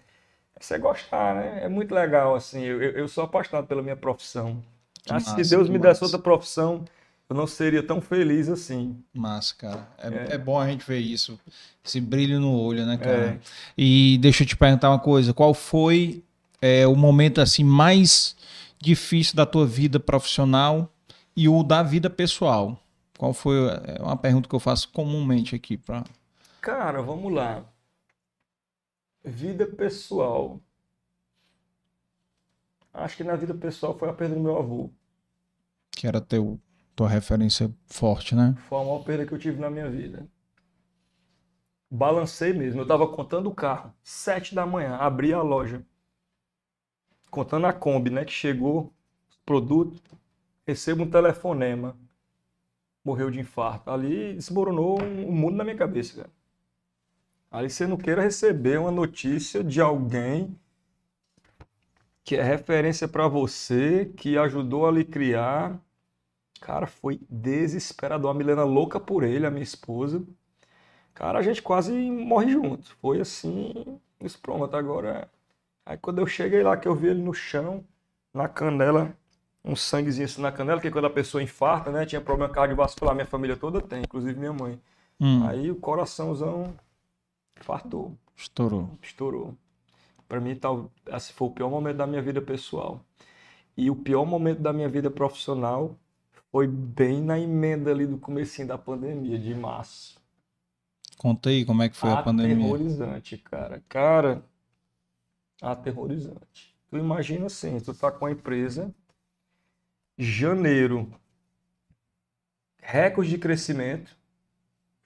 isso 0.58 0.72
é 0.72 0.78
gostar, 0.78 1.34
né? 1.34 1.60
É 1.62 1.68
muito 1.68 1.94
legal, 1.94 2.34
assim. 2.34 2.64
Eu, 2.64 2.80
eu 2.80 3.06
sou 3.06 3.24
apaixonado 3.24 3.66
pela 3.66 3.82
minha 3.82 3.96
profissão. 3.96 4.62
Que 5.04 5.12
Acho 5.12 5.34
que 5.36 5.44
se 5.44 5.50
Deus 5.50 5.68
me 5.68 5.78
desse 5.78 6.02
outra 6.02 6.18
profissão, 6.18 6.86
eu 7.28 7.36
não 7.36 7.46
seria 7.46 7.82
tão 7.82 8.00
feliz 8.00 8.48
assim. 8.48 8.96
Massa, 9.12 9.54
cara. 9.54 9.86
É, 9.98 10.08
é. 10.08 10.26
é, 10.36 10.38
bom 10.38 10.58
a 10.58 10.66
gente 10.66 10.86
ver 10.86 11.00
isso. 11.00 11.38
Esse 11.84 12.00
brilho 12.00 12.40
no 12.40 12.58
olho, 12.58 12.86
né, 12.86 12.96
cara? 12.96 13.26
É. 13.26 13.38
E 13.76 14.16
deixa 14.22 14.42
eu 14.42 14.46
te 14.46 14.56
perguntar 14.56 14.88
uma 14.88 14.98
coisa. 14.98 15.34
Qual 15.34 15.52
foi 15.52 16.24
é, 16.60 16.86
o 16.86 16.96
momento 16.96 17.40
assim 17.40 17.64
mais 17.64 18.36
difícil 18.80 19.36
da 19.36 19.46
tua 19.46 19.66
vida 19.66 19.98
profissional 20.00 20.92
e 21.36 21.48
o 21.48 21.62
da 21.62 21.82
vida 21.82 22.08
pessoal? 22.10 22.82
Qual 23.16 23.32
foi? 23.34 23.56
É 23.86 24.02
uma 24.02 24.16
pergunta 24.16 24.48
que 24.48 24.54
eu 24.54 24.60
faço 24.60 24.90
comumente 24.92 25.54
aqui 25.54 25.76
para. 25.76 26.04
Cara, 26.60 27.02
vamos 27.02 27.32
lá. 27.32 27.64
Vida 29.24 29.66
pessoal. 29.66 30.60
Acho 32.92 33.16
que 33.16 33.24
na 33.24 33.36
vida 33.36 33.54
pessoal 33.54 33.96
foi 33.98 34.08
a 34.08 34.12
perda 34.12 34.34
do 34.34 34.40
meu 34.40 34.56
avô. 34.56 34.90
Que 35.90 36.06
era 36.06 36.20
teu, 36.20 36.60
tua 36.94 37.08
referência 37.08 37.72
forte, 37.86 38.34
né? 38.34 38.56
Foi 38.68 38.80
a 38.80 38.84
maior 38.84 39.04
perda 39.04 39.26
que 39.26 39.32
eu 39.32 39.38
tive 39.38 39.60
na 39.60 39.70
minha 39.70 39.90
vida. 39.90 40.28
balancei 41.90 42.52
mesmo. 42.52 42.80
Eu 42.80 42.86
tava 42.86 43.06
contando 43.08 43.48
o 43.48 43.54
carro. 43.54 43.92
Sete 44.02 44.54
da 44.54 44.66
manhã, 44.66 44.96
abri 44.96 45.32
a 45.32 45.42
loja. 45.42 45.84
Contando 47.30 47.66
a 47.66 47.72
Kombi, 47.72 48.10
né? 48.10 48.24
Que 48.24 48.32
chegou, 48.32 48.92
produto, 49.44 50.00
recebo 50.66 51.04
um 51.04 51.10
telefonema. 51.10 51.96
Morreu 53.04 53.30
de 53.30 53.40
infarto. 53.40 53.90
Ali 53.90 54.34
desmoronou 54.34 55.00
um, 55.02 55.28
um 55.28 55.32
mundo 55.32 55.56
na 55.56 55.64
minha 55.64 55.76
cabeça, 55.76 56.16
cara. 56.16 56.30
Ali 57.50 57.70
você 57.70 57.86
não 57.86 57.96
queira 57.96 58.22
receber 58.22 58.78
uma 58.78 58.90
notícia 58.90 59.64
de 59.64 59.80
alguém 59.80 60.54
que 62.22 62.36
é 62.36 62.42
referência 62.42 63.08
para 63.08 63.26
você, 63.26 64.12
que 64.14 64.36
ajudou 64.36 64.86
a 64.86 64.90
lhe 64.90 65.02
criar. 65.04 65.80
Cara, 66.60 66.86
foi 66.86 67.20
desesperador. 67.30 68.30
A 68.30 68.34
Milena 68.34 68.64
louca 68.64 69.00
por 69.00 69.24
ele, 69.24 69.46
a 69.46 69.50
minha 69.50 69.62
esposa. 69.62 70.22
Cara, 71.14 71.38
a 71.38 71.42
gente 71.42 71.62
quase 71.62 71.92
morre 71.92 72.52
junto. 72.52 72.94
Foi 72.96 73.20
assim, 73.20 73.98
isso 74.20 74.38
pronto. 74.40 74.76
Agora, 74.76 75.30
aí 75.88 75.96
quando 75.96 76.18
eu 76.18 76.26
cheguei 76.26 76.62
lá, 76.62 76.76
que 76.76 76.86
eu 76.86 76.94
vi 76.94 77.08
ele 77.08 77.22
no 77.22 77.32
chão, 77.32 77.82
na 78.32 78.46
canela, 78.46 79.16
um 79.64 79.74
sanguezinho 79.74 80.26
assim 80.26 80.42
na 80.42 80.52
canela, 80.52 80.80
que 80.80 80.90
quando 80.90 81.06
a 81.06 81.10
pessoa 81.10 81.42
infarta, 81.42 81.90
né? 81.90 82.04
Tinha 82.04 82.20
problema 82.20 82.52
cardiovascular, 82.52 83.14
minha 83.14 83.26
família 83.26 83.56
toda 83.56 83.80
tem, 83.80 84.02
inclusive 84.02 84.38
minha 84.38 84.52
mãe. 84.52 84.78
Hum, 85.18 85.46
Aí 85.46 85.70
o 85.70 85.76
coraçãozão 85.76 86.74
infartou, 87.58 88.14
estourou. 88.36 88.90
estourou. 89.02 89.54
Para 90.28 90.40
mim, 90.40 90.54
tal, 90.54 90.90
esse 91.06 91.32
foi 91.32 91.48
o 91.48 91.50
pior 91.50 91.70
momento 91.70 91.96
da 91.96 92.06
minha 92.06 92.20
vida 92.20 92.40
pessoal. 92.42 93.00
E 93.76 93.90
o 93.90 93.96
pior 93.96 94.26
momento 94.26 94.60
da 94.60 94.72
minha 94.72 94.88
vida 94.88 95.10
profissional 95.10 95.96
foi 96.50 96.66
bem 96.66 97.22
na 97.22 97.38
emenda 97.38 97.90
ali 97.90 98.06
do 98.06 98.18
comecinho 98.18 98.68
da 98.68 98.76
pandemia, 98.76 99.38
de 99.38 99.54
março. 99.54 100.20
Conta 101.16 101.48
aí 101.48 101.64
como 101.64 101.82
é 101.82 101.88
que 101.88 101.96
foi 101.96 102.10
a 102.10 102.22
pandemia. 102.22 102.56
Aterrorizante, 102.56 103.38
cara. 103.38 103.82
Cara, 103.88 104.42
aterrorizante. 105.60 106.74
Tu 106.90 106.96
imagina 106.98 107.46
assim, 107.46 107.78
tu 107.80 107.92
tá 107.94 108.10
com 108.10 108.26
a 108.26 108.30
empresa, 108.32 108.94
janeiro, 110.16 111.10
recorde 112.80 113.30
de 113.30 113.38
crescimento, 113.38 114.16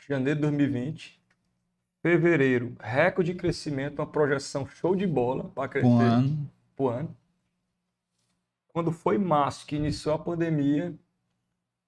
janeiro 0.09 0.37
de 0.37 0.43
2020, 0.43 1.21
fevereiro, 2.03 2.77
recorde 2.81 3.33
de 3.33 3.39
crescimento, 3.39 3.99
uma 4.01 4.07
projeção 4.07 4.67
show 4.67 4.95
de 4.95 5.07
bola 5.07 5.49
para 5.51 5.69
crescer 5.69 5.89
Um 5.89 6.01
ano. 6.01 6.51
pro 6.77 6.89
ano. 6.89 7.17
Quando 8.69 8.91
foi 8.91 9.19
março 9.19 9.67
que 9.67 9.77
iniciou 9.77 10.15
a 10.15 10.19
pandemia, 10.19 10.95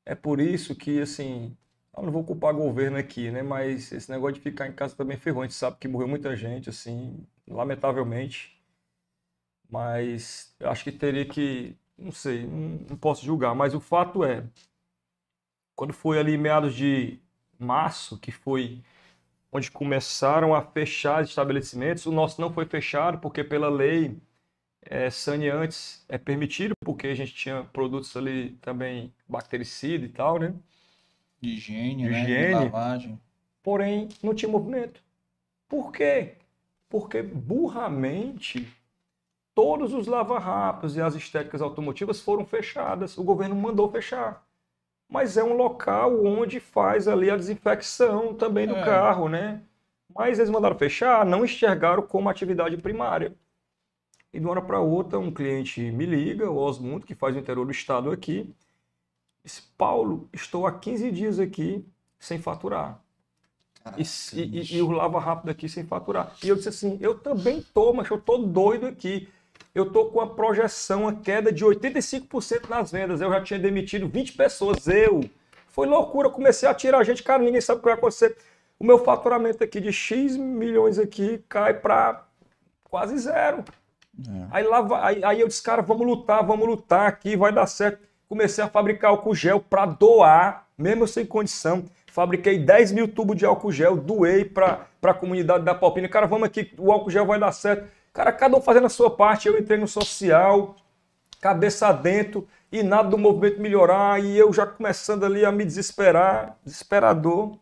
é 0.05 0.15
por 0.15 0.41
isso 0.41 0.75
que, 0.75 1.01
assim, 1.01 1.57
eu 1.97 2.03
não 2.03 2.13
vou 2.13 2.25
culpar 2.25 2.55
governo 2.55 2.97
aqui, 2.99 3.31
né? 3.31 3.43
Mas 3.43 3.91
esse 3.93 4.11
negócio 4.11 4.35
de 4.35 4.41
ficar 4.41 4.69
em 4.69 4.73
casa 4.73 4.95
também 4.97 5.17
ferrou. 5.17 5.43
A 5.43 5.47
gente 5.47 5.55
sabe 5.57 5.79
que 5.79 5.89
morreu 5.89 6.09
muita 6.09 6.37
gente, 6.37 6.69
assim, 6.69 7.27
lamentavelmente. 7.49 8.54
Mas 9.75 10.55
eu 10.61 10.71
acho 10.71 10.85
que 10.85 10.93
teria 10.93 11.25
que, 11.27 11.77
não 11.99 12.13
sei, 12.13 12.47
não, 12.47 12.97
posso 12.97 13.27
julgar. 13.27 13.57
Mas 13.57 13.75
o 13.75 13.81
fato 13.81 14.23
é, 14.23 14.45
quando 15.75 15.93
foi 15.93 16.17
ali 16.17 16.39
meados 16.39 16.77
de 16.77 17.19
março, 17.59 18.17
que 18.21 18.31
foi 18.31 18.85
onde 19.51 19.73
começaram 19.73 20.55
a 20.55 20.63
fechar 20.63 21.25
os 21.25 21.31
estabelecimentos, 21.31 22.07
o 22.07 22.13
nosso 22.13 22.41
não 22.41 22.53
foi 22.53 22.67
fechado 22.67 23.19
porque 23.19 23.43
pela 23.43 23.69
lei 23.69 24.17
é, 24.83 25.11
saneantes 25.11 26.05
é 26.09 26.19
permitido, 26.19 26.75
porque 26.85 27.09
a 27.09 27.15
gente 27.17 27.35
tinha 27.35 27.65
produtos 27.65 28.17
ali 28.17 28.51
também 28.63 29.13
bactericida 29.29 30.05
e 30.05 30.09
tal, 30.09 30.39
né? 30.39 30.55
De 31.41 31.51
higiene, 31.51 32.05
né? 32.05 32.11
De 32.11 32.31
Higiene. 32.31 32.55
lavagem. 32.55 33.21
Porém, 33.61 34.09
não 34.23 34.37
tinha 34.37 34.49
movimento. 34.49 35.03
Por 35.69 35.91
quê? 35.91 36.37
Porque 36.89 37.23
burramente 37.23 38.73
todos 39.55 39.93
os 39.95 40.07
lava-rápidos 40.07 40.97
e 40.97 41.01
as 41.01 41.15
estéticas 41.15 41.63
automotivas 41.63 42.21
foram 42.21 42.45
fechadas. 42.47 43.17
O 43.19 43.25
governo 43.25 43.55
mandou 43.55 43.91
fechar. 43.91 44.45
Mas 45.09 45.37
é 45.37 45.45
um 45.45 45.57
local 45.57 46.25
onde 46.25 46.61
faz 46.61 47.09
ali 47.09 47.31
a 47.31 47.37
desinfecção 47.37 48.35
também 48.35 48.67
do 48.67 48.77
É. 48.77 48.85
carro, 48.85 49.29
né? 49.29 49.63
Mas 50.15 50.39
eles 50.39 50.51
mandaram 50.51 50.79
fechar, 50.79 51.25
não 51.27 51.45
enxergaram 51.45 52.03
como 52.03 52.29
atividade 52.29 52.77
primária. 52.79 53.35
E 54.33 54.39
de 54.41 54.45
uma 54.45 54.53
hora 54.53 54.63
para 54.63 54.81
outra, 54.81 55.19
um 55.19 55.33
cliente 55.33 55.81
me 55.93 56.05
liga, 56.07 56.51
o 56.51 56.57
Osmundo, 56.57 57.07
que 57.07 57.15
faz 57.15 57.37
o 57.37 57.39
interior 57.39 57.65
do 57.65 57.71
estado 57.73 58.11
aqui, 58.11 58.53
disse, 59.45 59.63
Paulo, 59.79 60.29
estou 60.33 60.67
há 60.67 60.73
15 60.73 61.11
dias 61.13 61.39
aqui 61.41 61.87
sem 62.19 62.39
faturar. 62.39 63.01
E, 63.99 64.03
e, 64.35 64.61
e, 64.61 64.77
e 64.77 64.83
o 64.83 64.91
lava 64.91 65.21
rápido 65.21 65.51
aqui 65.51 65.69
sem 65.69 65.85
faturar. 65.85 66.35
E 66.43 66.49
eu 66.49 66.57
disse 66.57 66.69
assim, 66.71 66.99
eu 67.01 67.19
também 67.19 67.63
tô, 67.75 67.93
mas 67.93 68.09
eu 68.11 68.21
tô 68.21 68.39
doido 68.39 68.87
aqui. 68.87 69.29
Eu 69.75 69.91
tô 69.91 70.07
com 70.07 70.21
a 70.21 70.27
projeção, 70.27 71.03
uma 71.03 71.15
queda 71.17 71.53
de 71.53 71.65
85% 71.65 72.69
nas 72.69 72.93
vendas. 72.93 73.21
Eu 73.21 73.31
já 73.31 73.41
tinha 73.43 73.59
demitido 73.59 74.09
20 74.09 74.35
pessoas, 74.35 74.87
eu. 74.87 75.29
Foi 75.69 75.87
loucura, 75.87 76.31
comecei 76.31 76.69
a 76.69 76.75
tirar 76.75 77.03
gente, 77.03 77.23
cara, 77.23 77.43
ninguém 77.43 77.61
sabe 77.61 77.79
o 77.79 77.81
que 77.81 77.89
vai 77.89 77.95
acontecer. 77.95 78.37
O 78.79 78.85
meu 78.85 78.99
faturamento 78.99 79.65
aqui 79.65 79.81
de 79.81 79.93
X 79.93 80.37
milhões 80.37 80.99
aqui 80.99 81.45
cai 81.49 81.75
para 81.75 82.25
quase 82.85 83.19
zero. 83.19 83.65
É. 84.25 84.47
Aí, 84.53 84.65
lá, 84.65 85.07
aí, 85.07 85.25
aí 85.25 85.41
eu 85.41 85.49
disse, 85.49 85.63
cara, 85.63 85.83
vamos 85.83 86.07
lutar, 86.07 86.47
vamos 86.47 86.67
lutar 86.67 87.09
aqui, 87.09 87.37
vai 87.37 87.53
dar 87.53 87.67
certo. 87.67 88.07
Comecei 88.29 88.63
a 88.63 88.69
fabricar 88.69 89.11
álcool 89.11 89.35
gel 89.35 89.61
para 89.61 89.87
doar, 89.87 90.69
mesmo 90.79 91.09
sem 91.09 91.27
condição. 91.27 91.85
Fabriquei 92.07 92.59
10 92.59 92.93
mil 92.93 93.09
tubos 93.09 93.37
de 93.37 93.45
álcool 93.45 93.73
gel, 93.73 93.97
doei 93.97 94.45
para 94.45 94.87
a 95.03 95.15
comunidade 95.15 95.65
da 95.65 95.75
Palpina. 95.75 96.09
Cara, 96.09 96.27
vamos 96.27 96.47
aqui, 96.47 96.73
o 96.79 96.93
álcool 96.93 97.11
gel 97.11 97.27
vai 97.27 97.41
dar 97.41 97.51
certo. 97.51 97.89
Cara, 98.15 98.33
cada 98.33 98.57
um 98.57 98.63
fazendo 98.63 98.87
a 98.87 98.91
sua 98.91 99.11
parte. 99.11 99.49
Eu 99.49 99.59
entrei 99.59 99.77
no 99.77 99.89
social, 99.89 100.77
cabeça 101.41 101.93
dentro, 101.93 102.49
e 102.71 102.83
nada 102.83 103.09
do 103.09 103.19
movimento 103.19 103.61
melhorar. 103.61 104.23
E 104.23 104.39
eu 104.39 104.53
já 104.53 104.65
começando 104.65 105.25
ali 105.25 105.45
a 105.45 105.51
me 105.51 105.65
desesperar, 105.65 106.57
desesperador. 106.65 107.59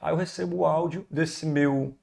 Aí 0.00 0.12
eu 0.12 0.16
recebo 0.16 0.58
o 0.58 0.66
áudio 0.66 1.06
desse 1.08 1.46
meu 1.46 1.94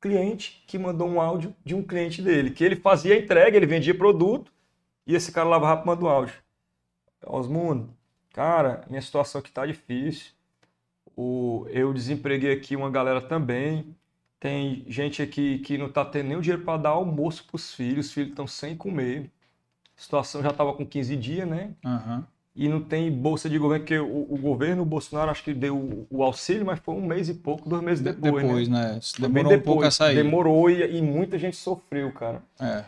cliente 0.00 0.64
que 0.68 0.78
mandou 0.78 1.08
um 1.08 1.20
áudio 1.20 1.54
de 1.64 1.74
um 1.74 1.82
cliente 1.82 2.22
dele, 2.22 2.50
que 2.52 2.64
ele 2.64 2.76
fazia 2.76 3.18
entrega, 3.18 3.56
ele 3.56 3.66
vendia 3.66 3.94
produto, 3.94 4.50
e 5.06 5.14
esse 5.14 5.30
cara 5.32 5.48
lava 5.48 5.66
rápido 5.66 5.86
manda 5.86 6.04
um 6.04 6.08
áudio. 6.08 6.34
Osmundo, 7.26 7.90
cara, 8.32 8.82
minha 8.88 9.02
situação 9.02 9.40
aqui 9.40 9.50
tá 9.52 9.66
difícil. 9.66 10.32
O, 11.16 11.66
eu 11.68 11.92
desempreguei 11.92 12.52
aqui 12.52 12.76
uma 12.76 12.90
galera 12.90 13.20
também. 13.20 13.94
Tem 14.40 14.84
gente 14.88 15.22
aqui 15.22 15.58
que 15.60 15.78
não 15.78 15.90
tá 15.90 16.04
tendo 16.04 16.28
nem 16.28 16.40
dinheiro 16.40 16.64
para 16.64 16.78
dar 16.78 16.90
almoço 16.90 17.44
pros 17.46 17.74
filhos, 17.74 18.06
os 18.06 18.12
filhos 18.12 18.30
estão 18.30 18.46
sem 18.46 18.76
comer. 18.76 19.30
A 19.98 20.02
situação 20.02 20.42
já 20.42 20.52
tava 20.52 20.74
com 20.74 20.86
15 20.86 21.16
dias, 21.16 21.48
né? 21.48 21.72
Aham. 21.84 22.26
e 22.54 22.68
não 22.68 22.82
tem 22.82 23.10
bolsa 23.12 23.48
de 23.50 23.58
governo, 23.58 23.84
porque 23.84 23.98
o, 23.98 24.26
o 24.34 24.38
governo, 24.38 24.82
o 24.82 24.86
Bolsonaro, 24.86 25.30
acho 25.30 25.44
que 25.44 25.54
deu 25.54 25.76
o, 25.76 26.06
o 26.10 26.22
auxílio, 26.24 26.66
mas 26.66 26.80
foi 26.80 26.94
um 26.94 27.06
mês 27.06 27.28
e 27.28 27.34
pouco, 27.34 27.68
dois 27.68 27.82
meses 27.82 28.02
De- 28.04 28.12
depois, 28.12 28.44
Depois, 28.44 28.68
né? 28.68 28.94
né? 28.94 29.00
Demorou 29.18 29.52
um 29.54 29.60
pouco 29.62 29.86
a 29.86 29.90
depois. 29.90 29.94
sair. 29.94 30.16
Demorou 30.16 30.70
e, 30.70 30.98
e 30.98 31.02
muita 31.02 31.38
gente 31.38 31.56
sofreu, 31.56 32.12
cara. 32.12 32.42
É. 32.60 32.84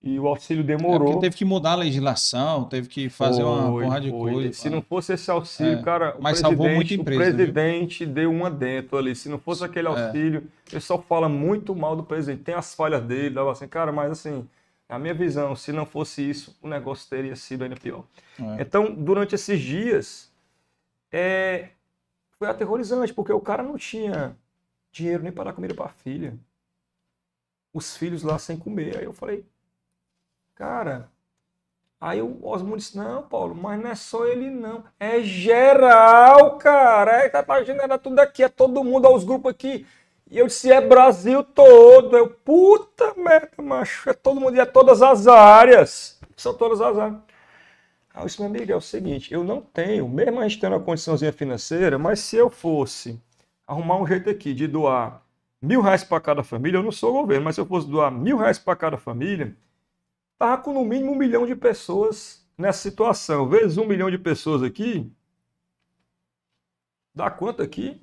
E 0.00 0.18
o 0.20 0.28
auxílio 0.28 0.62
É 0.62 0.66
porque 0.66 0.82
demorou. 0.84 1.18
teve 1.18 1.34
que 1.36 1.44
mudar 1.44 1.72
a 1.72 1.76
legislação, 1.76 2.64
teve 2.64 2.88
que 2.88 3.08
fazer 3.08 3.42
uma 3.42 3.70
Foi, 3.72 3.82
porrada 3.84 4.00
de 4.02 4.10
foi. 4.10 4.32
coisa. 4.32 4.52
Se 4.52 4.70
não 4.70 4.80
fosse 4.80 5.12
esse 5.12 5.28
auxílio, 5.28 5.78
É, 5.80 5.82
cara, 5.82 6.16
o 6.16 6.22
mas 6.22 6.38
salvou 6.38 6.68
muita 6.68 6.94
empresa, 6.94 7.20
o 7.20 7.24
viu? 7.36 7.52
presidente 7.52 8.06
deu 8.06 8.30
uma 8.30 8.48
dentro 8.48 8.96
ali. 8.96 9.16
Se 9.16 9.28
não 9.28 9.38
fosse 9.40 9.64
aquele 9.64 9.88
É. 9.88 9.90
auxílio, 9.90 10.48
o 10.68 10.70
pessoal 10.70 11.02
fala 11.02 11.28
muito 11.28 11.74
mal 11.74 11.96
do 11.96 12.04
presidente. 12.04 12.44
Tem 12.44 12.54
as 12.54 12.74
falhas 12.74 13.02
dele, 13.02 13.34
dava 13.34 13.50
assim, 13.50 13.66
cara, 13.66 13.90
mas 13.90 14.12
assim, 14.12 14.48
na 14.88 15.00
minha 15.00 15.12
visão, 15.14 15.56
se 15.56 15.72
não 15.72 15.84
fosse 15.84 16.22
isso, 16.30 16.56
o 16.62 16.68
negócio 16.68 17.10
teria 17.10 17.34
sido 17.34 17.64
ainda 17.64 17.74
pior. 17.74 18.04
É. 18.38 18.62
Então, 18.62 18.94
durante 18.94 19.34
esses 19.34 19.60
dias, 19.60 20.30
é, 21.10 21.70
foi 22.38 22.46
aterrorizante, 22.48 23.12
porque 23.12 23.32
o 23.32 23.40
cara 23.40 23.64
não 23.64 23.76
tinha 23.76 24.36
dinheiro 24.92 25.24
nem 25.24 25.32
para 25.32 25.44
dar 25.44 25.52
comida 25.54 25.74
para 25.74 25.86
a 25.86 25.88
filha. 25.88 26.34
Os 27.74 27.96
filhos 27.96 28.22
lá 28.22 28.38
sem 28.38 28.56
comer. 28.56 28.96
Aí 28.96 29.04
eu 29.04 29.12
falei, 29.12 29.44
cara. 30.58 31.08
Aí 32.00 32.20
o 32.20 32.38
Osmond 32.42 32.78
disse: 32.78 32.96
Não, 32.96 33.22
Paulo, 33.22 33.54
mas 33.54 33.80
não 33.80 33.90
é 33.90 33.94
só 33.94 34.26
ele, 34.26 34.50
não. 34.50 34.84
É 34.98 35.20
geral, 35.20 36.58
cara. 36.58 37.24
É, 37.24 37.28
tá 37.28 37.42
imaginando, 37.42 37.82
era 37.84 37.98
tudo 37.98 38.18
aqui, 38.18 38.42
é 38.42 38.48
todo 38.48 38.84
mundo, 38.84 39.06
é 39.06 39.10
os 39.10 39.24
grupos 39.24 39.52
aqui. 39.52 39.86
E 40.30 40.38
eu 40.38 40.46
disse: 40.46 40.70
É 40.70 40.80
Brasil 40.80 41.42
todo. 41.44 42.16
Eu, 42.16 42.28
puta 42.30 43.14
merda, 43.16 43.62
macho. 43.62 44.10
É 44.10 44.12
todo 44.12 44.40
mundo, 44.40 44.56
e 44.56 44.60
é 44.60 44.66
todas 44.66 45.00
as 45.00 45.26
áreas. 45.26 46.20
São 46.36 46.54
todas 46.54 46.80
as 46.80 46.98
áreas. 46.98 47.20
Aí 48.14 48.22
eu 48.22 48.26
disse, 48.26 48.40
meu 48.40 48.50
amigo, 48.50 48.72
é 48.72 48.76
o 48.76 48.80
seguinte, 48.80 49.32
eu 49.32 49.44
não 49.44 49.60
tenho, 49.60 50.08
mesmo 50.08 50.40
a 50.40 50.42
gente 50.48 50.60
tendo 50.60 50.72
uma 50.72 50.80
condiçãozinha 50.80 51.32
financeira, 51.32 51.98
mas 51.98 52.18
se 52.20 52.36
eu 52.36 52.50
fosse 52.50 53.20
arrumar 53.66 53.96
um 53.96 54.06
jeito 54.06 54.28
aqui 54.28 54.52
de 54.54 54.66
doar 54.66 55.22
mil 55.62 55.80
reais 55.80 56.02
para 56.02 56.20
cada 56.20 56.42
família, 56.42 56.78
eu 56.78 56.82
não 56.82 56.90
sou 56.90 57.12
governo, 57.12 57.44
mas 57.44 57.54
se 57.54 57.60
eu 57.60 57.66
fosse 57.66 57.86
doar 57.88 58.10
mil 58.10 58.36
reais 58.36 58.58
para 58.58 58.74
cada 58.76 58.96
família, 58.96 59.54
tava 60.38 60.62
com 60.62 60.72
no 60.72 60.84
mínimo 60.84 61.12
um 61.12 61.16
milhão 61.16 61.46
de 61.46 61.56
pessoas 61.56 62.46
nessa 62.56 62.78
situação. 62.78 63.48
Vezes 63.48 63.76
um 63.76 63.86
milhão 63.86 64.10
de 64.10 64.18
pessoas 64.18 64.62
aqui, 64.62 65.10
dá 67.14 67.30
quanto 67.30 67.62
aqui? 67.62 68.00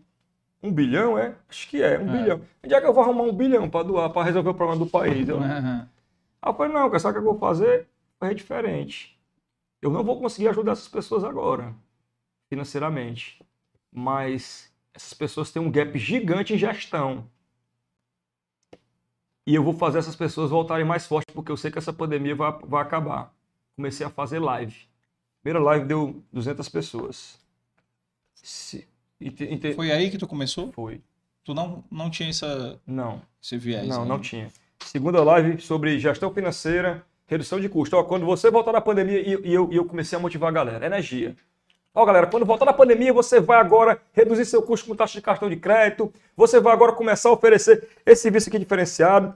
Um 0.61 0.71
bilhão, 0.71 1.17
é? 1.17 1.35
Acho 1.47 1.69
que 1.69 1.81
é, 1.81 1.97
um 1.99 2.09
é. 2.09 2.19
bilhão. 2.19 2.41
Onde 2.63 2.73
é 2.73 2.81
que 2.81 2.87
eu 2.87 2.93
vou 2.93 3.03
arrumar 3.03 3.23
um 3.23 3.33
bilhão 3.33 3.69
para 3.69 3.85
doar, 3.85 4.09
para 4.09 4.23
resolver 4.23 4.49
o 4.49 4.53
problema 4.53 4.83
do 4.83 4.89
país? 4.89 5.27
Eu... 5.29 5.37
Uhum. 5.37 5.87
Aí 6.41 6.51
eu 6.51 6.53
falei, 6.53 6.73
não, 6.73 6.99
sabe 6.99 7.17
o 7.17 7.21
que 7.21 7.27
eu 7.27 7.31
vou 7.31 7.39
fazer? 7.39 7.87
É 8.21 8.33
diferente. 8.33 9.19
Eu 9.81 9.91
não 9.91 10.03
vou 10.03 10.19
conseguir 10.19 10.47
ajudar 10.47 10.71
essas 10.71 10.87
pessoas 10.87 11.23
agora, 11.23 11.75
financeiramente. 12.49 13.39
Mas 13.91 14.73
essas 14.93 15.13
pessoas 15.13 15.51
têm 15.51 15.61
um 15.61 15.71
gap 15.71 15.97
gigante 15.97 16.53
em 16.53 16.57
gestão. 16.57 17.29
E 19.45 19.53
eu 19.53 19.63
vou 19.63 19.73
fazer 19.73 19.99
essas 19.99 20.15
pessoas 20.15 20.49
voltarem 20.49 20.85
mais 20.85 21.05
fortes, 21.05 21.33
porque 21.33 21.51
eu 21.51 21.57
sei 21.57 21.69
que 21.69 21.77
essa 21.77 21.93
pandemia 21.93 22.35
vai, 22.35 22.51
vai 22.63 22.81
acabar. 22.81 23.31
Comecei 23.75 24.05
a 24.05 24.09
fazer 24.09 24.39
live. 24.39 24.75
Primeira 25.41 25.63
live 25.63 25.85
deu 25.85 26.23
200 26.33 26.67
pessoas. 26.69 27.39
Se, 28.33 28.87
Foi 29.75 29.91
aí 29.91 30.09
que 30.09 30.17
tu 30.17 30.27
começou? 30.27 30.71
Foi. 30.71 31.01
Tu 31.43 31.53
não, 31.53 31.83
não 31.91 32.09
tinha 32.09 32.29
essa, 32.29 32.79
não. 32.87 33.21
esse 33.41 33.55
viés? 33.57 33.87
Não, 33.87 34.01
né? 34.01 34.09
não 34.09 34.19
tinha. 34.19 34.49
Segunda 34.79 35.23
live 35.23 35.61
sobre 35.61 35.99
gestão 35.99 36.33
financeira, 36.33 37.05
redução 37.27 37.59
de 37.59 37.69
custo. 37.69 37.95
Ó, 37.95 38.03
quando 38.03 38.25
você 38.25 38.49
voltar 38.49 38.71
da 38.71 38.81
pandemia, 38.81 39.19
e, 39.19 39.47
e, 39.47 39.53
eu, 39.53 39.71
e 39.71 39.75
eu 39.75 39.85
comecei 39.85 40.17
a 40.17 40.21
motivar 40.21 40.49
a 40.49 40.53
galera, 40.53 40.85
energia. 40.87 41.35
Ó, 41.95 42.03
galera, 42.05 42.27
quando 42.27 42.45
voltar 42.45 42.65
da 42.65 42.73
pandemia, 42.73 43.13
você 43.13 43.39
vai 43.39 43.57
agora 43.57 43.97
reduzir 44.11 44.43
seu 44.43 44.61
custo 44.61 44.85
com 44.85 44.95
taxa 44.95 45.13
de 45.13 45.21
cartão 45.21 45.49
de 45.49 45.55
crédito, 45.55 46.13
você 46.35 46.59
vai 46.59 46.73
agora 46.73 46.91
começar 46.91 47.29
a 47.29 47.31
oferecer 47.31 47.87
esse 48.05 48.23
serviço 48.23 48.49
aqui 48.49 48.59
diferenciado. 48.59 49.33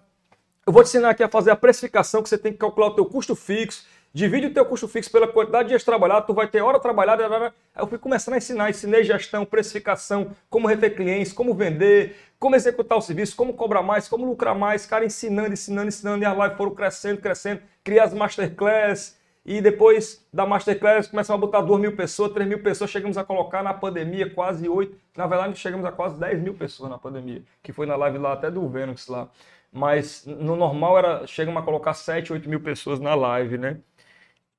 Eu 0.67 0.73
vou 0.73 0.83
te 0.83 0.87
ensinar 0.87 1.11
aqui 1.11 1.23
a 1.23 1.29
fazer 1.29 1.51
a 1.51 1.55
precificação, 1.55 2.21
que 2.21 2.27
você 2.27 2.37
tem 2.37 2.51
que 2.51 2.57
calcular 2.57 2.87
o 2.87 2.95
teu 2.95 3.05
custo 3.05 3.33
fixo, 3.33 3.85
Divide 4.11 4.47
o 4.47 4.53
teu 4.53 4.65
custo 4.65 4.87
fixo 4.87 5.11
pela 5.11 5.27
quantidade 5.27 5.65
de 5.65 5.69
dias 5.69 5.83
trabalhados, 5.83 6.25
tu 6.25 6.33
vai 6.33 6.47
ter 6.47 6.61
hora 6.61 6.79
trabalhada. 6.79 7.23
Aí 7.27 7.51
eu 7.77 7.85
fui 7.85 7.99
começando 7.99 8.33
a 8.33 8.37
ensinar, 8.37 8.69
ensinei 8.69 9.03
gestão, 9.03 9.45
precificação, 9.45 10.31
como 10.49 10.67
reter 10.67 10.95
clientes, 10.95 11.31
como 11.31 11.53
vender, 11.53 12.15
como 12.39 12.55
executar 12.55 12.97
o 12.97 13.01
serviço, 13.01 13.35
como 13.35 13.53
cobrar 13.53 13.83
mais, 13.83 14.07
como 14.07 14.25
lucrar 14.25 14.55
mais, 14.55 14.83
cara, 14.83 15.05
ensinando, 15.05 15.53
ensinando, 15.53 15.89
ensinando, 15.89 16.23
e 16.23 16.25
as 16.25 16.35
lives 16.35 16.57
foram 16.57 16.73
crescendo, 16.73 17.21
crescendo, 17.21 17.61
criar 17.83 18.05
as 18.05 18.13
masterclass, 18.13 19.15
e 19.45 19.61
depois 19.61 20.27
da 20.31 20.45
masterclass 20.45 21.07
começamos 21.07 21.41
a 21.41 21.45
botar 21.45 21.61
2 21.61 21.81
mil 21.81 21.95
pessoas, 21.95 22.31
3 22.33 22.47
mil 22.47 22.61
pessoas, 22.61 22.89
chegamos 22.89 23.17
a 23.17 23.23
colocar 23.23 23.63
na 23.63 23.73
pandemia 23.73 24.29
quase 24.29 24.67
8, 24.67 24.95
na 25.15 25.25
verdade 25.27 25.57
chegamos 25.57 25.85
a 25.85 25.91
quase 25.91 26.19
10 26.19 26.41
mil 26.41 26.53
pessoas 26.53 26.89
na 26.89 26.97
pandemia, 26.97 27.43
que 27.63 27.71
foi 27.71 27.85
na 27.85 27.95
live 27.95 28.17
lá 28.17 28.33
até 28.33 28.51
do 28.51 28.67
Venus 28.67 29.07
lá. 29.07 29.29
Mas 29.71 30.25
no 30.25 30.55
normal 30.55 30.97
era, 30.97 31.27
chegamos 31.27 31.61
a 31.61 31.65
colocar 31.65 31.93
7, 31.93 32.33
8 32.33 32.49
mil 32.49 32.59
pessoas 32.59 32.99
na 32.99 33.13
live, 33.15 33.57
né? 33.57 33.77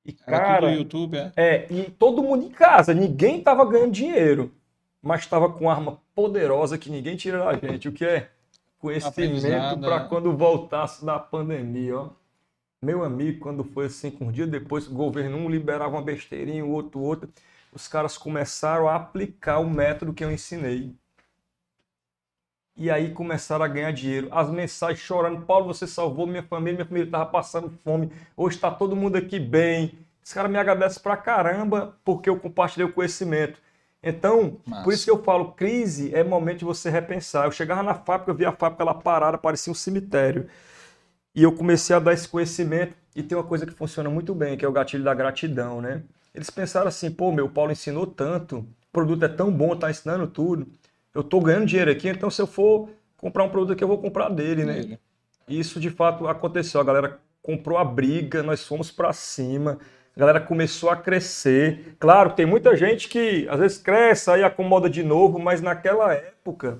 E, 0.05 0.13
cara, 0.13 0.67
Era 0.67 0.71
YouTube, 0.71 1.15
é? 1.15 1.31
É, 1.35 1.67
e 1.69 1.91
todo 1.91 2.23
mundo 2.23 2.45
em 2.45 2.49
casa, 2.49 2.93
ninguém 2.93 3.39
estava 3.39 3.63
ganhando 3.65 3.91
dinheiro, 3.91 4.51
mas 5.01 5.21
estava 5.21 5.49
com 5.49 5.69
arma 5.69 5.99
poderosa 6.15 6.77
que 6.77 6.89
ninguém 6.89 7.15
tira 7.15 7.39
da 7.39 7.53
gente. 7.53 7.87
O 7.87 7.91
que 7.91 8.05
é? 8.05 8.29
Conhecimento 8.79 9.79
para 9.79 9.97
é. 9.97 10.07
quando 10.07 10.35
voltasse 10.35 11.05
da 11.05 11.19
pandemia, 11.19 11.97
ó. 11.97 12.09
Meu 12.83 13.03
amigo, 13.03 13.39
quando 13.41 13.63
foi 13.63 13.85
assim, 13.85 14.17
um 14.19 14.31
dia 14.31 14.47
depois, 14.47 14.87
o 14.87 14.91
governo 14.91 15.37
um 15.37 15.47
liberava 15.47 15.91
uma 15.91 16.01
besteirinha, 16.01 16.65
o 16.65 16.71
outro, 16.71 16.99
outro, 16.99 17.29
os 17.71 17.87
caras 17.87 18.17
começaram 18.17 18.87
a 18.87 18.95
aplicar 18.95 19.59
o 19.59 19.69
método 19.69 20.11
que 20.11 20.23
eu 20.23 20.31
ensinei. 20.31 20.95
E 22.75 22.89
aí 22.89 23.13
começaram 23.13 23.63
a 23.63 23.67
ganhar 23.67 23.91
dinheiro. 23.91 24.29
As 24.31 24.49
mensagens 24.49 24.99
chorando, 24.99 25.45
Paulo, 25.45 25.67
você 25.67 25.85
salvou 25.85 26.25
minha 26.25 26.41
família, 26.41 26.73
minha 26.73 26.85
família 26.87 27.05
estava 27.05 27.27
passando 27.27 27.69
fome, 27.69 28.11
hoje 28.35 28.55
está 28.55 28.71
todo 28.71 28.95
mundo 28.95 29.15
aqui 29.15 29.39
bem. 29.39 29.93
Esse 30.23 30.33
cara 30.33 30.47
me 30.47 30.57
agradece 30.57 30.99
pra 30.99 31.15
caramba 31.15 31.95
porque 32.03 32.31
eu 32.31 32.39
compartilhei 32.39 32.87
o 32.87 32.93
conhecimento. 32.93 33.61
Então, 34.01 34.57
Massa. 34.65 34.83
por 34.83 34.91
isso 34.91 35.05
que 35.05 35.11
eu 35.11 35.21
falo, 35.21 35.51
crise 35.51 36.15
é 36.15 36.23
momento 36.23 36.59
de 36.59 36.65
você 36.65 36.89
repensar. 36.89 37.45
Eu 37.45 37.51
chegava 37.51 37.83
na 37.83 37.93
fábrica, 37.93 38.31
eu 38.31 38.35
via 38.35 38.49
a 38.49 38.51
fábrica 38.51 38.81
ela 38.81 38.95
parada, 38.95 39.37
parecia 39.37 39.69
um 39.69 39.75
cemitério. 39.75 40.49
E 41.33 41.43
eu 41.43 41.51
comecei 41.53 41.95
a 41.95 41.99
dar 41.99 42.13
esse 42.13 42.27
conhecimento 42.27 42.93
e 43.15 43.23
tem 43.23 43.37
uma 43.37 43.43
coisa 43.43 43.65
que 43.65 43.73
funciona 43.73 44.09
muito 44.09 44.33
bem, 44.35 44.57
que 44.57 44.65
é 44.65 44.67
o 44.67 44.71
gatilho 44.71 45.03
da 45.03 45.13
gratidão, 45.13 45.81
né? 45.81 46.03
Eles 46.33 46.49
pensaram 46.49 46.87
assim, 46.87 47.11
pô, 47.11 47.31
meu 47.31 47.49
Paulo 47.49 47.71
ensinou 47.71 48.07
tanto, 48.07 48.59
o 48.59 48.67
produto 48.91 49.23
é 49.23 49.27
tão 49.27 49.51
bom, 49.51 49.75
tá 49.75 49.89
ensinando 49.89 50.27
tudo 50.27 50.67
eu 51.13 51.21
estou 51.21 51.41
ganhando 51.41 51.65
dinheiro 51.65 51.91
aqui, 51.91 52.07
então 52.07 52.29
se 52.29 52.41
eu 52.41 52.47
for 52.47 52.89
comprar 53.17 53.43
um 53.43 53.49
produto 53.49 53.73
aqui, 53.73 53.83
eu 53.83 53.87
vou 53.87 53.97
comprar 53.97 54.29
dele, 54.29 54.63
né? 54.63 54.97
E 55.47 55.59
isso 55.59 55.79
de 55.79 55.89
fato 55.89 56.27
aconteceu. 56.27 56.79
A 56.79 56.83
galera 56.83 57.19
comprou 57.41 57.77
a 57.77 57.83
briga, 57.83 58.41
nós 58.41 58.65
fomos 58.65 58.89
para 58.89 59.11
cima, 59.11 59.77
a 60.15 60.19
galera 60.19 60.39
começou 60.39 60.89
a 60.89 60.95
crescer. 60.95 61.95
Claro, 61.99 62.31
tem 62.31 62.45
muita 62.45 62.75
gente 62.75 63.09
que 63.09 63.47
às 63.49 63.59
vezes 63.59 63.77
cresce, 63.77 64.31
aí 64.31 64.43
acomoda 64.43 64.89
de 64.89 65.03
novo, 65.03 65.37
mas 65.37 65.61
naquela 65.61 66.13
época 66.13 66.79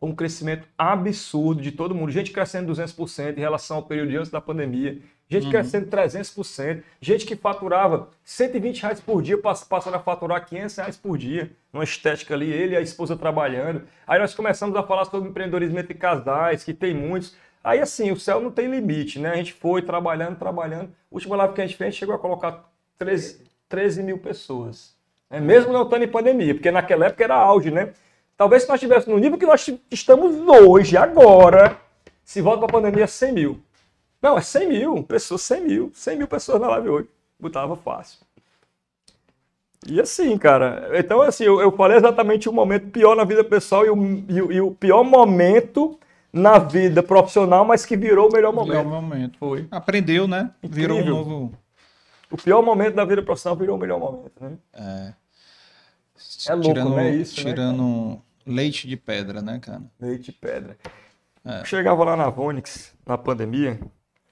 um 0.00 0.14
crescimento 0.14 0.66
absurdo 0.78 1.60
de 1.60 1.72
todo 1.72 1.94
mundo. 1.94 2.10
Gente 2.10 2.30
crescendo 2.30 2.72
200% 2.72 3.36
em 3.36 3.40
relação 3.40 3.76
ao 3.76 3.82
período 3.82 4.16
antes 4.16 4.30
da 4.30 4.40
pandemia. 4.40 4.98
Gente 5.28 5.44
uhum. 5.44 5.50
crescendo 5.50 5.86
300%. 5.88 6.82
Gente 7.00 7.26
que 7.26 7.36
faturava 7.36 8.08
120 8.24 8.82
reais 8.82 9.00
por 9.00 9.22
dia, 9.22 9.38
passando 9.38 9.94
a 9.94 10.00
faturar 10.00 10.44
500 10.44 10.76
reais 10.76 10.96
por 10.96 11.18
dia. 11.18 11.50
Numa 11.72 11.84
estética 11.84 12.34
ali, 12.34 12.50
ele 12.50 12.74
e 12.74 12.76
a 12.76 12.80
esposa 12.80 13.16
trabalhando. 13.16 13.82
Aí 14.06 14.18
nós 14.18 14.34
começamos 14.34 14.74
a 14.74 14.82
falar 14.82 15.04
sobre 15.04 15.28
empreendedorismo 15.28 15.78
entre 15.78 15.94
casais, 15.94 16.64
que 16.64 16.72
tem 16.72 16.94
muitos. 16.94 17.36
Aí 17.62 17.78
assim, 17.78 18.10
o 18.10 18.18
céu 18.18 18.40
não 18.40 18.50
tem 18.50 18.68
limite, 18.68 19.18
né? 19.18 19.30
A 19.30 19.36
gente 19.36 19.52
foi 19.52 19.82
trabalhando, 19.82 20.36
trabalhando. 20.36 20.90
O 21.10 21.16
último 21.16 21.34
live 21.36 21.54
que 21.54 21.60
a 21.60 21.66
gente 21.66 21.76
fez, 21.76 21.88
a 21.88 21.90
gente 21.90 22.00
chegou 22.00 22.14
a 22.14 22.18
colocar 22.18 22.64
13, 22.98 23.42
13 23.68 24.02
mil 24.02 24.18
pessoas. 24.18 24.96
Né? 25.30 25.40
Mesmo 25.40 25.72
não 25.72 25.84
estando 25.84 26.02
em 26.02 26.08
pandemia, 26.08 26.54
porque 26.54 26.70
naquela 26.70 27.06
época 27.06 27.22
era 27.22 27.36
auge, 27.36 27.70
né? 27.70 27.92
Talvez 28.40 28.62
se 28.62 28.68
nós 28.70 28.76
estivéssemos 28.76 29.14
no 29.14 29.22
nível 29.22 29.38
que 29.38 29.44
nós 29.44 29.68
estamos 29.90 30.34
hoje, 30.48 30.96
agora, 30.96 31.76
se 32.24 32.40
volta 32.40 32.66
para 32.66 32.78
a 32.78 32.80
pandemia, 32.80 33.06
100 33.06 33.32
mil. 33.34 33.60
Não, 34.22 34.38
é 34.38 34.40
100 34.40 34.66
mil 34.66 35.02
pessoas, 35.02 35.42
100 35.42 35.60
mil. 35.60 35.90
100 35.92 36.16
mil 36.16 36.26
pessoas 36.26 36.58
na 36.58 36.68
live 36.68 36.88
hoje. 36.88 37.08
Botava 37.38 37.76
fácil. 37.76 38.20
E 39.86 40.00
assim, 40.00 40.38
cara, 40.38 40.90
então 40.94 41.20
assim, 41.20 41.44
eu, 41.44 41.60
eu 41.60 41.70
falei 41.72 41.98
exatamente 41.98 42.48
o 42.48 42.52
momento 42.52 42.88
pior 42.88 43.14
na 43.14 43.24
vida 43.24 43.44
pessoal 43.44 43.84
e 43.84 43.90
o, 43.90 44.24
e, 44.26 44.40
o, 44.40 44.52
e 44.52 44.60
o 44.62 44.70
pior 44.70 45.04
momento 45.04 46.00
na 46.32 46.58
vida 46.58 47.02
profissional, 47.02 47.62
mas 47.66 47.84
que 47.84 47.94
virou 47.94 48.30
o 48.30 48.32
melhor 48.32 48.54
momento. 48.54 48.68
Melhor 48.70 49.02
momento. 49.02 49.38
Foi. 49.38 49.68
Aprendeu, 49.70 50.26
né? 50.26 50.50
Incrível. 50.62 50.96
Virou 50.96 51.20
um 51.20 51.28
novo. 51.28 51.58
O 52.30 52.38
pior 52.38 52.62
momento 52.62 52.94
da 52.94 53.04
vida 53.04 53.22
profissional 53.22 53.54
virou 53.54 53.76
o 53.76 53.78
melhor 53.78 54.00
momento, 54.00 54.32
né? 54.40 54.52
É. 54.72 55.20
É 56.48 56.54
louco, 56.54 56.68
tirando, 56.68 56.96
né? 56.96 57.10
Isso, 57.10 57.44
né, 57.44 57.50
tirando 57.50 57.82
né, 57.82 58.18
Leite 58.46 58.88
de 58.88 58.96
pedra, 58.96 59.40
né, 59.42 59.58
cara? 59.60 59.82
Leite 60.00 60.24
de 60.24 60.32
pedra. 60.32 60.76
É. 61.44 61.64
Chegava 61.64 62.04
lá 62.04 62.16
na 62.16 62.28
Vonix, 62.28 62.94
na 63.06 63.16
pandemia, 63.16 63.80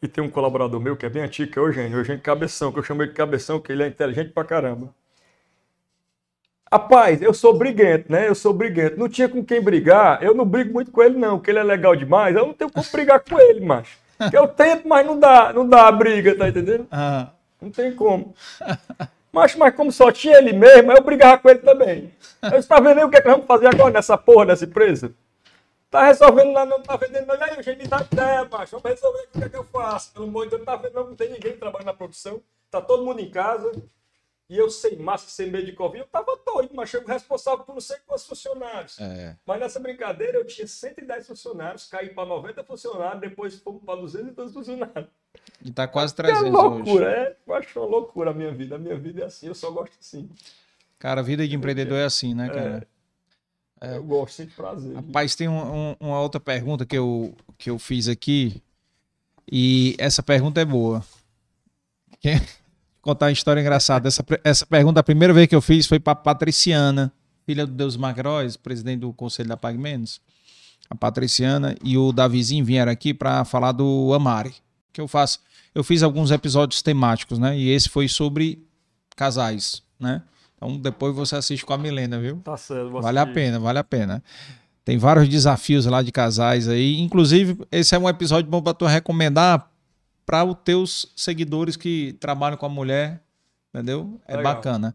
e 0.03 0.09
tem 0.09 0.23
um 0.23 0.31
colaborador 0.31 0.81
meu 0.81 0.97
que 0.97 1.07
é 1.07 1.09
bem 1.09 1.23
antigo, 1.23 1.51
que 1.51 1.59
é 1.59 1.63
o 1.63 1.67
Eugênio, 1.67 1.99
Eugênio 1.99 2.23
Cabeção, 2.23 2.73
que 2.73 2.79
eu 2.79 2.83
chamo 2.83 3.03
ele 3.03 3.11
de 3.11 3.17
Cabeção, 3.17 3.61
que 3.61 3.73
ele 3.73 3.83
é 3.83 3.89
inteligente 3.89 4.31
pra 4.31 4.45
caramba. 4.45 4.95
Rapaz, 6.71 7.23
eu 7.23 7.33
sou 7.33 7.57
briguento, 7.57 8.13
né? 8.13 8.29
Eu 8.29 8.35
sou 8.35 8.53
briguento. 8.53 8.99
Não 8.99 9.09
tinha 9.09 9.29
com 9.29 9.43
quem 9.43 9.61
brigar. 9.61 10.23
Eu 10.23 10.35
não 10.35 10.45
brigo 10.45 10.73
muito 10.73 10.91
com 10.91 11.03
ele, 11.03 11.19
não, 11.19 11.39
porque 11.39 11.51
ele 11.51 11.59
é 11.59 11.63
legal 11.63 11.97
demais. 11.97 12.37
Eu 12.37 12.47
não 12.47 12.53
tenho 12.53 12.71
como 12.71 12.87
brigar 12.93 13.21
com 13.21 13.41
ele, 13.41 13.65
macho. 13.65 13.99
Eu 14.33 14.47
tento, 14.47 14.87
mas 14.87 15.07
não 15.07 15.19
dá, 15.19 15.53
não 15.53 15.67
dá 15.67 15.89
a 15.89 15.93
briga, 15.93 16.37
tá 16.37 16.49
entendendo? 16.49 16.87
Ah. 16.93 17.31
Não 17.61 17.71
tem 17.71 17.93
como. 17.93 18.35
Mas, 19.33 19.55
mas 19.55 19.75
como 19.75 19.93
só 19.93 20.11
tinha 20.11 20.39
ele 20.39 20.53
mesmo, 20.53 20.93
eu 20.93 21.03
brigava 21.03 21.39
com 21.39 21.49
ele 21.51 21.59
também. 21.61 22.13
Eu 22.43 22.59
está 22.59 22.81
vendo 22.81 22.99
aí 22.99 23.05
o 23.05 23.11
que, 23.11 23.17
é 23.17 23.21
que 23.21 23.27
nós 23.27 23.37
vamos 23.37 23.47
fazer 23.47 23.67
agora 23.67 23.93
nessa 23.93 24.17
porra 24.17 24.47
dessa 24.47 24.65
empresa? 24.65 25.13
Tá 25.91 26.05
resolvendo 26.05 26.53
lá, 26.53 26.67
não 26.67 26.83
tá 26.83 26.97
vendendo, 26.97 27.27
não. 27.27 27.35
E 27.35 27.43
aí, 27.43 27.63
gente, 27.63 27.79
me 27.79 27.87
dá 27.87 28.07
ideia, 28.13 28.45
macho. 28.45 28.79
Vamos 28.79 28.91
resolver 28.91 29.29
o 29.35 29.39
que 29.39 29.45
é 29.45 29.49
que 29.49 29.57
eu 29.57 29.65
faço. 29.65 30.13
Pelo 30.13 30.27
amor 30.27 30.45
de 30.45 30.51
Deus, 30.51 30.61
não 30.61 30.67
tá 30.67 30.77
vendo, 30.77 30.95
não 30.95 31.17
tem 31.17 31.31
ninguém 31.31 31.57
trabalhando 31.57 31.87
na 31.87 31.95
produção. 31.95 32.43
Tá 32.71 32.81
todo 32.81 33.05
mundo 33.05 33.21
em 33.21 33.31
casa. 33.31 33.73
E 34.49 34.57
eu 34.57 34.71
sem 34.71 34.97
máscara, 34.97 35.31
sem 35.31 35.51
medo 35.51 35.67
de 35.67 35.73
Covid, 35.73 36.01
eu 36.01 36.07
tava 36.07 36.39
doido, 36.47 36.71
mas 36.75 36.93
eu 36.95 37.05
responsável 37.05 37.65
por 37.65 37.75
não 37.75 37.81
sei 37.83 37.99
quantos 38.07 38.27
funcionários. 38.27 38.99
É. 38.99 39.37
Mas 39.45 39.61
nessa 39.61 39.79
brincadeira 39.79 40.39
eu 40.39 40.47
tinha 40.47 40.67
110 40.67 41.27
funcionários, 41.27 41.87
caí 41.87 42.09
para 42.09 42.27
90 42.27 42.65
funcionários, 42.65 43.21
depois 43.21 43.57
fomos 43.57 43.83
para 43.85 44.01
212 44.01 44.55
funcionários. 44.55 45.09
E 45.63 45.71
tá 45.71 45.87
quase 45.87 46.15
300 46.15 46.47
é 46.47 46.49
loucura, 46.49 47.07
hoje. 47.07 47.19
é. 47.19 47.37
Eu 47.47 47.55
acho 47.55 47.79
uma 47.79 47.87
loucura 47.89 48.31
a 48.31 48.35
minha 48.35 48.51
vida. 48.51 48.77
A 48.77 48.79
minha 48.79 48.97
vida 48.97 49.23
é 49.23 49.27
assim, 49.27 49.49
eu 49.49 49.55
só 49.55 49.71
gosto 49.71 49.93
assim. 50.01 50.31
Cara, 50.99 51.21
a 51.21 51.25
vida 51.25 51.47
de 51.47 51.55
empreendedor 51.55 51.99
é 51.99 52.05
assim, 52.05 52.35
né, 52.35 52.49
cara? 52.49 52.89
É. 52.95 52.99
É. 53.81 53.97
Eu 53.97 54.03
gosto, 54.03 54.35
sinto 54.35 54.55
prazer. 54.55 54.95
Rapaz, 54.95 55.37
tem 55.37 55.47
um, 55.47 55.91
um, 55.91 55.97
uma 56.01 56.21
outra 56.21 56.41
pergunta 56.41 56.85
que 56.87 56.97
eu, 56.97 57.35
que 57.57 57.71
eu 57.71 57.79
fiz 57.79 58.09
aqui. 58.09 58.63
E 59.51 59.95
essa 59.99 60.23
pergunta 60.23 60.61
é 60.61 60.65
boa. 60.65 61.05
Quer 62.21 62.41
contar 63.09 63.27
uma 63.27 63.33
história 63.33 63.61
engraçada. 63.61 64.07
Essa, 64.07 64.23
essa 64.45 64.67
pergunta, 64.67 65.01
a 65.01 65.03
primeira 65.03 65.33
vez 65.33 65.47
que 65.47 65.55
eu 65.55 65.63
fiz 65.63 65.87
foi 65.87 65.99
para 65.99 66.15
Patriciana, 66.15 67.11
filha 67.47 67.67
do 67.67 67.73
Deus 67.73 67.97
Magróis, 67.97 68.55
presidente 68.55 69.01
do 69.01 69.13
Conselho 69.15 69.49
da 69.49 69.57
Pag 69.57 69.79
Menos. 69.79 70.21
A 70.91 70.95
Patriciana 70.95 71.75
e 71.83 71.97
o 71.97 72.13
Davizinho 72.13 72.65
vieram 72.65 72.93
aqui 72.93 73.15
para 73.15 73.47
falar 73.47 73.73
do 73.73 74.13
Amari, 74.13 74.55
que 74.93 75.01
eu 75.01 75.09
faço. 75.09 75.41
Eu 75.75 75.83
fiz 75.83 76.03
alguns 76.03 76.31
episódios 76.31 76.83
temáticos, 76.83 77.39
né? 77.39 77.59
E 77.59 77.71
esse 77.71 77.89
foi 77.89 78.09
sobre 78.09 78.63
casais, 79.17 79.83
né? 79.99 80.23
Então 80.55 80.77
depois 80.77 81.15
você 81.15 81.37
assiste 81.37 81.65
com 81.65 81.73
a 81.73 81.79
Milena, 81.79 82.19
viu? 82.19 82.37
Tá 82.45 82.59
certo. 82.59 82.91
Vale 82.91 83.19
a 83.19 83.27
pena, 83.27 83.59
vale 83.59 83.79
a 83.79 83.85
pena. 83.85 84.23
Tem 84.85 84.99
vários 84.99 85.29
desafios 85.29 85.87
lá 85.87 86.03
de 86.03 86.13
casais 86.13 86.69
aí. 86.69 86.99
Inclusive, 87.01 87.59
esse 87.73 87.95
é 87.95 87.99
um 87.99 88.09
episódio 88.09 88.51
bom 88.51 88.61
para 88.61 88.75
tu 88.75 88.85
recomendar 88.87 89.71
para 90.29 90.45
os 90.45 90.59
teus 90.63 91.11
seguidores 91.17 91.75
que 91.75 92.13
trabalham 92.21 92.59
com 92.59 92.67
a 92.67 92.69
mulher, 92.69 93.19
entendeu? 93.73 94.21
É 94.29 94.37
Legal. 94.37 94.57
bacana. 94.57 94.95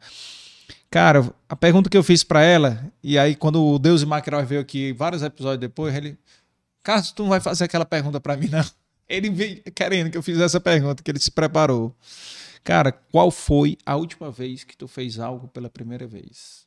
Cara, 0.92 1.28
a 1.50 1.56
pergunta 1.56 1.90
que 1.90 1.98
eu 1.98 2.04
fiz 2.04 2.24
para 2.24 2.44
ela, 2.44 2.94
e 3.02 3.18
aí 3.18 3.36
quando 3.36 3.66
o 3.66 3.80
Deus 3.80 4.04
e 4.04 4.06
Maquerói 4.06 4.46
veio 4.46 4.62
aqui 4.62 4.94
vários 4.94 5.24
episódios 5.24 5.60
depois, 5.60 5.96
ele, 5.96 6.20
Carlos, 6.84 7.12
tu 7.12 7.24
não 7.24 7.32
vai 7.32 7.40
fazer 7.40 7.64
aquela 7.64 7.84
pergunta 7.84 8.22
para 8.22 8.38
mim 8.38 8.48
não? 8.48 8.64
Ele 9.10 9.30
veio 9.30 9.62
querendo 9.76 10.12
que 10.12 10.18
eu 10.18 10.24
fizesse 10.24 10.46
essa 10.46 10.62
pergunta, 10.62 11.04
que 11.04 11.12
ele 11.12 11.20
se 11.20 11.30
preparou. 11.30 11.94
Cara, 12.64 12.92
qual 12.92 13.30
foi 13.30 13.78
a 13.86 13.96
última 13.98 14.32
vez 14.32 14.64
que 14.64 14.78
tu 14.78 14.88
fez 14.88 15.20
algo 15.20 15.48
pela 15.50 15.70
primeira 15.70 16.08
vez? 16.08 16.66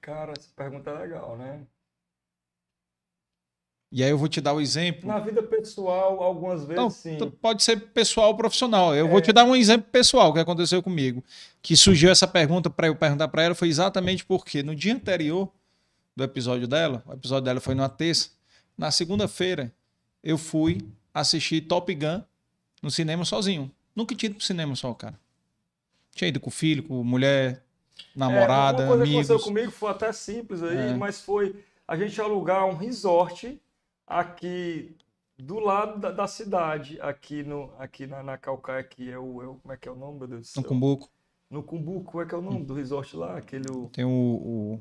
Cara, 0.00 0.32
essa 0.36 0.48
pergunta 0.56 0.90
é 0.90 0.94
legal, 0.94 1.36
né? 1.36 1.66
E 3.92 4.04
aí 4.04 4.10
eu 4.10 4.16
vou 4.18 4.28
te 4.28 4.40
dar 4.40 4.52
o 4.52 4.60
exemplo. 4.60 5.08
Na 5.08 5.18
vida 5.18 5.42
pessoal, 5.42 6.22
algumas 6.22 6.60
vezes 6.64 6.76
Não, 6.76 6.88
sim. 6.90 7.18
pode 7.42 7.62
ser 7.64 7.76
pessoal 7.90 8.28
ou 8.28 8.36
profissional. 8.36 8.94
Eu 8.94 9.06
É. 9.06 9.10
vou 9.10 9.20
te 9.20 9.32
dar 9.32 9.44
um 9.44 9.56
exemplo 9.56 9.88
pessoal 9.90 10.32
que 10.32 10.38
aconteceu 10.38 10.80
comigo. 10.80 11.24
Que 11.60 11.76
surgiu 11.76 12.08
essa 12.10 12.26
pergunta 12.28 12.70
para 12.70 12.86
eu 12.86 12.94
perguntar 12.94 13.26
para 13.28 13.42
ela 13.42 13.54
foi 13.54 13.68
exatamente 13.68 14.24
porque 14.24 14.62
no 14.62 14.76
dia 14.76 14.94
anterior 14.94 15.50
do 16.14 16.22
episódio 16.22 16.68
dela, 16.68 17.02
o 17.06 17.12
episódio 17.12 17.44
dela 17.44 17.60
foi 17.60 17.74
numa 17.74 17.88
terça, 17.88 18.30
na 18.78 18.90
segunda-feira 18.92 19.72
eu 20.22 20.38
fui 20.38 20.78
assistir 21.12 21.62
Top 21.62 21.92
Gun 21.92 22.22
no 22.82 22.90
cinema 22.92 23.24
sozinho. 23.24 23.70
Nunca 23.96 24.14
tinha 24.14 24.28
ido 24.28 24.36
pro 24.36 24.44
cinema 24.46 24.76
só, 24.76 24.94
cara. 24.94 25.18
Tinha 26.14 26.28
ido 26.28 26.38
com 26.38 26.48
o 26.48 26.52
filho, 26.52 26.82
com 26.84 27.02
mulher, 27.02 27.64
namorada, 28.14 28.82
é, 28.82 28.86
uma 28.86 28.88
coisa 28.96 29.02
amigos. 29.04 29.26
que 29.26 29.32
aconteceu 29.32 29.52
comigo 29.52 29.72
foi 29.72 29.90
até 29.90 30.12
simples 30.12 30.62
aí, 30.62 30.76
É. 30.76 30.94
mas 30.94 31.20
foi 31.20 31.56
a 31.88 31.96
gente 31.96 32.20
alugar 32.20 32.66
um 32.66 32.74
resort 32.76 33.60
aqui 34.10 34.96
do 35.38 35.58
lado 35.60 35.98
da, 36.00 36.10
da 36.12 36.26
cidade, 36.26 37.00
aqui 37.00 37.42
no 37.42 37.72
aqui 37.78 38.06
na, 38.06 38.22
na 38.22 38.36
Calcaia, 38.38 38.84
que 38.84 39.10
é 39.10 39.18
o, 39.18 39.42
é 39.42 39.46
o- 39.46 39.54
como 39.56 39.72
é 39.72 39.76
que 39.76 39.88
é 39.88 39.92
o 39.92 39.96
nome, 39.96 40.18
meu 40.18 40.28
Deus 40.28 40.42
do 40.42 40.46
céu? 40.46 40.62
No 40.62 40.68
Cumbuco. 40.68 41.08
No 41.50 41.62
Cumbuco, 41.62 42.12
como 42.12 42.22
é 42.22 42.26
que 42.26 42.34
é 42.34 42.38
o 42.38 42.42
nome 42.42 42.64
do 42.64 42.74
resort 42.74 43.16
lá? 43.16 43.36
Aquele 43.38 43.68
o, 43.70 43.88
Tem 43.88 44.04
o. 44.04 44.10
o... 44.10 44.80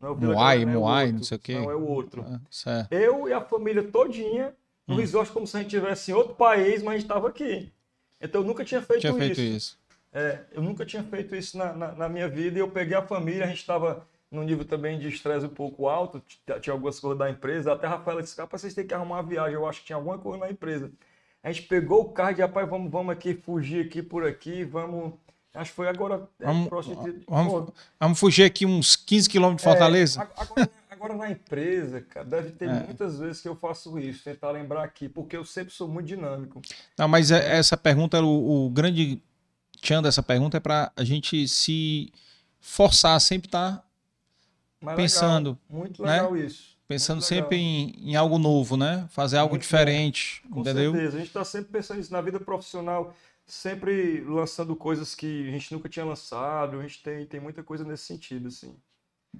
não 0.00 0.08
é 0.08 0.12
o 0.12 0.14
Vila 0.14 0.34
Moai, 0.34 0.58
Galvão, 0.58 0.72
é 0.72 0.76
o 0.76 0.80
Moai, 0.80 1.12
não 1.12 1.22
sei 1.22 1.36
o 1.36 1.40
quê. 1.40 1.54
Não, 1.54 1.70
é 1.70 1.74
o 1.76 1.86
outro. 1.86 2.22
Ah, 2.22 2.40
certo. 2.50 2.92
Eu 2.92 3.28
e 3.28 3.32
a 3.32 3.40
família 3.40 3.82
todinha 3.82 4.54
no 4.86 4.94
Hum. 4.94 4.98
resort 4.98 5.32
como 5.32 5.46
se 5.46 5.56
a 5.56 5.60
gente 5.62 5.74
estivesse 5.74 6.10
em 6.10 6.14
outro 6.14 6.34
país, 6.34 6.82
mas 6.82 6.94
a 6.94 6.96
gente 6.98 7.02
estava 7.02 7.28
aqui. 7.28 7.72
Então 8.20 8.40
eu 8.42 8.46
nunca 8.46 8.64
tinha 8.64 8.80
feito, 8.82 9.00
Tinha 9.00 9.12
feito 9.14 9.40
isso. 9.40 9.56
isso. 9.56 9.78
É, 10.12 10.44
eu 10.52 10.62
nunca 10.62 10.86
tinha 10.86 11.02
feito 11.02 11.34
isso 11.36 11.58
na, 11.58 11.72
na, 11.74 11.92
na 11.92 12.08
minha 12.08 12.28
vida 12.28 12.56
e 12.56 12.60
eu 12.60 12.70
peguei 12.70 12.96
a 12.96 13.02
família, 13.06 13.44
a 13.44 13.48
gente 13.48 13.58
estava 13.60 14.06
num 14.30 14.42
nível 14.42 14.64
também 14.64 14.98
de 14.98 15.08
estresse 15.08 15.46
um 15.46 15.50
pouco 15.50 15.88
alto, 15.88 16.20
t- 16.44 16.60
tinha 16.60 16.72
algumas 16.74 16.98
coisas 16.98 17.18
da 17.18 17.30
empresa, 17.30 17.72
até 17.72 17.86
a 17.86 17.90
Rafaela 17.90 18.22
disse, 18.22 18.38
rapaz, 18.40 18.60
vocês 18.62 18.74
têm 18.74 18.86
que 18.86 18.92
arrumar 18.94 19.16
uma 19.16 19.22
viagem, 19.22 19.54
eu 19.54 19.66
acho 19.66 19.80
que 19.80 19.86
tinha 19.86 19.96
alguma 19.96 20.18
coisa 20.18 20.38
na 20.38 20.50
empresa. 20.50 20.90
A 21.42 21.52
gente 21.52 21.66
pegou 21.68 22.00
o 22.02 22.08
carro 22.10 22.32
e, 22.36 22.40
rapaz, 22.40 22.68
vamos, 22.68 22.90
vamos 22.90 23.12
aqui, 23.12 23.34
fugir 23.34 23.86
aqui 23.86 24.02
por 24.02 24.26
aqui, 24.26 24.64
vamos... 24.64 25.14
Acho 25.54 25.70
que 25.70 25.76
foi 25.76 25.88
agora... 25.88 26.28
é, 26.40 26.44
Vamos, 26.44 26.86
de- 26.86 27.24
vamos, 27.26 27.72
vamos 27.98 28.18
fugir 28.20 28.44
aqui 28.44 28.66
uns 28.66 28.94
15 28.96 29.28
quilômetros 29.28 29.62
de 29.62 29.68
é, 29.68 29.72
Fortaleza? 29.72 30.20
a- 30.20 30.42
agora, 30.42 30.70
agora 30.90 31.14
na 31.14 31.30
empresa, 31.30 32.00
cara, 32.02 32.26
deve 32.26 32.50
ter 32.50 32.68
É. 32.68 32.72
muitas 32.84 33.18
vezes 33.20 33.40
que 33.40 33.48
eu 33.48 33.54
faço 33.56 33.96
isso, 33.98 34.24
tentar 34.24 34.50
lembrar 34.50 34.82
aqui, 34.82 35.08
porque 35.08 35.34
eu 35.36 35.44
sempre 35.46 35.72
sou 35.72 35.86
muito 35.88 36.08
dinâmico. 36.08 36.60
Não, 36.98 37.06
mas 37.08 37.30
é- 37.30 37.56
essa 37.56 37.76
pergunta, 37.76 38.20
o, 38.22 38.66
o 38.66 38.70
grande 38.70 39.22
tchan 39.80 40.02
dessa 40.02 40.22
pergunta 40.22 40.56
é 40.56 40.60
para 40.60 40.90
a 40.96 41.04
gente 41.04 41.46
se 41.48 42.12
forçar 42.60 43.16
a 43.16 43.20
sempre 43.20 43.46
estar 43.48 43.85
Mas 44.80 44.96
Pensando, 44.96 45.50
legal, 45.50 45.58
muito 45.68 46.02
né? 46.02 46.12
legal 46.12 46.36
isso. 46.36 46.76
pensando 46.86 47.16
Muito 47.16 47.26
sempre 47.26 47.56
em, 47.56 48.10
em 48.10 48.16
algo 48.16 48.38
novo, 48.38 48.76
né? 48.76 49.06
Fazer 49.10 49.38
algo 49.38 49.54
Muito 49.54 49.62
diferente, 49.62 50.42
Com 50.50 50.60
entendeu? 50.60 50.92
certeza. 50.92 51.16
A 51.16 51.18
gente 51.18 51.28
está 51.28 51.44
sempre 51.44 51.72
pensando 51.72 51.96
nisso 51.98 52.12
na 52.12 52.20
vida 52.20 52.38
profissional, 52.38 53.14
sempre 53.46 54.20
lançando 54.22 54.76
coisas 54.76 55.14
que 55.14 55.48
a 55.48 55.50
gente 55.50 55.72
nunca 55.72 55.88
tinha 55.88 56.04
lançado. 56.04 56.78
A 56.78 56.82
gente 56.82 57.02
tem, 57.02 57.24
tem 57.26 57.40
muita 57.40 57.62
coisa 57.62 57.84
nesse 57.84 58.04
sentido, 58.04 58.48
assim. 58.48 58.76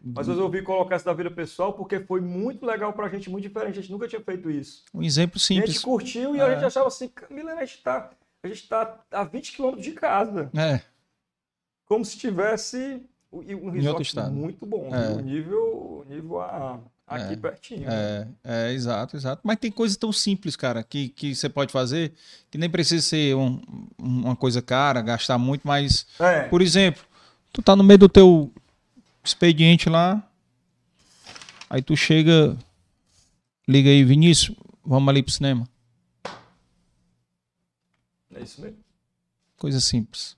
Mas 0.05 0.29
eu 0.29 0.35
resolvi 0.35 0.61
colocar 0.63 0.97
isso 0.97 1.07
na 1.07 1.15
vida 1.15 1.31
pessoal 1.31 1.73
porque 1.73 1.99
foi 2.01 2.21
muito 2.21 2.67
legal 2.67 2.93
pra 2.93 3.09
gente, 3.09 3.31
muito 3.31 3.45
diferente. 3.49 3.79
A 3.79 3.83
gente 3.83 3.93
nunca 3.93 4.07
tinha 4.09 4.21
feito 4.21 4.51
isso. 4.51 4.85
Um 4.93 5.03
exemplo 5.03 5.37
E 5.39 5.41
a 5.41 5.41
gente 5.41 5.67
simples. 5.73 5.79
curtiu 5.83 6.37
e 6.37 6.41
É. 6.41 6.43
a 6.43 6.55
gente 6.55 6.65
achava 6.67 6.89
assim, 6.89 7.11
Milena, 7.31 7.61
a 7.63 7.65
gente 7.65 7.83
tá, 7.83 8.11
a 8.43 8.49
gente 8.49 8.69
tá 8.69 9.01
a 9.11 9.25
20 9.25 9.53
quilômetros 9.53 9.85
de 9.85 9.93
casa. 9.93 10.51
É, 10.55 10.81
Como 11.87 12.05
se 12.05 12.19
tivesse 12.19 13.07
um 13.33 13.71
resort 13.71 13.89
outro 13.89 14.03
estado. 14.03 14.33
muito 14.35 14.65
bom. 14.67 14.89
É. 14.95 15.09
viu? 15.15 15.21
Nível, 15.23 16.07
nível 16.09 16.41
A, 16.41 16.81
aqui 17.07 17.35
É. 17.35 17.37
pertinho. 17.37 17.87
né? 17.87 18.29
é, 18.45 18.69
é, 18.69 18.73
exato, 18.73 19.17
exato. 19.17 19.43
Mas 19.45 19.59
tem 19.59 19.71
coisas 19.71 19.97
tão 19.97 20.13
simples, 20.13 20.57
cara, 20.57 20.83
que, 20.83 21.09
que 21.11 21.35
você 21.35 21.49
pode 21.49 21.73
fazer, 21.73 22.13
que 22.51 22.57
nem 22.59 22.69
precisa 22.71 23.05
ser 23.07 23.37
um- 23.37 23.61
uma 23.99 24.35
coisa 24.37 24.63
cara, 24.63 25.01
gastar 25.03 25.39
muito, 25.39 25.67
mas 25.67 26.07
É. 26.19 26.45
Por 26.49 26.63
exemplo, 26.63 27.03
tu 27.53 27.61
tá 27.63 27.77
no 27.77 27.85
meio 27.85 27.99
do 27.99 28.09
teu 28.09 28.51
expediente 29.23 29.89
lá, 29.89 30.23
aí 31.69 31.83
tu 31.83 31.97
chega, 31.97 32.57
liga 33.69 33.91
aí, 33.91 34.03
Vinícius, 34.05 34.57
vamos 34.85 35.09
ali 35.09 35.23
pro 35.23 35.33
cinema. 35.33 35.69
É 38.35 38.41
isso 38.43 38.61
mesmo. 38.61 38.79
Coisa 39.57 39.81
simples. 39.81 40.37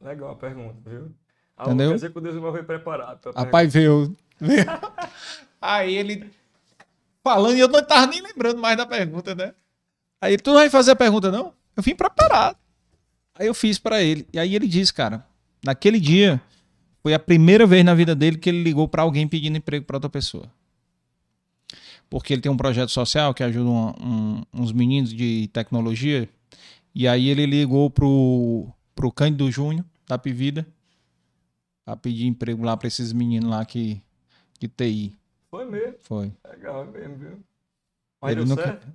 Legal 0.00 0.32
a 0.32 0.36
pergunta, 0.36 0.76
viu? 0.90 1.12
Ah, 1.56 1.64
Entendeu? 1.66 1.90
Quer 1.90 1.94
dizer 1.94 2.12
que 2.12 2.18
o 2.18 2.20
Deus 2.20 2.34
não 2.34 2.52
veio 2.52 2.64
preparado. 2.64 3.18
pra 3.20 3.32
Rapaz, 3.42 3.72
veio. 3.72 4.16
veio. 4.40 4.64
Aí 5.60 5.94
ele 5.96 6.30
falando 7.22 7.56
e 7.56 7.60
eu 7.60 7.68
não 7.68 7.82
tava 7.84 8.06
nem 8.08 8.20
lembrando 8.20 8.60
mais 8.60 8.76
da 8.76 8.84
pergunta, 8.84 9.34
né? 9.34 9.54
Aí 10.20 10.32
ele, 10.34 10.42
tu 10.42 10.50
não 10.50 10.58
vai 10.58 10.68
fazer 10.68 10.90
a 10.90 10.96
pergunta, 10.96 11.30
não? 11.30 11.52
Eu 11.76 11.82
vim 11.82 11.94
preparado. 11.94 12.56
Aí 13.34 13.46
eu 13.46 13.54
fiz 13.54 13.78
pra 13.78 14.02
ele. 14.02 14.26
E 14.32 14.38
aí 14.38 14.54
ele 14.54 14.66
disse, 14.68 14.92
cara, 14.92 15.26
naquele 15.64 15.98
dia 16.00 16.40
foi 17.02 17.14
a 17.14 17.18
primeira 17.18 17.66
vez 17.66 17.84
na 17.84 17.94
vida 17.94 18.14
dele 18.14 18.38
que 18.38 18.48
ele 18.48 18.62
ligou 18.62 18.86
pra 18.88 19.02
alguém 19.02 19.26
pedindo 19.26 19.56
emprego 19.58 19.84
pra 19.84 19.96
outra 19.96 20.10
pessoa. 20.10 20.50
Porque 22.08 22.32
ele 22.32 22.42
tem 22.42 22.52
um 22.52 22.56
projeto 22.56 22.90
social 22.90 23.32
que 23.34 23.42
ajuda 23.42 23.68
um- 23.70 23.88
um- 24.00 24.42
uns 24.52 24.72
meninos 24.72 25.12
de 25.12 25.48
tecnologia. 25.52 26.28
E 26.94 27.08
aí 27.08 27.28
ele 27.28 27.44
ligou 27.46 27.90
pro, 27.90 28.68
pro 28.94 29.10
Cândido 29.10 29.50
Júnior, 29.50 29.84
da 30.06 30.16
Pivida, 30.18 30.66
a 31.86 31.96
pedir 31.96 32.26
emprego 32.26 32.64
lá 32.64 32.76
pra 32.76 32.88
esses 32.88 33.12
meninos 33.12 33.50
lá 33.50 33.64
que, 33.64 34.00
de 34.58 34.68
TI. 34.68 35.14
Foi 35.50 35.64
mesmo. 35.64 35.94
Foi. 36.02 36.32
Legal 36.50 36.86
mesmo, 36.86 37.16
viu? 37.16 37.38
Mas 38.20 38.32
Ele 38.32 38.40
deu 38.44 38.48
nunca- 38.48 38.64
certo? 38.64 38.86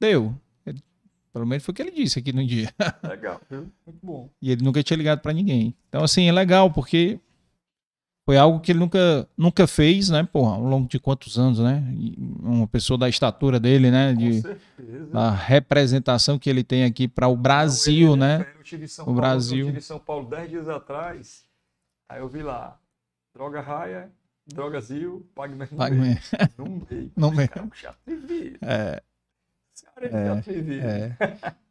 Deu. 0.00 0.34
Ele- 0.66 0.82
pelo 1.32 1.46
menos 1.46 1.64
foi 1.64 1.72
o 1.72 1.74
que 1.76 1.82
ele 1.82 1.90
disse 1.90 2.18
aqui 2.18 2.32
no 2.32 2.44
dia. 2.46 2.72
Legal, 3.04 3.40
viu? 3.50 3.70
Muito 3.86 3.98
bom. 4.02 4.28
E 4.40 4.50
ele 4.50 4.62
nunca 4.64 4.82
tinha 4.82 4.96
ligado 4.96 5.20
pra 5.20 5.32
ninguém. 5.32 5.74
Então, 5.88 6.02
assim, 6.02 6.26
é 6.28 6.32
legal, 6.32 6.70
porque 6.72 7.20
foi 8.26 8.36
algo 8.38 8.60
que 8.60 8.72
ele 8.72 8.78
nunca, 8.78 9.28
nunca 9.36 9.66
fez, 9.66 10.08
né? 10.08 10.26
Porra, 10.32 10.54
ao 10.54 10.62
longo 10.62 10.88
de 10.88 10.98
quantos 10.98 11.38
anos, 11.38 11.58
né? 11.58 11.82
Uma 12.42 12.66
pessoa 12.66 12.96
da 12.98 13.08
estatura 13.08 13.60
dele, 13.60 13.90
né? 13.90 14.14
Com 14.14 14.18
De, 14.18 14.40
certeza. 14.40 15.06
da 15.12 15.30
representação 15.30 16.38
que 16.38 16.48
ele 16.48 16.64
tem 16.64 16.84
aqui 16.84 17.06
para 17.06 17.28
o 17.28 17.36
Brasil, 17.36 18.16
Não, 18.16 18.26
ele- 18.26 18.44
né? 18.44 18.52
Eu 18.56 18.62
tive 18.64 18.88
São 18.88 19.04
O 19.04 19.06
Paulo, 19.06 19.20
Brasil. 19.20 19.58
Eu 19.58 19.66
tive 19.66 19.78
em 19.78 19.82
São 19.82 19.98
Paulo 19.98 20.28
10 20.28 20.48
dias 20.50 20.68
atrás. 20.68 21.44
Aí 22.10 22.18
eu 22.20 22.28
vi 22.28 22.42
lá. 22.42 22.76
Droga 23.32 23.60
raia, 23.60 24.10
drogazil, 24.46 25.24
pague 25.34 25.54
mais 25.56 25.70
no 25.70 25.78
Pague 25.78 25.96
meio. 25.96 26.14
mais. 26.14 26.56
No 26.58 26.64
meio. 26.90 27.12
No 27.16 27.30
meio. 27.30 27.48
Cara, 27.48 27.66
um 27.66 27.70
chato 27.72 27.96
atrevido. 28.02 28.58
É, 28.62 29.02
é 30.00 30.26
chato 30.26 30.38
atrevido. 30.38 30.84
é, 30.84 31.16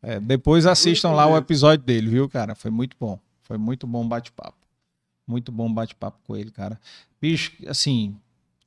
é. 0.01 0.19
Depois 0.21 0.65
assistam 0.65 1.11
lá 1.11 1.27
o 1.27 1.35
episódio 1.37 1.83
dele, 1.85 2.09
viu, 2.09 2.29
cara? 2.29 2.55
Foi 2.55 2.71
muito 2.71 2.95
bom. 2.97 3.19
Foi 3.43 3.57
muito 3.57 3.85
bom 3.85 4.07
bate-papo. 4.07 4.57
Muito 5.27 5.51
bom 5.51 5.71
bate-papo 5.71 6.17
com 6.25 6.37
ele, 6.37 6.51
cara. 6.51 6.79
Bicho, 7.21 7.51
assim, 7.67 8.15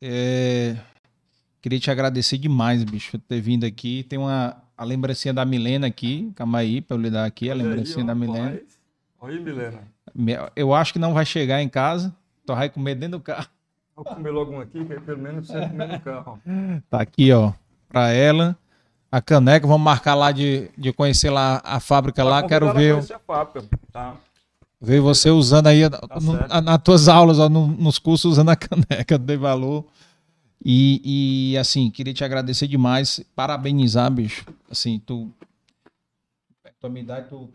é, 0.00 0.76
queria 1.62 1.80
te 1.80 1.90
agradecer 1.90 2.36
demais, 2.36 2.84
bicho, 2.84 3.12
por 3.12 3.20
ter 3.20 3.40
vindo 3.40 3.64
aqui. 3.64 4.02
Tem 4.04 4.18
uma 4.18 4.62
a 4.76 4.84
lembrancinha 4.84 5.32
da 5.32 5.44
Milena 5.44 5.86
aqui. 5.86 6.30
Calma 6.36 6.58
aí, 6.58 6.80
pra 6.82 6.96
eu 6.96 7.00
lhe 7.00 7.10
dar 7.10 7.24
aqui 7.24 7.48
a 7.48 7.54
Olha 7.54 7.62
aí, 7.62 7.68
lembrancinha 7.68 8.04
da 8.04 8.12
rapaz. 8.12 8.30
Milena. 8.30 8.50
Olha 8.50 8.81
aí, 9.26 9.40
Milena. 9.40 9.82
Eu 10.54 10.74
acho 10.74 10.92
que 10.92 10.98
não 10.98 11.14
vai 11.14 11.24
chegar 11.24 11.62
em 11.62 11.68
casa. 11.68 12.14
Tu 12.46 12.54
vai 12.54 12.68
comer 12.68 12.94
dentro 12.94 13.18
do 13.18 13.22
carro. 13.22 13.48
Vou 13.94 14.04
comer 14.04 14.30
logo 14.30 14.52
um 14.52 14.60
aqui, 14.60 14.84
que 14.84 14.92
aí 14.92 15.00
pelo 15.00 15.18
menos 15.18 15.46
você 15.46 15.60
comer 15.68 15.88
no 15.88 16.00
carro. 16.00 16.40
Tá 16.90 17.00
aqui, 17.02 17.32
ó, 17.32 17.52
pra 17.88 18.10
ela. 18.10 18.56
A 19.10 19.20
caneca, 19.20 19.66
vamos 19.66 19.84
marcar 19.84 20.14
lá 20.14 20.32
de, 20.32 20.70
de 20.76 20.92
conhecer 20.92 21.28
lá 21.30 21.60
a 21.64 21.78
fábrica 21.78 22.24
lá. 22.24 22.42
Tá 22.42 22.48
Quero 22.48 22.66
convidado 22.66 22.96
a 22.96 23.00
ver, 23.00 23.12
a 23.14 23.18
fábrica, 23.18 23.68
tá? 23.92 24.16
ver 24.80 25.00
você 25.00 25.30
usando 25.30 25.66
aí 25.66 25.82
no- 26.20 26.32
certo. 26.32 26.50
a- 26.52 26.60
nas 26.62 26.82
tuas 26.82 27.08
aulas, 27.08 27.38
ó, 27.38 27.48
no- 27.48 27.66
nos 27.66 27.98
cursos, 27.98 28.32
usando 28.32 28.48
a 28.48 28.56
caneca 28.56 29.18
do 29.18 29.38
valor. 29.38 29.84
E, 30.64 31.52
e, 31.52 31.58
assim, 31.58 31.90
queria 31.90 32.14
te 32.14 32.24
agradecer 32.24 32.66
demais, 32.68 33.20
parabenizar, 33.36 34.10
bicho. 34.10 34.46
Assim, 34.70 34.98
tu 34.98 35.30
tua 36.80 36.88
minha 36.90 37.02
idade, 37.04 37.28
tu 37.28 37.48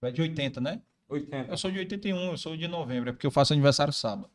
tu 0.00 0.06
é 0.06 0.10
de 0.10 0.22
80, 0.22 0.60
né? 0.60 0.80
80. 1.14 1.50
Eu 1.52 1.56
sou 1.56 1.70
de 1.70 1.78
81, 1.78 2.16
eu 2.30 2.36
sou 2.38 2.56
de 2.56 2.68
novembro, 2.68 3.10
é 3.10 3.12
porque 3.12 3.26
eu 3.26 3.30
faço 3.30 3.52
aniversário 3.52 3.92
sábado. 3.92 4.28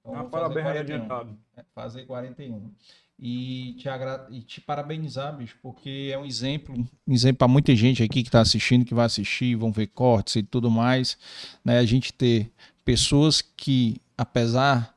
Então, 0.00 0.14
Ah, 0.14 0.24
parabéns 0.24 0.66
aí 0.66 0.72
41. 0.72 0.80
adiantado. 0.80 1.38
É, 1.56 1.64
fazer 1.74 2.04
41. 2.04 2.70
E 3.18 3.74
te, 3.78 3.88
agra... 3.88 4.26
e 4.30 4.40
te 4.40 4.60
parabenizar, 4.60 5.36
bicho, 5.36 5.56
porque 5.62 6.10
é 6.12 6.18
um 6.18 6.24
exemplo, 6.26 6.74
um 7.06 7.12
exemplo 7.12 7.38
para 7.38 7.48
muita 7.48 7.74
gente 7.76 8.02
aqui 8.02 8.22
que 8.22 8.28
está 8.28 8.40
assistindo, 8.40 8.84
que 8.84 8.92
vai 8.92 9.06
assistir, 9.06 9.54
vão 9.54 9.70
ver 9.70 9.86
cortes 9.86 10.36
e 10.36 10.42
tudo 10.42 10.68
mais, 10.70 11.16
né? 11.64 11.78
A 11.78 11.84
gente 11.84 12.12
ter 12.12 12.50
pessoas 12.84 13.40
que, 13.40 14.00
apesar 14.18 14.94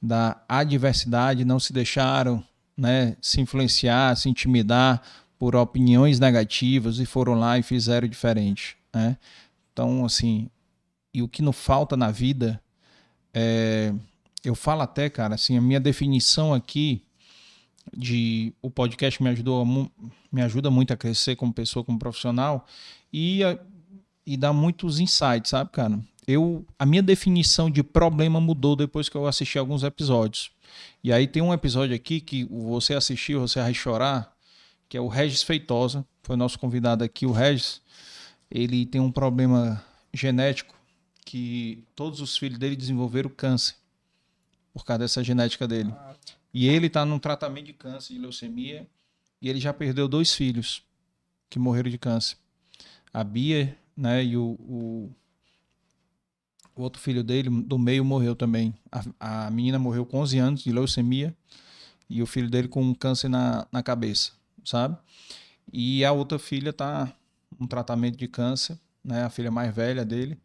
da 0.00 0.40
adversidade, 0.48 1.44
não 1.44 1.58
se 1.58 1.72
deixaram, 1.72 2.42
né, 2.76 3.16
se 3.20 3.40
influenciar, 3.40 4.14
se 4.16 4.28
intimidar 4.28 5.02
por 5.38 5.56
opiniões 5.56 6.20
negativas 6.20 6.98
e 7.00 7.06
foram 7.06 7.34
lá 7.34 7.58
e 7.58 7.62
fizeram 7.62 8.06
diferente, 8.06 8.76
né? 8.94 9.16
Então, 9.76 10.06
assim, 10.06 10.48
e 11.12 11.20
o 11.20 11.28
que 11.28 11.42
não 11.42 11.52
falta 11.52 11.98
na 11.98 12.10
vida 12.10 12.58
é 13.34 13.92
eu 14.42 14.54
falo 14.54 14.80
até, 14.80 15.10
cara, 15.10 15.34
assim, 15.34 15.58
a 15.58 15.60
minha 15.60 15.78
definição 15.78 16.54
aqui 16.54 17.02
de 17.94 18.54
o 18.62 18.70
podcast 18.70 19.22
me 19.22 19.28
ajudou 19.28 19.66
me 20.32 20.40
ajuda 20.40 20.70
muito 20.70 20.94
a 20.94 20.96
crescer 20.96 21.36
como 21.36 21.52
pessoa, 21.52 21.84
como 21.84 21.98
profissional 21.98 22.64
e 23.12 23.40
e 24.24 24.34
dá 24.38 24.50
muitos 24.50 24.98
insights, 24.98 25.50
sabe, 25.50 25.70
cara? 25.72 26.00
Eu 26.26 26.64
a 26.78 26.86
minha 26.86 27.02
definição 27.02 27.70
de 27.70 27.82
problema 27.82 28.40
mudou 28.40 28.76
depois 28.76 29.10
que 29.10 29.16
eu 29.16 29.26
assisti 29.26 29.58
alguns 29.58 29.82
episódios. 29.82 30.50
E 31.04 31.12
aí 31.12 31.26
tem 31.26 31.42
um 31.42 31.52
episódio 31.52 31.94
aqui 31.94 32.18
que 32.18 32.44
você 32.44 32.94
assistiu, 32.94 33.40
você 33.40 33.60
vai 33.60 33.74
chorar, 33.74 34.34
que 34.88 34.96
é 34.96 35.00
o 35.02 35.08
Regis 35.08 35.42
Feitosa, 35.42 36.02
foi 36.22 36.34
nosso 36.34 36.58
convidado 36.58 37.04
aqui, 37.04 37.26
o 37.26 37.32
Regis. 37.32 37.82
Ele 38.50 38.86
tem 38.86 39.00
um 39.00 39.10
problema 39.10 39.84
genético 40.12 40.74
que 41.24 41.84
todos 41.94 42.20
os 42.20 42.38
filhos 42.38 42.58
dele 42.58 42.76
desenvolveram 42.76 43.28
câncer 43.28 43.74
por 44.72 44.84
causa 44.84 45.00
dessa 45.00 45.24
genética 45.24 45.66
dele. 45.66 45.92
E 46.52 46.68
ele 46.68 46.86
está 46.86 47.04
num 47.04 47.18
tratamento 47.18 47.66
de 47.66 47.72
câncer, 47.72 48.14
de 48.14 48.18
leucemia, 48.20 48.86
e 49.40 49.48
ele 49.48 49.58
já 49.58 49.72
perdeu 49.72 50.06
dois 50.06 50.32
filhos 50.34 50.82
que 51.50 51.58
morreram 51.58 51.90
de 51.90 51.98
câncer. 51.98 52.36
A 53.12 53.24
Bia, 53.24 53.76
né, 53.96 54.24
e 54.24 54.36
o, 54.36 54.56
o, 54.60 55.10
o 56.74 56.82
outro 56.82 57.00
filho 57.00 57.24
dele, 57.24 57.50
do 57.50 57.78
meio, 57.78 58.04
morreu 58.04 58.36
também. 58.36 58.74
A, 58.92 59.46
a 59.46 59.50
menina 59.50 59.78
morreu 59.78 60.06
com 60.06 60.18
11 60.18 60.38
anos 60.38 60.62
de 60.62 60.72
leucemia, 60.72 61.36
e 62.08 62.22
o 62.22 62.26
filho 62.26 62.48
dele 62.48 62.68
com 62.68 62.82
um 62.82 62.94
câncer 62.94 63.28
na, 63.28 63.66
na 63.72 63.82
cabeça, 63.82 64.32
sabe? 64.64 64.96
E 65.72 66.04
a 66.04 66.12
outra 66.12 66.38
filha 66.38 66.70
está 66.70 67.12
um 67.60 67.66
tratamento 67.66 68.16
de 68.16 68.28
câncer, 68.28 68.78
né, 69.04 69.24
a 69.24 69.30
filha 69.30 69.50
mais 69.50 69.74
velha 69.74 70.04
dele. 70.04 70.38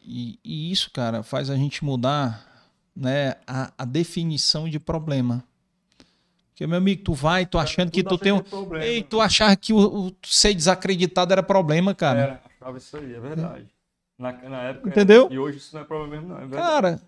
E, 0.00 0.38
e 0.44 0.70
isso, 0.70 0.90
cara, 0.90 1.22
faz 1.22 1.50
a 1.50 1.56
gente 1.56 1.84
mudar 1.84 2.70
né, 2.94 3.34
a, 3.46 3.72
a 3.76 3.84
definição 3.84 4.68
de 4.68 4.78
problema. 4.78 5.44
Porque, 6.50 6.66
meu 6.66 6.78
amigo, 6.78 7.02
tu 7.02 7.14
vai, 7.14 7.46
tu 7.46 7.58
achando 7.58 7.90
que 7.90 8.04
tu 8.04 8.18
tem 8.18 8.30
um. 8.30 8.40
Problema. 8.40 8.84
Ei, 8.84 9.02
tu 9.02 9.20
achar 9.20 9.56
que 9.56 9.72
o, 9.72 10.06
o 10.06 10.12
ser 10.22 10.54
desacreditado 10.54 11.32
era 11.32 11.42
problema, 11.42 11.94
cara. 11.94 12.20
Era, 12.20 12.42
achava 12.44 12.78
isso 12.78 12.96
aí, 12.96 13.14
é 13.14 13.20
verdade. 13.20 13.66
Na, 14.18 14.32
na 14.32 14.62
época. 14.64 14.88
Entendeu? 14.88 15.24
era. 15.24 15.34
E 15.34 15.38
hoje 15.38 15.58
isso 15.58 15.74
não 15.74 15.82
é 15.82 15.84
problema 15.84 16.14
mesmo, 16.14 16.28
não. 16.28 16.38
É. 16.40 16.48
Cara, 16.48 17.02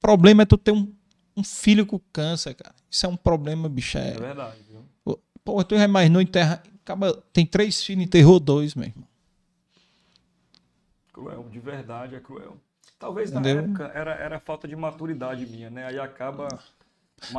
problema 0.00 0.42
é 0.42 0.46
tu 0.46 0.56
ter 0.56 0.72
um, 0.72 0.92
um 1.36 1.44
filho 1.44 1.84
com 1.84 2.00
câncer, 2.12 2.54
cara. 2.54 2.74
Isso 2.90 3.04
é 3.04 3.08
um 3.08 3.16
problema, 3.16 3.68
bicho. 3.68 3.98
É 3.98 4.08
É... 4.08 4.18
verdade, 4.18 4.56
viu? 4.68 5.18
Pô, 5.44 5.62
tu 5.62 5.74
imaginou 5.74 6.20
enterrar. 6.20 6.62
Acaba... 6.88 7.22
Tem 7.34 7.44
três 7.44 7.84
filhos, 7.84 8.04
enterrou 8.04 8.40
dois, 8.40 8.74
meu 8.74 8.86
irmão. 8.86 9.06
Cruel, 11.12 11.46
de 11.50 11.60
verdade 11.60 12.14
é 12.14 12.20
cruel. 12.20 12.56
Talvez 12.98 13.30
na 13.30 13.40
Entendeu? 13.40 13.64
época 13.64 13.92
era, 13.94 14.14
era 14.14 14.40
falta 14.40 14.66
de 14.66 14.74
maturidade 14.74 15.44
minha, 15.46 15.68
né? 15.68 15.86
Aí 15.86 15.98
acaba. 15.98 16.48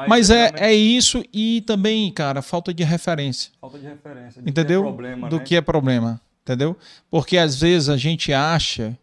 Mas 0.08 0.30
é, 0.30 0.36
realmente 0.36 0.64
é 0.64 0.74
isso 0.74 1.24
e 1.34 1.62
também, 1.62 2.12
cara, 2.12 2.42
falta 2.44 2.74
de 2.74 2.84
referência. 2.84 3.52
Falta 3.60 3.80
de 3.80 3.88
referência. 3.88 4.42
de 4.42 4.50
Entendeu? 4.50 4.82
Que 4.82 4.88
é 4.88 4.92
problema, 4.92 5.30
do 5.30 5.38
né? 5.38 5.44
que 5.44 5.56
é 5.56 5.62
problema, 5.62 6.22
entendeu? 6.44 6.78
Porque 7.10 7.38
às 7.38 7.60
vezes 7.60 7.90
a 7.90 7.98
gente 7.98 8.32
acha 8.32 8.98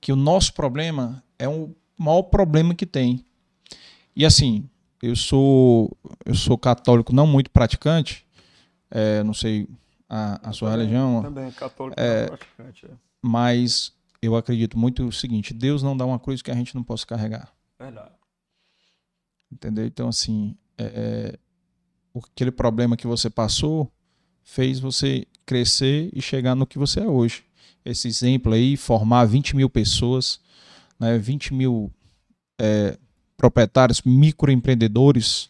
que 0.00 0.12
o 0.12 0.16
nosso 0.16 0.54
problema 0.54 1.22
é 1.38 1.48
o 1.48 1.74
maior 1.96 2.22
problema 2.22 2.74
que 2.74 2.86
tem. 2.86 3.24
E 4.14 4.24
assim, 4.24 4.68
eu 5.02 5.16
sou 5.16 5.90
eu 6.24 6.34
sou 6.34 6.56
católico 6.56 7.12
não 7.12 7.26
muito 7.26 7.50
praticante, 7.50 8.24
é, 8.90 9.22
não 9.22 9.34
sei 9.34 9.66
a, 10.08 10.48
a 10.48 10.52
sua 10.52 10.70
Também- 10.70 10.86
religião, 10.86 11.22
Também, 11.22 11.50
católico 11.52 12.00
é... 12.00 12.26
praticante. 12.26 12.86
É. 12.86 12.90
mas 13.22 13.92
eu 14.22 14.34
acredito 14.36 14.78
muito 14.78 15.06
o 15.06 15.12
seguinte: 15.12 15.52
Deus 15.54 15.82
não 15.82 15.96
dá 15.96 16.04
uma 16.06 16.18
cruz 16.18 16.42
que 16.42 16.50
a 16.50 16.54
gente 16.54 16.74
não 16.74 16.82
possa 16.82 17.06
carregar. 17.06 17.52
Verdade. 17.78 18.10
Entendeu? 19.50 19.86
Então, 19.86 20.08
assim, 20.08 20.56
é, 20.76 20.84
é, 20.84 21.38
aquele 22.32 22.50
problema 22.50 22.96
que 22.96 23.06
você 23.06 23.30
passou 23.30 23.90
fez 24.42 24.78
você 24.80 25.26
crescer 25.46 26.10
e 26.12 26.20
chegar 26.20 26.54
no 26.54 26.66
que 26.66 26.78
você 26.78 27.00
é 27.00 27.06
hoje. 27.06 27.44
Esse 27.84 28.08
exemplo 28.08 28.52
aí, 28.52 28.76
formar 28.76 29.24
20 29.24 29.56
mil 29.56 29.70
pessoas, 29.70 30.40
né, 30.98 31.16
20 31.16 31.54
mil 31.54 31.90
é, 32.58 32.98
proprietários, 33.36 34.02
microempreendedores, 34.02 35.48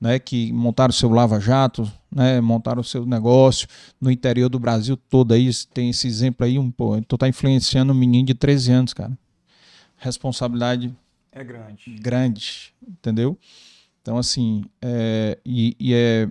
né, 0.00 0.18
que 0.18 0.52
montaram 0.52 0.92
seu 0.92 1.10
lava-jato, 1.10 1.90
né, 2.10 2.40
montaram 2.40 2.82
seu 2.82 3.06
negócio 3.06 3.66
no 4.00 4.10
interior 4.10 4.48
do 4.48 4.58
Brasil 4.58 4.96
todo 4.96 5.32
aí, 5.32 5.50
tem 5.72 5.90
esse 5.90 6.06
exemplo 6.06 6.44
aí, 6.46 6.58
um, 6.58 6.70
pô, 6.70 7.00
tu 7.02 7.16
tá 7.16 7.28
influenciando 7.28 7.92
um 7.92 7.96
menino 7.96 8.26
de 8.26 8.34
13 8.34 8.72
anos, 8.72 8.94
cara. 8.94 9.16
Responsabilidade 9.96 10.94
É 11.32 11.42
grande. 11.42 11.90
grande, 12.00 12.74
entendeu? 12.86 13.38
Então, 14.02 14.18
assim, 14.18 14.64
é, 14.80 15.38
e, 15.44 15.74
e 15.80 15.94
é 15.94 16.28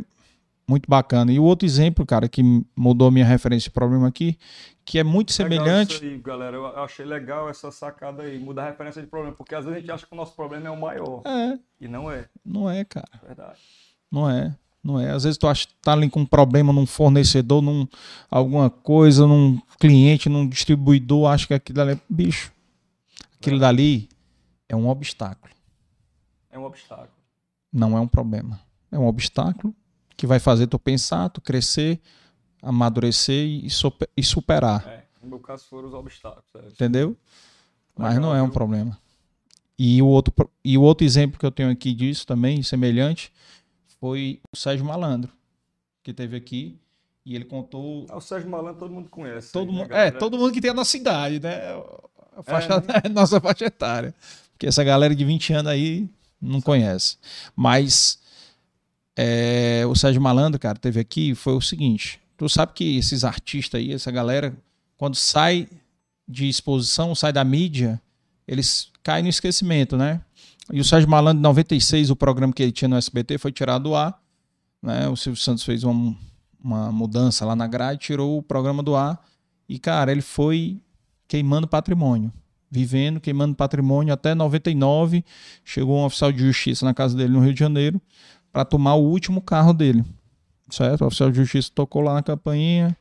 muito 0.67 0.89
bacana. 0.89 1.31
E 1.31 1.39
o 1.39 1.43
outro 1.43 1.65
exemplo, 1.65 2.05
cara, 2.05 2.29
que 2.29 2.41
mudou 2.75 3.11
minha 3.11 3.25
referência 3.25 3.69
de 3.69 3.73
problema 3.73 4.07
aqui, 4.07 4.37
que 4.85 4.99
é 4.99 5.03
muito 5.03 5.31
Legal 5.31 5.49
semelhante. 5.57 5.95
Isso 5.95 6.03
aí, 6.03 6.17
galera. 6.19 6.55
Eu 6.55 6.67
achei 6.83 7.03
legal 7.05 7.49
essa 7.49 7.71
sacada 7.71 8.23
aí, 8.23 8.37
mudar 8.39 8.63
a 8.63 8.69
referência 8.69 9.01
de 9.01 9.07
problema, 9.07 9.35
porque 9.35 9.55
às 9.55 9.65
vezes 9.65 9.77
a 9.77 9.81
gente 9.81 9.91
acha 9.91 10.05
que 10.05 10.13
o 10.13 10.15
nosso 10.15 10.35
problema 10.35 10.67
é 10.67 10.69
o 10.71 10.79
maior. 10.79 11.21
É, 11.25 11.57
E 11.81 11.87
não 11.87 12.11
é, 12.11 12.29
não 12.45 12.69
é, 12.69 12.85
cara. 12.85 13.09
verdade. 13.25 13.59
Não 14.11 14.29
é. 14.29 14.55
Não 14.83 14.99
é. 14.99 15.09
Às 15.09 15.23
vezes 15.23 15.35
tu 15.39 15.47
acha 15.47 15.65
que 15.67 15.73
tá 15.81 15.93
ali 15.93 16.07
com 16.07 16.19
um 16.21 16.25
problema 16.27 16.71
num 16.71 16.85
fornecedor, 16.85 17.59
num 17.63 17.87
alguma 18.29 18.69
coisa, 18.69 19.25
num 19.25 19.59
cliente, 19.79 20.29
num 20.29 20.47
distribuidor, 20.47 21.27
acha 21.31 21.47
que 21.47 21.53
aquilo 21.55 21.81
ali 21.81 21.93
é 21.93 21.99
bicho. 22.07 22.53
Aquilo 23.39 23.59
dali 23.59 24.07
é 24.69 24.75
um 24.75 24.87
obstáculo, 24.87 25.51
É 26.51 26.57
um 26.59 26.63
obstáculo. 26.63 27.09
não 27.73 27.97
é 27.97 27.99
um 27.99 28.07
problema. 28.07 28.59
É 28.91 28.97
um 28.99 29.07
obstáculo 29.07 29.73
que 30.15 30.27
vai 30.27 30.39
fazer 30.39 30.67
tu 30.67 30.77
pensar, 30.79 31.29
tu 31.29 31.41
crescer, 31.41 31.99
amadurecer 32.65 33.45
e, 33.45 33.67
e 34.17 34.23
superar. 34.23 34.85
É. 34.87 35.05
No 35.21 35.29
meu 35.29 35.39
caso 35.39 35.65
foram 35.65 35.87
os 35.87 35.93
obstáculos. 35.93 36.43
é. 36.55 36.67
Entendeu? 36.67 37.15
Mas 37.95 38.19
não 38.19 38.35
é 38.35 38.41
um 38.41 38.49
problema. 38.49 38.99
E 39.77 40.01
o, 40.01 40.07
outro, 40.07 40.33
e 40.63 40.77
o 40.77 40.81
outro 40.81 41.05
exemplo 41.05 41.39
que 41.39 41.45
eu 41.45 41.51
tenho 41.51 41.69
aqui 41.69 41.93
disso 41.93 42.25
também, 42.25 42.61
semelhante, 42.63 43.31
foi 43.99 44.39
o 44.53 44.57
Sérgio 44.57 44.85
Malandro, 44.85 45.31
que 46.03 46.13
teve 46.13 46.35
aqui 46.35 46.77
e 47.25 47.35
ele 47.35 47.45
contou. 47.45 48.05
Ah, 48.09 48.17
o 48.17 48.21
Sérgio 48.21 48.49
Malandro 48.49 48.79
todo 48.79 48.93
mundo 48.93 49.09
conhece. 49.09 49.51
Todo 49.51 49.69
aí, 49.69 49.75
né, 49.75 49.81
mundo, 49.83 49.93
é, 49.93 50.11
todo 50.11 50.37
mundo 50.37 50.53
que 50.53 50.61
tem 50.61 50.71
a 50.71 50.73
nossa 50.75 50.95
idade, 50.95 51.39
né? 51.39 51.59
A 52.35 52.43
faixa, 52.43 52.83
É, 53.03 53.07
nossa 53.09 53.39
faixa 53.39 53.65
etária. 53.65 54.13
Porque 54.51 54.67
essa 54.67 54.83
galera 54.83 55.15
de 55.15 55.25
20 55.25 55.53
anos 55.53 55.71
aí 55.71 56.09
não 56.41 56.61
conhece. 56.61 57.17
Mas 57.55 58.19
é, 59.15 59.83
o 59.87 59.95
Sérgio 59.95 60.21
Malandro, 60.21 60.59
cara, 60.59 60.77
teve 60.77 60.99
aqui 60.99 61.31
e 61.31 61.35
foi 61.35 61.53
o 61.53 61.61
seguinte: 61.61 62.19
tu 62.37 62.49
sabe 62.49 62.73
que 62.73 62.97
esses 62.97 63.23
artistas 63.23 63.79
aí, 63.79 63.93
essa 63.93 64.11
galera, 64.11 64.55
quando 64.97 65.15
sai 65.15 65.67
de 66.27 66.47
exposição, 66.47 67.13
sai 67.13 67.31
da 67.31 67.43
mídia, 67.43 68.01
eles 68.47 68.91
caem 69.03 69.23
no 69.23 69.29
esquecimento, 69.29 69.97
né? 69.97 70.21
E 70.71 70.79
o 70.79 70.83
Sérgio 70.83 71.09
Malandro, 71.09 71.39
em 71.39 71.43
96, 71.43 72.09
o 72.09 72.15
programa 72.15 72.51
que 72.51 72.63
ele 72.63 72.71
tinha 72.71 72.89
no 72.89 72.95
SBT 72.95 73.37
foi 73.37 73.51
tirado 73.51 73.83
do 73.83 73.95
ar. 73.95 74.19
Né? 74.81 75.07
O 75.07 75.15
Silvio 75.15 75.39
Santos 75.39 75.63
fez 75.63 75.83
uma, 75.83 76.15
uma 76.63 76.91
mudança 76.91 77.45
lá 77.45 77.55
na 77.55 77.67
grade, 77.67 77.99
tirou 77.99 78.39
o 78.39 78.43
programa 78.43 78.81
do 78.81 78.95
ar. 78.95 79.23
E, 79.69 79.77
cara, 79.77 80.11
ele 80.11 80.21
foi 80.21 80.81
queimando 81.27 81.67
patrimônio. 81.67 82.33
Vivendo, 82.69 83.19
queimando 83.19 83.55
patrimônio 83.55 84.11
até 84.11 84.33
99. 84.33 85.23
Chegou 85.63 85.99
um 85.99 86.05
oficial 86.05 86.31
de 86.31 86.39
justiça 86.39 86.83
na 86.83 86.93
casa 86.95 87.15
dele 87.15 87.33
no 87.33 87.39
Rio 87.39 87.53
de 87.53 87.59
Janeiro 87.59 88.01
para 88.51 88.65
tomar 88.65 88.95
o 88.95 89.03
último 89.03 89.41
carro 89.41 89.71
dele. 89.71 90.03
Certo? 90.69 91.01
O 91.01 91.07
oficial 91.07 91.29
de 91.31 91.37
justiça 91.37 91.69
tocou 91.73 92.01
lá 92.01 92.13
na 92.15 92.23
campainha. 92.23 92.95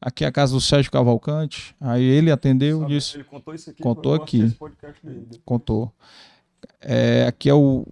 Aqui 0.00 0.24
é 0.24 0.28
a 0.28 0.32
casa 0.32 0.52
do 0.54 0.60
Sérgio 0.60 0.90
Cavalcante. 0.90 1.74
Aí 1.80 2.02
ele 2.02 2.30
atendeu, 2.30 2.80
Sabe, 2.80 2.94
disse: 2.94 3.16
Ele 3.18 3.24
contou 3.24 3.54
isso 3.54 3.70
aqui. 3.70 3.82
Contou 3.82 4.14
aqui. 4.14 4.56
contou. 5.44 5.92
É, 6.80 7.26
aqui 7.26 7.48
é 7.48 7.54
o, 7.54 7.86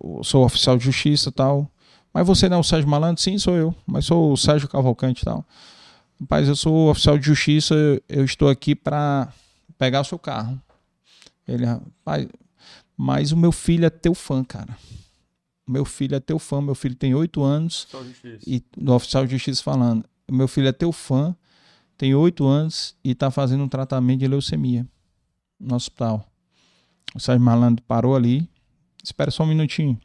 o- 0.00 0.22
Sou 0.24 0.44
oficial 0.44 0.78
de 0.78 0.84
justiça 0.84 1.28
e 1.28 1.32
tal. 1.32 1.68
Mas 2.14 2.26
você 2.26 2.48
não 2.48 2.58
é 2.58 2.60
o 2.60 2.64
Sérgio 2.64 2.88
Malandro? 2.88 3.22
Sim, 3.22 3.36
sou 3.38 3.54
eu. 3.56 3.74
Mas 3.86 4.04
sou 4.06 4.32
o 4.32 4.36
Sérgio 4.36 4.68
Cavalcante 4.68 5.22
e 5.22 5.24
tal. 5.24 5.44
Rapaz, 6.20 6.46
eu 6.48 6.54
sou 6.56 6.90
oficial 6.90 7.18
de 7.18 7.26
justiça, 7.26 7.74
eu 8.08 8.24
estou 8.24 8.48
aqui 8.48 8.74
para 8.74 9.32
pegar 9.76 10.00
o 10.02 10.04
seu 10.04 10.18
carro. 10.18 10.60
Ele, 11.48 11.64
rapaz, 11.66 12.28
mas 12.96 13.32
o 13.32 13.36
meu 13.36 13.50
filho 13.50 13.84
é 13.84 13.90
teu 13.90 14.14
fã, 14.14 14.44
cara. 14.44 14.76
Meu 15.66 15.84
filho 15.84 16.16
é 16.16 16.20
teu 16.20 16.38
fã, 16.38 16.60
meu 16.60 16.74
filho 16.74 16.94
tem 16.94 17.14
oito 17.14 17.42
anos. 17.42 17.86
E 18.46 18.62
do 18.76 18.92
oficial 18.92 19.24
de 19.24 19.32
justiça 19.32 19.62
falando, 19.62 20.04
meu 20.30 20.48
filho 20.48 20.68
é 20.68 20.72
teu 20.72 20.92
fã, 20.92 21.36
tem 21.96 22.14
oito 22.14 22.46
anos 22.46 22.96
e 23.04 23.12
está 23.12 23.30
fazendo 23.30 23.62
um 23.62 23.68
tratamento 23.68 24.20
de 24.20 24.26
leucemia 24.28 24.86
no 25.60 25.76
hospital. 25.76 26.26
O 27.14 27.20
Sérgio 27.20 27.44
Malandro 27.44 27.84
parou 27.86 28.16
ali, 28.16 28.48
espera 29.04 29.30
só 29.30 29.44
um 29.44 29.46
minutinho. 29.46 29.98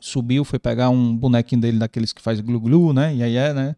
Subiu, 0.00 0.44
foi 0.44 0.58
pegar 0.58 0.90
um 0.90 1.16
bonequinho 1.16 1.60
dele 1.60 1.78
daqueles 1.78 2.12
que 2.12 2.20
faz 2.20 2.40
glu-glu, 2.40 2.92
né? 2.92 3.14
E 3.14 3.22
aí 3.22 3.36
é, 3.36 3.52
né? 3.52 3.76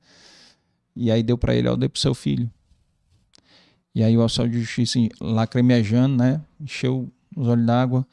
E 0.95 1.11
aí 1.11 1.23
deu 1.23 1.37
para 1.39 1.55
ele, 1.55 1.69
ó, 1.69 1.77
dei 1.77 1.89
pro 1.89 2.01
seu 2.01 2.15
filho. 2.15 2.51
E 3.95 4.03
aí 4.03 4.17
o 4.17 4.23
oficial 4.23 4.47
de 4.49 4.61
justiça 4.61 4.99
lacrimejando, 5.21 6.17
né? 6.17 6.45
Encheu 6.61 7.11
os 7.37 7.47
olhos 7.47 7.67
d'água. 7.67 8.07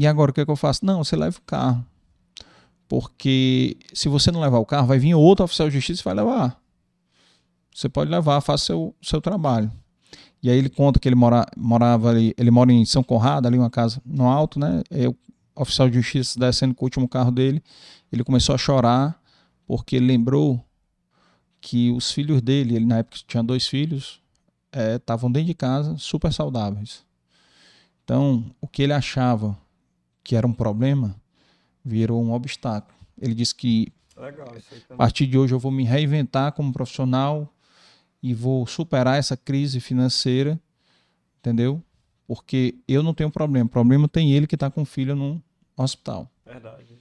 E 0.00 0.06
agora 0.06 0.30
o 0.30 0.34
que, 0.34 0.40
é 0.40 0.46
que 0.46 0.50
eu 0.50 0.56
faço? 0.56 0.82
Não, 0.82 1.04
você 1.04 1.14
leva 1.14 1.36
o 1.36 1.42
carro. 1.42 1.84
Porque 2.88 3.76
se 3.92 4.08
você 4.08 4.32
não 4.32 4.40
levar 4.40 4.56
o 4.56 4.64
carro, 4.64 4.86
vai 4.86 4.98
vir 4.98 5.14
outro 5.14 5.44
oficial 5.44 5.68
de 5.68 5.74
justiça 5.74 6.00
e 6.00 6.04
vai 6.04 6.14
levar. 6.14 6.58
Você 7.74 7.86
pode 7.86 8.10
levar, 8.10 8.40
faça 8.40 8.64
seu, 8.64 8.94
seu 9.02 9.20
trabalho. 9.20 9.70
E 10.42 10.48
aí 10.48 10.56
ele 10.56 10.70
conta 10.70 10.98
que 10.98 11.06
ele 11.06 11.14
mora, 11.14 11.44
morava 11.54 12.08
ali, 12.08 12.34
ele 12.38 12.50
mora 12.50 12.72
em 12.72 12.82
São 12.86 13.02
Conrado, 13.02 13.46
ali 13.46 13.58
uma 13.58 13.68
casa 13.68 14.00
no 14.06 14.26
alto, 14.26 14.58
né? 14.58 14.82
E 14.90 15.06
o 15.06 15.14
oficial 15.54 15.90
de 15.90 15.96
justiça 15.96 16.40
descendo 16.40 16.74
com 16.74 16.82
o 16.82 16.86
último 16.86 17.06
carro 17.06 17.30
dele, 17.30 17.62
ele 18.10 18.24
começou 18.24 18.54
a 18.54 18.58
chorar 18.58 19.20
porque 19.66 19.96
ele 19.96 20.06
lembrou 20.06 20.64
que 21.60 21.90
os 21.90 22.10
filhos 22.10 22.40
dele, 22.40 22.74
ele 22.74 22.86
na 22.86 22.98
época 23.00 23.18
tinha 23.26 23.42
dois 23.42 23.66
filhos, 23.66 24.22
estavam 24.96 25.28
é, 25.28 25.32
dentro 25.34 25.48
de 25.48 25.54
casa, 25.54 25.94
super 25.98 26.32
saudáveis. 26.32 27.04
Então, 28.02 28.50
o 28.62 28.66
que 28.66 28.82
ele 28.82 28.94
achava 28.94 29.58
que 30.22 30.36
era 30.36 30.46
um 30.46 30.52
problema 30.52 31.16
virou 31.84 32.22
um 32.22 32.32
obstáculo. 32.32 32.98
Ele 33.18 33.34
disse 33.34 33.54
que 33.54 33.92
Legal, 34.16 34.48
a 34.90 34.96
partir 34.96 35.26
de 35.26 35.38
hoje 35.38 35.54
eu 35.54 35.58
vou 35.58 35.72
me 35.72 35.84
reinventar 35.84 36.52
como 36.52 36.72
profissional 36.72 37.52
e 38.22 38.34
vou 38.34 38.66
superar 38.66 39.18
essa 39.18 39.36
crise 39.36 39.80
financeira, 39.80 40.60
entendeu? 41.38 41.82
Porque 42.26 42.76
eu 42.86 43.02
não 43.02 43.14
tenho 43.14 43.30
problema. 43.30 43.66
O 43.66 43.70
problema 43.70 44.06
tem 44.06 44.32
ele 44.32 44.46
que 44.46 44.54
está 44.54 44.70
com 44.70 44.82
o 44.82 44.84
filho 44.84 45.16
num 45.16 45.40
hospital. 45.76 46.30
Verdade. 46.44 46.98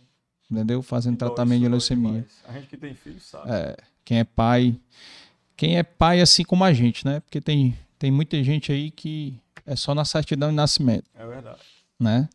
Entendeu? 0.49 0.81
Fazendo 0.81 1.17
tratamento 1.17 1.61
de 1.61 1.67
leucemia. 1.67 2.25
A 2.48 2.53
gente 2.53 2.67
que 2.67 2.77
tem 2.77 2.95
filho 2.95 3.19
sabe. 3.19 3.51
É, 3.51 3.77
quem 4.03 4.19
é 4.19 4.23
pai. 4.23 4.80
Quem 5.56 5.77
é 5.77 5.83
pai 5.83 6.22
assim 6.22 6.43
como 6.43 6.64
a 6.64 6.73
gente, 6.73 7.06
né? 7.06 7.19
Porque 7.19 7.39
tem, 7.39 7.77
tem 7.99 8.09
muita 8.09 8.41
gente 8.43 8.72
aí 8.72 8.89
que 8.89 9.39
é 9.65 9.75
só 9.75 9.93
na 9.93 10.06
certidão 10.06 10.49
de 10.49 10.56
nascimento. 10.56 11.06
É 11.14 11.27
verdade. 11.27 11.59
Né? 11.99 12.27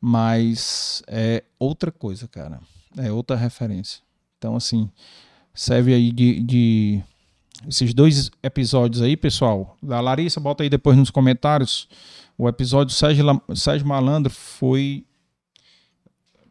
Mas 0.00 1.02
é 1.06 1.44
outra 1.58 1.92
coisa, 1.92 2.26
cara. 2.26 2.60
É 2.96 3.12
outra 3.12 3.36
referência. 3.36 4.02
Então, 4.38 4.56
assim, 4.56 4.90
serve 5.52 5.92
aí 5.92 6.10
de, 6.10 6.40
de 6.40 7.02
esses 7.68 7.92
dois 7.92 8.30
episódios 8.42 9.02
aí, 9.02 9.16
pessoal. 9.16 9.76
Da 9.82 10.00
Larissa, 10.00 10.40
bota 10.40 10.62
aí 10.62 10.70
depois 10.70 10.96
nos 10.96 11.10
comentários. 11.10 11.88
O 12.38 12.48
episódio 12.48 12.94
Sérgio, 12.94 13.24
Sérgio 13.54 13.86
Malandro 13.86 14.32
foi. 14.32 15.04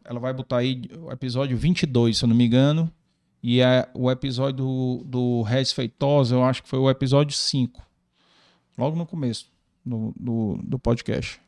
Ela 0.04 0.20
vai 0.20 0.32
botar 0.32 0.58
aí 0.58 0.82
o 0.98 1.10
episódio 1.10 1.56
22, 1.56 2.18
se 2.18 2.24
eu 2.24 2.28
não 2.28 2.36
me 2.36 2.46
engano. 2.46 2.90
E 3.42 3.60
é 3.60 3.88
o 3.94 4.10
episódio 4.10 4.64
do, 4.64 5.02
do 5.04 5.42
Regis 5.42 5.72
Feitosa, 5.72 6.34
eu 6.34 6.44
acho 6.44 6.62
que 6.62 6.68
foi 6.68 6.78
o 6.78 6.90
episódio 6.90 7.34
5. 7.36 7.82
Logo 8.76 8.96
no 8.96 9.06
começo 9.06 9.46
do, 9.84 10.14
do, 10.18 10.60
do 10.62 10.78
podcast. 10.78 11.40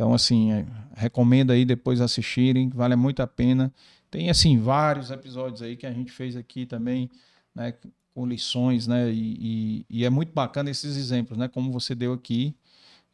Então, 0.00 0.14
assim, 0.14 0.50
é, 0.50 0.66
recomendo 0.94 1.50
aí 1.50 1.62
depois 1.62 2.00
assistirem, 2.00 2.70
vale 2.70 2.96
muito 2.96 3.20
a 3.20 3.26
pena. 3.26 3.70
Tem, 4.10 4.30
assim, 4.30 4.58
vários 4.58 5.10
episódios 5.10 5.60
aí 5.60 5.76
que 5.76 5.86
a 5.86 5.92
gente 5.92 6.10
fez 6.10 6.36
aqui 6.36 6.64
também, 6.64 7.10
né? 7.54 7.74
com 8.14 8.26
lições, 8.26 8.86
né? 8.86 9.12
E, 9.12 9.36
e, 9.38 9.86
e, 9.90 10.04
é 10.06 10.08
muito 10.08 10.32
bacana 10.32 10.70
esses 10.70 10.96
exemplos, 10.96 11.36
né? 11.36 11.48
Como 11.48 11.70
você 11.70 11.94
deu 11.94 12.14
aqui, 12.14 12.54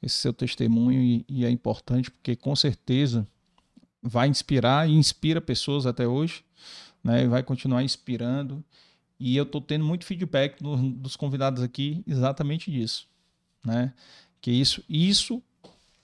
esse 0.00 0.15
seu 0.15 0.32
testemunho, 0.32 1.02
e, 1.02 1.24
e, 1.28 1.44
é 1.44 1.50
importante 1.50 2.08
porque 2.08 2.36
com 2.36 2.55
certeza 2.55 3.26
vai 4.00 4.28
inspirar 4.28 4.89
e 4.89 4.92
inspira 4.92 5.40
pessoas 5.40 5.86
até 5.86 6.06
hoje, 6.06 6.44
né? 7.02 7.24
E 7.24 7.26
vai 7.26 7.42
continuar 7.42 7.82
inspirando. 7.82 8.65
E 9.18 9.36
eu 9.36 9.42
estou 9.42 9.60
tendo 9.60 9.84
muito 9.84 10.05
feedback 10.05 10.62
do, 10.62 10.76
dos 10.76 11.16
convidados 11.16 11.65
aqui 11.65 12.05
exatamente 12.06 12.70
disso, 12.70 13.08
né? 13.65 13.92
Que 14.40 14.52
isso, 14.52 14.84
isso 14.89 15.42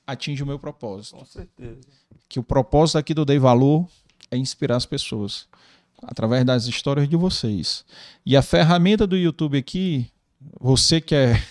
atinge 0.06 0.42
o 0.42 0.46
meu 0.46 0.58
propósito. 0.58 1.16
Com 1.16 1.24
certeza. 1.24 1.80
Que 2.28 2.38
o 2.38 2.42
propósito 2.42 2.98
aqui 2.98 3.14
do 3.14 3.24
Dei 3.24 3.38
Valor 3.38 3.86
é 4.30 4.36
inspirar 4.36 4.76
as 4.76 4.86
pessoas 4.86 5.46
através 6.02 6.44
das 6.44 6.66
histórias 6.66 7.08
de 7.08 7.16
vocês. 7.16 7.84
E 8.26 8.36
a 8.36 8.42
ferramenta 8.42 9.06
do 9.06 9.16
YouTube 9.16 9.56
aqui, 9.56 10.10
você 10.60 11.00
que 11.00 11.14
é 11.14 11.42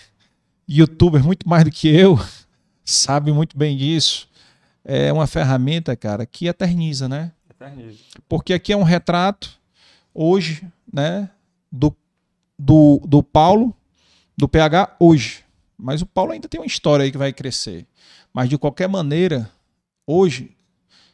youtuber 0.68 1.24
muito 1.24 1.48
mais 1.48 1.64
do 1.64 1.70
que 1.70 1.88
eu, 1.88 2.18
sabe 2.84 3.32
muito 3.32 3.56
bem 3.56 3.76
disso. 3.76 4.28
É 4.84 5.12
uma 5.12 5.26
ferramenta, 5.26 5.94
cara, 5.94 6.26
que 6.26 6.46
eterniza, 6.46 7.08
né? 7.08 7.32
Eterniza. 7.48 7.98
Porque 8.28 8.52
aqui 8.52 8.72
é 8.72 8.76
um 8.76 8.82
retrato, 8.82 9.58
hoje, 10.12 10.66
né, 10.92 11.30
do, 11.70 11.94
do, 12.58 13.00
do 13.06 13.22
Paulo, 13.22 13.74
do 14.36 14.48
PH 14.48 14.96
hoje. 14.98 15.44
Mas 15.78 16.02
o 16.02 16.06
Paulo 16.06 16.32
ainda 16.32 16.48
tem 16.48 16.60
uma 16.60 16.66
história 16.66 17.04
aí 17.04 17.12
que 17.12 17.18
vai 17.18 17.32
crescer. 17.32 17.86
Mas 18.32 18.48
de 18.48 18.56
qualquer 18.56 18.88
maneira, 18.88 19.50
hoje, 20.06 20.56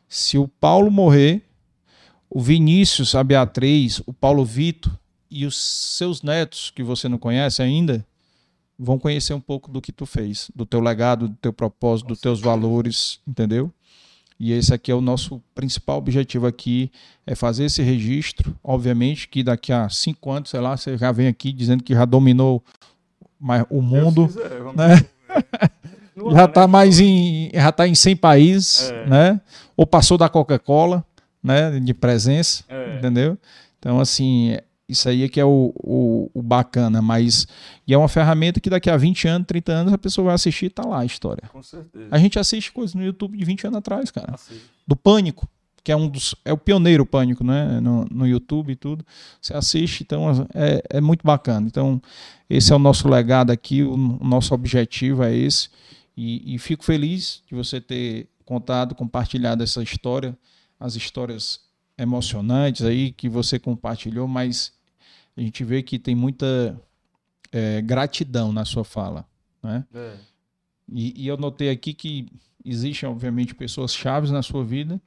se 0.09 0.39
o 0.39 0.47
Paulo 0.47 0.91
morrer, 0.91 1.43
o 2.31 2.41
Vinícius, 2.41 3.15
a 3.15 3.25
Beatriz, 3.25 4.01
o 4.07 4.13
Paulo 4.13 4.45
Vito 4.45 4.97
e 5.31 5.45
os 5.45 5.57
seus 5.57 6.23
netos, 6.23 6.71
que 6.71 6.83
você 6.83 7.09
não 7.09 7.19
conhece 7.19 7.63
ainda, 7.63 8.07
vão 8.79 8.99
conhecer 8.99 9.35
um 9.35 9.41
pouco 9.41 9.71
do 9.71 9.81
que 9.81 9.91
tu 9.91 10.07
fez, 10.07 10.51
do 10.55 10.65
teu 10.65 10.81
legado, 10.81 11.29
do 11.29 11.37
teu 11.37 11.53
propósito, 11.53 12.09
dos 12.09 12.21
teus 12.21 12.41
valores, 12.41 13.21
entendeu? 13.27 13.73
E 14.39 14.53
esse 14.53 14.73
aqui 14.73 14.93
é 14.93 14.95
o 14.95 15.01
nosso 15.01 15.43
principal 15.53 15.99
objetivo 15.99 16.47
aqui, 16.47 16.93
é 17.27 17.35
fazer 17.35 17.65
esse 17.65 17.83
registro. 17.83 18.57
Obviamente 18.63 19.27
que 19.27 19.43
daqui 19.43 19.73
a 19.73 19.89
cinco 19.89 20.31
anos, 20.31 20.51
sei 20.51 20.61
lá, 20.61 20.77
você 20.77 20.97
já 20.97 21.11
vem 21.11 21.27
aqui 21.27 21.53
dizendo 21.53 21.83
que 21.83 21.93
já 21.93 22.05
dominou 22.05 22.63
o 23.69 23.83
mundo, 23.83 24.29
quiser, 24.29 24.63
né? 24.75 25.05
já 26.33 26.45
está 26.45 26.63
né? 26.63 26.67
mais 26.67 27.01
em, 27.01 27.51
já 27.53 27.73
tá 27.73 27.87
em 27.87 27.95
100 27.95 28.17
países, 28.17 28.91
é. 28.91 29.07
né? 29.07 29.41
Ou 29.77 29.87
passou 29.87 30.19
da 30.19 30.29
Coca-Cola, 30.29 31.05
né, 31.43 31.79
de 31.81 31.95
presença, 31.95 32.65
é. 32.69 32.97
entendeu? 32.97 33.39
Então, 33.79 34.01
assim, 34.01 34.57
isso 34.89 35.09
aí 35.09 35.23
é 35.23 35.29
que 35.29 35.39
é 35.39 35.45
o, 35.45 35.73
o, 35.77 36.31
o, 36.35 36.43
bacana, 36.43 37.01
mas 37.03 37.47
e 37.87 37.93
é 37.93 37.99
uma 37.99 38.09
ferramenta 38.09 38.59
que 38.59 38.71
daqui 38.71 38.89
a 38.89 38.97
20 38.97 39.29
anos, 39.29 39.47
30 39.47 39.73
anos, 39.73 39.93
a 39.93 39.99
pessoa 39.99 40.27
vai 40.27 40.35
assistir 40.35 40.67
e 40.67 40.71
tá 40.71 40.85
lá 40.87 41.01
a 41.01 41.05
história. 41.05 41.45
Com 41.53 41.63
certeza. 41.63 42.09
A 42.11 42.19
gente 42.19 42.39
assiste 42.39 42.73
coisas 42.73 42.95
no 42.95 43.05
YouTube 43.05 43.37
de 43.37 43.45
20 43.45 43.67
anos 43.67 43.79
atrás, 43.79 44.11
cara. 44.11 44.35
Assiste. 44.35 44.65
Do 44.87 44.97
Pânico, 44.97 45.47
que 45.85 45.93
é 45.93 45.97
um 45.97 46.09
dos. 46.09 46.35
É 46.45 46.53
o 46.53 46.59
pioneiro 46.59 47.05
Pânico, 47.05 47.45
né? 47.45 47.81
No, 47.81 48.07
no 48.11 48.27
YouTube 48.27 48.73
e 48.73 48.77
tudo. 48.77 49.05
Você 49.41 49.55
assiste, 49.55 50.03
então 50.03 50.47
é, 50.55 50.83
é 50.91 51.01
muito 51.01 51.23
bacana. 51.23 51.67
Então, 51.67 52.01
esse 52.49 52.73
é 52.73 52.77
o 52.77 52.79
nosso 52.79 53.09
legado 53.09 53.51
aqui, 53.51 53.83
o, 53.83 53.93
o 53.93 54.27
nosso 54.27 54.55
objetivo 54.55 55.23
é 55.23 55.35
esse. 55.37 55.69
E, 56.21 56.55
e 56.55 56.59
fico 56.59 56.85
feliz 56.85 57.45
de 57.47 57.55
você 57.55 57.81
ter 57.81 58.29
contado, 58.45 58.93
compartilhado 58.95 59.63
essa 59.63 59.83
história 59.83 60.37
as 60.79 60.95
histórias 60.95 61.61
emocionantes 61.97 62.83
aí 62.83 63.11
que 63.13 63.29
você 63.29 63.59
compartilhou, 63.59 64.29
mas 64.29 64.73
a 65.37 65.41
gente 65.41 65.65
vê 65.65 65.83
que 65.83 65.99
tem 65.99 66.15
muita 66.15 66.81
é, 67.51 67.83
gratidão 67.83 68.53
na 68.53 68.65
sua 68.65 68.85
fala, 68.85 69.27
né? 69.63 69.85
É. 69.93 70.17
E, 70.91 71.25
e, 71.25 71.27
eu 71.27 71.37
notei 71.37 71.71
aqui 71.71 71.93
que 71.93 72.27
existem, 72.65 73.09
obviamente, 73.09 73.55
pessoas 73.55 73.95
chaves 73.95 74.31
na 74.31 74.43
sua 74.43 74.65
vida, 74.65 75.01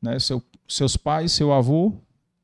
né? 0.00 0.18
Seu, 0.18 0.42
seus 0.66 0.96
pais, 0.96 1.32
seu 1.32 1.52
avô 1.52 1.94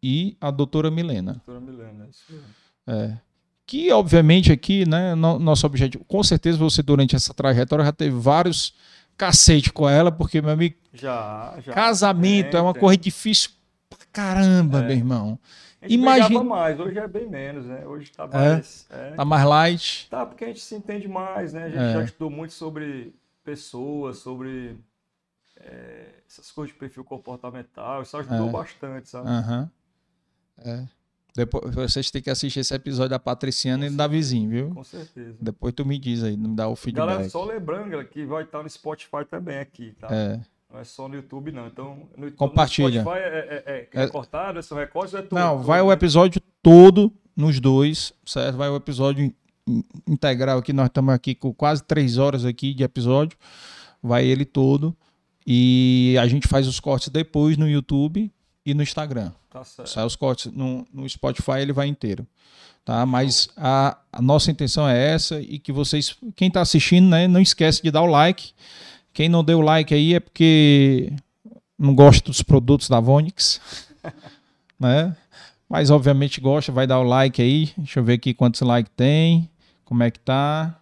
e 0.02 0.36
a 0.40 0.50
doutora 0.50 0.90
Milena. 0.90 1.34
Doutora 1.34 1.60
Milena, 1.60 2.08
isso 2.08 2.24
mesmo. 2.30 2.46
É. 2.86 3.18
Que, 3.66 3.90
obviamente, 3.92 4.52
aqui, 4.52 4.86
né, 4.86 5.14
no, 5.14 5.38
nosso 5.38 5.66
objetivo, 5.66 6.04
com 6.04 6.22
certeza 6.22 6.58
você, 6.58 6.82
durante 6.82 7.16
essa 7.16 7.32
trajetória, 7.32 7.84
já 7.84 7.92
teve 7.92 8.16
vários 8.16 8.74
cacete 9.16 9.72
com 9.72 9.88
ela, 9.88 10.12
porque, 10.12 10.42
meu 10.42 10.50
amigo, 10.50 10.76
já, 10.92 11.56
já. 11.64 11.72
casamento 11.72 12.56
é, 12.56 12.60
é 12.60 12.62
uma 12.62 12.74
coisa 12.74 12.98
difícil 12.98 13.50
pra 13.88 13.98
caramba, 14.12 14.80
é. 14.80 14.82
meu 14.82 14.96
irmão. 14.96 15.38
Imagina 15.86 16.42
mais, 16.42 16.80
hoje 16.80 16.98
é 16.98 17.06
bem 17.06 17.28
menos, 17.28 17.66
né? 17.66 17.86
Hoje 17.86 18.10
tá 18.10 18.24
é? 18.24 18.28
mais. 18.28 18.86
É, 18.90 19.10
tá 19.10 19.24
mais 19.24 19.44
light. 19.44 20.08
Tá, 20.08 20.24
porque 20.24 20.44
a 20.44 20.46
gente 20.48 20.60
se 20.60 20.74
entende 20.74 21.06
mais, 21.06 21.52
né? 21.52 21.64
A 21.64 21.68
gente 21.68 21.78
é. 21.78 21.92
já 21.92 22.04
estudou 22.04 22.30
muito 22.30 22.54
sobre 22.54 23.14
pessoas, 23.44 24.18
sobre 24.18 24.78
é, 25.60 26.06
essas 26.28 26.50
coisas 26.50 26.72
de 26.72 26.78
perfil 26.78 27.04
comportamental. 27.04 28.02
Isso 28.02 28.16
ajudou 28.16 28.50
bastante, 28.50 29.08
sabe? 29.08 29.28
Uhum. 29.28 29.68
É. 30.58 30.84
Depois, 31.36 31.74
vocês 31.74 32.10
têm 32.12 32.22
que 32.22 32.30
assistir 32.30 32.60
esse 32.60 32.72
episódio 32.72 33.10
da 33.10 33.18
Patriciana 33.18 33.86
e 33.86 33.90
da 33.90 34.06
Vizinho, 34.06 34.48
viu? 34.48 34.70
Com 34.70 34.84
certeza. 34.84 35.36
Depois 35.40 35.74
tu 35.74 35.84
me 35.84 35.98
diz 35.98 36.22
aí, 36.22 36.36
me 36.36 36.54
dá 36.54 36.68
o 36.68 36.76
feedback. 36.76 37.06
Galera, 37.06 37.28
só 37.28 37.44
lembrando 37.44 38.04
que 38.06 38.24
vai 38.24 38.44
estar 38.44 38.62
no 38.62 38.70
Spotify 38.70 39.24
também 39.28 39.58
aqui, 39.58 39.92
tá? 39.98 40.06
É. 40.12 40.40
Não 40.72 40.80
é 40.80 40.84
só 40.84 41.08
no 41.08 41.16
YouTube, 41.16 41.50
não. 41.50 41.66
Então, 41.66 42.08
no, 42.16 42.30
Compartilha. 42.32 43.02
No 43.02 43.10
Spotify 43.10 43.24
é, 43.24 43.62
é, 43.66 43.88
é, 43.94 44.04
é 44.04 44.06
cortado, 44.08 44.62
são 44.62 44.78
recortes, 44.78 45.14
é 45.14 45.22
tudo. 45.22 45.34
Não, 45.34 45.56
tudo, 45.56 45.66
vai 45.66 45.80
o 45.80 45.88
né? 45.88 45.92
episódio 45.94 46.40
todo 46.62 47.12
nos 47.36 47.58
dois, 47.58 48.12
certo? 48.24 48.56
Vai 48.56 48.68
o 48.68 48.76
episódio 48.76 49.24
in- 49.24 49.34
in- 49.68 49.84
integral 50.08 50.58
aqui. 50.58 50.72
Nós 50.72 50.86
estamos 50.86 51.12
aqui 51.12 51.34
com 51.34 51.52
quase 51.52 51.82
três 51.82 52.16
horas 52.16 52.44
aqui 52.44 52.72
de 52.72 52.84
episódio. 52.84 53.36
Vai 54.00 54.24
ele 54.24 54.44
todo. 54.44 54.96
E 55.46 56.16
a 56.20 56.26
gente 56.28 56.46
faz 56.48 56.66
os 56.68 56.78
cortes 56.78 57.08
depois 57.08 57.56
no 57.56 57.68
YouTube 57.68 58.32
e 58.64 58.72
no 58.74 58.82
Instagram. 58.82 59.32
Tá. 59.54 59.86
Sai 59.86 60.04
os 60.04 60.16
cortes 60.16 60.50
no, 60.52 60.84
no 60.92 61.08
Spotify, 61.08 61.60
ele 61.60 61.72
vai 61.72 61.86
inteiro. 61.86 62.26
Tá? 62.84 63.06
Mas 63.06 63.48
a, 63.56 63.96
a 64.12 64.20
nossa 64.20 64.50
intenção 64.50 64.88
é 64.88 65.12
essa 65.12 65.40
e 65.40 65.60
que 65.60 65.70
vocês, 65.70 66.16
quem 66.34 66.48
está 66.48 66.60
assistindo, 66.60 67.08
né, 67.08 67.28
não 67.28 67.40
esquece 67.40 67.80
de 67.80 67.90
dar 67.92 68.02
o 68.02 68.06
like. 68.06 68.52
Quem 69.12 69.28
não 69.28 69.44
deu 69.44 69.60
o 69.60 69.62
like 69.62 69.94
aí 69.94 70.14
é 70.14 70.18
porque 70.18 71.12
não 71.78 71.94
gosta 71.94 72.24
dos 72.24 72.42
produtos 72.42 72.88
da 72.88 72.98
Vonix, 72.98 73.60
né? 74.78 75.16
Mas 75.68 75.88
obviamente 75.88 76.40
gosta, 76.40 76.72
vai 76.72 76.86
dar 76.86 76.98
o 76.98 77.04
like 77.04 77.40
aí. 77.40 77.72
Deixa 77.76 78.00
eu 78.00 78.04
ver 78.04 78.14
aqui 78.14 78.34
quantos 78.34 78.60
likes 78.60 78.92
tem, 78.96 79.48
como 79.84 80.02
é 80.02 80.10
que 80.10 80.18
tá. 80.18 80.80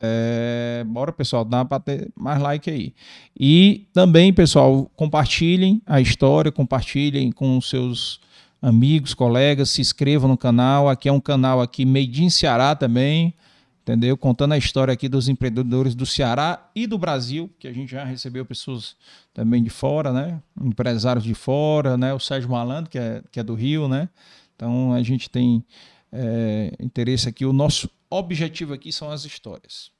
É, 0.00 0.84
bora, 0.86 1.12
pessoal, 1.12 1.44
dá 1.44 1.64
para 1.64 1.80
ter 1.80 2.10
mais 2.14 2.40
like 2.40 2.70
aí. 2.70 2.94
E 3.38 3.88
também, 3.92 4.32
pessoal, 4.32 4.90
compartilhem 4.94 5.82
a 5.84 6.00
história, 6.00 6.52
compartilhem 6.52 7.32
com 7.32 7.60
seus 7.60 8.20
amigos, 8.62 9.14
colegas, 9.14 9.70
se 9.70 9.80
inscrevam 9.80 10.28
no 10.28 10.36
canal. 10.36 10.88
Aqui 10.88 11.08
é 11.08 11.12
um 11.12 11.20
canal 11.20 11.60
aqui 11.60 11.84
Made 11.84 12.24
in 12.24 12.30
Ceará 12.30 12.76
também, 12.76 13.34
entendeu? 13.82 14.16
Contando 14.16 14.52
a 14.52 14.58
história 14.58 14.92
aqui 14.92 15.08
dos 15.08 15.28
empreendedores 15.28 15.96
do 15.96 16.06
Ceará 16.06 16.70
e 16.74 16.86
do 16.86 16.96
Brasil, 16.96 17.50
que 17.58 17.66
a 17.66 17.72
gente 17.72 17.90
já 17.90 18.04
recebeu 18.04 18.44
pessoas 18.44 18.96
também 19.34 19.62
de 19.62 19.70
fora, 19.70 20.12
né? 20.12 20.40
Empresários 20.60 21.24
de 21.24 21.34
fora, 21.34 21.96
né? 21.96 22.14
O 22.14 22.20
Sérgio 22.20 22.50
Malandro, 22.50 22.90
que 22.90 22.98
é, 22.98 23.22
que 23.32 23.40
é 23.40 23.42
do 23.42 23.54
Rio, 23.54 23.88
né? 23.88 24.08
Então 24.54 24.92
a 24.92 25.02
gente 25.02 25.28
tem 25.28 25.64
é, 26.12 26.72
interesse 26.80 27.28
aqui. 27.28 27.44
O 27.44 27.52
nosso 27.52 27.88
objetivo 28.10 28.74
aqui 28.74 28.92
são 28.92 29.10
as 29.10 29.24
histórias. 29.24 29.90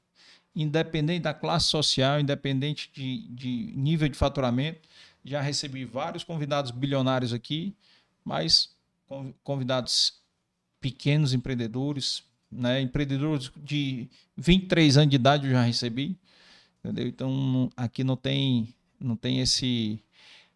Independente 0.55 1.23
da 1.23 1.33
classe 1.33 1.67
social, 1.67 2.19
independente 2.19 2.89
de, 2.93 3.27
de 3.29 3.73
nível 3.75 4.09
de 4.09 4.17
faturamento, 4.17 4.87
já 5.23 5.41
recebi 5.41 5.85
vários 5.85 6.23
convidados 6.23 6.71
bilionários 6.71 7.33
aqui, 7.33 7.75
mas 8.23 8.69
con- 9.07 9.33
convidados 9.43 10.13
pequenos 10.81 11.33
empreendedores, 11.33 12.23
né? 12.51 12.81
empreendedores 12.81 13.51
de 13.57 14.07
23 14.37 14.97
anos 14.97 15.09
de 15.09 15.15
idade 15.15 15.45
eu 15.47 15.53
já 15.53 15.61
recebi, 15.61 16.17
entendeu? 16.83 17.07
Então 17.07 17.69
aqui 17.75 18.03
não 18.03 18.15
tem 18.15 18.73
não 18.99 19.15
tem 19.15 19.39
esse 19.39 20.01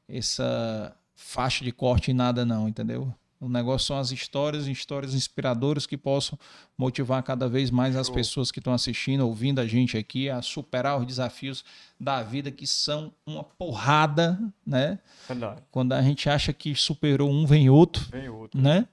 essa 0.07 0.95
faixa 1.15 1.64
de 1.64 1.72
corte 1.72 2.11
em 2.11 2.14
nada 2.14 2.45
não, 2.45 2.67
entendeu? 2.67 3.14
O 3.44 3.50
negócio 3.50 3.88
são 3.88 3.98
as 3.98 4.10
histórias, 4.12 4.68
histórias 4.68 5.14
inspiradoras 5.14 5.86
que 5.86 5.98
possam 5.98 6.40
motivar 6.78 7.22
cada 7.24 7.50
vez 7.50 7.70
mais 7.70 7.94
as 7.94 8.08
Show. 8.08 8.16
pessoas 8.16 8.52
que 8.52 8.60
estão 8.60 8.74
assistindo, 8.74 9.28
ouvindo 9.28 9.60
a 9.60 9.68
gente 9.68 9.98
aqui 9.98 10.30
a 10.30 10.42
superar 10.42 10.98
os 10.98 11.06
desafios 11.06 11.66
da 12.00 12.24
vida 12.24 12.50
que 12.50 12.66
são 12.66 13.12
uma 13.26 13.44
porrada, 13.44 14.40
né? 14.66 14.98
Verdade. 15.28 15.62
Quando 15.72 15.92
a 15.92 16.02
gente 16.02 16.30
acha 16.30 16.54
que 16.54 16.74
superou 16.74 17.30
um, 17.30 17.46
vem 17.46 17.70
outro, 17.70 18.06
Vem 18.10 18.30
outro. 18.30 18.62
né? 18.62 18.88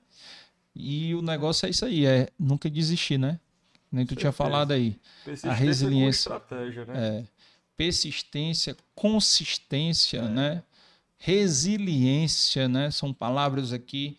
E 0.74 1.14
o 1.14 1.22
negócio 1.22 1.66
é 1.66 1.70
isso 1.70 1.84
aí, 1.84 2.04
é 2.04 2.28
nunca 2.36 2.68
desistir, 2.68 3.18
né? 3.18 3.38
Nem 3.92 4.04
tu 4.04 4.16
tinha 4.16 4.32
falado 4.32 4.72
aí. 4.72 4.98
Persistência 5.24 5.56
resiliência. 5.64 6.30
com 6.30 6.36
estratégia, 6.36 6.84
né? 6.86 6.94
É, 6.96 7.24
persistência, 7.76 8.76
consistência, 8.96 10.28
né? 10.28 10.62
Resiliência, 11.18 12.68
né? 12.68 12.90
São 12.90 13.12
palavras 13.12 13.72
aqui 13.72 14.18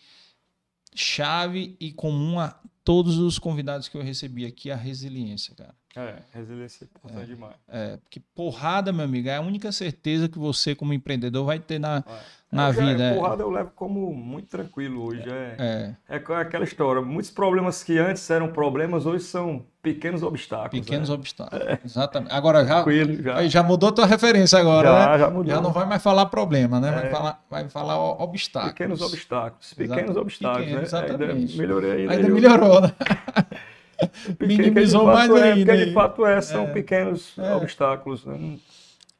chave 0.93 1.75
e 1.79 1.91
comum 1.91 2.39
a 2.39 2.59
todos 2.83 3.17
os 3.17 3.39
convidados 3.39 3.87
que 3.87 3.97
eu 3.97 4.03
recebi 4.03 4.45
aqui, 4.45 4.71
a 4.71 4.75
resiliência, 4.75 5.55
cara. 5.55 5.75
É, 5.95 6.15
resiliência 6.33 6.85
é 6.85 6.87
importante 6.87 7.27
demais. 7.27 7.55
É, 7.67 7.97
porque 7.97 8.21
porrada, 8.33 8.93
meu 8.93 9.03
amigo, 9.03 9.27
é 9.27 9.35
a 9.35 9.41
única 9.41 9.71
certeza 9.73 10.29
que 10.29 10.39
você, 10.39 10.73
como 10.73 10.93
empreendedor, 10.93 11.45
vai 11.45 11.59
ter 11.59 11.79
na, 11.79 11.97
É. 12.07 12.19
na 12.49 12.69
Eu 12.69 12.73
vida. 12.73 13.03
é. 13.03 13.13
Porrada 13.15 13.43
eu 13.43 13.49
levo 13.49 13.71
como 13.75 14.13
muito 14.13 14.47
tranquilo 14.47 15.03
hoje. 15.03 15.23
É, 15.29 15.95
É, 16.07 16.15
é, 16.15 16.15
aquela 16.15 16.63
história. 16.63 17.01
Muitos 17.01 17.29
problemas 17.29 17.83
que 17.83 17.97
antes 17.99 18.29
eram 18.29 18.47
problemas, 18.53 19.05
hoje 19.05 19.25
são 19.25 19.65
pequenos 19.81 20.23
obstáculos. 20.23 20.85
pequenos 20.85 21.09
né? 21.09 21.15
obstáculos. 21.15 21.65
Exatamente. 21.83 22.31
Agora 22.31 22.63
já, 22.65 22.75
Tranquilo, 22.83 23.21
já. 23.23 23.47
já 23.49 23.63
mudou 23.63 23.89
a 23.89 23.91
tua 23.91 24.05
referência 24.05 24.59
agora, 24.59 24.87
já, 24.89 25.11
né? 25.11 25.19
já 25.19 25.29
mudou. 25.29 25.53
Já 25.55 25.59
não 25.61 25.73
vai 25.73 25.85
mais 25.85 26.01
falar 26.01 26.27
problema, 26.27 26.79
né? 26.79 26.89
Vai 26.89 27.07
É. 27.07 27.09
falar, 27.09 27.43
vai 27.49 27.67
falar 27.67 27.99
obstáculos. 27.99 28.71
Pequenos 28.73 29.01
obstáculos. 29.01 29.73
Exato. 29.77 29.89
Pequenos 29.89 30.15
obstáculos, 30.15 30.65
Pequenos, 30.67 30.91
né? 30.93 30.99
Ainda 30.99 31.13
exatamente. 31.15 31.57
melhorei 31.57 31.91
ainda. 32.03 32.13
Ainda 32.13 32.29
melhorou, 32.29 32.79
né? 32.81 32.93
Minimizou 34.39 35.05
mais 35.05 35.29
é, 35.31 35.51
ainda, 35.53 35.71
Porque 35.73 35.85
de 35.85 35.93
fato 35.93 36.25
é, 36.25 36.41
são 36.41 36.63
É. 36.63 36.73
pequenos 36.73 37.37
É. 37.37 37.53
obstáculos. 37.55 38.25
Né? 38.25 38.59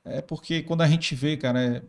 É 0.03 0.21
porque 0.21 0.61
quando 0.63 0.81
a 0.81 0.87
gente 0.87 1.13
vê, 1.15 1.37
cara, 1.37 1.61
é, 1.61 1.81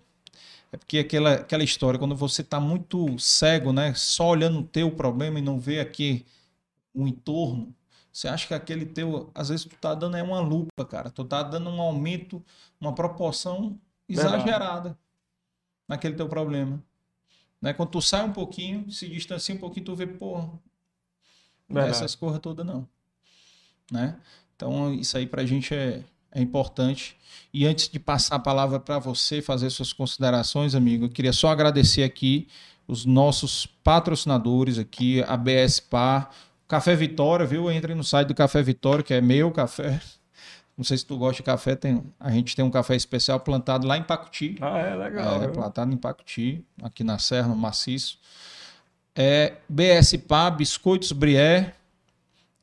é 0.73 0.77
porque 0.77 0.99
aquela, 0.99 1.35
aquela 1.35 1.65
história, 1.65 1.99
quando 1.99 2.15
você 2.15 2.43
tá 2.43 2.61
muito 2.61 3.19
cego, 3.19 3.73
né? 3.73 3.95
Só 3.95 4.29
olhando 4.29 4.61
o 4.61 4.65
teu 4.65 4.91
problema 4.91 5.39
e 5.39 5.43
não 5.43 5.59
vê 5.59 5.81
aqui 5.81 6.25
o 6.95 7.07
entorno, 7.07 7.75
você 8.13 8.29
acha 8.29 8.47
que 8.47 8.53
aquele 8.55 8.85
teu, 8.85 9.31
às 9.35 9.49
vezes 9.49 9.65
tu 9.65 9.75
tá 9.77 9.95
dando 9.95 10.17
é 10.17 10.23
uma 10.23 10.41
lupa, 10.41 10.85
cara. 10.85 11.11
Tu 11.11 11.25
tá 11.25 11.43
dando 11.43 11.71
um 11.71 11.81
aumento, 11.81 12.45
uma 12.79 12.95
proporção 12.95 13.79
Verdade. 14.09 14.37
exagerada 14.37 14.99
naquele 15.89 16.15
teu 16.15 16.29
problema. 16.29 16.83
Né? 17.61 17.73
Quando 17.73 17.91
tu 17.91 18.03
sai 18.03 18.25
um 18.25 18.33
pouquinho, 18.33 18.91
se 18.91 19.09
distancia 19.09 19.55
um 19.55 19.59
pouquinho, 19.59 19.87
tu 19.87 19.95
vê, 19.97 20.07
pô, 20.07 20.45
não 21.73 21.83
é 21.83 21.89
essas 21.89 22.15
coisas 22.15 22.41
todas 22.41 22.65
não. 22.65 22.87
Né? 23.91 24.17
Então, 24.57 24.93
isso 24.95 25.17
aí 25.17 25.27
pra 25.27 25.45
gente 25.45 25.75
é, 25.75 26.03
é 26.31 26.41
importante. 26.41 27.17
E 27.53 27.67
antes 27.67 27.89
de 27.89 27.99
passar 27.99 28.37
a 28.37 28.39
palavra 28.39 28.81
para 28.81 28.99
você 28.99 29.43
fazer 29.43 29.69
suas 29.71 29.93
considerações, 29.93 30.75
amigo, 30.75 31.07
eu 31.07 31.11
queria 31.11 31.33
só 31.33 31.49
agradecer 31.49 32.03
aqui 32.03 32.49
os 32.87 33.05
nossos 33.05 33.67
patrocinadores 33.67 34.79
aqui, 34.79 35.23
a 35.23 35.37
BS 35.37 35.81
Par, 35.81 36.31
Café 36.67 36.97
Vitória, 36.97 37.45
viu? 37.45 37.71
Entre 37.71 37.95
no 37.95 38.03
site 38.03 38.29
do 38.29 38.35
Café 38.35 38.63
Vitória, 38.63 39.05
que 39.05 39.13
é 39.13 39.21
meu 39.21 39.51
café. 39.51 40.01
Não 40.77 40.85
sei 40.85 40.97
se 40.97 41.05
tu 41.05 41.19
gosta 41.19 41.37
de 41.37 41.43
café, 41.43 41.77
tem, 41.77 42.03
a 42.19 42.31
gente 42.31 42.57
tem 42.57 42.65
um 42.65 42.71
café 42.71 42.97
especial 42.97 43.39
plantado 43.41 43.87
lá 43.87 43.99
em 43.99 44.03
Pacuti. 44.03 44.57
Ah, 44.61 44.79
é 44.79 44.97
legal. 44.97 45.37
É, 45.37 45.39
viu? 45.41 45.53
plantado 45.53 45.93
em 45.93 45.97
Pacuti, 45.99 46.65
aqui 46.83 47.05
na 47.05 47.19
Serra, 47.19 47.49
no 47.49 47.57
Maciço. 47.57 48.19
É, 49.15 49.57
BS 49.69 50.17
Pá, 50.27 50.51
Biscoitos 50.51 51.13
Brié, 51.13 51.75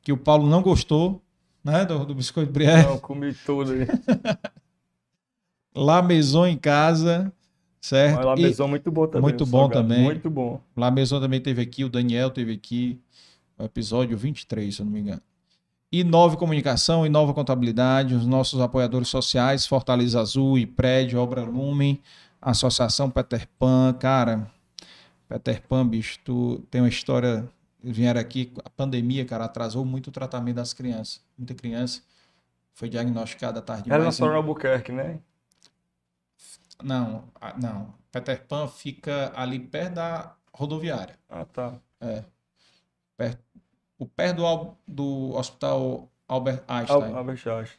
que 0.02 0.12
o 0.12 0.16
Paulo 0.16 0.48
não 0.48 0.62
gostou, 0.62 1.22
né, 1.62 1.84
do, 1.84 2.04
do 2.04 2.14
Biscoito 2.14 2.50
Brié. 2.52 2.82
Não, 2.82 2.98
comi 2.98 3.32
tudo 3.34 3.72
aí. 3.72 3.86
La 5.74 6.02
Maison 6.02 6.46
em 6.46 6.56
casa, 6.56 7.32
certo? 7.80 8.16
Mas 8.16 8.24
lá 8.26 8.34
E- 8.36 8.42
mesão 8.42 8.66
muito 8.68 8.90
bom 8.90 9.06
também. 9.06 9.22
muito 9.22 9.46
bom 9.46 9.58
salgado, 9.60 9.82
também. 9.88 10.02
Muito 10.04 10.28
bom. 10.30 10.60
La 10.76 10.90
Maison 10.90 11.20
também 11.20 11.40
teve 11.40 11.62
aqui, 11.62 11.84
o 11.84 11.88
Daniel 11.88 12.30
teve 12.30 12.52
aqui, 12.52 13.00
o 13.58 13.64
episódio 13.64 14.16
23, 14.16 14.74
se 14.74 14.82
eu 14.82 14.86
não 14.86 14.92
me 14.92 15.00
engano. 15.00 15.22
Inove 15.92 16.36
Comunicação, 16.36 17.04
Inova 17.04 17.34
Contabilidade, 17.34 18.14
os 18.14 18.26
nossos 18.26 18.60
apoiadores 18.60 19.08
sociais, 19.08 19.66
Fortaleza 19.66 20.20
Azul 20.20 20.56
e 20.58 20.64
Prédio, 20.66 21.18
Obra 21.20 21.42
Lumen, 21.42 22.00
Associação 22.40 23.10
Peter 23.10 23.48
Pan, 23.58 23.92
cara, 23.98 24.48
Peter 25.30 25.62
Pan, 25.62 25.86
bicho, 25.86 26.18
tu 26.24 26.58
tem 26.72 26.80
uma 26.80 26.88
história, 26.88 27.48
eles 27.80 27.96
vieram 27.96 28.20
aqui, 28.20 28.52
a 28.64 28.68
pandemia, 28.68 29.24
cara, 29.24 29.44
atrasou 29.44 29.84
muito 29.84 30.08
o 30.08 30.10
tratamento 30.10 30.56
das 30.56 30.72
crianças, 30.72 31.24
muita 31.38 31.54
criança 31.54 32.02
foi 32.74 32.88
diagnosticada 32.88 33.62
tarde 33.62 33.92
Era 33.92 34.02
na. 34.02 34.10
Sorona 34.10 34.38
Albuquerque, 34.38 34.90
né? 34.90 35.20
Não, 36.82 37.28
não, 37.62 37.94
Peter 38.10 38.44
Pan 38.44 38.66
fica 38.66 39.32
ali 39.36 39.60
perto 39.60 39.94
da 39.94 40.34
rodoviária. 40.52 41.16
Ah, 41.28 41.44
tá. 41.44 41.78
perto, 43.16 43.44
o 43.96 44.06
perto 44.06 44.36
do, 44.36 44.74
do 44.88 45.36
Hospital 45.36 46.10
Albert 46.26 46.64
Einstein. 46.66 47.02
Al- 47.04 47.16
Albert 47.18 47.46
Einstein. 47.46 47.78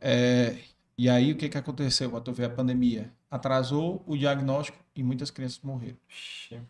É, 0.00 0.58
e 0.98 1.08
aí 1.08 1.30
o 1.30 1.36
que, 1.36 1.48
que 1.48 1.58
aconteceu 1.58 2.10
quando 2.10 2.24
tu 2.24 2.32
vê 2.32 2.46
a 2.46 2.50
pandemia? 2.50 3.12
Atrasou 3.30 4.02
o 4.08 4.16
diagnóstico 4.16 4.78
e 4.96 5.04
muitas 5.04 5.30
crianças 5.30 5.60
morreram, 5.62 5.96
Ixi, 6.08 6.60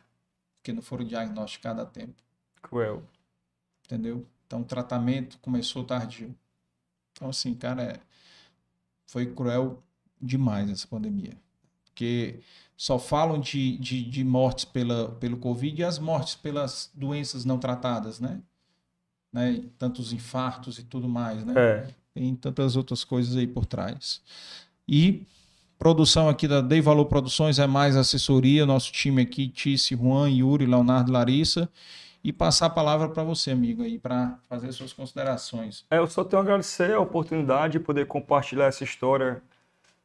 porque 0.60 0.72
não 0.72 0.82
foram 0.82 1.05
diagnosticadas 1.05 1.82
a 1.84 1.86
tempo, 1.86 2.22
Cruel. 2.62 3.02
entendeu? 3.86 4.26
Então 4.47 4.60
o 4.60 4.64
tratamento 4.64 5.39
começou 5.39 5.84
tardio. 5.84 6.34
Então 7.12 7.30
assim, 7.30 7.55
cara, 7.55 7.82
é- 7.82 8.00
foi 9.06 9.32
cruel 9.34 9.82
demais 10.20 10.70
essa 10.70 10.86
pandemia. 10.86 11.36
porque 11.84 12.40
só 12.76 12.98
falam 12.98 13.39
de, 13.39 13.76
de, 13.76 14.02
de 14.02 14.24
mortes 14.24 14.64
pela, 14.64 15.12
pelo 15.16 15.36
Covid 15.36 15.80
e 15.80 15.84
as 15.84 15.98
mortes 15.98 16.34
pelas 16.34 16.90
doenças 16.94 17.44
não 17.44 17.58
tratadas, 17.58 18.20
né? 18.20 18.40
né? 19.32 19.68
Tantos 19.76 20.12
infartos 20.12 20.78
e 20.78 20.84
tudo 20.84 21.08
mais, 21.08 21.44
né? 21.44 21.55
É. 21.56 21.94
Tem 22.14 22.34
tantas 22.34 22.74
outras 22.76 23.05
coisas 23.05 23.36
aí 23.36 23.47
por 23.47 23.66
trás. 23.66 24.22
E 24.89 25.26
produção 25.81 26.28
aqui 26.28 26.47
da 26.47 26.60
Dei 26.60 26.83
Valor 26.83 27.07
Produções 27.07 27.59
é 27.59 27.67
mais 27.67 27.97
assessoria, 27.97 28.67
nosso 28.67 28.92
time 28.92 29.23
aqui, 29.23 29.49
Tice, 29.49 29.97
Juan, 29.97 30.28
Yuri, 30.28 30.67
Leonardo, 30.67 31.10
Larissa. 31.10 31.70
E 32.23 32.34
passar 32.34 32.67
a 32.67 32.70
palavra 32.70 33.09
para 33.09 33.25
você, 33.25 33.50
amigo, 33.50 33.83
aí, 33.83 33.99
para 33.99 34.39
fazer 34.47 34.70
suas 34.73 34.92
considerações. 34.92 35.86
É, 35.91 35.97
eu 35.97 36.07
só 36.07 36.23
tenho 36.23 36.39
a 36.39 36.42
agradecer 36.42 36.92
a 36.92 37.00
oportunidade 37.00 37.78
de 37.78 37.81
poder 37.81 38.07
compartilhar 38.07 38.67
essa 38.67 38.84
história 38.84 39.42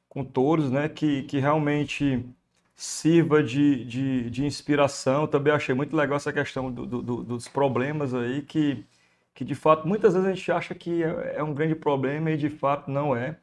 com 0.08 0.24
todos, 0.24 0.72
né? 0.72 0.88
Que, 0.88 1.24
que 1.24 1.40
realmente 1.40 2.26
sirva 2.74 3.44
de, 3.44 3.84
de, 3.84 4.30
de 4.30 4.46
inspiração. 4.46 5.28
Também 5.28 5.52
achei 5.52 5.76
muito 5.76 5.94
legal 5.94 6.16
essa 6.16 6.32
questão 6.32 6.72
do, 6.72 6.86
do, 6.86 7.22
dos 7.22 7.50
problemas 7.50 8.14
aí, 8.14 8.42
que, 8.42 8.86
que 9.34 9.44
de 9.44 9.56
fato 9.56 9.86
muitas 9.86 10.14
vezes 10.14 10.30
a 10.30 10.34
gente 10.34 10.52
acha 10.54 10.74
que 10.74 11.04
é, 11.04 11.36
é 11.36 11.44
um 11.44 11.54
grande 11.54 11.76
problema 11.76 12.32
e 12.32 12.38
de 12.38 12.50
fato 12.50 12.90
não 12.90 13.14
é. 13.14 13.38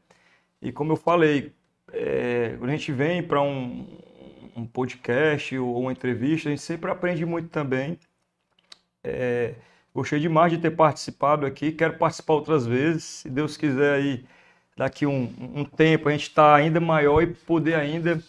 E 0.62 0.72
como 0.72 0.92
eu 0.92 0.96
falei, 0.96 1.52
é, 1.92 2.56
quando 2.58 2.70
a 2.70 2.72
gente 2.72 2.90
vem 2.90 3.22
para 3.22 3.40
um, 3.42 3.86
um 4.56 4.66
podcast 4.66 5.56
ou 5.58 5.80
uma 5.80 5.92
entrevista, 5.92 6.48
a 6.48 6.52
gente 6.52 6.62
sempre 6.62 6.90
aprende 6.90 7.24
muito 7.26 7.48
também. 7.48 7.98
É, 9.04 9.54
gostei 9.94 10.18
demais 10.18 10.52
de 10.52 10.58
ter 10.58 10.70
participado 10.70 11.44
aqui, 11.44 11.72
quero 11.72 11.98
participar 11.98 12.34
outras 12.34 12.66
vezes, 12.66 13.04
se 13.04 13.30
Deus 13.30 13.56
quiser 13.56 13.94
aí, 13.94 14.24
daqui 14.76 15.06
um, 15.06 15.32
um 15.54 15.64
tempo 15.64 16.08
a 16.08 16.12
gente 16.12 16.28
está 16.28 16.54
ainda 16.54 16.80
maior 16.80 17.22
e 17.22 17.26
poder 17.26 17.74
ainda 17.74 18.22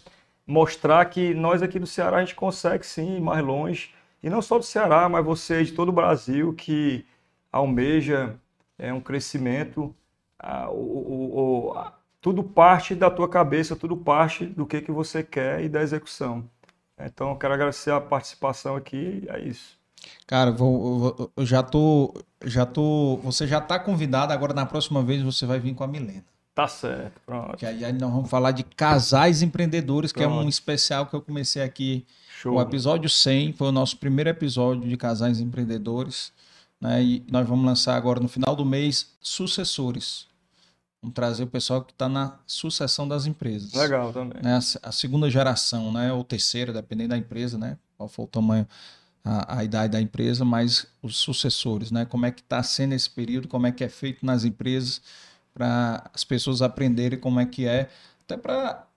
mostrar 0.46 1.06
que 1.06 1.34
nós 1.34 1.62
aqui 1.62 1.80
do 1.80 1.88
Ceará 1.88 2.18
a 2.18 2.20
gente 2.20 2.36
consegue 2.36 2.86
sim 2.86 3.18
ir 3.18 3.22
mais 3.22 3.44
longe, 3.46 3.94
e 4.22 4.30
não 4.30 4.42
só 4.42 4.58
do 4.58 4.64
Ceará, 4.64 5.08
mas 5.08 5.24
você 5.24 5.64
de 5.64 5.74
todo 5.74 5.90
o 5.90 5.94
Brasil 5.94 6.54
que 6.54 7.06
almeja 7.52 8.36
é, 8.78 8.92
um 8.94 9.00
crescimento, 9.00 9.96
a, 10.40 10.70
o, 10.70 11.70
o, 11.70 11.74
a, 11.78 11.94
tudo 12.24 12.42
parte 12.42 12.96
da 12.96 13.12
tua 13.12 13.28
cabeça, 13.28 13.76
tudo 13.76 13.98
parte 13.98 14.46
do 14.46 14.66
que, 14.66 14.80
que 14.80 14.94
você 14.94 15.22
quer 15.22 15.62
e 15.62 15.68
da 15.68 15.82
execução. 15.82 16.50
Então, 16.98 17.32
eu 17.32 17.36
quero 17.36 17.54
agradecer 17.54 17.92
a 17.92 18.00
participação 18.00 18.78
aqui, 18.78 19.26
é 19.28 19.42
isso. 19.42 19.78
Cara, 20.26 20.50
vou, 20.50 21.30
eu 21.36 21.46
já 21.46 21.62
tô, 21.62 22.14
já 22.46 22.66
tô, 22.66 23.18
você 23.18 23.46
já 23.46 23.58
está 23.58 23.78
convidado, 23.78 24.32
agora 24.32 24.54
na 24.54 24.66
próxima 24.66 25.04
vez 25.04 25.22
você 25.22 25.46
vai 25.46 25.60
vir 25.60 25.76
com 25.76 25.84
a 25.84 25.88
Milena. 25.88 26.24
Tá 26.56 26.66
certo, 26.66 27.20
pronto. 27.26 27.58
Que 27.58 27.66
aí 27.66 27.92
nós 27.92 28.12
vamos 28.12 28.30
falar 28.30 28.52
de 28.52 28.64
casais 28.64 29.42
empreendedores, 29.42 30.14
pronto. 30.14 30.26
que 30.26 30.34
é 30.34 30.34
um 30.34 30.48
especial 30.48 31.08
que 31.08 31.14
eu 31.14 31.22
comecei 31.22 31.62
aqui. 31.62 32.06
Show. 32.42 32.56
O 32.56 32.62
episódio 32.62 33.10
100 33.10 33.52
foi 33.52 33.68
o 33.68 33.72
nosso 33.72 33.98
primeiro 33.98 34.30
episódio 34.30 34.88
de 34.88 34.96
casais 34.96 35.42
empreendedores. 35.42 36.32
Né? 36.80 37.04
E 37.04 37.26
nós 37.30 37.46
vamos 37.46 37.66
lançar 37.66 37.98
agora 37.98 38.22
no 38.22 38.30
final 38.30 38.56
do 38.56 38.64
mês 38.64 39.12
sucessores. 39.20 40.32
Vamos 41.04 41.16
trazer 41.16 41.44
o 41.44 41.48
pessoal 41.48 41.84
que 41.84 41.92
está 41.92 42.08
na 42.08 42.40
sucessão 42.48 43.06
das 43.06 43.26
empresas. 43.26 43.74
Legal 43.74 44.14
também. 44.14 44.42
Né? 44.42 44.54
A, 44.54 44.88
a, 44.88 44.92
segunda 44.94 45.30
geração, 45.30 45.92
né? 45.92 46.14
Ou 46.14 46.24
terceira, 46.24 46.72
dependendo 46.72 47.10
da 47.10 47.18
empresa, 47.18 47.58
né? 47.58 47.78
Qual 47.98 48.08
for 48.08 48.24
o 48.24 48.28
tamanho, 48.28 48.66
a, 49.22 49.58
a 49.58 49.64
idade 49.66 49.92
da 49.92 50.00
empresa, 50.00 50.46
mas 50.46 50.88
os 51.02 51.18
sucessores, 51.18 51.92
né? 51.92 52.06
Como 52.06 52.26
é 52.26 52.32
que 52.32 52.40
está 52.40 52.64
sendo 52.64 52.94
esse 52.94 53.10
período, 53.10 53.50
como 53.50 53.68
é 53.68 53.72
que 53.74 53.84
é 53.84 53.90
feito 53.90 54.26
nas 54.26 54.46
empresas, 54.46 55.02
para 55.54 56.10
as 56.14 56.24
pessoas 56.24 56.62
aprenderem 56.62 57.20
como 57.20 57.38
é 57.38 57.46
que 57.46 57.68
é, 57.68 57.90
até 58.22 58.38
para 58.38 58.88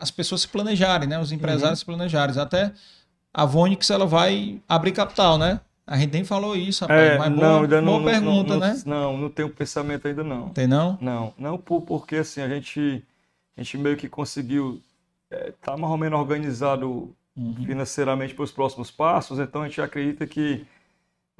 as 0.00 0.10
pessoas 0.10 0.40
se 0.40 0.48
planejarem, 0.48 1.08
né? 1.08 1.20
Os 1.20 1.30
empresários 1.30 1.78
uhum. 1.78 1.82
se 1.82 1.84
planejarem. 1.84 2.36
Até 2.36 2.72
a 3.32 3.44
Vonix, 3.44 3.88
ela 3.88 4.04
vai 4.04 4.60
abrir 4.68 4.90
capital, 4.90 5.38
né? 5.38 5.60
A 5.88 5.96
gente 5.96 6.12
nem 6.12 6.22
falou 6.22 6.54
isso, 6.54 6.84
rapaz. 6.84 7.00
É, 7.00 7.18
mas 7.18 7.32
não, 7.32 7.62
ainda 7.62 7.80
boa 7.80 7.98
não, 7.98 8.04
pergunta, 8.04 8.52
não, 8.52 8.60
né? 8.60 8.82
Não, 8.84 9.16
não 9.16 9.30
tem 9.30 9.46
um 9.46 9.50
pensamento 9.50 10.06
ainda 10.06 10.22
não. 10.22 10.50
Tem 10.50 10.66
não? 10.66 10.98
Não, 11.00 11.32
não 11.38 11.56
porque 11.56 12.16
assim, 12.16 12.42
a 12.42 12.48
gente, 12.48 13.02
a 13.56 13.62
gente 13.62 13.78
meio 13.78 13.96
que 13.96 14.06
conseguiu 14.06 14.82
é, 15.30 15.52
tá 15.62 15.78
mais 15.78 15.90
ou 15.90 15.96
menos 15.96 16.18
organizado 16.20 17.14
uhum. 17.34 17.64
financeiramente 17.64 18.34
para 18.34 18.44
os 18.44 18.52
próximos 18.52 18.90
passos, 18.90 19.38
então 19.38 19.62
a 19.62 19.68
gente 19.68 19.80
acredita 19.80 20.26
que 20.26 20.66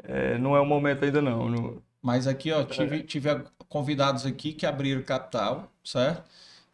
é, 0.02 0.38
não 0.38 0.56
é 0.56 0.60
o 0.60 0.66
momento 0.66 1.04
ainda 1.04 1.20
não. 1.20 1.50
No... 1.50 1.82
Mas 2.00 2.26
aqui, 2.26 2.50
ó, 2.50 2.64
tive, 2.64 3.00
é. 3.00 3.02
tive 3.02 3.28
convidados 3.68 4.24
aqui 4.24 4.54
que 4.54 4.64
abriram 4.64 5.02
capital, 5.02 5.70
certo? 5.84 6.22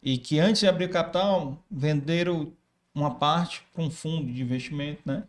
E 0.01 0.17
que 0.17 0.39
antes 0.39 0.61
de 0.61 0.67
abrir 0.67 0.89
capital, 0.89 1.57
venderam 1.69 2.53
uma 2.93 3.15
parte 3.15 3.63
para 3.73 3.83
um 3.83 3.91
fundo 3.91 4.31
de 4.31 4.41
investimento, 4.41 5.01
né? 5.03 5.23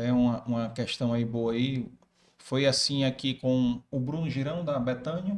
Tem 0.00 0.10
uma, 0.10 0.42
uma 0.46 0.70
questão 0.70 1.12
aí 1.12 1.26
boa 1.26 1.52
aí. 1.52 1.86
Foi 2.38 2.64
assim 2.64 3.04
aqui 3.04 3.34
com 3.34 3.82
o 3.90 4.00
Bruno 4.00 4.30
Girão, 4.30 4.64
da 4.64 4.78
Betânia. 4.78 5.36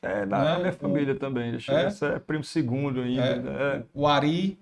É, 0.00 0.24
da 0.24 0.44
né? 0.44 0.58
minha 0.60 0.72
família 0.72 1.12
o, 1.12 1.18
também. 1.18 1.50
Deixa 1.50 1.72
é, 1.72 2.14
é 2.14 2.18
primo 2.18 2.42
segundo 2.42 3.02
ainda. 3.02 3.22
É, 3.22 3.38
né? 3.38 3.84
O 3.92 4.06
Ari 4.06 4.58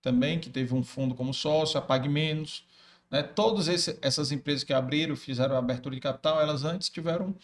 também, 0.00 0.38
que 0.38 0.48
teve 0.48 0.74
um 0.74 0.82
fundo 0.82 1.14
como 1.14 1.34
sócio, 1.34 1.76
a 1.76 1.82
Pague 1.82 2.08
Menos. 2.08 2.66
Né? 3.10 3.22
Todas 3.22 3.68
essas 3.68 4.32
empresas 4.32 4.64
que 4.64 4.72
abriram, 4.72 5.14
fizeram 5.14 5.56
a 5.56 5.58
abertura 5.58 5.94
de 5.94 6.00
capital, 6.00 6.40
elas 6.40 6.64
antes 6.64 6.88
tiveram 6.88 7.34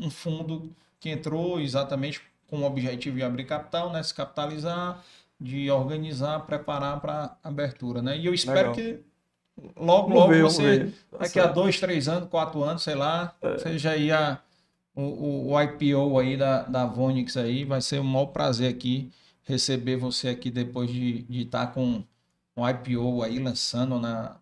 um 0.00 0.10
fundo 0.10 0.68
que 0.98 1.10
entrou 1.10 1.60
exatamente 1.60 2.20
com 2.48 2.62
o 2.62 2.64
objetivo 2.64 3.18
de 3.18 3.22
abrir 3.22 3.44
capital, 3.44 3.92
né? 3.92 4.02
se 4.02 4.12
capitalizar, 4.12 5.00
de 5.40 5.70
organizar, 5.70 6.40
preparar 6.40 7.00
para 7.00 7.36
abertura. 7.44 8.02
Né? 8.02 8.18
E 8.18 8.26
eu 8.26 8.34
espero 8.34 8.72
Legal. 8.72 8.74
que 8.74 9.11
logo, 9.76 10.12
logo 10.12 10.28
ver, 10.28 10.42
você, 10.42 10.92
daqui 11.18 11.38
a 11.38 11.46
dois, 11.46 11.78
três 11.78 12.08
anos, 12.08 12.28
quatro 12.28 12.62
anos, 12.62 12.82
sei 12.82 12.94
lá, 12.94 13.34
é. 13.42 13.58
seja 13.58 13.90
aí 13.90 14.10
a, 14.10 14.38
o, 14.94 15.52
o, 15.52 15.60
IPO 15.60 16.18
aí 16.18 16.36
da, 16.36 16.62
da 16.62 16.86
Vonix 16.86 17.36
aí, 17.36 17.64
vai 17.64 17.80
ser 17.80 18.00
um 18.00 18.04
maior 18.04 18.26
prazer 18.26 18.70
aqui 18.70 19.10
receber 19.44 19.96
você 19.96 20.28
aqui 20.28 20.50
depois 20.50 20.90
de 20.90 21.26
estar 21.30 21.66
tá 21.66 21.72
com 21.72 22.02
um 22.56 22.68
IPO 22.68 23.22
aí 23.22 23.38
lançando 23.38 23.98
na 23.98 24.36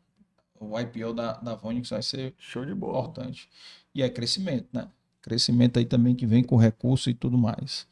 o 0.60 0.78
IPO 0.78 1.14
da, 1.14 1.32
da 1.34 1.54
Vonix 1.54 1.88
vai 1.88 2.02
ser 2.02 2.34
show 2.38 2.66
de 2.66 2.74
bola. 2.74 2.98
importante. 2.98 3.48
E 3.94 4.02
é 4.02 4.10
crescimento, 4.10 4.68
né? 4.72 4.88
Crescimento 5.22 5.78
aí 5.78 5.86
também 5.86 6.14
que 6.14 6.26
vem 6.26 6.44
com 6.44 6.56
recurso 6.56 7.08
e 7.08 7.14
tudo 7.14 7.38
mais. 7.38 7.86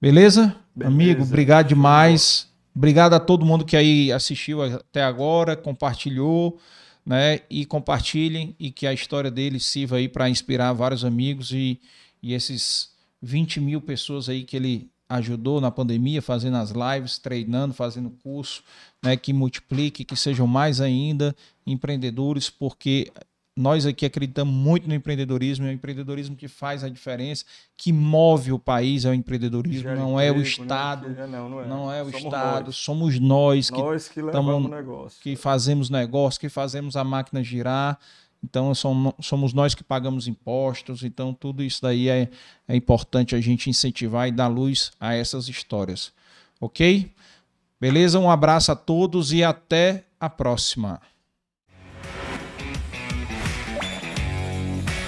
Beleza? 0.00 0.56
Beleza. 0.74 0.94
Amigo, 0.94 1.22
obrigado 1.22 1.68
demais. 1.68 2.50
Obrigado 2.76 3.14
a 3.14 3.20
todo 3.20 3.46
mundo 3.46 3.64
que 3.64 3.74
aí 3.74 4.12
assistiu 4.12 4.62
até 4.62 5.02
agora, 5.02 5.56
compartilhou, 5.56 6.60
né? 7.06 7.40
E 7.48 7.64
compartilhem 7.64 8.54
e 8.60 8.70
que 8.70 8.86
a 8.86 8.92
história 8.92 9.30
dele 9.30 9.58
sirva 9.58 9.96
aí 9.96 10.06
para 10.10 10.28
inspirar 10.28 10.74
vários 10.74 11.02
amigos 11.02 11.52
e, 11.52 11.80
e 12.22 12.34
esses 12.34 12.90
20 13.22 13.60
mil 13.60 13.80
pessoas 13.80 14.28
aí 14.28 14.44
que 14.44 14.54
ele 14.54 14.90
ajudou 15.08 15.58
na 15.58 15.70
pandemia, 15.70 16.20
fazendo 16.20 16.58
as 16.58 16.70
lives, 16.70 17.16
treinando, 17.16 17.72
fazendo 17.72 18.10
curso, 18.22 18.62
né? 19.02 19.16
Que 19.16 19.32
multiplique, 19.32 20.04
que 20.04 20.14
sejam 20.14 20.46
mais 20.46 20.78
ainda 20.78 21.34
empreendedores, 21.66 22.50
porque 22.50 23.10
nós 23.56 23.86
aqui 23.86 24.04
acreditamos 24.04 24.54
muito 24.54 24.86
no 24.86 24.94
empreendedorismo, 24.94 25.66
é 25.66 25.70
o 25.70 25.72
empreendedorismo 25.72 26.36
que 26.36 26.46
faz 26.46 26.84
a 26.84 26.90
diferença, 26.90 27.42
que 27.74 27.90
move 27.90 28.52
o 28.52 28.58
país, 28.58 29.06
é 29.06 29.10
o 29.10 29.14
empreendedorismo, 29.14 29.94
não 29.94 30.20
é 30.20 30.30
o 30.30 30.42
Estado, 30.42 31.08
né? 31.08 31.26
não, 31.26 31.48
não, 31.48 31.60
é. 31.62 31.66
não 31.66 31.92
é 31.92 32.02
o 32.02 32.10
somos 32.10 32.24
Estado, 32.24 32.66
nós. 32.66 32.76
somos 32.76 33.18
nós 33.18 33.70
que, 33.70 33.78
nós 33.78 34.08
que, 34.08 34.22
tamo, 34.22 34.68
negócio. 34.68 35.22
que 35.22 35.34
fazemos 35.36 35.88
negócio, 35.88 36.38
que 36.38 36.50
fazemos 36.50 36.96
a 36.96 37.02
máquina 37.02 37.42
girar, 37.42 37.98
então 38.44 38.72
somos 38.74 39.54
nós 39.54 39.74
que 39.74 39.82
pagamos 39.82 40.28
impostos, 40.28 41.02
então 41.02 41.32
tudo 41.32 41.62
isso 41.62 41.80
daí 41.80 42.10
é, 42.10 42.28
é 42.68 42.76
importante 42.76 43.34
a 43.34 43.40
gente 43.40 43.70
incentivar 43.70 44.28
e 44.28 44.32
dar 44.32 44.48
luz 44.48 44.92
a 45.00 45.14
essas 45.14 45.48
histórias, 45.48 46.12
ok? 46.60 47.10
Beleza? 47.80 48.18
Um 48.18 48.30
abraço 48.30 48.70
a 48.70 48.76
todos 48.76 49.32
e 49.32 49.42
até 49.42 50.04
a 50.20 50.28
próxima. 50.28 51.00